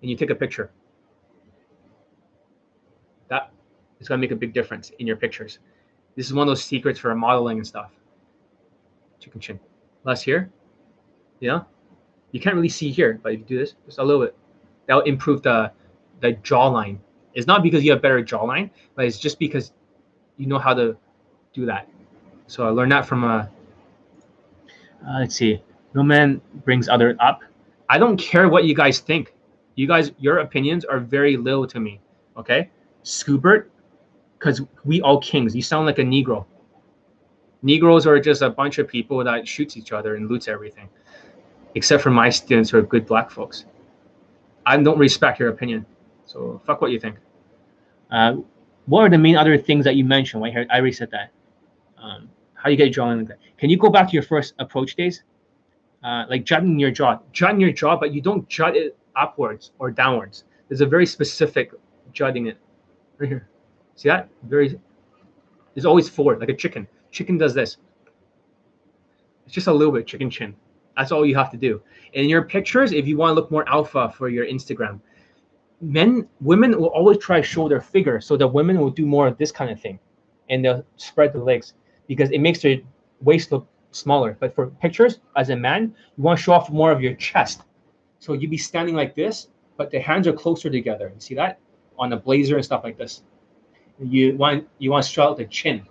And 0.01 0.09
you 0.09 0.15
take 0.15 0.29
a 0.29 0.35
picture. 0.35 0.71
That 3.29 3.51
is 3.99 4.07
going 4.07 4.19
to 4.19 4.21
make 4.21 4.31
a 4.31 4.35
big 4.35 4.53
difference 4.53 4.91
in 4.99 5.07
your 5.07 5.15
pictures. 5.15 5.59
This 6.15 6.27
is 6.27 6.33
one 6.33 6.47
of 6.47 6.51
those 6.51 6.63
secrets 6.63 6.99
for 6.99 7.13
modeling 7.15 7.57
and 7.57 7.67
stuff. 7.67 7.91
Chicken 9.19 9.41
chin. 9.41 9.59
Less 10.03 10.21
here. 10.21 10.51
You 11.39 11.49
know? 11.49 11.65
You 12.31 12.39
can't 12.39 12.55
really 12.55 12.69
see 12.69 12.91
here, 12.91 13.19
but 13.21 13.33
if 13.33 13.39
you 13.39 13.45
do 13.45 13.57
this, 13.57 13.75
just 13.85 13.97
a 13.97 14.03
little 14.03 14.21
bit, 14.21 14.35
that'll 14.87 15.03
improve 15.03 15.41
the 15.41 15.71
the 16.19 16.33
jawline. 16.33 16.97
It's 17.33 17.47
not 17.47 17.63
because 17.63 17.83
you 17.83 17.91
have 17.91 18.01
better 18.01 18.21
jawline, 18.23 18.69
but 18.95 19.05
it's 19.05 19.17
just 19.17 19.39
because 19.39 19.71
you 20.37 20.45
know 20.45 20.59
how 20.59 20.73
to 20.73 20.97
do 21.53 21.65
that. 21.65 21.87
So 22.47 22.67
I 22.67 22.71
learned 22.71 22.91
that 22.91 23.05
from 23.05 23.23
a. 23.23 23.49
Uh, 25.07 25.19
let's 25.19 25.35
see. 25.35 25.61
No 25.93 26.03
man 26.03 26.41
brings 26.65 26.89
other 26.89 27.15
up. 27.19 27.41
I 27.89 27.97
don't 27.97 28.17
care 28.17 28.49
what 28.49 28.65
you 28.65 28.75
guys 28.75 28.99
think. 28.99 29.33
You 29.75 29.87
guys, 29.87 30.11
your 30.17 30.39
opinions 30.39 30.83
are 30.85 30.99
very 30.99 31.37
little 31.37 31.67
to 31.67 31.79
me. 31.79 32.01
Okay, 32.37 32.69
Scoobert, 33.05 33.67
because 34.37 34.61
we 34.83 34.99
all 35.01 35.19
kings. 35.21 35.55
You 35.55 35.61
sound 35.61 35.85
like 35.85 35.99
a 35.99 36.03
Negro. 36.03 36.45
Negroes 37.61 38.05
are 38.05 38.19
just 38.19 38.41
a 38.41 38.49
bunch 38.49 38.77
of 38.79 38.87
people 38.87 39.23
that 39.23 39.47
shoots 39.47 39.77
each 39.77 39.91
other 39.91 40.15
and 40.15 40.27
loots 40.27 40.47
everything, 40.47 40.89
except 41.75 42.03
for 42.03 42.11
my 42.11 42.29
students 42.29 42.69
who 42.69 42.77
are 42.79 42.81
good 42.81 43.05
black 43.05 43.31
folks. 43.31 43.65
I 44.65 44.77
don't 44.77 44.97
respect 44.97 45.39
your 45.39 45.49
opinion, 45.49 45.85
so 46.25 46.61
fuck 46.65 46.81
what 46.81 46.91
you 46.91 46.99
think. 46.99 47.17
Uh, 48.11 48.37
what 48.87 49.01
are 49.01 49.09
the 49.09 49.17
main 49.17 49.35
other 49.35 49.57
things 49.57 49.85
that 49.85 49.95
you 49.95 50.03
mentioned? 50.03 50.43
Right 50.43 50.51
here, 50.51 50.65
I 50.69 50.77
already 50.77 50.93
said 50.93 51.11
that. 51.11 51.31
Um, 51.97 52.29
how 52.53 52.69
you 52.69 52.77
get 52.77 52.91
drawing 52.91 53.19
like 53.19 53.27
that? 53.29 53.39
Can 53.57 53.69
you 53.69 53.77
go 53.77 53.89
back 53.89 54.07
to 54.07 54.13
your 54.13 54.23
first 54.23 54.53
approach 54.59 54.95
days? 54.95 55.23
Uh, 56.03 56.25
like 56.29 56.43
jutting 56.43 56.77
your 56.77 56.91
jaw, 56.91 57.19
jutting 57.31 57.59
your 57.59 57.71
jaw, 57.71 57.97
but 57.97 58.13
you 58.13 58.21
don't 58.21 58.47
jut 58.47 58.75
it 58.75 58.97
upwards 59.15 59.71
or 59.79 59.89
downwards. 59.89 60.43
There's 60.67 60.81
a 60.81 60.85
very 60.85 61.05
specific 61.05 61.71
jutting 62.13 62.47
it 62.47 62.57
right 63.17 63.29
here. 63.29 63.47
See 63.95 64.09
that? 64.09 64.29
Very. 64.43 64.79
It's 65.75 65.85
always 65.85 66.09
forward, 66.09 66.39
like 66.39 66.49
a 66.49 66.53
chicken. 66.55 66.87
Chicken 67.11 67.37
does 67.37 67.53
this. 67.53 67.77
It's 69.45 69.53
just 69.53 69.67
a 69.67 69.73
little 69.73 69.93
bit 69.93 70.07
chicken 70.07 70.29
chin. 70.29 70.55
That's 70.97 71.11
all 71.11 71.25
you 71.25 71.35
have 71.35 71.51
to 71.51 71.57
do. 71.57 71.81
In 72.13 72.29
your 72.29 72.43
pictures, 72.43 72.93
if 72.93 73.07
you 73.07 73.17
want 73.17 73.31
to 73.31 73.35
look 73.35 73.51
more 73.51 73.67
alpha 73.69 74.13
for 74.17 74.29
your 74.29 74.45
Instagram, 74.45 74.99
men, 75.81 76.27
women 76.39 76.77
will 76.79 76.87
always 76.87 77.17
try 77.17 77.41
to 77.41 77.45
show 77.45 77.67
their 77.67 77.81
figure, 77.81 78.21
so 78.21 78.37
the 78.37 78.47
women 78.47 78.79
will 78.79 78.89
do 78.89 79.05
more 79.05 79.27
of 79.27 79.37
this 79.37 79.51
kind 79.51 79.69
of 79.69 79.79
thing, 79.79 79.99
and 80.49 80.63
they'll 80.63 80.85
spread 80.95 81.33
the 81.33 81.39
legs 81.39 81.73
because 82.07 82.31
it 82.31 82.39
makes 82.39 82.61
their 82.61 82.77
waist 83.21 83.51
look 83.51 83.67
smaller. 83.91 84.37
But 84.39 84.55
for 84.55 84.67
pictures, 84.67 85.19
as 85.35 85.49
a 85.49 85.55
man, 85.55 85.93
you 86.17 86.23
want 86.23 86.39
to 86.39 86.43
show 86.43 86.53
off 86.53 86.69
more 86.69 86.91
of 86.91 87.01
your 87.01 87.15
chest. 87.15 87.63
So 88.19 88.33
you'd 88.33 88.51
be 88.51 88.57
standing 88.57 88.95
like 88.95 89.15
this, 89.15 89.49
but 89.77 89.91
the 89.91 89.99
hands 89.99 90.27
are 90.27 90.33
closer 90.33 90.69
together. 90.69 91.11
You 91.13 91.19
see 91.19 91.35
that 91.35 91.59
on 91.97 92.13
a 92.13 92.17
blazer 92.17 92.55
and 92.55 92.65
stuff 92.65 92.83
like 92.83 92.97
this. 92.97 93.23
You 93.99 94.35
want 94.35 94.67
you 94.79 94.91
want 94.91 95.05
to 95.05 95.11
show 95.11 95.23
out 95.23 95.37
the 95.37 95.45
chin. 95.45 95.85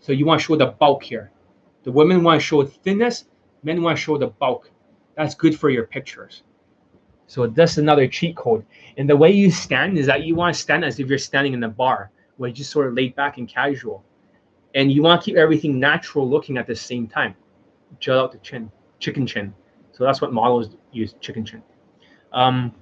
So 0.00 0.12
you 0.12 0.26
want 0.26 0.40
to 0.40 0.46
show 0.46 0.56
the 0.56 0.66
bulk 0.66 1.02
here. 1.02 1.30
The 1.84 1.92
women 1.92 2.22
want 2.22 2.40
to 2.40 2.46
show 2.46 2.64
thinness, 2.64 3.24
men 3.62 3.82
want 3.82 3.98
to 3.98 4.02
show 4.02 4.18
the 4.18 4.28
bulk. 4.28 4.70
That's 5.16 5.34
good 5.34 5.58
for 5.58 5.68
your 5.70 5.86
pictures. 5.86 6.42
So 7.26 7.46
that's 7.46 7.78
another 7.78 8.06
cheat 8.06 8.36
code. 8.36 8.64
And 8.96 9.08
the 9.08 9.16
way 9.16 9.30
you 9.30 9.50
stand 9.50 9.98
is 9.98 10.06
that 10.06 10.24
you 10.24 10.34
want 10.34 10.54
to 10.54 10.60
stand 10.60 10.84
as 10.84 10.98
if 11.00 11.08
you're 11.08 11.18
standing 11.18 11.54
in 11.54 11.60
the 11.60 11.68
bar, 11.68 12.10
where 12.36 12.48
you 12.48 12.54
just 12.54 12.70
sort 12.70 12.88
of 12.88 12.94
laid 12.94 13.14
back 13.14 13.38
and 13.38 13.48
casual. 13.48 14.04
And 14.74 14.90
you 14.90 15.02
want 15.02 15.20
to 15.20 15.24
keep 15.24 15.36
everything 15.36 15.78
natural 15.78 16.28
looking 16.28 16.56
at 16.56 16.66
the 16.66 16.76
same 16.76 17.06
time. 17.06 17.34
Jut 18.00 18.18
out 18.18 18.32
the 18.32 18.38
chin, 18.38 18.70
chicken 18.98 19.26
chin. 19.26 19.54
So 19.92 20.04
that's 20.04 20.20
what 20.20 20.32
models 20.32 20.76
use, 20.92 21.14
chicken 21.20 21.44
chin. 21.44 21.62
Um, 22.32 22.74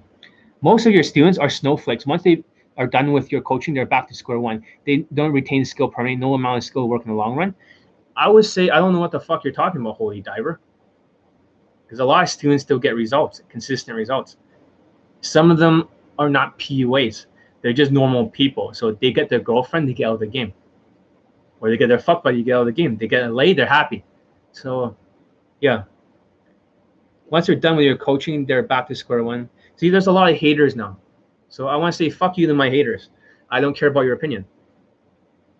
most 0.61 0.85
of 0.85 0.93
your 0.93 1.03
students 1.03 1.37
are 1.37 1.49
snowflakes. 1.49 2.05
Once 2.05 2.23
they 2.23 2.43
are 2.77 2.87
done 2.87 3.11
with 3.11 3.31
your 3.31 3.41
coaching, 3.41 3.73
they're 3.73 3.85
back 3.85 4.07
to 4.07 4.13
square 4.13 4.39
one. 4.39 4.63
They 4.85 5.05
don't 5.13 5.31
retain 5.31 5.65
skill 5.65 5.89
permanently. 5.89 6.25
No 6.25 6.33
amount 6.33 6.57
of 6.57 6.63
skill 6.63 6.87
work 6.87 7.03
in 7.03 7.09
the 7.09 7.15
long 7.15 7.35
run. 7.35 7.55
I 8.15 8.27
would 8.27 8.45
say 8.45 8.69
I 8.69 8.77
don't 8.77 8.93
know 8.93 8.99
what 8.99 9.11
the 9.11 9.19
fuck 9.19 9.43
you're 9.43 9.53
talking 9.53 9.81
about, 9.81 9.95
holy 9.95 10.21
diver. 10.21 10.59
Because 11.85 11.99
a 11.99 12.05
lot 12.05 12.23
of 12.23 12.29
students 12.29 12.63
still 12.63 12.79
get 12.79 12.95
results, 12.95 13.41
consistent 13.49 13.97
results. 13.97 14.37
Some 15.21 15.51
of 15.51 15.57
them 15.57 15.89
are 16.17 16.29
not 16.29 16.57
PUAs. 16.57 17.25
They're 17.61 17.73
just 17.73 17.91
normal 17.91 18.29
people. 18.29 18.73
So 18.73 18.93
they 18.93 19.11
get 19.11 19.29
their 19.29 19.39
girlfriend, 19.39 19.87
they 19.87 19.93
get 19.93 20.05
out 20.05 20.15
of 20.15 20.19
the 20.21 20.27
game. 20.27 20.53
Or 21.59 21.69
they 21.69 21.77
get 21.77 21.87
their 21.89 21.99
fuck 21.99 22.23
buddy, 22.23 22.41
get 22.43 22.55
out 22.55 22.61
of 22.61 22.65
the 22.67 22.71
game. 22.71 22.97
They 22.97 23.07
get 23.07 23.31
laid, 23.33 23.57
they're 23.57 23.65
happy. 23.65 24.03
So 24.51 24.95
yeah. 25.59 25.83
Once 27.29 27.47
they're 27.47 27.55
done 27.55 27.77
with 27.77 27.85
your 27.85 27.97
coaching, 27.97 28.45
they're 28.45 28.63
back 28.63 28.87
to 28.87 28.95
square 28.95 29.23
one. 29.23 29.49
See, 29.75 29.89
there's 29.89 30.07
a 30.07 30.11
lot 30.11 30.29
of 30.29 30.37
haters 30.37 30.75
now. 30.75 30.97
So 31.51 31.67
I 31.67 31.75
want 31.75 31.93
to 31.93 31.97
say 31.97 32.09
fuck 32.09 32.37
you 32.37 32.47
to 32.47 32.53
my 32.53 32.69
haters. 32.69 33.09
I 33.51 33.59
don't 33.59 33.77
care 33.77 33.89
about 33.89 34.01
your 34.01 34.13
opinion. 34.13 34.45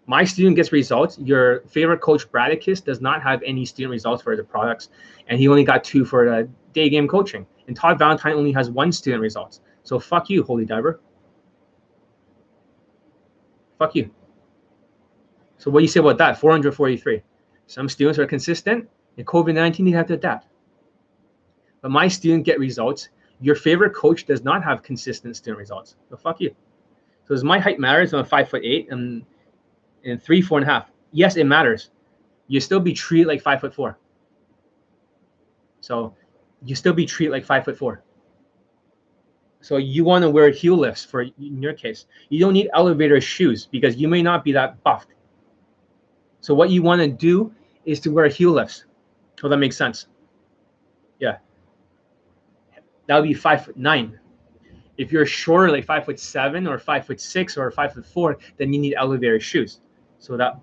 My 0.07 0.23
student 0.23 0.55
gets 0.55 0.71
results. 0.71 1.19
Your 1.19 1.61
favorite 1.67 1.99
coach, 1.99 2.31
Bradicus, 2.31 2.83
does 2.83 3.01
not 3.01 3.21
have 3.21 3.43
any 3.43 3.65
student 3.65 3.91
results 3.91 4.23
for 4.23 4.35
the 4.35 4.43
products, 4.43 4.89
and 5.27 5.37
he 5.37 5.47
only 5.49 5.65
got 5.65 5.83
two 5.83 6.05
for 6.05 6.25
the 6.25 6.49
day 6.73 6.89
game 6.89 7.07
coaching. 7.07 7.45
And 7.67 7.75
Todd 7.75 7.99
Valentine 7.99 8.33
only 8.33 8.53
has 8.53 8.69
one 8.69 8.91
student 8.91 9.21
results. 9.21 9.59
So 9.83 9.99
fuck 9.99 10.29
you, 10.29 10.43
Holy 10.43 10.65
Diver. 10.65 11.01
Fuck 13.77 13.95
you. 13.95 14.09
So 15.57 15.69
what 15.69 15.81
do 15.81 15.83
you 15.83 15.89
say 15.89 15.99
about 15.99 16.17
that? 16.19 16.39
443. 16.39 17.21
Some 17.67 17.89
students 17.89 18.17
are 18.17 18.25
consistent. 18.25 18.89
In 19.17 19.25
COVID 19.25 19.53
19, 19.53 19.85
they 19.85 19.91
have 19.91 20.07
to 20.07 20.13
adapt. 20.13 20.47
But 21.81 21.91
my 21.91 22.07
student 22.07 22.45
get 22.45 22.59
results 22.59 23.09
your 23.41 23.55
favorite 23.55 23.93
coach 23.93 24.25
does 24.25 24.43
not 24.43 24.63
have 24.63 24.83
consistent 24.83 25.35
student 25.35 25.57
results. 25.57 25.95
So 26.09 26.15
fuck 26.15 26.39
you. 26.39 26.55
So 27.27 27.33
does 27.33 27.43
my 27.43 27.59
height 27.59 27.79
matters? 27.79 28.13
I'm 28.13 28.23
five 28.23 28.49
foot 28.49 28.61
eight 28.63 28.91
and 28.91 29.25
and 30.05 30.21
three, 30.21 30.41
four 30.41 30.59
and 30.59 30.67
a 30.67 30.71
half. 30.71 30.91
Yes, 31.11 31.35
it 31.35 31.45
matters. 31.45 31.89
You 32.47 32.59
still 32.59 32.79
be 32.79 32.93
treated 32.93 33.27
like 33.27 33.41
five 33.41 33.59
foot 33.59 33.73
four. 33.73 33.97
So 35.81 36.15
you 36.63 36.75
still 36.75 36.93
be 36.93 37.05
treated 37.05 37.31
like 37.31 37.43
five 37.43 37.65
foot 37.65 37.77
four. 37.77 38.03
So 39.61 39.77
you 39.77 40.03
want 40.03 40.23
to 40.23 40.29
wear 40.29 40.49
heel 40.49 40.77
lifts 40.77 41.03
for 41.03 41.21
in 41.21 41.61
your 41.61 41.73
case. 41.73 42.05
You 42.29 42.39
don't 42.39 42.53
need 42.53 42.69
elevator 42.73 43.19
shoes 43.19 43.65
because 43.65 43.95
you 43.95 44.07
may 44.07 44.21
not 44.21 44.43
be 44.43 44.51
that 44.53 44.81
buffed. 44.83 45.09
So 46.41 46.53
what 46.53 46.69
you 46.69 46.81
want 46.81 47.01
to 47.01 47.07
do 47.07 47.53
is 47.85 47.99
to 48.01 48.11
wear 48.11 48.27
heel 48.27 48.51
lifts. 48.51 48.85
So 49.39 49.49
that 49.49 49.57
makes 49.57 49.77
sense. 49.77 50.07
Yeah 51.19 51.37
that 53.11 53.19
would 53.19 53.27
be 53.27 53.33
five 53.33 53.65
foot 53.65 53.75
nine. 53.75 54.17
If 54.97 55.11
you're 55.11 55.25
shorter, 55.25 55.69
like 55.69 55.83
five 55.83 56.05
foot 56.05 56.17
seven 56.17 56.65
or 56.65 56.79
five 56.79 57.05
foot 57.05 57.19
six 57.19 57.57
or 57.57 57.69
five 57.69 57.93
foot 57.93 58.05
four, 58.05 58.37
then 58.55 58.71
you 58.71 58.79
need 58.79 58.95
elevator 58.95 59.37
shoes. 59.37 59.81
So 60.19 60.37
that 60.37 60.57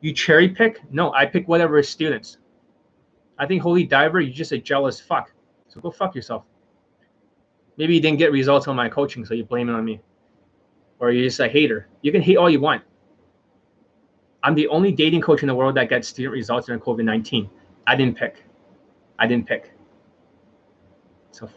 you 0.00 0.12
cherry 0.12 0.48
pick? 0.48 0.80
No, 0.90 1.12
I 1.12 1.26
pick 1.26 1.46
whatever 1.46 1.80
students. 1.84 2.38
I 3.38 3.46
think 3.46 3.62
Holy 3.62 3.84
Diver, 3.84 4.20
you're 4.20 4.34
just 4.34 4.50
a 4.50 4.58
jealous 4.58 5.00
fuck. 5.00 5.30
So 5.68 5.80
go 5.80 5.92
fuck 5.92 6.16
yourself. 6.16 6.42
Maybe 7.76 7.94
you 7.94 8.00
didn't 8.00 8.18
get 8.18 8.32
results 8.32 8.66
on 8.66 8.74
my 8.74 8.88
coaching, 8.88 9.24
so 9.24 9.34
you 9.34 9.44
blame 9.44 9.68
it 9.68 9.74
on 9.74 9.84
me. 9.84 10.00
Or 10.98 11.12
you're 11.12 11.22
just 11.22 11.38
a 11.38 11.46
hater. 11.46 11.86
You 12.02 12.10
can 12.10 12.20
hate 12.20 12.36
all 12.36 12.50
you 12.50 12.58
want. 12.58 12.82
I'm 14.42 14.56
the 14.56 14.66
only 14.66 14.90
dating 14.90 15.20
coach 15.20 15.42
in 15.42 15.46
the 15.46 15.54
world 15.54 15.76
that 15.76 15.88
gets 15.88 16.08
student 16.08 16.32
results 16.32 16.66
during 16.66 16.80
COVID 16.80 17.04
19. 17.04 17.48
I 17.86 17.94
didn't 17.94 18.16
pick. 18.16 18.42
I 19.20 19.28
didn't 19.28 19.46
pick. 19.46 19.73
So 21.34 21.50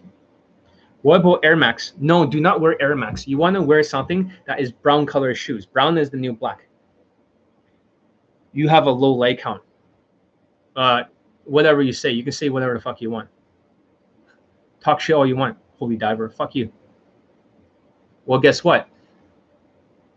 what 1.03 1.21
about 1.21 1.45
Air 1.45 1.55
Max? 1.55 1.93
No, 1.99 2.25
do 2.25 2.41
not 2.41 2.59
wear 2.59 2.81
Air 2.81 2.95
Max. 2.95 3.27
You 3.27 3.37
want 3.37 3.53
to 3.55 3.61
wear 3.61 3.83
something 3.83 4.31
that 4.47 4.59
is 4.59 4.71
brown 4.71 5.05
color 5.05 5.35
shoes. 5.35 5.67
Brown 5.67 5.99
is 5.99 6.09
the 6.09 6.17
new 6.17 6.33
black. 6.33 6.67
You 8.53 8.67
have 8.69 8.87
a 8.87 8.91
low 8.91 9.13
leg 9.13 9.37
count. 9.37 9.61
Uh, 10.75 11.03
whatever 11.43 11.83
you 11.83 11.93
say, 11.93 12.09
you 12.09 12.23
can 12.23 12.31
say 12.31 12.49
whatever 12.49 12.73
the 12.73 12.79
fuck 12.79 13.01
you 13.01 13.11
want. 13.11 13.29
Talk 14.79 14.99
shit 14.99 15.15
all 15.15 15.27
you 15.27 15.35
want, 15.35 15.55
holy 15.77 15.95
diver. 15.95 16.27
Fuck 16.27 16.55
you. 16.55 16.71
Well, 18.25 18.39
guess 18.39 18.63
what? 18.63 18.89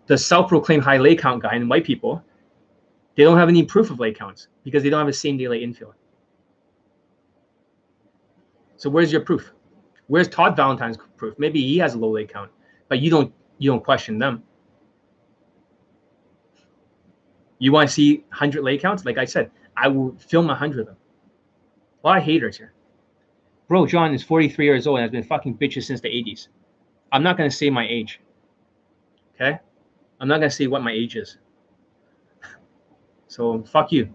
The 0.07 0.17
self-proclaimed 0.17 0.83
high 0.83 0.97
leg 0.97 1.19
count 1.19 1.43
guy 1.43 1.55
and 1.55 1.69
white 1.69 1.85
people, 1.85 2.25
they 3.15 3.25
don't 3.25 3.37
have 3.37 3.51
any 3.51 3.63
proof 3.63 3.91
of 3.91 4.01
leg 4.01 4.17
counts 4.17 4.49
because 4.65 4.83
they 4.83 4.89
don't 4.89 5.01
have 5.01 5.09
a 5.09 5.13
same 5.13 5.37
day 5.37 5.49
lay 5.49 5.63
infield. 5.63 5.95
So 8.81 8.89
where's 8.89 9.13
your 9.13 9.21
proof? 9.21 9.53
Where's 10.07 10.27
Todd 10.27 10.57
Valentine's 10.57 10.97
proof? 11.19 11.39
Maybe 11.39 11.61
he 11.61 11.77
has 11.77 11.93
a 11.93 11.99
low 11.99 12.13
lay 12.13 12.25
count, 12.25 12.51
but 12.89 12.99
you 12.99 13.11
don't 13.11 13.31
you 13.59 13.71
don't 13.71 13.85
question 13.85 14.19
them. 14.19 14.43
You 17.59 17.73
want 17.73 17.91
to 17.91 17.95
see 17.95 18.25
100 18.31 18.63
lay 18.63 18.79
counts? 18.79 19.05
Like 19.05 19.19
I 19.19 19.27
said, 19.27 19.51
I 19.77 19.89
will 19.89 20.17
film 20.17 20.47
100 20.47 20.81
of 20.81 20.87
them. 20.87 20.97
A 22.03 22.07
lot 22.07 22.17
of 22.17 22.25
haters 22.25 22.57
here. 22.57 22.73
Bro, 23.69 23.85
John 23.87 24.15
is 24.15 24.23
43 24.23 24.65
years 24.65 24.87
old 24.87 24.99
and 24.99 25.03
has 25.03 25.11
been 25.11 25.25
fucking 25.25 25.59
bitches 25.59 25.85
since 25.85 26.01
the 26.01 26.09
80s. 26.09 26.49
I'm 27.13 27.23
not 27.23 27.37
going 27.37 27.51
to 27.51 27.55
say 27.55 27.69
my 27.69 27.87
age. 27.87 28.23
Okay? 29.35 29.59
I'm 30.21 30.27
not 30.27 30.39
going 30.39 30.49
to 30.49 30.57
say 30.57 30.69
what 30.69 30.83
my 30.83 30.93
age 30.93 31.17
is. 31.17 31.37
So 33.29 33.63
fuck 33.63 33.93
you, 33.93 34.13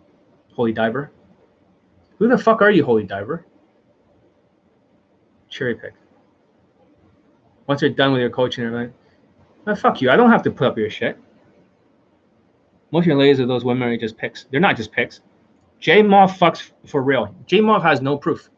Holy 0.54 0.74
Diver. 0.74 1.12
Who 2.18 2.28
the 2.28 2.38
fuck 2.38 2.64
are 2.64 2.72
you, 2.72 2.84
Holy 2.84 3.04
Diver? 3.04 3.46
Cherry 5.56 5.74
pick. 5.74 5.94
Once 7.68 7.82
you're 7.82 7.90
done 7.90 8.12
with 8.12 8.20
your 8.20 8.30
coaching, 8.30 8.66
you're 8.66 8.78
like, 8.78 8.92
oh, 9.68 9.74
fuck 9.74 10.02
you. 10.02 10.12
I 10.12 10.18
don't 10.18 10.30
have 10.30 10.44
to 10.44 10.52
put 10.52 10.68
up 10.68 10.78
your 10.78 10.90
shit. 10.90 11.18
Most 12.92 13.04
of 13.04 13.08
your 13.08 13.18
ladies 13.18 13.40
are 13.40 13.46
those 13.46 13.64
women 13.64 13.88
are 13.88 13.96
just 13.96 14.18
picks. 14.18 14.48
They're 14.52 14.60
not 14.60 14.76
just 14.76 14.92
picks. 14.92 15.22
J 15.80 16.02
Moth 16.02 16.38
fucks 16.38 16.72
for 16.86 17.02
real. 17.02 17.34
J 17.46 17.62
Moth 17.62 17.84
has 17.84 18.02
no 18.02 18.18
proof 18.18 18.50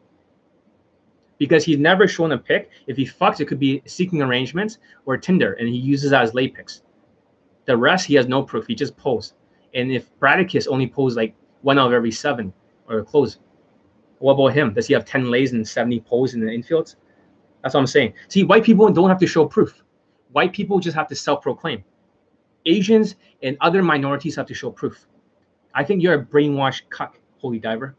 because 1.38 1.64
he's 1.64 1.78
never 1.78 2.08
shown 2.08 2.32
a 2.32 2.38
pick. 2.38 2.68
If 2.88 2.96
he 2.96 3.06
fucks, 3.06 3.40
it 3.40 3.46
could 3.46 3.60
be 3.60 3.80
seeking 3.86 4.20
arrangements 4.20 4.78
or 5.06 5.16
Tinder, 5.16 5.52
and 5.52 5.68
he 5.68 5.76
uses 5.76 6.10
that 6.10 6.22
as 6.22 6.34
lay 6.34 6.48
picks. 6.48 6.82
The 7.66 7.76
rest, 7.76 8.06
he 8.06 8.14
has 8.14 8.26
no 8.26 8.42
proof. 8.42 8.66
He 8.66 8.74
just 8.74 8.96
pulls. 8.96 9.34
And 9.72 9.92
if 9.92 10.10
Bradicus 10.18 10.66
only 10.66 10.88
pulls 10.88 11.14
like 11.14 11.36
one 11.62 11.78
out 11.78 11.86
of 11.86 11.92
every 11.92 12.10
seven 12.10 12.52
or 12.88 13.04
close, 13.04 13.38
what 14.18 14.34
about 14.34 14.48
him? 14.48 14.74
Does 14.74 14.86
he 14.86 14.94
have 14.94 15.04
10 15.04 15.30
lays 15.30 15.52
and 15.52 15.66
70 15.66 16.00
pulls 16.00 16.34
in 16.34 16.40
the 16.40 16.46
infields? 16.46 16.96
That's 17.62 17.74
what 17.74 17.80
I'm 17.80 17.86
saying. 17.86 18.14
See, 18.28 18.44
white 18.44 18.64
people 18.64 18.90
don't 18.90 19.08
have 19.08 19.18
to 19.18 19.26
show 19.26 19.46
proof. 19.46 19.82
White 20.32 20.52
people 20.52 20.80
just 20.80 20.96
have 20.96 21.08
to 21.08 21.14
self 21.14 21.42
proclaim. 21.42 21.84
Asians 22.66 23.16
and 23.42 23.56
other 23.60 23.82
minorities 23.82 24.36
have 24.36 24.46
to 24.46 24.54
show 24.54 24.70
proof. 24.70 25.06
I 25.74 25.84
think 25.84 26.02
you're 26.02 26.14
a 26.14 26.24
brainwashed 26.24 26.82
cuck, 26.90 27.18
holy 27.38 27.58
diver. 27.58 27.96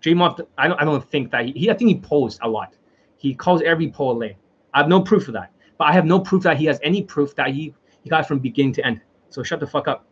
J-Moth, 0.00 0.40
I 0.56 0.68
don't, 0.68 0.80
I 0.80 0.84
don't 0.84 1.04
think 1.04 1.30
that 1.32 1.46
he, 1.46 1.52
he, 1.52 1.70
I 1.70 1.74
think 1.74 1.88
he 1.88 1.98
posed 1.98 2.38
a 2.42 2.48
lot. 2.48 2.74
He 3.16 3.34
calls 3.34 3.62
every 3.62 3.88
pull 3.88 4.12
a 4.12 4.16
lay. 4.16 4.36
I 4.74 4.78
have 4.78 4.88
no 4.88 5.00
proof 5.00 5.26
of 5.28 5.34
that, 5.34 5.52
but 5.76 5.84
I 5.86 5.92
have 5.92 6.06
no 6.06 6.20
proof 6.20 6.42
that 6.44 6.56
he 6.56 6.66
has 6.66 6.78
any 6.82 7.02
proof 7.02 7.34
that 7.34 7.48
he, 7.48 7.74
he 8.02 8.08
got 8.08 8.26
from 8.28 8.38
beginning 8.38 8.72
to 8.74 8.86
end. 8.86 9.00
So 9.28 9.42
shut 9.42 9.60
the 9.60 9.66
fuck 9.66 9.88
up. 9.88 10.06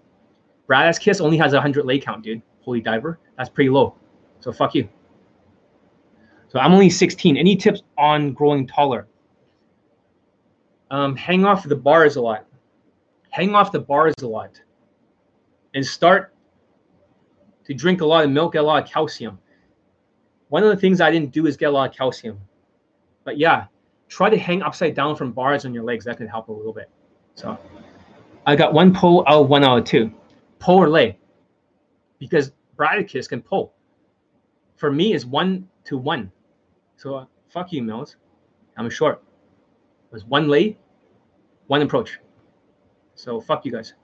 Bradicus 0.67 1.21
only 1.21 1.37
has 1.39 1.53
a 1.53 1.57
100 1.57 1.85
lay 1.85 1.99
count, 1.99 2.25
dude. 2.25 2.43
Holy 2.61 2.81
diver. 2.81 3.21
That's 3.39 3.49
pretty 3.49 3.71
low. 3.71 3.97
So 4.47 4.53
fuck 4.53 4.77
you. 4.77 4.89
So 6.47 6.61
I'm 6.61 6.73
only 6.73 6.89
16. 6.89 7.37
Any 7.37 7.57
tips 7.57 7.83
on 7.99 8.33
growing 8.33 8.65
taller? 8.65 9.09
Um, 10.89 11.17
hang 11.17 11.45
off 11.45 11.65
the 11.65 11.75
bars 11.75 12.15
a 12.15 12.21
lot. 12.21 12.47
Hang 13.31 13.57
off 13.57 13.73
the 13.73 13.81
bars 13.81 14.15
a 14.23 14.29
lot. 14.29 14.61
And 15.75 15.85
start 15.85 16.33
to 17.65 17.75
drink 17.75 18.03
a 18.03 18.07
lot 18.07 18.25
of 18.25 18.31
milk, 18.31 18.53
get 18.53 18.61
a 18.61 18.63
lot 18.63 18.85
of 18.85 18.89
calcium. 18.89 19.41
One 20.47 20.63
of 20.63 20.69
the 20.69 20.77
things 20.77 21.01
I 21.01 21.11
didn't 21.11 21.33
do 21.33 21.47
is 21.47 21.57
get 21.57 21.71
a 21.71 21.73
lot 21.73 21.91
of 21.91 21.97
calcium. 21.97 22.39
But 23.25 23.39
yeah, 23.39 23.65
try 24.07 24.31
to 24.31 24.39
hang 24.39 24.63
upside 24.63 24.95
down 24.95 25.17
from 25.17 25.33
bars 25.33 25.65
on 25.65 25.75
your 25.75 25.83
legs. 25.83 26.05
That 26.05 26.19
can 26.19 26.29
help 26.29 26.47
a 26.47 26.53
little 26.53 26.73
bit. 26.73 26.89
So 27.35 27.59
I 28.47 28.55
got 28.55 28.73
one 28.73 28.95
pull 28.95 29.25
out, 29.27 29.49
one 29.49 29.65
out 29.65 29.79
of 29.79 29.85
two. 29.87 30.13
Pull 30.61 30.77
or 30.77 30.89
lay. 30.89 31.19
Because 32.21 32.53
Bradicus 32.77 33.29
can 33.29 33.43
pull. 33.43 33.73
For 34.77 34.93
me, 34.93 35.15
it's 35.15 35.25
one 35.25 35.69
to 35.85 35.97
one. 35.97 36.31
So 36.97 37.15
uh, 37.15 37.27
fuck 37.49 37.73
you, 37.73 37.83
Mills. 37.83 38.17
I'm 38.77 38.91
short. 38.91 39.23
It 40.11 40.13
was 40.13 40.25
one 40.25 40.49
lay, 40.49 40.79
one 41.67 41.83
approach. 41.83 42.19
So 43.15 43.41
fuck 43.41 43.65
you 43.65 43.73
guys. 43.73 43.95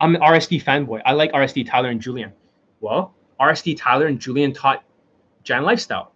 I'm 0.00 0.14
an 0.14 0.20
RSD 0.20 0.62
fanboy. 0.62 1.02
I 1.04 1.12
like 1.12 1.32
RSD 1.32 1.68
Tyler 1.68 1.90
and 1.90 2.00
Julien. 2.00 2.32
Well, 2.80 3.14
RSD 3.40 3.76
Tyler 3.76 4.06
and 4.06 4.18
Julien 4.18 4.52
taught 4.52 4.84
Jan 5.42 5.64
Lifestyle. 5.64 6.12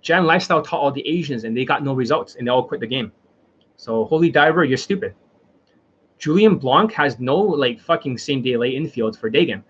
Jan 0.00 0.24
Lifestyle 0.24 0.62
taught 0.62 0.80
all 0.80 0.92
the 0.92 1.06
Asians 1.06 1.44
and 1.44 1.56
they 1.56 1.64
got 1.64 1.82
no 1.84 1.92
results 1.92 2.36
and 2.36 2.46
they 2.46 2.50
all 2.50 2.62
quit 2.62 2.80
the 2.80 2.86
game. 2.86 3.12
So 3.76 4.04
Holy 4.04 4.30
Diver, 4.30 4.64
you're 4.64 4.78
stupid. 4.78 5.14
Julien 6.18 6.56
Blanc 6.56 6.92
has 6.92 7.18
no 7.18 7.36
like 7.36 7.80
fucking 7.80 8.16
same 8.16 8.40
day 8.40 8.56
lay 8.56 8.70
infield 8.70 9.18
for 9.18 9.28
day 9.28 9.44
game. 9.44 9.64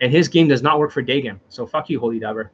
And 0.00 0.12
his 0.12 0.28
game 0.28 0.48
does 0.48 0.62
not 0.62 0.78
work 0.78 0.92
for 0.92 1.02
game. 1.02 1.40
So 1.48 1.66
fuck 1.66 1.90
you, 1.90 2.00
Holy 2.00 2.18
Diver. 2.18 2.52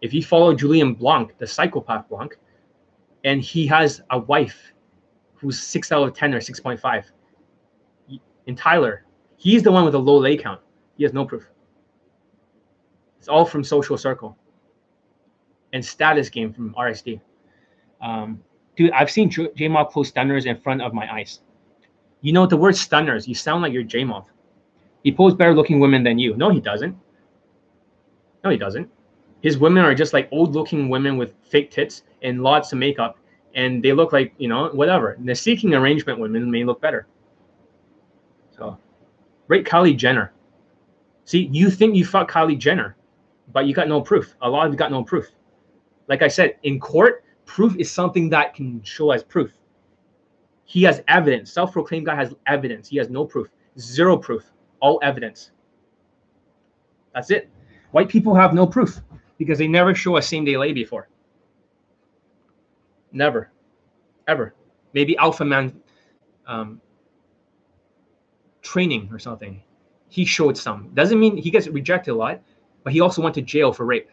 If 0.00 0.14
you 0.14 0.22
follow 0.22 0.54
Julien 0.54 0.94
Blanc, 0.94 1.36
the 1.38 1.46
psychopath 1.46 2.08
Blanc, 2.08 2.36
and 3.24 3.42
he 3.42 3.66
has 3.66 4.00
a 4.10 4.18
wife 4.18 4.72
who's 5.34 5.60
six 5.60 5.92
out 5.92 6.06
of 6.06 6.14
ten 6.14 6.32
or 6.32 6.40
six 6.40 6.60
point 6.60 6.80
five. 6.80 7.10
In 8.46 8.56
Tyler, 8.56 9.04
he's 9.36 9.62
the 9.62 9.72
one 9.72 9.84
with 9.84 9.94
a 9.94 9.98
low 9.98 10.18
lay 10.18 10.36
count. 10.36 10.60
He 10.96 11.04
has 11.04 11.12
no 11.12 11.24
proof. 11.24 11.46
It's 13.18 13.28
all 13.28 13.44
from 13.44 13.62
social 13.62 13.98
circle 13.98 14.36
and 15.72 15.84
status 15.84 16.28
game 16.28 16.52
from 16.52 16.74
RSD. 16.74 17.20
Um, 18.00 18.42
dude, 18.76 18.92
I've 18.92 19.10
seen 19.10 19.30
J 19.30 19.68
Moth 19.68 19.92
close 19.92 20.08
stunners 20.08 20.46
in 20.46 20.58
front 20.58 20.82
of 20.82 20.94
my 20.94 21.12
eyes. 21.12 21.40
You 22.22 22.32
know 22.32 22.46
the 22.46 22.56
word 22.56 22.76
stunners. 22.76 23.28
You 23.28 23.34
sound 23.34 23.62
like 23.62 23.72
you're 23.72 23.82
J 23.82 24.04
Moth. 24.04 24.26
He 25.02 25.12
pulls 25.12 25.34
better 25.34 25.54
looking 25.54 25.80
women 25.80 26.02
than 26.02 26.18
you. 26.18 26.36
No, 26.36 26.50
he 26.50 26.60
doesn't. 26.60 26.96
No, 28.44 28.50
he 28.50 28.56
doesn't. 28.56 28.88
His 29.42 29.58
women 29.58 29.84
are 29.84 29.94
just 29.94 30.12
like 30.12 30.28
old 30.30 30.54
looking 30.54 30.88
women 30.88 31.16
with 31.16 31.34
fake 31.42 31.70
tits 31.70 32.02
and 32.22 32.42
lots 32.42 32.72
of 32.72 32.78
makeup, 32.78 33.18
and 33.54 33.82
they 33.82 33.92
look 33.92 34.12
like 34.12 34.34
you 34.38 34.48
know 34.48 34.68
whatever. 34.68 35.16
The 35.24 35.34
seeking 35.34 35.74
arrangement 35.74 36.18
women 36.18 36.50
may 36.50 36.64
look 36.64 36.80
better. 36.80 37.06
So, 38.56 38.78
rate 39.48 39.64
Kylie 39.64 39.96
Jenner. 39.96 40.32
See, 41.24 41.48
you 41.52 41.70
think 41.70 41.96
you 41.96 42.04
fuck 42.04 42.30
Kylie 42.30 42.58
Jenner 42.58 42.96
but 43.52 43.66
you 43.66 43.74
got 43.74 43.88
no 43.88 44.00
proof. 44.00 44.36
A 44.42 44.48
lot 44.48 44.66
of 44.66 44.72
you 44.72 44.78
got 44.78 44.90
no 44.90 45.02
proof. 45.02 45.28
Like 46.08 46.22
I 46.22 46.28
said, 46.28 46.56
in 46.62 46.80
court, 46.80 47.24
proof 47.44 47.76
is 47.76 47.90
something 47.90 48.28
that 48.30 48.54
can 48.54 48.82
show 48.82 49.10
as 49.10 49.22
proof. 49.22 49.52
He 50.64 50.82
has 50.84 51.02
evidence. 51.08 51.52
Self-proclaimed 51.52 52.06
guy 52.06 52.14
has 52.14 52.34
evidence. 52.46 52.88
He 52.88 52.96
has 52.98 53.10
no 53.10 53.24
proof. 53.24 53.48
Zero 53.78 54.16
proof. 54.16 54.44
All 54.80 54.98
evidence. 55.02 55.50
That's 57.14 57.30
it. 57.30 57.50
White 57.92 58.08
people 58.08 58.34
have 58.34 58.54
no 58.54 58.66
proof 58.66 59.00
because 59.38 59.58
they 59.58 59.68
never 59.68 59.94
show 59.94 60.16
a 60.16 60.22
same 60.22 60.44
day 60.44 60.56
lay 60.56 60.72
before. 60.72 61.08
Never. 63.12 63.50
Ever. 64.28 64.54
Maybe 64.92 65.16
Alpha 65.16 65.44
Man 65.44 65.80
um, 66.46 66.80
training 68.62 69.08
or 69.12 69.18
something. 69.18 69.62
He 70.08 70.24
showed 70.24 70.56
some. 70.56 70.90
Doesn't 70.94 71.18
mean 71.18 71.36
he 71.36 71.50
gets 71.50 71.68
rejected 71.68 72.12
a 72.12 72.14
lot 72.14 72.40
but 72.82 72.92
he 72.92 73.00
also 73.00 73.22
went 73.22 73.34
to 73.34 73.42
jail 73.42 73.72
for 73.72 73.84
rape. 73.84 74.10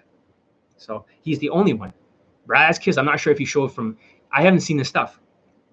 So 0.78 1.06
he's 1.22 1.40
the 1.40 1.50
only 1.50 1.74
one. 1.74 1.94
Kiss, 2.80 2.98
I'm 2.98 3.06
not 3.06 3.20
sure 3.20 3.34
if 3.34 3.40
he 3.40 3.46
showed 3.46 3.74
from, 3.74 3.98
I 4.32 4.42
haven't 4.42 4.62
seen 4.62 4.78
the 4.78 4.86
stuff 4.86 5.20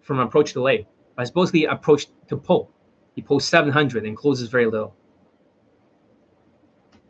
from 0.00 0.18
approach 0.18 0.52
to 0.54 0.62
lay, 0.62 0.86
but 1.16 1.26
supposedly 1.26 1.66
approach 1.66 2.06
to 2.28 2.36
pull. 2.36 2.70
He 3.14 3.22
posts 3.22 3.48
700 3.48 4.04
and 4.04 4.16
closes 4.16 4.48
very 4.48 4.66
little. 4.66 4.94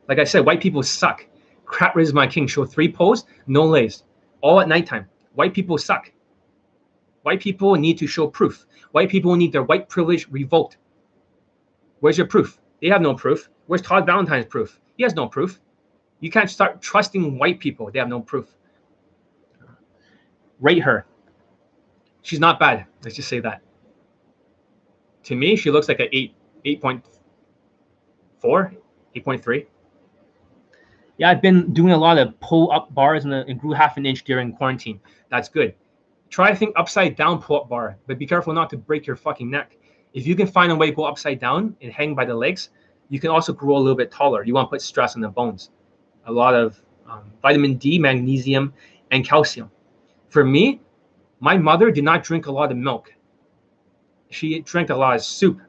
Like 0.08 0.18
I 0.18 0.24
said, 0.24 0.44
white 0.44 0.60
people 0.60 0.82
suck. 0.82 1.26
Crap 1.64 1.98
is 1.98 2.12
my 2.12 2.26
king. 2.26 2.46
Show 2.46 2.64
three 2.64 2.92
posts, 2.92 3.26
no 3.46 3.64
lays, 3.64 4.04
all 4.42 4.60
at 4.60 4.68
nighttime. 4.68 5.08
White 5.34 5.54
people 5.54 5.78
suck. 5.78 6.10
White 7.22 7.40
people 7.40 7.74
need 7.74 7.96
to 7.98 8.06
show 8.06 8.28
proof. 8.28 8.66
White 8.92 9.08
people 9.08 9.34
need 9.34 9.52
their 9.52 9.62
white 9.62 9.88
privilege 9.88 10.28
revoked. 10.28 10.76
Where's 12.00 12.18
your 12.18 12.26
proof? 12.26 12.60
They 12.82 12.88
have 12.88 13.00
no 13.00 13.14
proof. 13.14 13.48
Where's 13.66 13.80
Todd 13.80 14.04
Valentine's 14.04 14.44
proof? 14.44 14.78
He 14.96 15.02
has 15.04 15.14
no 15.14 15.26
proof. 15.26 15.58
You 16.20 16.30
can't 16.30 16.50
start 16.50 16.82
trusting 16.82 17.38
white 17.38 17.60
people. 17.60 17.90
They 17.90 17.98
have 17.98 18.08
no 18.08 18.20
proof. 18.20 18.54
Rate 20.60 20.82
her. 20.82 21.06
She's 22.22 22.40
not 22.40 22.60
bad. 22.60 22.86
Let's 23.02 23.16
just 23.16 23.28
say 23.28 23.40
that. 23.40 23.62
To 25.24 25.34
me, 25.34 25.56
she 25.56 25.70
looks 25.70 25.88
like 25.88 26.00
an 26.00 26.08
8, 26.12 26.34
8.4, 26.64 27.02
8.3. 29.16 29.66
Yeah, 31.16 31.30
I've 31.30 31.40
been 31.40 31.72
doing 31.72 31.92
a 31.92 31.96
lot 31.96 32.18
of 32.18 32.38
pull 32.40 32.72
up 32.72 32.92
bars 32.94 33.24
and, 33.24 33.32
and 33.32 33.60
grew 33.60 33.72
half 33.72 33.96
an 33.96 34.04
inch 34.04 34.24
during 34.24 34.52
quarantine. 34.52 35.00
That's 35.30 35.48
good. 35.48 35.74
Try 36.30 36.50
to 36.50 36.56
think 36.56 36.74
upside 36.76 37.16
down 37.16 37.40
pull 37.40 37.60
up 37.60 37.68
bar, 37.68 37.96
but 38.06 38.18
be 38.18 38.26
careful 38.26 38.52
not 38.52 38.68
to 38.70 38.76
break 38.76 39.06
your 39.06 39.16
fucking 39.16 39.48
neck. 39.50 39.76
If 40.12 40.26
you 40.26 40.34
can 40.34 40.46
find 40.46 40.72
a 40.72 40.76
way 40.76 40.86
to 40.86 40.92
go 40.92 41.04
upside 41.04 41.38
down 41.40 41.76
and 41.80 41.92
hang 41.92 42.14
by 42.14 42.24
the 42.24 42.34
legs, 42.34 42.70
you 43.08 43.20
can 43.20 43.30
also 43.30 43.52
grow 43.52 43.76
a 43.76 43.78
little 43.78 43.96
bit 43.96 44.10
taller. 44.10 44.44
You 44.44 44.54
want 44.54 44.66
to 44.66 44.70
put 44.70 44.82
stress 44.82 45.14
on 45.14 45.20
the 45.20 45.28
bones 45.28 45.70
a 46.26 46.32
lot 46.32 46.54
of 46.54 46.80
um, 47.08 47.30
vitamin 47.42 47.74
D, 47.74 47.98
magnesium, 47.98 48.72
and 49.10 49.24
calcium. 49.24 49.70
For 50.28 50.44
me, 50.44 50.80
my 51.40 51.56
mother 51.56 51.90
did 51.90 52.04
not 52.04 52.24
drink 52.24 52.46
a 52.46 52.52
lot 52.52 52.70
of 52.70 52.78
milk. 52.78 53.12
She 54.34 54.60
drank 54.60 54.90
a 54.90 54.94
lot 54.96 55.14
of 55.14 55.22
soup. 55.22 55.60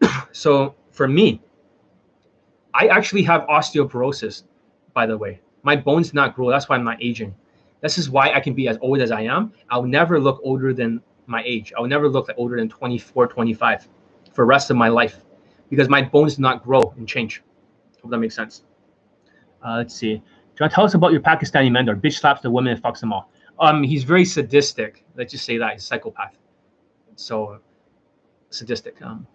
so 0.32 0.74
for 0.90 1.08
me, 1.08 1.40
I 2.74 2.88
actually 2.88 3.22
have 3.22 3.42
osteoporosis, 3.42 4.44
by 4.92 5.06
the 5.06 5.16
way. 5.16 5.40
My 5.62 5.74
bones 5.74 6.12
not 6.12 6.36
grow. 6.36 6.50
That's 6.50 6.68
why 6.68 6.76
I'm 6.76 6.84
not 6.84 7.02
aging. 7.02 7.34
This 7.80 7.96
is 7.96 8.10
why 8.10 8.32
I 8.32 8.40
can 8.40 8.54
be 8.54 8.68
as 8.68 8.76
old 8.82 9.00
as 9.00 9.10
I 9.10 9.22
am. 9.22 9.52
I'll 9.70 9.84
never 9.84 10.20
look 10.20 10.40
older 10.44 10.74
than 10.74 11.00
my 11.26 11.42
age. 11.44 11.72
I'll 11.76 11.86
never 11.86 12.08
look 12.08 12.28
older 12.36 12.56
than 12.56 12.68
24, 12.68 13.26
25 13.26 13.88
for 14.32 14.42
the 14.42 14.44
rest 14.44 14.70
of 14.70 14.76
my 14.76 14.88
life 14.88 15.24
because 15.70 15.88
my 15.88 16.02
bones 16.02 16.36
do 16.36 16.42
not 16.42 16.62
grow 16.62 16.92
and 16.96 17.08
change. 17.08 17.42
Hope 18.02 18.10
that 18.10 18.18
makes 18.18 18.34
sense. 18.34 18.64
Uh, 19.64 19.76
let's 19.76 19.94
see. 19.94 20.22
Do 20.56 20.68
tell 20.68 20.84
us 20.84 20.94
about 20.94 21.12
your 21.12 21.20
Pakistani 21.20 21.70
mentor? 21.70 21.96
Bitch 21.96 22.18
slaps 22.18 22.42
the 22.42 22.50
women 22.50 22.72
and 22.74 22.82
fucks 22.82 23.00
them 23.00 23.12
all. 23.12 23.30
Um, 23.58 23.82
he's 23.82 24.04
very 24.04 24.24
sadistic. 24.24 25.04
Let's 25.16 25.32
just 25.32 25.44
say 25.44 25.56
that 25.58 25.72
he's 25.72 25.84
psychopath. 25.84 26.36
So 27.18 27.58
sadistic. 28.50 29.02
Um, 29.02 29.26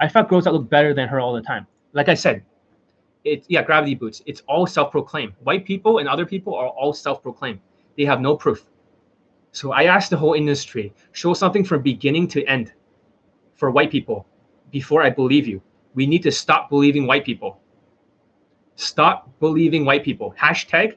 I 0.00 0.08
fuck 0.08 0.28
girls 0.28 0.44
that 0.44 0.54
look 0.54 0.68
better 0.70 0.94
than 0.94 1.06
her 1.08 1.20
all 1.20 1.34
the 1.34 1.42
time. 1.42 1.66
Like 1.92 2.08
I 2.08 2.14
said, 2.14 2.42
it 3.24 3.44
yeah, 3.48 3.62
gravity 3.62 3.94
boots. 3.94 4.22
It's 4.24 4.40
all 4.48 4.66
self-proclaimed. 4.66 5.34
White 5.42 5.66
people 5.66 5.98
and 5.98 6.08
other 6.08 6.24
people 6.24 6.54
are 6.54 6.68
all 6.68 6.94
self-proclaimed. 6.94 7.60
They 7.96 8.04
have 8.04 8.20
no 8.22 8.36
proof. 8.36 8.64
So 9.52 9.72
I 9.72 9.84
asked 9.84 10.10
the 10.10 10.16
whole 10.16 10.32
industry, 10.32 10.94
show 11.12 11.34
something 11.34 11.64
from 11.64 11.82
beginning 11.82 12.28
to 12.28 12.44
end 12.44 12.72
for 13.54 13.70
white 13.70 13.90
people 13.90 14.26
before 14.70 15.02
I 15.02 15.10
believe 15.10 15.46
you. 15.46 15.60
We 15.94 16.06
need 16.06 16.22
to 16.22 16.32
stop 16.32 16.70
believing 16.70 17.06
white 17.06 17.24
people. 17.24 17.60
Stop 18.76 19.30
believing 19.40 19.84
white 19.84 20.04
people. 20.04 20.34
Hashtag 20.38 20.96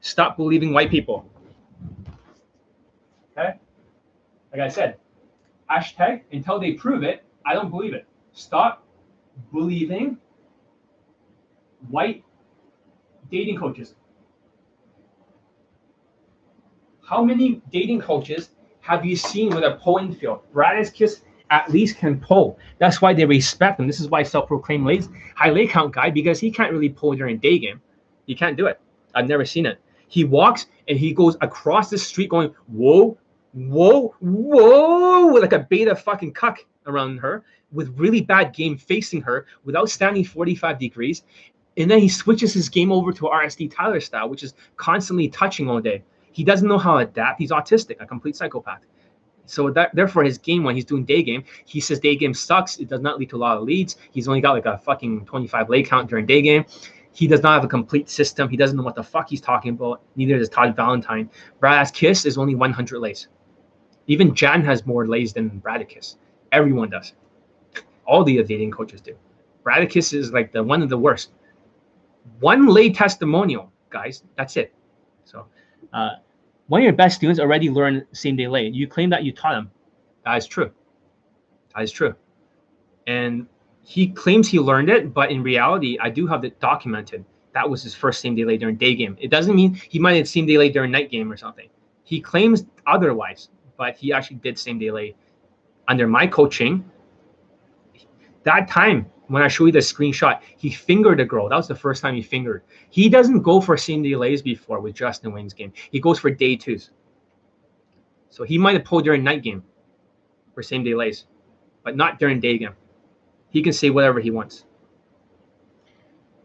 stop 0.00 0.36
believing 0.36 0.72
white 0.72 0.90
people. 0.90 1.26
Okay? 3.32 3.58
Like 4.52 4.60
I 4.60 4.68
said, 4.68 4.96
hashtag 5.70 6.22
until 6.32 6.58
they 6.58 6.72
prove 6.72 7.02
it, 7.02 7.24
I 7.46 7.54
don't 7.54 7.70
believe 7.70 7.94
it. 7.94 8.06
Stop 8.32 8.84
believing 9.52 10.18
white 11.88 12.24
dating 13.30 13.58
coaches. 13.58 13.94
How 17.02 17.22
many 17.24 17.62
dating 17.72 18.00
coaches 18.00 18.50
have 18.80 19.04
you 19.04 19.16
seen 19.16 19.54
with 19.54 19.64
a 19.64 19.78
pulling 19.82 20.14
field? 20.14 20.40
Bradicus 20.52 21.22
at 21.50 21.70
least 21.70 21.96
can 21.96 22.20
pull. 22.20 22.58
That's 22.78 23.00
why 23.00 23.14
they 23.14 23.24
respect 23.24 23.80
him. 23.80 23.86
This 23.86 24.00
is 24.00 24.08
why 24.08 24.22
self-proclaimed 24.22 24.84
lays 24.84 25.08
high 25.34 25.50
lay 25.50 25.66
count 25.66 25.94
guy 25.94 26.10
because 26.10 26.38
he 26.38 26.50
can't 26.50 26.72
really 26.72 26.90
pull 26.90 27.14
during 27.14 27.38
day 27.38 27.58
game. 27.58 27.80
He 28.26 28.34
can't 28.34 28.56
do 28.56 28.66
it. 28.66 28.80
I've 29.14 29.28
never 29.28 29.44
seen 29.44 29.64
it. 29.64 29.80
He 30.08 30.24
walks 30.24 30.66
and 30.86 30.98
he 30.98 31.12
goes 31.12 31.36
across 31.40 31.90
the 31.90 31.98
street 31.98 32.30
going, 32.30 32.54
whoa, 32.66 33.18
whoa, 33.52 34.14
whoa, 34.20 35.26
like 35.40 35.52
a 35.52 35.60
beta 35.60 35.94
fucking 35.94 36.32
cuck 36.32 36.58
around 36.86 37.18
her 37.18 37.44
with 37.72 37.98
really 37.98 38.20
bad 38.20 38.54
game 38.54 38.76
facing 38.76 39.20
her 39.22 39.46
without 39.64 39.90
standing 39.90 40.24
45 40.24 40.78
degrees. 40.78 41.22
And 41.76 41.90
then 41.90 42.00
he 42.00 42.08
switches 42.08 42.52
his 42.52 42.68
game 42.68 42.90
over 42.90 43.12
to 43.12 43.22
RSD 43.22 43.74
Tyler 43.74 44.00
style, 44.00 44.28
which 44.28 44.42
is 44.42 44.54
constantly 44.76 45.28
touching 45.28 45.68
all 45.68 45.80
day. 45.80 46.02
He 46.32 46.44
doesn't 46.44 46.68
know 46.68 46.78
how 46.78 46.94
to 46.94 47.08
adapt. 47.08 47.40
He's 47.40 47.50
autistic, 47.50 47.96
a 48.00 48.06
complete 48.06 48.36
psychopath. 48.36 48.80
So 49.46 49.70
that 49.70 49.94
therefore 49.94 50.24
his 50.24 50.36
game 50.38 50.62
when 50.62 50.74
he's 50.74 50.84
doing 50.84 51.04
day 51.04 51.22
game, 51.22 51.42
he 51.64 51.80
says 51.80 52.00
day 52.00 52.16
game 52.16 52.34
sucks. 52.34 52.76
It 52.78 52.88
does 52.88 53.00
not 53.00 53.18
lead 53.18 53.30
to 53.30 53.36
a 53.36 53.38
lot 53.38 53.56
of 53.56 53.64
leads. 53.64 53.96
He's 54.10 54.28
only 54.28 54.40
got 54.40 54.52
like 54.52 54.66
a 54.66 54.76
fucking 54.78 55.24
25 55.24 55.70
lay 55.70 55.82
count 55.82 56.10
during 56.10 56.26
day 56.26 56.42
game. 56.42 56.64
He 57.12 57.26
does 57.26 57.42
not 57.42 57.54
have 57.54 57.64
a 57.64 57.68
complete 57.68 58.10
system. 58.10 58.48
He 58.48 58.56
doesn't 58.56 58.76
know 58.76 58.82
what 58.82 58.94
the 58.94 59.02
fuck 59.02 59.28
he's 59.28 59.40
talking 59.40 59.72
about. 59.72 60.02
Neither 60.16 60.38
does 60.38 60.48
Todd 60.48 60.76
Valentine. 60.76 61.30
Bradicus 61.60 62.26
is 62.26 62.36
only 62.36 62.54
100 62.54 62.98
lays. 62.98 63.28
Even 64.08 64.34
Jan 64.34 64.64
has 64.64 64.84
more 64.86 65.06
lays 65.06 65.32
than 65.32 65.48
Bradicus. 65.60 66.16
Everyone 66.52 66.90
does. 66.90 67.12
All 68.06 68.24
the 68.24 68.42
dating 68.42 68.70
coaches 68.70 69.00
do. 69.00 69.14
Bradicus 69.62 70.12
is 70.12 70.32
like 70.32 70.50
the 70.50 70.62
one 70.62 70.82
of 70.82 70.88
the 70.88 70.98
worst. 70.98 71.30
One 72.40 72.66
lay 72.66 72.90
testimonial, 72.90 73.70
guys. 73.90 74.24
That's 74.36 74.56
it. 74.56 74.72
So 75.24 75.46
uh, 75.92 76.16
one 76.68 76.80
of 76.80 76.84
your 76.84 76.94
best 76.94 77.16
students 77.16 77.38
already 77.38 77.68
learned 77.70 78.06
same 78.12 78.36
day 78.36 78.48
lay. 78.48 78.68
You 78.68 78.86
claim 78.86 79.10
that 79.10 79.24
you 79.24 79.32
taught 79.32 79.56
him. 79.56 79.70
That 80.24 80.36
is 80.36 80.46
true. 80.46 80.70
That 81.74 81.82
is 81.82 81.92
true. 81.92 82.14
And 83.06 83.46
he 83.82 84.08
claims 84.08 84.48
he 84.48 84.58
learned 84.58 84.90
it, 84.90 85.14
but 85.14 85.30
in 85.30 85.42
reality, 85.42 85.98
I 86.00 86.10
do 86.10 86.26
have 86.26 86.44
it 86.44 86.60
documented. 86.60 87.24
That 87.52 87.68
was 87.68 87.82
his 87.82 87.94
first 87.94 88.20
same 88.20 88.34
day 88.34 88.44
lay 88.44 88.58
during 88.58 88.76
day 88.76 88.94
game. 88.94 89.16
It 89.20 89.30
doesn't 89.30 89.56
mean 89.56 89.74
he 89.74 89.98
might 89.98 90.16
have 90.16 90.28
same 90.28 90.46
day 90.46 90.58
lay 90.58 90.68
during 90.68 90.90
night 90.90 91.10
game 91.10 91.32
or 91.32 91.36
something. 91.36 91.68
He 92.04 92.20
claims 92.20 92.64
otherwise, 92.86 93.48
but 93.78 93.96
he 93.96 94.12
actually 94.12 94.36
did 94.36 94.58
same 94.58 94.78
day 94.78 94.90
lay 94.90 95.14
under 95.86 96.06
my 96.06 96.26
coaching. 96.26 96.84
That 98.42 98.68
time 98.68 99.06
when 99.28 99.42
I 99.42 99.48
show 99.48 99.66
you 99.66 99.72
the 99.72 99.78
screenshot, 99.78 100.40
he 100.56 100.70
fingered 100.70 101.20
a 101.20 101.24
girl. 101.24 101.48
That 101.48 101.56
was 101.56 101.68
the 101.68 101.74
first 101.74 102.02
time 102.02 102.14
he 102.14 102.22
fingered. 102.22 102.64
He 102.90 103.08
doesn't 103.08 103.42
go 103.42 103.60
for 103.60 103.76
same 103.76 104.02
day 104.02 104.16
lays 104.16 104.42
before 104.42 104.80
with 104.80 104.94
Justin 104.94 105.32
Wayne's 105.32 105.54
game. 105.54 105.72
He 105.90 106.00
goes 106.00 106.18
for 106.18 106.30
day 106.30 106.56
twos. 106.56 106.90
So 108.28 108.44
he 108.44 108.58
might 108.58 108.74
have 108.74 108.84
pulled 108.84 109.04
during 109.04 109.22
night 109.22 109.42
game 109.42 109.62
for 110.54 110.62
same 110.62 110.82
day 110.82 110.94
lays, 110.94 111.26
but 111.84 111.96
not 111.96 112.18
during 112.18 112.40
day 112.40 112.58
game. 112.58 112.74
He 113.50 113.62
can 113.62 113.72
say 113.72 113.90
whatever 113.90 114.20
he 114.20 114.30
wants. 114.30 114.64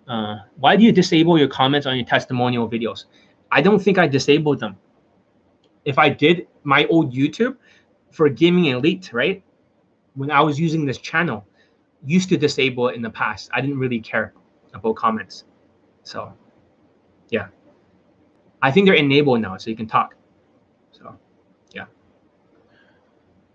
Uh, 0.07 0.37
why 0.57 0.75
do 0.75 0.83
you 0.83 0.91
disable 0.91 1.37
your 1.37 1.47
comments 1.47 1.87
on 1.87 1.95
your 1.95 2.05
testimonial 2.05 2.69
videos? 2.69 3.05
I 3.51 3.61
don't 3.61 3.79
think 3.79 3.97
I 3.97 4.07
disabled 4.07 4.59
them. 4.59 4.77
If 5.85 5.97
I 5.97 6.09
did 6.09 6.47
my 6.63 6.85
old 6.85 7.13
YouTube 7.13 7.57
for 8.11 8.29
Gaming 8.29 8.65
Elite, 8.65 9.11
right? 9.13 9.43
When 10.15 10.31
I 10.31 10.41
was 10.41 10.59
using 10.59 10.85
this 10.85 10.97
channel, 10.97 11.45
used 12.05 12.29
to 12.29 12.37
disable 12.37 12.89
it 12.89 12.95
in 12.95 13.01
the 13.01 13.09
past. 13.09 13.49
I 13.53 13.61
didn't 13.61 13.79
really 13.79 13.99
care 13.99 14.33
about 14.73 14.95
comments. 14.95 15.45
So, 16.03 16.33
yeah. 17.29 17.47
I 18.61 18.71
think 18.71 18.87
they're 18.87 18.95
enabled 18.95 19.41
now, 19.41 19.57
so 19.57 19.69
you 19.69 19.75
can 19.75 19.87
talk. 19.87 20.15
So, 20.91 21.17
yeah. 21.73 21.85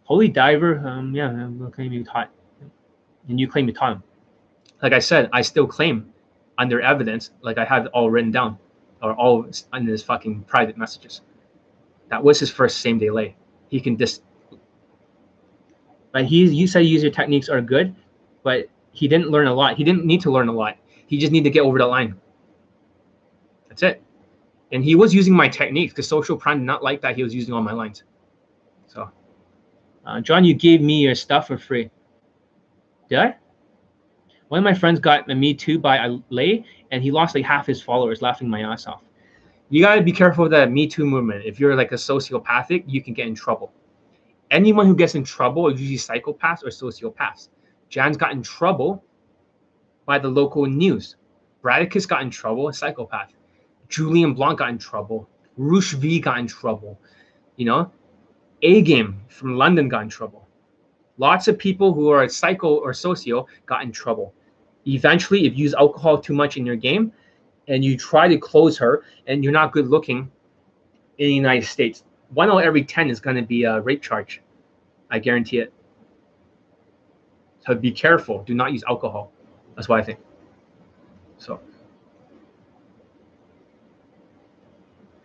Holy 0.05 0.29
Diver, 0.29 0.79
um, 0.87 1.15
yeah, 1.15 1.29
I'm 1.29 1.71
claim 1.71 1.93
you 1.93 2.05
taught, 2.05 2.31
and 3.29 3.39
you 3.39 3.49
claim 3.49 3.69
you 3.69 3.75
taught 3.75 3.93
him. 3.93 4.03
Like 4.83 4.93
I 4.93 4.99
said, 4.99 5.29
I 5.33 5.43
still 5.43 5.67
claim 5.67 6.13
under 6.57 6.81
evidence, 6.81 7.31
like 7.43 7.59
I 7.59 7.65
have 7.65 7.87
it 7.87 7.93
all 7.93 8.11
written 8.11 8.31
down, 8.31 8.59
or 9.03 9.13
all 9.15 9.49
in 9.75 9.87
his 9.87 10.03
fucking 10.03 10.43
private 10.45 10.77
messages. 10.77 11.23
That 12.09 12.23
was 12.25 12.41
his 12.41 12.51
first 12.51 12.79
same 12.79 12.99
day 12.99 13.11
lay. 13.11 13.37
He 13.69 13.81
can 13.81 13.97
just 13.97 14.23
But 16.13 16.25
he, 16.25 16.47
you 16.47 16.67
say 16.67 16.83
user 16.83 17.11
techniques 17.11 17.49
are 17.49 17.61
good 17.61 17.95
but 18.43 18.67
he 18.93 19.09
didn't 19.09 19.29
learn 19.31 19.47
a 19.47 19.55
lot. 19.55 19.77
He 19.77 19.85
didn't 19.85 20.05
need 20.05 20.23
to 20.23 20.31
learn 20.31 20.49
a 20.49 20.53
lot. 20.53 20.77
He 21.07 21.19
just 21.19 21.33
needed 21.33 21.45
to 21.45 21.51
get 21.51 21.61
over 21.61 21.79
the 21.79 21.87
line. 21.87 22.19
That's 23.69 23.83
it. 23.83 24.03
And 24.73 24.85
he 24.85 24.95
was 24.95 25.15
using 25.15 25.35
my 25.35 25.49
techniques 25.49 25.93
because 25.93 26.09
social 26.09 26.37
prime 26.37 26.59
did 26.61 26.65
not 26.65 26.83
like 26.83 27.01
that 27.03 27.17
he 27.17 27.23
was 27.23 27.35
using 27.35 27.55
all 27.55 27.63
my 27.63 27.73
lines. 27.73 28.05
So, 28.87 29.11
uh, 30.07 30.21
John, 30.21 30.45
you 30.45 30.55
gave 30.55 30.81
me 30.81 31.03
your 31.03 31.15
stuff 31.15 31.49
for 31.49 31.59
free. 31.59 31.91
Did 33.09 33.19
I? 33.19 33.37
One 34.49 34.59
of 34.59 34.65
my 34.65 34.75
friends 34.75 34.99
got 34.99 35.31
a 35.31 35.35
Me 35.35 35.53
Too 35.55 35.79
by 35.79 35.99
a 35.99 36.19
lay, 36.31 36.65
and 36.91 37.03
he 37.03 37.11
lost 37.11 37.35
like 37.35 37.45
half 37.45 37.67
his 37.67 37.83
followers 37.83 38.23
laughing 38.23 38.49
my 38.49 38.63
ass 38.63 38.87
off. 38.87 39.03
You 39.71 39.83
got 39.83 39.97
to 39.97 40.03
be 40.03 40.13
careful 40.13 40.45
with 40.45 40.53
the 40.53 40.67
Me 40.67 40.87
Too 40.87 41.05
movement. 41.05 41.45
If 41.45 41.61
you're 41.61 41.77
like 41.77 41.93
a 41.93 41.97
sociopathic, 41.97 42.85
you 42.87 43.03
can 43.03 43.13
get 43.13 43.27
in 43.27 43.35
trouble. 43.35 43.73
Anyone 44.51 44.87
who 44.87 44.97
gets 44.97 45.15
in 45.15 45.25
trouble 45.25 45.69
is 45.69 45.79
usually 45.79 45.99
psychopaths 45.99 46.63
or 46.65 46.69
sociopaths. 46.69 47.51
Jan's 47.91 48.17
got 48.17 48.33
in 48.33 48.43
trouble 48.43 49.05
by 50.07 50.19
the 50.19 50.29
local 50.29 50.65
news. 50.65 51.17
Bradicus 51.61 52.07
got 52.07 52.23
in 52.23 52.31
trouble, 52.31 52.69
a 52.69 52.73
psychopath. 52.73 53.33
Julien 53.89 54.33
Blanc 54.33 54.59
got 54.59 54.71
in 54.71 54.79
trouble. 54.79 55.29
Roosh 55.59 55.93
V 55.95 56.19
got 56.19 56.39
in 56.39 56.47
trouble. 56.47 56.99
You 57.57 57.67
know, 57.67 57.93
A 58.63 58.81
Game 58.83 59.21
from 59.29 59.57
London 59.57 59.89
got 59.89 60.03
in 60.03 60.09
trouble. 60.09 60.49
Lots 61.19 61.47
of 61.47 61.59
people 61.59 61.93
who 61.93 62.09
are 62.09 62.27
psycho 62.29 62.77
or 62.77 62.95
socio 62.95 63.47
got 63.67 63.83
in 63.83 63.93
trouble. 63.93 64.33
Eventually, 64.87 65.47
if 65.47 65.59
you 65.59 65.65
use 65.65 65.75
alcohol 65.75 66.17
too 66.19 66.33
much 66.33 66.57
in 66.57 66.65
your 66.65 66.77
game 66.77 67.13
and 67.69 67.85
you 67.85 67.97
try 67.97 68.27
to 68.27 68.39
close 68.39 68.77
her 68.79 69.05
and 69.27 69.45
you're 69.45 69.53
not 69.53 69.73
good 69.73 69.89
looking 69.89 70.31
in 71.19 71.27
the 71.27 71.35
United 71.35 71.67
States, 71.67 72.03
one 72.31 72.51
out 72.51 72.59
of 72.59 72.65
every 72.65 72.83
10 72.83 73.11
is 73.11 73.21
going 73.21 73.37
to 73.37 73.43
be 73.43 73.65
a 73.65 73.81
rape 73.81 74.03
charge. 74.03 74.43
I 75.11 75.19
guarantee 75.19 75.59
it. 75.59 75.73
So 77.67 77.75
be 77.75 77.93
careful. 77.93 78.43
Do 78.45 78.55
not 78.55 78.73
use 78.73 78.83
alcohol. 78.89 79.33
That's 79.77 79.89
what 79.89 80.01
I 80.01 80.03
think. 80.03 80.19
So, 81.39 81.61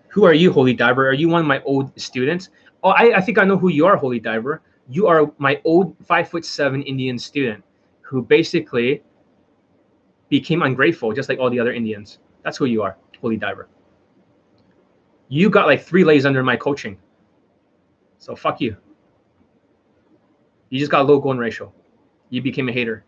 who 0.10 0.26
are 0.26 0.34
you, 0.34 0.52
Holy 0.52 0.74
Diver? 0.74 1.10
Are 1.10 1.14
you 1.14 1.28
one 1.28 1.42
of 1.42 1.48
my 1.48 1.62
old 1.64 2.00
students? 2.00 2.50
Oh, 2.84 2.90
I, 2.90 3.18
I 3.18 3.22
think 3.22 3.40
I 3.40 3.46
know 3.46 3.58
who 3.58 3.70
you 3.70 3.86
are, 3.86 3.96
Holy 3.96 4.20
Diver. 4.20 4.62
You 4.90 5.08
are 5.08 5.32
my 5.38 5.60
old 5.64 5.96
five 6.06 6.30
foot 6.30 6.46
seven 6.46 6.84
Indian 6.84 7.18
student 7.18 7.64
who 8.02 8.22
basically 8.22 9.02
became 10.30 10.62
ungrateful, 10.62 11.14
just 11.14 11.30
like 11.30 11.40
all 11.40 11.50
the 11.50 11.60
other 11.60 11.74
Indians. 11.74 12.20
That's 12.44 12.58
who 12.58 12.66
you 12.66 12.82
are, 12.84 12.98
Holy 13.22 13.38
Diver. 13.38 13.70
You 15.30 15.50
got 15.50 15.68
like 15.68 15.84
three 15.84 16.04
lays 16.04 16.26
under 16.26 16.44
my 16.44 16.56
coaching. 16.56 16.98
So 18.20 18.36
fuck 18.36 18.62
you. 18.62 18.78
You 20.70 20.80
just 20.80 20.92
got 20.92 21.06
low 21.08 21.20
golden 21.20 21.40
ratio 21.40 21.74
you 22.34 22.42
became 22.42 22.68
a 22.68 22.72
hater. 22.72 23.06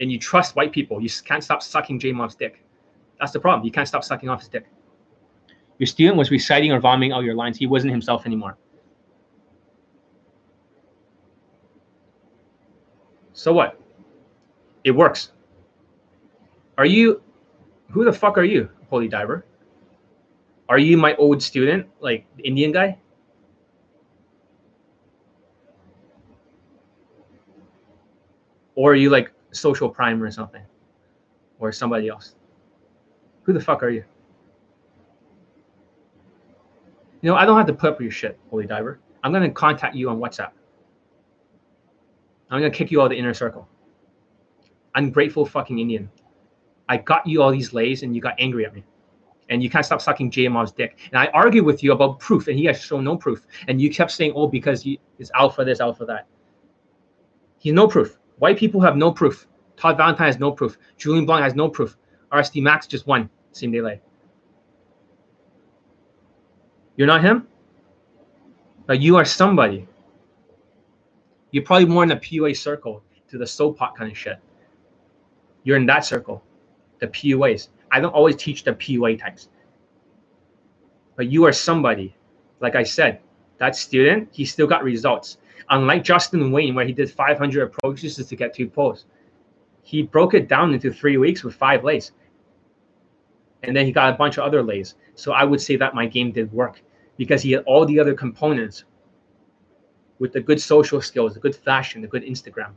And 0.00 0.10
you 0.10 0.18
trust 0.18 0.56
white 0.56 0.72
people. 0.72 1.00
You 1.00 1.08
can't 1.24 1.42
stop 1.42 1.62
sucking 1.62 2.00
J 2.00 2.10
Mob's 2.10 2.34
dick. 2.34 2.64
That's 3.20 3.30
the 3.30 3.38
problem. 3.38 3.64
You 3.64 3.70
can't 3.70 3.86
stop 3.86 4.02
sucking 4.02 4.28
off 4.28 4.40
his 4.40 4.48
dick. 4.48 4.66
Your 5.78 5.86
student 5.86 6.16
was 6.16 6.32
reciting 6.32 6.72
or 6.72 6.80
vomiting 6.80 7.12
all 7.12 7.22
your 7.22 7.36
lines. 7.36 7.56
He 7.56 7.68
wasn't 7.68 7.92
himself 7.92 8.26
anymore. 8.26 8.58
So 13.32 13.52
what? 13.52 13.80
It 14.82 14.90
works. 14.90 15.30
Are 16.76 16.86
you, 16.86 17.22
who 17.90 18.04
the 18.04 18.12
fuck 18.12 18.38
are 18.38 18.44
you, 18.44 18.68
Holy 18.90 19.08
Diver? 19.08 19.44
Are 20.68 20.78
you 20.78 20.96
my 20.96 21.14
old 21.16 21.42
student, 21.42 21.86
like 22.00 22.26
Indian 22.44 22.72
guy? 22.72 22.98
Or 28.74 28.92
are 28.92 28.96
you 28.96 29.10
like 29.10 29.32
social 29.50 29.88
primer 29.88 30.26
or 30.26 30.30
something? 30.30 30.62
Or 31.58 31.72
somebody 31.72 32.08
else? 32.08 32.36
Who 33.42 33.52
the 33.52 33.60
fuck 33.60 33.82
are 33.82 33.88
you? 33.88 34.04
You 37.22 37.30
know, 37.30 37.36
I 37.36 37.44
don't 37.46 37.56
have 37.56 37.66
to 37.66 37.72
put 37.72 37.90
up 37.90 37.98
with 37.98 38.04
your 38.04 38.12
shit, 38.12 38.38
Holy 38.50 38.66
Diver. 38.66 39.00
I'm 39.24 39.32
gonna 39.32 39.50
contact 39.50 39.96
you 39.96 40.10
on 40.10 40.18
WhatsApp. 40.18 40.50
I'm 42.50 42.60
gonna 42.60 42.70
kick 42.70 42.90
you 42.90 43.00
out 43.00 43.06
of 43.06 43.10
the 43.10 43.18
inner 43.18 43.34
circle. 43.34 43.66
Ungrateful 44.94 45.44
fucking 45.44 45.78
Indian. 45.78 46.08
I 46.88 46.96
got 46.96 47.26
you 47.26 47.42
all 47.42 47.50
these 47.50 47.72
lays 47.72 48.02
and 48.02 48.14
you 48.14 48.20
got 48.20 48.34
angry 48.38 48.64
at 48.64 48.74
me. 48.74 48.84
And 49.50 49.62
you 49.62 49.70
can't 49.70 49.84
stop 49.84 50.02
sucking 50.02 50.30
J 50.30 50.46
Mob's 50.48 50.72
dick. 50.72 50.98
And 51.06 51.18
I 51.18 51.26
argued 51.28 51.64
with 51.64 51.82
you 51.82 51.92
about 51.92 52.18
proof, 52.18 52.48
and 52.48 52.58
he 52.58 52.66
has 52.66 52.82
shown 52.82 53.04
no 53.04 53.16
proof. 53.16 53.46
And 53.66 53.80
you 53.80 53.88
kept 53.88 54.10
saying, 54.10 54.34
oh, 54.36 54.46
because 54.46 54.84
you, 54.84 54.98
it's 55.18 55.30
alpha 55.34 55.64
this, 55.64 55.80
alpha 55.80 56.04
that. 56.04 56.26
He's 57.58 57.72
no 57.72 57.88
proof. 57.88 58.18
White 58.38 58.58
people 58.58 58.80
have 58.82 58.96
no 58.96 59.10
proof. 59.10 59.46
Todd 59.76 59.96
Valentine 59.96 60.26
has 60.26 60.38
no 60.38 60.52
proof. 60.52 60.76
Julien 60.98 61.24
Blanc 61.24 61.42
has 61.42 61.54
no 61.54 61.68
proof. 61.68 61.96
RSD 62.30 62.62
Max 62.62 62.86
just 62.86 63.06
won 63.06 63.30
same 63.52 63.72
day 63.72 63.80
lay. 63.80 64.00
You're 66.96 67.06
not 67.06 67.22
him? 67.22 67.46
But 68.86 69.00
you 69.00 69.16
are 69.16 69.24
somebody. 69.24 69.86
You're 71.50 71.64
probably 71.64 71.86
more 71.86 72.02
in 72.02 72.08
the 72.08 72.16
PUA 72.16 72.56
circle 72.56 73.02
to 73.28 73.38
the 73.38 73.46
soap 73.46 73.78
pot 73.78 73.96
kind 73.96 74.10
of 74.10 74.16
shit. 74.16 74.38
You're 75.64 75.76
in 75.76 75.86
that 75.86 76.04
circle, 76.04 76.42
the 77.00 77.08
PUAs. 77.08 77.68
I 77.90 78.00
don't 78.00 78.12
always 78.12 78.36
teach 78.36 78.64
the 78.64 78.72
PUA 78.72 79.20
types. 79.20 79.48
But 81.16 81.28
you 81.28 81.44
are 81.46 81.52
somebody. 81.52 82.14
Like 82.60 82.74
I 82.74 82.82
said, 82.82 83.20
that 83.58 83.76
student, 83.76 84.28
he 84.32 84.44
still 84.44 84.66
got 84.66 84.84
results. 84.84 85.38
Unlike 85.70 86.04
Justin 86.04 86.50
Wayne, 86.50 86.74
where 86.74 86.86
he 86.86 86.92
did 86.92 87.10
500 87.10 87.62
approaches 87.62 88.16
just 88.16 88.28
to 88.30 88.36
get 88.36 88.54
two 88.54 88.68
posts, 88.68 89.06
he 89.82 90.02
broke 90.02 90.34
it 90.34 90.48
down 90.48 90.74
into 90.74 90.92
three 90.92 91.16
weeks 91.16 91.42
with 91.42 91.54
five 91.54 91.84
lays. 91.84 92.12
And 93.62 93.76
then 93.76 93.86
he 93.86 93.92
got 93.92 94.12
a 94.12 94.16
bunch 94.16 94.38
of 94.38 94.44
other 94.44 94.62
lays. 94.62 94.94
So 95.14 95.32
I 95.32 95.44
would 95.44 95.60
say 95.60 95.76
that 95.76 95.94
my 95.94 96.06
game 96.06 96.30
did 96.30 96.52
work 96.52 96.80
because 97.16 97.42
he 97.42 97.52
had 97.52 97.64
all 97.64 97.84
the 97.84 97.98
other 97.98 98.14
components 98.14 98.84
with 100.18 100.32
the 100.32 100.40
good 100.40 100.60
social 100.60 101.00
skills, 101.00 101.34
the 101.34 101.40
good 101.40 101.56
fashion, 101.56 102.02
the 102.02 102.08
good 102.08 102.22
Instagram. 102.22 102.72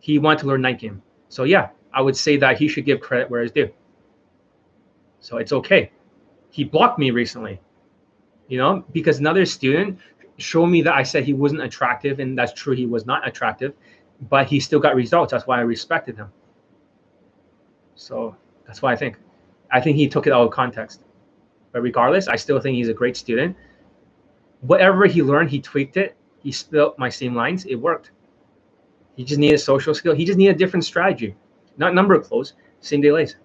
He 0.00 0.18
wanted 0.18 0.40
to 0.40 0.46
learn 0.46 0.62
night 0.62 0.78
game. 0.78 1.02
So 1.28 1.44
yeah, 1.44 1.70
I 1.94 2.00
would 2.00 2.16
say 2.16 2.36
that 2.38 2.58
he 2.58 2.68
should 2.68 2.84
give 2.84 3.00
credit 3.00 3.30
where 3.30 3.42
it's 3.42 3.52
due. 3.52 3.70
So 5.20 5.36
it's 5.36 5.52
okay. 5.52 5.90
He 6.50 6.64
blocked 6.64 6.98
me 6.98 7.10
recently, 7.10 7.60
you 8.48 8.58
know, 8.58 8.84
because 8.92 9.18
another 9.18 9.46
student 9.46 9.98
showed 10.38 10.66
me 10.66 10.82
that 10.82 10.94
I 10.94 11.02
said 11.02 11.24
he 11.24 11.32
wasn't 11.32 11.62
attractive, 11.62 12.18
and 12.18 12.36
that's 12.36 12.52
true, 12.52 12.74
he 12.74 12.86
was 12.86 13.06
not 13.06 13.26
attractive, 13.26 13.74
but 14.28 14.46
he 14.46 14.60
still 14.60 14.80
got 14.80 14.94
results. 14.94 15.32
That's 15.32 15.46
why 15.46 15.58
I 15.58 15.62
respected 15.62 16.16
him. 16.16 16.30
So 17.94 18.36
that's 18.66 18.82
why 18.82 18.92
I 18.92 18.96
think. 18.96 19.16
I 19.70 19.80
think 19.80 19.96
he 19.96 20.08
took 20.08 20.26
it 20.26 20.32
out 20.32 20.42
of 20.42 20.50
context. 20.50 21.04
But 21.72 21.82
regardless, 21.82 22.28
I 22.28 22.36
still 22.36 22.60
think 22.60 22.76
he's 22.76 22.88
a 22.88 22.94
great 22.94 23.16
student. 23.16 23.56
Whatever 24.60 25.06
he 25.06 25.22
learned, 25.22 25.50
he 25.50 25.60
tweaked 25.60 25.96
it. 25.96 26.16
He 26.40 26.52
spilled 26.52 26.98
my 26.98 27.08
same 27.08 27.34
lines. 27.34 27.64
It 27.64 27.76
worked. 27.76 28.10
He 29.16 29.24
just 29.24 29.38
needed 29.38 29.58
social 29.58 29.94
skill. 29.94 30.14
He 30.14 30.24
just 30.24 30.38
needed 30.38 30.56
a 30.56 30.58
different 30.58 30.84
strategy, 30.84 31.34
not 31.76 31.94
number 31.94 32.14
of 32.14 32.24
close, 32.24 32.54
same 32.80 33.00
day 33.00 33.12
lays. 33.12 33.36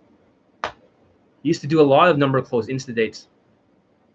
Used 1.43 1.61
to 1.61 1.67
do 1.67 1.79
a 1.79 1.83
lot 1.83 2.09
of 2.09 2.17
number 2.17 2.37
of 2.37 2.45
close 2.45 2.67
insta 2.67 2.93
dates 2.93 3.27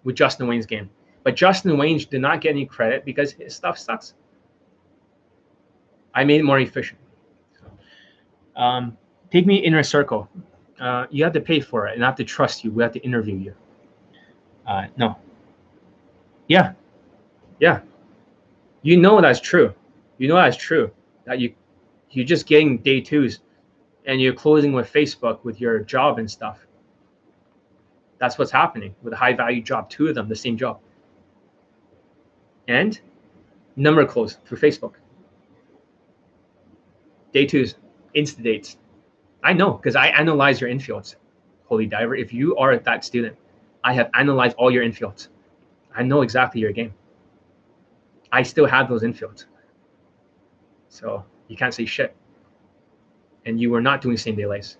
with 0.04 0.16
Justin 0.16 0.46
Wayne's 0.46 0.66
game. 0.66 0.90
But 1.22 1.36
Justin 1.36 1.78
Wayne 1.78 1.98
did 1.98 2.20
not 2.20 2.40
get 2.40 2.50
any 2.50 2.66
credit 2.66 3.04
because 3.04 3.32
his 3.32 3.54
stuff 3.54 3.78
sucks. 3.78 4.14
I 6.14 6.24
made 6.24 6.40
it 6.40 6.44
more 6.44 6.58
efficient. 6.58 6.98
Um, 8.56 8.96
take 9.30 9.46
me 9.46 9.56
inner 9.56 9.82
circle. 9.82 10.28
Uh, 10.78 11.06
you 11.10 11.24
have 11.24 11.32
to 11.32 11.40
pay 11.40 11.60
for 11.60 11.86
it 11.86 11.94
and 11.94 12.04
I 12.04 12.08
have 12.08 12.16
to 12.16 12.24
trust 12.24 12.64
you. 12.64 12.70
We 12.70 12.82
have 12.82 12.92
to 12.92 13.00
interview 13.00 13.36
you. 13.36 13.54
Uh, 14.66 14.86
no. 14.96 15.16
Yeah. 16.48 16.72
Yeah. 17.60 17.80
You 18.82 18.96
know 18.96 19.20
that's 19.20 19.40
true. 19.40 19.72
You 20.18 20.28
know 20.28 20.34
that's 20.34 20.56
true. 20.56 20.90
That 21.24 21.38
you 21.38 21.54
you're 22.10 22.26
just 22.26 22.46
getting 22.46 22.78
day 22.78 23.00
twos 23.00 23.40
and 24.06 24.20
you're 24.20 24.34
closing 24.34 24.72
with 24.72 24.92
Facebook 24.92 25.44
with 25.44 25.60
your 25.60 25.78
job 25.80 26.18
and 26.18 26.30
stuff. 26.30 26.66
That's 28.18 28.38
what's 28.38 28.50
happening 28.50 28.94
with 29.02 29.12
a 29.12 29.16
high 29.16 29.32
value 29.32 29.62
job, 29.62 29.90
two 29.90 30.08
of 30.08 30.14
them, 30.14 30.28
the 30.28 30.36
same 30.36 30.56
job. 30.56 30.80
And 32.68 33.00
number 33.76 34.04
close 34.06 34.38
through 34.44 34.58
Facebook. 34.58 34.94
Day 37.32 37.46
twos, 37.46 37.76
insta 38.14 38.42
dates. 38.42 38.76
I 39.42 39.52
know 39.52 39.72
because 39.72 39.96
I 39.96 40.08
analyze 40.08 40.60
your 40.60 40.70
infields, 40.70 41.16
Holy 41.64 41.86
Diver. 41.86 42.14
If 42.14 42.32
you 42.32 42.56
are 42.56 42.76
that 42.76 43.04
student, 43.04 43.36
I 43.82 43.92
have 43.94 44.10
analyzed 44.14 44.56
all 44.56 44.70
your 44.70 44.84
infields. 44.84 45.28
I 45.94 46.02
know 46.02 46.22
exactly 46.22 46.60
your 46.60 46.72
game. 46.72 46.94
I 48.30 48.42
still 48.42 48.66
have 48.66 48.88
those 48.88 49.02
infields. 49.02 49.46
So 50.88 51.24
you 51.48 51.56
can't 51.56 51.74
say 51.74 51.84
shit. 51.84 52.14
And 53.44 53.60
you 53.60 53.70
were 53.70 53.80
not 53.80 54.00
doing 54.00 54.16
same 54.16 54.36
day 54.36 54.46
lays. 54.46 54.78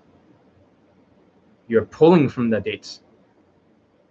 You're 1.68 1.84
pulling 1.84 2.28
from 2.28 2.50
the 2.50 2.60
dates, 2.60 3.02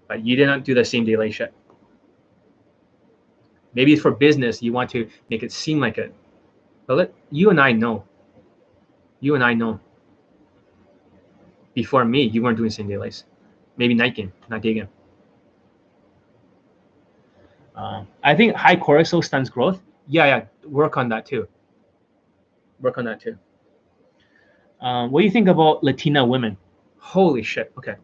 but 0.07 0.25
you 0.25 0.35
did 0.35 0.47
not 0.47 0.63
do 0.63 0.73
the 0.73 0.83
same 0.83 1.05
day 1.05 1.15
lay 1.15 1.31
shit. 1.31 1.53
Maybe 3.73 3.93
it's 3.93 4.01
for 4.01 4.11
business, 4.11 4.61
you 4.61 4.73
want 4.73 4.89
to 4.91 5.09
make 5.29 5.43
it 5.43 5.51
seem 5.51 5.79
like 5.79 5.97
it. 5.97 6.13
But 6.87 6.97
let 6.97 7.13
you 7.29 7.49
and 7.49 7.59
I 7.59 7.71
know. 7.71 8.03
You 9.21 9.35
and 9.35 9.43
I 9.43 9.53
know. 9.53 9.79
Before 11.73 12.03
me, 12.03 12.23
you 12.23 12.41
weren't 12.41 12.57
doing 12.57 12.69
same 12.69 12.87
day 12.87 12.97
lays. 12.97 13.23
Maybe 13.77 13.93
night 13.93 14.15
game, 14.15 14.33
not 14.49 14.61
day 14.61 14.73
game. 14.73 14.89
Um, 17.75 18.07
I 18.23 18.35
think 18.35 18.55
high 18.55 18.75
cortisol 18.75 19.23
stunts 19.23 19.49
growth. 19.49 19.81
Yeah, 20.07 20.25
yeah, 20.25 20.45
work 20.67 20.97
on 20.97 21.07
that 21.09 21.25
too. 21.25 21.47
Work 22.81 22.97
on 22.97 23.05
that 23.05 23.21
too. 23.21 23.37
Um, 24.81 25.11
what 25.11 25.21
do 25.21 25.25
you 25.25 25.31
think 25.31 25.47
about 25.47 25.83
Latina 25.83 26.25
women? 26.25 26.57
Holy 26.97 27.43
shit. 27.43 27.71
Okay. 27.77 27.95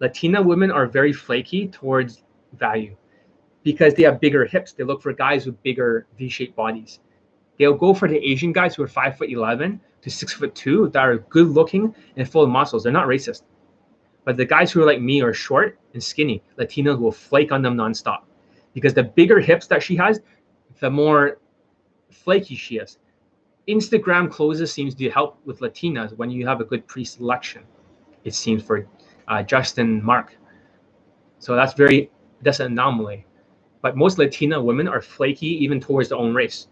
Latina 0.00 0.40
women 0.40 0.70
are 0.70 0.86
very 0.86 1.12
flaky 1.12 1.68
towards 1.68 2.22
value 2.58 2.96
because 3.62 3.94
they 3.94 4.04
have 4.04 4.20
bigger 4.20 4.44
hips. 4.44 4.72
They 4.72 4.84
look 4.84 5.02
for 5.02 5.12
guys 5.12 5.46
with 5.46 5.60
bigger 5.62 6.06
V-shaped 6.16 6.56
bodies. 6.56 7.00
They'll 7.58 7.74
go 7.74 7.92
for 7.92 8.08
the 8.08 8.16
Asian 8.16 8.52
guys 8.52 8.74
who 8.74 8.82
are 8.82 8.88
five 8.88 9.18
foot 9.18 9.28
eleven 9.28 9.80
to 10.02 10.10
six 10.10 10.32
foot 10.32 10.54
two 10.54 10.88
that 10.90 11.04
are 11.04 11.18
good 11.18 11.48
looking 11.48 11.94
and 12.16 12.30
full 12.30 12.42
of 12.42 12.48
muscles. 12.48 12.84
They're 12.84 12.92
not 12.92 13.06
racist. 13.06 13.42
But 14.24 14.36
the 14.36 14.46
guys 14.46 14.70
who 14.70 14.80
are 14.82 14.86
like 14.86 15.00
me 15.00 15.20
are 15.20 15.34
short 15.34 15.78
and 15.92 16.02
skinny, 16.02 16.42
Latinos 16.58 16.98
will 16.98 17.12
flake 17.12 17.52
on 17.52 17.62
them 17.62 17.76
nonstop. 17.76 18.20
Because 18.72 18.94
the 18.94 19.02
bigger 19.02 19.40
hips 19.40 19.66
that 19.66 19.82
she 19.82 19.96
has, 19.96 20.20
the 20.78 20.90
more 20.90 21.38
flaky 22.10 22.54
she 22.54 22.76
is. 22.76 22.98
Instagram 23.70 24.30
closes 24.30 24.72
seems 24.72 24.94
to 24.96 25.10
help 25.10 25.38
with 25.44 25.60
Latinas 25.60 26.16
when 26.16 26.30
you 26.30 26.46
have 26.46 26.60
a 26.60 26.64
good 26.64 26.86
pre-selection. 26.86 27.62
It 28.24 28.34
seems 28.34 28.62
for 28.62 28.86
uh, 29.28 29.42
Justin 29.42 30.02
Mark. 30.04 30.36
So 31.38 31.54
that's 31.54 31.74
very 31.74 32.10
that's 32.42 32.60
an 32.60 32.72
anomaly. 32.72 33.26
But 33.82 33.96
most 33.96 34.18
Latina 34.18 34.62
women 34.62 34.88
are 34.88 35.00
flaky 35.00 35.48
even 35.64 35.80
towards 35.80 36.08
their 36.10 36.18
own 36.18 36.34
race. 36.34 36.68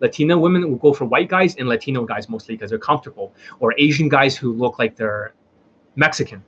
Latina 0.00 0.36
women 0.38 0.68
will 0.68 0.78
go 0.78 0.92
for 0.92 1.04
white 1.04 1.28
guys 1.28 1.54
and 1.56 1.68
Latino 1.68 2.04
guys 2.04 2.28
mostly 2.28 2.56
because 2.56 2.70
they're 2.70 2.78
comfortable, 2.78 3.34
or 3.60 3.74
Asian 3.78 4.08
guys 4.08 4.36
who 4.36 4.52
look 4.52 4.78
like 4.78 4.96
they're 4.96 5.34
Mexican. 5.96 6.42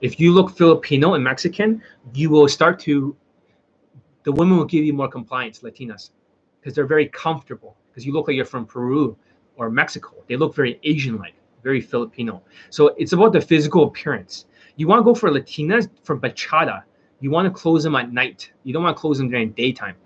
If 0.00 0.20
you 0.20 0.32
look 0.32 0.56
Filipino 0.56 1.14
and 1.14 1.24
Mexican, 1.24 1.82
you 2.14 2.30
will 2.30 2.46
start 2.48 2.78
to, 2.80 3.16
the 4.22 4.30
women 4.30 4.56
will 4.56 4.64
give 4.64 4.84
you 4.84 4.92
more 4.92 5.08
compliance, 5.08 5.60
Latinas, 5.60 6.10
because 6.60 6.74
they're 6.74 6.86
very 6.86 7.08
comfortable, 7.08 7.76
because 7.98 8.06
you 8.06 8.12
look 8.12 8.28
like 8.28 8.36
you're 8.36 8.44
from 8.44 8.64
Peru 8.64 9.16
or 9.56 9.70
Mexico. 9.70 10.14
They 10.28 10.36
look 10.36 10.54
very 10.54 10.78
Asian 10.84 11.16
like, 11.16 11.34
very 11.64 11.80
Filipino. 11.80 12.44
So 12.70 12.94
it's 12.96 13.12
about 13.12 13.32
the 13.32 13.40
physical 13.40 13.82
appearance. 13.88 14.46
You 14.76 14.86
want 14.86 15.00
to 15.00 15.04
go 15.04 15.16
for 15.16 15.28
Latinas 15.30 15.90
from 16.04 16.20
bachata. 16.20 16.84
You 17.18 17.32
want 17.32 17.46
to 17.46 17.50
close 17.50 17.82
them 17.82 17.96
at 17.96 18.12
night. 18.12 18.52
You 18.62 18.72
don't 18.72 18.84
want 18.84 18.96
to 18.96 19.00
close 19.00 19.18
them 19.18 19.28
during 19.28 19.50
daytime. 19.50 19.96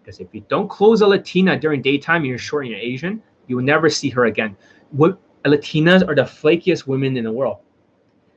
Because 0.00 0.20
if 0.20 0.28
you 0.32 0.44
don't 0.48 0.70
close 0.70 1.00
a 1.00 1.08
Latina 1.08 1.58
during 1.58 1.82
daytime 1.82 2.24
you're 2.24 2.38
short 2.38 2.66
and 2.66 2.70
you're 2.70 2.80
Asian, 2.80 3.20
you 3.48 3.56
will 3.56 3.64
never 3.64 3.90
see 3.90 4.10
her 4.10 4.26
again. 4.26 4.56
What 4.92 5.18
Latinas 5.44 6.06
are 6.06 6.14
the 6.14 6.22
flakiest 6.22 6.86
women 6.86 7.16
in 7.16 7.24
the 7.24 7.32
world. 7.32 7.58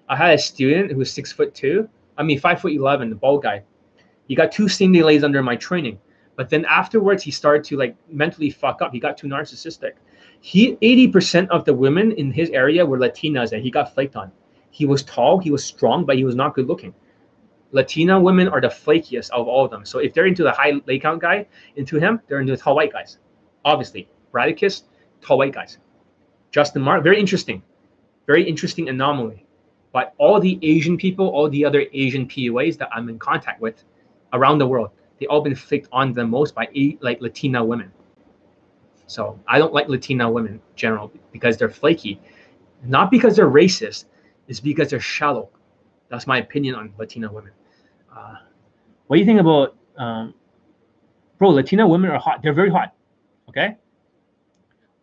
I 0.09 0.15
had 0.15 0.33
a 0.33 0.39
student 0.39 0.91
who 0.91 0.97
was 0.97 1.13
six 1.13 1.31
foot 1.31 1.53
two, 1.53 1.87
I 2.17 2.23
mean, 2.23 2.39
five 2.39 2.61
foot 2.61 2.71
eleven, 2.71 3.11
the 3.11 3.15
bald 3.15 3.43
guy. 3.43 3.61
He 4.27 4.33
got 4.33 4.51
two 4.51 4.67
day 4.67 5.03
lays 5.03 5.23
under 5.23 5.43
my 5.43 5.55
training, 5.55 5.99
but 6.37 6.49
then 6.49 6.63
afterwards 6.65 7.23
he 7.23 7.31
started 7.31 7.65
to 7.65 7.75
like 7.75 7.97
mentally 8.09 8.49
fuck 8.49 8.81
up. 8.81 8.93
He 8.93 8.99
got 8.99 9.17
too 9.17 9.27
narcissistic. 9.27 9.93
He 10.39 10.77
eighty 10.81 11.07
percent 11.07 11.49
of 11.49 11.65
the 11.65 11.73
women 11.73 12.13
in 12.13 12.31
his 12.31 12.49
area 12.51 12.85
were 12.85 12.97
Latinas, 12.97 13.51
and 13.51 13.61
he 13.61 13.69
got 13.69 13.93
flaked 13.93 14.15
on. 14.15 14.31
He 14.69 14.85
was 14.85 15.03
tall, 15.03 15.39
he 15.39 15.51
was 15.51 15.65
strong, 15.65 16.05
but 16.05 16.15
he 16.15 16.23
was 16.23 16.35
not 16.35 16.53
good 16.53 16.67
looking. 16.67 16.93
Latina 17.71 18.19
women 18.19 18.47
are 18.47 18.61
the 18.61 18.67
flakiest 18.67 19.31
of 19.31 19.47
all 19.47 19.65
of 19.65 19.71
them. 19.71 19.83
So 19.83 19.99
if 19.99 20.13
they're 20.13 20.27
into 20.27 20.43
the 20.43 20.51
high 20.51 20.73
lay 20.85 20.99
count 20.99 21.21
guy, 21.21 21.47
into 21.75 21.99
him, 21.99 22.21
they're 22.27 22.39
into 22.39 22.55
the 22.55 22.61
tall 22.61 22.75
white 22.75 22.93
guys. 22.93 23.17
Obviously, 23.65 24.07
Bradicus, 24.31 24.83
tall 25.21 25.39
white 25.39 25.53
guys. 25.53 25.79
Justin 26.51 26.83
Mark, 26.83 27.03
very 27.03 27.19
interesting, 27.19 27.63
very 28.27 28.47
interesting 28.47 28.87
anomaly. 28.87 29.45
But 29.91 30.13
all 30.19 30.39
the 30.39 30.59
Asian 30.61 30.97
people, 30.97 31.27
all 31.29 31.49
the 31.49 31.65
other 31.65 31.85
Asian 31.91 32.27
PUAs 32.27 32.77
that 32.77 32.89
I'm 32.93 33.09
in 33.09 33.17
contact 33.17 33.59
with 33.59 33.83
around 34.31 34.59
the 34.59 34.67
world, 34.67 34.91
they 35.19 35.25
all 35.27 35.41
been 35.41 35.55
flicked 35.55 35.87
on 35.91 36.13
the 36.13 36.25
most 36.25 36.55
by 36.55 36.67
like 37.01 37.21
Latina 37.21 37.63
women. 37.63 37.91
So 39.07 39.39
I 39.47 39.57
don't 39.57 39.73
like 39.73 39.87
Latina 39.87 40.29
women 40.29 40.59
general 40.75 41.11
because 41.31 41.57
they're 41.57 41.69
flaky, 41.69 42.19
not 42.83 43.09
because 43.09 43.35
they're 43.35 43.49
racist, 43.49 44.05
it's 44.47 44.59
because 44.59 44.89
they're 44.89 44.99
shallow. 44.99 45.49
That's 46.09 46.27
my 46.27 46.39
opinion 46.39 46.75
on 46.75 46.93
Latina 46.97 47.31
women. 47.31 47.51
Uh, 48.15 48.35
what 49.07 49.15
do 49.15 49.19
you 49.19 49.25
think 49.25 49.39
about, 49.39 49.75
um, 49.97 50.33
bro? 51.37 51.49
Latina 51.49 51.87
women 51.87 52.11
are 52.11 52.19
hot. 52.19 52.41
They're 52.41 52.53
very 52.53 52.69
hot. 52.69 52.93
Okay. 53.49 53.77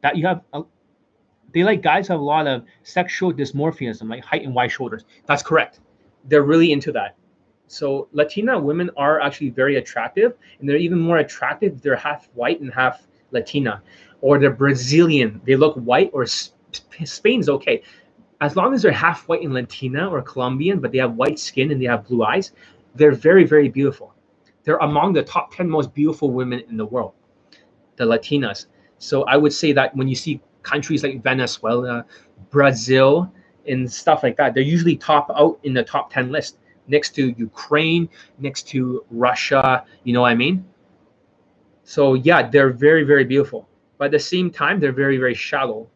That 0.02 0.16
you 0.16 0.26
have, 0.26 0.42
a, 0.52 0.62
they 1.52 1.64
like 1.64 1.82
guys 1.82 2.08
have 2.08 2.20
a 2.20 2.22
lot 2.22 2.46
of 2.46 2.64
sexual 2.82 3.32
dysmorphism, 3.32 4.08
like 4.08 4.24
height 4.24 4.44
and 4.44 4.54
wide 4.54 4.70
shoulders. 4.70 5.04
That's 5.26 5.42
correct. 5.42 5.80
They're 6.24 6.42
really 6.42 6.72
into 6.72 6.92
that. 6.92 7.16
So 7.66 8.08
Latina 8.12 8.58
women 8.58 8.90
are 8.96 9.20
actually 9.20 9.50
very 9.50 9.76
attractive, 9.76 10.34
and 10.58 10.68
they're 10.68 10.76
even 10.76 10.98
more 10.98 11.18
attractive 11.18 11.74
if 11.74 11.82
they're 11.82 11.96
half 11.96 12.28
white 12.34 12.60
and 12.60 12.72
half 12.72 13.06
Latina, 13.30 13.82
or 14.20 14.38
they're 14.38 14.50
Brazilian. 14.50 15.40
They 15.44 15.56
look 15.56 15.74
white, 15.76 16.10
or 16.12 16.26
Spain's 16.26 17.48
okay 17.48 17.82
as 18.44 18.56
long 18.56 18.74
as 18.74 18.82
they're 18.82 18.92
half 18.92 19.28
white 19.28 19.42
and 19.42 19.54
Latina 19.54 20.08
or 20.08 20.20
Colombian, 20.20 20.80
but 20.80 20.92
they 20.92 20.98
have 20.98 21.14
white 21.14 21.38
skin 21.38 21.70
and 21.70 21.80
they 21.80 21.86
have 21.86 22.06
blue 22.06 22.24
eyes, 22.24 22.52
they're 22.94 23.12
very, 23.12 23.44
very 23.44 23.68
beautiful. 23.68 24.14
They're 24.64 24.76
among 24.78 25.14
the 25.14 25.22
top 25.22 25.54
10 25.54 25.68
most 25.68 25.94
beautiful 25.94 26.30
women 26.30 26.62
in 26.68 26.76
the 26.76 26.84
world, 26.84 27.12
the 27.96 28.04
Latinas. 28.04 28.66
So 28.98 29.22
I 29.24 29.36
would 29.36 29.52
say 29.52 29.72
that 29.72 29.96
when 29.96 30.08
you 30.08 30.14
see 30.14 30.40
countries 30.62 31.02
like 31.02 31.22
Venezuela, 31.22 32.04
Brazil, 32.50 33.32
and 33.66 33.90
stuff 33.90 34.22
like 34.22 34.36
that, 34.36 34.52
they're 34.52 34.62
usually 34.62 34.96
top 34.96 35.30
out 35.34 35.58
in 35.62 35.72
the 35.72 35.82
top 35.82 36.12
10 36.12 36.30
list 36.30 36.58
next 36.86 37.14
to 37.16 37.34
Ukraine, 37.38 38.08
next 38.38 38.68
to 38.68 39.04
Russia. 39.10 39.84
You 40.04 40.12
know 40.12 40.22
what 40.22 40.30
I 40.30 40.34
mean? 40.34 40.64
So 41.84 42.14
yeah, 42.14 42.48
they're 42.48 42.72
very, 42.72 43.04
very 43.04 43.24
beautiful. 43.24 43.68
But 43.98 44.06
at 44.06 44.10
the 44.12 44.18
same 44.18 44.50
time, 44.50 44.80
they're 44.80 44.92
very, 44.92 45.18
very 45.18 45.34
shallow. 45.34 45.88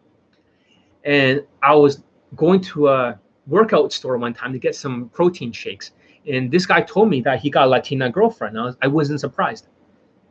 And 1.05 1.45
I 1.63 1.75
was 1.75 2.03
going 2.37 2.61
to 2.61 2.89
a 2.89 3.19
workout 3.47 3.93
store 3.93 4.17
one 4.19 4.35
time 4.35 4.53
to 4.53 4.59
get 4.59 4.75
some 4.75 5.09
protein 5.09 5.53
shakes. 5.53 5.93
And 6.31 6.51
this 6.51 6.67
guy 6.67 6.83
told 6.83 7.09
me 7.09 7.21
that 7.23 7.41
he 7.41 7.51
got 7.51 7.67
a 7.67 7.71
Latina 7.71 8.11
girlfriend. 8.11 8.59
I, 8.59 8.65
was, 8.65 8.77
I 8.83 8.87
wasn't 8.87 9.21
surprised. 9.21 9.67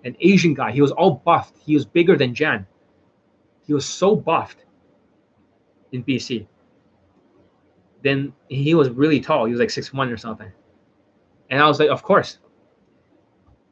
An 0.04 0.16
Asian 0.20 0.54
guy. 0.54 0.72
He 0.72 0.82
was 0.82 0.92
all 0.92 1.22
buffed. 1.26 1.58
He 1.66 1.74
was 1.74 1.86
bigger 1.86 2.16
than 2.16 2.36
Jan. 2.36 2.68
He 3.66 3.74
was 3.74 3.86
so 3.86 4.16
buffed 4.16 4.64
in 5.92 6.04
BC. 6.04 6.46
Then 8.08 8.34
he 8.48 8.74
was 8.74 8.90
really 8.90 9.20
tall. 9.20 9.46
He 9.46 9.52
was 9.52 9.60
like 9.60 9.70
six 9.70 9.92
one 9.92 10.10
or 10.10 10.18
something. 10.18 10.52
And 11.50 11.62
I 11.62 11.68
was 11.68 11.80
like, 11.80 11.90
of 11.90 12.04
course. 12.04 12.40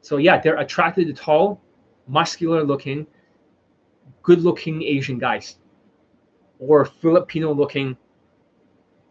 So 0.02 0.18
yeah, 0.18 0.38
they're 0.40 0.58
attracted 0.58 1.06
to 1.08 1.14
tall, 1.14 1.60
muscular 2.06 2.62
looking, 2.62 3.06
good 4.22 4.40
looking 4.42 4.82
Asian 4.82 5.18
guys 5.18 5.56
or 6.58 6.84
Filipino 6.84 7.52
looking 7.52 7.96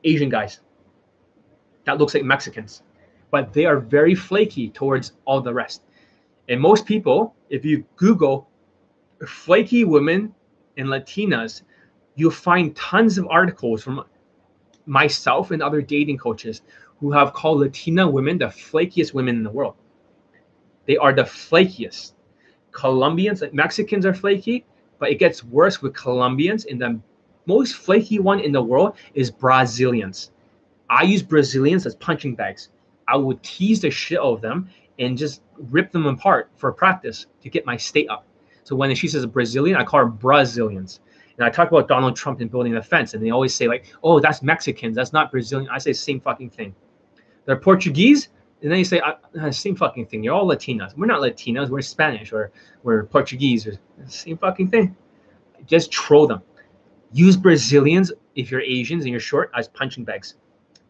Asian 0.04 0.30
guys 0.30 0.60
that 1.86 1.98
looks 1.98 2.14
like 2.14 2.24
Mexicans, 2.24 2.82
but 3.32 3.54
they 3.54 3.66
are 3.66 3.80
very 3.80 4.16
flaky 4.16 4.70
towards 4.70 5.14
all 5.26 5.42
the 5.42 5.54
rest. 5.54 5.84
And 6.50 6.60
most 6.60 6.86
people, 6.86 7.36
if 7.50 7.64
you 7.64 7.86
Google 7.95 8.50
flaky 9.26 9.86
women 9.86 10.34
and 10.78 10.88
Latinas, 10.88 11.62
you'll 12.16 12.32
find 12.32 12.76
tons 12.76 13.18
of 13.18 13.28
articles 13.30 13.84
from 13.84 14.04
myself 14.85 15.51
and 15.51 15.61
other 15.61 15.81
dating 15.81 16.17
coaches 16.17 16.61
who 16.99 17.11
have 17.11 17.33
called 17.33 17.59
Latina 17.59 18.09
women 18.09 18.38
the 18.38 18.45
flakiest 18.45 19.14
women 19.14 19.35
in 19.35 19.43
the 19.43 19.49
world. 19.49 19.75
They 20.85 20.97
are 20.97 21.14
the 21.14 21.23
flakiest. 21.23 22.14
Colombians, 22.72 23.41
like 23.41 23.53
Mexicans 23.53 24.05
are 24.05 24.14
flaky, 24.14 24.65
but 24.99 25.09
it 25.09 25.19
gets 25.19 25.43
worse 25.43 25.81
with 25.81 25.93
Colombians 25.93 26.65
and 26.65 26.81
the 26.81 26.99
most 27.45 27.75
flaky 27.75 28.19
one 28.19 28.39
in 28.39 28.51
the 28.51 28.61
world 28.61 28.95
is 29.14 29.31
Brazilians. 29.31 30.31
I 30.89 31.03
use 31.03 31.23
Brazilians 31.23 31.85
as 31.85 31.95
punching 31.95 32.35
bags. 32.35 32.69
I 33.07 33.17
would 33.17 33.41
tease 33.43 33.81
the 33.81 33.91
shit 33.91 34.19
out 34.19 34.33
of 34.33 34.41
them 34.41 34.69
and 34.99 35.17
just 35.17 35.41
rip 35.69 35.91
them 35.91 36.05
apart 36.05 36.49
for 36.55 36.72
practice 36.72 37.27
to 37.41 37.49
get 37.49 37.65
my 37.65 37.77
state 37.77 38.09
up. 38.09 38.25
So 38.64 38.75
when 38.75 38.93
she 38.95 39.07
says 39.07 39.25
Brazilian, 39.25 39.77
I 39.77 39.83
call 39.83 39.99
her 39.99 40.05
Brazilians. 40.07 40.99
And 41.38 41.45
I 41.45 41.49
talk 41.49 41.69
about 41.69 41.88
Donald 41.88 42.15
Trump 42.15 42.39
and 42.39 42.49
building 42.49 42.75
a 42.75 42.81
fence, 42.81 43.14
and 43.14 43.23
they 43.23 43.30
always 43.30 43.53
say 43.53 43.67
like, 43.67 43.93
"Oh, 44.03 44.19
that's 44.19 44.41
Mexicans. 44.41 44.95
That's 44.95 45.14
not 45.14 45.31
Brazilian." 45.31 45.69
I 45.69 45.77
say 45.80 45.93
same 45.93 46.22
fucking 46.22 46.51
thing. 46.51 46.73
They're 47.45 47.57
Portuguese, 47.57 48.30
and 48.61 48.72
then 48.72 48.80
you 48.80 48.85
say 48.85 48.99
uh, 48.99 49.51
same 49.51 49.75
fucking 49.75 50.07
thing. 50.07 50.23
You're 50.23 50.33
all 50.33 50.47
Latinas. 50.47 50.97
We're 50.97 51.05
not 51.05 51.22
Latinas. 51.22 51.69
We're 51.69 51.81
Spanish 51.81 52.31
or 52.31 52.51
we're 52.83 53.03
Portuguese. 53.03 53.67
Or 53.67 53.77
same 54.07 54.38
fucking 54.38 54.69
thing. 54.69 54.95
Just 55.67 55.91
troll 55.91 56.27
them. 56.27 56.41
Use 57.11 57.38
Brazilians 57.38 58.11
if 58.35 58.51
you're 58.51 58.61
Asians 58.61 59.03
and 59.03 59.11
you're 59.11 59.19
short 59.19 59.51
as 59.55 59.67
punching 59.67 60.03
bags, 60.03 60.35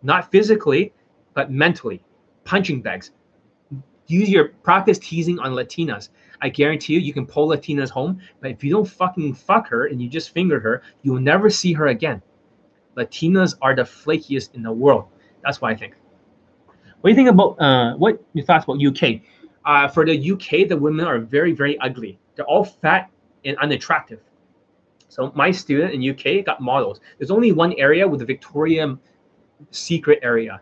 not 0.04 0.32
physically, 0.32 0.94
but 1.34 1.52
mentally. 1.52 2.04
Punching 2.44 2.82
bags. 2.82 3.12
Use 4.08 4.30
your 4.30 4.50
practice 4.64 5.00
teasing 5.00 5.40
on 5.40 5.52
Latinas. 5.52 6.10
I 6.42 6.50
guarantee 6.50 6.94
you, 6.94 7.00
you 7.00 7.14
can 7.14 7.26
pull 7.26 7.48
Latinas 7.48 7.90
home, 7.90 8.20
but 8.42 8.52
if 8.52 8.64
you 8.64 8.72
don't 8.72 8.88
fucking 8.88 9.34
fuck 9.36 9.68
her 9.70 9.88
and 9.88 10.02
you 10.02 10.10
just 10.10 10.32
finger 10.32 10.60
her, 10.60 10.84
you 11.02 11.14
will 11.14 11.22
never 11.22 11.50
see 11.50 11.74
her 11.74 11.88
again. 11.88 12.22
Latinas 12.96 13.56
are 13.62 13.76
the 13.76 13.84
flakiest 13.84 14.56
in 14.56 14.64
the 14.64 14.72
world. 14.72 15.06
That's 15.44 15.62
what 15.62 15.72
I 15.72 15.76
think. 15.76 15.96
What 17.02 17.10
do 17.10 17.10
you 17.10 17.16
think 17.16 17.30
about 17.30 17.62
uh, 17.62 17.96
what 17.98 18.24
your 18.34 18.46
thoughts 18.46 18.64
about 18.66 18.84
UK? 18.84 19.22
Uh, 19.66 19.88
for 19.88 20.06
the 20.06 20.32
UK, 20.32 20.68
the 20.68 20.78
women 20.78 21.06
are 21.06 21.20
very, 21.20 21.52
very 21.52 21.78
ugly. 21.80 22.20
They're 22.36 22.46
all 22.46 22.64
fat 22.64 23.10
and 23.44 23.58
unattractive. 23.58 24.20
So 25.08 25.32
my 25.36 25.52
student 25.52 25.94
in 25.94 26.10
UK 26.10 26.46
got 26.46 26.62
models. 26.62 27.00
There's 27.18 27.32
only 27.32 27.52
one 27.52 27.74
area 27.74 28.08
with 28.08 28.20
the 28.20 28.26
Victorian 28.26 29.00
secret 29.72 30.20
area. 30.22 30.62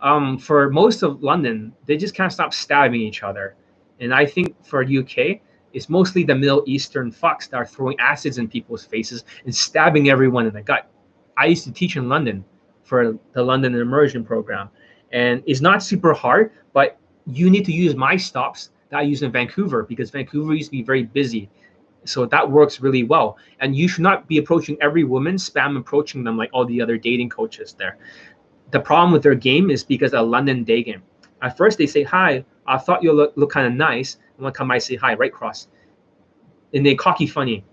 Um, 0.00 0.38
for 0.38 0.68
most 0.70 1.02
of 1.02 1.22
London, 1.22 1.72
they 1.86 1.96
just 1.96 2.14
can't 2.14 2.32
stop 2.32 2.52
stabbing 2.52 3.00
each 3.00 3.22
other. 3.22 3.56
And 4.00 4.14
I 4.14 4.26
think 4.26 4.54
for 4.64 4.82
UK, 4.82 5.40
it's 5.72 5.88
mostly 5.88 6.24
the 6.24 6.34
Middle 6.34 6.62
Eastern 6.66 7.10
fucks 7.10 7.48
that 7.50 7.56
are 7.56 7.66
throwing 7.66 7.98
acids 7.98 8.38
in 8.38 8.48
people's 8.48 8.84
faces 8.84 9.24
and 9.44 9.54
stabbing 9.54 10.08
everyone 10.08 10.46
in 10.46 10.54
the 10.54 10.62
gut. 10.62 10.88
I 11.36 11.46
used 11.46 11.64
to 11.64 11.72
teach 11.72 11.96
in 11.96 12.08
London 12.08 12.44
for 12.82 13.18
the 13.32 13.42
London 13.42 13.74
immersion 13.74 14.24
program. 14.24 14.68
And 15.12 15.42
it's 15.46 15.60
not 15.60 15.82
super 15.82 16.12
hard, 16.12 16.52
but 16.72 16.98
you 17.26 17.50
need 17.50 17.64
to 17.64 17.72
use 17.72 17.94
my 17.94 18.16
stops 18.16 18.70
that 18.90 18.98
I 18.98 19.02
use 19.02 19.22
in 19.22 19.32
Vancouver 19.32 19.82
because 19.82 20.10
Vancouver 20.10 20.54
used 20.54 20.68
to 20.68 20.76
be 20.76 20.82
very 20.82 21.04
busy 21.04 21.50
so 22.04 22.26
that 22.26 22.50
works 22.50 22.80
really 22.80 23.02
well. 23.02 23.38
And 23.60 23.74
you 23.74 23.88
should 23.88 24.02
not 24.02 24.28
be 24.28 24.38
approaching 24.38 24.76
every 24.80 25.04
woman, 25.04 25.36
spam 25.36 25.78
approaching 25.78 26.24
them 26.24 26.36
like 26.36 26.50
all 26.52 26.64
the 26.64 26.80
other 26.80 26.96
dating 26.96 27.30
coaches 27.30 27.74
there. 27.78 27.98
The 28.70 28.80
problem 28.80 29.12
with 29.12 29.22
their 29.22 29.34
game 29.34 29.70
is 29.70 29.84
because 29.84 30.12
a 30.12 30.20
London 30.20 30.64
day 30.64 30.82
game. 30.82 31.02
At 31.42 31.56
first, 31.56 31.78
they 31.78 31.86
say, 31.86 32.02
Hi, 32.04 32.44
I 32.66 32.78
thought 32.78 33.02
you 33.02 33.12
look, 33.12 33.32
look 33.36 33.50
kind 33.50 33.66
of 33.66 33.74
nice. 33.74 34.16
I 34.16 34.36
And 34.36 34.44
one 34.44 34.52
time 34.52 34.70
I 34.70 34.78
say, 34.78 34.96
Hi, 34.96 35.14
right 35.14 35.32
cross. 35.32 35.68
And 36.72 36.84
they 36.84 36.94
cocky 36.94 37.26
funny, 37.26 37.64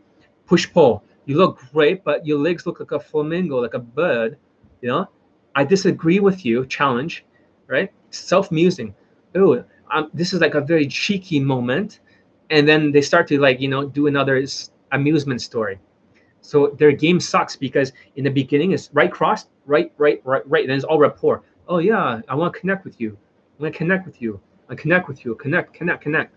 push 0.46 0.72
pull. 0.72 1.04
You 1.26 1.38
look 1.38 1.60
great, 1.72 2.04
but 2.04 2.26
your 2.26 2.40
legs 2.40 2.66
look 2.66 2.80
like 2.80 2.92
a 2.92 3.00
flamingo, 3.00 3.58
like 3.58 3.74
a 3.74 3.80
bird. 3.80 4.38
You 4.82 4.90
know, 4.90 5.10
I 5.56 5.64
disagree 5.64 6.20
with 6.20 6.46
you. 6.46 6.66
Challenge, 6.66 7.26
right? 7.68 7.92
Self 8.10 8.52
musing. 8.52 8.94
Oh, 9.36 9.64
um, 9.92 10.10
this 10.14 10.34
is 10.34 10.42
like 10.42 10.56
a 10.56 10.62
very 10.62 10.88
cheeky 10.88 11.40
moment 11.40 12.00
and 12.52 12.68
then 12.68 12.92
they 12.92 13.02
start 13.02 13.28
to 13.30 13.40
like 13.40 13.60
you 13.60 13.68
know 13.68 13.86
do 13.86 14.08
another 14.08 14.46
amusement 14.92 15.42
story 15.42 15.80
so 16.42 16.76
their 16.78 16.92
game 16.92 17.20
sucks 17.20 17.56
because 17.56 17.94
in 18.16 18.24
the 18.24 18.30
beginning 18.30 18.72
it's 18.74 18.90
right 18.94 19.12
cross 19.12 19.48
right 19.66 19.92
right 19.98 20.22
right 20.26 20.48
right 20.48 20.68
then 20.68 20.76
it's 20.76 20.86
all 20.86 21.00
rapport 21.00 21.44
oh 21.68 21.80
yeah 21.80 22.22
i 22.28 22.36
want 22.36 22.54
to 22.54 22.60
connect 22.60 22.86
with 22.86 23.00
you 23.00 23.18
i 23.60 23.64
want 23.64 23.74
to 23.74 23.78
connect 23.78 24.06
with 24.06 24.22
you 24.22 24.40
i 24.72 24.76
connect 24.76 25.08
with 25.08 25.24
you 25.24 25.36
connect 25.36 25.74
connect 25.74 26.02
connect 26.02 26.36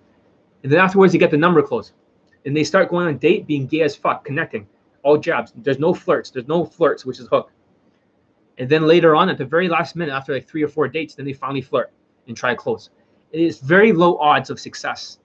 and 0.63 0.73
then 0.73 0.81
afterwards 0.81 1.15
you 1.15 1.21
get 1.21 1.31
the 1.31 1.37
number 1.37 1.63
close 1.63 1.93
and 2.45 2.55
they 2.57 2.65
start 2.65 2.91
going 2.91 3.07
on 3.07 3.17
date 3.19 3.47
being 3.47 3.67
gay 3.67 3.83
as 3.83 3.97
fuck 3.97 4.25
connecting 4.25 4.67
all 5.03 5.17
jabs 5.17 5.53
there's 5.57 5.79
no 5.79 5.95
flirts 5.95 6.31
there's 6.31 6.49
no 6.49 6.65
flirts 6.65 7.07
which 7.07 7.21
is 7.21 7.29
hook 7.29 7.51
And 8.59 8.69
then 8.69 8.87
later 8.87 9.17
on, 9.17 9.29
at 9.29 9.39
the 9.39 9.45
very 9.45 9.69
last 9.69 9.97
minute, 9.97 10.13
after 10.13 10.33
like 10.33 10.49
three 10.49 10.63
or 10.63 10.69
four 10.69 10.89
dates, 10.89 11.15
then 11.15 11.27
they 11.27 11.33
finally 11.33 11.63
flirt 11.63 11.93
and 12.29 12.37
try 12.37 12.55
close. 12.55 12.91
It 13.33 13.41
is 13.41 13.59
very 13.59 13.93
low 13.93 14.17
odds 14.19 14.51
of 14.51 14.61
success. 14.61 15.19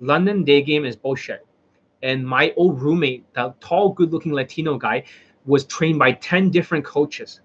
London 0.00 0.44
day 0.44 0.62
game 0.62 0.84
is 0.84 0.96
bullshit. 0.96 1.46
And 2.02 2.26
my 2.26 2.52
old 2.56 2.82
roommate, 2.82 3.24
that 3.34 3.58
tall, 3.60 3.90
good 3.90 4.12
looking 4.12 4.32
Latino 4.32 4.76
guy, 4.76 5.04
was 5.46 5.64
trained 5.64 5.98
by 5.98 6.12
10 6.12 6.50
different 6.50 6.84
coaches. 6.84 7.40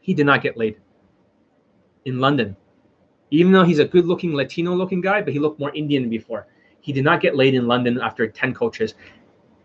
He 0.00 0.14
did 0.14 0.26
not 0.26 0.42
get 0.42 0.56
laid 0.56 0.76
in 2.04 2.20
London. 2.20 2.56
Even 3.32 3.50
though 3.50 3.64
he's 3.64 3.78
a 3.78 3.84
good 3.86 4.04
looking 4.04 4.34
Latino 4.34 4.74
looking 4.74 5.00
guy, 5.00 5.22
but 5.22 5.32
he 5.32 5.38
looked 5.38 5.58
more 5.58 5.74
Indian 5.74 6.10
before. 6.10 6.46
He 6.82 6.92
did 6.92 7.02
not 7.02 7.22
get 7.22 7.34
laid 7.34 7.54
in 7.54 7.66
London 7.66 7.98
after 7.98 8.28
10 8.28 8.52
coaches. 8.52 8.94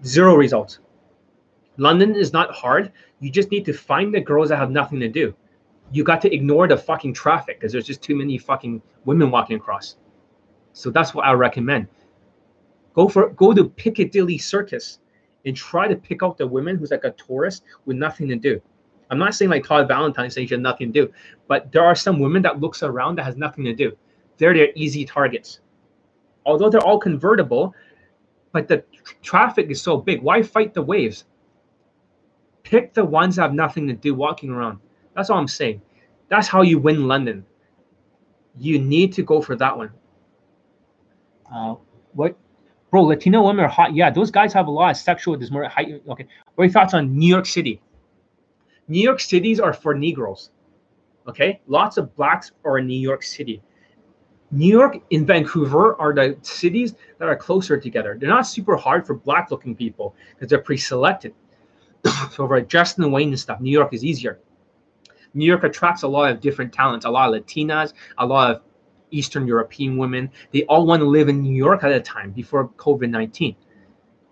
Zero 0.05 0.35
results. 0.35 0.79
London 1.75 2.15
is 2.15 2.31
not 2.31 2.55
hard. 2.55 2.93
You 3.19 3.29
just 3.29 3.51
need 3.51 3.65
to 3.65 3.73
find 3.73 4.13
the 4.13 4.21
girls 4.21 4.49
that 4.49 4.57
have 4.57 4.71
nothing 4.71 5.01
to 5.01 5.09
do. 5.09 5.35
You 5.91 6.05
got 6.05 6.21
to 6.21 6.33
ignore 6.33 6.69
the 6.69 6.77
fucking 6.77 7.13
traffic 7.13 7.59
because 7.59 7.73
there's 7.73 7.85
just 7.85 8.01
too 8.01 8.15
many 8.15 8.37
fucking 8.37 8.81
women 9.03 9.31
walking 9.31 9.57
across. 9.57 9.97
So 10.71 10.89
that's 10.89 11.13
what 11.13 11.25
I 11.25 11.33
recommend. 11.33 11.87
Go 12.93 13.09
for 13.09 13.29
go 13.31 13.53
to 13.53 13.65
Piccadilly 13.65 14.37
Circus 14.37 14.99
and 15.45 15.57
try 15.57 15.89
to 15.89 15.95
pick 15.95 16.23
out 16.23 16.37
the 16.37 16.47
women 16.47 16.77
who's 16.77 16.91
like 16.91 17.03
a 17.03 17.11
tourist 17.11 17.63
with 17.85 17.97
nothing 17.97 18.29
to 18.29 18.37
do. 18.37 18.61
I'm 19.09 19.19
not 19.19 19.35
saying 19.35 19.51
like 19.51 19.63
Todd 19.65 19.87
Valentine 19.87 20.29
saying 20.29 20.47
she 20.47 20.53
has 20.53 20.61
nothing 20.61 20.91
to 20.91 21.05
do, 21.05 21.13
but 21.47 21.71
there 21.71 21.83
are 21.83 21.95
some 21.95 22.19
women 22.19 22.41
that 22.41 22.59
looks 22.59 22.83
around 22.83 23.17
that 23.17 23.23
has 23.23 23.37
nothing 23.37 23.63
to 23.65 23.73
do. 23.73 23.95
They're 24.37 24.53
their 24.53 24.69
easy 24.75 25.05
targets. 25.05 25.59
Although 26.45 26.69
they're 26.69 26.85
all 26.85 26.99
convertible, 26.99 27.73
but 28.51 28.67
the 28.67 28.83
tr- 29.03 29.13
traffic 29.21 29.69
is 29.69 29.81
so 29.81 29.97
big. 29.97 30.21
Why 30.21 30.41
fight 30.41 30.73
the 30.73 30.81
waves? 30.81 31.25
Pick 32.63 32.93
the 32.93 33.05
ones 33.05 33.37
that 33.37 33.43
have 33.43 33.53
nothing 33.53 33.87
to 33.87 33.93
do 33.93 34.13
walking 34.13 34.49
around. 34.49 34.79
That's 35.15 35.29
all 35.29 35.39
I'm 35.39 35.47
saying. 35.47 35.81
That's 36.29 36.47
how 36.47 36.61
you 36.61 36.79
win 36.79 37.07
London. 37.07 37.45
You 38.57 38.79
need 38.79 39.13
to 39.13 39.23
go 39.23 39.41
for 39.41 39.55
that 39.55 39.77
one. 39.77 39.91
Uh, 41.53 41.75
what, 42.13 42.35
bro? 42.91 43.03
Latino 43.03 43.43
women 43.43 43.63
are 43.65 43.69
hot. 43.69 43.95
Yeah, 43.95 44.09
those 44.09 44.31
guys 44.31 44.51
have 44.53 44.67
a 44.67 44.71
lot 44.71 44.91
of 44.91 44.97
sexual 44.97 45.37
dysmorphia. 45.37 46.01
Okay, 46.09 46.27
what 46.55 46.63
are 46.63 46.65
your 46.65 46.73
thoughts 46.73 46.93
on 46.93 47.17
New 47.17 47.27
York 47.27 47.45
City? 47.45 47.81
New 48.87 49.01
York 49.01 49.19
cities 49.19 49.59
are 49.59 49.73
for 49.73 49.93
Negroes. 49.93 50.51
Okay, 51.27 51.59
lots 51.67 51.97
of 51.97 52.15
blacks 52.15 52.51
are 52.63 52.77
in 52.77 52.87
New 52.87 52.99
York 52.99 53.21
City. 53.21 53.61
New 54.51 54.71
York 54.71 54.97
and 55.11 55.27
Vancouver 55.27 55.99
are 55.99 56.13
the 56.13 56.37
cities 56.41 56.95
that 57.19 57.27
are 57.27 57.35
closer 57.35 57.77
together. 57.77 58.17
They're 58.17 58.29
not 58.29 58.47
super 58.47 58.77
hard 58.77 59.05
for 59.05 59.13
black 59.13 59.51
looking 59.51 59.75
people 59.75 60.15
because 60.33 60.49
they're 60.49 60.61
pre 60.61 60.77
selected. 60.77 61.33
so 62.31 62.47
for 62.47 62.61
Justin 62.61 63.11
Wayne 63.11 63.29
and 63.29 63.39
stuff, 63.39 63.59
New 63.59 63.71
York 63.71 63.93
is 63.93 64.05
easier. 64.05 64.39
New 65.33 65.45
York 65.45 65.65
attracts 65.65 66.03
a 66.03 66.07
lot 66.07 66.31
of 66.31 66.39
different 66.39 66.71
talents, 66.71 67.05
a 67.05 67.09
lot 67.09 67.33
of 67.33 67.43
Latinas, 67.43 67.93
a 68.17 68.25
lot 68.25 68.55
of 68.55 68.61
Eastern 69.11 69.45
European 69.47 69.97
women. 69.97 70.29
They 70.51 70.63
all 70.63 70.85
want 70.85 71.01
to 71.01 71.05
live 71.05 71.27
in 71.27 71.41
New 71.41 71.53
York 71.53 71.83
at 71.83 71.91
a 71.91 71.99
time 71.99 72.31
before 72.31 72.69
COVID 72.69 73.09
19. 73.09 73.55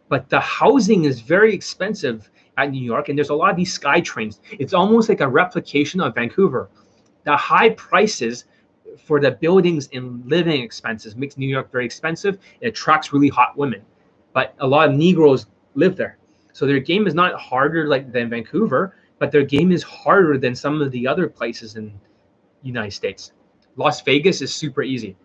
But 0.07 0.29
the 0.29 0.39
housing 0.39 1.03
is 1.03 1.19
very 1.19 1.53
expensive 1.53 2.29
at 2.57 2.71
New 2.71 2.81
York, 2.81 3.09
and 3.09 3.17
there's 3.17 3.29
a 3.29 3.35
lot 3.35 3.51
of 3.51 3.57
these 3.57 3.73
sky 3.73 3.99
trains. 4.01 4.39
It's 4.51 4.73
almost 4.73 5.09
like 5.09 5.21
a 5.21 5.27
replication 5.27 6.01
of 6.01 6.15
Vancouver. 6.15 6.69
The 7.23 7.35
high 7.35 7.71
prices 7.71 8.45
for 9.03 9.19
the 9.19 9.31
buildings 9.31 9.89
and 9.93 10.25
living 10.25 10.61
expenses 10.61 11.15
makes 11.15 11.37
New 11.37 11.47
York 11.47 11.71
very 11.71 11.85
expensive. 11.85 12.37
It 12.61 12.67
attracts 12.67 13.11
really 13.11 13.29
hot 13.29 13.57
women, 13.57 13.81
but 14.33 14.55
a 14.59 14.67
lot 14.67 14.89
of 14.89 14.95
Negroes 14.95 15.47
live 15.73 15.95
there. 15.95 16.17
So 16.53 16.65
their 16.65 16.79
game 16.79 17.07
is 17.07 17.13
not 17.13 17.39
harder 17.39 17.87
like 17.87 18.11
than 18.11 18.29
Vancouver, 18.29 18.95
but 19.19 19.31
their 19.31 19.43
game 19.43 19.71
is 19.71 19.83
harder 19.83 20.37
than 20.37 20.55
some 20.55 20.81
of 20.81 20.91
the 20.91 21.07
other 21.07 21.27
places 21.27 21.75
in 21.75 21.87
the 21.87 22.67
United 22.67 22.91
States. 22.91 23.33
Las 23.75 24.01
Vegas 24.01 24.41
is 24.41 24.55
super 24.55 24.81
easy. 24.81 25.17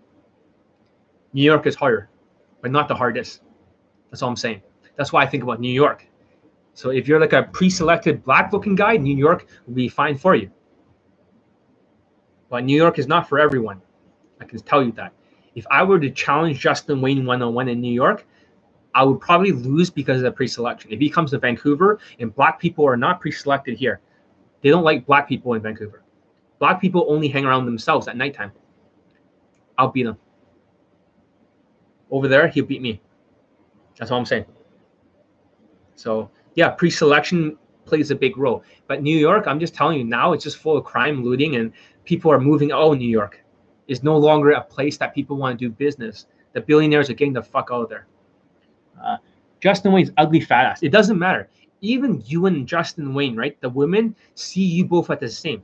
New 1.33 1.43
York 1.43 1.67
is 1.67 1.77
harder, 1.77 2.09
but 2.63 2.73
not 2.73 2.89
the 2.89 2.95
hardest. 2.95 3.43
That's 4.11 4.23
all 4.23 4.29
I'm 4.29 4.37
saying. 4.37 4.63
That's 4.97 5.13
why 5.13 5.23
I 5.23 5.27
think 5.27 5.45
about 5.45 5.61
New 5.61 5.73
York. 5.73 6.07
So 6.75 6.91
if 6.91 7.09
you're 7.09 7.21
like 7.21 7.33
a 7.33 7.43
pre-selected 7.43 8.25
black-looking 8.25 8.75
guy, 8.75 8.97
New 8.97 9.17
York 9.17 9.47
will 9.67 9.75
be 9.75 9.89
fine 9.89 10.17
for 10.17 10.35
you. 10.35 10.51
But 12.49 12.65
New 12.65 12.77
York 12.77 12.99
is 12.99 13.07
not 13.07 13.29
for 13.29 13.39
everyone. 13.39 13.81
I 14.41 14.45
can 14.45 14.59
tell 14.61 14.83
you 14.83 14.93
that. 14.93 15.13
If 15.55 15.67
I 15.71 15.83
were 15.83 15.99
to 16.01 16.11
challenge 16.11 16.59
Justin 16.59 17.01
Wayne 17.01 17.27
one-on-one 17.27 17.69
in 17.69 17.81
New 17.81 17.93
York, 17.93 18.27
I 18.95 19.05
would 19.05 19.21
probably 19.21 19.53
lose 19.53 19.91
because 19.91 20.19
of 20.19 20.23
the 20.25 20.33
pre-selection. 20.33 20.91
If 20.93 21.01
he 21.01 21.11
comes 21.11 21.31
to 21.33 21.39
Vancouver 21.39 22.01
and 22.19 22.35
black 22.35 22.59
people 22.59 22.87
are 22.87 22.97
not 22.97 23.21
pre-selected 23.21 23.77
here, 23.79 24.01
they 24.63 24.71
don't 24.71 24.85
like 24.85 25.07
black 25.07 25.29
people 25.29 25.55
in 25.55 25.63
Vancouver. 25.63 26.03
Black 26.59 26.81
people 26.81 27.07
only 27.09 27.29
hang 27.29 27.45
around 27.45 27.67
themselves 27.67 28.09
at 28.09 28.17
nighttime. 28.17 28.53
I'll 29.79 29.89
beat 29.89 30.07
him. 30.07 30.17
Over 32.11 32.29
there, 32.29 32.49
he'll 32.49 32.67
beat 32.67 32.83
me. 32.83 33.01
That's 33.97 34.11
all 34.11 34.19
I'm 34.19 34.27
saying. 34.27 34.47
So 35.95 36.31
yeah, 36.55 36.71
pre-selection 36.71 37.57
plays 37.85 38.11
a 38.11 38.15
big 38.15 38.37
role. 38.37 38.63
But 38.87 39.03
New 39.03 39.17
York, 39.17 39.47
I'm 39.47 39.61
just 39.61 39.75
telling 39.75 39.99
you 39.99 40.05
now, 40.05 40.33
it's 40.33 40.45
just 40.45 40.59
full 40.59 40.77
of 40.77 40.85
crime, 40.85 41.25
looting, 41.25 41.57
and 41.57 41.73
people 42.05 42.31
are 42.31 42.41
moving. 42.41 42.73
Oh, 42.73 42.93
New 42.93 43.09
York 43.09 43.43
is 43.89 44.03
no 44.03 44.17
longer 44.17 44.53
a 44.53 44.63
place 44.63 44.97
that 44.99 45.15
people 45.15 45.37
want 45.37 45.59
to 45.59 45.69
do 45.69 45.71
business. 45.71 46.27
The 46.53 46.61
billionaires 46.61 47.11
are 47.11 47.15
getting 47.15 47.33
the 47.33 47.43
fuck 47.43 47.71
out 47.73 47.83
of 47.83 47.89
there. 47.89 48.07
Uh, 49.03 49.17
Justin 49.61 49.93
Wayne's 49.93 50.11
ugly 50.17 50.41
fat 50.41 50.67
ass. 50.67 50.83
It 50.83 50.91
doesn't 50.91 51.19
matter. 51.19 51.49
Even 51.81 52.23
you 52.27 52.47
and 52.47 52.67
Justin 52.67 53.15
Wayne, 53.15 53.37
right? 53.37 53.61
The 53.61 53.69
women 53.69 54.15
see 54.35 54.63
you 54.63 54.85
both 54.85 55.11
at 55.11 55.21
the 55.21 55.29
same. 55.29 55.63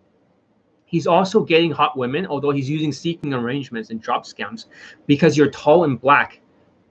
He's 0.87 1.07
also 1.07 1.43
getting 1.43 1.73
hot 1.73 1.97
women, 1.97 2.27
although 2.27 2.51
he's 2.51 2.71
using 2.71 2.93
seeking 2.93 3.35
arrangements 3.35 3.91
and 3.91 4.03
job 4.03 4.25
scams 4.25 4.67
because 5.07 5.37
you're 5.37 5.51
tall 5.51 5.85
and 5.85 6.01
black. 6.01 6.41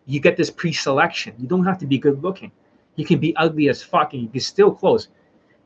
You 0.06 0.20
get 0.20 0.38
this 0.38 0.52
pre-selection. 0.52 1.34
You 1.40 1.48
don't 1.48 1.66
have 1.66 1.80
to 1.80 1.88
be 1.88 1.98
good 1.98 2.22
looking. 2.22 2.52
You 2.96 3.06
can 3.06 3.20
be 3.20 3.36
ugly 3.36 3.70
as 3.70 3.84
fuck 3.84 4.14
and 4.14 4.22
you 4.22 4.30
can 4.30 4.40
still 4.40 4.72
close. 4.72 5.10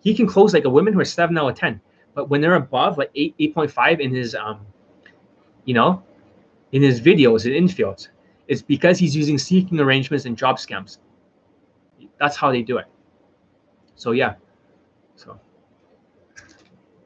He 0.01 0.15
can 0.15 0.27
close 0.27 0.53
like 0.53 0.65
a 0.65 0.69
woman 0.69 0.93
who 0.93 0.99
are 0.99 1.05
seven 1.05 1.37
out 1.37 1.49
of 1.49 1.55
ten. 1.55 1.81
But 2.15 2.29
when 2.29 2.41
they're 2.41 2.55
above 2.55 2.97
like 2.97 3.11
eight, 3.15 3.35
eight 3.39 3.53
point 3.53 3.71
five 3.71 3.99
in 3.99 4.13
his 4.13 4.35
um, 4.35 4.65
you 5.65 5.73
know, 5.73 6.03
in 6.71 6.81
his 6.81 7.01
videos 7.01 7.45
and 7.45 7.69
infields, 7.69 8.09
it's 8.47 8.61
because 8.61 8.97
he's 8.97 9.15
using 9.15 9.37
seeking 9.37 9.79
arrangements 9.79 10.25
and 10.25 10.35
job 10.37 10.57
scams. 10.57 10.97
That's 12.19 12.35
how 12.35 12.51
they 12.51 12.61
do 12.61 12.77
it. 12.77 12.85
So 13.95 14.11
yeah. 14.11 14.35
So 15.15 15.39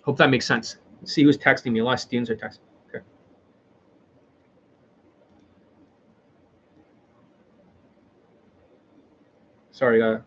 hope 0.03 0.17
that 0.17 0.29
makes 0.29 0.45
sense. 0.45 0.77
See 1.03 1.23
who's 1.23 1.37
texting 1.37 1.73
me. 1.73 1.79
A 1.79 1.83
lot 1.83 1.93
of 1.93 1.99
students 1.99 2.29
are 2.29 2.35
texting. 2.35 2.59
Sorry, 9.83 10.01
uh, 10.01 10.19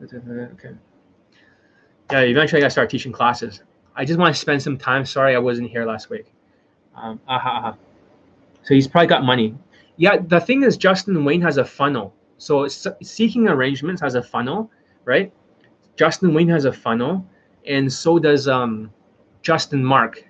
okay. 0.00 0.70
Yeah, 2.12 2.20
eventually 2.20 2.60
I 2.60 2.62
gotta 2.62 2.70
start 2.70 2.88
teaching 2.88 3.10
classes. 3.10 3.64
I 3.96 4.04
just 4.04 4.16
want 4.16 4.32
to 4.32 4.40
spend 4.40 4.62
some 4.62 4.78
time. 4.78 5.04
Sorry 5.04 5.34
I 5.34 5.40
wasn't 5.40 5.70
here 5.70 5.84
last 5.84 6.08
week. 6.08 6.32
Um, 6.94 7.20
aha, 7.26 7.50
aha. 7.50 7.76
So 8.62 8.74
he's 8.74 8.86
probably 8.86 9.08
got 9.08 9.24
money. 9.24 9.56
Yeah, 9.96 10.18
the 10.18 10.38
thing 10.38 10.62
is, 10.62 10.76
Justin 10.76 11.24
Wayne 11.24 11.40
has 11.40 11.56
a 11.56 11.64
funnel. 11.64 12.14
So 12.38 12.68
seeking 12.68 13.48
arrangements 13.48 14.00
has 14.02 14.14
a 14.14 14.22
funnel, 14.22 14.70
right? 15.04 15.32
Justin 15.96 16.32
Wayne 16.32 16.48
has 16.50 16.64
a 16.64 16.72
funnel, 16.72 17.26
and 17.66 17.92
so 17.92 18.20
does 18.20 18.46
um, 18.46 18.92
Justin 19.42 19.84
Mark. 19.84 20.24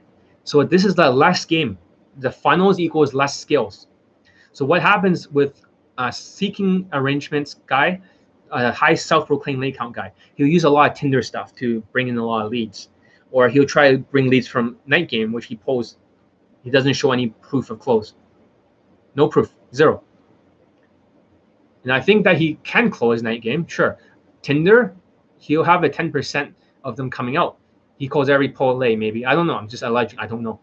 So 0.45 0.65
this 0.65 0.87
is 0.87 0.95
the 0.95 1.11
less 1.11 1.45
game. 1.45 1.77
The 2.17 2.33
funnels 2.33 2.81
equals 2.81 3.13
less 3.13 3.39
skills. 3.39 3.87
So 4.53 4.65
what 4.65 4.81
happens 4.81 5.29
with 5.29 5.61
a 5.99 6.11
seeking 6.11 6.89
arrangements 6.95 7.57
guy, 7.67 8.01
a 8.51 8.73
high 8.73 8.95
self-proclaimed 8.95 9.61
lead 9.61 9.77
count 9.77 9.95
guy? 9.95 10.13
He'll 10.35 10.47
use 10.47 10.65
a 10.65 10.71
lot 10.71 10.91
of 10.91 10.97
Tinder 10.97 11.23
stuff 11.23 11.55
to 11.57 11.81
bring 11.93 12.09
in 12.09 12.19
a 12.19 12.25
lot 12.25 12.45
of 12.45 12.51
leads, 12.51 12.89
or 13.31 13.49
he'll 13.49 13.67
try 13.67 13.93
to 13.93 13.99
bring 13.99 14.29
leads 14.29 14.49
from 14.49 14.77
night 14.87 15.09
game, 15.09 15.33
which 15.33 15.47
he 15.47 15.57
pulls. 15.57 15.99
He 16.63 16.71
doesn't 16.71 16.95
show 16.95 17.13
any 17.13 17.29
proof 17.29 17.71
of 17.71 17.79
close. 17.79 18.15
No 19.15 19.29
proof, 19.29 19.55
zero. 19.75 20.03
And 21.83 21.93
I 21.93 22.01
think 22.01 22.25
that 22.25 22.37
he 22.37 22.55
can 22.63 22.91
close 22.91 23.23
night 23.23 23.43
game, 23.43 23.67
sure. 23.67 23.99
Tinder, 24.43 24.95
he'll 25.39 25.65
have 25.65 25.85
a 25.85 25.89
10% 25.89 26.53
of 26.85 26.97
them 26.97 27.11
coming 27.11 27.37
out. 27.37 27.57
He 27.99 28.09
calls 28.09 28.29
every 28.29 28.49
pull 28.49 28.77
lay, 28.77 28.97
maybe. 28.97 29.27
I 29.27 29.35
don't 29.35 29.47
know. 29.47 29.57
I'm 29.57 29.69
just 29.69 29.83
alleging. 29.83 30.19
I 30.19 30.27
don't 30.27 30.43
know. 30.43 30.61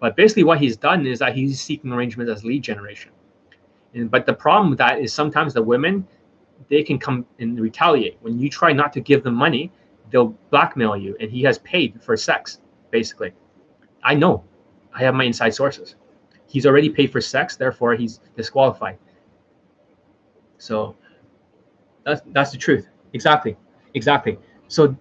But 0.00 0.16
basically, 0.16 0.44
what 0.44 0.58
he's 0.58 0.76
done 0.76 1.06
is 1.06 1.18
that 1.20 1.34
he's 1.34 1.60
seeking 1.60 1.92
arrangements 1.92 2.30
as 2.30 2.44
lead 2.44 2.62
generation. 2.62 3.12
And, 3.94 4.10
but 4.10 4.26
the 4.26 4.34
problem 4.34 4.70
with 4.70 4.78
that 4.78 5.00
is 5.00 5.12
sometimes 5.12 5.54
the 5.54 5.62
women, 5.62 6.06
they 6.68 6.82
can 6.82 6.98
come 6.98 7.26
and 7.38 7.60
retaliate. 7.60 8.18
When 8.20 8.38
you 8.38 8.48
try 8.48 8.72
not 8.72 8.92
to 8.94 9.00
give 9.00 9.22
them 9.22 9.34
money, 9.34 9.72
they'll 10.10 10.36
blackmail 10.50 10.96
you. 10.96 11.16
And 11.20 11.30
he 11.30 11.42
has 11.42 11.58
paid 11.58 12.02
for 12.02 12.16
sex, 12.16 12.60
basically. 12.90 13.32
I 14.02 14.14
know. 14.14 14.44
I 14.94 15.00
have 15.00 15.14
my 15.14 15.24
inside 15.24 15.54
sources. 15.54 15.96
He's 16.46 16.66
already 16.66 16.88
paid 16.88 17.10
for 17.10 17.20
sex, 17.20 17.56
therefore 17.56 17.94
he's 17.94 18.20
disqualified. 18.36 18.98
So 20.58 20.96
that's 22.04 22.22
that's 22.26 22.52
the 22.52 22.58
truth. 22.58 22.88
Exactly. 23.12 23.56
Exactly. 23.94 24.38
So 24.68 24.96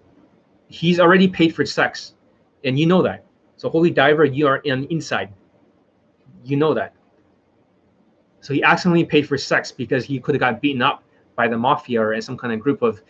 he's 0.68 1.00
already 1.00 1.28
paid 1.28 1.54
for 1.54 1.66
sex. 1.66 2.16
And 2.64 2.80
you 2.80 2.86
know 2.86 3.02
that. 3.04 3.26
So 3.58 3.70
holy 3.70 3.92
diver, 3.92 4.26
you 4.26 4.48
are 4.48 4.58
in 4.58 4.86
inside. 4.86 5.32
You 6.44 6.58
know 6.58 6.74
that. 6.74 6.96
So 8.42 8.54
he 8.54 8.64
accidentally 8.64 9.06
paid 9.06 9.28
for 9.28 9.38
sex 9.38 9.72
because 9.72 10.04
he 10.04 10.20
could 10.20 10.36
have 10.36 10.40
got 10.40 10.62
beaten 10.62 10.82
up 10.82 11.04
by 11.36 11.48
the 11.48 11.58
mafia 11.58 12.02
or 12.02 12.20
some 12.22 12.38
kind 12.38 12.54
of 12.54 12.60
group 12.60 12.82
of 12.82 13.02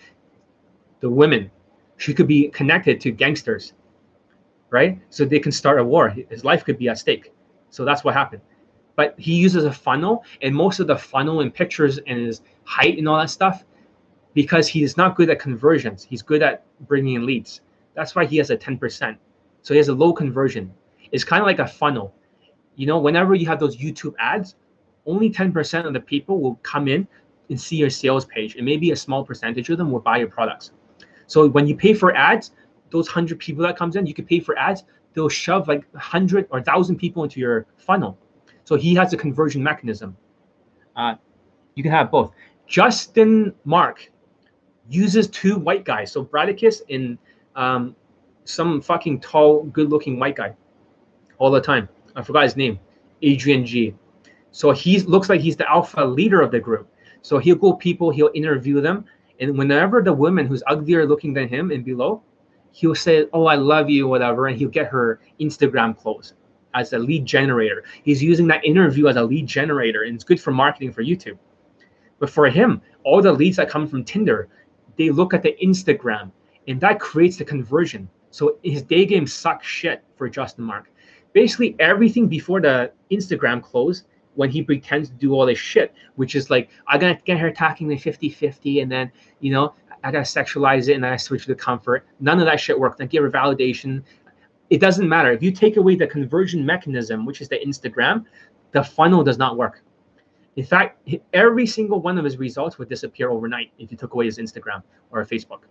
the 0.99 1.09
women. 1.09 1.51
She 1.97 2.13
could 2.13 2.27
be 2.27 2.49
connected 2.49 2.99
to 3.01 3.11
gangsters, 3.11 3.73
right? 4.69 4.99
So 5.09 5.25
they 5.25 5.39
can 5.39 5.51
start 5.51 5.79
a 5.79 5.83
war. 5.83 6.09
His 6.09 6.43
life 6.43 6.63
could 6.65 6.77
be 6.77 6.89
at 6.89 6.97
stake. 6.97 7.33
So 7.69 7.85
that's 7.85 8.03
what 8.03 8.13
happened. 8.13 8.41
But 8.95 9.15
he 9.17 9.35
uses 9.35 9.65
a 9.65 9.71
funnel, 9.71 10.23
and 10.41 10.55
most 10.55 10.79
of 10.79 10.87
the 10.87 10.95
funnel 10.95 11.41
and 11.41 11.53
pictures 11.53 11.97
and 12.05 12.19
his 12.19 12.41
height 12.63 12.97
and 12.97 13.09
all 13.09 13.17
that 13.17 13.29
stuff, 13.29 13.65
because 14.33 14.67
he 14.67 14.83
is 14.83 14.97
not 14.97 15.15
good 15.15 15.29
at 15.29 15.39
conversions. 15.39 16.03
He's 16.03 16.21
good 16.21 16.43
at 16.43 16.63
bringing 16.87 17.15
in 17.15 17.25
leads. 17.25 17.61
That's 17.95 18.15
why 18.15 18.25
he 18.25 18.37
has 18.37 18.49
a 18.49 18.57
10%. 18.57 19.17
So 19.61 19.73
he 19.73 19.77
has 19.77 19.87
a 19.87 19.93
low 19.93 20.13
conversion. 20.13 20.73
It's 21.11 21.23
kind 21.23 21.41
of 21.41 21.45
like 21.45 21.59
a 21.59 21.67
funnel. 21.67 22.13
You 22.75 22.87
know, 22.87 22.99
whenever 22.99 23.35
you 23.35 23.45
have 23.47 23.59
those 23.59 23.77
YouTube 23.77 24.13
ads, 24.19 24.55
only 25.05 25.29
10% 25.29 25.85
of 25.85 25.93
the 25.93 25.99
people 25.99 26.39
will 26.39 26.55
come 26.63 26.87
in 26.87 27.07
see 27.57 27.75
your 27.75 27.89
sales 27.89 28.25
page, 28.25 28.55
and 28.55 28.65
maybe 28.65 28.91
a 28.91 28.95
small 28.95 29.23
percentage 29.23 29.69
of 29.69 29.77
them 29.77 29.91
will 29.91 29.99
buy 29.99 30.17
your 30.17 30.27
products. 30.27 30.71
So 31.27 31.47
when 31.47 31.67
you 31.67 31.75
pay 31.75 31.93
for 31.93 32.15
ads, 32.15 32.51
those 32.89 33.07
100 33.07 33.39
people 33.39 33.63
that 33.63 33.77
comes 33.77 33.95
in, 33.95 34.05
you 34.05 34.13
can 34.13 34.25
pay 34.25 34.39
for 34.39 34.57
ads, 34.57 34.83
they'll 35.13 35.29
shove 35.29 35.67
like 35.67 35.83
100 35.91 36.47
or 36.51 36.59
1,000 36.59 36.97
people 36.97 37.23
into 37.23 37.39
your 37.39 37.65
funnel. 37.77 38.17
So 38.65 38.75
he 38.75 38.95
has 38.95 39.13
a 39.13 39.17
conversion 39.17 39.61
mechanism. 39.63 40.15
Uh, 40.95 41.15
you 41.75 41.83
can 41.83 41.91
have 41.91 42.11
both. 42.11 42.31
Justin 42.67 43.53
Mark 43.65 44.09
uses 44.89 45.27
two 45.27 45.57
white 45.57 45.85
guys. 45.85 46.11
So 46.11 46.23
Bradicus 46.23 46.81
and 46.89 47.17
um, 47.55 47.95
some 48.45 48.81
fucking 48.81 49.19
tall, 49.19 49.63
good-looking 49.63 50.19
white 50.19 50.35
guy 50.35 50.55
all 51.37 51.51
the 51.51 51.61
time. 51.61 51.89
I 52.15 52.21
forgot 52.21 52.43
his 52.43 52.55
name. 52.55 52.79
Adrian 53.21 53.65
G. 53.65 53.95
So 54.51 54.71
he 54.71 54.99
looks 54.99 55.29
like 55.29 55.41
he's 55.41 55.55
the 55.55 55.69
alpha 55.69 56.01
leader 56.01 56.41
of 56.41 56.51
the 56.51 56.59
group. 56.59 56.87
So 57.23 57.39
he'll 57.39 57.55
go 57.55 57.73
people, 57.73 58.11
he'll 58.11 58.29
interview 58.35 58.81
them, 58.81 59.05
and 59.39 59.57
whenever 59.57 60.01
the 60.03 60.13
woman 60.13 60.45
who's 60.45 60.61
uglier 60.67 61.05
looking 61.05 61.33
than 61.33 61.47
him 61.47 61.71
and 61.71 61.83
below, 61.83 62.21
he'll 62.73 62.93
say, 62.95 63.27
"Oh, 63.33 63.45
I 63.45 63.55
love 63.55 63.89
you," 63.89 64.07
whatever, 64.07 64.47
and 64.47 64.57
he'll 64.57 64.69
get 64.69 64.87
her 64.87 65.19
Instagram 65.39 65.97
close 65.97 66.33
as 66.73 66.93
a 66.93 66.99
lead 66.99 67.25
generator. 67.25 67.83
He's 68.03 68.21
using 68.21 68.47
that 68.47 68.65
interview 68.65 69.07
as 69.07 69.15
a 69.15 69.23
lead 69.23 69.47
generator, 69.47 70.03
and 70.03 70.15
it's 70.15 70.23
good 70.23 70.39
for 70.39 70.51
marketing 70.51 70.91
for 70.91 71.01
YouTube. 71.03 71.37
But 72.19 72.29
for 72.29 72.47
him, 72.49 72.81
all 73.03 73.21
the 73.21 73.31
leads 73.31 73.57
that 73.57 73.69
come 73.69 73.87
from 73.87 74.03
Tinder, 74.03 74.49
they 74.97 75.09
look 75.09 75.33
at 75.33 75.43
the 75.43 75.55
Instagram, 75.63 76.31
and 76.67 76.79
that 76.81 76.99
creates 76.99 77.37
the 77.37 77.45
conversion. 77.45 78.09
So 78.31 78.57
his 78.63 78.81
day 78.81 79.05
game 79.05 79.27
sucks 79.27 79.65
shit 79.65 80.03
for 80.15 80.27
Justin 80.27 80.65
Mark. 80.65 80.91
Basically, 81.33 81.75
everything 81.79 82.27
before 82.27 82.59
the 82.59 82.91
Instagram 83.11 83.61
close, 83.61 84.03
when 84.35 84.49
he 84.49 84.61
pretends 84.61 85.09
to 85.09 85.15
do 85.15 85.33
all 85.33 85.45
this 85.45 85.59
shit, 85.59 85.93
which 86.15 86.35
is 86.35 86.49
like, 86.49 86.69
I 86.87 86.97
gotta 86.97 87.19
get 87.25 87.37
her 87.37 87.51
talking 87.51 87.87
me 87.87 87.97
50 87.97 88.29
50, 88.29 88.81
and 88.81 88.91
then, 88.91 89.11
you 89.39 89.51
know, 89.51 89.75
I 90.03 90.11
gotta 90.11 90.25
sexualize 90.25 90.89
it 90.89 90.93
and 90.93 91.05
I 91.05 91.15
switch 91.15 91.45
to 91.45 91.55
comfort. 91.55 92.05
None 92.19 92.39
of 92.39 92.45
that 92.45 92.59
shit 92.59 92.77
worked. 92.77 93.01
I 93.01 93.05
give 93.05 93.23
her 93.23 93.31
validation. 93.31 94.03
It 94.69 94.81
doesn't 94.81 95.07
matter. 95.07 95.31
If 95.31 95.41
you 95.41 95.51
take 95.51 95.77
away 95.77 95.95
the 95.95 96.07
conversion 96.07 96.65
mechanism 96.65 97.25
which 97.25 97.41
is 97.41 97.47
the 97.47 97.59
instagram 97.65 98.25
the 98.71 98.83
funnel 98.83 99.23
does 99.23 99.37
not 99.37 99.55
work. 99.55 99.81
In 100.55 100.65
fact 100.65 101.07
every 101.33 101.65
single 101.65 102.01
one 102.01 102.17
of 102.17 102.25
his 102.25 102.37
results 102.37 102.77
would 102.77 102.89
disappear 102.89 103.29
overnight 103.29 103.71
if 103.77 103.91
you 103.91 103.97
took 103.97 104.13
away 104.13 104.25
his 104.25 104.39
instagram 104.39 104.83
or 105.11 105.23
facebook. 105.23 105.61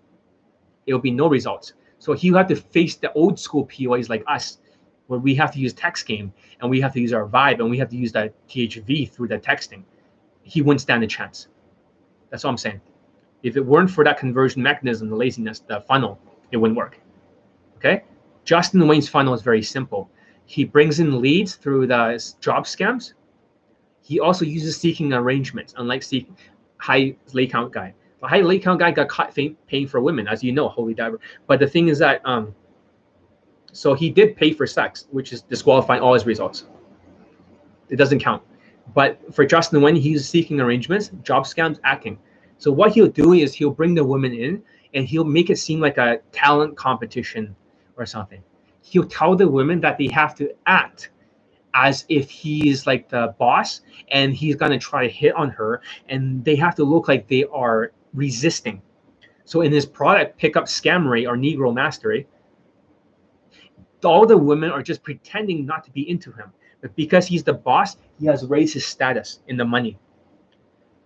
It 0.87 0.95
would 0.95 1.03
be 1.03 1.11
no 1.11 1.29
results. 1.29 1.75
So 1.99 2.15
he 2.15 2.33
have 2.33 2.49
to 2.49 2.57
face 2.57 2.97
the 2.97 3.13
old 3.13 3.39
school 3.39 3.67
PUAs 3.67 4.09
like 4.09 4.25
us 4.27 4.59
where 5.13 5.21
we 5.21 5.35
have 5.35 5.53
to 5.53 5.61
use 5.61 5.73
text 5.73 6.07
game 6.07 6.33
and 6.61 6.71
we 6.71 6.81
have 6.81 6.93
to 6.93 7.01
use 7.01 7.13
our 7.13 7.29
vibe 7.29 7.61
and 7.61 7.71
we 7.71 7.79
have 7.79 7.89
to 7.89 7.97
use 7.97 8.13
that 8.13 8.35
DHV 8.49 9.11
through 9.11 9.29
the 9.29 9.39
texting 9.39 9.85
he 10.43 10.61
wouldn't 10.61 10.81
stand 10.81 11.05
a 11.05 11.07
chance 11.07 11.47
that's 12.31 12.45
all 12.45 12.51
i'm 12.51 12.59
saying 12.59 12.81
if 13.45 13.57
it 13.57 13.65
weren't 13.65 13.91
for 13.91 14.03
that 14.03 14.19
conversion 14.19 14.61
mechanism 14.61 15.09
the 15.09 15.15
laziness 15.15 15.61
the 15.61 15.81
funnel 15.83 16.19
it 16.51 16.57
wouldn't 16.57 16.77
work 16.77 16.99
okay 17.77 18.03
Justin 18.45 18.87
Wayne's 18.87 19.09
funnel 19.09 19.35
is 19.35 19.43
very 19.43 19.63
simple. 19.63 20.11
He 20.47 20.65
brings 20.65 21.01
in 21.01 21.21
leads 21.21 21.55
through 21.55 21.87
the 21.87 22.35
job 22.41 22.65
scams. 22.65 23.15
He 24.03 24.19
also 24.19 24.45
uses 24.45 24.77
seeking 24.77 25.13
arrangements, 25.13 25.75
unlike 25.77 26.03
seek 26.03 26.29
high 26.79 27.17
lay 27.33 27.47
count 27.47 27.73
guy. 27.73 27.95
The 28.21 28.27
high 28.27 28.41
lay 28.41 28.59
count 28.59 28.81
guy 28.81 28.91
got 28.91 29.09
caught 29.09 29.35
paying 29.35 29.87
for 29.87 30.01
women, 30.01 30.27
as 30.27 30.43
you 30.43 30.53
know, 30.53 30.69
holy 30.69 30.95
diver. 30.95 31.21
But 31.47 31.61
the 31.61 31.69
thing 31.69 31.89
is 31.89 31.99
that, 32.01 32.21
um, 32.25 32.55
so 33.73 33.95
he 33.95 34.11
did 34.11 34.37
pay 34.37 34.53
for 34.53 34.67
sex, 34.67 35.07
which 35.11 35.33
is 35.33 35.43
disqualifying 35.43 36.03
all 36.03 36.15
his 36.15 36.27
results. 36.27 36.67
It 37.89 37.97
doesn't 37.97 38.21
count. 38.21 38.43
But 38.95 39.35
for 39.35 39.45
Justin 39.45 39.81
Wayne, 39.81 39.97
he's 39.97 40.29
seeking 40.29 40.61
arrangements, 40.61 41.11
job 41.23 41.45
scams, 41.45 41.79
acting. 41.83 42.19
So 42.59 42.71
what 42.71 42.93
he'll 42.93 43.09
do 43.09 43.33
is 43.33 43.55
he'll 43.55 43.71
bring 43.71 43.95
the 43.95 44.05
women 44.05 44.33
in 44.35 44.63
and 44.95 45.07
he'll 45.07 45.25
make 45.25 45.51
it 45.51 45.57
seem 45.57 45.81
like 45.81 45.99
a 45.99 46.21
talent 46.33 46.77
competition 46.77 47.57
or 47.97 48.07
something. 48.07 48.43
He'll 48.83 49.07
tell 49.07 49.35
the 49.35 49.49
women 49.49 49.81
that 49.81 49.97
they 49.97 50.09
have 50.09 50.35
to 50.37 50.55
act 50.67 51.11
as 51.75 52.05
if 52.09 52.29
he's 52.31 52.87
like 52.87 53.09
the 53.09 53.35
boss 53.39 53.81
and 54.11 54.35
he's 54.35 54.57
gonna 54.57 54.79
try 54.79 55.07
to 55.07 55.13
hit 55.13 55.35
on 55.35 55.49
her, 55.51 55.81
and 56.09 56.45
they 56.45 56.57
have 56.57 56.75
to 56.75 56.85
look 56.85 57.09
like 57.09 57.27
they 57.29 57.45
are 57.45 57.93
resisting. 58.13 58.83
So 59.45 59.63
in 59.63 59.73
his 59.73 59.87
product, 59.87 60.39
Pickup 60.39 60.65
Scammery 60.65 61.27
or 61.27 61.37
Negro 61.37 61.73
Mastery, 61.73 62.27
all 64.05 64.27
the 64.27 64.37
women 64.37 64.71
are 64.71 64.83
just 64.83 65.03
pretending 65.03 65.67
not 65.67 65.85
to 65.85 65.91
be 65.91 66.09
into 66.09 66.33
him. 66.33 66.53
But 66.81 66.95
because 66.97 67.27
he's 67.27 67.45
the 67.45 67.53
boss, 67.53 67.97
he 68.19 68.27
has 68.27 68.45
raised 68.47 68.75
his 68.75 68.85
status 68.85 69.41
in 69.49 69.57
the 69.57 69.65
money. 69.65 69.99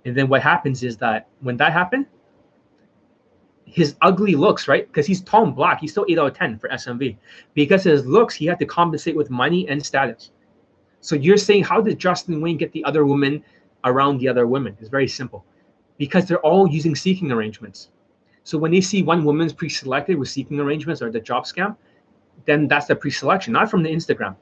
And 0.04 0.16
then 0.16 0.28
what 0.28 0.42
happens 0.42 0.82
is 0.82 0.96
that 0.98 1.28
when 1.40 1.56
that 1.58 1.72
happened, 1.72 2.06
his 3.64 3.96
ugly 4.00 4.36
looks, 4.36 4.68
right? 4.68 4.86
Because 4.86 5.06
he's 5.06 5.20
tall 5.20 5.44
and 5.44 5.54
black, 5.54 5.80
he's 5.80 5.90
still 5.90 6.06
8 6.08 6.18
out 6.18 6.26
of 6.28 6.34
10 6.34 6.58
for 6.58 6.68
SMV. 6.70 7.16
Because 7.54 7.82
his 7.84 8.06
looks, 8.06 8.34
he 8.34 8.46
had 8.46 8.58
to 8.60 8.66
compensate 8.66 9.16
with 9.16 9.28
money 9.28 9.68
and 9.68 9.84
status. 9.84 10.30
So 11.00 11.16
you're 11.16 11.36
saying, 11.36 11.64
how 11.64 11.80
did 11.80 11.98
Justin 11.98 12.40
Wayne 12.40 12.56
get 12.56 12.72
the 12.72 12.84
other 12.84 13.04
women 13.04 13.44
around 13.84 14.18
the 14.18 14.28
other 14.28 14.46
women? 14.46 14.76
It's 14.80 14.88
very 14.88 15.08
simple. 15.08 15.44
Because 15.98 16.26
they're 16.26 16.40
all 16.40 16.68
using 16.68 16.94
seeking 16.94 17.32
arrangements. 17.32 17.90
So 18.44 18.56
when 18.56 18.70
they 18.70 18.80
see 18.80 19.02
one 19.02 19.24
woman's 19.24 19.52
pre-selected 19.52 20.16
with 20.16 20.28
seeking 20.28 20.60
arrangements 20.60 21.02
or 21.02 21.10
the 21.10 21.20
job 21.20 21.44
scam, 21.44 21.76
then 22.44 22.68
that's 22.68 22.86
the 22.86 22.96
pre-selection, 22.96 23.52
not 23.52 23.70
from 23.70 23.82
the 23.82 23.90
Instagram. 23.90 24.36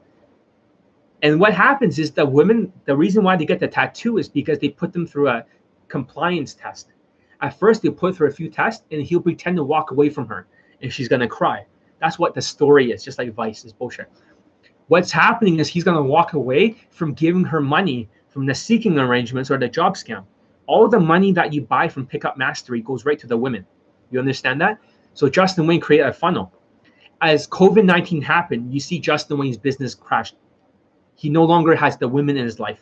And 1.22 1.40
what 1.40 1.54
happens 1.54 1.98
is 1.98 2.10
the 2.10 2.26
women, 2.26 2.72
the 2.84 2.96
reason 2.96 3.24
why 3.24 3.36
they 3.36 3.46
get 3.46 3.60
the 3.60 3.68
tattoo 3.68 4.18
is 4.18 4.28
because 4.28 4.58
they 4.58 4.68
put 4.68 4.92
them 4.92 5.06
through 5.06 5.28
a 5.28 5.44
compliance 5.88 6.54
test 6.54 6.88
at 7.44 7.58
first, 7.58 7.82
they'll 7.82 7.92
put 7.92 8.16
her 8.16 8.26
a 8.26 8.32
few 8.32 8.48
tests 8.48 8.84
and 8.90 9.02
he'll 9.02 9.20
pretend 9.20 9.56
to 9.56 9.64
walk 9.64 9.90
away 9.90 10.08
from 10.08 10.26
her 10.28 10.46
and 10.80 10.90
she's 10.90 11.08
to 11.08 11.28
cry. 11.28 11.66
That's 12.00 12.18
what 12.18 12.34
the 12.34 12.40
story 12.40 12.90
is, 12.90 13.04
just 13.04 13.18
like 13.18 13.34
Vice 13.34 13.66
is 13.66 13.72
bullshit. 13.72 14.10
What's 14.88 15.12
happening 15.12 15.60
is 15.60 15.68
he's 15.68 15.84
to 15.84 16.02
walk 16.02 16.32
away 16.32 16.76
from 16.90 17.12
giving 17.12 17.44
her 17.44 17.60
money 17.60 18.08
from 18.28 18.46
the 18.46 18.54
seeking 18.54 18.98
arrangements 18.98 19.50
or 19.50 19.58
the 19.58 19.68
job 19.68 19.94
scam. 19.94 20.24
All 20.66 20.88
the 20.88 20.98
money 20.98 21.32
that 21.32 21.52
you 21.52 21.60
buy 21.60 21.86
from 21.86 22.06
Pickup 22.06 22.38
Mastery 22.38 22.80
goes 22.80 23.04
right 23.04 23.18
to 23.18 23.26
the 23.26 23.36
women. 23.36 23.66
You 24.10 24.18
understand 24.18 24.60
that? 24.62 24.78
So 25.12 25.28
Justin 25.28 25.66
Wayne 25.66 25.80
created 25.80 26.06
a 26.06 26.12
funnel. 26.14 26.50
As 27.24 27.46
COVID 27.46 27.86
19 27.86 28.20
happened, 28.20 28.74
you 28.74 28.78
see 28.78 28.98
Justin 28.98 29.38
Wayne's 29.38 29.56
business 29.56 29.94
crashed. 29.94 30.36
He 31.14 31.30
no 31.30 31.42
longer 31.42 31.74
has 31.74 31.96
the 31.96 32.06
women 32.06 32.36
in 32.36 32.44
his 32.44 32.60
life. 32.60 32.80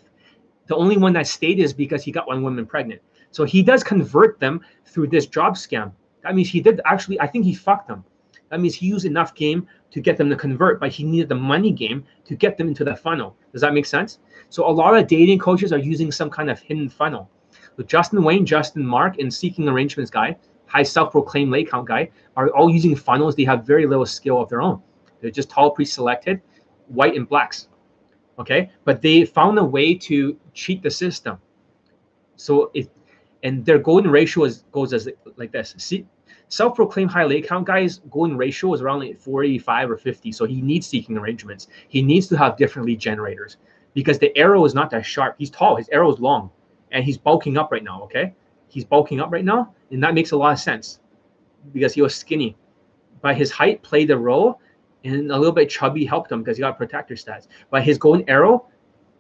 The 0.67 0.75
only 0.75 0.97
one 0.97 1.13
that 1.13 1.29
stayed 1.29 1.61
is 1.61 1.73
because 1.73 2.03
he 2.03 2.11
got 2.11 2.27
one 2.27 2.43
woman 2.43 2.67
pregnant. 2.67 3.01
So 3.31 3.45
he 3.45 3.63
does 3.63 3.85
convert 3.85 4.41
them 4.41 4.61
through 4.85 5.07
this 5.09 5.27
job 5.27 5.55
scam. 5.55 5.93
That 6.25 6.35
means 6.35 6.49
he 6.49 6.61
did 6.61 6.81
actually, 6.87 7.21
I 7.21 7.29
think 7.29 7.45
he 7.45 7.55
fucked 7.55 7.87
them. 7.87 8.05
That 8.51 8.61
means 8.61 8.75
he 8.75 8.87
used 8.87 9.05
enough 9.05 9.33
game 9.37 9.69
to 9.93 10.01
get 10.01 10.17
them 10.17 10.29
to 10.29 10.35
convert, 10.35 10.81
but 10.81 10.91
he 10.91 11.05
needed 11.05 11.29
the 11.29 11.37
money 11.37 11.71
game 11.71 12.05
to 12.25 12.35
get 12.35 12.59
them 12.59 12.67
into 12.67 12.83
the 12.83 12.97
funnel. 12.97 13.37
Does 13.53 13.61
that 13.61 13.75
make 13.75 13.87
sense? 13.87 14.19
So 14.49 14.69
a 14.69 14.73
lot 14.73 14.97
of 14.97 15.07
dating 15.07 15.39
coaches 15.39 15.73
are 15.73 15.79
using 15.79 16.11
some 16.11 16.31
kind 16.31 16.51
of 16.51 16.59
hidden 16.59 16.89
funnel. 16.89 17.31
So 17.77 17.85
Justin 17.85 18.25
Wayne, 18.25 18.45
Justin 18.45 18.85
Mark, 18.85 19.21
and 19.21 19.33
Seeking 19.33 19.69
Arrangements 19.69 20.11
guy, 20.11 20.37
high 20.73 20.83
self-proclaimed 20.83 21.51
lay 21.51 21.65
count 21.65 21.87
guy, 21.87 22.11
are 22.37 22.49
all 22.51 22.71
using 22.71 22.97
funnels. 22.97 23.37
They 23.37 23.45
have 23.45 23.67
very 23.67 23.87
little 23.87 24.07
skill 24.07 24.41
of 24.41 24.49
their 24.49 24.63
own. 24.63 24.81
They're 25.21 25.31
just 25.31 25.51
tall, 25.51 25.71
pre-selected, 25.71 26.41
white 26.89 27.15
and 27.15 27.29
blacks. 27.29 27.69
Okay, 28.39 28.71
but 28.85 29.03
they 29.03 29.27
found 29.27 29.59
a 29.59 29.65
way 29.65 29.95
to 29.95 30.37
cheat 30.55 30.83
the 30.83 30.91
system. 30.91 31.39
So 32.37 32.71
it, 32.73 32.91
and 33.43 33.65
their 33.65 33.79
golden 33.79 34.11
ratio 34.11 34.45
is 34.45 34.65
goes 34.73 34.95
as 34.95 35.09
like 35.37 35.53
this. 35.53 35.75
See, 35.77 36.07
self-proclaimed 36.49 37.11
high 37.11 37.25
lay 37.25 37.43
count 37.43 37.67
guys 37.67 38.01
golden 38.11 38.39
ratio 38.39 38.73
is 38.73 38.81
around 38.81 39.01
like 39.01 39.19
45 39.21 39.91
or 39.91 39.97
50. 39.99 40.33
So 40.33 40.47
he 40.47 40.63
needs 40.63 40.87
seeking 40.87 41.19
arrangements. 41.19 41.69
He 41.89 42.01
needs 42.01 42.29
to 42.29 42.39
have 42.39 42.57
different 42.57 42.87
lead 42.87 42.99
generators 42.99 43.59
because 43.93 44.19
the 44.19 44.37
arrow 44.39 44.65
is 44.65 44.75
not 44.75 44.91
that 44.91 45.05
sharp. 45.05 45.35
He's 45.39 45.51
tall, 45.51 45.77
his 45.77 45.91
arrow 45.91 46.11
is 46.11 46.19
long, 46.19 46.51
and 46.93 47.05
he's 47.05 47.19
bulking 47.19 47.59
up 47.59 47.71
right 47.71 47.85
now. 47.85 48.03
Okay, 48.05 48.33
he's 48.69 48.87
bulking 48.87 49.21
up 49.21 49.31
right 49.31 49.45
now, 49.45 49.75
and 49.93 50.03
that 50.03 50.15
makes 50.15 50.33
a 50.33 50.37
lot 50.37 50.53
of 50.53 50.59
sense 50.59 51.01
because 51.73 51.95
he 51.95 52.03
was 52.03 52.15
skinny. 52.15 52.57
But 53.21 53.37
his 53.37 53.51
height 53.53 53.83
played 53.83 54.11
a 54.11 54.17
role 54.17 54.59
and 55.05 55.31
a 55.31 55.37
little 55.37 55.53
bit 55.53 55.69
chubby 55.69 56.05
helped 56.05 56.33
him 56.33 56.43
because 56.43 56.57
he 56.57 56.63
got 56.63 56.77
protector 56.77 57.15
stats. 57.15 57.47
But 57.71 57.83
his 57.83 57.99
golden 57.99 58.29
arrow 58.29 58.67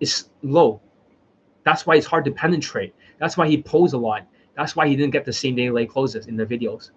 is 0.01 0.31
low. 0.43 0.81
That's 1.65 1.87
why 1.87 1.97
it's 1.97 2.07
hard 2.07 2.25
to 2.25 2.33
penetrate. 2.33 2.95
That's 3.19 3.37
why 3.37 3.47
he 3.47 3.59
pulls 3.59 3.93
a 3.93 3.99
lot. 3.99 4.27
That's 4.57 4.75
why 4.75 4.89
he 4.89 4.97
didn't 4.97 5.13
get 5.13 5.25
the 5.25 5.33
same 5.33 5.55
day 5.55 5.71
lay 5.71 5.87
closes 5.87 6.27
in 6.27 6.37
the 6.37 6.45
videos. 6.45 6.91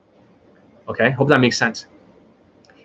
Okay, 0.87 1.11
hope 1.11 1.27
that 1.27 1.41
makes 1.41 1.57
sense. 1.57 1.85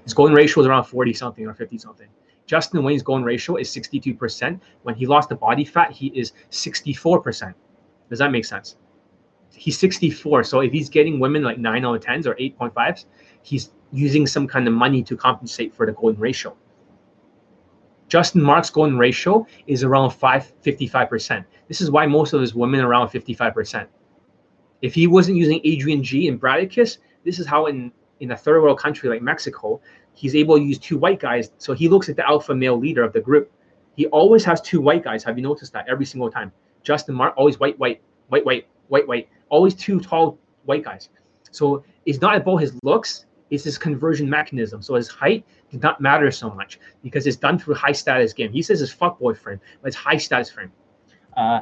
His 0.05 0.13
golden 0.13 0.35
ratio 0.35 0.63
is 0.63 0.67
around 0.67 0.85
40 0.85 1.13
something 1.13 1.47
or 1.47 1.55
50 1.55 1.79
something. 1.79 2.09
Justin 2.47 2.83
Wayne's 2.83 3.03
golden 3.03 3.25
ratio 3.25 3.57
is 3.57 3.71
62%. 3.71 4.61
When 4.83 4.95
he 4.95 5.07
lost 5.07 5.29
the 5.29 5.37
body 5.37 5.65
fat, 5.65 5.93
he 5.93 6.09
is 6.09 6.33
64%. 6.51 7.55
Does 8.09 8.19
that 8.19 8.33
make 8.33 8.45
sense? 8.45 8.77
He's 9.53 9.79
64. 9.79 10.45
So 10.45 10.61
if 10.61 10.73
he's 10.73 10.89
getting 10.89 11.21
women 11.21 11.43
like 11.43 11.59
9 11.59 11.85
out 11.85 11.95
of 11.95 12.03
10s 12.03 12.27
or 12.27 12.35
8.5s, 12.35 13.05
he's 13.43 13.71
using 13.93 14.27
some 14.27 14.47
kind 14.47 14.67
of 14.69 14.75
money 14.75 15.03
to 15.03 15.17
compensate 15.17 15.75
for 15.75 15.87
the 15.87 15.93
golden 15.93 16.21
ratio. 16.21 16.57
Justin 18.09 18.43
Mark's 18.43 18.71
golden 18.71 18.99
ratio 18.99 19.47
is 19.69 19.85
around 19.85 20.11
5, 20.11 20.53
55%. 20.63 21.45
This 21.69 21.81
is 21.81 21.91
why 21.91 22.07
most 22.07 22.33
of 22.33 22.41
his 22.41 22.55
women 22.55 22.81
are 22.81 22.89
around 22.89 23.09
55%. 23.09 23.87
If 24.83 24.95
he 24.95 25.07
wasn't 25.07 25.37
using 25.37 25.61
Adrian 25.63 26.03
G 26.03 26.27
and 26.27 26.41
Bradicus, 26.41 26.99
this 27.25 27.39
is 27.39 27.47
how 27.47 27.67
in, 27.67 27.93
in 28.19 28.33
a 28.33 28.37
third 28.37 28.63
world 28.63 28.79
country 28.79 29.09
like 29.09 29.23
Mexico, 29.23 29.81
he's 30.15 30.35
able 30.35 30.57
to 30.57 30.63
use 30.63 30.79
two 30.79 30.99
white 30.99 31.21
guys. 31.21 31.53
So 31.59 31.73
he 31.73 31.89
looks 31.89 32.09
at 32.09 32.17
the 32.17 32.27
alpha 32.27 32.55
male 32.55 32.77
leader 32.77 33.05
of 33.05 33.13
the 33.13 33.21
group. 33.21 33.53
He 33.95 34.07
always 34.07 34.45
has 34.45 34.61
two 34.61 34.81
white 34.81 35.05
guys. 35.05 35.23
Have 35.25 35.37
you 35.37 35.45
noticed 35.45 35.73
that 35.75 35.87
every 35.89 36.07
single 36.07 36.31
time? 36.31 36.51
Justin 36.83 37.15
Mark 37.15 37.35
always 37.37 37.61
white, 37.61 37.79
white, 37.79 38.03
white, 38.29 38.45
white, 38.45 38.67
white, 38.89 39.07
white, 39.07 39.29
always 39.51 39.75
two 39.75 40.01
tall 40.01 40.39
white 40.65 40.85
guys. 40.85 41.11
So 41.51 41.85
it's 42.07 42.21
not 42.21 42.37
about 42.37 42.57
his 42.59 42.79
looks, 42.83 43.27
it's 43.51 43.65
his 43.65 43.77
conversion 43.77 44.31
mechanism. 44.31 44.81
So 44.81 44.95
his 44.95 45.09
height 45.09 45.45
did 45.71 45.83
not 45.83 46.01
matter 46.01 46.31
so 46.31 46.51
much 46.51 46.79
because 47.03 47.27
it's 47.27 47.37
done 47.37 47.59
through 47.59 47.75
high 47.75 47.93
status 47.93 48.33
game. 48.33 48.53
He 48.53 48.63
says 48.63 48.81
his 48.81 48.93
fuck 48.93 49.19
boy 49.19 49.35
frame, 49.35 49.61
but 49.83 49.89
it's 49.89 49.97
high 49.97 50.17
status 50.17 50.51
frame. 50.51 50.73
Uh, 51.37 51.61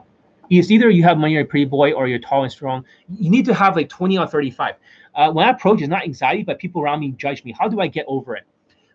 it's 0.50 0.70
either 0.70 0.88
you 0.90 1.02
have 1.02 1.18
money 1.18 1.36
or 1.36 1.40
a 1.40 1.44
pretty 1.44 1.66
boy 1.66 1.92
or 1.92 2.06
you're 2.08 2.18
tall 2.18 2.42
and 2.42 2.52
strong. 2.52 2.84
You 3.08 3.30
need 3.30 3.44
to 3.46 3.54
have 3.54 3.76
like 3.76 3.88
20 3.88 4.18
or 4.18 4.26
35. 4.26 4.76
Uh, 5.14 5.32
when 5.32 5.46
I 5.46 5.50
approach, 5.50 5.80
it's 5.80 5.88
not 5.88 6.04
anxiety, 6.04 6.42
but 6.42 6.58
people 6.58 6.82
around 6.82 7.00
me 7.00 7.12
judge 7.12 7.44
me. 7.44 7.54
How 7.58 7.68
do 7.68 7.80
I 7.80 7.86
get 7.86 8.04
over 8.08 8.36
it? 8.36 8.44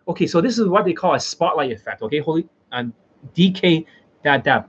Okay, 0.08 0.26
so 0.26 0.40
this 0.40 0.58
is 0.58 0.68
what 0.68 0.84
they 0.84 0.92
call 0.92 1.14
a 1.14 1.20
spotlight 1.20 1.70
effect. 1.70 2.02
Okay, 2.02 2.18
holy 2.18 2.48
um, 2.72 2.92
DK 3.34 3.86
dab 4.22 4.42
dab. 4.42 4.68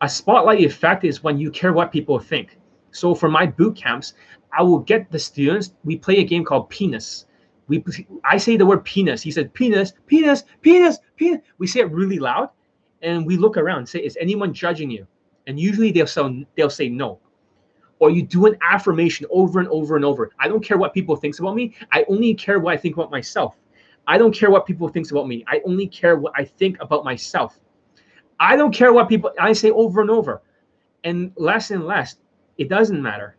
A 0.00 0.08
spotlight 0.08 0.60
effect 0.60 1.04
is 1.04 1.22
when 1.22 1.38
you 1.38 1.50
care 1.50 1.72
what 1.72 1.92
people 1.92 2.18
think. 2.18 2.56
So 2.92 3.14
for 3.14 3.28
my 3.28 3.46
boot 3.46 3.76
camps, 3.76 4.14
I 4.56 4.62
will 4.62 4.80
get 4.80 5.10
the 5.10 5.18
students. 5.18 5.74
We 5.84 5.96
play 5.96 6.18
a 6.18 6.24
game 6.24 6.44
called 6.44 6.70
Penis. 6.70 7.26
We 7.68 7.84
I 8.24 8.36
say 8.36 8.56
the 8.56 8.66
word 8.66 8.84
penis. 8.84 9.22
He 9.22 9.30
said 9.30 9.54
penis, 9.54 9.92
penis, 10.06 10.42
penis, 10.60 10.98
penis. 11.16 11.40
We 11.58 11.66
say 11.68 11.80
it 11.80 11.92
really 11.92 12.18
loud, 12.18 12.50
and 13.00 13.24
we 13.24 13.36
look 13.36 13.56
around. 13.56 13.78
And 13.78 13.88
Say, 13.88 14.00
is 14.00 14.18
anyone 14.20 14.52
judging 14.52 14.90
you? 14.90 15.06
And 15.46 15.58
usually 15.58 15.92
they'll 15.92 16.08
say 16.08 16.46
they'll 16.56 16.68
say 16.68 16.88
no. 16.88 17.20
Or 18.00 18.10
you 18.10 18.22
do 18.22 18.46
an 18.46 18.56
affirmation 18.60 19.26
over 19.30 19.60
and 19.60 19.68
over 19.68 19.94
and 19.94 20.04
over. 20.04 20.30
I 20.38 20.48
don't 20.48 20.64
care 20.64 20.78
what 20.78 20.92
people 20.94 21.14
thinks 21.14 21.38
about 21.38 21.54
me. 21.54 21.74
I 21.92 22.04
only 22.08 22.34
care 22.34 22.58
what 22.58 22.74
I 22.74 22.76
think 22.76 22.96
about 22.96 23.10
myself. 23.10 23.56
I 24.06 24.18
don't 24.18 24.34
care 24.34 24.50
what 24.50 24.66
people 24.66 24.88
thinks 24.88 25.12
about 25.12 25.28
me. 25.28 25.44
I 25.46 25.60
only 25.64 25.86
care 25.86 26.16
what 26.16 26.32
I 26.36 26.44
think 26.44 26.80
about 26.80 27.04
myself. 27.04 27.60
I 28.40 28.56
don't 28.56 28.74
care 28.74 28.92
what 28.92 29.08
people 29.08 29.30
I 29.38 29.52
say 29.52 29.70
over 29.70 30.00
and 30.00 30.10
over. 30.10 30.42
And 31.04 31.32
less 31.36 31.70
and 31.70 31.86
less, 31.86 32.16
it 32.60 32.68
doesn't 32.68 33.02
matter. 33.02 33.36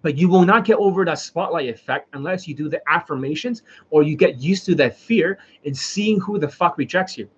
But 0.00 0.16
you 0.16 0.28
will 0.28 0.44
not 0.44 0.64
get 0.64 0.76
over 0.76 1.04
that 1.04 1.18
spotlight 1.18 1.68
effect 1.68 2.08
unless 2.12 2.46
you 2.46 2.54
do 2.54 2.68
the 2.68 2.80
affirmations 2.88 3.64
or 3.90 4.04
you 4.04 4.16
get 4.16 4.36
used 4.38 4.64
to 4.66 4.76
that 4.76 4.96
fear 4.96 5.40
and 5.64 5.76
seeing 5.76 6.20
who 6.20 6.38
the 6.38 6.48
fuck 6.48 6.78
rejects 6.78 7.18
you. 7.18 7.28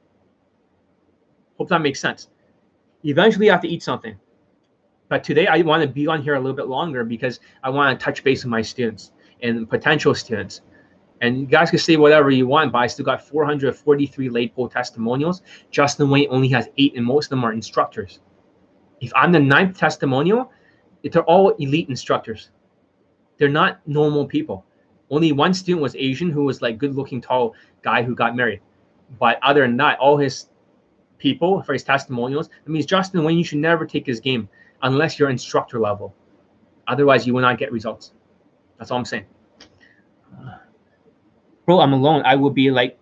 Hope 1.56 1.70
that 1.70 1.80
makes 1.80 2.00
sense. 2.00 2.28
Eventually, 3.02 3.46
you 3.46 3.52
have 3.52 3.62
to 3.62 3.68
eat 3.68 3.82
something. 3.82 4.14
But 5.08 5.24
today, 5.24 5.46
I 5.46 5.62
want 5.62 5.82
to 5.82 5.88
be 5.88 6.06
on 6.06 6.20
here 6.20 6.34
a 6.34 6.38
little 6.38 6.54
bit 6.54 6.66
longer 6.66 7.02
because 7.02 7.40
I 7.62 7.70
want 7.70 7.98
to 7.98 8.04
touch 8.04 8.22
base 8.22 8.44
with 8.44 8.50
my 8.50 8.60
students 8.60 9.12
and 9.42 9.70
potential 9.70 10.14
students. 10.14 10.60
And 11.22 11.40
you 11.40 11.46
guys 11.46 11.70
can 11.70 11.78
say 11.78 11.96
whatever 11.96 12.30
you 12.30 12.46
want, 12.46 12.72
but 12.72 12.80
I 12.80 12.88
still 12.88 13.06
got 13.06 13.26
443 13.26 14.28
late 14.28 14.54
poll 14.54 14.68
testimonials. 14.68 15.40
Justin 15.70 16.10
Wayne 16.10 16.28
only 16.28 16.48
has 16.48 16.68
eight, 16.76 16.94
and 16.94 17.06
most 17.06 17.26
of 17.26 17.30
them 17.30 17.44
are 17.44 17.54
instructors. 17.54 18.20
If 19.00 19.12
I'm 19.14 19.32
the 19.32 19.40
ninth 19.40 19.78
testimonial, 19.78 20.50
they're 21.02 21.22
all 21.24 21.50
elite 21.50 21.88
instructors. 21.88 22.50
They're 23.38 23.48
not 23.48 23.80
normal 23.86 24.26
people. 24.26 24.64
Only 25.10 25.32
one 25.32 25.54
student 25.54 25.82
was 25.82 25.96
Asian 25.96 26.30
who 26.30 26.44
was 26.44 26.60
like 26.60 26.78
good 26.78 26.94
looking, 26.94 27.20
tall 27.20 27.54
guy 27.82 28.02
who 28.02 28.14
got 28.14 28.36
married. 28.36 28.60
But 29.18 29.38
other 29.42 29.62
than 29.62 29.76
that, 29.78 29.98
all 29.98 30.18
his 30.18 30.48
people 31.18 31.62
for 31.62 31.72
his 31.72 31.82
testimonials, 31.82 32.48
that 32.48 32.70
means 32.70 32.84
Justin 32.84 33.24
Wayne, 33.24 33.38
you 33.38 33.44
should 33.44 33.58
never 33.58 33.86
take 33.86 34.06
his 34.06 34.20
game 34.20 34.48
unless 34.82 35.18
you're 35.18 35.30
instructor 35.30 35.80
level. 35.80 36.14
Otherwise, 36.86 37.26
you 37.26 37.34
will 37.34 37.42
not 37.42 37.58
get 37.58 37.72
results. 37.72 38.12
That's 38.78 38.90
all 38.90 38.98
I'm 38.98 39.04
saying. 39.04 39.24
bro, 41.64 41.80
I'm 41.80 41.92
alone. 41.92 42.22
I 42.24 42.34
will 42.34 42.50
be 42.50 42.70
like 42.70 42.98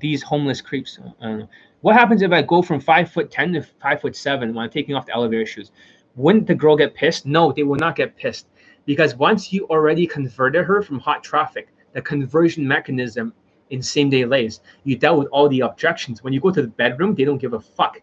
these 0.00 0.22
homeless 0.22 0.60
creeps. 0.60 0.98
Uh, 1.20 1.42
what 1.82 1.94
happens 1.94 2.22
if 2.22 2.32
I 2.32 2.42
go 2.42 2.62
from 2.62 2.80
five 2.80 3.10
foot 3.10 3.30
ten 3.30 3.52
to 3.52 3.62
five 3.62 4.00
foot 4.00 4.16
seven 4.16 4.54
when 4.54 4.64
I'm 4.64 4.70
taking 4.70 4.94
off 4.94 5.06
the 5.06 5.14
elevator 5.14 5.46
shoes? 5.46 5.72
Wouldn't 6.16 6.46
the 6.46 6.54
girl 6.54 6.76
get 6.76 6.94
pissed? 6.94 7.26
No, 7.26 7.52
they 7.52 7.62
will 7.62 7.76
not 7.76 7.96
get 7.96 8.16
pissed 8.16 8.46
because 8.84 9.14
once 9.14 9.52
you 9.52 9.66
already 9.68 10.06
converted 10.06 10.64
her 10.64 10.82
from 10.82 10.98
hot 10.98 11.22
traffic, 11.22 11.68
the 11.92 12.02
conversion 12.02 12.66
mechanism 12.66 13.32
in 13.70 13.82
same 13.82 14.10
day 14.10 14.24
lays, 14.24 14.60
you 14.84 14.96
dealt 14.96 15.18
with 15.18 15.28
all 15.28 15.48
the 15.48 15.60
objections. 15.60 16.22
When 16.22 16.32
you 16.32 16.40
go 16.40 16.50
to 16.50 16.62
the 16.62 16.68
bedroom, 16.68 17.14
they 17.14 17.24
don't 17.24 17.38
give 17.38 17.54
a 17.54 17.60
fuck. 17.60 18.00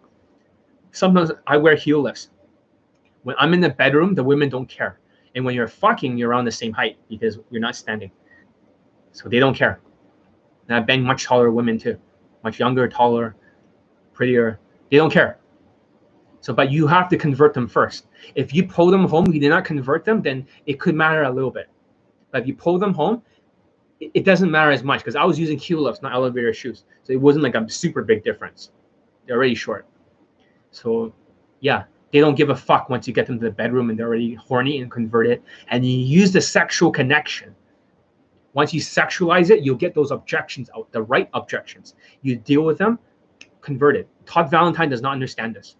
Sometimes 0.91 1.31
I 1.45 1.57
wear 1.57 1.75
heel 1.75 2.01
lifts. 2.01 2.29
When 3.23 3.35
I'm 3.37 3.53
in 3.53 3.59
the 3.59 3.69
bedroom, 3.69 4.15
the 4.15 4.23
women 4.23 4.49
don't 4.49 4.67
care. 4.67 4.99
And 5.35 5.45
when 5.45 5.53
you're 5.53 5.67
fucking, 5.67 6.17
you're 6.17 6.29
around 6.29 6.45
the 6.45 6.51
same 6.51 6.73
height 6.73 6.97
because 7.09 7.37
you're 7.51 7.61
not 7.61 7.75
standing. 7.75 8.11
So 9.11 9.29
they 9.29 9.39
don't 9.39 9.55
care. 9.55 9.79
And 10.67 10.77
I 10.77 10.79
bang 10.79 11.03
much 11.03 11.25
taller 11.25 11.51
women 11.51 11.77
too, 11.77 11.99
much 12.43 12.59
younger, 12.59 12.87
taller, 12.87 13.35
prettier. 14.13 14.59
They 14.89 14.97
don't 14.97 15.11
care. 15.11 15.38
So, 16.41 16.53
but 16.53 16.71
you 16.71 16.87
have 16.87 17.09
to 17.09 17.17
convert 17.17 17.53
them 17.53 17.67
first. 17.67 18.07
If 18.35 18.53
you 18.53 18.65
pull 18.65 18.89
them 18.91 19.07
home, 19.07 19.31
you 19.31 19.39
did 19.39 19.49
not 19.49 19.65
convert 19.65 20.05
them, 20.05 20.21
then 20.21 20.47
it 20.65 20.79
could 20.79 20.95
matter 20.95 21.23
a 21.23 21.31
little 21.31 21.51
bit. 21.51 21.69
But 22.31 22.41
if 22.41 22.47
you 22.47 22.55
pull 22.55 22.79
them 22.79 22.93
home, 22.93 23.21
it, 23.99 24.11
it 24.13 24.23
doesn't 24.23 24.49
matter 24.49 24.71
as 24.71 24.83
much 24.83 24.99
because 24.99 25.15
I 25.15 25.25
was 25.25 25.37
using 25.37 25.57
heel 25.57 25.81
lifts, 25.81 26.01
not 26.01 26.13
elevator 26.13 26.53
shoes. 26.53 26.85
So 27.03 27.13
it 27.13 27.19
wasn't 27.19 27.43
like 27.43 27.55
a 27.55 27.69
super 27.69 28.03
big 28.03 28.23
difference. 28.23 28.71
They're 29.25 29.35
already 29.35 29.55
short. 29.55 29.85
So, 30.71 31.13
yeah, 31.59 31.83
they 32.11 32.19
don't 32.19 32.35
give 32.35 32.49
a 32.49 32.55
fuck 32.55 32.89
once 32.89 33.07
you 33.07 33.13
get 33.13 33.27
them 33.27 33.39
to 33.39 33.45
the 33.45 33.51
bedroom 33.51 33.89
and 33.89 33.99
they're 33.99 34.07
already 34.07 34.35
horny 34.35 34.81
and 34.81 34.89
converted. 34.89 35.41
And 35.67 35.85
you 35.85 35.97
use 35.97 36.31
the 36.31 36.41
sexual 36.41 36.91
connection. 36.91 37.53
Once 38.53 38.73
you 38.73 38.81
sexualize 38.81 39.51
it, 39.51 39.63
you'll 39.63 39.75
get 39.75 39.93
those 39.93 40.11
objections 40.11 40.69
out, 40.75 40.91
the 40.91 41.01
right 41.01 41.29
objections. 41.33 41.95
You 42.21 42.35
deal 42.35 42.63
with 42.63 42.77
them, 42.77 42.97
convert 43.61 43.95
it. 43.95 44.07
Todd 44.25 44.49
Valentine 44.49 44.89
does 44.89 45.01
not 45.01 45.11
understand 45.13 45.55
this. 45.55 45.75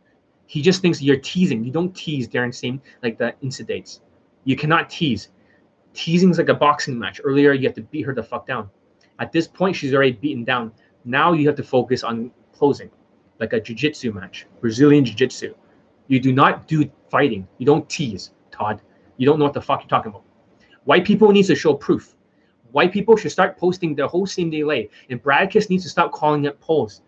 He 0.50 0.64
just 0.64 0.82
thinks 0.82 1.00
you're 1.00 1.16
teasing. 1.16 1.64
You 1.64 1.72
don't 1.72 1.96
tease 1.96 2.28
during 2.28 2.52
same 2.52 2.82
like 3.04 3.20
the 3.20 3.36
incidents. 3.44 4.02
You 4.46 4.56
cannot 4.56 4.90
tease. 4.90 5.30
Teasing 5.94 6.32
is 6.32 6.40
like 6.40 6.50
a 6.50 6.56
boxing 6.56 6.98
match. 6.98 7.22
Earlier, 7.24 7.54
you 7.54 7.68
have 7.68 7.76
to 7.76 7.84
beat 7.84 8.02
her 8.08 8.16
the 8.16 8.24
fuck 8.24 8.48
down. 8.48 8.68
At 9.20 9.32
this 9.32 9.48
point, 9.48 9.76
she's 9.76 9.94
already 9.94 10.14
beaten 10.14 10.44
down. 10.44 10.72
Now 11.06 11.34
you 11.34 11.46
have 11.46 11.56
to 11.58 11.64
focus 11.64 12.04
on 12.04 12.32
closing, 12.52 12.90
like 13.40 13.54
a 13.54 13.60
jiu-jitsu 13.60 14.12
match, 14.12 14.48
Brazilian 14.60 15.06
jiu-jitsu. 15.06 15.54
You 16.08 16.20
do 16.20 16.34
not 16.34 16.68
do 16.68 16.90
fighting. 17.12 17.48
You 17.60 17.68
don't 17.68 17.88
tease, 17.88 18.32
Todd. 18.50 18.82
You 19.18 19.28
don't 19.28 19.38
know 19.38 19.46
what 19.46 19.54
the 19.54 19.62
fuck 19.62 19.82
you're 19.82 19.88
talking 19.88 20.10
about. 20.10 20.24
White 20.86 21.06
people 21.06 21.32
needs 21.32 21.50
to 21.50 21.56
show 21.56 21.76
proof. 21.76 22.16
White 22.72 22.92
people 22.92 23.16
should 23.16 23.32
start 23.32 23.56
posting 23.60 23.94
their 23.94 24.08
whole 24.08 24.26
same 24.26 24.50
day 24.50 24.64
lay, 24.64 24.90
and 25.12 25.22
Bradicus 25.22 25.70
needs 25.70 25.84
to 25.84 25.90
stop 25.90 26.12
calling 26.12 26.46
it 26.46 26.60
pulls. 26.60 27.04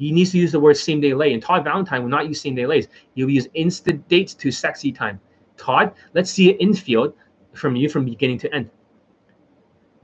He 0.00 0.12
needs 0.12 0.32
to 0.32 0.38
use 0.38 0.50
the 0.50 0.58
word 0.58 0.78
same 0.78 0.98
day 0.98 1.12
lay. 1.12 1.34
And 1.34 1.42
Todd 1.42 1.62
Valentine 1.62 2.02
will 2.02 2.08
not 2.08 2.26
use 2.26 2.40
same 2.40 2.54
day 2.54 2.64
lays. 2.64 2.88
He'll 3.14 3.28
use 3.28 3.48
instant 3.52 4.08
dates 4.08 4.32
to 4.32 4.50
sexy 4.50 4.90
time. 4.90 5.20
Todd, 5.58 5.92
let's 6.14 6.30
see 6.30 6.48
it 6.48 6.56
infield 6.58 7.12
from 7.52 7.76
you 7.76 7.86
from 7.90 8.06
beginning 8.06 8.38
to 8.38 8.54
end. 8.54 8.70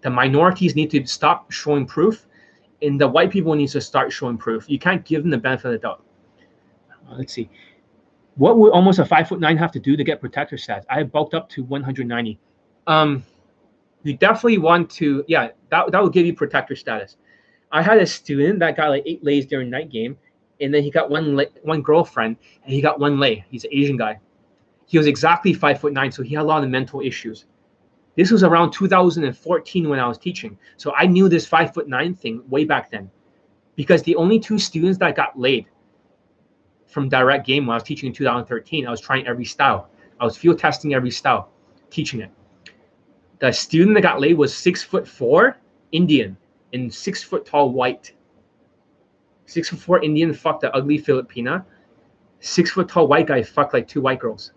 The 0.03 0.11
minorities 0.11 0.77
need 0.77 0.91
to 0.91 1.07
stop 1.07 1.51
showing 1.51 1.87
proof, 1.87 2.27
and 2.83 3.01
the 3.01 3.09
white 3.09 3.31
people 3.31 3.55
need 3.55 3.71
to 3.71 3.81
start 3.81 4.13
showing 4.13 4.37
proof. 4.37 4.69
You 4.69 4.79
can't 4.79 5.03
give 5.03 5.23
them 5.23 5.31
the 5.31 5.39
benefit 5.39 5.65
of 5.65 5.73
the 5.73 5.79
doubt. 5.79 6.05
Uh, 6.91 7.15
let's 7.17 7.33
see. 7.33 7.49
What 8.35 8.59
would 8.59 8.73
almost 8.73 8.99
a 8.99 9.05
five 9.07 9.27
foot 9.29 9.41
nine 9.41 9.57
have 9.57 9.73
to 9.73 9.81
do 9.81 9.97
to 9.97 10.05
get 10.05 10.21
protector 10.21 10.57
stats? 10.57 10.85
I 10.91 10.99
have 10.99 11.11
bulked 11.11 11.33
up 11.33 11.49
to 11.51 11.65
190. 11.65 12.39
Um, 12.87 13.25
you 14.03 14.15
definitely 14.15 14.59
want 14.59 14.91
to, 14.91 15.25
yeah, 15.27 15.49
that, 15.71 15.91
that 15.91 16.03
will 16.03 16.11
give 16.11 16.27
you 16.27 16.35
protector 16.35 16.77
status. 16.77 17.17
I 17.73 17.83
had 17.83 17.99
a 17.99 18.07
student 18.07 18.61
that 18.61 18.77
got 18.77 18.91
like 18.91 19.03
eight 19.07 19.25
lays 19.25 19.47
during 19.47 19.71
night 19.71 19.91
game, 19.91 20.17
and 20.61 20.73
then 20.73 20.83
he 20.83 20.91
got 20.91 21.11
one 21.11 21.37
lay, 21.37 21.49
one 21.63 21.83
girlfriend, 21.83 22.37
and 22.65 22.73
he 22.73 22.81
got 22.81 22.99
one 22.99 23.19
lay. 23.19 23.45
He's 23.51 23.65
an 23.65 23.71
Asian 23.73 23.97
guy. 23.97 24.21
He 24.87 24.99
was 24.99 25.07
exactly 25.07 25.53
five 25.53 25.81
foot 25.81 25.93
nine, 25.93 26.13
so 26.13 26.23
he 26.23 26.35
had 26.35 26.43
a 26.43 26.45
lot 26.45 26.63
of 26.63 26.71
mental 26.71 27.01
issues. 27.01 27.47
This 28.17 28.31
was 28.31 28.43
around 28.43 28.71
2014 28.71 29.89
when 29.89 30.01
I 30.01 30.09
was 30.09 30.17
teaching. 30.17 30.59
So 30.77 30.93
I 30.95 31.07
knew 31.07 31.29
this 31.29 31.47
five 31.47 31.75
foot 31.75 31.89
nine 31.89 32.15
thing 32.15 32.43
way 32.49 32.65
back 32.65 32.91
then. 32.91 33.11
Because 33.75 34.03
the 34.03 34.17
only 34.17 34.41
two 34.41 34.59
students 34.59 34.99
that 34.99 35.17
got 35.17 35.39
laid 35.39 35.67
from 36.87 37.11
direct 37.11 37.47
game 37.47 37.67
when 37.67 37.75
I 37.75 37.77
was 37.77 37.83
teaching 37.83 38.07
in 38.07 38.15
2013, 38.15 38.87
I 38.87 38.91
was 38.91 39.03
trying 39.03 39.27
every 39.27 39.45
style. 39.45 39.91
I 40.19 40.25
was 40.25 40.37
field 40.37 40.59
testing 40.59 40.95
every 40.95 41.11
style, 41.11 41.51
teaching 41.91 42.21
it. 42.21 42.31
The 43.39 43.53
student 43.53 43.95
that 43.97 44.01
got 44.01 44.19
laid 44.19 44.39
was 44.39 44.57
six 44.57 44.83
foot 44.83 45.07
four, 45.07 45.59
Indian, 45.93 46.39
and 46.81 46.93
six 46.93 47.23
foot 47.23 47.45
tall 47.45 47.71
white. 47.71 48.13
Six 49.47 49.69
foot 49.69 49.79
four 49.79 50.03
Indian 50.03 50.33
fucked 50.33 50.63
the 50.63 50.75
ugly 50.75 50.99
Filipina. 50.99 51.65
Six 52.41 52.71
foot 52.71 52.89
tall 52.89 53.07
white 53.07 53.27
guy 53.27 53.43
fucked 53.43 53.75
like 53.75 53.89
two 53.89 54.01
white 54.01 54.19
girls. 54.19 54.53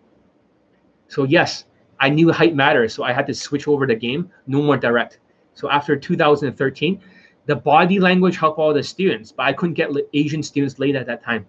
So 1.08 1.24
yes, 1.24 1.66
I 2.00 2.10
knew 2.10 2.32
height 2.32 2.56
matters, 2.56 2.94
so 2.94 3.04
I 3.04 3.14
had 3.14 3.28
to 3.28 3.34
switch 3.34 3.68
over 3.68 3.86
the 3.86 3.96
game. 3.96 4.32
No 4.48 4.62
more 4.62 4.78
direct. 4.78 5.20
So 5.54 5.70
after 5.70 5.96
2013, 5.96 7.02
the 7.46 7.56
body 7.56 8.00
language 8.00 8.38
helped 8.38 8.60
all 8.60 8.74
the 8.74 8.84
students, 8.84 9.32
but 9.32 9.44
I 9.44 9.54
couldn't 9.54 9.74
get 9.74 9.90
Asian 10.14 10.44
students 10.44 10.80
laid 10.80 10.96
at 10.96 11.08
that 11.08 11.24
time. 11.24 11.46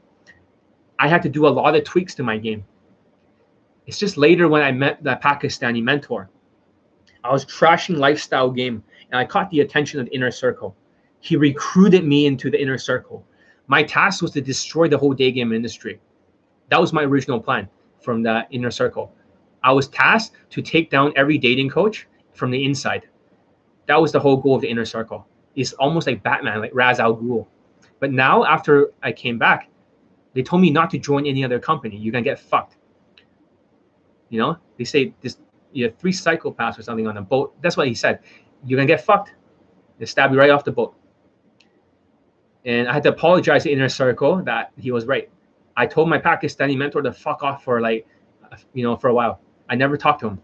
I 0.99 1.08
had 1.08 1.23
to 1.23 1.28
do 1.28 1.47
a 1.47 1.49
lot 1.49 1.76
of 1.76 1.84
tweaks 1.84 2.15
to 2.16 2.23
my 2.23 2.39
game. 2.39 2.65
It's 3.86 3.99
just 3.99 4.16
later 4.16 4.49
when 4.49 4.62
I 4.62 4.73
met 4.73 5.02
the 5.02 5.18
Pakistani 5.23 5.82
mentor. 5.82 6.31
I 7.23 7.32
was 7.32 7.44
trashing 7.44 7.97
lifestyle 7.97 8.50
game, 8.50 8.82
and 9.10 9.18
I 9.18 9.24
caught 9.24 9.50
the 9.50 9.60
attention 9.60 10.00
of 10.00 10.06
the 10.06 10.14
inner 10.14 10.30
circle. 10.30 10.76
He 11.20 11.36
recruited 11.36 12.05
me 12.05 12.26
into 12.26 12.50
the 12.50 12.60
inner 12.60 12.78
circle. 12.78 13.24
My 13.66 13.82
task 13.82 14.22
was 14.22 14.32
to 14.32 14.40
destroy 14.40 14.89
the 14.89 14.98
whole 14.98 15.12
day 15.12 15.30
game 15.30 15.52
industry. 15.52 16.00
That 16.70 16.80
was 16.80 16.92
my 16.92 17.02
original 17.02 17.40
plan 17.40 17.68
from 18.00 18.22
the 18.22 18.47
inner 18.50 18.70
circle. 18.70 19.14
I 19.62 19.72
was 19.72 19.89
tasked 19.89 20.36
to 20.50 20.62
take 20.62 20.90
down 20.90 21.12
every 21.16 21.39
dating 21.39 21.68
coach 21.68 22.06
from 22.32 22.50
the 22.50 22.64
inside. 22.64 23.08
That 23.86 24.00
was 24.00 24.12
the 24.12 24.20
whole 24.20 24.36
goal 24.36 24.56
of 24.56 24.62
the 24.62 24.68
inner 24.68 24.84
circle. 24.84 25.26
It's 25.56 25.72
almost 25.74 26.06
like 26.06 26.22
Batman, 26.22 26.60
like 26.60 26.70
Ra's 26.72 27.00
al 27.00 27.16
Ghul. 27.16 27.47
But 27.98 28.12
now, 28.12 28.44
after 28.44 28.92
I 29.02 29.12
came 29.12 29.39
back, 29.39 29.68
they 30.32 30.42
told 30.42 30.62
me 30.62 30.70
not 30.70 30.90
to 30.90 30.98
join 30.98 31.26
any 31.26 31.44
other 31.44 31.58
company. 31.58 31.97
You're 31.97 32.12
gonna 32.12 32.24
get 32.24 32.39
fucked. 32.39 32.76
You 34.30 34.39
know, 34.39 34.56
they 34.78 34.84
say 34.84 35.12
this 35.20 35.39
you 35.72 35.84
have 35.84 35.97
three 35.98 36.12
psychopaths 36.12 36.78
or 36.78 36.82
something 36.82 37.06
on 37.06 37.16
a 37.16 37.22
boat. 37.22 37.55
That's 37.62 37.76
what 37.76 37.86
he 37.89 37.94
said. 37.94 38.20
You're 38.64 38.76
gonna 38.76 38.86
get 38.86 39.05
fucked. 39.05 39.32
They 39.98 40.06
stab 40.06 40.32
you 40.32 40.39
right 40.39 40.50
off 40.50 40.64
the 40.64 40.72
boat. 40.72 40.94
And 42.64 42.89
I 42.89 42.92
had 42.92 43.02
to 43.05 43.08
apologize 43.08 43.62
to 43.64 43.70
Inner 43.70 43.89
Circle 43.89 44.42
that 44.44 44.72
he 44.78 44.90
was 44.90 45.06
right. 45.06 45.30
I 45.76 45.86
told 45.86 46.08
my 46.08 46.18
Pakistani 46.18 46.76
mentor 46.76 47.02
to 47.02 47.12
fuck 47.12 47.42
off 47.42 47.64
for 47.64 47.80
like, 47.80 48.06
you 48.74 48.82
know, 48.82 48.97
for 48.97 49.08
a 49.08 49.14
while. 49.14 49.40
I 49.68 49.76
never 49.76 49.97
talked 49.97 50.20
to 50.20 50.28
him. 50.28 50.40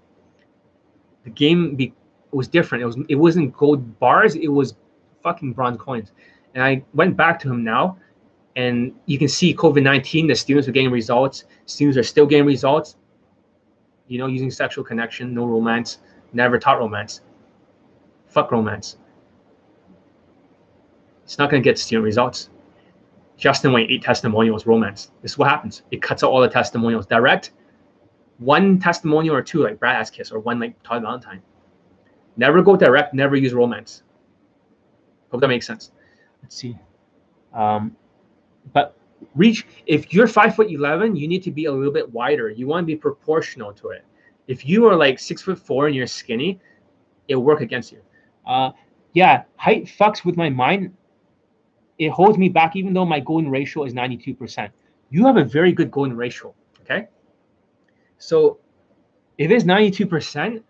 The 1.24 1.30
game 1.30 1.74
be, 1.74 1.92
was 2.30 2.48
different. 2.48 2.82
It 2.82 2.86
was 2.86 2.98
it 3.08 3.16
wasn't 3.16 3.52
gold 3.52 3.98
bars. 3.98 4.36
It 4.36 4.48
was 4.48 4.76
fucking 5.22 5.52
bronze 5.52 5.76
coins. 5.78 6.12
And 6.54 6.62
I 6.62 6.84
went 6.94 7.16
back 7.16 7.38
to 7.40 7.50
him 7.50 7.64
now, 7.64 7.98
and 8.54 8.94
you 9.06 9.18
can 9.18 9.28
see 9.28 9.54
COVID 9.54 9.82
nineteen. 9.82 10.26
The 10.26 10.34
students 10.34 10.68
are 10.68 10.72
getting 10.72 10.90
results. 10.90 11.44
Students 11.66 11.98
are 11.98 12.02
still 12.02 12.26
getting 12.26 12.46
results. 12.46 12.96
You 14.06 14.18
know, 14.18 14.26
using 14.26 14.50
sexual 14.50 14.84
connection, 14.84 15.34
no 15.34 15.46
romance. 15.46 15.98
Never 16.32 16.58
taught 16.58 16.78
romance. 16.78 17.22
Fuck 18.36 18.52
romance. 18.52 18.98
It's 21.24 21.38
not 21.38 21.48
gonna 21.48 21.62
get 21.62 21.78
student 21.78 22.04
results. 22.04 22.50
Justin 23.38 23.72
Wayne 23.72 23.90
eight 23.90 24.02
testimonials 24.02 24.66
romance. 24.66 25.10
This 25.22 25.30
is 25.32 25.38
what 25.38 25.48
happens. 25.48 25.84
It 25.90 26.02
cuts 26.02 26.22
out 26.22 26.30
all 26.30 26.42
the 26.42 26.48
testimonials. 26.50 27.06
Direct 27.06 27.52
one 28.36 28.78
testimonial 28.78 29.34
or 29.34 29.40
two 29.40 29.62
like 29.62 29.80
Brad 29.80 29.96
Ass 29.96 30.10
Kiss 30.10 30.32
or 30.32 30.40
one 30.40 30.60
like 30.60 30.82
Todd 30.82 31.00
Valentine. 31.00 31.40
Never 32.36 32.60
go 32.60 32.76
direct, 32.76 33.14
never 33.14 33.36
use 33.36 33.54
romance. 33.54 34.02
Hope 35.30 35.40
that 35.40 35.48
makes 35.48 35.66
sense. 35.66 35.92
Let's 36.42 36.56
see. 36.56 36.76
Um, 37.54 37.96
but 38.74 38.98
reach 39.34 39.66
if 39.86 40.12
you're 40.12 40.26
five 40.26 40.54
foot 40.54 40.70
eleven, 40.70 41.16
you 41.16 41.26
need 41.26 41.42
to 41.44 41.50
be 41.50 41.64
a 41.64 41.72
little 41.72 41.90
bit 41.90 42.12
wider. 42.12 42.50
You 42.50 42.66
want 42.66 42.82
to 42.82 42.86
be 42.86 42.96
proportional 42.96 43.72
to 43.72 43.88
it. 43.88 44.04
If 44.46 44.66
you 44.66 44.84
are 44.84 44.94
like 44.94 45.18
six 45.18 45.40
foot 45.40 45.58
four 45.58 45.86
and 45.86 45.96
you're 45.96 46.06
skinny, 46.06 46.60
it'll 47.28 47.42
work 47.42 47.62
against 47.62 47.92
you. 47.92 48.02
Uh, 48.46 48.70
yeah, 49.12 49.44
height 49.56 49.84
fucks 49.84 50.24
with 50.24 50.36
my 50.36 50.48
mind. 50.50 50.94
It 51.98 52.10
holds 52.10 52.36
me 52.38 52.48
back, 52.48 52.76
even 52.76 52.92
though 52.92 53.06
my 53.06 53.20
golden 53.20 53.50
ratio 53.50 53.84
is 53.84 53.94
92%. 53.94 54.70
You 55.10 55.24
have 55.26 55.36
a 55.36 55.44
very 55.44 55.72
good 55.72 55.90
golden 55.90 56.16
ratio. 56.16 56.54
Okay. 56.82 57.08
So 58.18 58.58
if 59.38 59.50
it's 59.50 59.64
92%, 59.64 60.62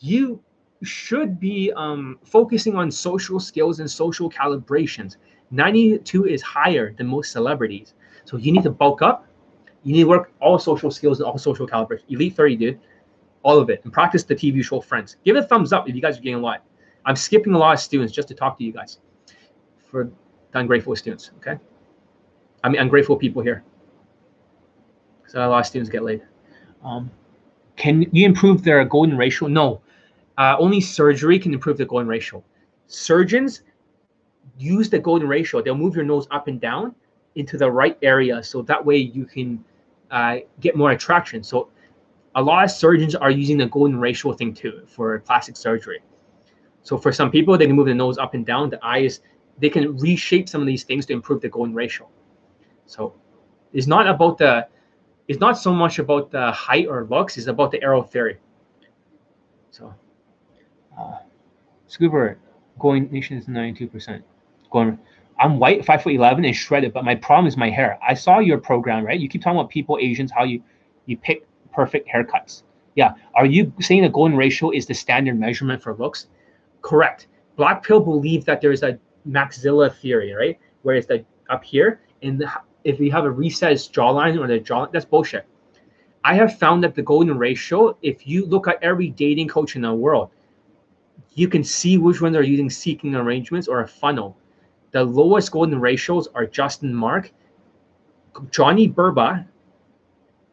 you 0.00 0.40
should 0.82 1.38
be 1.38 1.72
um, 1.76 2.18
focusing 2.24 2.74
on 2.76 2.90
social 2.90 3.38
skills 3.38 3.80
and 3.80 3.90
social 3.90 4.30
calibrations. 4.30 5.16
92 5.50 6.26
is 6.26 6.42
higher 6.42 6.92
than 6.94 7.06
most 7.06 7.30
celebrities. 7.32 7.94
So 8.24 8.36
you 8.36 8.52
need 8.52 8.62
to 8.64 8.70
bulk 8.70 9.02
up. 9.02 9.26
You 9.84 9.92
need 9.92 10.02
to 10.02 10.08
work 10.08 10.32
all 10.40 10.58
social 10.58 10.90
skills 10.90 11.20
and 11.20 11.28
all 11.28 11.38
social 11.38 11.66
calibrations. 11.66 12.04
Elite 12.08 12.34
30, 12.34 12.56
dude. 12.56 12.80
All 13.42 13.58
of 13.58 13.70
it. 13.70 13.80
And 13.84 13.92
practice 13.92 14.24
the 14.24 14.34
TV 14.34 14.64
show 14.64 14.80
Friends. 14.80 15.16
Give 15.24 15.36
it 15.36 15.40
a 15.40 15.46
thumbs 15.46 15.72
up 15.72 15.88
if 15.88 15.94
you 15.94 16.02
guys 16.02 16.18
are 16.18 16.20
getting 16.20 16.36
a 16.36 16.40
lot. 16.40 16.64
I'm 17.04 17.16
skipping 17.16 17.54
a 17.54 17.58
lot 17.58 17.72
of 17.72 17.80
students 17.80 18.12
just 18.12 18.28
to 18.28 18.34
talk 18.34 18.58
to 18.58 18.64
you 18.64 18.72
guys 18.72 18.98
for 19.90 20.10
the 20.52 20.58
ungrateful 20.58 20.94
students, 20.94 21.30
okay? 21.38 21.58
I 22.62 22.68
mean, 22.68 22.80
ungrateful 22.80 23.16
people 23.16 23.42
here. 23.42 23.64
So 25.26 25.44
a 25.44 25.48
lot 25.48 25.60
of 25.60 25.66
students 25.66 25.90
get 25.90 26.04
laid. 26.04 26.22
Um, 26.84 27.10
can 27.76 28.02
you 28.12 28.24
improve 28.26 28.62
their 28.62 28.84
golden 28.84 29.16
ratio? 29.16 29.48
No. 29.48 29.80
Uh, 30.38 30.56
only 30.58 30.80
surgery 30.80 31.38
can 31.38 31.52
improve 31.52 31.78
the 31.78 31.84
golden 31.84 32.08
ratio. 32.08 32.42
Surgeons 32.86 33.62
use 34.58 34.90
the 34.90 34.98
golden 34.98 35.28
ratio. 35.28 35.62
They'll 35.62 35.74
move 35.74 35.96
your 35.96 36.04
nose 36.04 36.26
up 36.30 36.48
and 36.48 36.60
down 36.60 36.94
into 37.34 37.56
the 37.56 37.70
right 37.70 37.96
area, 38.02 38.42
so 38.42 38.62
that 38.62 38.84
way 38.84 38.96
you 38.98 39.24
can 39.24 39.64
uh, 40.10 40.38
get 40.60 40.76
more 40.76 40.90
attraction. 40.90 41.42
So 41.42 41.68
a 42.34 42.42
lot 42.42 42.64
of 42.64 42.70
surgeons 42.70 43.14
are 43.14 43.30
using 43.30 43.58
the 43.58 43.66
golden 43.66 43.98
ratio 43.98 44.32
thing 44.32 44.54
too 44.54 44.82
for 44.86 45.18
plastic 45.20 45.56
surgery. 45.56 46.00
So 46.82 46.98
for 46.98 47.12
some 47.12 47.30
people, 47.30 47.56
they 47.56 47.66
can 47.66 47.76
move 47.76 47.86
the 47.86 47.94
nose 47.94 48.18
up 48.18 48.34
and 48.34 48.44
down. 48.44 48.70
The 48.70 48.84
eyes, 48.84 49.20
they 49.58 49.68
can 49.68 49.96
reshape 49.98 50.48
some 50.48 50.60
of 50.60 50.66
these 50.66 50.82
things 50.82 51.06
to 51.06 51.12
improve 51.12 51.40
the 51.40 51.48
golden 51.48 51.74
ratio. 51.74 52.08
So 52.86 53.14
it's 53.72 53.86
not 53.86 54.06
about 54.06 54.38
the 54.38 54.66
it's 55.28 55.40
not 55.40 55.56
so 55.56 55.72
much 55.72 55.98
about 55.98 56.30
the 56.30 56.50
height 56.50 56.86
or 56.88 57.04
looks, 57.04 57.36
it's 57.38 57.46
about 57.46 57.70
the 57.70 57.82
arrow 57.82 58.02
theory. 58.02 58.38
So, 59.70 59.94
uh, 60.98 61.18
Scuba 61.86 62.36
going 62.78 63.10
nation 63.10 63.38
is 63.38 63.46
92%. 63.46 64.22
Going, 64.70 64.98
I'm 65.38 65.58
white, 65.58 65.84
five 65.84 66.02
foot 66.02 66.14
11 66.14 66.44
and 66.44 66.54
shredded, 66.54 66.92
but 66.92 67.04
my 67.04 67.14
problem 67.14 67.46
is 67.46 67.56
my 67.56 67.70
hair. 67.70 67.98
I 68.06 68.14
saw 68.14 68.40
your 68.40 68.58
program, 68.58 69.06
right? 69.06 69.18
You 69.18 69.28
keep 69.28 69.42
talking 69.42 69.58
about 69.58 69.70
people, 69.70 69.98
Asians, 70.00 70.30
how 70.30 70.44
you, 70.44 70.62
you 71.06 71.16
pick 71.16 71.46
perfect 71.72 72.08
haircuts. 72.08 72.62
Yeah. 72.94 73.14
Are 73.34 73.46
you 73.46 73.72
saying 73.80 74.02
the 74.02 74.08
golden 74.08 74.36
ratio 74.36 74.70
is 74.70 74.86
the 74.86 74.94
standard 74.94 75.38
measurement 75.38 75.82
for 75.82 75.94
looks? 75.94 76.26
Correct. 76.82 77.26
Black 77.56 77.82
pill 77.82 78.00
believes 78.00 78.44
that 78.46 78.60
there's 78.60 78.82
a 78.82 78.98
maxilla 79.28 79.94
theory, 79.94 80.32
right? 80.32 80.58
Where 80.82 80.96
it's 80.96 81.06
the 81.06 81.24
up 81.48 81.64
here 81.64 82.00
and 82.22 82.38
the, 82.40 82.50
if 82.84 82.98
you 83.00 83.10
have 83.12 83.24
a 83.24 83.30
recessed 83.30 83.92
jawline 83.92 84.38
or 84.38 84.46
the 84.46 84.58
jaw, 84.58 84.86
that's 84.86 85.04
bullshit. 85.04 85.46
I 86.24 86.34
have 86.34 86.58
found 86.58 86.84
that 86.84 86.94
the 86.94 87.02
golden 87.02 87.36
ratio, 87.36 87.96
if 88.02 88.26
you 88.26 88.46
look 88.46 88.68
at 88.68 88.82
every 88.82 89.08
dating 89.10 89.48
coach 89.48 89.74
in 89.76 89.82
the 89.82 89.92
world, 89.92 90.30
you 91.34 91.48
can 91.48 91.64
see 91.64 91.98
which 91.98 92.20
ones 92.20 92.36
are 92.36 92.42
using 92.42 92.70
seeking 92.70 93.14
arrangements 93.14 93.68
or 93.68 93.80
a 93.80 93.88
funnel. 93.88 94.36
The 94.92 95.02
lowest 95.02 95.50
golden 95.50 95.80
ratios 95.80 96.28
are 96.34 96.46
Justin 96.46 96.94
Mark, 96.94 97.32
Johnny 98.50 98.88
Burba, 98.88 99.46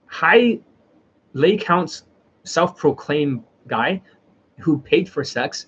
high 0.07 0.59
lay 1.33 1.57
counts, 1.57 2.03
self-proclaimed 2.43 3.43
guy 3.67 4.01
who 4.59 4.79
paid 4.79 5.07
for 5.09 5.23
sex, 5.23 5.67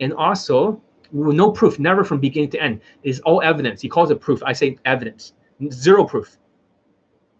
and 0.00 0.12
also 0.12 0.82
no 1.12 1.50
proof, 1.50 1.78
never 1.78 2.04
from 2.04 2.20
beginning 2.20 2.50
to 2.50 2.62
end. 2.62 2.80
Is 3.02 3.20
all 3.20 3.40
evidence. 3.42 3.80
He 3.80 3.88
calls 3.88 4.10
it 4.10 4.20
proof. 4.20 4.42
I 4.44 4.52
say 4.52 4.76
evidence. 4.84 5.32
Zero 5.70 6.04
proof. 6.04 6.36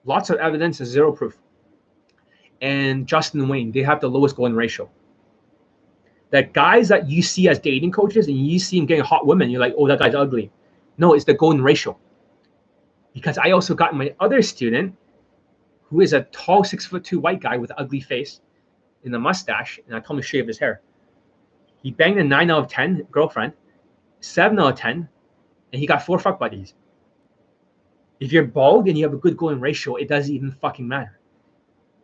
Lots 0.04 0.30
of 0.30 0.38
evidence 0.38 0.80
is 0.80 0.88
zero 0.88 1.12
proof. 1.12 1.38
And 2.60 3.06
Justin 3.06 3.48
Wayne, 3.48 3.70
they 3.72 3.82
have 3.82 4.00
the 4.00 4.08
lowest 4.08 4.36
golden 4.36 4.56
ratio. 4.56 4.90
that 6.30 6.52
guys 6.52 6.88
that 6.88 7.08
you 7.08 7.22
see 7.22 7.48
as 7.48 7.58
dating 7.58 7.92
coaches 7.92 8.28
and 8.28 8.36
you 8.36 8.58
see 8.58 8.78
him 8.78 8.86
getting 8.86 9.04
hot 9.04 9.26
women, 9.26 9.50
you're 9.50 9.60
like, 9.60 9.74
oh, 9.78 9.88
that 9.88 9.98
guy's 9.98 10.14
ugly. 10.14 10.50
No, 10.98 11.14
it's 11.14 11.24
the 11.24 11.34
golden 11.34 11.62
ratio. 11.62 11.96
Because 13.14 13.38
I 13.38 13.52
also 13.52 13.74
got 13.74 13.94
my 13.94 14.14
other 14.20 14.42
student, 14.42 14.94
who 15.88 16.00
is 16.00 16.12
a 16.12 16.22
tall 16.24 16.64
six 16.64 16.86
foot 16.86 17.04
two 17.04 17.18
white 17.18 17.40
guy 17.40 17.56
with 17.56 17.72
ugly 17.76 18.00
face 18.00 18.40
and 19.04 19.14
a 19.14 19.18
mustache, 19.18 19.80
and 19.86 19.94
I 19.94 20.00
told 20.00 20.18
him 20.18 20.22
to 20.22 20.28
shave 20.28 20.46
his 20.46 20.58
hair. 20.58 20.80
He 21.82 21.90
banged 21.90 22.18
a 22.18 22.24
nine 22.24 22.50
out 22.50 22.64
of 22.64 22.68
ten 22.68 23.06
girlfriend, 23.10 23.52
seven 24.20 24.58
out 24.58 24.72
of 24.72 24.78
ten, 24.78 25.08
and 25.72 25.80
he 25.80 25.86
got 25.86 26.02
four 26.02 26.18
fuck 26.18 26.38
buddies. 26.38 26.74
If 28.20 28.32
you're 28.32 28.44
bald 28.44 28.88
and 28.88 28.98
you 28.98 29.04
have 29.04 29.14
a 29.14 29.18
good 29.18 29.36
golden 29.36 29.60
ratio, 29.60 29.96
it 29.96 30.08
doesn't 30.08 30.34
even 30.34 30.50
fucking 30.50 30.86
matter. 30.86 31.18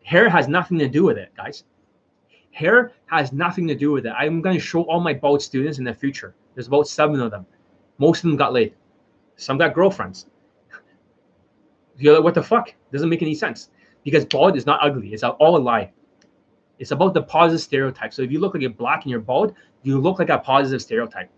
Hair 0.05 0.29
has 0.29 0.49
nothing 0.49 0.79
to 0.79 0.89
do 0.89 1.03
with 1.03 1.19
it, 1.19 1.33
guys. 1.37 1.65
Hair 2.53 2.93
has 3.07 3.33
nothing 3.33 3.67
to 3.67 3.75
do 3.75 3.91
with 3.91 4.07
it. 4.07 4.13
I'm 4.17 4.41
going 4.41 4.55
to 4.55 4.63
show 4.63 4.83
all 4.83 5.01
my 5.01 5.13
bald 5.13 5.43
students 5.43 5.79
in 5.79 5.85
the 5.85 5.93
future. 5.93 6.35
There's 6.55 6.69
about 6.69 6.87
seven 6.87 7.21
of 7.21 7.33
them. 7.33 7.47
Most 7.99 8.19
of 8.19 8.31
them 8.31 8.37
got 8.37 8.53
laid. 8.53 8.75
Some 9.37 9.59
got 9.59 9.75
girlfriends. 9.75 10.27
You're 11.99 12.15
like, 12.15 12.23
what 12.23 12.35
the 12.35 12.43
fuck? 12.43 12.73
Doesn't 12.93 13.09
make 13.09 13.23
any 13.23 13.35
sense. 13.35 13.71
Because 14.05 14.25
bald 14.25 14.57
is 14.57 14.67
not 14.67 14.81
ugly. 14.83 15.13
It's 15.13 15.23
all 15.23 15.57
a 15.57 15.59
lie. 15.59 15.91
It's 16.79 16.91
about 16.91 17.15
the 17.15 17.23
positive 17.23 17.61
stereotype. 17.61 18.13
So 18.13 18.23
if 18.23 18.31
you 18.31 18.41
look 18.41 18.55
like 18.55 18.61
you're 18.61 18.71
black 18.71 19.03
and 19.03 19.11
you're 19.11 19.21
bald, 19.21 19.55
you 19.83 19.99
look 19.99 20.19
like 20.19 20.29
a 20.29 20.39
positive 20.39 20.83
stereotype. 20.83 21.31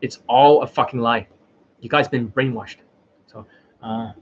It's 0.00 0.18
all 0.28 0.62
a 0.62 0.66
fucking 0.66 1.00
lie. 1.00 1.28
You 1.80 1.88
guys 1.88 2.08
been 2.08 2.28
brainwashed. 2.28 2.76
So, 3.26 3.46
uh, 3.82 4.12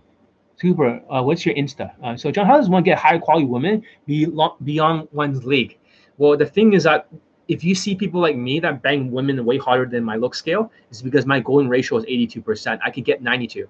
super. 0.57 1.00
Uh, 1.10 1.23
what's 1.23 1.44
your 1.44 1.55
Insta? 1.55 1.92
Uh, 2.02 2.16
so, 2.16 2.31
John, 2.31 2.47
how 2.47 2.57
does 2.57 2.68
one 2.68 2.82
get 2.82 2.99
high 2.99 3.18
quality 3.18 3.47
women 3.47 3.82
beyond 4.07 5.08
one's 5.12 5.44
league? 5.44 5.78
Well, 6.18 6.36
the 6.36 6.47
thing 6.47 6.74
is 6.74 6.84
that 6.84 7.08
if 7.49 7.65
you 7.65 7.74
see 7.74 7.94
people 7.94 8.20
like 8.20 8.36
me 8.36 8.60
that 8.60 8.82
bang 8.82 9.10
women 9.10 9.44
way 9.44 9.58
harder 9.58 9.86
than 9.86 10.05
my 10.05 10.16
look 10.16 10.34
scale, 10.34 10.70
it's 10.90 11.02
because 11.02 11.26
my 11.26 11.40
golden 11.40 11.68
ratio 11.68 11.99
is 11.99 12.05
82%. 12.05 12.78
I 12.84 12.90
could 12.90 13.05
get 13.05 13.23
92. 13.23 13.68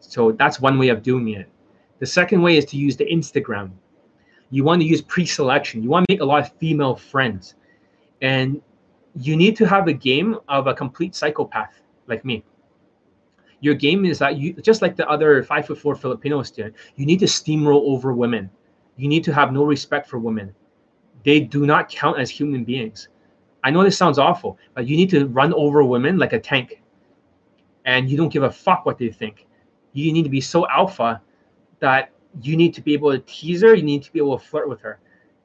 So 0.00 0.32
that's 0.32 0.60
one 0.60 0.78
way 0.78 0.88
of 0.88 1.02
doing 1.02 1.28
it. 1.28 1.48
The 2.02 2.06
second 2.08 2.42
way 2.42 2.56
is 2.56 2.64
to 2.64 2.76
use 2.76 2.96
the 2.96 3.04
Instagram. 3.04 3.70
You 4.50 4.64
want 4.64 4.82
to 4.82 4.88
use 4.88 5.00
pre-selection. 5.00 5.84
You 5.84 5.88
want 5.88 6.04
to 6.08 6.12
make 6.12 6.20
a 6.20 6.24
lot 6.24 6.42
of 6.44 6.52
female 6.58 6.96
friends. 6.96 7.54
And 8.20 8.60
you 9.14 9.36
need 9.36 9.54
to 9.58 9.66
have 9.68 9.86
a 9.86 9.92
game 9.92 10.36
of 10.48 10.66
a 10.66 10.74
complete 10.74 11.14
psychopath 11.14 11.80
like 12.08 12.24
me. 12.24 12.42
Your 13.60 13.74
game 13.74 14.04
is 14.04 14.18
that 14.18 14.36
you 14.36 14.52
just 14.54 14.82
like 14.82 14.96
the 14.96 15.08
other 15.08 15.44
five 15.44 15.68
foot 15.68 15.78
four 15.78 15.94
Filipino 15.94 16.42
student, 16.42 16.74
you 16.96 17.06
need 17.06 17.20
to 17.20 17.26
steamroll 17.26 17.82
over 17.82 18.12
women. 18.12 18.50
You 18.96 19.06
need 19.06 19.22
to 19.22 19.32
have 19.32 19.52
no 19.52 19.62
respect 19.62 20.08
for 20.08 20.18
women. 20.18 20.52
They 21.24 21.38
do 21.38 21.66
not 21.66 21.88
count 21.88 22.18
as 22.18 22.28
human 22.28 22.64
beings. 22.64 23.10
I 23.62 23.70
know 23.70 23.84
this 23.84 23.96
sounds 23.96 24.18
awful, 24.18 24.58
but 24.74 24.88
you 24.88 24.96
need 24.96 25.10
to 25.10 25.28
run 25.28 25.54
over 25.54 25.84
women 25.84 26.18
like 26.18 26.32
a 26.32 26.40
tank. 26.40 26.82
And 27.84 28.10
you 28.10 28.16
don't 28.16 28.32
give 28.32 28.42
a 28.42 28.50
fuck 28.50 28.86
what 28.86 28.98
they 28.98 29.10
think. 29.10 29.46
You 29.92 30.12
need 30.12 30.24
to 30.24 30.30
be 30.30 30.40
so 30.40 30.66
alpha 30.68 31.22
that 31.82 32.12
you 32.40 32.56
need 32.56 32.72
to 32.74 32.80
be 32.80 32.94
able 32.94 33.10
to 33.10 33.18
tease 33.18 33.60
her, 33.62 33.74
you 33.74 33.82
need 33.82 34.04
to 34.04 34.12
be 34.12 34.20
able 34.20 34.38
to 34.38 34.44
flirt 34.44 34.68
with 34.68 34.80
her, 34.80 35.00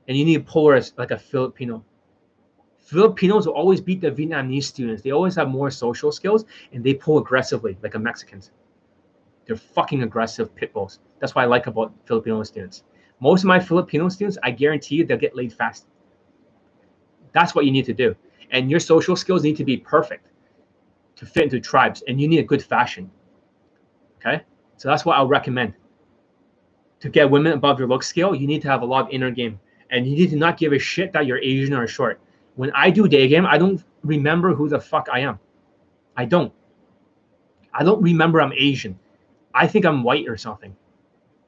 and 0.07 0.15
you 0.15 0.23
need 0.23 0.35
to 0.35 0.51
pull 0.51 0.69
her 0.69 0.75
as 0.75 0.93
like 0.95 1.11
a 1.11 1.17
Filipino. 1.17 1.83
Filipinos 2.77 3.47
will 3.47 3.53
always 3.53 3.81
beat 3.81 3.99
the 3.99 4.11
Vietnamese 4.11 4.63
students. 4.63 5.01
They 5.01 5.11
always 5.11 5.35
have 5.35 5.49
more 5.49 5.69
social 5.69 6.09
skills 6.09 6.45
and 6.71 6.81
they 6.81 6.93
pull 6.93 7.17
aggressively 7.17 7.77
like 7.83 7.95
a 7.95 7.99
Mexicans. 7.99 8.51
They're 9.45 9.57
fucking 9.57 10.03
aggressive 10.03 10.55
pit 10.55 10.71
bulls. 10.71 10.99
That's 11.19 11.35
what 11.35 11.41
I 11.41 11.45
like 11.45 11.67
about 11.67 11.91
Filipino 12.05 12.43
students. 12.43 12.83
Most 13.19 13.43
of 13.43 13.47
my 13.47 13.59
Filipino 13.59 14.07
students, 14.07 14.37
I 14.41 14.51
guarantee 14.51 14.95
you 14.95 15.05
they'll 15.05 15.17
get 15.17 15.35
laid 15.35 15.51
fast. 15.51 15.87
That's 17.33 17.53
what 17.53 17.65
you 17.65 17.71
need 17.71 17.85
to 17.85 17.93
do. 17.93 18.15
And 18.51 18.71
your 18.71 18.79
social 18.79 19.17
skills 19.17 19.43
need 19.43 19.57
to 19.57 19.65
be 19.65 19.75
perfect 19.75 20.27
to 21.17 21.25
fit 21.25 21.43
into 21.43 21.59
tribes 21.59 22.03
and 22.07 22.21
you 22.21 22.29
need 22.29 22.39
a 22.39 22.43
good 22.43 22.63
fashion. 22.63 23.11
Okay? 24.21 24.43
So 24.77 24.87
that's 24.87 25.03
what 25.03 25.17
I'll 25.17 25.27
recommend. 25.27 25.73
To 27.01 27.09
get 27.09 27.29
women 27.29 27.53
above 27.53 27.79
your 27.79 27.87
look 27.87 28.03
scale, 28.03 28.33
you 28.33 28.47
need 28.47 28.61
to 28.63 28.67
have 28.69 28.81
a 28.81 28.85
lot 28.85 29.05
of 29.05 29.11
inner 29.11 29.31
game. 29.31 29.59
And 29.91 30.05
you 30.05 30.15
need 30.15 30.29
to 30.31 30.35
not 30.35 30.57
give 30.57 30.73
a 30.73 30.79
shit 30.79 31.13
that 31.13 31.25
you're 31.25 31.37
Asian 31.37 31.73
or 31.73 31.87
short 31.87 32.19
when 32.57 32.71
I 32.71 32.89
do 32.89 33.07
day 33.07 33.27
game, 33.27 33.45
I 33.45 33.57
don't 33.57 33.83
remember 34.03 34.53
who 34.53 34.67
the 34.67 34.79
fuck 34.79 35.07
I 35.13 35.19
am. 35.19 35.39
I 36.17 36.25
don't. 36.25 36.51
I 37.73 37.83
don't 37.83 38.01
remember 38.01 38.41
I'm 38.41 38.51
Asian. 38.53 38.99
I 39.53 39.67
think 39.67 39.85
I'm 39.85 40.03
white 40.03 40.27
or 40.27 40.37
something. 40.37 40.75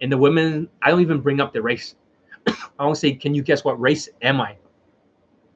And 0.01 0.11
the 0.11 0.17
women, 0.17 0.69
I 0.83 0.91
don't 0.91 1.01
even 1.01 1.19
bring 1.19 1.41
up 1.41 1.51
the 1.51 1.63
race. 1.63 1.95
I 2.47 2.53
don't 2.77 2.95
say, 2.95 3.13
can 3.13 3.33
you 3.33 3.41
guess 3.41 3.63
what 3.65 3.81
race 3.81 4.07
am 4.21 4.39
I? 4.39 4.55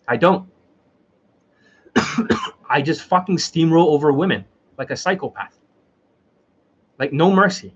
I 0.07 0.17
don't. 0.17 0.49
I 2.69 2.81
just 2.81 3.03
fucking 3.03 3.37
steamroll 3.37 3.87
over 3.87 4.11
women 4.11 4.43
like 4.79 4.89
a 4.89 4.97
psychopath. 4.97 5.59
Like 6.97 7.13
no 7.13 7.31
mercy. 7.31 7.75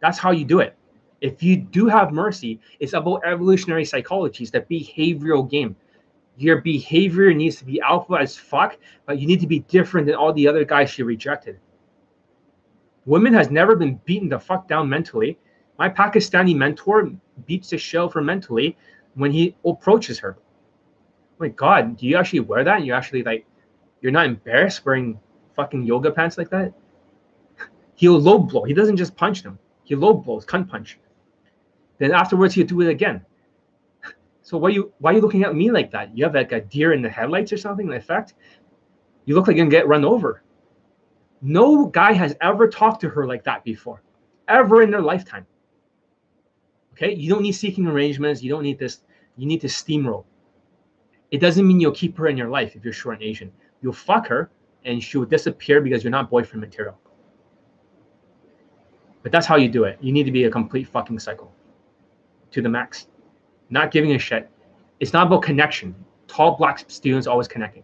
That's 0.00 0.18
how 0.18 0.30
you 0.30 0.44
do 0.44 0.60
it. 0.60 0.76
If 1.22 1.42
you 1.42 1.56
do 1.56 1.86
have 1.86 2.12
mercy, 2.12 2.60
it's 2.80 2.92
about 2.92 3.22
evolutionary 3.24 3.86
psychology. 3.86 4.44
It's 4.44 4.50
the 4.50 4.60
behavioral 4.60 5.48
game 5.48 5.76
your 6.36 6.60
behavior 6.60 7.32
needs 7.34 7.56
to 7.56 7.64
be 7.64 7.80
alpha 7.80 8.14
as 8.14 8.36
fuck, 8.36 8.76
but 9.06 9.18
you 9.18 9.26
need 9.26 9.40
to 9.40 9.46
be 9.46 9.60
different 9.60 10.06
than 10.06 10.16
all 10.16 10.32
the 10.32 10.48
other 10.48 10.64
guys 10.64 10.90
she 10.90 11.02
rejected. 11.02 11.58
Women 13.04 13.34
has 13.34 13.50
never 13.50 13.76
been 13.76 14.00
beaten 14.04 14.28
the 14.28 14.38
fuck 14.38 14.68
down 14.68 14.88
mentally. 14.88 15.38
My 15.78 15.88
Pakistani 15.88 16.54
mentor 16.54 17.10
beats 17.46 17.70
the 17.70 17.78
shell 17.78 18.08
for 18.08 18.22
mentally 18.22 18.76
when 19.14 19.32
he 19.32 19.56
approaches 19.64 20.18
her. 20.20 20.38
My 21.38 21.48
God, 21.48 21.96
do 21.96 22.06
you 22.06 22.16
actually 22.16 22.40
wear 22.40 22.62
that? 22.64 22.78
And 22.78 22.86
you 22.86 22.94
actually 22.94 23.24
like, 23.24 23.44
you're 24.00 24.12
not 24.12 24.26
embarrassed 24.26 24.84
wearing 24.84 25.18
fucking 25.56 25.84
yoga 25.84 26.10
pants 26.10 26.38
like 26.38 26.50
that? 26.50 26.72
He'll 27.94 28.18
low 28.18 28.38
blow. 28.38 28.62
He 28.62 28.74
doesn't 28.74 28.96
just 28.96 29.16
punch 29.16 29.42
them. 29.42 29.58
He 29.84 29.96
low 29.96 30.14
blows, 30.14 30.46
cunt 30.46 30.68
punch. 30.68 30.98
Then 31.98 32.12
afterwards 32.12 32.54
he'll 32.54 32.66
do 32.66 32.80
it 32.80 32.88
again. 32.88 33.24
So 34.44 34.58
why 34.58 34.70
you 34.70 34.92
why 34.98 35.12
are 35.12 35.14
you 35.14 35.20
looking 35.20 35.44
at 35.44 35.54
me 35.54 35.70
like 35.70 35.92
that? 35.92 36.16
You 36.16 36.24
have 36.24 36.34
like 36.34 36.50
a 36.50 36.60
deer 36.60 36.92
in 36.94 37.00
the 37.00 37.08
headlights 37.08 37.52
or 37.52 37.56
something 37.56 37.86
in 37.86 37.92
effect. 37.92 38.34
You 39.24 39.36
look 39.36 39.46
like 39.46 39.56
you're 39.56 39.64
gonna 39.64 39.70
get 39.70 39.86
run 39.86 40.04
over. 40.04 40.42
No 41.42 41.86
guy 41.86 42.12
has 42.12 42.36
ever 42.40 42.68
talked 42.68 43.00
to 43.02 43.08
her 43.08 43.24
like 43.24 43.44
that 43.44 43.62
before, 43.62 44.02
ever 44.48 44.82
in 44.82 44.90
their 44.90 45.00
lifetime. 45.00 45.46
Okay, 46.92 47.14
you 47.14 47.30
don't 47.30 47.42
need 47.42 47.52
seeking 47.52 47.86
arrangements. 47.86 48.42
You 48.42 48.50
don't 48.50 48.64
need 48.64 48.80
this. 48.80 49.02
You 49.36 49.46
need 49.46 49.60
to 49.60 49.68
steamroll. 49.68 50.24
It 51.30 51.38
doesn't 51.38 51.66
mean 51.66 51.80
you'll 51.80 51.92
keep 51.92 52.18
her 52.18 52.26
in 52.26 52.36
your 52.36 52.48
life 52.48 52.76
if 52.76 52.84
you're 52.84 52.92
short 52.92 53.16
and 53.16 53.24
Asian. 53.24 53.50
You'll 53.80 53.92
fuck 53.92 54.26
her 54.26 54.50
and 54.84 55.02
she'll 55.02 55.24
disappear 55.24 55.80
because 55.80 56.04
you're 56.04 56.10
not 56.10 56.28
boyfriend 56.28 56.60
material. 56.60 56.98
But 59.22 59.32
that's 59.32 59.46
how 59.46 59.56
you 59.56 59.68
do 59.68 59.84
it. 59.84 59.98
You 60.00 60.12
need 60.12 60.24
to 60.24 60.32
be 60.32 60.44
a 60.44 60.50
complete 60.50 60.88
fucking 60.88 61.18
cycle 61.20 61.52
to 62.52 62.62
the 62.62 62.68
max 62.68 63.06
not 63.70 63.90
giving 63.90 64.12
a 64.12 64.18
shit. 64.18 64.48
It's 65.00 65.12
not 65.12 65.26
about 65.26 65.42
connection. 65.42 65.94
Tall 66.28 66.56
black 66.56 66.84
students 66.88 67.26
always 67.26 67.48
connecting, 67.48 67.82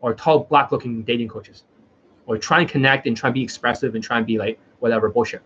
or 0.00 0.14
tall 0.14 0.40
black 0.44 0.70
looking 0.70 1.02
dating 1.02 1.28
coaches, 1.28 1.64
or 2.26 2.38
try 2.38 2.60
and 2.60 2.68
connect 2.68 3.06
and 3.06 3.16
try 3.16 3.28
and 3.28 3.34
be 3.34 3.42
expressive 3.42 3.94
and 3.94 4.04
try 4.04 4.18
and 4.18 4.26
be 4.26 4.38
like 4.38 4.60
whatever 4.78 5.08
bullshit. 5.08 5.42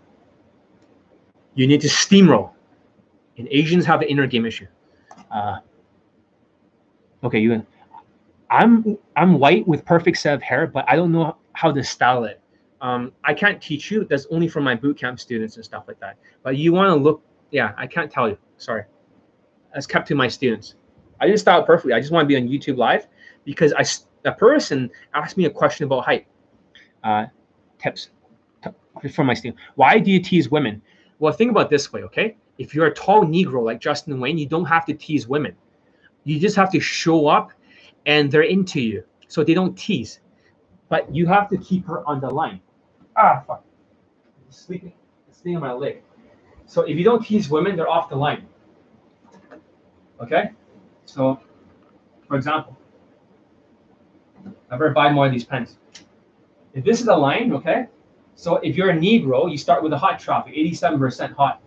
You 1.55 1.67
need 1.67 1.81
to 1.81 1.89
steamroll. 1.89 2.51
And 3.39 3.49
Asians 3.51 3.85
have 3.87 4.03
an 4.03 4.09
inner 4.09 4.27
game 4.27 4.47
issue. 4.47 4.67
Uh, 5.31 5.59
okay, 7.25 7.39
you. 7.39 7.65
I'm 8.51 8.97
I'm 9.17 9.39
white 9.39 9.67
with 9.67 9.85
perfect 9.85 10.19
set 10.19 10.35
of 10.35 10.43
hair, 10.43 10.67
but 10.67 10.85
I 10.89 10.97
don't 10.97 11.13
know 11.13 11.37
how 11.53 11.73
to 11.73 11.83
style 11.83 12.25
it. 12.25 12.41
Um, 12.81 13.13
I 13.25 13.35
can't 13.35 13.61
teach 13.61 13.91
you. 13.91 14.05
That's 14.05 14.27
only 14.31 14.49
for 14.49 14.61
my 14.61 14.75
boot 14.75 14.99
camp 14.99 15.19
students 15.19 15.57
and 15.57 15.65
stuff 15.65 15.85
like 15.89 15.99
that. 16.01 16.17
But 16.43 16.57
you 16.57 16.73
want 16.73 16.91
to 16.91 17.03
look. 17.03 17.23
Yeah, 17.57 17.73
I 17.77 17.87
can't 17.87 18.11
tell 18.11 18.29
you. 18.29 18.39
Sorry 18.59 18.85
as 19.77 19.87
kept 19.87 20.09
to 20.09 20.15
my 20.15 20.27
students. 20.27 20.75
I 21.21 21.27
didn't 21.27 21.47
it 21.47 21.67
perfectly. 21.67 21.93
I 21.93 22.01
just 22.01 22.11
want 22.11 22.25
to 22.25 22.27
be 22.27 22.37
on 22.37 22.49
YouTube 22.49 22.77
live 22.77 23.07
because 23.45 23.73
I 23.73 23.85
a 24.29 24.33
person 24.33 24.91
asked 25.15 25.37
me 25.37 25.45
a 25.45 25.51
question 25.51 25.85
about 25.85 26.05
height. 26.05 26.27
Uh, 27.05 27.27
tips 27.79 28.11
for 29.13 29.23
my 29.23 29.35
student. 29.35 29.61
Why 29.77 29.99
do 29.99 30.11
you 30.11 30.21
tease 30.21 30.51
women? 30.51 30.83
Well, 31.21 31.33
think 31.33 31.51
about 31.51 31.71
this 31.71 31.93
way, 31.93 32.03
okay? 32.03 32.37
If 32.59 32.75
you're 32.75 32.87
a 32.87 32.95
tall 32.95 33.25
Negro 33.25 33.63
like 33.63 33.81
Justin 33.81 34.19
Wayne, 34.19 34.39
you 34.39 34.47
don't 34.47 34.65
have 34.65 34.85
to 34.87 34.95
tease 34.95 35.29
women. 35.29 35.55
You 36.25 36.41
just 36.41 36.57
have 36.57 36.73
to 36.73 36.81
show 36.81 37.29
up 37.29 37.53
and 38.07 38.31
they're 38.33 38.43
into 38.43 38.81
you. 38.81 39.05
So 39.29 39.45
they 39.45 39.55
don't 39.55 39.77
tease. 39.77 40.21
But 40.89 41.15
you 41.15 41.27
have 41.27 41.49
to 41.51 41.59
keep 41.59 41.87
her 41.87 42.05
on 42.07 42.21
the 42.21 42.29
line. 42.29 42.61
Ah, 43.17 43.45
fuck. 43.47 43.65
Sleeping. 44.51 44.93
Staying 45.31 45.57
on 45.57 45.63
my 45.63 45.73
leg. 45.73 46.03
So 46.67 46.83
if 46.83 46.97
you 46.97 47.05
don't 47.05 47.25
tease 47.25 47.49
women, 47.49 47.77
they're 47.77 47.89
off 47.89 48.09
the 48.09 48.17
line. 48.17 48.47
Okay? 50.21 50.51
So, 51.05 51.41
for 52.27 52.37
example, 52.37 52.77
I 54.71 54.77
better 54.77 54.91
buy 54.91 55.13
more 55.13 55.27
of 55.27 55.33
these 55.33 55.45
pens. 55.45 55.79
If 56.75 56.85
this 56.85 57.01
is 57.01 57.09
a 57.09 57.15
line, 57.17 57.53
okay? 57.53 57.87
So 58.35 58.57
if 58.57 58.77
you're 58.77 58.91
a 58.91 58.95
Negro, 58.95 59.51
you 59.51 59.57
start 59.57 59.83
with 59.83 59.93
a 59.93 59.99
hot 59.99 60.21
traffic, 60.21 60.55
87% 60.55 61.33
hot. 61.35 61.63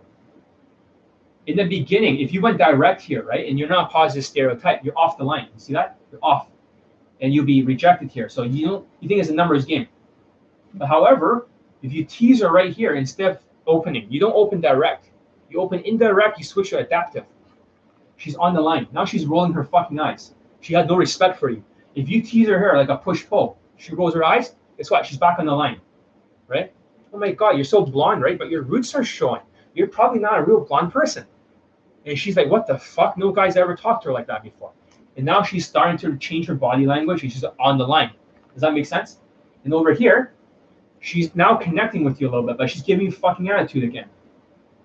In 1.46 1.56
the 1.56 1.64
beginning, 1.64 2.20
if 2.20 2.32
you 2.32 2.40
went 2.40 2.58
direct 2.58 3.00
here, 3.00 3.24
right, 3.24 3.48
and 3.48 3.58
you're 3.58 3.68
not 3.68 3.90
positive 3.90 4.24
stereotype, 4.24 4.84
you're 4.84 4.96
off 4.96 5.18
the 5.18 5.24
line. 5.24 5.48
You 5.54 5.58
see 5.58 5.72
that? 5.72 5.98
You're 6.12 6.20
off. 6.22 6.48
And 7.20 7.34
you'll 7.34 7.46
be 7.46 7.64
rejected 7.64 8.10
here. 8.10 8.28
So 8.28 8.44
you 8.44 8.66
don't 8.66 8.86
you 9.00 9.08
think 9.08 9.20
it's 9.20 9.30
a 9.30 9.34
numbers 9.34 9.64
game. 9.64 9.88
But 10.74 10.86
however, 10.86 11.48
if 11.82 11.92
you 11.92 12.04
tease 12.04 12.40
her 12.42 12.50
right 12.50 12.72
here 12.72 12.94
instead 12.94 13.32
of 13.32 13.38
opening, 13.66 14.06
you 14.10 14.20
don't 14.20 14.34
open 14.34 14.60
direct. 14.60 15.10
You 15.48 15.60
open 15.60 15.80
indirect, 15.80 16.38
you 16.38 16.44
switch 16.44 16.70
to 16.70 16.78
adaptive. 16.78 17.24
She's 18.16 18.36
on 18.36 18.54
the 18.54 18.60
line. 18.60 18.86
Now 18.92 19.04
she's 19.04 19.26
rolling 19.26 19.52
her 19.52 19.64
fucking 19.64 19.98
eyes. 19.98 20.34
She 20.60 20.74
had 20.74 20.88
no 20.88 20.96
respect 20.96 21.38
for 21.38 21.50
you. 21.50 21.64
If 21.94 22.08
you 22.08 22.22
tease 22.22 22.48
her 22.48 22.58
hair 22.58 22.76
like 22.76 22.88
a 22.88 22.96
push 22.96 23.26
pull, 23.26 23.58
she 23.76 23.94
rolls 23.94 24.14
her 24.14 24.24
eyes. 24.24 24.54
Guess 24.76 24.90
what? 24.90 25.06
She's 25.06 25.18
back 25.18 25.38
on 25.38 25.46
the 25.46 25.52
line, 25.52 25.80
right? 26.46 26.72
Oh 27.12 27.18
my 27.18 27.32
god, 27.32 27.56
you're 27.56 27.64
so 27.64 27.84
blonde, 27.84 28.22
right? 28.22 28.38
But 28.38 28.50
your 28.50 28.62
roots 28.62 28.94
are 28.94 29.04
showing. 29.04 29.42
You're 29.74 29.88
probably 29.88 30.20
not 30.20 30.38
a 30.38 30.42
real 30.42 30.60
blonde 30.60 30.92
person. 30.92 31.26
And 32.06 32.18
she's 32.18 32.36
like, 32.36 32.48
what 32.48 32.66
the 32.66 32.78
fuck? 32.78 33.18
No 33.18 33.32
guy's 33.32 33.56
ever 33.56 33.74
talked 33.76 34.02
to 34.04 34.08
her 34.08 34.12
like 34.12 34.26
that 34.26 34.42
before. 34.42 34.72
And 35.16 35.24
now 35.26 35.42
she's 35.42 35.66
starting 35.66 35.98
to 35.98 36.16
change 36.18 36.46
her 36.46 36.54
body 36.54 36.86
language 36.86 37.22
and 37.22 37.32
she's 37.32 37.44
on 37.58 37.78
the 37.78 37.86
line. 37.86 38.10
Does 38.54 38.62
that 38.62 38.72
make 38.72 38.86
sense? 38.86 39.18
And 39.64 39.74
over 39.74 39.92
here, 39.92 40.34
she's 41.00 41.34
now 41.34 41.56
connecting 41.56 42.04
with 42.04 42.20
you 42.20 42.28
a 42.28 42.30
little 42.30 42.46
bit, 42.46 42.56
but 42.58 42.70
she's 42.70 42.82
giving 42.82 43.06
you 43.06 43.12
fucking 43.12 43.48
attitude 43.48 43.84
again. 43.84 44.08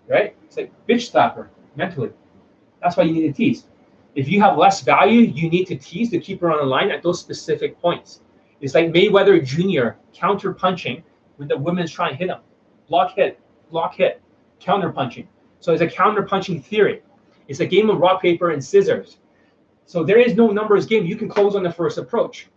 Right? 0.07 0.35
It's 0.45 0.57
like 0.57 0.71
bitch 0.87 1.11
slap 1.11 1.35
her 1.35 1.49
mentally. 1.75 2.11
That's 2.81 2.97
why 2.97 3.03
you 3.03 3.13
need 3.13 3.27
to 3.27 3.33
tease. 3.33 3.65
If 4.15 4.29
you 4.29 4.39
have 4.41 4.57
less 4.57 4.81
value, 4.81 5.21
you 5.21 5.49
need 5.49 5.65
to 5.67 5.75
tease 5.75 6.09
to 6.11 6.19
keep 6.19 6.39
her 6.41 6.51
on 6.51 6.59
the 6.59 6.65
line 6.65 6.89
at 6.89 7.03
those 7.03 7.19
specific 7.19 7.79
points. 7.81 8.21
It's 8.61 8.73
like 8.73 8.91
Mayweather 8.91 9.43
Jr. 9.43 9.97
counter 10.13 10.53
punching 10.53 11.03
when 11.35 11.47
the 11.47 11.57
women's 11.57 11.91
trying 11.91 12.11
to 12.11 12.15
hit 12.15 12.29
him. 12.29 12.39
Block 12.87 13.15
hit, 13.15 13.39
block 13.69 13.95
hit, 13.95 14.21
counter 14.59 14.91
punching. 14.91 15.27
So 15.59 15.73
it's 15.73 15.81
a 15.81 15.87
counter 15.87 16.23
punching 16.23 16.61
theory. 16.61 17.01
It's 17.47 17.59
a 17.59 17.65
game 17.65 17.89
of 17.89 17.99
rock, 17.99 18.21
paper, 18.21 18.51
and 18.51 18.63
scissors. 18.63 19.17
So 19.85 20.03
there 20.03 20.19
is 20.19 20.35
no 20.35 20.47
numbers 20.47 20.85
game. 20.85 21.05
You 21.05 21.15
can 21.15 21.27
close 21.27 21.55
on 21.55 21.63
the 21.63 21.71
first 21.71 21.97
approach. 21.97 22.47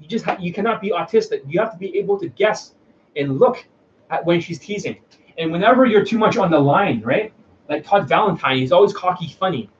You 0.00 0.08
just 0.08 0.24
ha- 0.24 0.36
you 0.38 0.52
cannot 0.52 0.80
be 0.80 0.90
autistic. 0.90 1.42
You 1.46 1.58
have 1.60 1.72
to 1.72 1.78
be 1.78 1.96
able 1.96 2.18
to 2.20 2.28
guess 2.28 2.74
and 3.16 3.38
look 3.38 3.64
at 4.10 4.24
when 4.24 4.40
she's 4.40 4.58
teasing. 4.58 4.96
And 5.38 5.50
whenever 5.50 5.86
you're 5.86 6.04
too 6.04 6.18
much 6.18 6.36
on 6.36 6.50
the 6.50 6.58
line, 6.58 7.00
right? 7.02 7.32
Like 7.68 7.84
Todd 7.84 8.08
Valentine, 8.08 8.58
he's 8.58 8.72
always 8.72 8.92
cocky, 8.92 9.28
funny, 9.28 9.70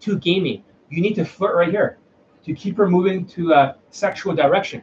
too 0.00 0.18
gamey. 0.18 0.64
You 0.90 1.02
need 1.02 1.14
to 1.14 1.24
flirt 1.24 1.56
right 1.56 1.70
here 1.70 1.98
to 2.44 2.54
keep 2.54 2.76
her 2.76 2.88
moving 2.88 3.26
to 3.26 3.52
a 3.52 3.76
sexual 3.90 4.34
direction. 4.34 4.82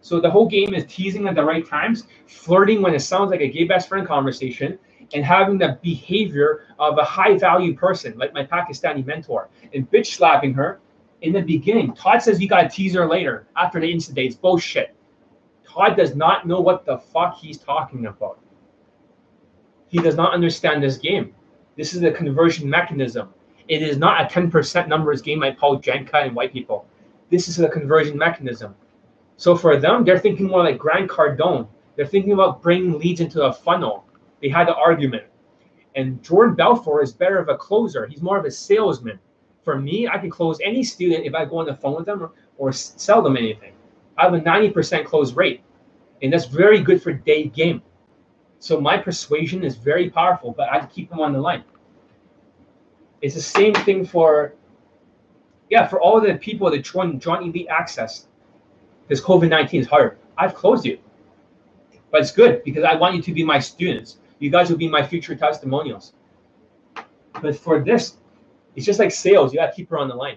So 0.00 0.20
the 0.20 0.30
whole 0.30 0.48
game 0.48 0.74
is 0.74 0.84
teasing 0.86 1.28
at 1.28 1.34
the 1.34 1.44
right 1.44 1.66
times, 1.66 2.04
flirting 2.26 2.82
when 2.82 2.94
it 2.94 3.00
sounds 3.00 3.30
like 3.30 3.40
a 3.40 3.48
gay 3.48 3.64
best 3.64 3.88
friend 3.88 4.06
conversation, 4.06 4.78
and 5.14 5.24
having 5.24 5.58
the 5.58 5.78
behavior 5.82 6.66
of 6.78 6.98
a 6.98 7.04
high 7.04 7.36
value 7.36 7.74
person, 7.74 8.16
like 8.16 8.32
my 8.32 8.44
Pakistani 8.44 9.04
mentor, 9.04 9.48
and 9.74 9.90
bitch 9.90 10.06
slapping 10.06 10.54
her 10.54 10.80
in 11.22 11.32
the 11.32 11.42
beginning. 11.42 11.94
Todd 11.94 12.22
says 12.22 12.40
you 12.40 12.48
gotta 12.48 12.68
tease 12.68 12.94
her 12.94 13.06
later 13.06 13.46
after 13.56 13.80
the 13.80 13.90
incident. 13.90 14.26
It's 14.26 14.36
bullshit. 14.36 14.94
Todd 15.78 15.96
does 15.96 16.16
not 16.16 16.44
know 16.44 16.60
what 16.60 16.84
the 16.84 16.98
fuck 16.98 17.36
he's 17.36 17.58
talking 17.58 18.06
about. 18.06 18.40
He 19.86 19.98
does 19.98 20.16
not 20.16 20.34
understand 20.34 20.82
this 20.82 20.98
game. 20.98 21.32
This 21.76 21.94
is 21.94 22.02
a 22.02 22.10
conversion 22.10 22.68
mechanism. 22.68 23.32
It 23.68 23.82
is 23.82 23.96
not 23.96 24.20
a 24.20 24.24
10% 24.24 24.88
numbers 24.88 25.22
game 25.22 25.38
like 25.38 25.56
Paul 25.56 25.76
Janka 25.76 26.16
and 26.18 26.34
white 26.34 26.52
people. 26.52 26.84
This 27.30 27.46
is 27.46 27.60
a 27.60 27.68
conversion 27.68 28.18
mechanism. 28.18 28.74
So 29.36 29.54
for 29.54 29.76
them, 29.76 30.04
they're 30.04 30.18
thinking 30.18 30.48
more 30.48 30.64
like 30.64 30.78
Grant 30.78 31.08
Cardone. 31.08 31.68
They're 31.94 32.06
thinking 32.06 32.32
about 32.32 32.60
bringing 32.60 32.98
leads 32.98 33.20
into 33.20 33.44
a 33.44 33.52
funnel. 33.52 34.04
They 34.42 34.48
had 34.48 34.66
the 34.66 34.74
argument. 34.74 35.24
And 35.94 36.20
Jordan 36.24 36.56
Belfort 36.56 37.04
is 37.04 37.12
better 37.12 37.38
of 37.38 37.48
a 37.48 37.56
closer. 37.56 38.06
He's 38.06 38.20
more 38.22 38.36
of 38.36 38.44
a 38.44 38.50
salesman. 38.50 39.20
For 39.62 39.78
me, 39.78 40.08
I 40.08 40.18
can 40.18 40.30
close 40.30 40.58
any 40.64 40.82
student 40.82 41.24
if 41.24 41.36
I 41.36 41.44
go 41.44 41.58
on 41.58 41.66
the 41.66 41.74
phone 41.74 41.94
with 41.94 42.06
them 42.06 42.20
or, 42.20 42.32
or 42.56 42.72
sell 42.72 43.22
them 43.22 43.36
anything. 43.36 43.74
I 44.16 44.24
have 44.24 44.34
a 44.34 44.40
90% 44.40 45.04
close 45.04 45.34
rate. 45.34 45.62
And 46.22 46.32
that's 46.32 46.46
very 46.46 46.80
good 46.80 47.02
for 47.02 47.12
day 47.12 47.44
game. 47.44 47.82
So 48.58 48.80
my 48.80 48.96
persuasion 48.96 49.62
is 49.62 49.76
very 49.76 50.10
powerful, 50.10 50.52
but 50.52 50.68
I 50.70 50.84
keep 50.86 51.10
them 51.10 51.20
on 51.20 51.32
the 51.32 51.40
line. 51.40 51.62
It's 53.20 53.34
the 53.34 53.42
same 53.42 53.74
thing 53.74 54.04
for, 54.04 54.54
yeah, 55.70 55.86
for 55.86 56.00
all 56.00 56.20
the 56.20 56.34
people 56.34 56.70
that 56.70 56.78
join 56.80 57.20
John 57.20 57.42
Elite 57.44 57.68
Access. 57.68 58.26
Because 59.06 59.24
COVID 59.24 59.48
19 59.48 59.80
is 59.80 59.86
hard. 59.86 60.18
I've 60.36 60.54
closed 60.54 60.84
you. 60.84 60.98
But 62.10 62.22
it's 62.22 62.32
good 62.32 62.62
because 62.64 62.84
I 62.84 62.94
want 62.94 63.14
you 63.16 63.22
to 63.22 63.32
be 63.32 63.44
my 63.44 63.58
students. 63.58 64.18
You 64.38 64.50
guys 64.50 64.70
will 64.70 64.76
be 64.76 64.88
my 64.88 65.06
future 65.06 65.34
testimonials. 65.34 66.12
But 67.40 67.56
for 67.56 67.80
this, 67.80 68.16
it's 68.76 68.86
just 68.86 68.98
like 68.98 69.10
sales. 69.10 69.52
You 69.52 69.60
got 69.60 69.66
to 69.66 69.72
keep 69.72 69.90
her 69.90 69.98
on 69.98 70.08
the 70.08 70.14
line. 70.14 70.36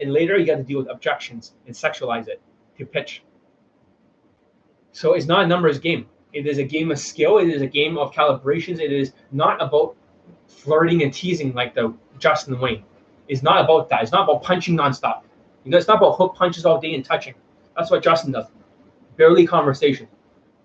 And 0.00 0.12
later, 0.12 0.36
you 0.36 0.46
got 0.46 0.56
to 0.56 0.62
deal 0.62 0.78
with 0.78 0.90
objections 0.90 1.54
and 1.66 1.74
sexualize 1.74 2.28
it 2.28 2.40
to 2.78 2.84
pitch. 2.84 3.22
So 4.96 5.12
it's 5.12 5.26
not 5.26 5.44
a 5.44 5.46
numbers 5.46 5.78
game. 5.78 6.06
It 6.32 6.46
is 6.46 6.56
a 6.56 6.62
game 6.62 6.90
of 6.90 6.98
skill. 6.98 7.36
It 7.36 7.50
is 7.50 7.60
a 7.60 7.66
game 7.66 7.98
of 7.98 8.12
calibrations. 8.12 8.80
It 8.80 8.90
is 8.90 9.12
not 9.30 9.60
about 9.60 9.94
flirting 10.46 11.02
and 11.02 11.12
teasing 11.12 11.52
like 11.52 11.74
the 11.74 11.92
Justin 12.18 12.58
Wayne. 12.58 12.82
It's 13.28 13.42
not 13.42 13.62
about 13.62 13.90
that. 13.90 14.02
It's 14.02 14.12
not 14.12 14.22
about 14.22 14.42
punching 14.42 14.74
nonstop. 14.74 15.20
You 15.64 15.70
know, 15.70 15.76
it's 15.76 15.86
not 15.86 15.98
about 15.98 16.16
hook 16.16 16.34
punches 16.34 16.64
all 16.64 16.80
day 16.80 16.94
and 16.94 17.04
touching. 17.04 17.34
That's 17.76 17.90
what 17.90 18.02
Justin 18.02 18.32
does. 18.32 18.46
Barely 19.18 19.46
conversation. 19.46 20.08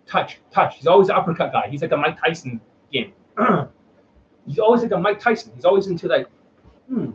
Touch, 0.08 0.38
touch. 0.54 0.78
He's 0.78 0.88
always 0.88 1.10
an 1.10 1.18
uppercut 1.18 1.52
guy. 1.52 1.68
He's 1.70 1.82
like 1.82 1.92
a 1.92 1.98
Mike 1.98 2.18
Tyson 2.18 2.62
game. 2.94 3.12
He's 4.48 4.60
always 4.60 4.82
like 4.82 4.94
a 4.94 4.98
Mike 4.98 5.20
Tyson. 5.20 5.52
He's 5.56 5.66
always 5.66 5.88
into 5.88 6.08
like, 6.08 6.30
hmm, 6.88 7.12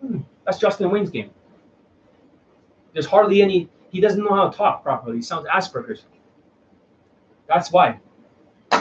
hmm. 0.00 0.18
That's 0.44 0.58
Justin 0.58 0.90
Wayne's 0.90 1.10
game. 1.10 1.30
There's 2.92 3.06
hardly 3.06 3.40
any. 3.40 3.68
He 3.90 4.00
doesn't 4.00 4.22
know 4.22 4.34
how 4.34 4.48
to 4.48 4.56
talk 4.56 4.82
properly. 4.82 5.18
He 5.18 5.22
sounds 5.22 5.46
Asperger's. 5.46 6.02
That's 7.48 7.70
why. 7.72 8.00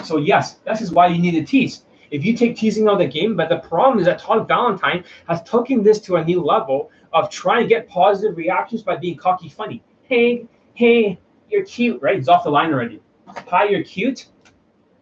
So 0.03 0.17
yes, 0.17 0.55
this 0.65 0.81
is 0.81 0.91
why 0.91 1.07
you 1.07 1.21
need 1.21 1.31
to 1.31 1.43
tease. 1.43 1.85
If 2.11 2.23
you 2.23 2.35
take 2.35 2.55
teasing 2.55 2.87
out 2.87 2.93
of 2.93 2.99
the 2.99 3.07
game, 3.07 3.35
but 3.35 3.49
the 3.49 3.57
problem 3.57 3.99
is 3.99 4.05
that 4.05 4.19
Todd 4.19 4.47
Valentine 4.47 5.03
has 5.27 5.41
taken 5.43 5.83
this 5.83 5.99
to 6.01 6.17
a 6.17 6.23
new 6.23 6.41
level 6.41 6.91
of 7.13 7.29
trying 7.29 7.63
to 7.63 7.67
get 7.67 7.87
positive 7.87 8.37
reactions 8.37 8.83
by 8.83 8.95
being 8.95 9.17
cocky 9.17 9.49
funny. 9.49 9.83
Hey, 10.03 10.47
hey, 10.75 11.19
you're 11.49 11.65
cute, 11.65 12.01
right? 12.01 12.17
He's 12.17 12.29
off 12.29 12.43
the 12.43 12.49
line 12.49 12.71
already. 12.71 13.01
Hi, 13.27 13.65
you're 13.65 13.83
cute. 13.83 14.27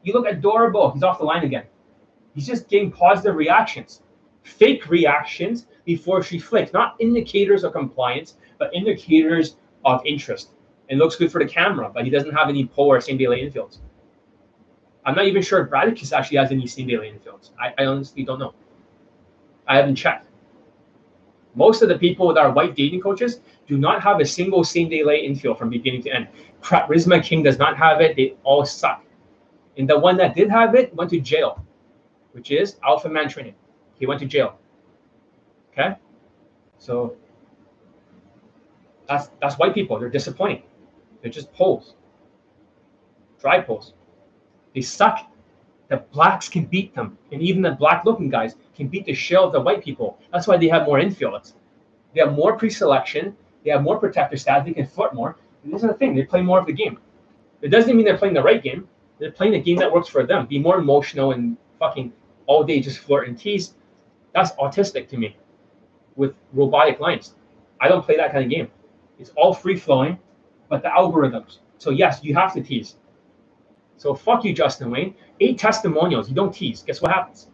You 0.04 0.14
look 0.14 0.28
adorable. 0.28 0.92
He's 0.92 1.04
off 1.04 1.20
the 1.20 1.26
line 1.26 1.44
again. 1.44 1.66
He's 2.34 2.48
just 2.48 2.68
getting 2.68 2.92
positive 2.92 3.36
reactions, 3.36 4.02
fake 4.44 4.90
reactions 4.90 5.68
before 5.86 6.24
she 6.24 6.40
flicks, 6.40 6.74
not 6.74 6.96
indicators 7.00 7.64
of 7.64 7.74
compliance, 7.74 8.38
but 8.58 8.74
indicators 8.74 9.58
of 9.86 10.02
interest. 10.06 10.53
It 10.90 10.98
looks 10.98 11.16
good 11.16 11.32
for 11.32 11.40
the 11.40 11.50
camera, 11.50 11.90
but 11.94 12.04
he 12.04 12.10
doesn't 12.10 12.34
have 12.34 12.50
any 12.50 12.66
pull 12.66 12.88
or 12.88 13.00
same 13.02 13.18
day 13.18 13.28
lay 13.28 13.50
infields. 13.50 13.80
I'm 15.06 15.16
not 15.16 15.26
even 15.26 15.42
sure 15.42 15.62
if 15.64 15.70
Bradicus 15.70 16.14
actually 16.14 16.38
has 16.38 16.52
any 16.52 16.68
same 16.68 16.88
day 16.88 16.98
lay 16.98 17.12
infields. 17.12 17.52
I, 17.60 17.74
I 17.78 17.86
honestly 17.86 18.24
don't 18.24 18.40
know. 18.40 18.54
I 19.68 19.78
haven't 19.78 19.96
checked. 19.96 20.28
Most 21.56 21.82
of 21.82 21.90
the 21.90 21.98
people 21.98 22.34
that 22.34 22.40
are 22.40 22.52
white 22.52 22.76
dating 22.76 23.02
coaches 23.02 23.40
do 23.68 23.78
not 23.78 24.02
have 24.02 24.20
a 24.20 24.26
single 24.26 24.64
same 24.64 24.90
day 24.90 25.04
lay 25.04 25.26
infield 25.26 25.58
from 25.58 25.70
beginning 25.70 26.02
to 26.04 26.10
end. 26.10 26.28
Charisma 26.62 27.24
King 27.24 27.44
does 27.44 27.58
not 27.58 27.78
have 27.78 28.02
it. 28.02 28.16
They 28.16 28.36
all 28.44 28.66
suck. 28.66 29.04
And 29.78 29.90
the 29.90 29.98
one 29.98 30.18
that 30.18 30.36
did 30.36 30.50
have 30.50 30.76
it 30.76 30.94
went 30.96 31.10
to 31.12 31.20
jail, 31.20 31.64
which 32.32 32.52
is 32.52 32.78
Alpha 32.84 33.10
Man 33.10 33.30
Training. 33.30 33.56
He 34.00 34.06
went 34.06 34.20
to 34.22 34.26
jail. 34.26 34.58
Okay? 35.72 35.96
So 36.78 37.16
that's 39.08 39.30
that's 39.42 39.58
white 39.58 39.74
people. 39.74 40.00
They're 40.00 40.10
disappointing. 40.10 40.64
They're 41.24 41.32
just 41.32 41.52
pulls. 41.54 41.96
Dry 43.40 43.62
pulls. 43.62 43.94
They 44.76 44.82
suck. 44.82 45.32
The 45.88 45.98
blacks 45.98 46.50
can 46.50 46.66
beat 46.66 46.94
them. 46.94 47.18
And 47.32 47.42
even 47.42 47.62
the 47.62 47.72
black 47.72 48.04
looking 48.04 48.30
guys 48.30 48.56
can 48.76 48.90
beat 48.90 49.06
the 49.06 49.14
shell 49.14 49.46
of 49.46 49.54
the 49.54 49.62
white 49.62 49.84
people. 49.84 50.20
That's 50.32 50.48
why 50.48 50.58
they 50.58 50.68
have 50.68 50.86
more 50.86 51.00
infields. 51.00 51.54
They 52.14 52.20
have 52.20 52.34
more 52.34 52.58
pre 52.58 52.70
selection. 52.70 53.36
They 53.64 53.72
have 53.72 53.84
more 53.84 53.98
protector 53.98 54.36
stats. 54.36 54.66
They 54.66 54.74
can 54.74 54.86
flirt 54.86 55.16
more. 55.16 55.38
And 55.64 55.74
this 55.74 55.82
is 55.82 55.88
the 55.88 55.94
thing. 55.94 56.14
They 56.14 56.24
play 56.24 56.42
more 56.42 56.60
of 56.60 56.66
the 56.66 56.74
game. 56.74 57.00
It 57.62 57.70
doesn't 57.70 57.96
mean 57.96 58.06
they're 58.06 58.18
playing 58.18 58.34
the 58.34 58.44
right 58.44 58.62
game. 58.62 58.88
They're 59.20 59.32
playing 59.32 59.54
the 59.54 59.62
game 59.62 59.78
that 59.78 59.92
works 59.92 60.10
for 60.10 60.26
them. 60.26 60.46
Be 60.46 60.60
more 60.60 60.78
emotional 60.78 61.32
and 61.32 61.56
fucking 61.80 62.12
all 62.48 62.66
day 62.66 62.82
just 62.82 63.00
flirt 63.00 63.30
and 63.30 63.40
tease. 63.40 63.76
That's 64.34 64.52
autistic 64.54 65.08
to 65.10 65.18
me 65.18 65.38
with 66.18 66.36
robotic 66.52 67.00
lines. 67.00 67.36
I 67.80 67.88
don't 67.88 68.04
play 68.04 68.18
that 68.18 68.32
kind 68.34 68.44
of 68.44 68.50
game. 68.50 68.70
It's 69.20 69.32
all 69.38 69.54
free 69.54 69.78
flowing, 69.78 70.20
but 70.74 70.82
the 70.82 70.90
algorithms. 70.90 71.60
So 71.78 71.92
yes, 71.92 72.22
you 72.24 72.34
have 72.34 72.52
to 72.56 72.62
tease. 72.64 72.96
So 73.98 74.16
fuck 74.16 74.44
you, 74.44 74.54
Justin 74.54 74.90
Wayne. 74.90 75.14
Eight 75.40 75.60
testimonials. 75.60 76.28
You 76.28 76.34
don't 76.34 76.52
tease. 76.52 76.82
Guess 76.82 77.00
what 77.00 77.12
happens? 77.12 77.46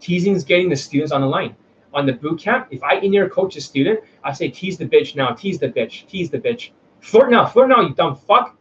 Teasing 0.00 0.34
is 0.34 0.42
getting 0.42 0.68
the 0.68 0.74
students 0.74 1.12
on 1.12 1.20
the 1.20 1.26
line. 1.28 1.54
On 1.92 2.04
the 2.04 2.12
boot 2.12 2.40
camp, 2.40 2.66
if 2.72 2.82
I 2.82 2.94
in 2.96 3.12
your 3.12 3.28
coach 3.28 3.54
a 3.54 3.60
student, 3.60 4.00
I 4.24 4.32
say 4.32 4.48
tease 4.48 4.76
the 4.76 4.86
bitch 4.86 5.14
now, 5.14 5.34
tease 5.34 5.60
the 5.60 5.68
bitch, 5.68 6.08
tease 6.08 6.30
the 6.30 6.38
bitch. 6.40 6.70
Flirt 6.98 7.30
now, 7.30 7.46
flirt 7.46 7.68
now, 7.68 7.82
you 7.82 7.94
dumb 7.94 8.16
fuck. 8.16 8.58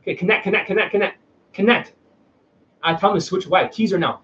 Okay, 0.00 0.14
connect, 0.14 0.44
connect, 0.44 0.66
connect, 0.66 0.90
connect, 0.90 1.18
connect. 1.52 1.92
I 2.82 2.94
tell 2.94 3.10
them 3.10 3.18
to 3.18 3.26
switch 3.26 3.44
away. 3.44 3.68
Tease 3.70 3.90
her 3.90 3.98
now. 3.98 4.22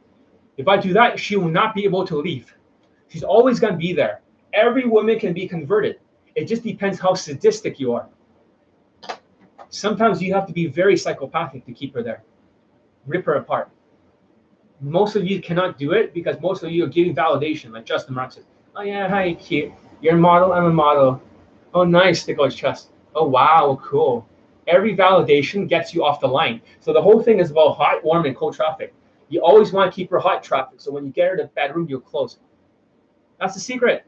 If 0.57 0.67
I 0.67 0.79
do 0.79 0.95
that, 0.95 1.21
she 1.21 1.37
will 1.37 1.51
not 1.51 1.75
be 1.75 1.85
able 1.85 2.07
to 2.07 2.17
leave. 2.17 2.55
She's 3.09 3.23
always 3.23 3.61
to 3.61 3.75
be 3.75 3.93
there. 3.93 4.23
Every 4.55 4.87
woman 4.87 5.19
can 5.19 5.35
be 5.35 5.47
converted. 5.47 6.01
It 6.35 6.47
just 6.47 6.63
depends 6.63 6.99
how 6.99 7.13
sadistic 7.13 7.79
you 7.79 7.93
are. 7.93 8.09
Sometimes 9.71 10.21
you 10.23 10.35
have 10.35 10.47
to 10.47 10.53
be 10.53 10.67
very 10.67 10.97
psychopathic 10.97 11.65
to 11.65 11.73
keep 11.73 11.95
her 11.95 12.03
there, 12.03 12.23
rip 13.07 13.25
her 13.25 13.35
apart. 13.35 13.71
Most 14.81 15.15
of 15.15 15.25
you 15.25 15.41
cannot 15.41 15.79
do 15.79 15.93
it 15.93 16.13
because 16.13 16.41
most 16.41 16.63
of 16.63 16.71
you 16.71 16.85
are 16.85 16.89
giving 16.89 17.15
validation, 17.15 17.73
like 17.73 17.85
Justin 17.85 18.15
Mark 18.15 18.33
says. 18.33 18.45
Oh 18.75 18.83
yeah, 18.83 19.09
hi, 19.09 19.35
cute. 19.35 19.73
You're 20.01 20.15
a 20.15 20.19
model. 20.19 20.53
I'm 20.53 20.65
a 20.65 20.73
model. 20.73 21.23
Oh, 21.75 21.85
nice. 21.85 22.25
His 22.25 22.55
chest. 22.55 22.91
Oh 23.15 23.27
wow, 23.27 23.79
cool. 23.83 24.27
Every 24.67 24.97
validation 24.97 25.69
gets 25.69 25.95
you 25.95 26.05
off 26.05 26.21
the 26.21 26.29
line. 26.29 26.61
So 26.81 26.93
the 26.93 27.03
whole 27.03 27.23
thing 27.23 27.41
is 27.41 27.51
about 27.51 27.77
hot, 27.77 28.03
warm, 28.05 28.25
and 28.25 28.37
cold 28.37 28.55
traffic. 28.55 28.95
You 29.29 29.43
always 29.43 29.73
want 29.73 29.93
to 29.93 29.95
keep 29.95 30.11
her 30.11 30.19
hot 30.19 30.43
traffic. 30.43 30.81
So 30.81 30.91
when 30.91 31.05
you 31.05 31.13
get 31.13 31.31
her 31.31 31.37
to 31.37 31.45
bedroom, 31.55 31.87
you'll 31.89 32.01
close. 32.01 32.39
That's 33.39 33.55
the 33.55 33.61
secret. 33.61 34.05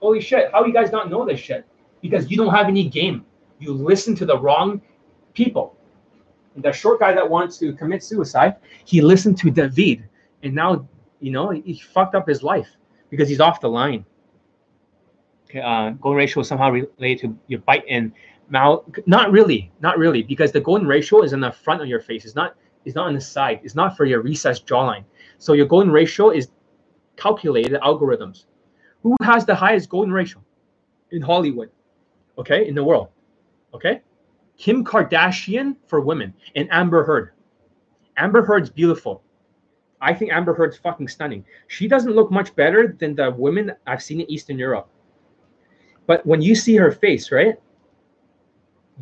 Holy 0.00 0.20
shit. 0.20 0.50
How 0.52 0.64
you 0.64 0.72
guys 0.72 0.92
not 0.92 1.10
know 1.10 1.24
this 1.24 1.40
shit? 1.40 1.66
Because 2.00 2.30
you 2.30 2.36
don't 2.36 2.54
have 2.54 2.68
any 2.68 2.88
game. 2.88 3.24
You 3.62 3.72
listen 3.72 4.14
to 4.16 4.26
the 4.26 4.38
wrong 4.38 4.82
people. 5.34 5.76
And 6.54 6.64
the 6.64 6.72
short 6.72 7.00
guy 7.00 7.12
that 7.14 7.28
wants 7.28 7.58
to 7.58 7.72
commit 7.72 8.02
suicide, 8.02 8.56
he 8.84 9.00
listened 9.00 9.38
to 9.38 9.50
David. 9.50 10.08
And 10.42 10.54
now, 10.54 10.86
you 11.20 11.30
know, 11.30 11.50
he 11.50 11.78
fucked 11.78 12.14
up 12.14 12.28
his 12.28 12.42
life 12.42 12.68
because 13.08 13.28
he's 13.28 13.40
off 13.40 13.60
the 13.60 13.70
line. 13.70 14.04
Okay, 15.48 15.60
uh, 15.60 15.90
golden 15.90 16.18
ratio 16.18 16.40
is 16.40 16.48
somehow 16.48 16.70
related 16.70 17.20
to 17.20 17.38
your 17.46 17.60
bite 17.60 17.84
and 17.88 18.12
mouth. 18.48 18.84
Not 19.06 19.30
really, 19.30 19.70
not 19.80 19.96
really, 19.96 20.22
because 20.22 20.50
the 20.50 20.60
golden 20.60 20.88
ratio 20.88 21.22
is 21.22 21.32
in 21.32 21.40
the 21.40 21.52
front 21.52 21.80
of 21.80 21.88
your 21.88 22.00
face. 22.00 22.24
It's 22.24 22.34
not. 22.34 22.56
It's 22.84 22.96
not 22.96 23.06
on 23.06 23.14
the 23.14 23.20
side. 23.20 23.60
It's 23.62 23.76
not 23.76 23.96
for 23.96 24.04
your 24.06 24.22
recessed 24.22 24.66
jawline. 24.66 25.04
So 25.38 25.52
your 25.52 25.66
golden 25.66 25.92
ratio 25.92 26.30
is 26.30 26.48
calculated 27.16 27.80
algorithms. 27.80 28.46
Who 29.04 29.14
has 29.22 29.46
the 29.46 29.54
highest 29.54 29.88
golden 29.88 30.12
ratio 30.12 30.42
in 31.12 31.22
Hollywood? 31.22 31.70
Okay, 32.38 32.66
in 32.66 32.74
the 32.74 32.82
world. 32.82 33.08
Okay, 33.74 34.02
Kim 34.58 34.84
Kardashian 34.84 35.76
for 35.86 36.00
women 36.00 36.34
and 36.54 36.68
Amber 36.70 37.04
Heard. 37.04 37.30
Amber 38.16 38.44
Heard's 38.44 38.70
beautiful. 38.70 39.22
I 40.00 40.12
think 40.12 40.32
Amber 40.32 40.54
Heard's 40.54 40.76
fucking 40.76 41.08
stunning. 41.08 41.44
She 41.68 41.88
doesn't 41.88 42.12
look 42.12 42.30
much 42.30 42.54
better 42.56 42.96
than 42.98 43.14
the 43.14 43.30
women 43.30 43.72
I've 43.86 44.02
seen 44.02 44.20
in 44.20 44.30
Eastern 44.30 44.58
Europe. 44.58 44.88
But 46.06 46.26
when 46.26 46.42
you 46.42 46.54
see 46.54 46.76
her 46.76 46.90
face, 46.90 47.30
right, 47.30 47.56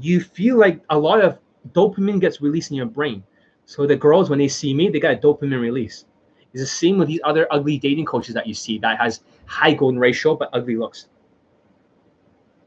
you 0.00 0.20
feel 0.20 0.58
like 0.58 0.80
a 0.90 0.98
lot 0.98 1.20
of 1.22 1.38
dopamine 1.72 2.20
gets 2.20 2.40
released 2.40 2.70
in 2.70 2.76
your 2.76 2.86
brain. 2.86 3.24
So 3.64 3.86
the 3.86 3.96
girls, 3.96 4.30
when 4.30 4.38
they 4.38 4.48
see 4.48 4.74
me, 4.74 4.88
they 4.88 5.00
got 5.00 5.14
a 5.14 5.16
dopamine 5.16 5.60
release. 5.60 6.04
It's 6.52 6.62
the 6.62 6.66
same 6.66 6.98
with 6.98 7.08
these 7.08 7.20
other 7.24 7.46
ugly 7.50 7.78
dating 7.78 8.06
coaches 8.06 8.34
that 8.34 8.46
you 8.46 8.54
see 8.54 8.78
that 8.78 8.98
has 8.98 9.22
high 9.46 9.72
golden 9.72 9.98
ratio 9.98 10.34
but 10.34 10.50
ugly 10.52 10.76
looks. 10.76 11.06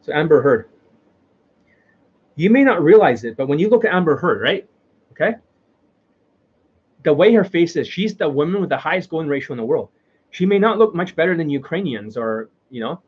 So 0.02 0.14
Amber 0.14 0.42
Heard. 0.42 0.70
You 2.36 2.50
may 2.50 2.64
not 2.64 2.82
realize 2.82 3.24
it, 3.24 3.38
but 3.38 3.48
when 3.48 3.60
you 3.60 3.70
look 3.70 3.86
at 3.86 3.94
Amber 3.94 4.18
Heard, 4.18 4.42
right? 4.42 4.68
Okay. 5.12 5.36
The 7.03 7.14
way 7.14 7.34
her 7.34 7.44
face 7.44 7.76
is, 7.76 7.88
she's 7.88 8.16
the 8.16 8.28
woman 8.28 8.62
with 8.62 8.70
the 8.70 8.78
highest 8.78 9.10
golden 9.10 9.30
ratio 9.30 9.53
in 9.53 9.58
the 9.58 9.66
world. 9.66 9.90
She 10.32 10.45
may 10.45 10.58
not 10.58 10.80
look 10.80 10.95
much 10.95 11.16
better 11.16 11.38
than 11.38 11.50
Ukrainians 11.50 12.18
or, 12.18 12.50
you 12.70 12.80
know, 12.80 13.02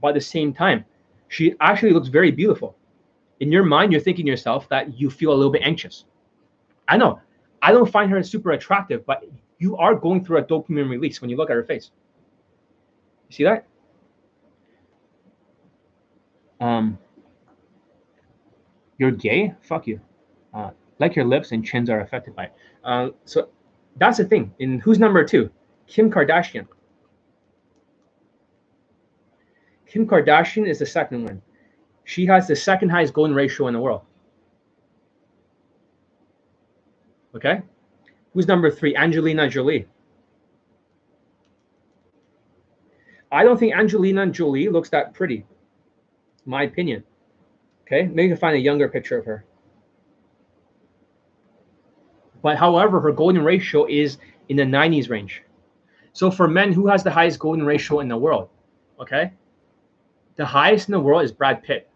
but 0.00 0.08
at 0.08 0.14
the 0.14 0.20
same 0.20 0.52
time, 0.52 0.84
she 1.28 1.54
actually 1.60 1.92
looks 1.92 2.08
very 2.08 2.30
beautiful. 2.30 2.76
In 3.40 3.52
your 3.52 3.64
mind, 3.64 3.92
you're 3.92 4.00
thinking 4.00 4.26
yourself 4.26 4.68
that 4.68 4.98
you 4.98 5.10
feel 5.10 5.32
a 5.32 5.34
little 5.34 5.52
bit 5.52 5.62
anxious. 5.62 6.04
I 6.88 6.96
know. 6.96 7.20
I 7.60 7.72
don't 7.72 7.90
find 7.90 8.10
her 8.10 8.22
super 8.22 8.52
attractive, 8.52 9.04
but 9.04 9.24
you 9.58 9.76
are 9.76 9.94
going 9.94 10.24
through 10.24 10.38
a 10.38 10.42
dopamine 10.42 10.88
release 10.88 11.20
when 11.20 11.28
you 11.28 11.36
look 11.36 11.50
at 11.50 11.56
her 11.56 11.64
face. 11.64 11.90
You 13.28 13.34
see 13.36 13.44
that? 13.44 13.66
Um, 16.60 16.98
you're 18.98 19.10
gay? 19.10 19.54
Fuck 19.60 19.86
you. 19.86 20.00
Uh, 20.52 20.70
like 20.98 21.16
your 21.16 21.24
lips 21.24 21.52
and 21.52 21.64
chins 21.64 21.90
are 21.90 22.00
affected 22.00 22.34
by 22.36 22.44
it. 22.44 22.52
Uh, 22.84 23.08
so 23.24 23.48
that's 23.96 24.18
the 24.18 24.24
thing. 24.24 24.52
And 24.60 24.80
who's 24.80 24.98
number 24.98 25.24
two? 25.24 25.50
Kim 25.86 26.10
Kardashian. 26.10 26.66
Kim 29.86 30.06
Kardashian 30.06 30.68
is 30.68 30.78
the 30.78 30.86
second 30.86 31.24
one. 31.24 31.42
She 32.04 32.26
has 32.26 32.46
the 32.46 32.56
second 32.56 32.90
highest 32.90 33.14
golden 33.14 33.34
ratio 33.34 33.68
in 33.68 33.74
the 33.74 33.80
world. 33.80 34.02
Okay? 37.34 37.62
Who's 38.32 38.46
number 38.46 38.70
three? 38.70 38.96
Angelina 38.96 39.48
Jolie. 39.48 39.86
I 43.32 43.42
don't 43.42 43.58
think 43.58 43.74
Angelina 43.74 44.26
Jolie 44.28 44.68
looks 44.68 44.90
that 44.90 45.14
pretty. 45.14 45.44
My 46.44 46.64
opinion. 46.64 47.02
Okay, 47.86 48.04
maybe 48.06 48.22
you 48.22 48.28
can 48.30 48.36
find 48.38 48.56
a 48.56 48.60
younger 48.60 48.88
picture 48.88 49.18
of 49.18 49.26
her. 49.26 49.44
But 52.42 52.56
however, 52.56 53.00
her 53.00 53.12
golden 53.12 53.44
ratio 53.44 53.86
is 53.86 54.18
in 54.48 54.56
the 54.56 54.64
90s 54.64 55.08
range. 55.08 55.42
So 56.12 56.30
for 56.30 56.46
men, 56.46 56.72
who 56.72 56.86
has 56.86 57.02
the 57.02 57.10
highest 57.10 57.38
golden 57.38 57.64
ratio 57.64 58.00
in 58.00 58.08
the 58.08 58.16
world? 58.16 58.48
Okay. 59.00 59.32
The 60.36 60.44
highest 60.44 60.88
in 60.88 60.92
the 60.92 61.00
world 61.00 61.24
is 61.24 61.32
Brad 61.32 61.62
Pitt. 61.62 61.88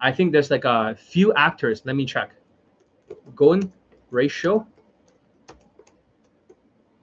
I 0.00 0.12
think 0.12 0.32
there's 0.32 0.50
like 0.50 0.64
a 0.64 0.94
few 0.94 1.32
actors. 1.34 1.82
Let 1.84 1.96
me 1.96 2.04
check. 2.04 2.32
Golden 3.34 3.72
ratio. 4.10 4.66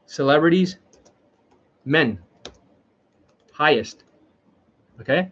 Celebrities. 0.06 0.78
Men. 1.86 2.20
Highest. 3.54 4.04
Okay. 5.00 5.32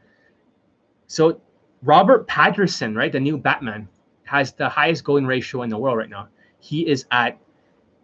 So 1.07 1.41
Robert 1.83 2.27
Pattinson, 2.27 2.95
right, 2.95 3.11
the 3.11 3.19
new 3.19 3.37
Batman, 3.37 3.87
has 4.23 4.51
the 4.53 4.67
highest 4.67 5.03
golden 5.03 5.25
ratio 5.25 5.63
in 5.63 5.69
the 5.69 5.77
world 5.77 5.97
right 5.97 6.09
now. 6.09 6.27
He 6.59 6.87
is 6.87 7.05
at 7.11 7.39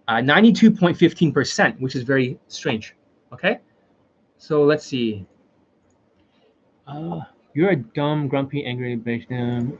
uh, 0.07 0.15
92.15%, 0.15 1.79
which 1.79 1.95
is 1.95 2.03
very 2.03 2.39
strange. 2.47 2.95
Okay, 3.33 3.59
so 4.37 4.63
let's 4.63 4.85
see. 4.85 5.25
Uh, 6.87 7.21
you're 7.53 7.71
a 7.71 7.75
dumb, 7.75 8.27
grumpy, 8.27 8.65
angry 8.65 8.97
bitch. 8.97 9.29
Um, 9.31 9.77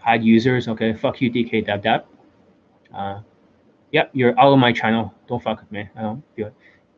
hide 0.00 0.22
users. 0.22 0.68
Okay, 0.68 0.92
fuck 0.92 1.20
you, 1.20 1.30
DK 1.30 1.64
Dab 1.66 1.82
Dab. 1.82 2.04
Uh, 2.92 3.20
yep, 3.92 4.10
you're 4.12 4.38
out 4.38 4.52
of 4.52 4.58
my 4.58 4.72
channel. 4.72 5.14
Don't 5.28 5.42
fuck 5.42 5.60
with 5.60 5.70
me. 5.70 5.88
I 5.96 6.02
don't 6.02 6.22
feel 6.34 6.48
it. 6.48 6.54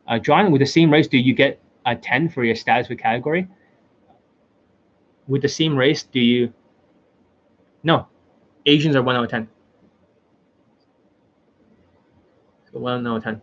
Uh, 0.07 0.19
John, 0.19 0.51
with 0.51 0.59
the 0.59 0.65
same 0.65 0.91
race, 0.91 1.07
do 1.07 1.17
you 1.17 1.33
get 1.33 1.61
a 1.85 1.95
10 1.95 2.29
for 2.29 2.43
your 2.43 2.55
status 2.55 2.89
with 2.89 2.99
category? 2.99 3.47
With 5.27 5.41
the 5.41 5.49
same 5.49 5.75
race, 5.75 6.03
do 6.03 6.19
you? 6.19 6.53
No, 7.83 8.07
Asians 8.65 8.95
are 8.95 9.03
one 9.03 9.15
out 9.15 9.23
of 9.25 9.29
ten. 9.29 9.47
So 12.71 12.79
one 12.79 13.05
out 13.05 13.17
of 13.17 13.23
ten. 13.23 13.41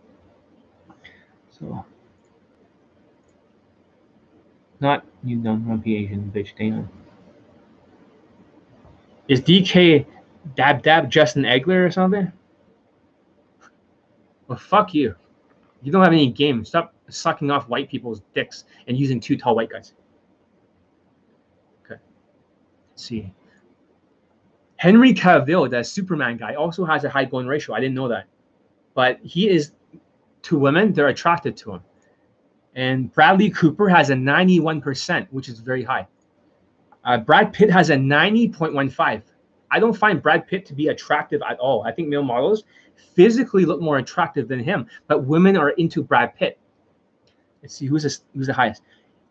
So 1.51 1.85
not 4.79 5.05
you 5.23 5.37
dumb 5.37 5.63
grumpy 5.63 5.95
Asian 5.95 6.31
bitch. 6.33 6.49
Damn. 6.57 6.89
Is 9.27 9.41
DK 9.41 10.05
dab 10.55 10.81
dab 10.81 11.09
Justin 11.09 11.43
Egler 11.43 11.85
or 11.85 11.91
something? 11.91 12.31
Well, 14.47 14.57
fuck 14.57 14.93
you. 14.93 15.15
You 15.83 15.91
don't 15.91 16.03
have 16.03 16.11
any 16.11 16.29
game. 16.29 16.65
Stop 16.65 16.93
sucking 17.09 17.49
off 17.49 17.69
white 17.69 17.89
people's 17.89 18.21
dicks 18.33 18.65
and 18.87 18.97
using 18.97 19.19
two 19.19 19.37
tall 19.37 19.55
white 19.55 19.69
guys. 19.69 19.93
Let's 23.01 23.07
see. 23.07 23.33
Henry 24.75 25.11
Cavill, 25.11 25.67
that 25.71 25.87
Superman 25.87 26.37
guy, 26.37 26.53
also 26.53 26.85
has 26.85 27.03
a 27.03 27.09
high 27.09 27.25
golden 27.25 27.49
ratio. 27.49 27.73
I 27.73 27.79
didn't 27.79 27.95
know 27.95 28.07
that. 28.09 28.27
But 28.93 29.19
he 29.23 29.49
is, 29.49 29.71
to 30.43 30.59
women, 30.59 30.93
they're 30.93 31.07
attracted 31.07 31.57
to 31.57 31.71
him. 31.71 31.81
And 32.75 33.11
Bradley 33.11 33.49
Cooper 33.49 33.89
has 33.89 34.11
a 34.11 34.13
91%, 34.13 35.27
which 35.31 35.49
is 35.49 35.61
very 35.61 35.83
high. 35.83 36.07
Uh, 37.03 37.17
Brad 37.17 37.51
Pitt 37.53 37.71
has 37.71 37.89
a 37.89 37.95
90.15. 37.95 39.23
I 39.71 39.79
don't 39.79 39.97
find 39.97 40.21
Brad 40.21 40.45
Pitt 40.45 40.67
to 40.67 40.75
be 40.75 40.89
attractive 40.89 41.41
at 41.49 41.57
all. 41.57 41.83
I 41.83 41.91
think 41.91 42.07
male 42.07 42.21
models 42.21 42.65
physically 43.15 43.65
look 43.65 43.81
more 43.81 43.97
attractive 43.97 44.47
than 44.47 44.59
him, 44.59 44.85
but 45.07 45.23
women 45.25 45.57
are 45.57 45.71
into 45.71 46.03
Brad 46.03 46.35
Pitt. 46.35 46.59
Let's 47.63 47.73
see 47.73 47.87
who's 47.87 48.03
the, 48.03 48.15
who's 48.37 48.45
the 48.45 48.53
highest. 48.53 48.83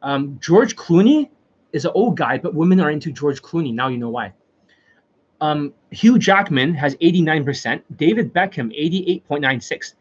Um, 0.02 0.38
George 0.40 0.74
Clooney 0.74 1.30
is 1.72 1.84
an 1.84 1.92
old 1.94 2.16
guy, 2.16 2.38
but 2.38 2.54
women 2.54 2.80
are 2.80 2.90
into 2.90 3.12
George 3.12 3.42
Clooney. 3.42 3.72
Now 3.72 3.88
you 3.88 3.98
know 3.98 4.10
why. 4.10 4.32
Um, 5.40 5.72
Hugh 5.90 6.18
Jackman 6.18 6.74
has 6.74 6.96
89%. 6.96 7.82
David 7.96 8.32
Beckham, 8.34 8.70
88.96. 9.28 9.94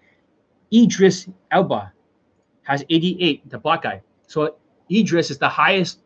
Idris 0.73 1.29
Elba 1.51 1.93
has 2.63 2.83
88, 2.89 3.49
the 3.49 3.57
black 3.57 3.83
guy. 3.83 4.01
So 4.27 4.55
Idris 4.91 5.31
is 5.31 5.37
the 5.37 5.49
highest 5.49 5.99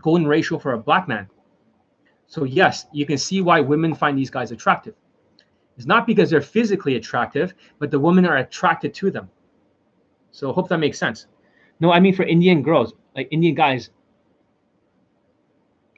golden 0.00 0.26
ratio 0.26 0.58
for 0.58 0.72
a 0.72 0.78
black 0.78 1.08
man. 1.08 1.28
So 2.26 2.44
yes, 2.44 2.86
you 2.92 3.06
can 3.06 3.18
see 3.18 3.40
why 3.42 3.60
women 3.60 3.94
find 3.94 4.16
these 4.16 4.30
guys 4.30 4.50
attractive. 4.50 4.94
It's 5.76 5.86
not 5.86 6.06
because 6.06 6.30
they're 6.30 6.40
physically 6.40 6.96
attractive, 6.96 7.54
but 7.78 7.90
the 7.90 7.98
women 7.98 8.24
are 8.24 8.38
attracted 8.38 8.94
to 8.94 9.10
them. 9.10 9.28
So 10.30 10.52
hope 10.52 10.68
that 10.68 10.78
makes 10.78 10.98
sense. 10.98 11.26
No, 11.80 11.92
I 11.92 12.00
mean 12.00 12.14
for 12.14 12.22
Indian 12.22 12.62
girls, 12.62 12.94
like 13.16 13.28
Indian 13.30 13.54
guys, 13.54 13.90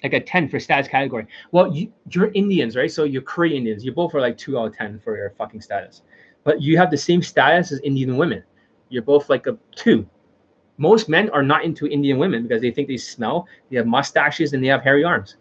like 0.02 0.12
a 0.12 0.20
10 0.20 0.48
for 0.48 0.60
status 0.60 0.88
category. 0.88 1.26
Well, 1.52 1.74
you, 1.74 1.92
you're 2.10 2.30
Indians, 2.32 2.76
right? 2.76 2.90
So 2.90 3.04
you're 3.04 3.22
Korean 3.22 3.58
Indians. 3.58 3.84
You 3.84 3.92
both 3.92 4.14
are 4.14 4.20
like 4.20 4.36
two 4.36 4.58
out 4.58 4.68
of 4.68 4.76
10 4.76 5.00
for 5.00 5.16
your 5.16 5.30
fucking 5.30 5.60
status. 5.60 6.02
But 6.44 6.60
you 6.60 6.76
have 6.78 6.90
the 6.90 6.98
same 6.98 7.22
status 7.22 7.72
as 7.72 7.80
Indian 7.80 8.16
women. 8.16 8.44
You're 8.88 9.02
both 9.02 9.28
like 9.28 9.46
a 9.46 9.58
two. 9.74 10.08
Most 10.78 11.08
men 11.08 11.30
are 11.30 11.42
not 11.42 11.64
into 11.64 11.86
Indian 11.86 12.18
women 12.18 12.42
because 12.42 12.60
they 12.60 12.70
think 12.70 12.88
they 12.88 12.98
smell, 12.98 13.48
they 13.70 13.76
have 13.76 13.86
mustaches, 13.86 14.52
and 14.52 14.62
they 14.62 14.68
have 14.68 14.82
hairy 14.82 15.02
arms. 15.02 15.36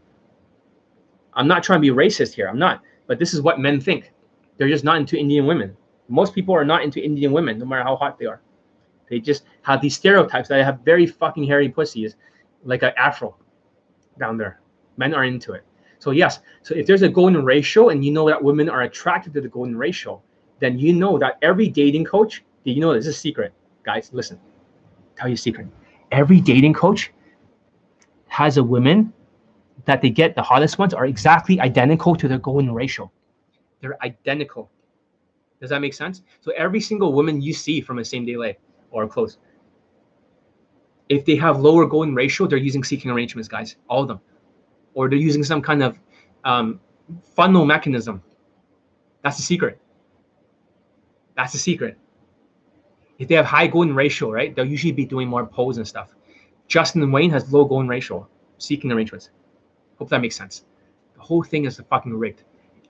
I'm 1.33 1.47
not 1.47 1.61
trying 1.61 1.81
to 1.81 1.81
be 1.81 1.95
racist 1.95 2.33
here. 2.33 2.47
I'm 2.47 2.57
not. 2.57 2.81
But 3.07 3.19
this 3.19 3.33
is 3.33 3.41
what 3.41 3.59
men 3.59 3.81
think. 3.81 4.13
They're 4.57 4.69
just 4.69 4.85
not 4.85 4.97
into 4.97 5.17
Indian 5.17 5.45
women. 5.45 5.75
Most 6.07 6.33
people 6.33 6.55
are 6.55 6.63
not 6.63 6.83
into 6.83 7.03
Indian 7.03 7.33
women, 7.33 7.59
no 7.59 7.65
matter 7.65 7.83
how 7.83 7.97
hot 7.97 8.17
they 8.17 8.25
are. 8.25 8.41
They 9.09 9.19
just 9.19 9.43
have 9.63 9.81
these 9.81 9.95
stereotypes 9.95 10.47
that 10.47 10.63
have 10.63 10.79
very 10.85 11.05
fucking 11.05 11.43
hairy 11.43 11.67
pussies, 11.69 12.15
like 12.63 12.81
an 12.81 12.93
afro 12.97 13.35
down 14.19 14.37
there. 14.37 14.59
Men 14.97 15.13
are 15.13 15.23
into 15.23 15.53
it. 15.53 15.63
So 15.99 16.11
yes, 16.11 16.39
so 16.61 16.75
if 16.75 16.85
there's 16.85 17.01
a 17.01 17.09
golden 17.09 17.43
ratio 17.43 17.89
and 17.89 18.03
you 18.03 18.11
know 18.11 18.27
that 18.27 18.43
women 18.43 18.69
are 18.69 18.81
attracted 18.81 19.33
to 19.33 19.41
the 19.41 19.47
golden 19.47 19.77
ratio, 19.77 20.21
then 20.59 20.77
you 20.77 20.93
know 20.93 21.17
that 21.17 21.37
every 21.41 21.67
dating 21.67 22.05
coach, 22.05 22.43
you 22.63 22.79
know 22.79 22.93
this 22.93 23.07
is 23.07 23.15
a 23.15 23.19
secret, 23.19 23.53
guys. 23.83 24.09
Listen, 24.13 24.39
tell 25.15 25.27
you 25.27 25.33
a 25.33 25.37
secret. 25.37 25.67
Every 26.11 26.39
dating 26.39 26.73
coach 26.73 27.11
has 28.27 28.57
a 28.57 28.63
woman 28.63 29.13
that 29.85 30.01
they 30.01 30.09
get 30.09 30.35
the 30.35 30.41
hottest 30.41 30.77
ones 30.77 30.93
are 30.93 31.05
exactly 31.05 31.59
identical 31.59 32.15
to 32.15 32.27
their 32.27 32.39
golden 32.39 32.73
ratio. 32.73 33.11
They're 33.81 33.97
identical. 34.03 34.69
Does 35.61 35.69
that 35.69 35.79
make 35.79 35.93
sense? 35.93 36.23
So 36.41 36.51
every 36.57 36.79
single 36.79 37.13
woman 37.13 37.41
you 37.41 37.53
see 37.53 37.81
from 37.81 37.99
a 37.99 38.05
same 38.05 38.25
day 38.25 38.35
lay 38.35 38.57
or 38.91 39.07
close, 39.07 39.37
if 41.09 41.25
they 41.25 41.35
have 41.35 41.59
lower 41.59 41.85
golden 41.85 42.15
ratio, 42.15 42.47
they're 42.47 42.57
using 42.57 42.83
seeking 42.83 43.11
arrangements, 43.11 43.47
guys. 43.47 43.75
All 43.87 44.01
of 44.01 44.07
them, 44.07 44.19
or 44.93 45.09
they're 45.09 45.19
using 45.19 45.43
some 45.43 45.61
kind 45.61 45.83
of 45.83 45.99
um, 46.43 46.79
funnel 47.35 47.65
mechanism. 47.65 48.21
That's 49.21 49.37
the 49.37 49.43
secret. 49.43 49.79
That's 51.35 51.51
the 51.51 51.59
secret. 51.59 51.97
If 53.17 53.27
they 53.27 53.35
have 53.35 53.45
high 53.45 53.67
golden 53.67 53.95
ratio, 53.95 54.31
right, 54.31 54.55
they'll 54.55 54.65
usually 54.65 54.91
be 54.91 55.05
doing 55.05 55.27
more 55.27 55.45
pose 55.45 55.77
and 55.77 55.87
stuff. 55.87 56.13
Justin 56.67 57.11
Wayne 57.11 57.29
has 57.31 57.51
low 57.51 57.65
golden 57.65 57.87
ratio, 57.87 58.27
seeking 58.57 58.91
arrangements. 58.91 59.29
Hope 59.97 60.09
that 60.09 60.21
makes 60.21 60.35
sense. 60.35 60.65
The 61.15 61.21
whole 61.21 61.43
thing 61.43 61.65
is 61.65 61.79
fucking 61.89 62.13
rigged. 62.13 62.43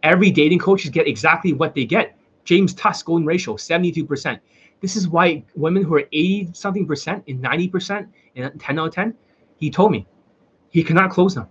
Every 0.04 0.32
dating 0.32 0.60
coaches 0.60 0.90
get 0.90 1.08
exactly 1.08 1.54
what 1.54 1.76
they 1.76 1.86
get. 1.86 2.18
James 2.44 2.74
Tusk 2.74 3.06
golden 3.06 3.26
ratio, 3.26 3.56
72%. 3.56 4.40
This 4.82 4.96
is 4.96 5.08
why 5.08 5.44
women 5.56 5.84
who 5.84 5.96
are 5.96 6.04
80 6.12 6.50
something 6.54 6.86
percent 6.86 7.24
in 7.28 7.42
90% 7.42 8.08
and 8.36 8.60
10 8.60 8.80
out 8.80 8.88
of 8.88 8.94
10, 8.94 9.14
he 9.58 9.70
told 9.70 9.92
me 9.92 10.08
he 10.70 10.84
cannot 10.84 11.10
close 11.10 11.36
them, 11.36 11.48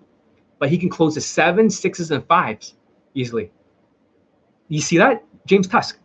but 0.59 0.69
he 0.69 0.78
can 0.78 0.89
close 0.89 1.15
the 1.15 1.20
seven, 1.20 1.70
sixes, 1.70 2.11
and 2.11 2.27
fives 2.27 2.77
easily. 3.15 3.51
You 4.69 4.81
see 4.81 4.99
that? 4.99 5.25
James 5.47 5.67
Tusk. 5.67 5.99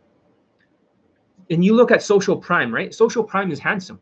And 1.49 1.63
you 1.65 1.75
look 1.75 1.91
at 1.91 2.03
social 2.03 2.37
prime, 2.37 2.73
right? 2.73 2.93
Social 2.93 3.23
prime 3.23 3.51
is 3.51 3.59
handsome, 3.59 3.99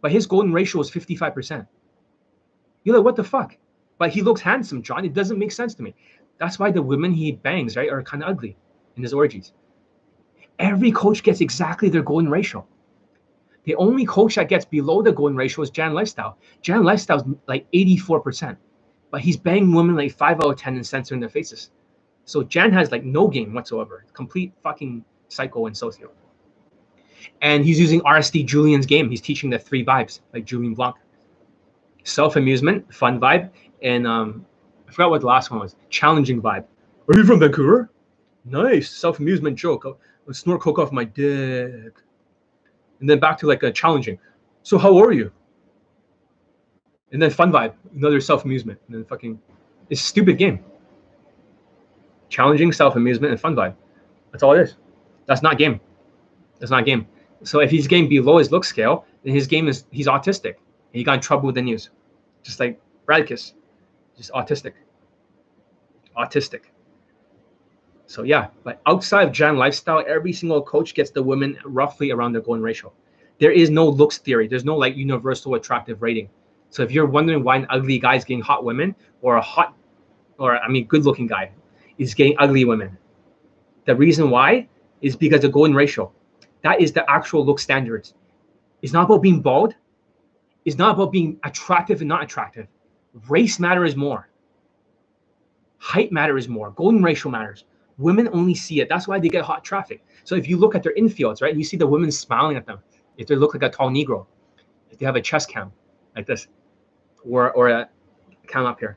but 0.00 0.12
his 0.12 0.26
golden 0.26 0.52
ratio 0.52 0.80
is 0.80 0.90
55%. 0.90 1.66
You're 2.84 2.96
like, 2.96 3.04
what 3.04 3.16
the 3.16 3.24
fuck? 3.24 3.56
But 3.98 4.10
he 4.10 4.22
looks 4.22 4.40
handsome, 4.40 4.82
John. 4.82 5.04
It 5.04 5.12
doesn't 5.12 5.38
make 5.38 5.52
sense 5.52 5.74
to 5.74 5.82
me. 5.82 5.94
That's 6.38 6.58
why 6.58 6.70
the 6.70 6.80
women 6.80 7.12
he 7.12 7.32
bangs, 7.32 7.76
right, 7.76 7.90
are 7.90 8.02
kind 8.02 8.22
of 8.22 8.30
ugly 8.30 8.56
in 8.96 9.02
his 9.02 9.12
orgies. 9.12 9.52
Every 10.60 10.92
coach 10.92 11.22
gets 11.22 11.40
exactly 11.40 11.88
their 11.88 12.02
golden 12.02 12.30
ratio. 12.30 12.66
The 13.64 13.74
only 13.76 14.04
coach 14.04 14.34
that 14.34 14.48
gets 14.48 14.64
below 14.66 15.00
the 15.00 15.10
golden 15.10 15.36
ratio 15.36 15.62
is 15.62 15.70
Jan 15.70 15.94
Lifestyle. 15.94 16.36
Jan 16.60 16.84
Lifestyle's 16.84 17.24
like 17.48 17.66
84%, 17.72 18.56
but 19.10 19.22
he's 19.22 19.38
banging 19.38 19.72
women 19.72 19.96
like 19.96 20.12
5 20.12 20.36
out 20.40 20.50
of 20.50 20.56
10 20.58 20.76
and 20.76 20.86
censoring 20.86 21.18
their 21.18 21.30
faces. 21.30 21.70
So 22.26 22.42
Jan 22.42 22.72
has 22.72 22.92
like 22.92 23.04
no 23.04 23.26
game 23.26 23.54
whatsoever. 23.54 24.04
Complete 24.12 24.52
fucking 24.62 25.02
psycho 25.28 25.66
and 25.66 25.76
socio. 25.76 26.10
And 27.40 27.64
he's 27.64 27.80
using 27.80 28.02
RSD 28.02 28.46
Julien's 28.46 28.86
game. 28.86 29.08
He's 29.08 29.22
teaching 29.22 29.48
the 29.48 29.58
three 29.58 29.84
vibes, 29.84 30.20
like 30.34 30.44
Julien 30.44 30.74
Blanc. 30.74 30.96
Self-amusement, 32.04 32.94
fun 32.94 33.18
vibe, 33.18 33.50
and 33.82 34.06
um, 34.06 34.46
I 34.88 34.92
forgot 34.92 35.10
what 35.10 35.20
the 35.22 35.26
last 35.26 35.50
one 35.50 35.60
was. 35.60 35.74
Challenging 35.88 36.42
vibe. 36.42 36.64
Are 37.08 37.16
you 37.16 37.24
from 37.24 37.40
Vancouver? 37.40 37.90
Nice. 38.44 38.90
Self-amusement 38.90 39.56
joke 39.56 39.84
snort 40.34 40.60
coke 40.60 40.78
off 40.78 40.92
my 40.92 41.04
dick. 41.04 41.94
And 43.00 43.08
then 43.08 43.18
back 43.18 43.38
to 43.38 43.46
like 43.46 43.62
a 43.62 43.72
challenging. 43.72 44.18
So 44.62 44.78
how 44.78 44.96
are 44.98 45.12
you? 45.12 45.32
And 47.12 47.20
then 47.20 47.30
fun 47.30 47.50
vibe, 47.50 47.74
another 47.94 48.20
self 48.20 48.44
amusement, 48.44 48.78
and 48.86 48.96
then 48.96 49.04
fucking, 49.04 49.40
it's 49.88 50.00
stupid 50.00 50.38
game. 50.38 50.62
Challenging 52.28 52.72
self 52.72 52.94
amusement 52.94 53.32
and 53.32 53.40
fun 53.40 53.56
vibe. 53.56 53.74
That's 54.30 54.42
all 54.42 54.52
it 54.52 54.60
is. 54.60 54.76
That's 55.26 55.42
not 55.42 55.58
game. 55.58 55.80
That's 56.60 56.70
not 56.70 56.84
game. 56.84 57.06
So 57.42 57.60
if 57.60 57.70
he's 57.70 57.88
game 57.88 58.08
below 58.08 58.38
his 58.38 58.52
look 58.52 58.64
scale, 58.64 59.06
then 59.24 59.34
his 59.34 59.46
game 59.46 59.66
is 59.66 59.84
he's 59.90 60.06
autistic. 60.06 60.54
And 60.54 60.98
he 60.98 61.04
got 61.04 61.14
in 61.14 61.20
trouble 61.20 61.46
with 61.46 61.54
the 61.54 61.62
news, 61.62 61.90
just 62.42 62.60
like 62.60 62.80
Bradkiss, 63.06 63.54
just 64.16 64.30
autistic. 64.32 64.74
Autistic. 66.16 66.62
So 68.10 68.24
yeah, 68.24 68.48
but 68.64 68.80
outside 68.86 69.28
of 69.28 69.32
Jan 69.32 69.56
lifestyle, 69.56 70.02
every 70.04 70.32
single 70.32 70.60
coach 70.62 70.94
gets 70.94 71.10
the 71.10 71.22
women 71.22 71.56
roughly 71.64 72.10
around 72.10 72.32
their 72.32 72.42
golden 72.42 72.60
ratio. 72.60 72.92
There 73.38 73.52
is 73.52 73.70
no 73.70 73.88
looks 73.88 74.18
theory. 74.18 74.48
There's 74.48 74.64
no 74.64 74.76
like 74.76 74.96
universal 74.96 75.54
attractive 75.54 76.02
rating. 76.02 76.28
So 76.70 76.82
if 76.82 76.90
you're 76.90 77.06
wondering 77.06 77.44
why 77.44 77.58
an 77.58 77.68
ugly 77.70 78.00
guy 78.00 78.16
is 78.16 78.24
getting 78.24 78.42
hot 78.42 78.64
women, 78.64 78.96
or 79.22 79.36
a 79.36 79.40
hot, 79.40 79.76
or 80.38 80.56
I 80.56 80.66
mean 80.66 80.86
good 80.86 81.04
looking 81.04 81.28
guy 81.28 81.52
is 81.98 82.12
getting 82.12 82.34
ugly 82.40 82.64
women, 82.64 82.98
the 83.84 83.94
reason 83.94 84.28
why 84.28 84.66
is 85.02 85.14
because 85.14 85.42
the 85.42 85.48
golden 85.48 85.76
ratio. 85.76 86.10
That 86.62 86.80
is 86.80 86.92
the 86.92 87.08
actual 87.08 87.46
look 87.46 87.60
standards. 87.60 88.14
It's 88.82 88.92
not 88.92 89.04
about 89.04 89.22
being 89.22 89.40
bald. 89.40 89.76
It's 90.64 90.78
not 90.78 90.96
about 90.96 91.12
being 91.12 91.38
attractive 91.44 92.00
and 92.00 92.08
not 92.08 92.24
attractive. 92.24 92.66
Race 93.28 93.60
matters 93.60 93.94
more. 93.94 94.28
Height 95.78 96.10
matters 96.10 96.48
more. 96.48 96.72
Golden 96.72 97.04
ratio 97.04 97.30
matters. 97.30 97.66
Women 98.00 98.28
only 98.32 98.54
see 98.54 98.80
it. 98.80 98.88
That's 98.88 99.06
why 99.06 99.20
they 99.20 99.28
get 99.28 99.44
hot 99.44 99.62
traffic. 99.62 100.02
So 100.24 100.34
if 100.34 100.48
you 100.48 100.56
look 100.56 100.74
at 100.74 100.82
their 100.82 100.94
infields, 100.94 101.42
right, 101.42 101.54
you 101.54 101.62
see 101.62 101.76
the 101.76 101.86
women 101.86 102.10
smiling 102.10 102.56
at 102.56 102.64
them. 102.64 102.78
If 103.18 103.26
they 103.28 103.36
look 103.36 103.52
like 103.52 103.62
a 103.62 103.68
tall 103.68 103.90
Negro, 103.90 104.26
if 104.90 104.98
they 104.98 105.04
have 105.04 105.16
a 105.16 105.20
chest 105.20 105.50
cam 105.50 105.70
like 106.16 106.26
this, 106.26 106.48
or 107.28 107.52
or 107.52 107.68
a 107.68 107.88
cam 108.46 108.64
up 108.64 108.80
here, 108.80 108.96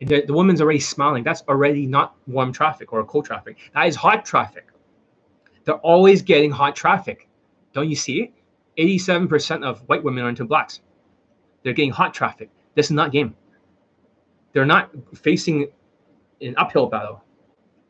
the, 0.00 0.22
the 0.22 0.32
woman's 0.32 0.62
already 0.62 0.80
smiling. 0.80 1.24
That's 1.24 1.42
already 1.42 1.86
not 1.86 2.16
warm 2.26 2.54
traffic 2.54 2.90
or 2.94 3.04
cold 3.04 3.26
traffic. 3.26 3.58
That 3.74 3.86
is 3.86 3.96
hot 3.96 4.24
traffic. 4.24 4.68
They're 5.64 5.74
always 5.76 6.22
getting 6.22 6.50
hot 6.50 6.74
traffic. 6.74 7.28
Don't 7.74 7.90
you 7.90 7.96
see? 7.96 8.32
87% 8.78 9.62
of 9.62 9.80
white 9.88 10.02
women 10.02 10.24
are 10.24 10.30
into 10.30 10.44
blacks. 10.46 10.80
They're 11.62 11.74
getting 11.74 11.92
hot 11.92 12.14
traffic. 12.14 12.50
This 12.74 12.86
is 12.86 12.92
not 12.92 13.12
game. 13.12 13.34
They're 14.52 14.64
not 14.64 14.90
facing 15.14 15.68
an 16.40 16.54
uphill 16.56 16.86
battle 16.86 17.22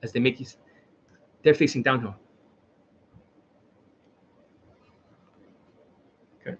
as 0.06 0.12
they 0.12 0.20
make 0.20 0.38
these, 0.38 0.56
they're 1.42 1.54
facing 1.54 1.82
downhill. 1.82 2.14
Okay. 6.40 6.56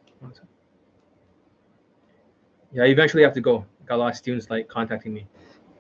Yeah, 2.72 2.82
I 2.82 2.86
eventually 2.86 3.22
have 3.22 3.32
to 3.34 3.40
go. 3.40 3.64
Got 3.86 3.94
a 3.94 3.98
lot 3.98 4.10
of 4.10 4.16
students 4.16 4.50
like 4.50 4.68
contacting 4.68 5.14
me. 5.14 5.26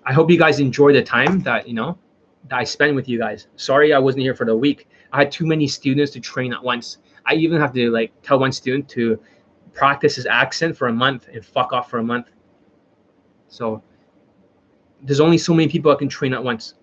I 0.04 0.12
hope 0.12 0.30
you 0.30 0.38
guys 0.38 0.60
enjoy 0.60 0.92
the 0.92 1.02
time 1.02 1.40
that 1.42 1.66
you 1.68 1.74
know 1.74 1.98
that 2.48 2.56
I 2.56 2.64
spent 2.64 2.94
with 2.94 3.08
you 3.08 3.18
guys. 3.18 3.48
Sorry 3.56 3.92
I 3.92 3.98
wasn't 3.98 4.22
here 4.22 4.34
for 4.34 4.46
the 4.46 4.56
week. 4.56 4.88
I 5.12 5.18
had 5.18 5.32
too 5.32 5.46
many 5.46 5.66
students 5.66 6.12
to 6.12 6.20
train 6.20 6.52
at 6.52 6.62
once. 6.62 6.98
I 7.26 7.34
even 7.34 7.60
have 7.60 7.72
to 7.74 7.90
like 7.90 8.12
tell 8.22 8.38
one 8.38 8.52
student 8.52 8.88
to 8.90 9.20
practice 9.74 10.14
his 10.14 10.26
accent 10.26 10.76
for 10.76 10.88
a 10.88 10.92
month 10.92 11.28
and 11.32 11.44
fuck 11.44 11.72
off 11.72 11.90
for 11.90 11.98
a 11.98 12.04
month. 12.04 12.30
So 13.48 13.82
there's 15.02 15.20
only 15.20 15.38
so 15.38 15.52
many 15.52 15.68
people 15.68 15.90
I 15.90 15.96
can 15.96 16.08
train 16.08 16.32
at 16.32 16.42
once. 16.42 16.74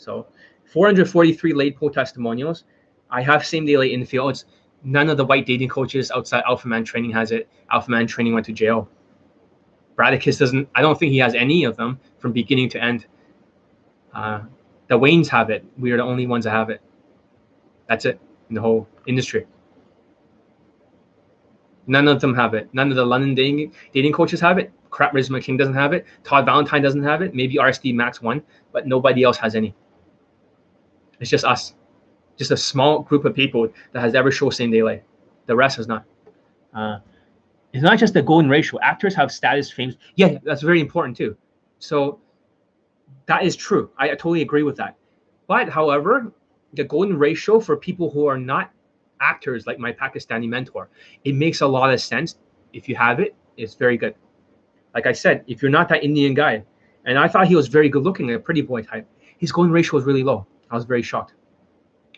So 0.00 0.26
443 0.64 1.52
late 1.52 1.76
poll 1.76 1.90
testimonials. 1.90 2.64
I 3.10 3.20
have 3.20 3.44
same 3.44 3.66
day 3.66 3.76
lay 3.76 3.90
infields. 3.90 4.44
None 4.82 5.10
of 5.10 5.18
the 5.18 5.24
white 5.26 5.44
dating 5.44 5.68
coaches 5.68 6.10
outside 6.10 6.42
Alpha 6.46 6.66
Man 6.68 6.84
training 6.84 7.10
has 7.12 7.32
it. 7.32 7.48
Alpha 7.70 7.90
Man 7.90 8.06
training 8.06 8.32
went 8.32 8.46
to 8.46 8.52
jail. 8.52 8.88
Bradicus 9.96 10.38
doesn't, 10.38 10.66
I 10.74 10.80
don't 10.80 10.98
think 10.98 11.12
he 11.12 11.18
has 11.18 11.34
any 11.34 11.64
of 11.64 11.76
them 11.76 12.00
from 12.18 12.32
beginning 12.32 12.70
to 12.70 12.82
end. 12.82 13.06
Uh, 14.14 14.40
the 14.88 14.98
Waynes 14.98 15.28
have 15.28 15.50
it. 15.50 15.66
We 15.78 15.92
are 15.92 15.98
the 15.98 16.02
only 16.02 16.26
ones 16.26 16.44
that 16.44 16.52
have 16.52 16.70
it. 16.70 16.80
That's 17.86 18.06
it 18.06 18.18
in 18.48 18.54
the 18.54 18.62
whole 18.62 18.88
industry. 19.06 19.46
None 21.86 22.08
of 22.08 22.22
them 22.22 22.34
have 22.34 22.54
it. 22.54 22.70
None 22.72 22.88
of 22.88 22.96
the 22.96 23.04
London 23.04 23.34
dating, 23.34 23.74
dating 23.92 24.12
coaches 24.12 24.40
have 24.40 24.56
it. 24.56 24.72
Crap 24.88 25.12
Charisma 25.12 25.42
King 25.42 25.58
doesn't 25.58 25.74
have 25.74 25.92
it. 25.92 26.06
Todd 26.24 26.46
Valentine 26.46 26.80
doesn't 26.80 27.02
have 27.02 27.20
it. 27.20 27.34
Maybe 27.34 27.56
RSD 27.56 27.94
Max 27.94 28.22
one, 28.22 28.42
but 28.72 28.86
nobody 28.86 29.22
else 29.24 29.36
has 29.36 29.54
any. 29.54 29.74
It's 31.20 31.30
just 31.30 31.44
us, 31.44 31.74
just 32.36 32.50
a 32.50 32.56
small 32.56 33.00
group 33.00 33.24
of 33.24 33.34
people 33.34 33.68
that 33.92 34.00
has 34.00 34.14
ever 34.14 34.30
shown 34.30 34.50
same 34.50 34.70
day 34.70 34.82
lay. 34.82 35.02
The 35.46 35.54
rest 35.54 35.76
has 35.76 35.86
not. 35.86 36.04
Uh, 36.74 36.98
it's 37.72 37.82
not 37.82 37.98
just 37.98 38.14
the 38.14 38.22
golden 38.22 38.50
ratio. 38.50 38.80
Actors 38.80 39.14
have 39.14 39.30
status, 39.30 39.70
fame. 39.70 39.94
Yeah, 40.16 40.38
that's 40.42 40.62
very 40.62 40.80
important 40.80 41.16
too. 41.16 41.36
So 41.78 42.20
that 43.26 43.44
is 43.44 43.54
true. 43.54 43.90
I, 43.98 44.06
I 44.06 44.08
totally 44.10 44.42
agree 44.42 44.62
with 44.62 44.76
that. 44.76 44.96
But 45.46 45.68
however, 45.68 46.32
the 46.74 46.84
golden 46.84 47.18
ratio 47.18 47.60
for 47.60 47.76
people 47.76 48.10
who 48.10 48.26
are 48.26 48.38
not 48.38 48.72
actors 49.20 49.66
like 49.66 49.78
my 49.78 49.92
Pakistani 49.92 50.48
mentor, 50.48 50.88
it 51.24 51.34
makes 51.34 51.60
a 51.60 51.66
lot 51.66 51.92
of 51.92 52.00
sense. 52.00 52.36
If 52.72 52.88
you 52.88 52.96
have 52.96 53.20
it, 53.20 53.34
it's 53.56 53.74
very 53.74 53.96
good. 53.96 54.14
Like 54.94 55.06
I 55.06 55.12
said, 55.12 55.44
if 55.46 55.62
you're 55.62 55.70
not 55.70 55.88
that 55.88 56.02
Indian 56.02 56.34
guy, 56.34 56.64
and 57.04 57.18
I 57.18 57.28
thought 57.28 57.46
he 57.46 57.56
was 57.56 57.68
very 57.68 57.88
good 57.88 58.02
looking, 58.02 58.32
a 58.32 58.38
pretty 58.38 58.62
boy 58.62 58.82
type, 58.82 59.06
his 59.38 59.52
golden 59.52 59.72
ratio 59.72 59.96
was 59.96 60.04
really 60.04 60.22
low. 60.22 60.46
I 60.70 60.74
was 60.74 60.84
very 60.84 61.02
shocked. 61.02 61.34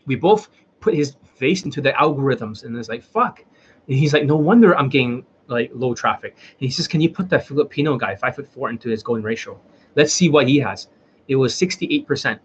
We 0.07 0.17
both 0.17 0.49
put 0.81 0.95
his 0.95 1.17
face 1.37 1.65
into 1.65 1.81
the 1.81 1.93
algorithms, 1.93 2.65
and 2.65 2.77
it's 2.77 2.89
like 2.89 3.03
fuck. 3.03 3.45
And 3.89 3.99
he's 3.99 4.13
like, 4.13 4.25
no 4.25 4.37
wonder 4.37 4.77
I'm 4.77 4.89
getting 4.89 5.25
like 5.49 5.71
low 5.75 5.95
traffic. 5.95 6.37
And 6.37 6.61
he 6.61 6.71
says, 6.71 6.87
can 6.89 7.01
you 7.01 7.11
put 7.11 7.29
that 7.31 7.47
Filipino 7.47 7.97
guy, 7.97 8.15
five 8.15 8.37
foot 8.37 8.49
four, 8.49 8.71
into 8.71 8.89
his 8.89 9.03
golden 9.03 9.25
ratio? 9.25 9.61
Let's 9.97 10.13
see 10.13 10.29
what 10.29 10.49
he 10.49 10.59
has. 10.59 10.89
It 11.29 11.37
was 11.37 11.55
68%, 11.55 12.39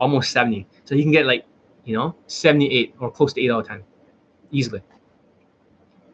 almost 0.00 0.32
70. 0.32 0.66
So 0.84 0.94
he 0.94 1.02
can 1.02 1.12
get 1.12 1.26
like, 1.26 1.44
you 1.84 1.96
know, 1.96 2.14
78 2.26 2.94
or 3.00 3.10
close 3.10 3.32
to 3.34 3.42
8 3.42 3.50
out 3.50 3.60
of 3.60 3.68
10 3.68 3.82
easily. 4.50 4.82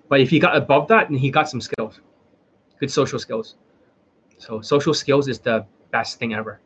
But 0.09 0.21
if 0.21 0.31
he 0.31 0.39
got 0.39 0.57
above 0.57 0.89
that, 0.89 1.11
and 1.11 1.19
he 1.19 1.31
got 1.31 1.49
some 1.49 1.61
skills, 1.61 2.01
good 2.79 2.91
social 2.91 3.19
skills. 3.19 3.57
So 4.39 4.61
social 4.61 4.95
skills 4.95 5.29
is 5.29 5.41
the 5.41 5.67
best 5.91 6.19
thing 6.19 6.35
ever. 6.35 6.61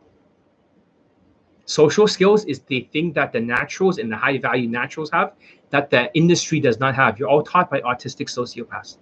Social 1.70 2.08
skills 2.08 2.44
is 2.46 2.58
the 2.62 2.80
thing 2.92 3.12
that 3.12 3.30
the 3.30 3.38
naturals 3.38 3.98
and 3.98 4.10
the 4.10 4.16
high 4.16 4.38
value 4.38 4.68
naturals 4.68 5.08
have 5.12 5.34
that 5.70 5.88
the 5.88 6.12
industry 6.16 6.58
does 6.58 6.80
not 6.80 6.96
have. 6.96 7.16
You're 7.16 7.28
all 7.28 7.44
taught 7.44 7.70
by 7.70 7.80
autistic 7.82 8.26
sociopaths. 8.28 8.98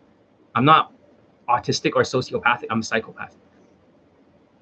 I'm 0.54 0.66
not 0.66 0.92
autistic 1.48 1.92
or 1.96 2.02
sociopathic, 2.02 2.66
I'm 2.68 2.80
a 2.80 2.82
psychopath. 2.82 3.34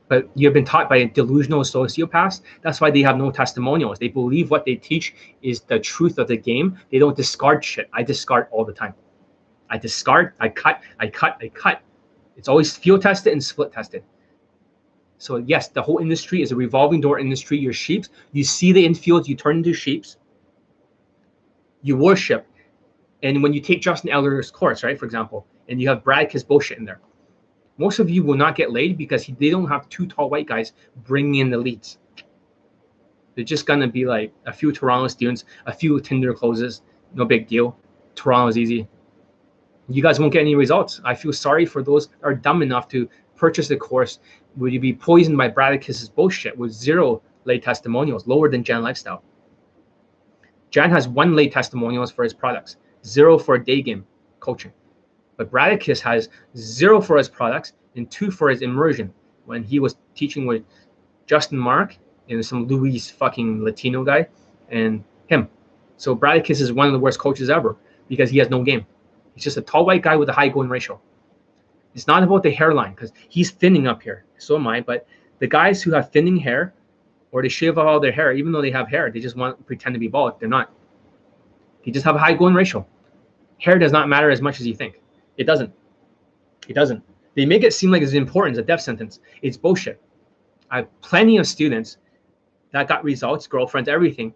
But 0.07 0.31
you've 0.37 0.53
been 0.53 0.65
taught 0.65 0.89
by 0.89 0.99
a 0.99 1.07
delusional 1.09 1.63
sociopaths. 1.63 2.43
That's 2.63 2.81
why 2.81 2.93
they 2.93 3.03
have 3.03 3.19
no 3.19 3.33
testimonials. 3.33 3.99
They 3.99 4.07
believe 4.07 4.53
what 4.53 4.65
they 4.65 4.77
teach 4.77 5.17
is 5.43 5.63
the 5.63 5.81
truth 5.81 6.19
of 6.19 6.29
the 6.29 6.37
game. 6.37 6.79
They 6.93 7.01
don't 7.01 7.17
discard 7.17 7.65
shit. 7.65 7.91
I 7.93 8.05
discard 8.05 8.47
all 8.53 8.65
the 8.65 8.73
time. 8.73 8.95
I 9.69 9.79
discard, 9.79 10.35
I 10.39 10.49
cut, 10.49 10.81
I 11.01 11.09
cut, 11.09 11.39
I 11.43 11.49
cut. 11.49 11.83
It's 12.37 12.47
always 12.47 12.77
field 12.77 13.03
tested 13.03 13.33
and 13.33 13.43
split 13.43 13.73
tested. 13.73 14.05
So 15.19 15.37
yes, 15.37 15.69
the 15.69 15.83
whole 15.83 15.99
industry 15.99 16.43
is 16.43 16.53
a 16.53 16.57
revolving 16.57 17.01
door 17.01 17.19
industry. 17.19 17.59
Your 17.59 17.73
sheep, 17.73 18.05
you 18.33 18.45
see 18.45 18.73
the 18.73 18.85
infield, 18.85 19.29
you 19.29 19.35
turn 19.35 19.59
into 19.59 19.73
sheep. 19.73 20.05
You 21.83 21.97
worship, 21.97 22.47
and 23.23 23.43
when 23.43 23.53
you 23.53 23.61
take 23.61 23.81
Justin 23.81 24.11
Eller's 24.11 24.51
course, 24.51 24.83
right, 24.83 24.99
for 24.99 25.05
example, 25.05 25.47
and 25.69 25.81
you 25.81 25.89
have 25.89 26.05
Brad 26.05 26.31
Kiss 26.31 26.43
bullshit 26.43 26.79
in 26.79 26.85
there, 26.85 27.01
most 27.79 27.99
of 27.99 28.11
you 28.11 28.23
will 28.23 28.37
not 28.37 28.57
get 28.57 28.73
laid 28.73 28.97
because 28.97 29.23
he, 29.23 29.35
they 29.39 29.51
don't 29.51 29.69
have 29.69 29.89
two 29.89 30.07
tall 30.07 30.31
white 30.31 30.47
guys 30.47 30.73
bringing 31.05 31.37
in 31.37 31.51
the 31.51 31.59
leads. 31.59 31.99
They're 33.35 33.45
just 33.45 33.67
gonna 33.67 33.89
be 33.89 34.07
like 34.07 34.33
a 34.47 34.53
few 34.53 34.73
Toronto 34.73 35.09
students, 35.09 35.45
a 35.67 35.73
few 35.73 36.01
Tinder 36.01 36.33
closes, 36.33 36.83
no 37.15 37.25
big 37.25 37.47
deal. 37.47 37.77
Toronto's 38.15 38.57
easy. 38.57 38.89
You 39.89 40.03
guys 40.03 40.19
won't 40.19 40.33
get 40.33 40.41
any 40.41 40.55
results. 40.55 41.01
I 41.05 41.15
feel 41.15 41.33
sorry 41.33 41.67
for 41.67 41.83
those 41.83 42.09
are 42.23 42.35
dumb 42.35 42.63
enough 42.63 42.89
to 42.89 43.09
purchase 43.37 43.69
the 43.69 43.77
course 43.77 44.19
would 44.57 44.73
you 44.73 44.81
be 44.81 44.93
poisoned 44.93 45.37
by 45.37 45.49
Bradicus's 45.49 46.09
bullshit 46.09 46.57
with 46.57 46.73
zero 46.73 47.23
lay 47.45 47.59
testimonials, 47.59 48.27
lower 48.27 48.49
than 48.49 48.65
Jan 48.65 48.83
Lifestyle? 48.83 49.23
Jan 50.71 50.91
has 50.91 51.09
one 51.09 51.37
lay 51.37 51.49
testimonials 51.49 52.11
for 52.11 52.23
his 52.23 52.35
products, 52.35 52.77
zero 53.05 53.39
for 53.39 53.55
a 53.55 53.65
day 53.65 53.83
game 53.83 54.07
coaching. 54.41 54.73
But 55.37 55.51
Bradicus 55.51 56.01
has 56.01 56.29
zero 56.57 57.01
for 57.01 57.19
his 57.19 57.29
products 57.29 57.75
and 57.95 58.11
two 58.11 58.31
for 58.31 58.49
his 58.49 58.63
immersion 58.63 59.13
when 59.45 59.63
he 59.63 59.79
was 59.79 59.97
teaching 60.15 60.47
with 60.47 60.63
Justin 61.27 61.59
Mark 61.59 61.97
and 62.29 62.45
some 62.45 62.67
Luis 62.67 63.11
fucking 63.11 63.63
Latino 63.63 64.05
guy 64.05 64.27
and 64.71 65.05
him. 65.29 65.49
So 65.97 66.15
Bradicus 66.15 66.61
is 66.61 66.73
one 66.73 66.87
of 66.87 66.93
the 66.93 66.99
worst 66.99 67.19
coaches 67.19 67.51
ever 67.51 67.77
because 68.09 68.31
he 68.31 68.39
has 68.39 68.51
no 68.51 68.63
game. 68.63 68.87
He's 69.35 69.45
just 69.45 69.57
a 69.57 69.63
tall 69.63 69.87
white 69.87 70.03
guy 70.03 70.17
with 70.17 70.29
a 70.29 70.33
high 70.33 70.49
golden 70.49 70.71
ratio. 70.71 71.01
It's 71.97 72.07
not 72.07 72.23
about 72.23 72.43
the 72.43 72.51
hairline 72.51 72.91
because 72.91 73.13
he's 73.31 73.51
thinning 73.51 73.87
up 73.87 74.03
here. 74.03 74.27
So 74.37 74.57
am 74.57 74.69
I. 74.69 74.83
But 74.83 75.09
the 75.39 75.47
guys 75.47 75.83
who 75.83 75.93
have 75.93 76.13
thinning 76.13 76.37
hair 76.37 76.75
or 77.33 77.41
they 77.41 77.49
shave 77.49 77.79
off 77.79 77.87
all 77.87 77.99
their 77.99 78.13
hair, 78.13 78.33
even 78.33 78.53
though 78.53 78.61
they 78.61 78.71
have 78.71 78.87
hair, 78.87 79.11
they 79.11 79.19
just 79.19 79.35
want 79.35 79.57
to 79.57 79.65
pretend 79.65 79.95
to 79.95 79.99
be 79.99 80.07
bald. 80.07 80.39
They're 80.39 80.47
not. 80.47 80.71
They 81.85 81.91
just 81.91 82.05
have 82.05 82.15
a 82.15 82.19
high 82.19 82.35
golden 82.35 82.55
ratio. 82.55 82.87
Hair 83.63 83.79
does 83.79 83.93
not 83.93 84.11
matter 84.11 84.31
as 84.31 84.43
much 84.43 84.61
as 84.61 84.67
you 84.67 84.75
think. 84.75 85.01
It 85.39 85.45
doesn't. 85.45 85.73
It 86.69 86.75
doesn't. 86.75 87.03
They 87.35 87.47
make 87.47 87.63
it 87.63 87.73
seem 87.73 87.91
like 87.91 88.03
it's 88.03 88.13
important, 88.13 88.59
it's 88.59 88.63
a 88.63 88.67
death 88.67 88.83
sentence. 88.83 89.21
It's 89.41 89.57
bullshit. 89.57 89.99
I 90.71 90.79
have 90.79 91.01
plenty 91.01 91.39
of 91.39 91.47
students 91.47 91.97
that 92.73 92.89
got 92.89 93.05
results, 93.05 93.47
girlfriends, 93.47 93.89
everything. 93.89 94.35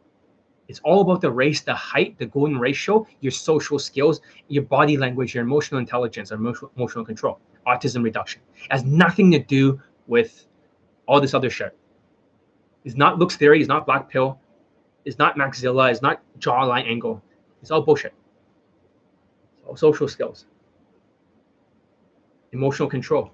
It's 0.68 0.80
all 0.80 1.02
about 1.02 1.20
the 1.20 1.30
race, 1.30 1.60
the 1.60 1.74
height, 1.74 2.16
the 2.18 2.26
golden 2.26 2.58
ratio, 2.58 3.06
your 3.20 3.32
social 3.32 3.78
skills, 3.78 4.22
your 4.48 4.62
body 4.62 4.96
language, 4.96 5.34
your 5.34 5.44
emotional 5.44 5.78
intelligence, 5.78 6.30
emotional, 6.30 6.70
emotional 6.76 7.04
control 7.04 7.38
autism 7.66 8.02
reduction. 8.02 8.40
It 8.64 8.72
has 8.72 8.84
nothing 8.84 9.30
to 9.32 9.38
do 9.38 9.80
with 10.06 10.46
all 11.06 11.20
this 11.20 11.34
other 11.34 11.50
shit. 11.50 11.76
It's 12.84 12.96
not 12.96 13.18
looks 13.18 13.36
theory, 13.36 13.60
it's 13.60 13.68
not 13.68 13.86
black 13.86 14.08
pill, 14.08 14.38
it's 15.04 15.18
not 15.18 15.36
maxilla, 15.36 15.90
it's 15.90 16.02
not 16.02 16.22
jawline 16.38 16.86
angle. 16.86 17.22
It's 17.62 17.70
all 17.70 17.82
bullshit. 17.82 18.14
all 19.66 19.76
social 19.76 20.08
skills, 20.08 20.46
emotional 22.52 22.88
control, 22.88 23.30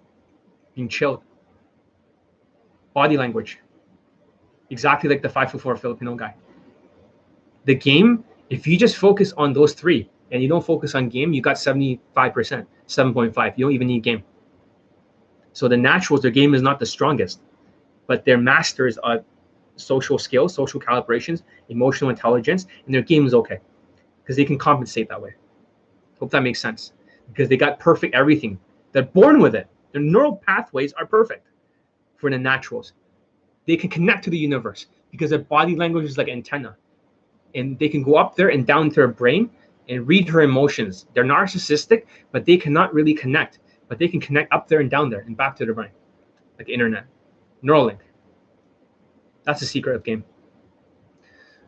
being 0.75 0.89
chilled, 0.89 1.23
body 2.93 3.17
language, 3.17 3.61
exactly 4.71 5.09
like 5.09 5.23
the 5.23 5.29
five 5.29 5.51
foot 5.51 5.61
four 5.61 5.77
Filipino 5.77 6.15
guy. 6.15 6.35
The 7.67 7.75
game, 7.75 8.25
if 8.51 8.67
you 8.67 8.77
just 8.79 8.97
focus 8.97 9.33
on 9.37 9.53
those 9.53 9.73
three 9.75 10.09
and 10.31 10.43
you 10.43 10.49
don't 10.49 10.65
focus 10.65 10.95
on 10.95 11.09
game, 11.09 11.33
you 11.33 11.41
got 11.41 11.57
75%. 11.57 12.67
7.5. 12.89 13.55
You 13.57 13.65
don't 13.65 13.73
even 13.73 13.89
need 13.89 14.03
game. 14.03 14.23
So 15.53 15.69
the 15.69 15.77
naturals, 15.77 16.23
their 16.23 16.31
game 16.31 16.55
is 16.55 16.63
not 16.63 16.79
the 16.79 16.87
strongest, 16.87 17.41
but 18.07 18.25
their 18.25 18.39
masters 18.39 18.99
are 18.99 19.25
social 19.77 20.19
skills, 20.19 20.55
social 20.55 20.81
calibrations, 20.81 21.43
emotional 21.69 22.11
intelligence, 22.11 22.67
and 22.85 22.95
their 22.95 23.03
game 23.03 23.27
is 23.27 23.35
okay 23.35 23.61
because 24.23 24.37
they 24.37 24.45
can 24.45 24.59
compensate 24.59 25.09
that 25.09 25.21
way. 25.21 25.35
Hope 26.19 26.31
that 26.31 26.43
makes 26.43 26.61
sense 26.61 26.93
because 27.29 27.49
they 27.49 27.57
got 27.57 27.79
perfect 27.79 28.15
everything. 28.15 28.59
They're 28.93 29.03
born 29.03 29.41
with 29.41 29.55
it. 29.55 29.69
Their 29.93 30.03
neural 30.03 30.37
pathways 30.37 30.93
are 30.95 31.07
perfect 31.07 31.47
for 32.17 32.31
the 32.31 32.39
naturals. 32.39 32.93
They 33.67 33.77
can 33.77 33.91
connect 33.91 34.25
to 34.25 34.31
the 34.31 34.39
universe 34.39 34.87
because 35.11 35.31
their 35.31 35.41
body 35.41 35.77
language 35.77 36.05
is 36.05 36.19
like 36.19 36.29
antenna, 36.29 36.77
and 37.55 37.79
they 37.79 37.89
can 37.89 38.03
go 38.03 38.17
up 38.17 38.37
there 38.37 38.49
and 38.49 38.67
down 38.67 38.91
to 38.91 38.95
their 38.95 39.09
brain 39.09 39.51
and 39.89 40.07
read 40.07 40.29
her 40.29 40.43
emotions. 40.43 41.07
They're 41.15 41.25
narcissistic, 41.25 42.07
but 42.33 42.45
they 42.45 42.57
cannot 42.57 42.93
really 42.93 43.15
connect. 43.15 43.61
But 43.89 43.99
they 43.99 44.09
can 44.09 44.21
connect 44.21 44.53
up 44.53 44.67
there 44.69 44.81
and 44.81 44.91
down 44.91 45.11
there 45.11 45.21
and 45.21 45.37
back 45.37 45.57
to 45.57 45.67
the 45.67 45.73
brain, 45.73 45.91
like 46.59 46.69
internet, 46.69 47.07
Neuralink. 47.63 47.99
That's 49.45 49.61
the 49.61 49.67
secret 49.67 49.95
of 49.95 50.03
game. 50.03 50.25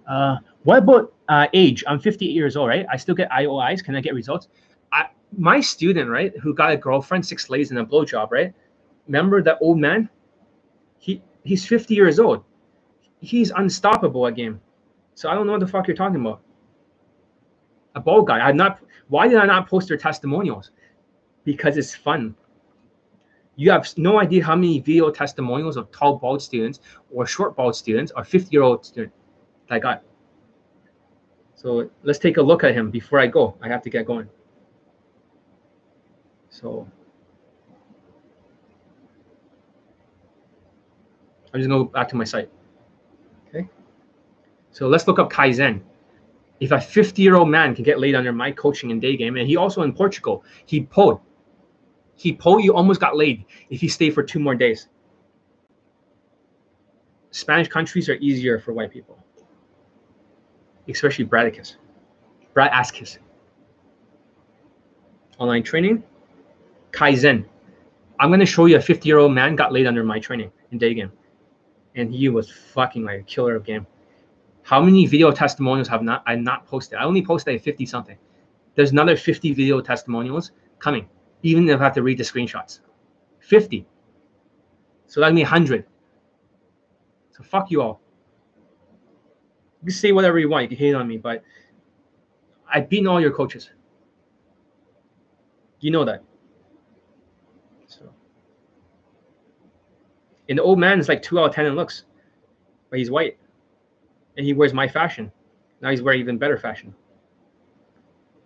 Uh, 0.09 0.39
what 0.65 0.79
about 0.79 1.13
uh, 1.29 1.47
age? 1.53 1.85
I'm 1.87 2.01
58 2.01 2.31
years 2.31 2.57
old, 2.57 2.69
right? 2.69 2.87
I 2.91 2.97
still 2.97 3.15
get 3.15 3.31
IOIs. 3.31 3.85
Can 3.85 3.95
I 3.95 4.01
get 4.01 4.15
results? 4.15 4.49
I, 4.91 5.07
my 5.37 5.61
student, 5.61 6.11
right, 6.11 6.37
who 6.39 6.55
got 6.55 6.73
a 6.73 6.77
girlfriend, 6.77 7.25
six 7.25 7.49
ladies, 7.51 7.71
and 7.71 7.79
a 7.79 7.85
blowjob, 7.85 8.33
right? 8.33 8.53
Remember 9.07 9.43
that 9.43 9.59
old 9.61 9.79
man? 9.79 10.09
He 10.99 11.23
he's 11.45 11.65
50 11.65 11.95
years 11.95 12.19
old. 12.19 12.43
He's 13.21 13.51
unstoppable 13.53 14.27
at 14.27 14.35
game. 14.35 14.61
So 15.15 15.29
I 15.29 15.35
don't 15.35 15.47
know 15.47 15.53
what 15.53 15.61
the 15.61 15.67
fuck 15.67 15.87
you're 15.87 15.97
talking 15.97 16.21
about 16.21 16.41
a 17.99 18.01
bald 18.01 18.27
guy. 18.29 18.39
I'm 18.39 18.57
not. 18.57 18.81
Why 19.09 19.29
did 19.29 19.39
I 19.39 19.47
not 19.47 19.69
post 19.69 19.89
their 19.89 19.97
testimonials? 19.97 20.71
Because 21.45 21.77
it's 21.77 21.95
fun. 21.95 22.35
You 23.57 23.71
have 23.73 23.87
no 23.97 24.21
idea 24.21 24.45
how 24.45 24.55
many 24.55 24.79
video 24.79 25.11
testimonials 25.11 25.77
of 25.77 25.91
tall 25.91 26.17
bald 26.17 26.41
students 26.41 26.81
or 27.13 27.27
short 27.27 27.57
bald 27.57 27.75
students 27.75 28.13
or 28.15 28.23
50 28.25 28.49
year 28.53 28.63
old 28.63 28.87
students 28.87 29.15
I 29.69 29.79
got. 29.79 30.05
So 31.57 31.91
let's 32.05 32.21
take 32.21 32.37
a 32.37 32.43
look 32.43 32.63
at 32.63 32.73
him 32.73 32.91
before 32.91 33.19
I 33.19 33.27
go. 33.27 33.57
I 33.61 33.69
have 33.69 33.83
to 33.83 33.91
get 33.91 34.07
going. 34.07 34.29
So 36.51 36.87
I'm 41.53 41.61
just 41.61 41.69
gonna 41.69 41.85
go 41.85 41.91
back 41.91 42.09
to 42.11 42.17
my 42.17 42.25
site. 42.25 42.49
Okay. 43.49 43.69
So 44.71 44.87
let's 44.87 45.09
look 45.09 45.19
up 45.19 45.33
Kaizen 45.33 45.83
if 46.61 46.73
a 46.73 46.81
50 46.81 47.23
year 47.23 47.37
old 47.37 47.49
man 47.49 47.75
can 47.75 47.85
get 47.85 48.01
laid 48.01 48.15
under 48.15 48.33
my 48.33 48.51
coaching 48.51 48.91
and 48.91 49.01
day 49.01 49.17
game, 49.17 49.37
and 49.37 49.47
he 49.47 49.57
also 49.57 49.83
in 49.83 49.93
Portugal, 49.93 50.45
he 50.67 50.81
pulled, 50.81 51.21
he 52.17 52.33
pulled, 52.33 52.65
you 52.65 52.75
almost 52.75 53.01
got 53.01 53.17
laid 53.17 53.45
if 53.71 53.83
you 53.83 53.89
stay 53.89 54.11
for 54.11 54.23
two 54.23 54.39
more 54.39 54.55
days. 54.55 54.89
Spanish 57.31 57.69
countries 57.69 58.09
are 58.09 58.15
easier 58.15 58.59
for 58.59 58.73
white 58.73 58.91
people, 58.91 59.19
especially 60.89 61.25
Bradicus, 61.25 61.77
Brad 62.55 62.73
Askis. 62.73 63.19
Online 65.39 65.63
training, 65.63 66.03
Kaizen. 66.91 67.45
I'm 68.19 68.31
going 68.31 68.41
to 68.41 68.47
show 68.47 68.67
you 68.67 68.77
a 68.77 68.81
50 68.81 69.09
year 69.09 69.19
old 69.19 69.33
man 69.33 69.55
got 69.55 69.73
laid 69.73 69.87
under 69.87 70.03
my 70.03 70.19
training 70.19 70.51
in 70.73 70.79
day 70.79 70.95
game, 70.95 71.13
and 71.95 72.13
he 72.13 72.29
was 72.29 72.51
fucking 72.51 73.05
like 73.05 73.21
a 73.21 73.23
killer 73.23 73.55
of 73.55 73.65
game. 73.65 73.87
How 74.69 74.83
many 74.83 75.07
video 75.07 75.31
testimonials 75.31 75.89
have 75.89 76.03
not 76.03 76.23
I 76.27 76.35
not 76.35 76.67
posted? 76.67 76.99
I 76.99 77.05
only 77.05 77.25
posted 77.25 77.59
50 77.59 77.87
something. 77.87 78.19
There's 78.75 78.93
another 78.93 79.17
50 79.17 79.55
video 79.55 79.81
testimonials 79.81 80.51
coming, 80.79 81.09
even 81.43 81.67
if 81.71 81.81
I 81.81 81.85
have 81.85 81.95
to 81.95 82.03
read 82.03 82.19
the 82.19 82.23
screenshots. 82.23 82.81
50. 83.41 83.87
So 85.07 85.21
that'd 85.21 85.35
be 85.35 85.41
100. 85.41 85.87
So 87.31 87.43
fuck 87.45 87.71
you 87.71 87.81
all. 87.81 88.03
You 89.81 89.87
can 89.87 89.95
say 89.95 90.13
whatever 90.13 90.39
you 90.39 90.51
want. 90.51 90.65
You 90.65 90.77
can 90.77 90.77
hate 90.77 90.95
on 90.95 91.09
me, 91.09 91.17
but 91.17 91.43
I've 92.71 92.91
beaten 92.91 93.07
all 93.07 93.23
your 93.23 93.33
coaches. 93.33 93.71
You 95.81 95.93
know 95.93 96.05
that. 96.05 96.23
So, 97.87 98.13
and 100.51 100.59
the 100.59 100.63
old 100.63 100.79
man 100.79 101.01
is 101.01 101.09
like 101.09 101.23
two 101.23 101.41
out 101.41 101.49
of 101.49 101.55
ten 101.55 101.65
in 101.65 101.75
looks, 101.75 102.05
but 102.91 102.99
he's 102.99 103.11
white, 103.11 103.39
and 104.39 104.47
he 104.47 104.55
wears 104.55 104.73
my 104.73 104.89
fashion. 104.89 105.31
Now 105.83 105.91
he's 105.91 106.01
wearing 106.01 106.21
even 106.21 106.39
better 106.39 106.57
fashion. 106.57 106.95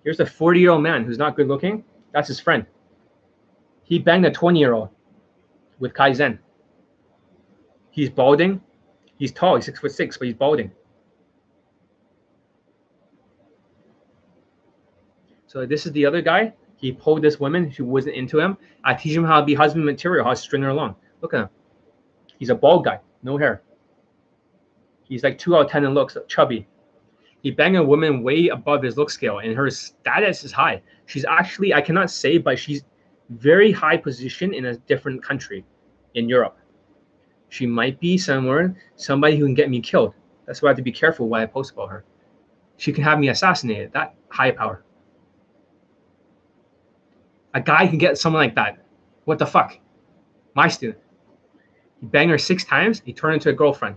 Here's 0.03 0.19
a 0.19 0.27
40 0.27 0.59
year 0.59 0.71
old 0.71 0.83
man 0.83 1.05
who's 1.05 1.19
not 1.19 1.37
good 1.37 1.47
looking. 1.47 1.85
That's 2.13 2.27
his 2.27 2.41
friend. 2.41 2.67
He 3.85 3.99
banged 3.99 4.25
a 4.25 4.31
20 4.31 4.59
year 4.59 4.73
old 4.73 4.89
with 5.79 5.93
Kaizen. 5.93 6.39
He's 7.91 8.09
balding. 8.09 8.61
He's 9.19 9.33
tall. 9.33 9.57
He's 9.57 9.67
six 9.67 9.79
foot 9.79 9.93
six, 9.93 10.17
but 10.17 10.27
he's 10.27 10.35
balding. 10.35 10.73
So 15.47 15.67
this 15.67 15.85
is 15.85 15.93
the 15.93 16.07
other 16.07 16.23
guy. 16.23 16.55
He 16.77 16.91
pulled 16.91 17.21
this 17.21 17.39
woman 17.39 17.71
who 17.71 17.85
wasn't 17.85 18.17
into 18.17 18.41
him. 18.41 18.57
I 18.83 18.95
teach 18.95 19.15
him 19.15 19.25
how 19.25 19.41
to 19.41 19.47
be 19.47 19.55
husband 19.55 19.85
material, 19.85 20.25
how 20.25 20.31
to 20.31 20.37
string 20.37 20.63
her 20.63 20.71
along. 20.71 20.97
Look 21.21 21.35
at 21.35 21.43
him. 21.43 21.49
He's 22.39 22.49
a 22.49 22.55
bald 22.55 22.87
guy, 22.87 22.99
no 23.23 23.37
hair. 23.37 23.63
He's 25.13 25.23
like 25.23 25.37
two 25.37 25.55
out 25.55 25.67
of 25.67 25.71
ten 25.71 25.85
in 25.85 25.93
looks, 25.93 26.17
chubby. 26.27 26.67
He 27.43 27.51
banged 27.51 27.77
a 27.77 27.83
woman 27.83 28.23
way 28.23 28.49
above 28.49 28.83
his 28.83 28.97
look 28.97 29.11
scale, 29.11 29.41
and 29.41 29.55
her 29.55 29.69
status 29.69 30.43
is 30.43 30.53
high. 30.53 30.81
She's 31.05 31.27
actually, 31.27 31.75
I 31.75 31.83
cannot 31.83 32.11
say, 32.11 32.39
but 32.39 32.59
she's 32.59 32.83
very 33.29 33.71
high 33.71 33.99
position 33.99 34.55
in 34.55 34.65
a 34.65 34.79
different 34.79 35.23
country 35.23 35.67
in 36.15 36.31
Europe. 36.31 36.57
She 37.51 37.67
might 37.67 38.01
be 38.01 38.17
somewhere, 38.17 38.75
somebody 38.97 39.37
who 39.37 39.45
can 39.45 39.53
get 39.55 39.69
me 39.69 39.83
killed. 39.83 40.15
That's 40.47 40.63
why 40.63 40.69
I 40.69 40.71
have 40.71 40.79
to 40.79 40.83
be 40.83 40.91
careful 40.91 41.29
when 41.29 41.43
I 41.43 41.47
post 41.47 41.73
about 41.73 41.91
her. 41.91 42.07
She 42.79 42.91
can 42.91 43.05
have 43.05 43.19
me 43.19 43.29
assassinated. 43.29 43.93
That 43.93 44.15
high 44.31 44.53
power. 44.53 44.83
A 47.53 47.61
guy 47.61 47.87
can 47.87 47.99
get 47.99 48.17
someone 48.17 48.41
like 48.41 48.55
that. 48.55 48.83
What 49.27 49.39
the 49.39 49.45
fuck? 49.45 49.79
My 50.55 50.69
student. 50.69 51.01
He 52.01 52.07
banged 52.07 52.31
her 52.31 52.39
six 52.39 52.65
times. 52.65 53.03
He 53.05 53.13
turned 53.13 53.35
into 53.35 53.51
a 53.51 53.53
girlfriend. 53.53 53.97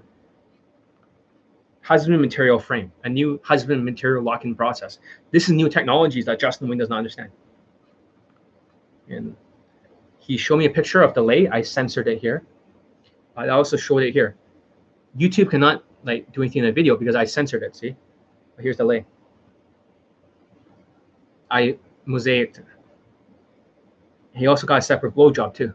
Husband 1.86 2.20
material 2.20 2.58
frame, 2.58 2.92
a 3.04 3.10
new 3.10 3.40
husband 3.44 3.86
material 3.86 4.24
locking 4.24 4.56
process. 4.56 4.98
This 5.30 5.44
is 5.44 5.52
new 5.52 5.70
technologies 5.70 6.26
that 6.26 6.40
Justin 6.40 6.68
Wayne 6.68 6.80
does 6.80 6.90
not 6.90 6.98
understand. 6.98 7.30
And 9.08 9.36
he 10.18 10.36
showed 10.36 10.58
me 10.58 10.66
a 10.66 10.70
picture 10.72 11.04
of 11.04 11.14
the 11.14 11.22
lay. 11.22 11.48
I 11.48 11.62
censored 11.62 12.08
it 12.08 12.18
here. 12.18 12.44
I 13.38 13.50
also 13.50 13.78
showed 13.78 14.02
it 14.02 14.14
here. 14.14 14.36
YouTube 15.16 15.52
cannot 15.52 15.84
like 16.04 16.32
do 16.32 16.42
anything 16.42 16.64
in 16.64 16.66
the 16.66 16.72
video 16.72 16.98
because 16.98 17.16
I 17.16 17.24
censored 17.24 17.62
it. 17.62 17.76
See, 17.76 17.96
but 18.56 18.64
here's 18.64 18.78
the 18.78 18.84
lay. 18.84 19.06
I 21.52 21.78
mosaicked. 22.08 22.64
He 24.34 24.48
also 24.48 24.66
got 24.66 24.80
a 24.80 24.82
separate 24.82 25.14
blowjob 25.14 25.54
too. 25.54 25.72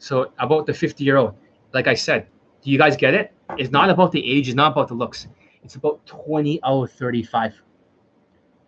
So 0.00 0.32
about 0.40 0.66
the 0.66 0.74
50 0.74 1.04
year 1.04 1.16
old, 1.18 1.36
like 1.72 1.86
I 1.86 1.94
said, 1.94 2.26
do 2.64 2.70
you 2.70 2.78
guys 2.78 2.96
get 2.96 3.14
it? 3.14 3.32
It's 3.58 3.70
not 3.70 3.90
about 3.90 4.10
the 4.10 4.24
age. 4.24 4.48
It's 4.48 4.56
not 4.56 4.72
about 4.72 4.88
the 4.88 4.94
looks. 4.94 5.28
It's 5.62 5.76
about 5.76 6.04
20 6.06 6.60
out 6.64 6.84
of 6.84 6.92
35. 6.92 7.54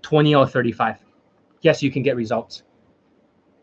20 0.03 0.35
out 0.35 0.43
of 0.43 0.53
35. 0.53 0.99
Yes, 1.63 1.83
you 1.83 1.91
can 1.91 2.03
get 2.03 2.15
results. 2.15 2.63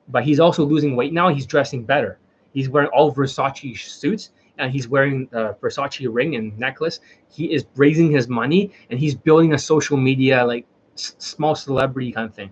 But 0.09 0.23
he's 0.23 0.39
also 0.39 0.65
losing 0.65 0.95
weight 0.95 1.13
now. 1.13 1.29
He's 1.29 1.45
dressing 1.45 1.85
better. 1.85 2.19
He's 2.51 2.67
wearing 2.67 2.89
all 2.89 3.13
Versace 3.13 3.79
suits 3.79 4.31
and 4.57 4.71
he's 4.71 4.87
wearing 4.87 5.27
the 5.31 5.55
Versace 5.61 6.07
ring 6.11 6.35
and 6.35 6.57
necklace. 6.57 6.99
He 7.31 7.53
is 7.53 7.65
raising 7.75 8.11
his 8.11 8.27
money 8.27 8.71
and 8.89 8.99
he's 8.99 9.15
building 9.15 9.53
a 9.53 9.57
social 9.57 9.97
media 9.97 10.45
like 10.45 10.65
s- 10.95 11.15
small 11.19 11.55
celebrity 11.55 12.11
kind 12.11 12.27
of 12.27 12.35
thing. 12.35 12.51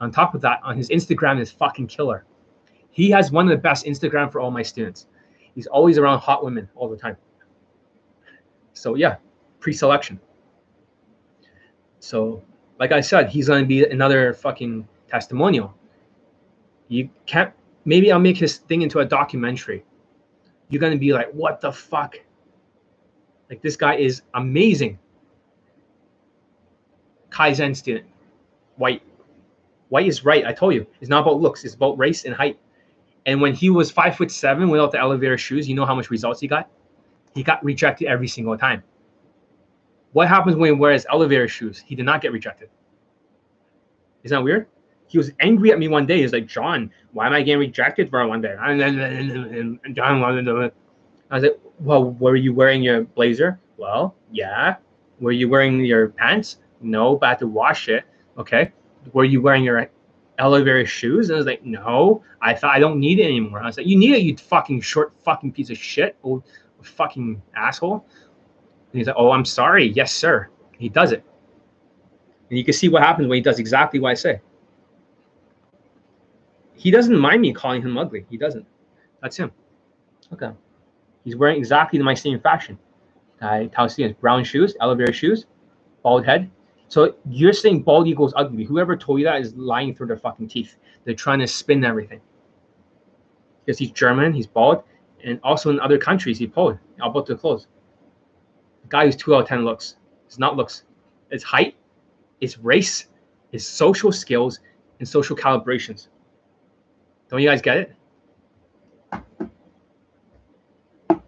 On 0.00 0.10
top 0.10 0.34
of 0.34 0.40
that, 0.40 0.60
on 0.64 0.76
his 0.76 0.88
Instagram 0.90 1.40
is 1.40 1.50
fucking 1.52 1.86
killer. 1.86 2.24
He 2.90 3.10
has 3.10 3.30
one 3.30 3.46
of 3.46 3.50
the 3.50 3.62
best 3.62 3.86
Instagram 3.86 4.30
for 4.30 4.40
all 4.40 4.50
my 4.50 4.62
students. 4.62 5.06
He's 5.54 5.66
always 5.66 5.98
around 5.98 6.20
hot 6.20 6.44
women 6.44 6.68
all 6.74 6.88
the 6.88 6.96
time. 6.96 7.16
So 8.72 8.94
yeah, 8.94 9.16
pre-selection. 9.60 10.18
So 12.00 12.42
like 12.78 12.92
I 12.92 13.00
said, 13.00 13.28
he's 13.28 13.48
gonna 13.48 13.66
be 13.66 13.84
another 13.84 14.32
fucking 14.32 14.88
testimonial. 15.08 15.74
You 16.88 17.08
can't 17.26 17.52
maybe 17.84 18.12
I'll 18.12 18.18
make 18.18 18.36
his 18.36 18.58
thing 18.58 18.82
into 18.82 19.00
a 19.00 19.04
documentary. 19.04 19.84
You're 20.68 20.80
gonna 20.80 20.96
be 20.96 21.12
like, 21.12 21.30
what 21.32 21.60
the 21.60 21.72
fuck? 21.72 22.16
Like 23.50 23.60
this 23.60 23.76
guy 23.76 23.96
is 23.96 24.22
amazing. 24.34 24.98
Kaizen 27.30 27.76
student, 27.76 28.06
white. 28.76 29.02
White 29.88 30.06
is 30.06 30.24
right. 30.24 30.46
I 30.46 30.52
told 30.52 30.74
you, 30.74 30.86
it's 31.00 31.10
not 31.10 31.22
about 31.22 31.40
looks. 31.40 31.64
It's 31.64 31.74
about 31.74 31.98
race 31.98 32.24
and 32.24 32.34
height. 32.34 32.58
And 33.26 33.40
when 33.40 33.54
he 33.54 33.70
was 33.70 33.90
five 33.90 34.16
foot 34.16 34.30
seven 34.30 34.68
without 34.68 34.90
the 34.92 34.98
elevator 34.98 35.38
shoes, 35.38 35.68
you 35.68 35.74
know 35.74 35.86
how 35.86 35.94
much 35.94 36.10
results 36.10 36.40
he 36.40 36.48
got? 36.48 36.68
He 37.34 37.42
got 37.42 37.64
rejected 37.64 38.08
every 38.08 38.28
single 38.28 38.56
time. 38.58 38.82
What 40.12 40.28
happens 40.28 40.56
when 40.56 40.74
he 40.74 40.78
wears 40.78 41.06
elevator 41.10 41.48
shoes? 41.48 41.82
He 41.86 41.94
did 41.94 42.04
not 42.04 42.20
get 42.20 42.32
rejected. 42.32 42.68
Isn't 44.24 44.36
that 44.36 44.42
weird? 44.42 44.66
He 45.06 45.18
was 45.18 45.30
angry 45.40 45.72
at 45.72 45.78
me 45.78 45.88
one 45.88 46.06
day. 46.06 46.20
He's 46.20 46.32
like, 46.32 46.46
John, 46.46 46.90
why 47.12 47.26
am 47.26 47.32
I 47.32 47.42
getting 47.42 47.60
rejected 47.60 48.10
for 48.10 48.26
one 48.26 48.40
day? 48.40 48.56
And 48.58 49.80
John. 49.94 50.22
I 50.22 51.34
was 51.34 51.42
like, 51.42 51.60
well, 51.80 52.10
were 52.12 52.36
you 52.36 52.52
wearing 52.52 52.82
your 52.82 53.02
blazer? 53.02 53.60
Well, 53.76 54.14
yeah. 54.30 54.76
Were 55.20 55.32
you 55.32 55.48
wearing 55.48 55.84
your 55.84 56.08
pants? 56.10 56.58
No, 56.80 57.16
but 57.16 57.26
I 57.26 57.28
had 57.30 57.38
to 57.40 57.46
wash 57.46 57.88
it. 57.88 58.04
Okay. 58.38 58.72
Were 59.12 59.24
you 59.24 59.40
wearing 59.40 59.64
your 59.64 59.90
elevator 60.42 60.84
shoes? 60.84 61.30
And 61.30 61.36
I 61.36 61.38
was 61.38 61.46
like, 61.46 61.64
no, 61.64 62.22
I 62.40 62.52
thought 62.52 62.74
I 62.74 62.80
don't 62.80 62.98
need 62.98 63.20
it 63.20 63.24
anymore. 63.24 63.62
I 63.62 63.66
was 63.66 63.76
like, 63.76 63.86
you 63.86 63.96
need 63.96 64.14
it, 64.14 64.22
you 64.22 64.36
fucking 64.36 64.80
short 64.80 65.12
fucking 65.24 65.52
piece 65.52 65.70
of 65.70 65.78
shit, 65.78 66.16
old 66.22 66.42
fucking 66.82 67.40
asshole. 67.54 68.04
And 68.92 68.98
he's 68.98 69.06
like, 69.06 69.16
oh, 69.16 69.30
I'm 69.30 69.44
sorry. 69.44 69.88
Yes, 69.92 70.12
sir. 70.12 70.48
He 70.76 70.88
does 70.88 71.12
it. 71.12 71.24
And 72.50 72.58
you 72.58 72.64
can 72.64 72.74
see 72.74 72.88
what 72.88 73.02
happens 73.02 73.28
when 73.28 73.36
he 73.36 73.40
does 73.40 73.60
exactly 73.60 74.00
what 74.00 74.10
I 74.10 74.14
say. 74.14 74.40
He 76.74 76.90
doesn't 76.90 77.16
mind 77.16 77.40
me 77.40 77.52
calling 77.52 77.80
him 77.80 77.96
ugly. 77.96 78.26
He 78.28 78.36
doesn't. 78.36 78.66
That's 79.22 79.36
him. 79.36 79.52
Okay. 80.32 80.50
He's 81.24 81.36
wearing 81.36 81.56
exactly 81.56 82.00
my 82.00 82.14
same 82.14 82.40
fashion. 82.40 82.76
I 83.40 83.66
tell 83.66 83.88
students 83.88 84.20
brown 84.20 84.42
shoes, 84.42 84.74
elevator 84.80 85.12
shoes, 85.12 85.46
bald 86.02 86.26
head. 86.26 86.50
So 86.92 87.14
you're 87.26 87.54
saying 87.54 87.84
bald 87.84 88.06
equals 88.06 88.34
ugly. 88.36 88.64
Whoever 88.64 88.98
told 88.98 89.18
you 89.18 89.24
that 89.24 89.40
is 89.40 89.54
lying 89.56 89.94
through 89.94 90.08
their 90.08 90.18
fucking 90.18 90.48
teeth. 90.48 90.76
They're 91.04 91.14
trying 91.14 91.38
to 91.38 91.46
spin 91.46 91.82
everything. 91.86 92.20
Because 93.64 93.78
he's 93.78 93.92
German, 93.92 94.34
he's 94.34 94.46
bald, 94.46 94.82
and 95.24 95.40
also 95.42 95.70
in 95.70 95.80
other 95.80 95.96
countries 95.96 96.38
he's 96.38 96.50
bald. 96.50 96.76
The 96.98 97.36
clothes. 97.40 97.66
guy 98.90 99.06
who's 99.06 99.16
two 99.16 99.34
out 99.34 99.44
of 99.44 99.48
ten 99.48 99.64
looks. 99.64 99.96
It's 100.26 100.38
not 100.38 100.54
looks. 100.54 100.82
It's 101.30 101.42
height, 101.42 101.76
it's 102.42 102.58
race, 102.58 103.06
it's 103.52 103.64
social 103.64 104.12
skills, 104.12 104.60
and 104.98 105.08
social 105.08 105.34
calibrations. 105.34 106.08
Don't 107.30 107.40
you 107.40 107.48
guys 107.48 107.62
get 107.62 107.78
it? 107.78 107.96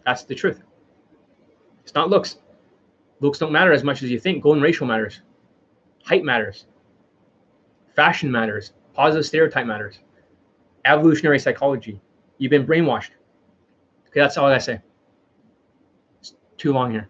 That's 0.04 0.24
the 0.24 0.34
truth. 0.34 0.62
It's 1.82 1.94
not 1.94 2.10
looks. 2.10 2.36
Looks 3.20 3.38
don't 3.38 3.50
matter 3.50 3.72
as 3.72 3.82
much 3.82 4.02
as 4.02 4.10
you 4.10 4.20
think. 4.20 4.42
Golden 4.42 4.62
ratio 4.62 4.86
matters. 4.86 5.22
Height 6.04 6.22
matters. 6.22 6.66
Fashion 7.96 8.30
matters. 8.30 8.72
Positive 8.92 9.24
stereotype 9.24 9.66
matters. 9.66 9.98
Evolutionary 10.84 11.38
psychology. 11.38 12.00
You've 12.38 12.50
been 12.50 12.66
brainwashed. 12.66 13.10
Okay, 14.08 14.20
that's 14.20 14.36
all 14.36 14.46
I 14.46 14.58
say. 14.58 14.80
It's 16.20 16.34
too 16.58 16.72
long 16.72 16.90
here. 16.90 17.08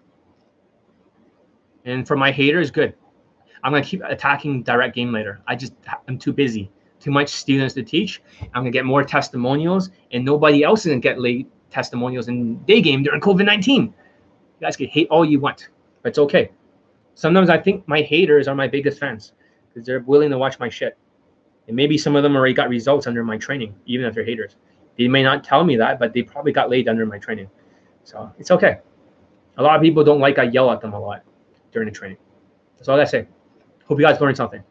And 1.85 2.07
for 2.07 2.17
my 2.17 2.31
haters, 2.31 2.71
good. 2.71 2.95
I'm 3.63 3.73
gonna 3.73 3.85
keep 3.85 4.03
attacking 4.05 4.63
direct 4.63 4.95
game 4.95 5.13
later. 5.13 5.41
I 5.47 5.57
just 5.57 5.75
I'm 6.07 6.19
too 6.19 6.33
busy. 6.33 6.71
Too 7.01 7.11
much 7.11 7.31
students 7.31 7.75
to 7.75 7.83
teach. 7.83 8.23
I'm 8.55 8.63
gonna 8.63 8.71
get 8.71 8.85
more 8.85 9.03
testimonials, 9.03 9.91
and 10.13 10.25
nobody 10.25 10.63
else 10.63 10.87
is 10.87 10.91
gonna 10.91 11.01
get 11.01 11.21
late 11.21 11.51
testimonials 11.71 12.29
in 12.29 12.59
day 12.65 12.81
game 12.81 13.03
during 13.03 13.21
COVID 13.21 13.45
19. 13.45 13.83
You 13.83 13.93
guys 14.61 14.77
can 14.77 14.87
hate 14.87 15.09
all 15.11 15.25
you 15.25 15.41
want, 15.41 15.69
but 16.03 16.11
it's 16.11 16.19
okay. 16.19 16.51
Sometimes 17.15 17.49
I 17.49 17.59
think 17.59 17.87
my 17.87 18.03
haters 18.03 18.49
are 18.49 18.55
my 18.55 18.69
biggest 18.69 18.99
fans 18.99 19.33
because 19.69 19.87
they're 19.87 20.01
willing 20.01 20.31
to 20.31 20.39
watch 20.39 20.59
my 20.59 20.69
shit. 20.69 20.99
And 21.67 21.77
maybe 21.77 21.97
some 21.97 22.17
of 22.17 22.23
them 22.23 22.37
already 22.37 22.55
got 22.55 22.69
results 22.69 23.07
under 23.07 23.25
my 23.25 23.39
training, 23.39 23.75
even 23.87 24.07
if 24.07 24.15
they're 24.15 24.25
haters. 24.25 24.57
They 24.99 25.09
may 25.09 25.23
not 25.23 25.43
tell 25.43 25.65
me 25.65 25.77
that, 25.77 25.99
but 25.99 26.13
they 26.13 26.23
probably 26.23 26.53
got 26.53 26.71
laid 26.71 26.89
under 26.89 27.07
my 27.07 27.19
training. 27.19 27.49
So 28.05 28.31
it's 28.39 28.51
okay. 28.51 28.79
A 29.57 29.63
lot 29.63 29.77
of 29.77 29.83
people 29.83 30.05
don't 30.05 30.21
like 30.21 30.39
I 30.39 30.45
yell 30.45 30.71
at 30.71 30.81
them 30.81 30.93
a 30.93 31.01
lot 31.01 31.23
during 31.73 31.89
the 31.89 31.95
training. 31.95 32.19
That's 32.77 32.89
all 32.89 33.01
I 33.01 33.05
say. 33.05 33.27
Hope 33.87 33.99
you 33.99 34.05
guys 34.05 34.21
learned 34.21 34.37
something. 34.37 34.63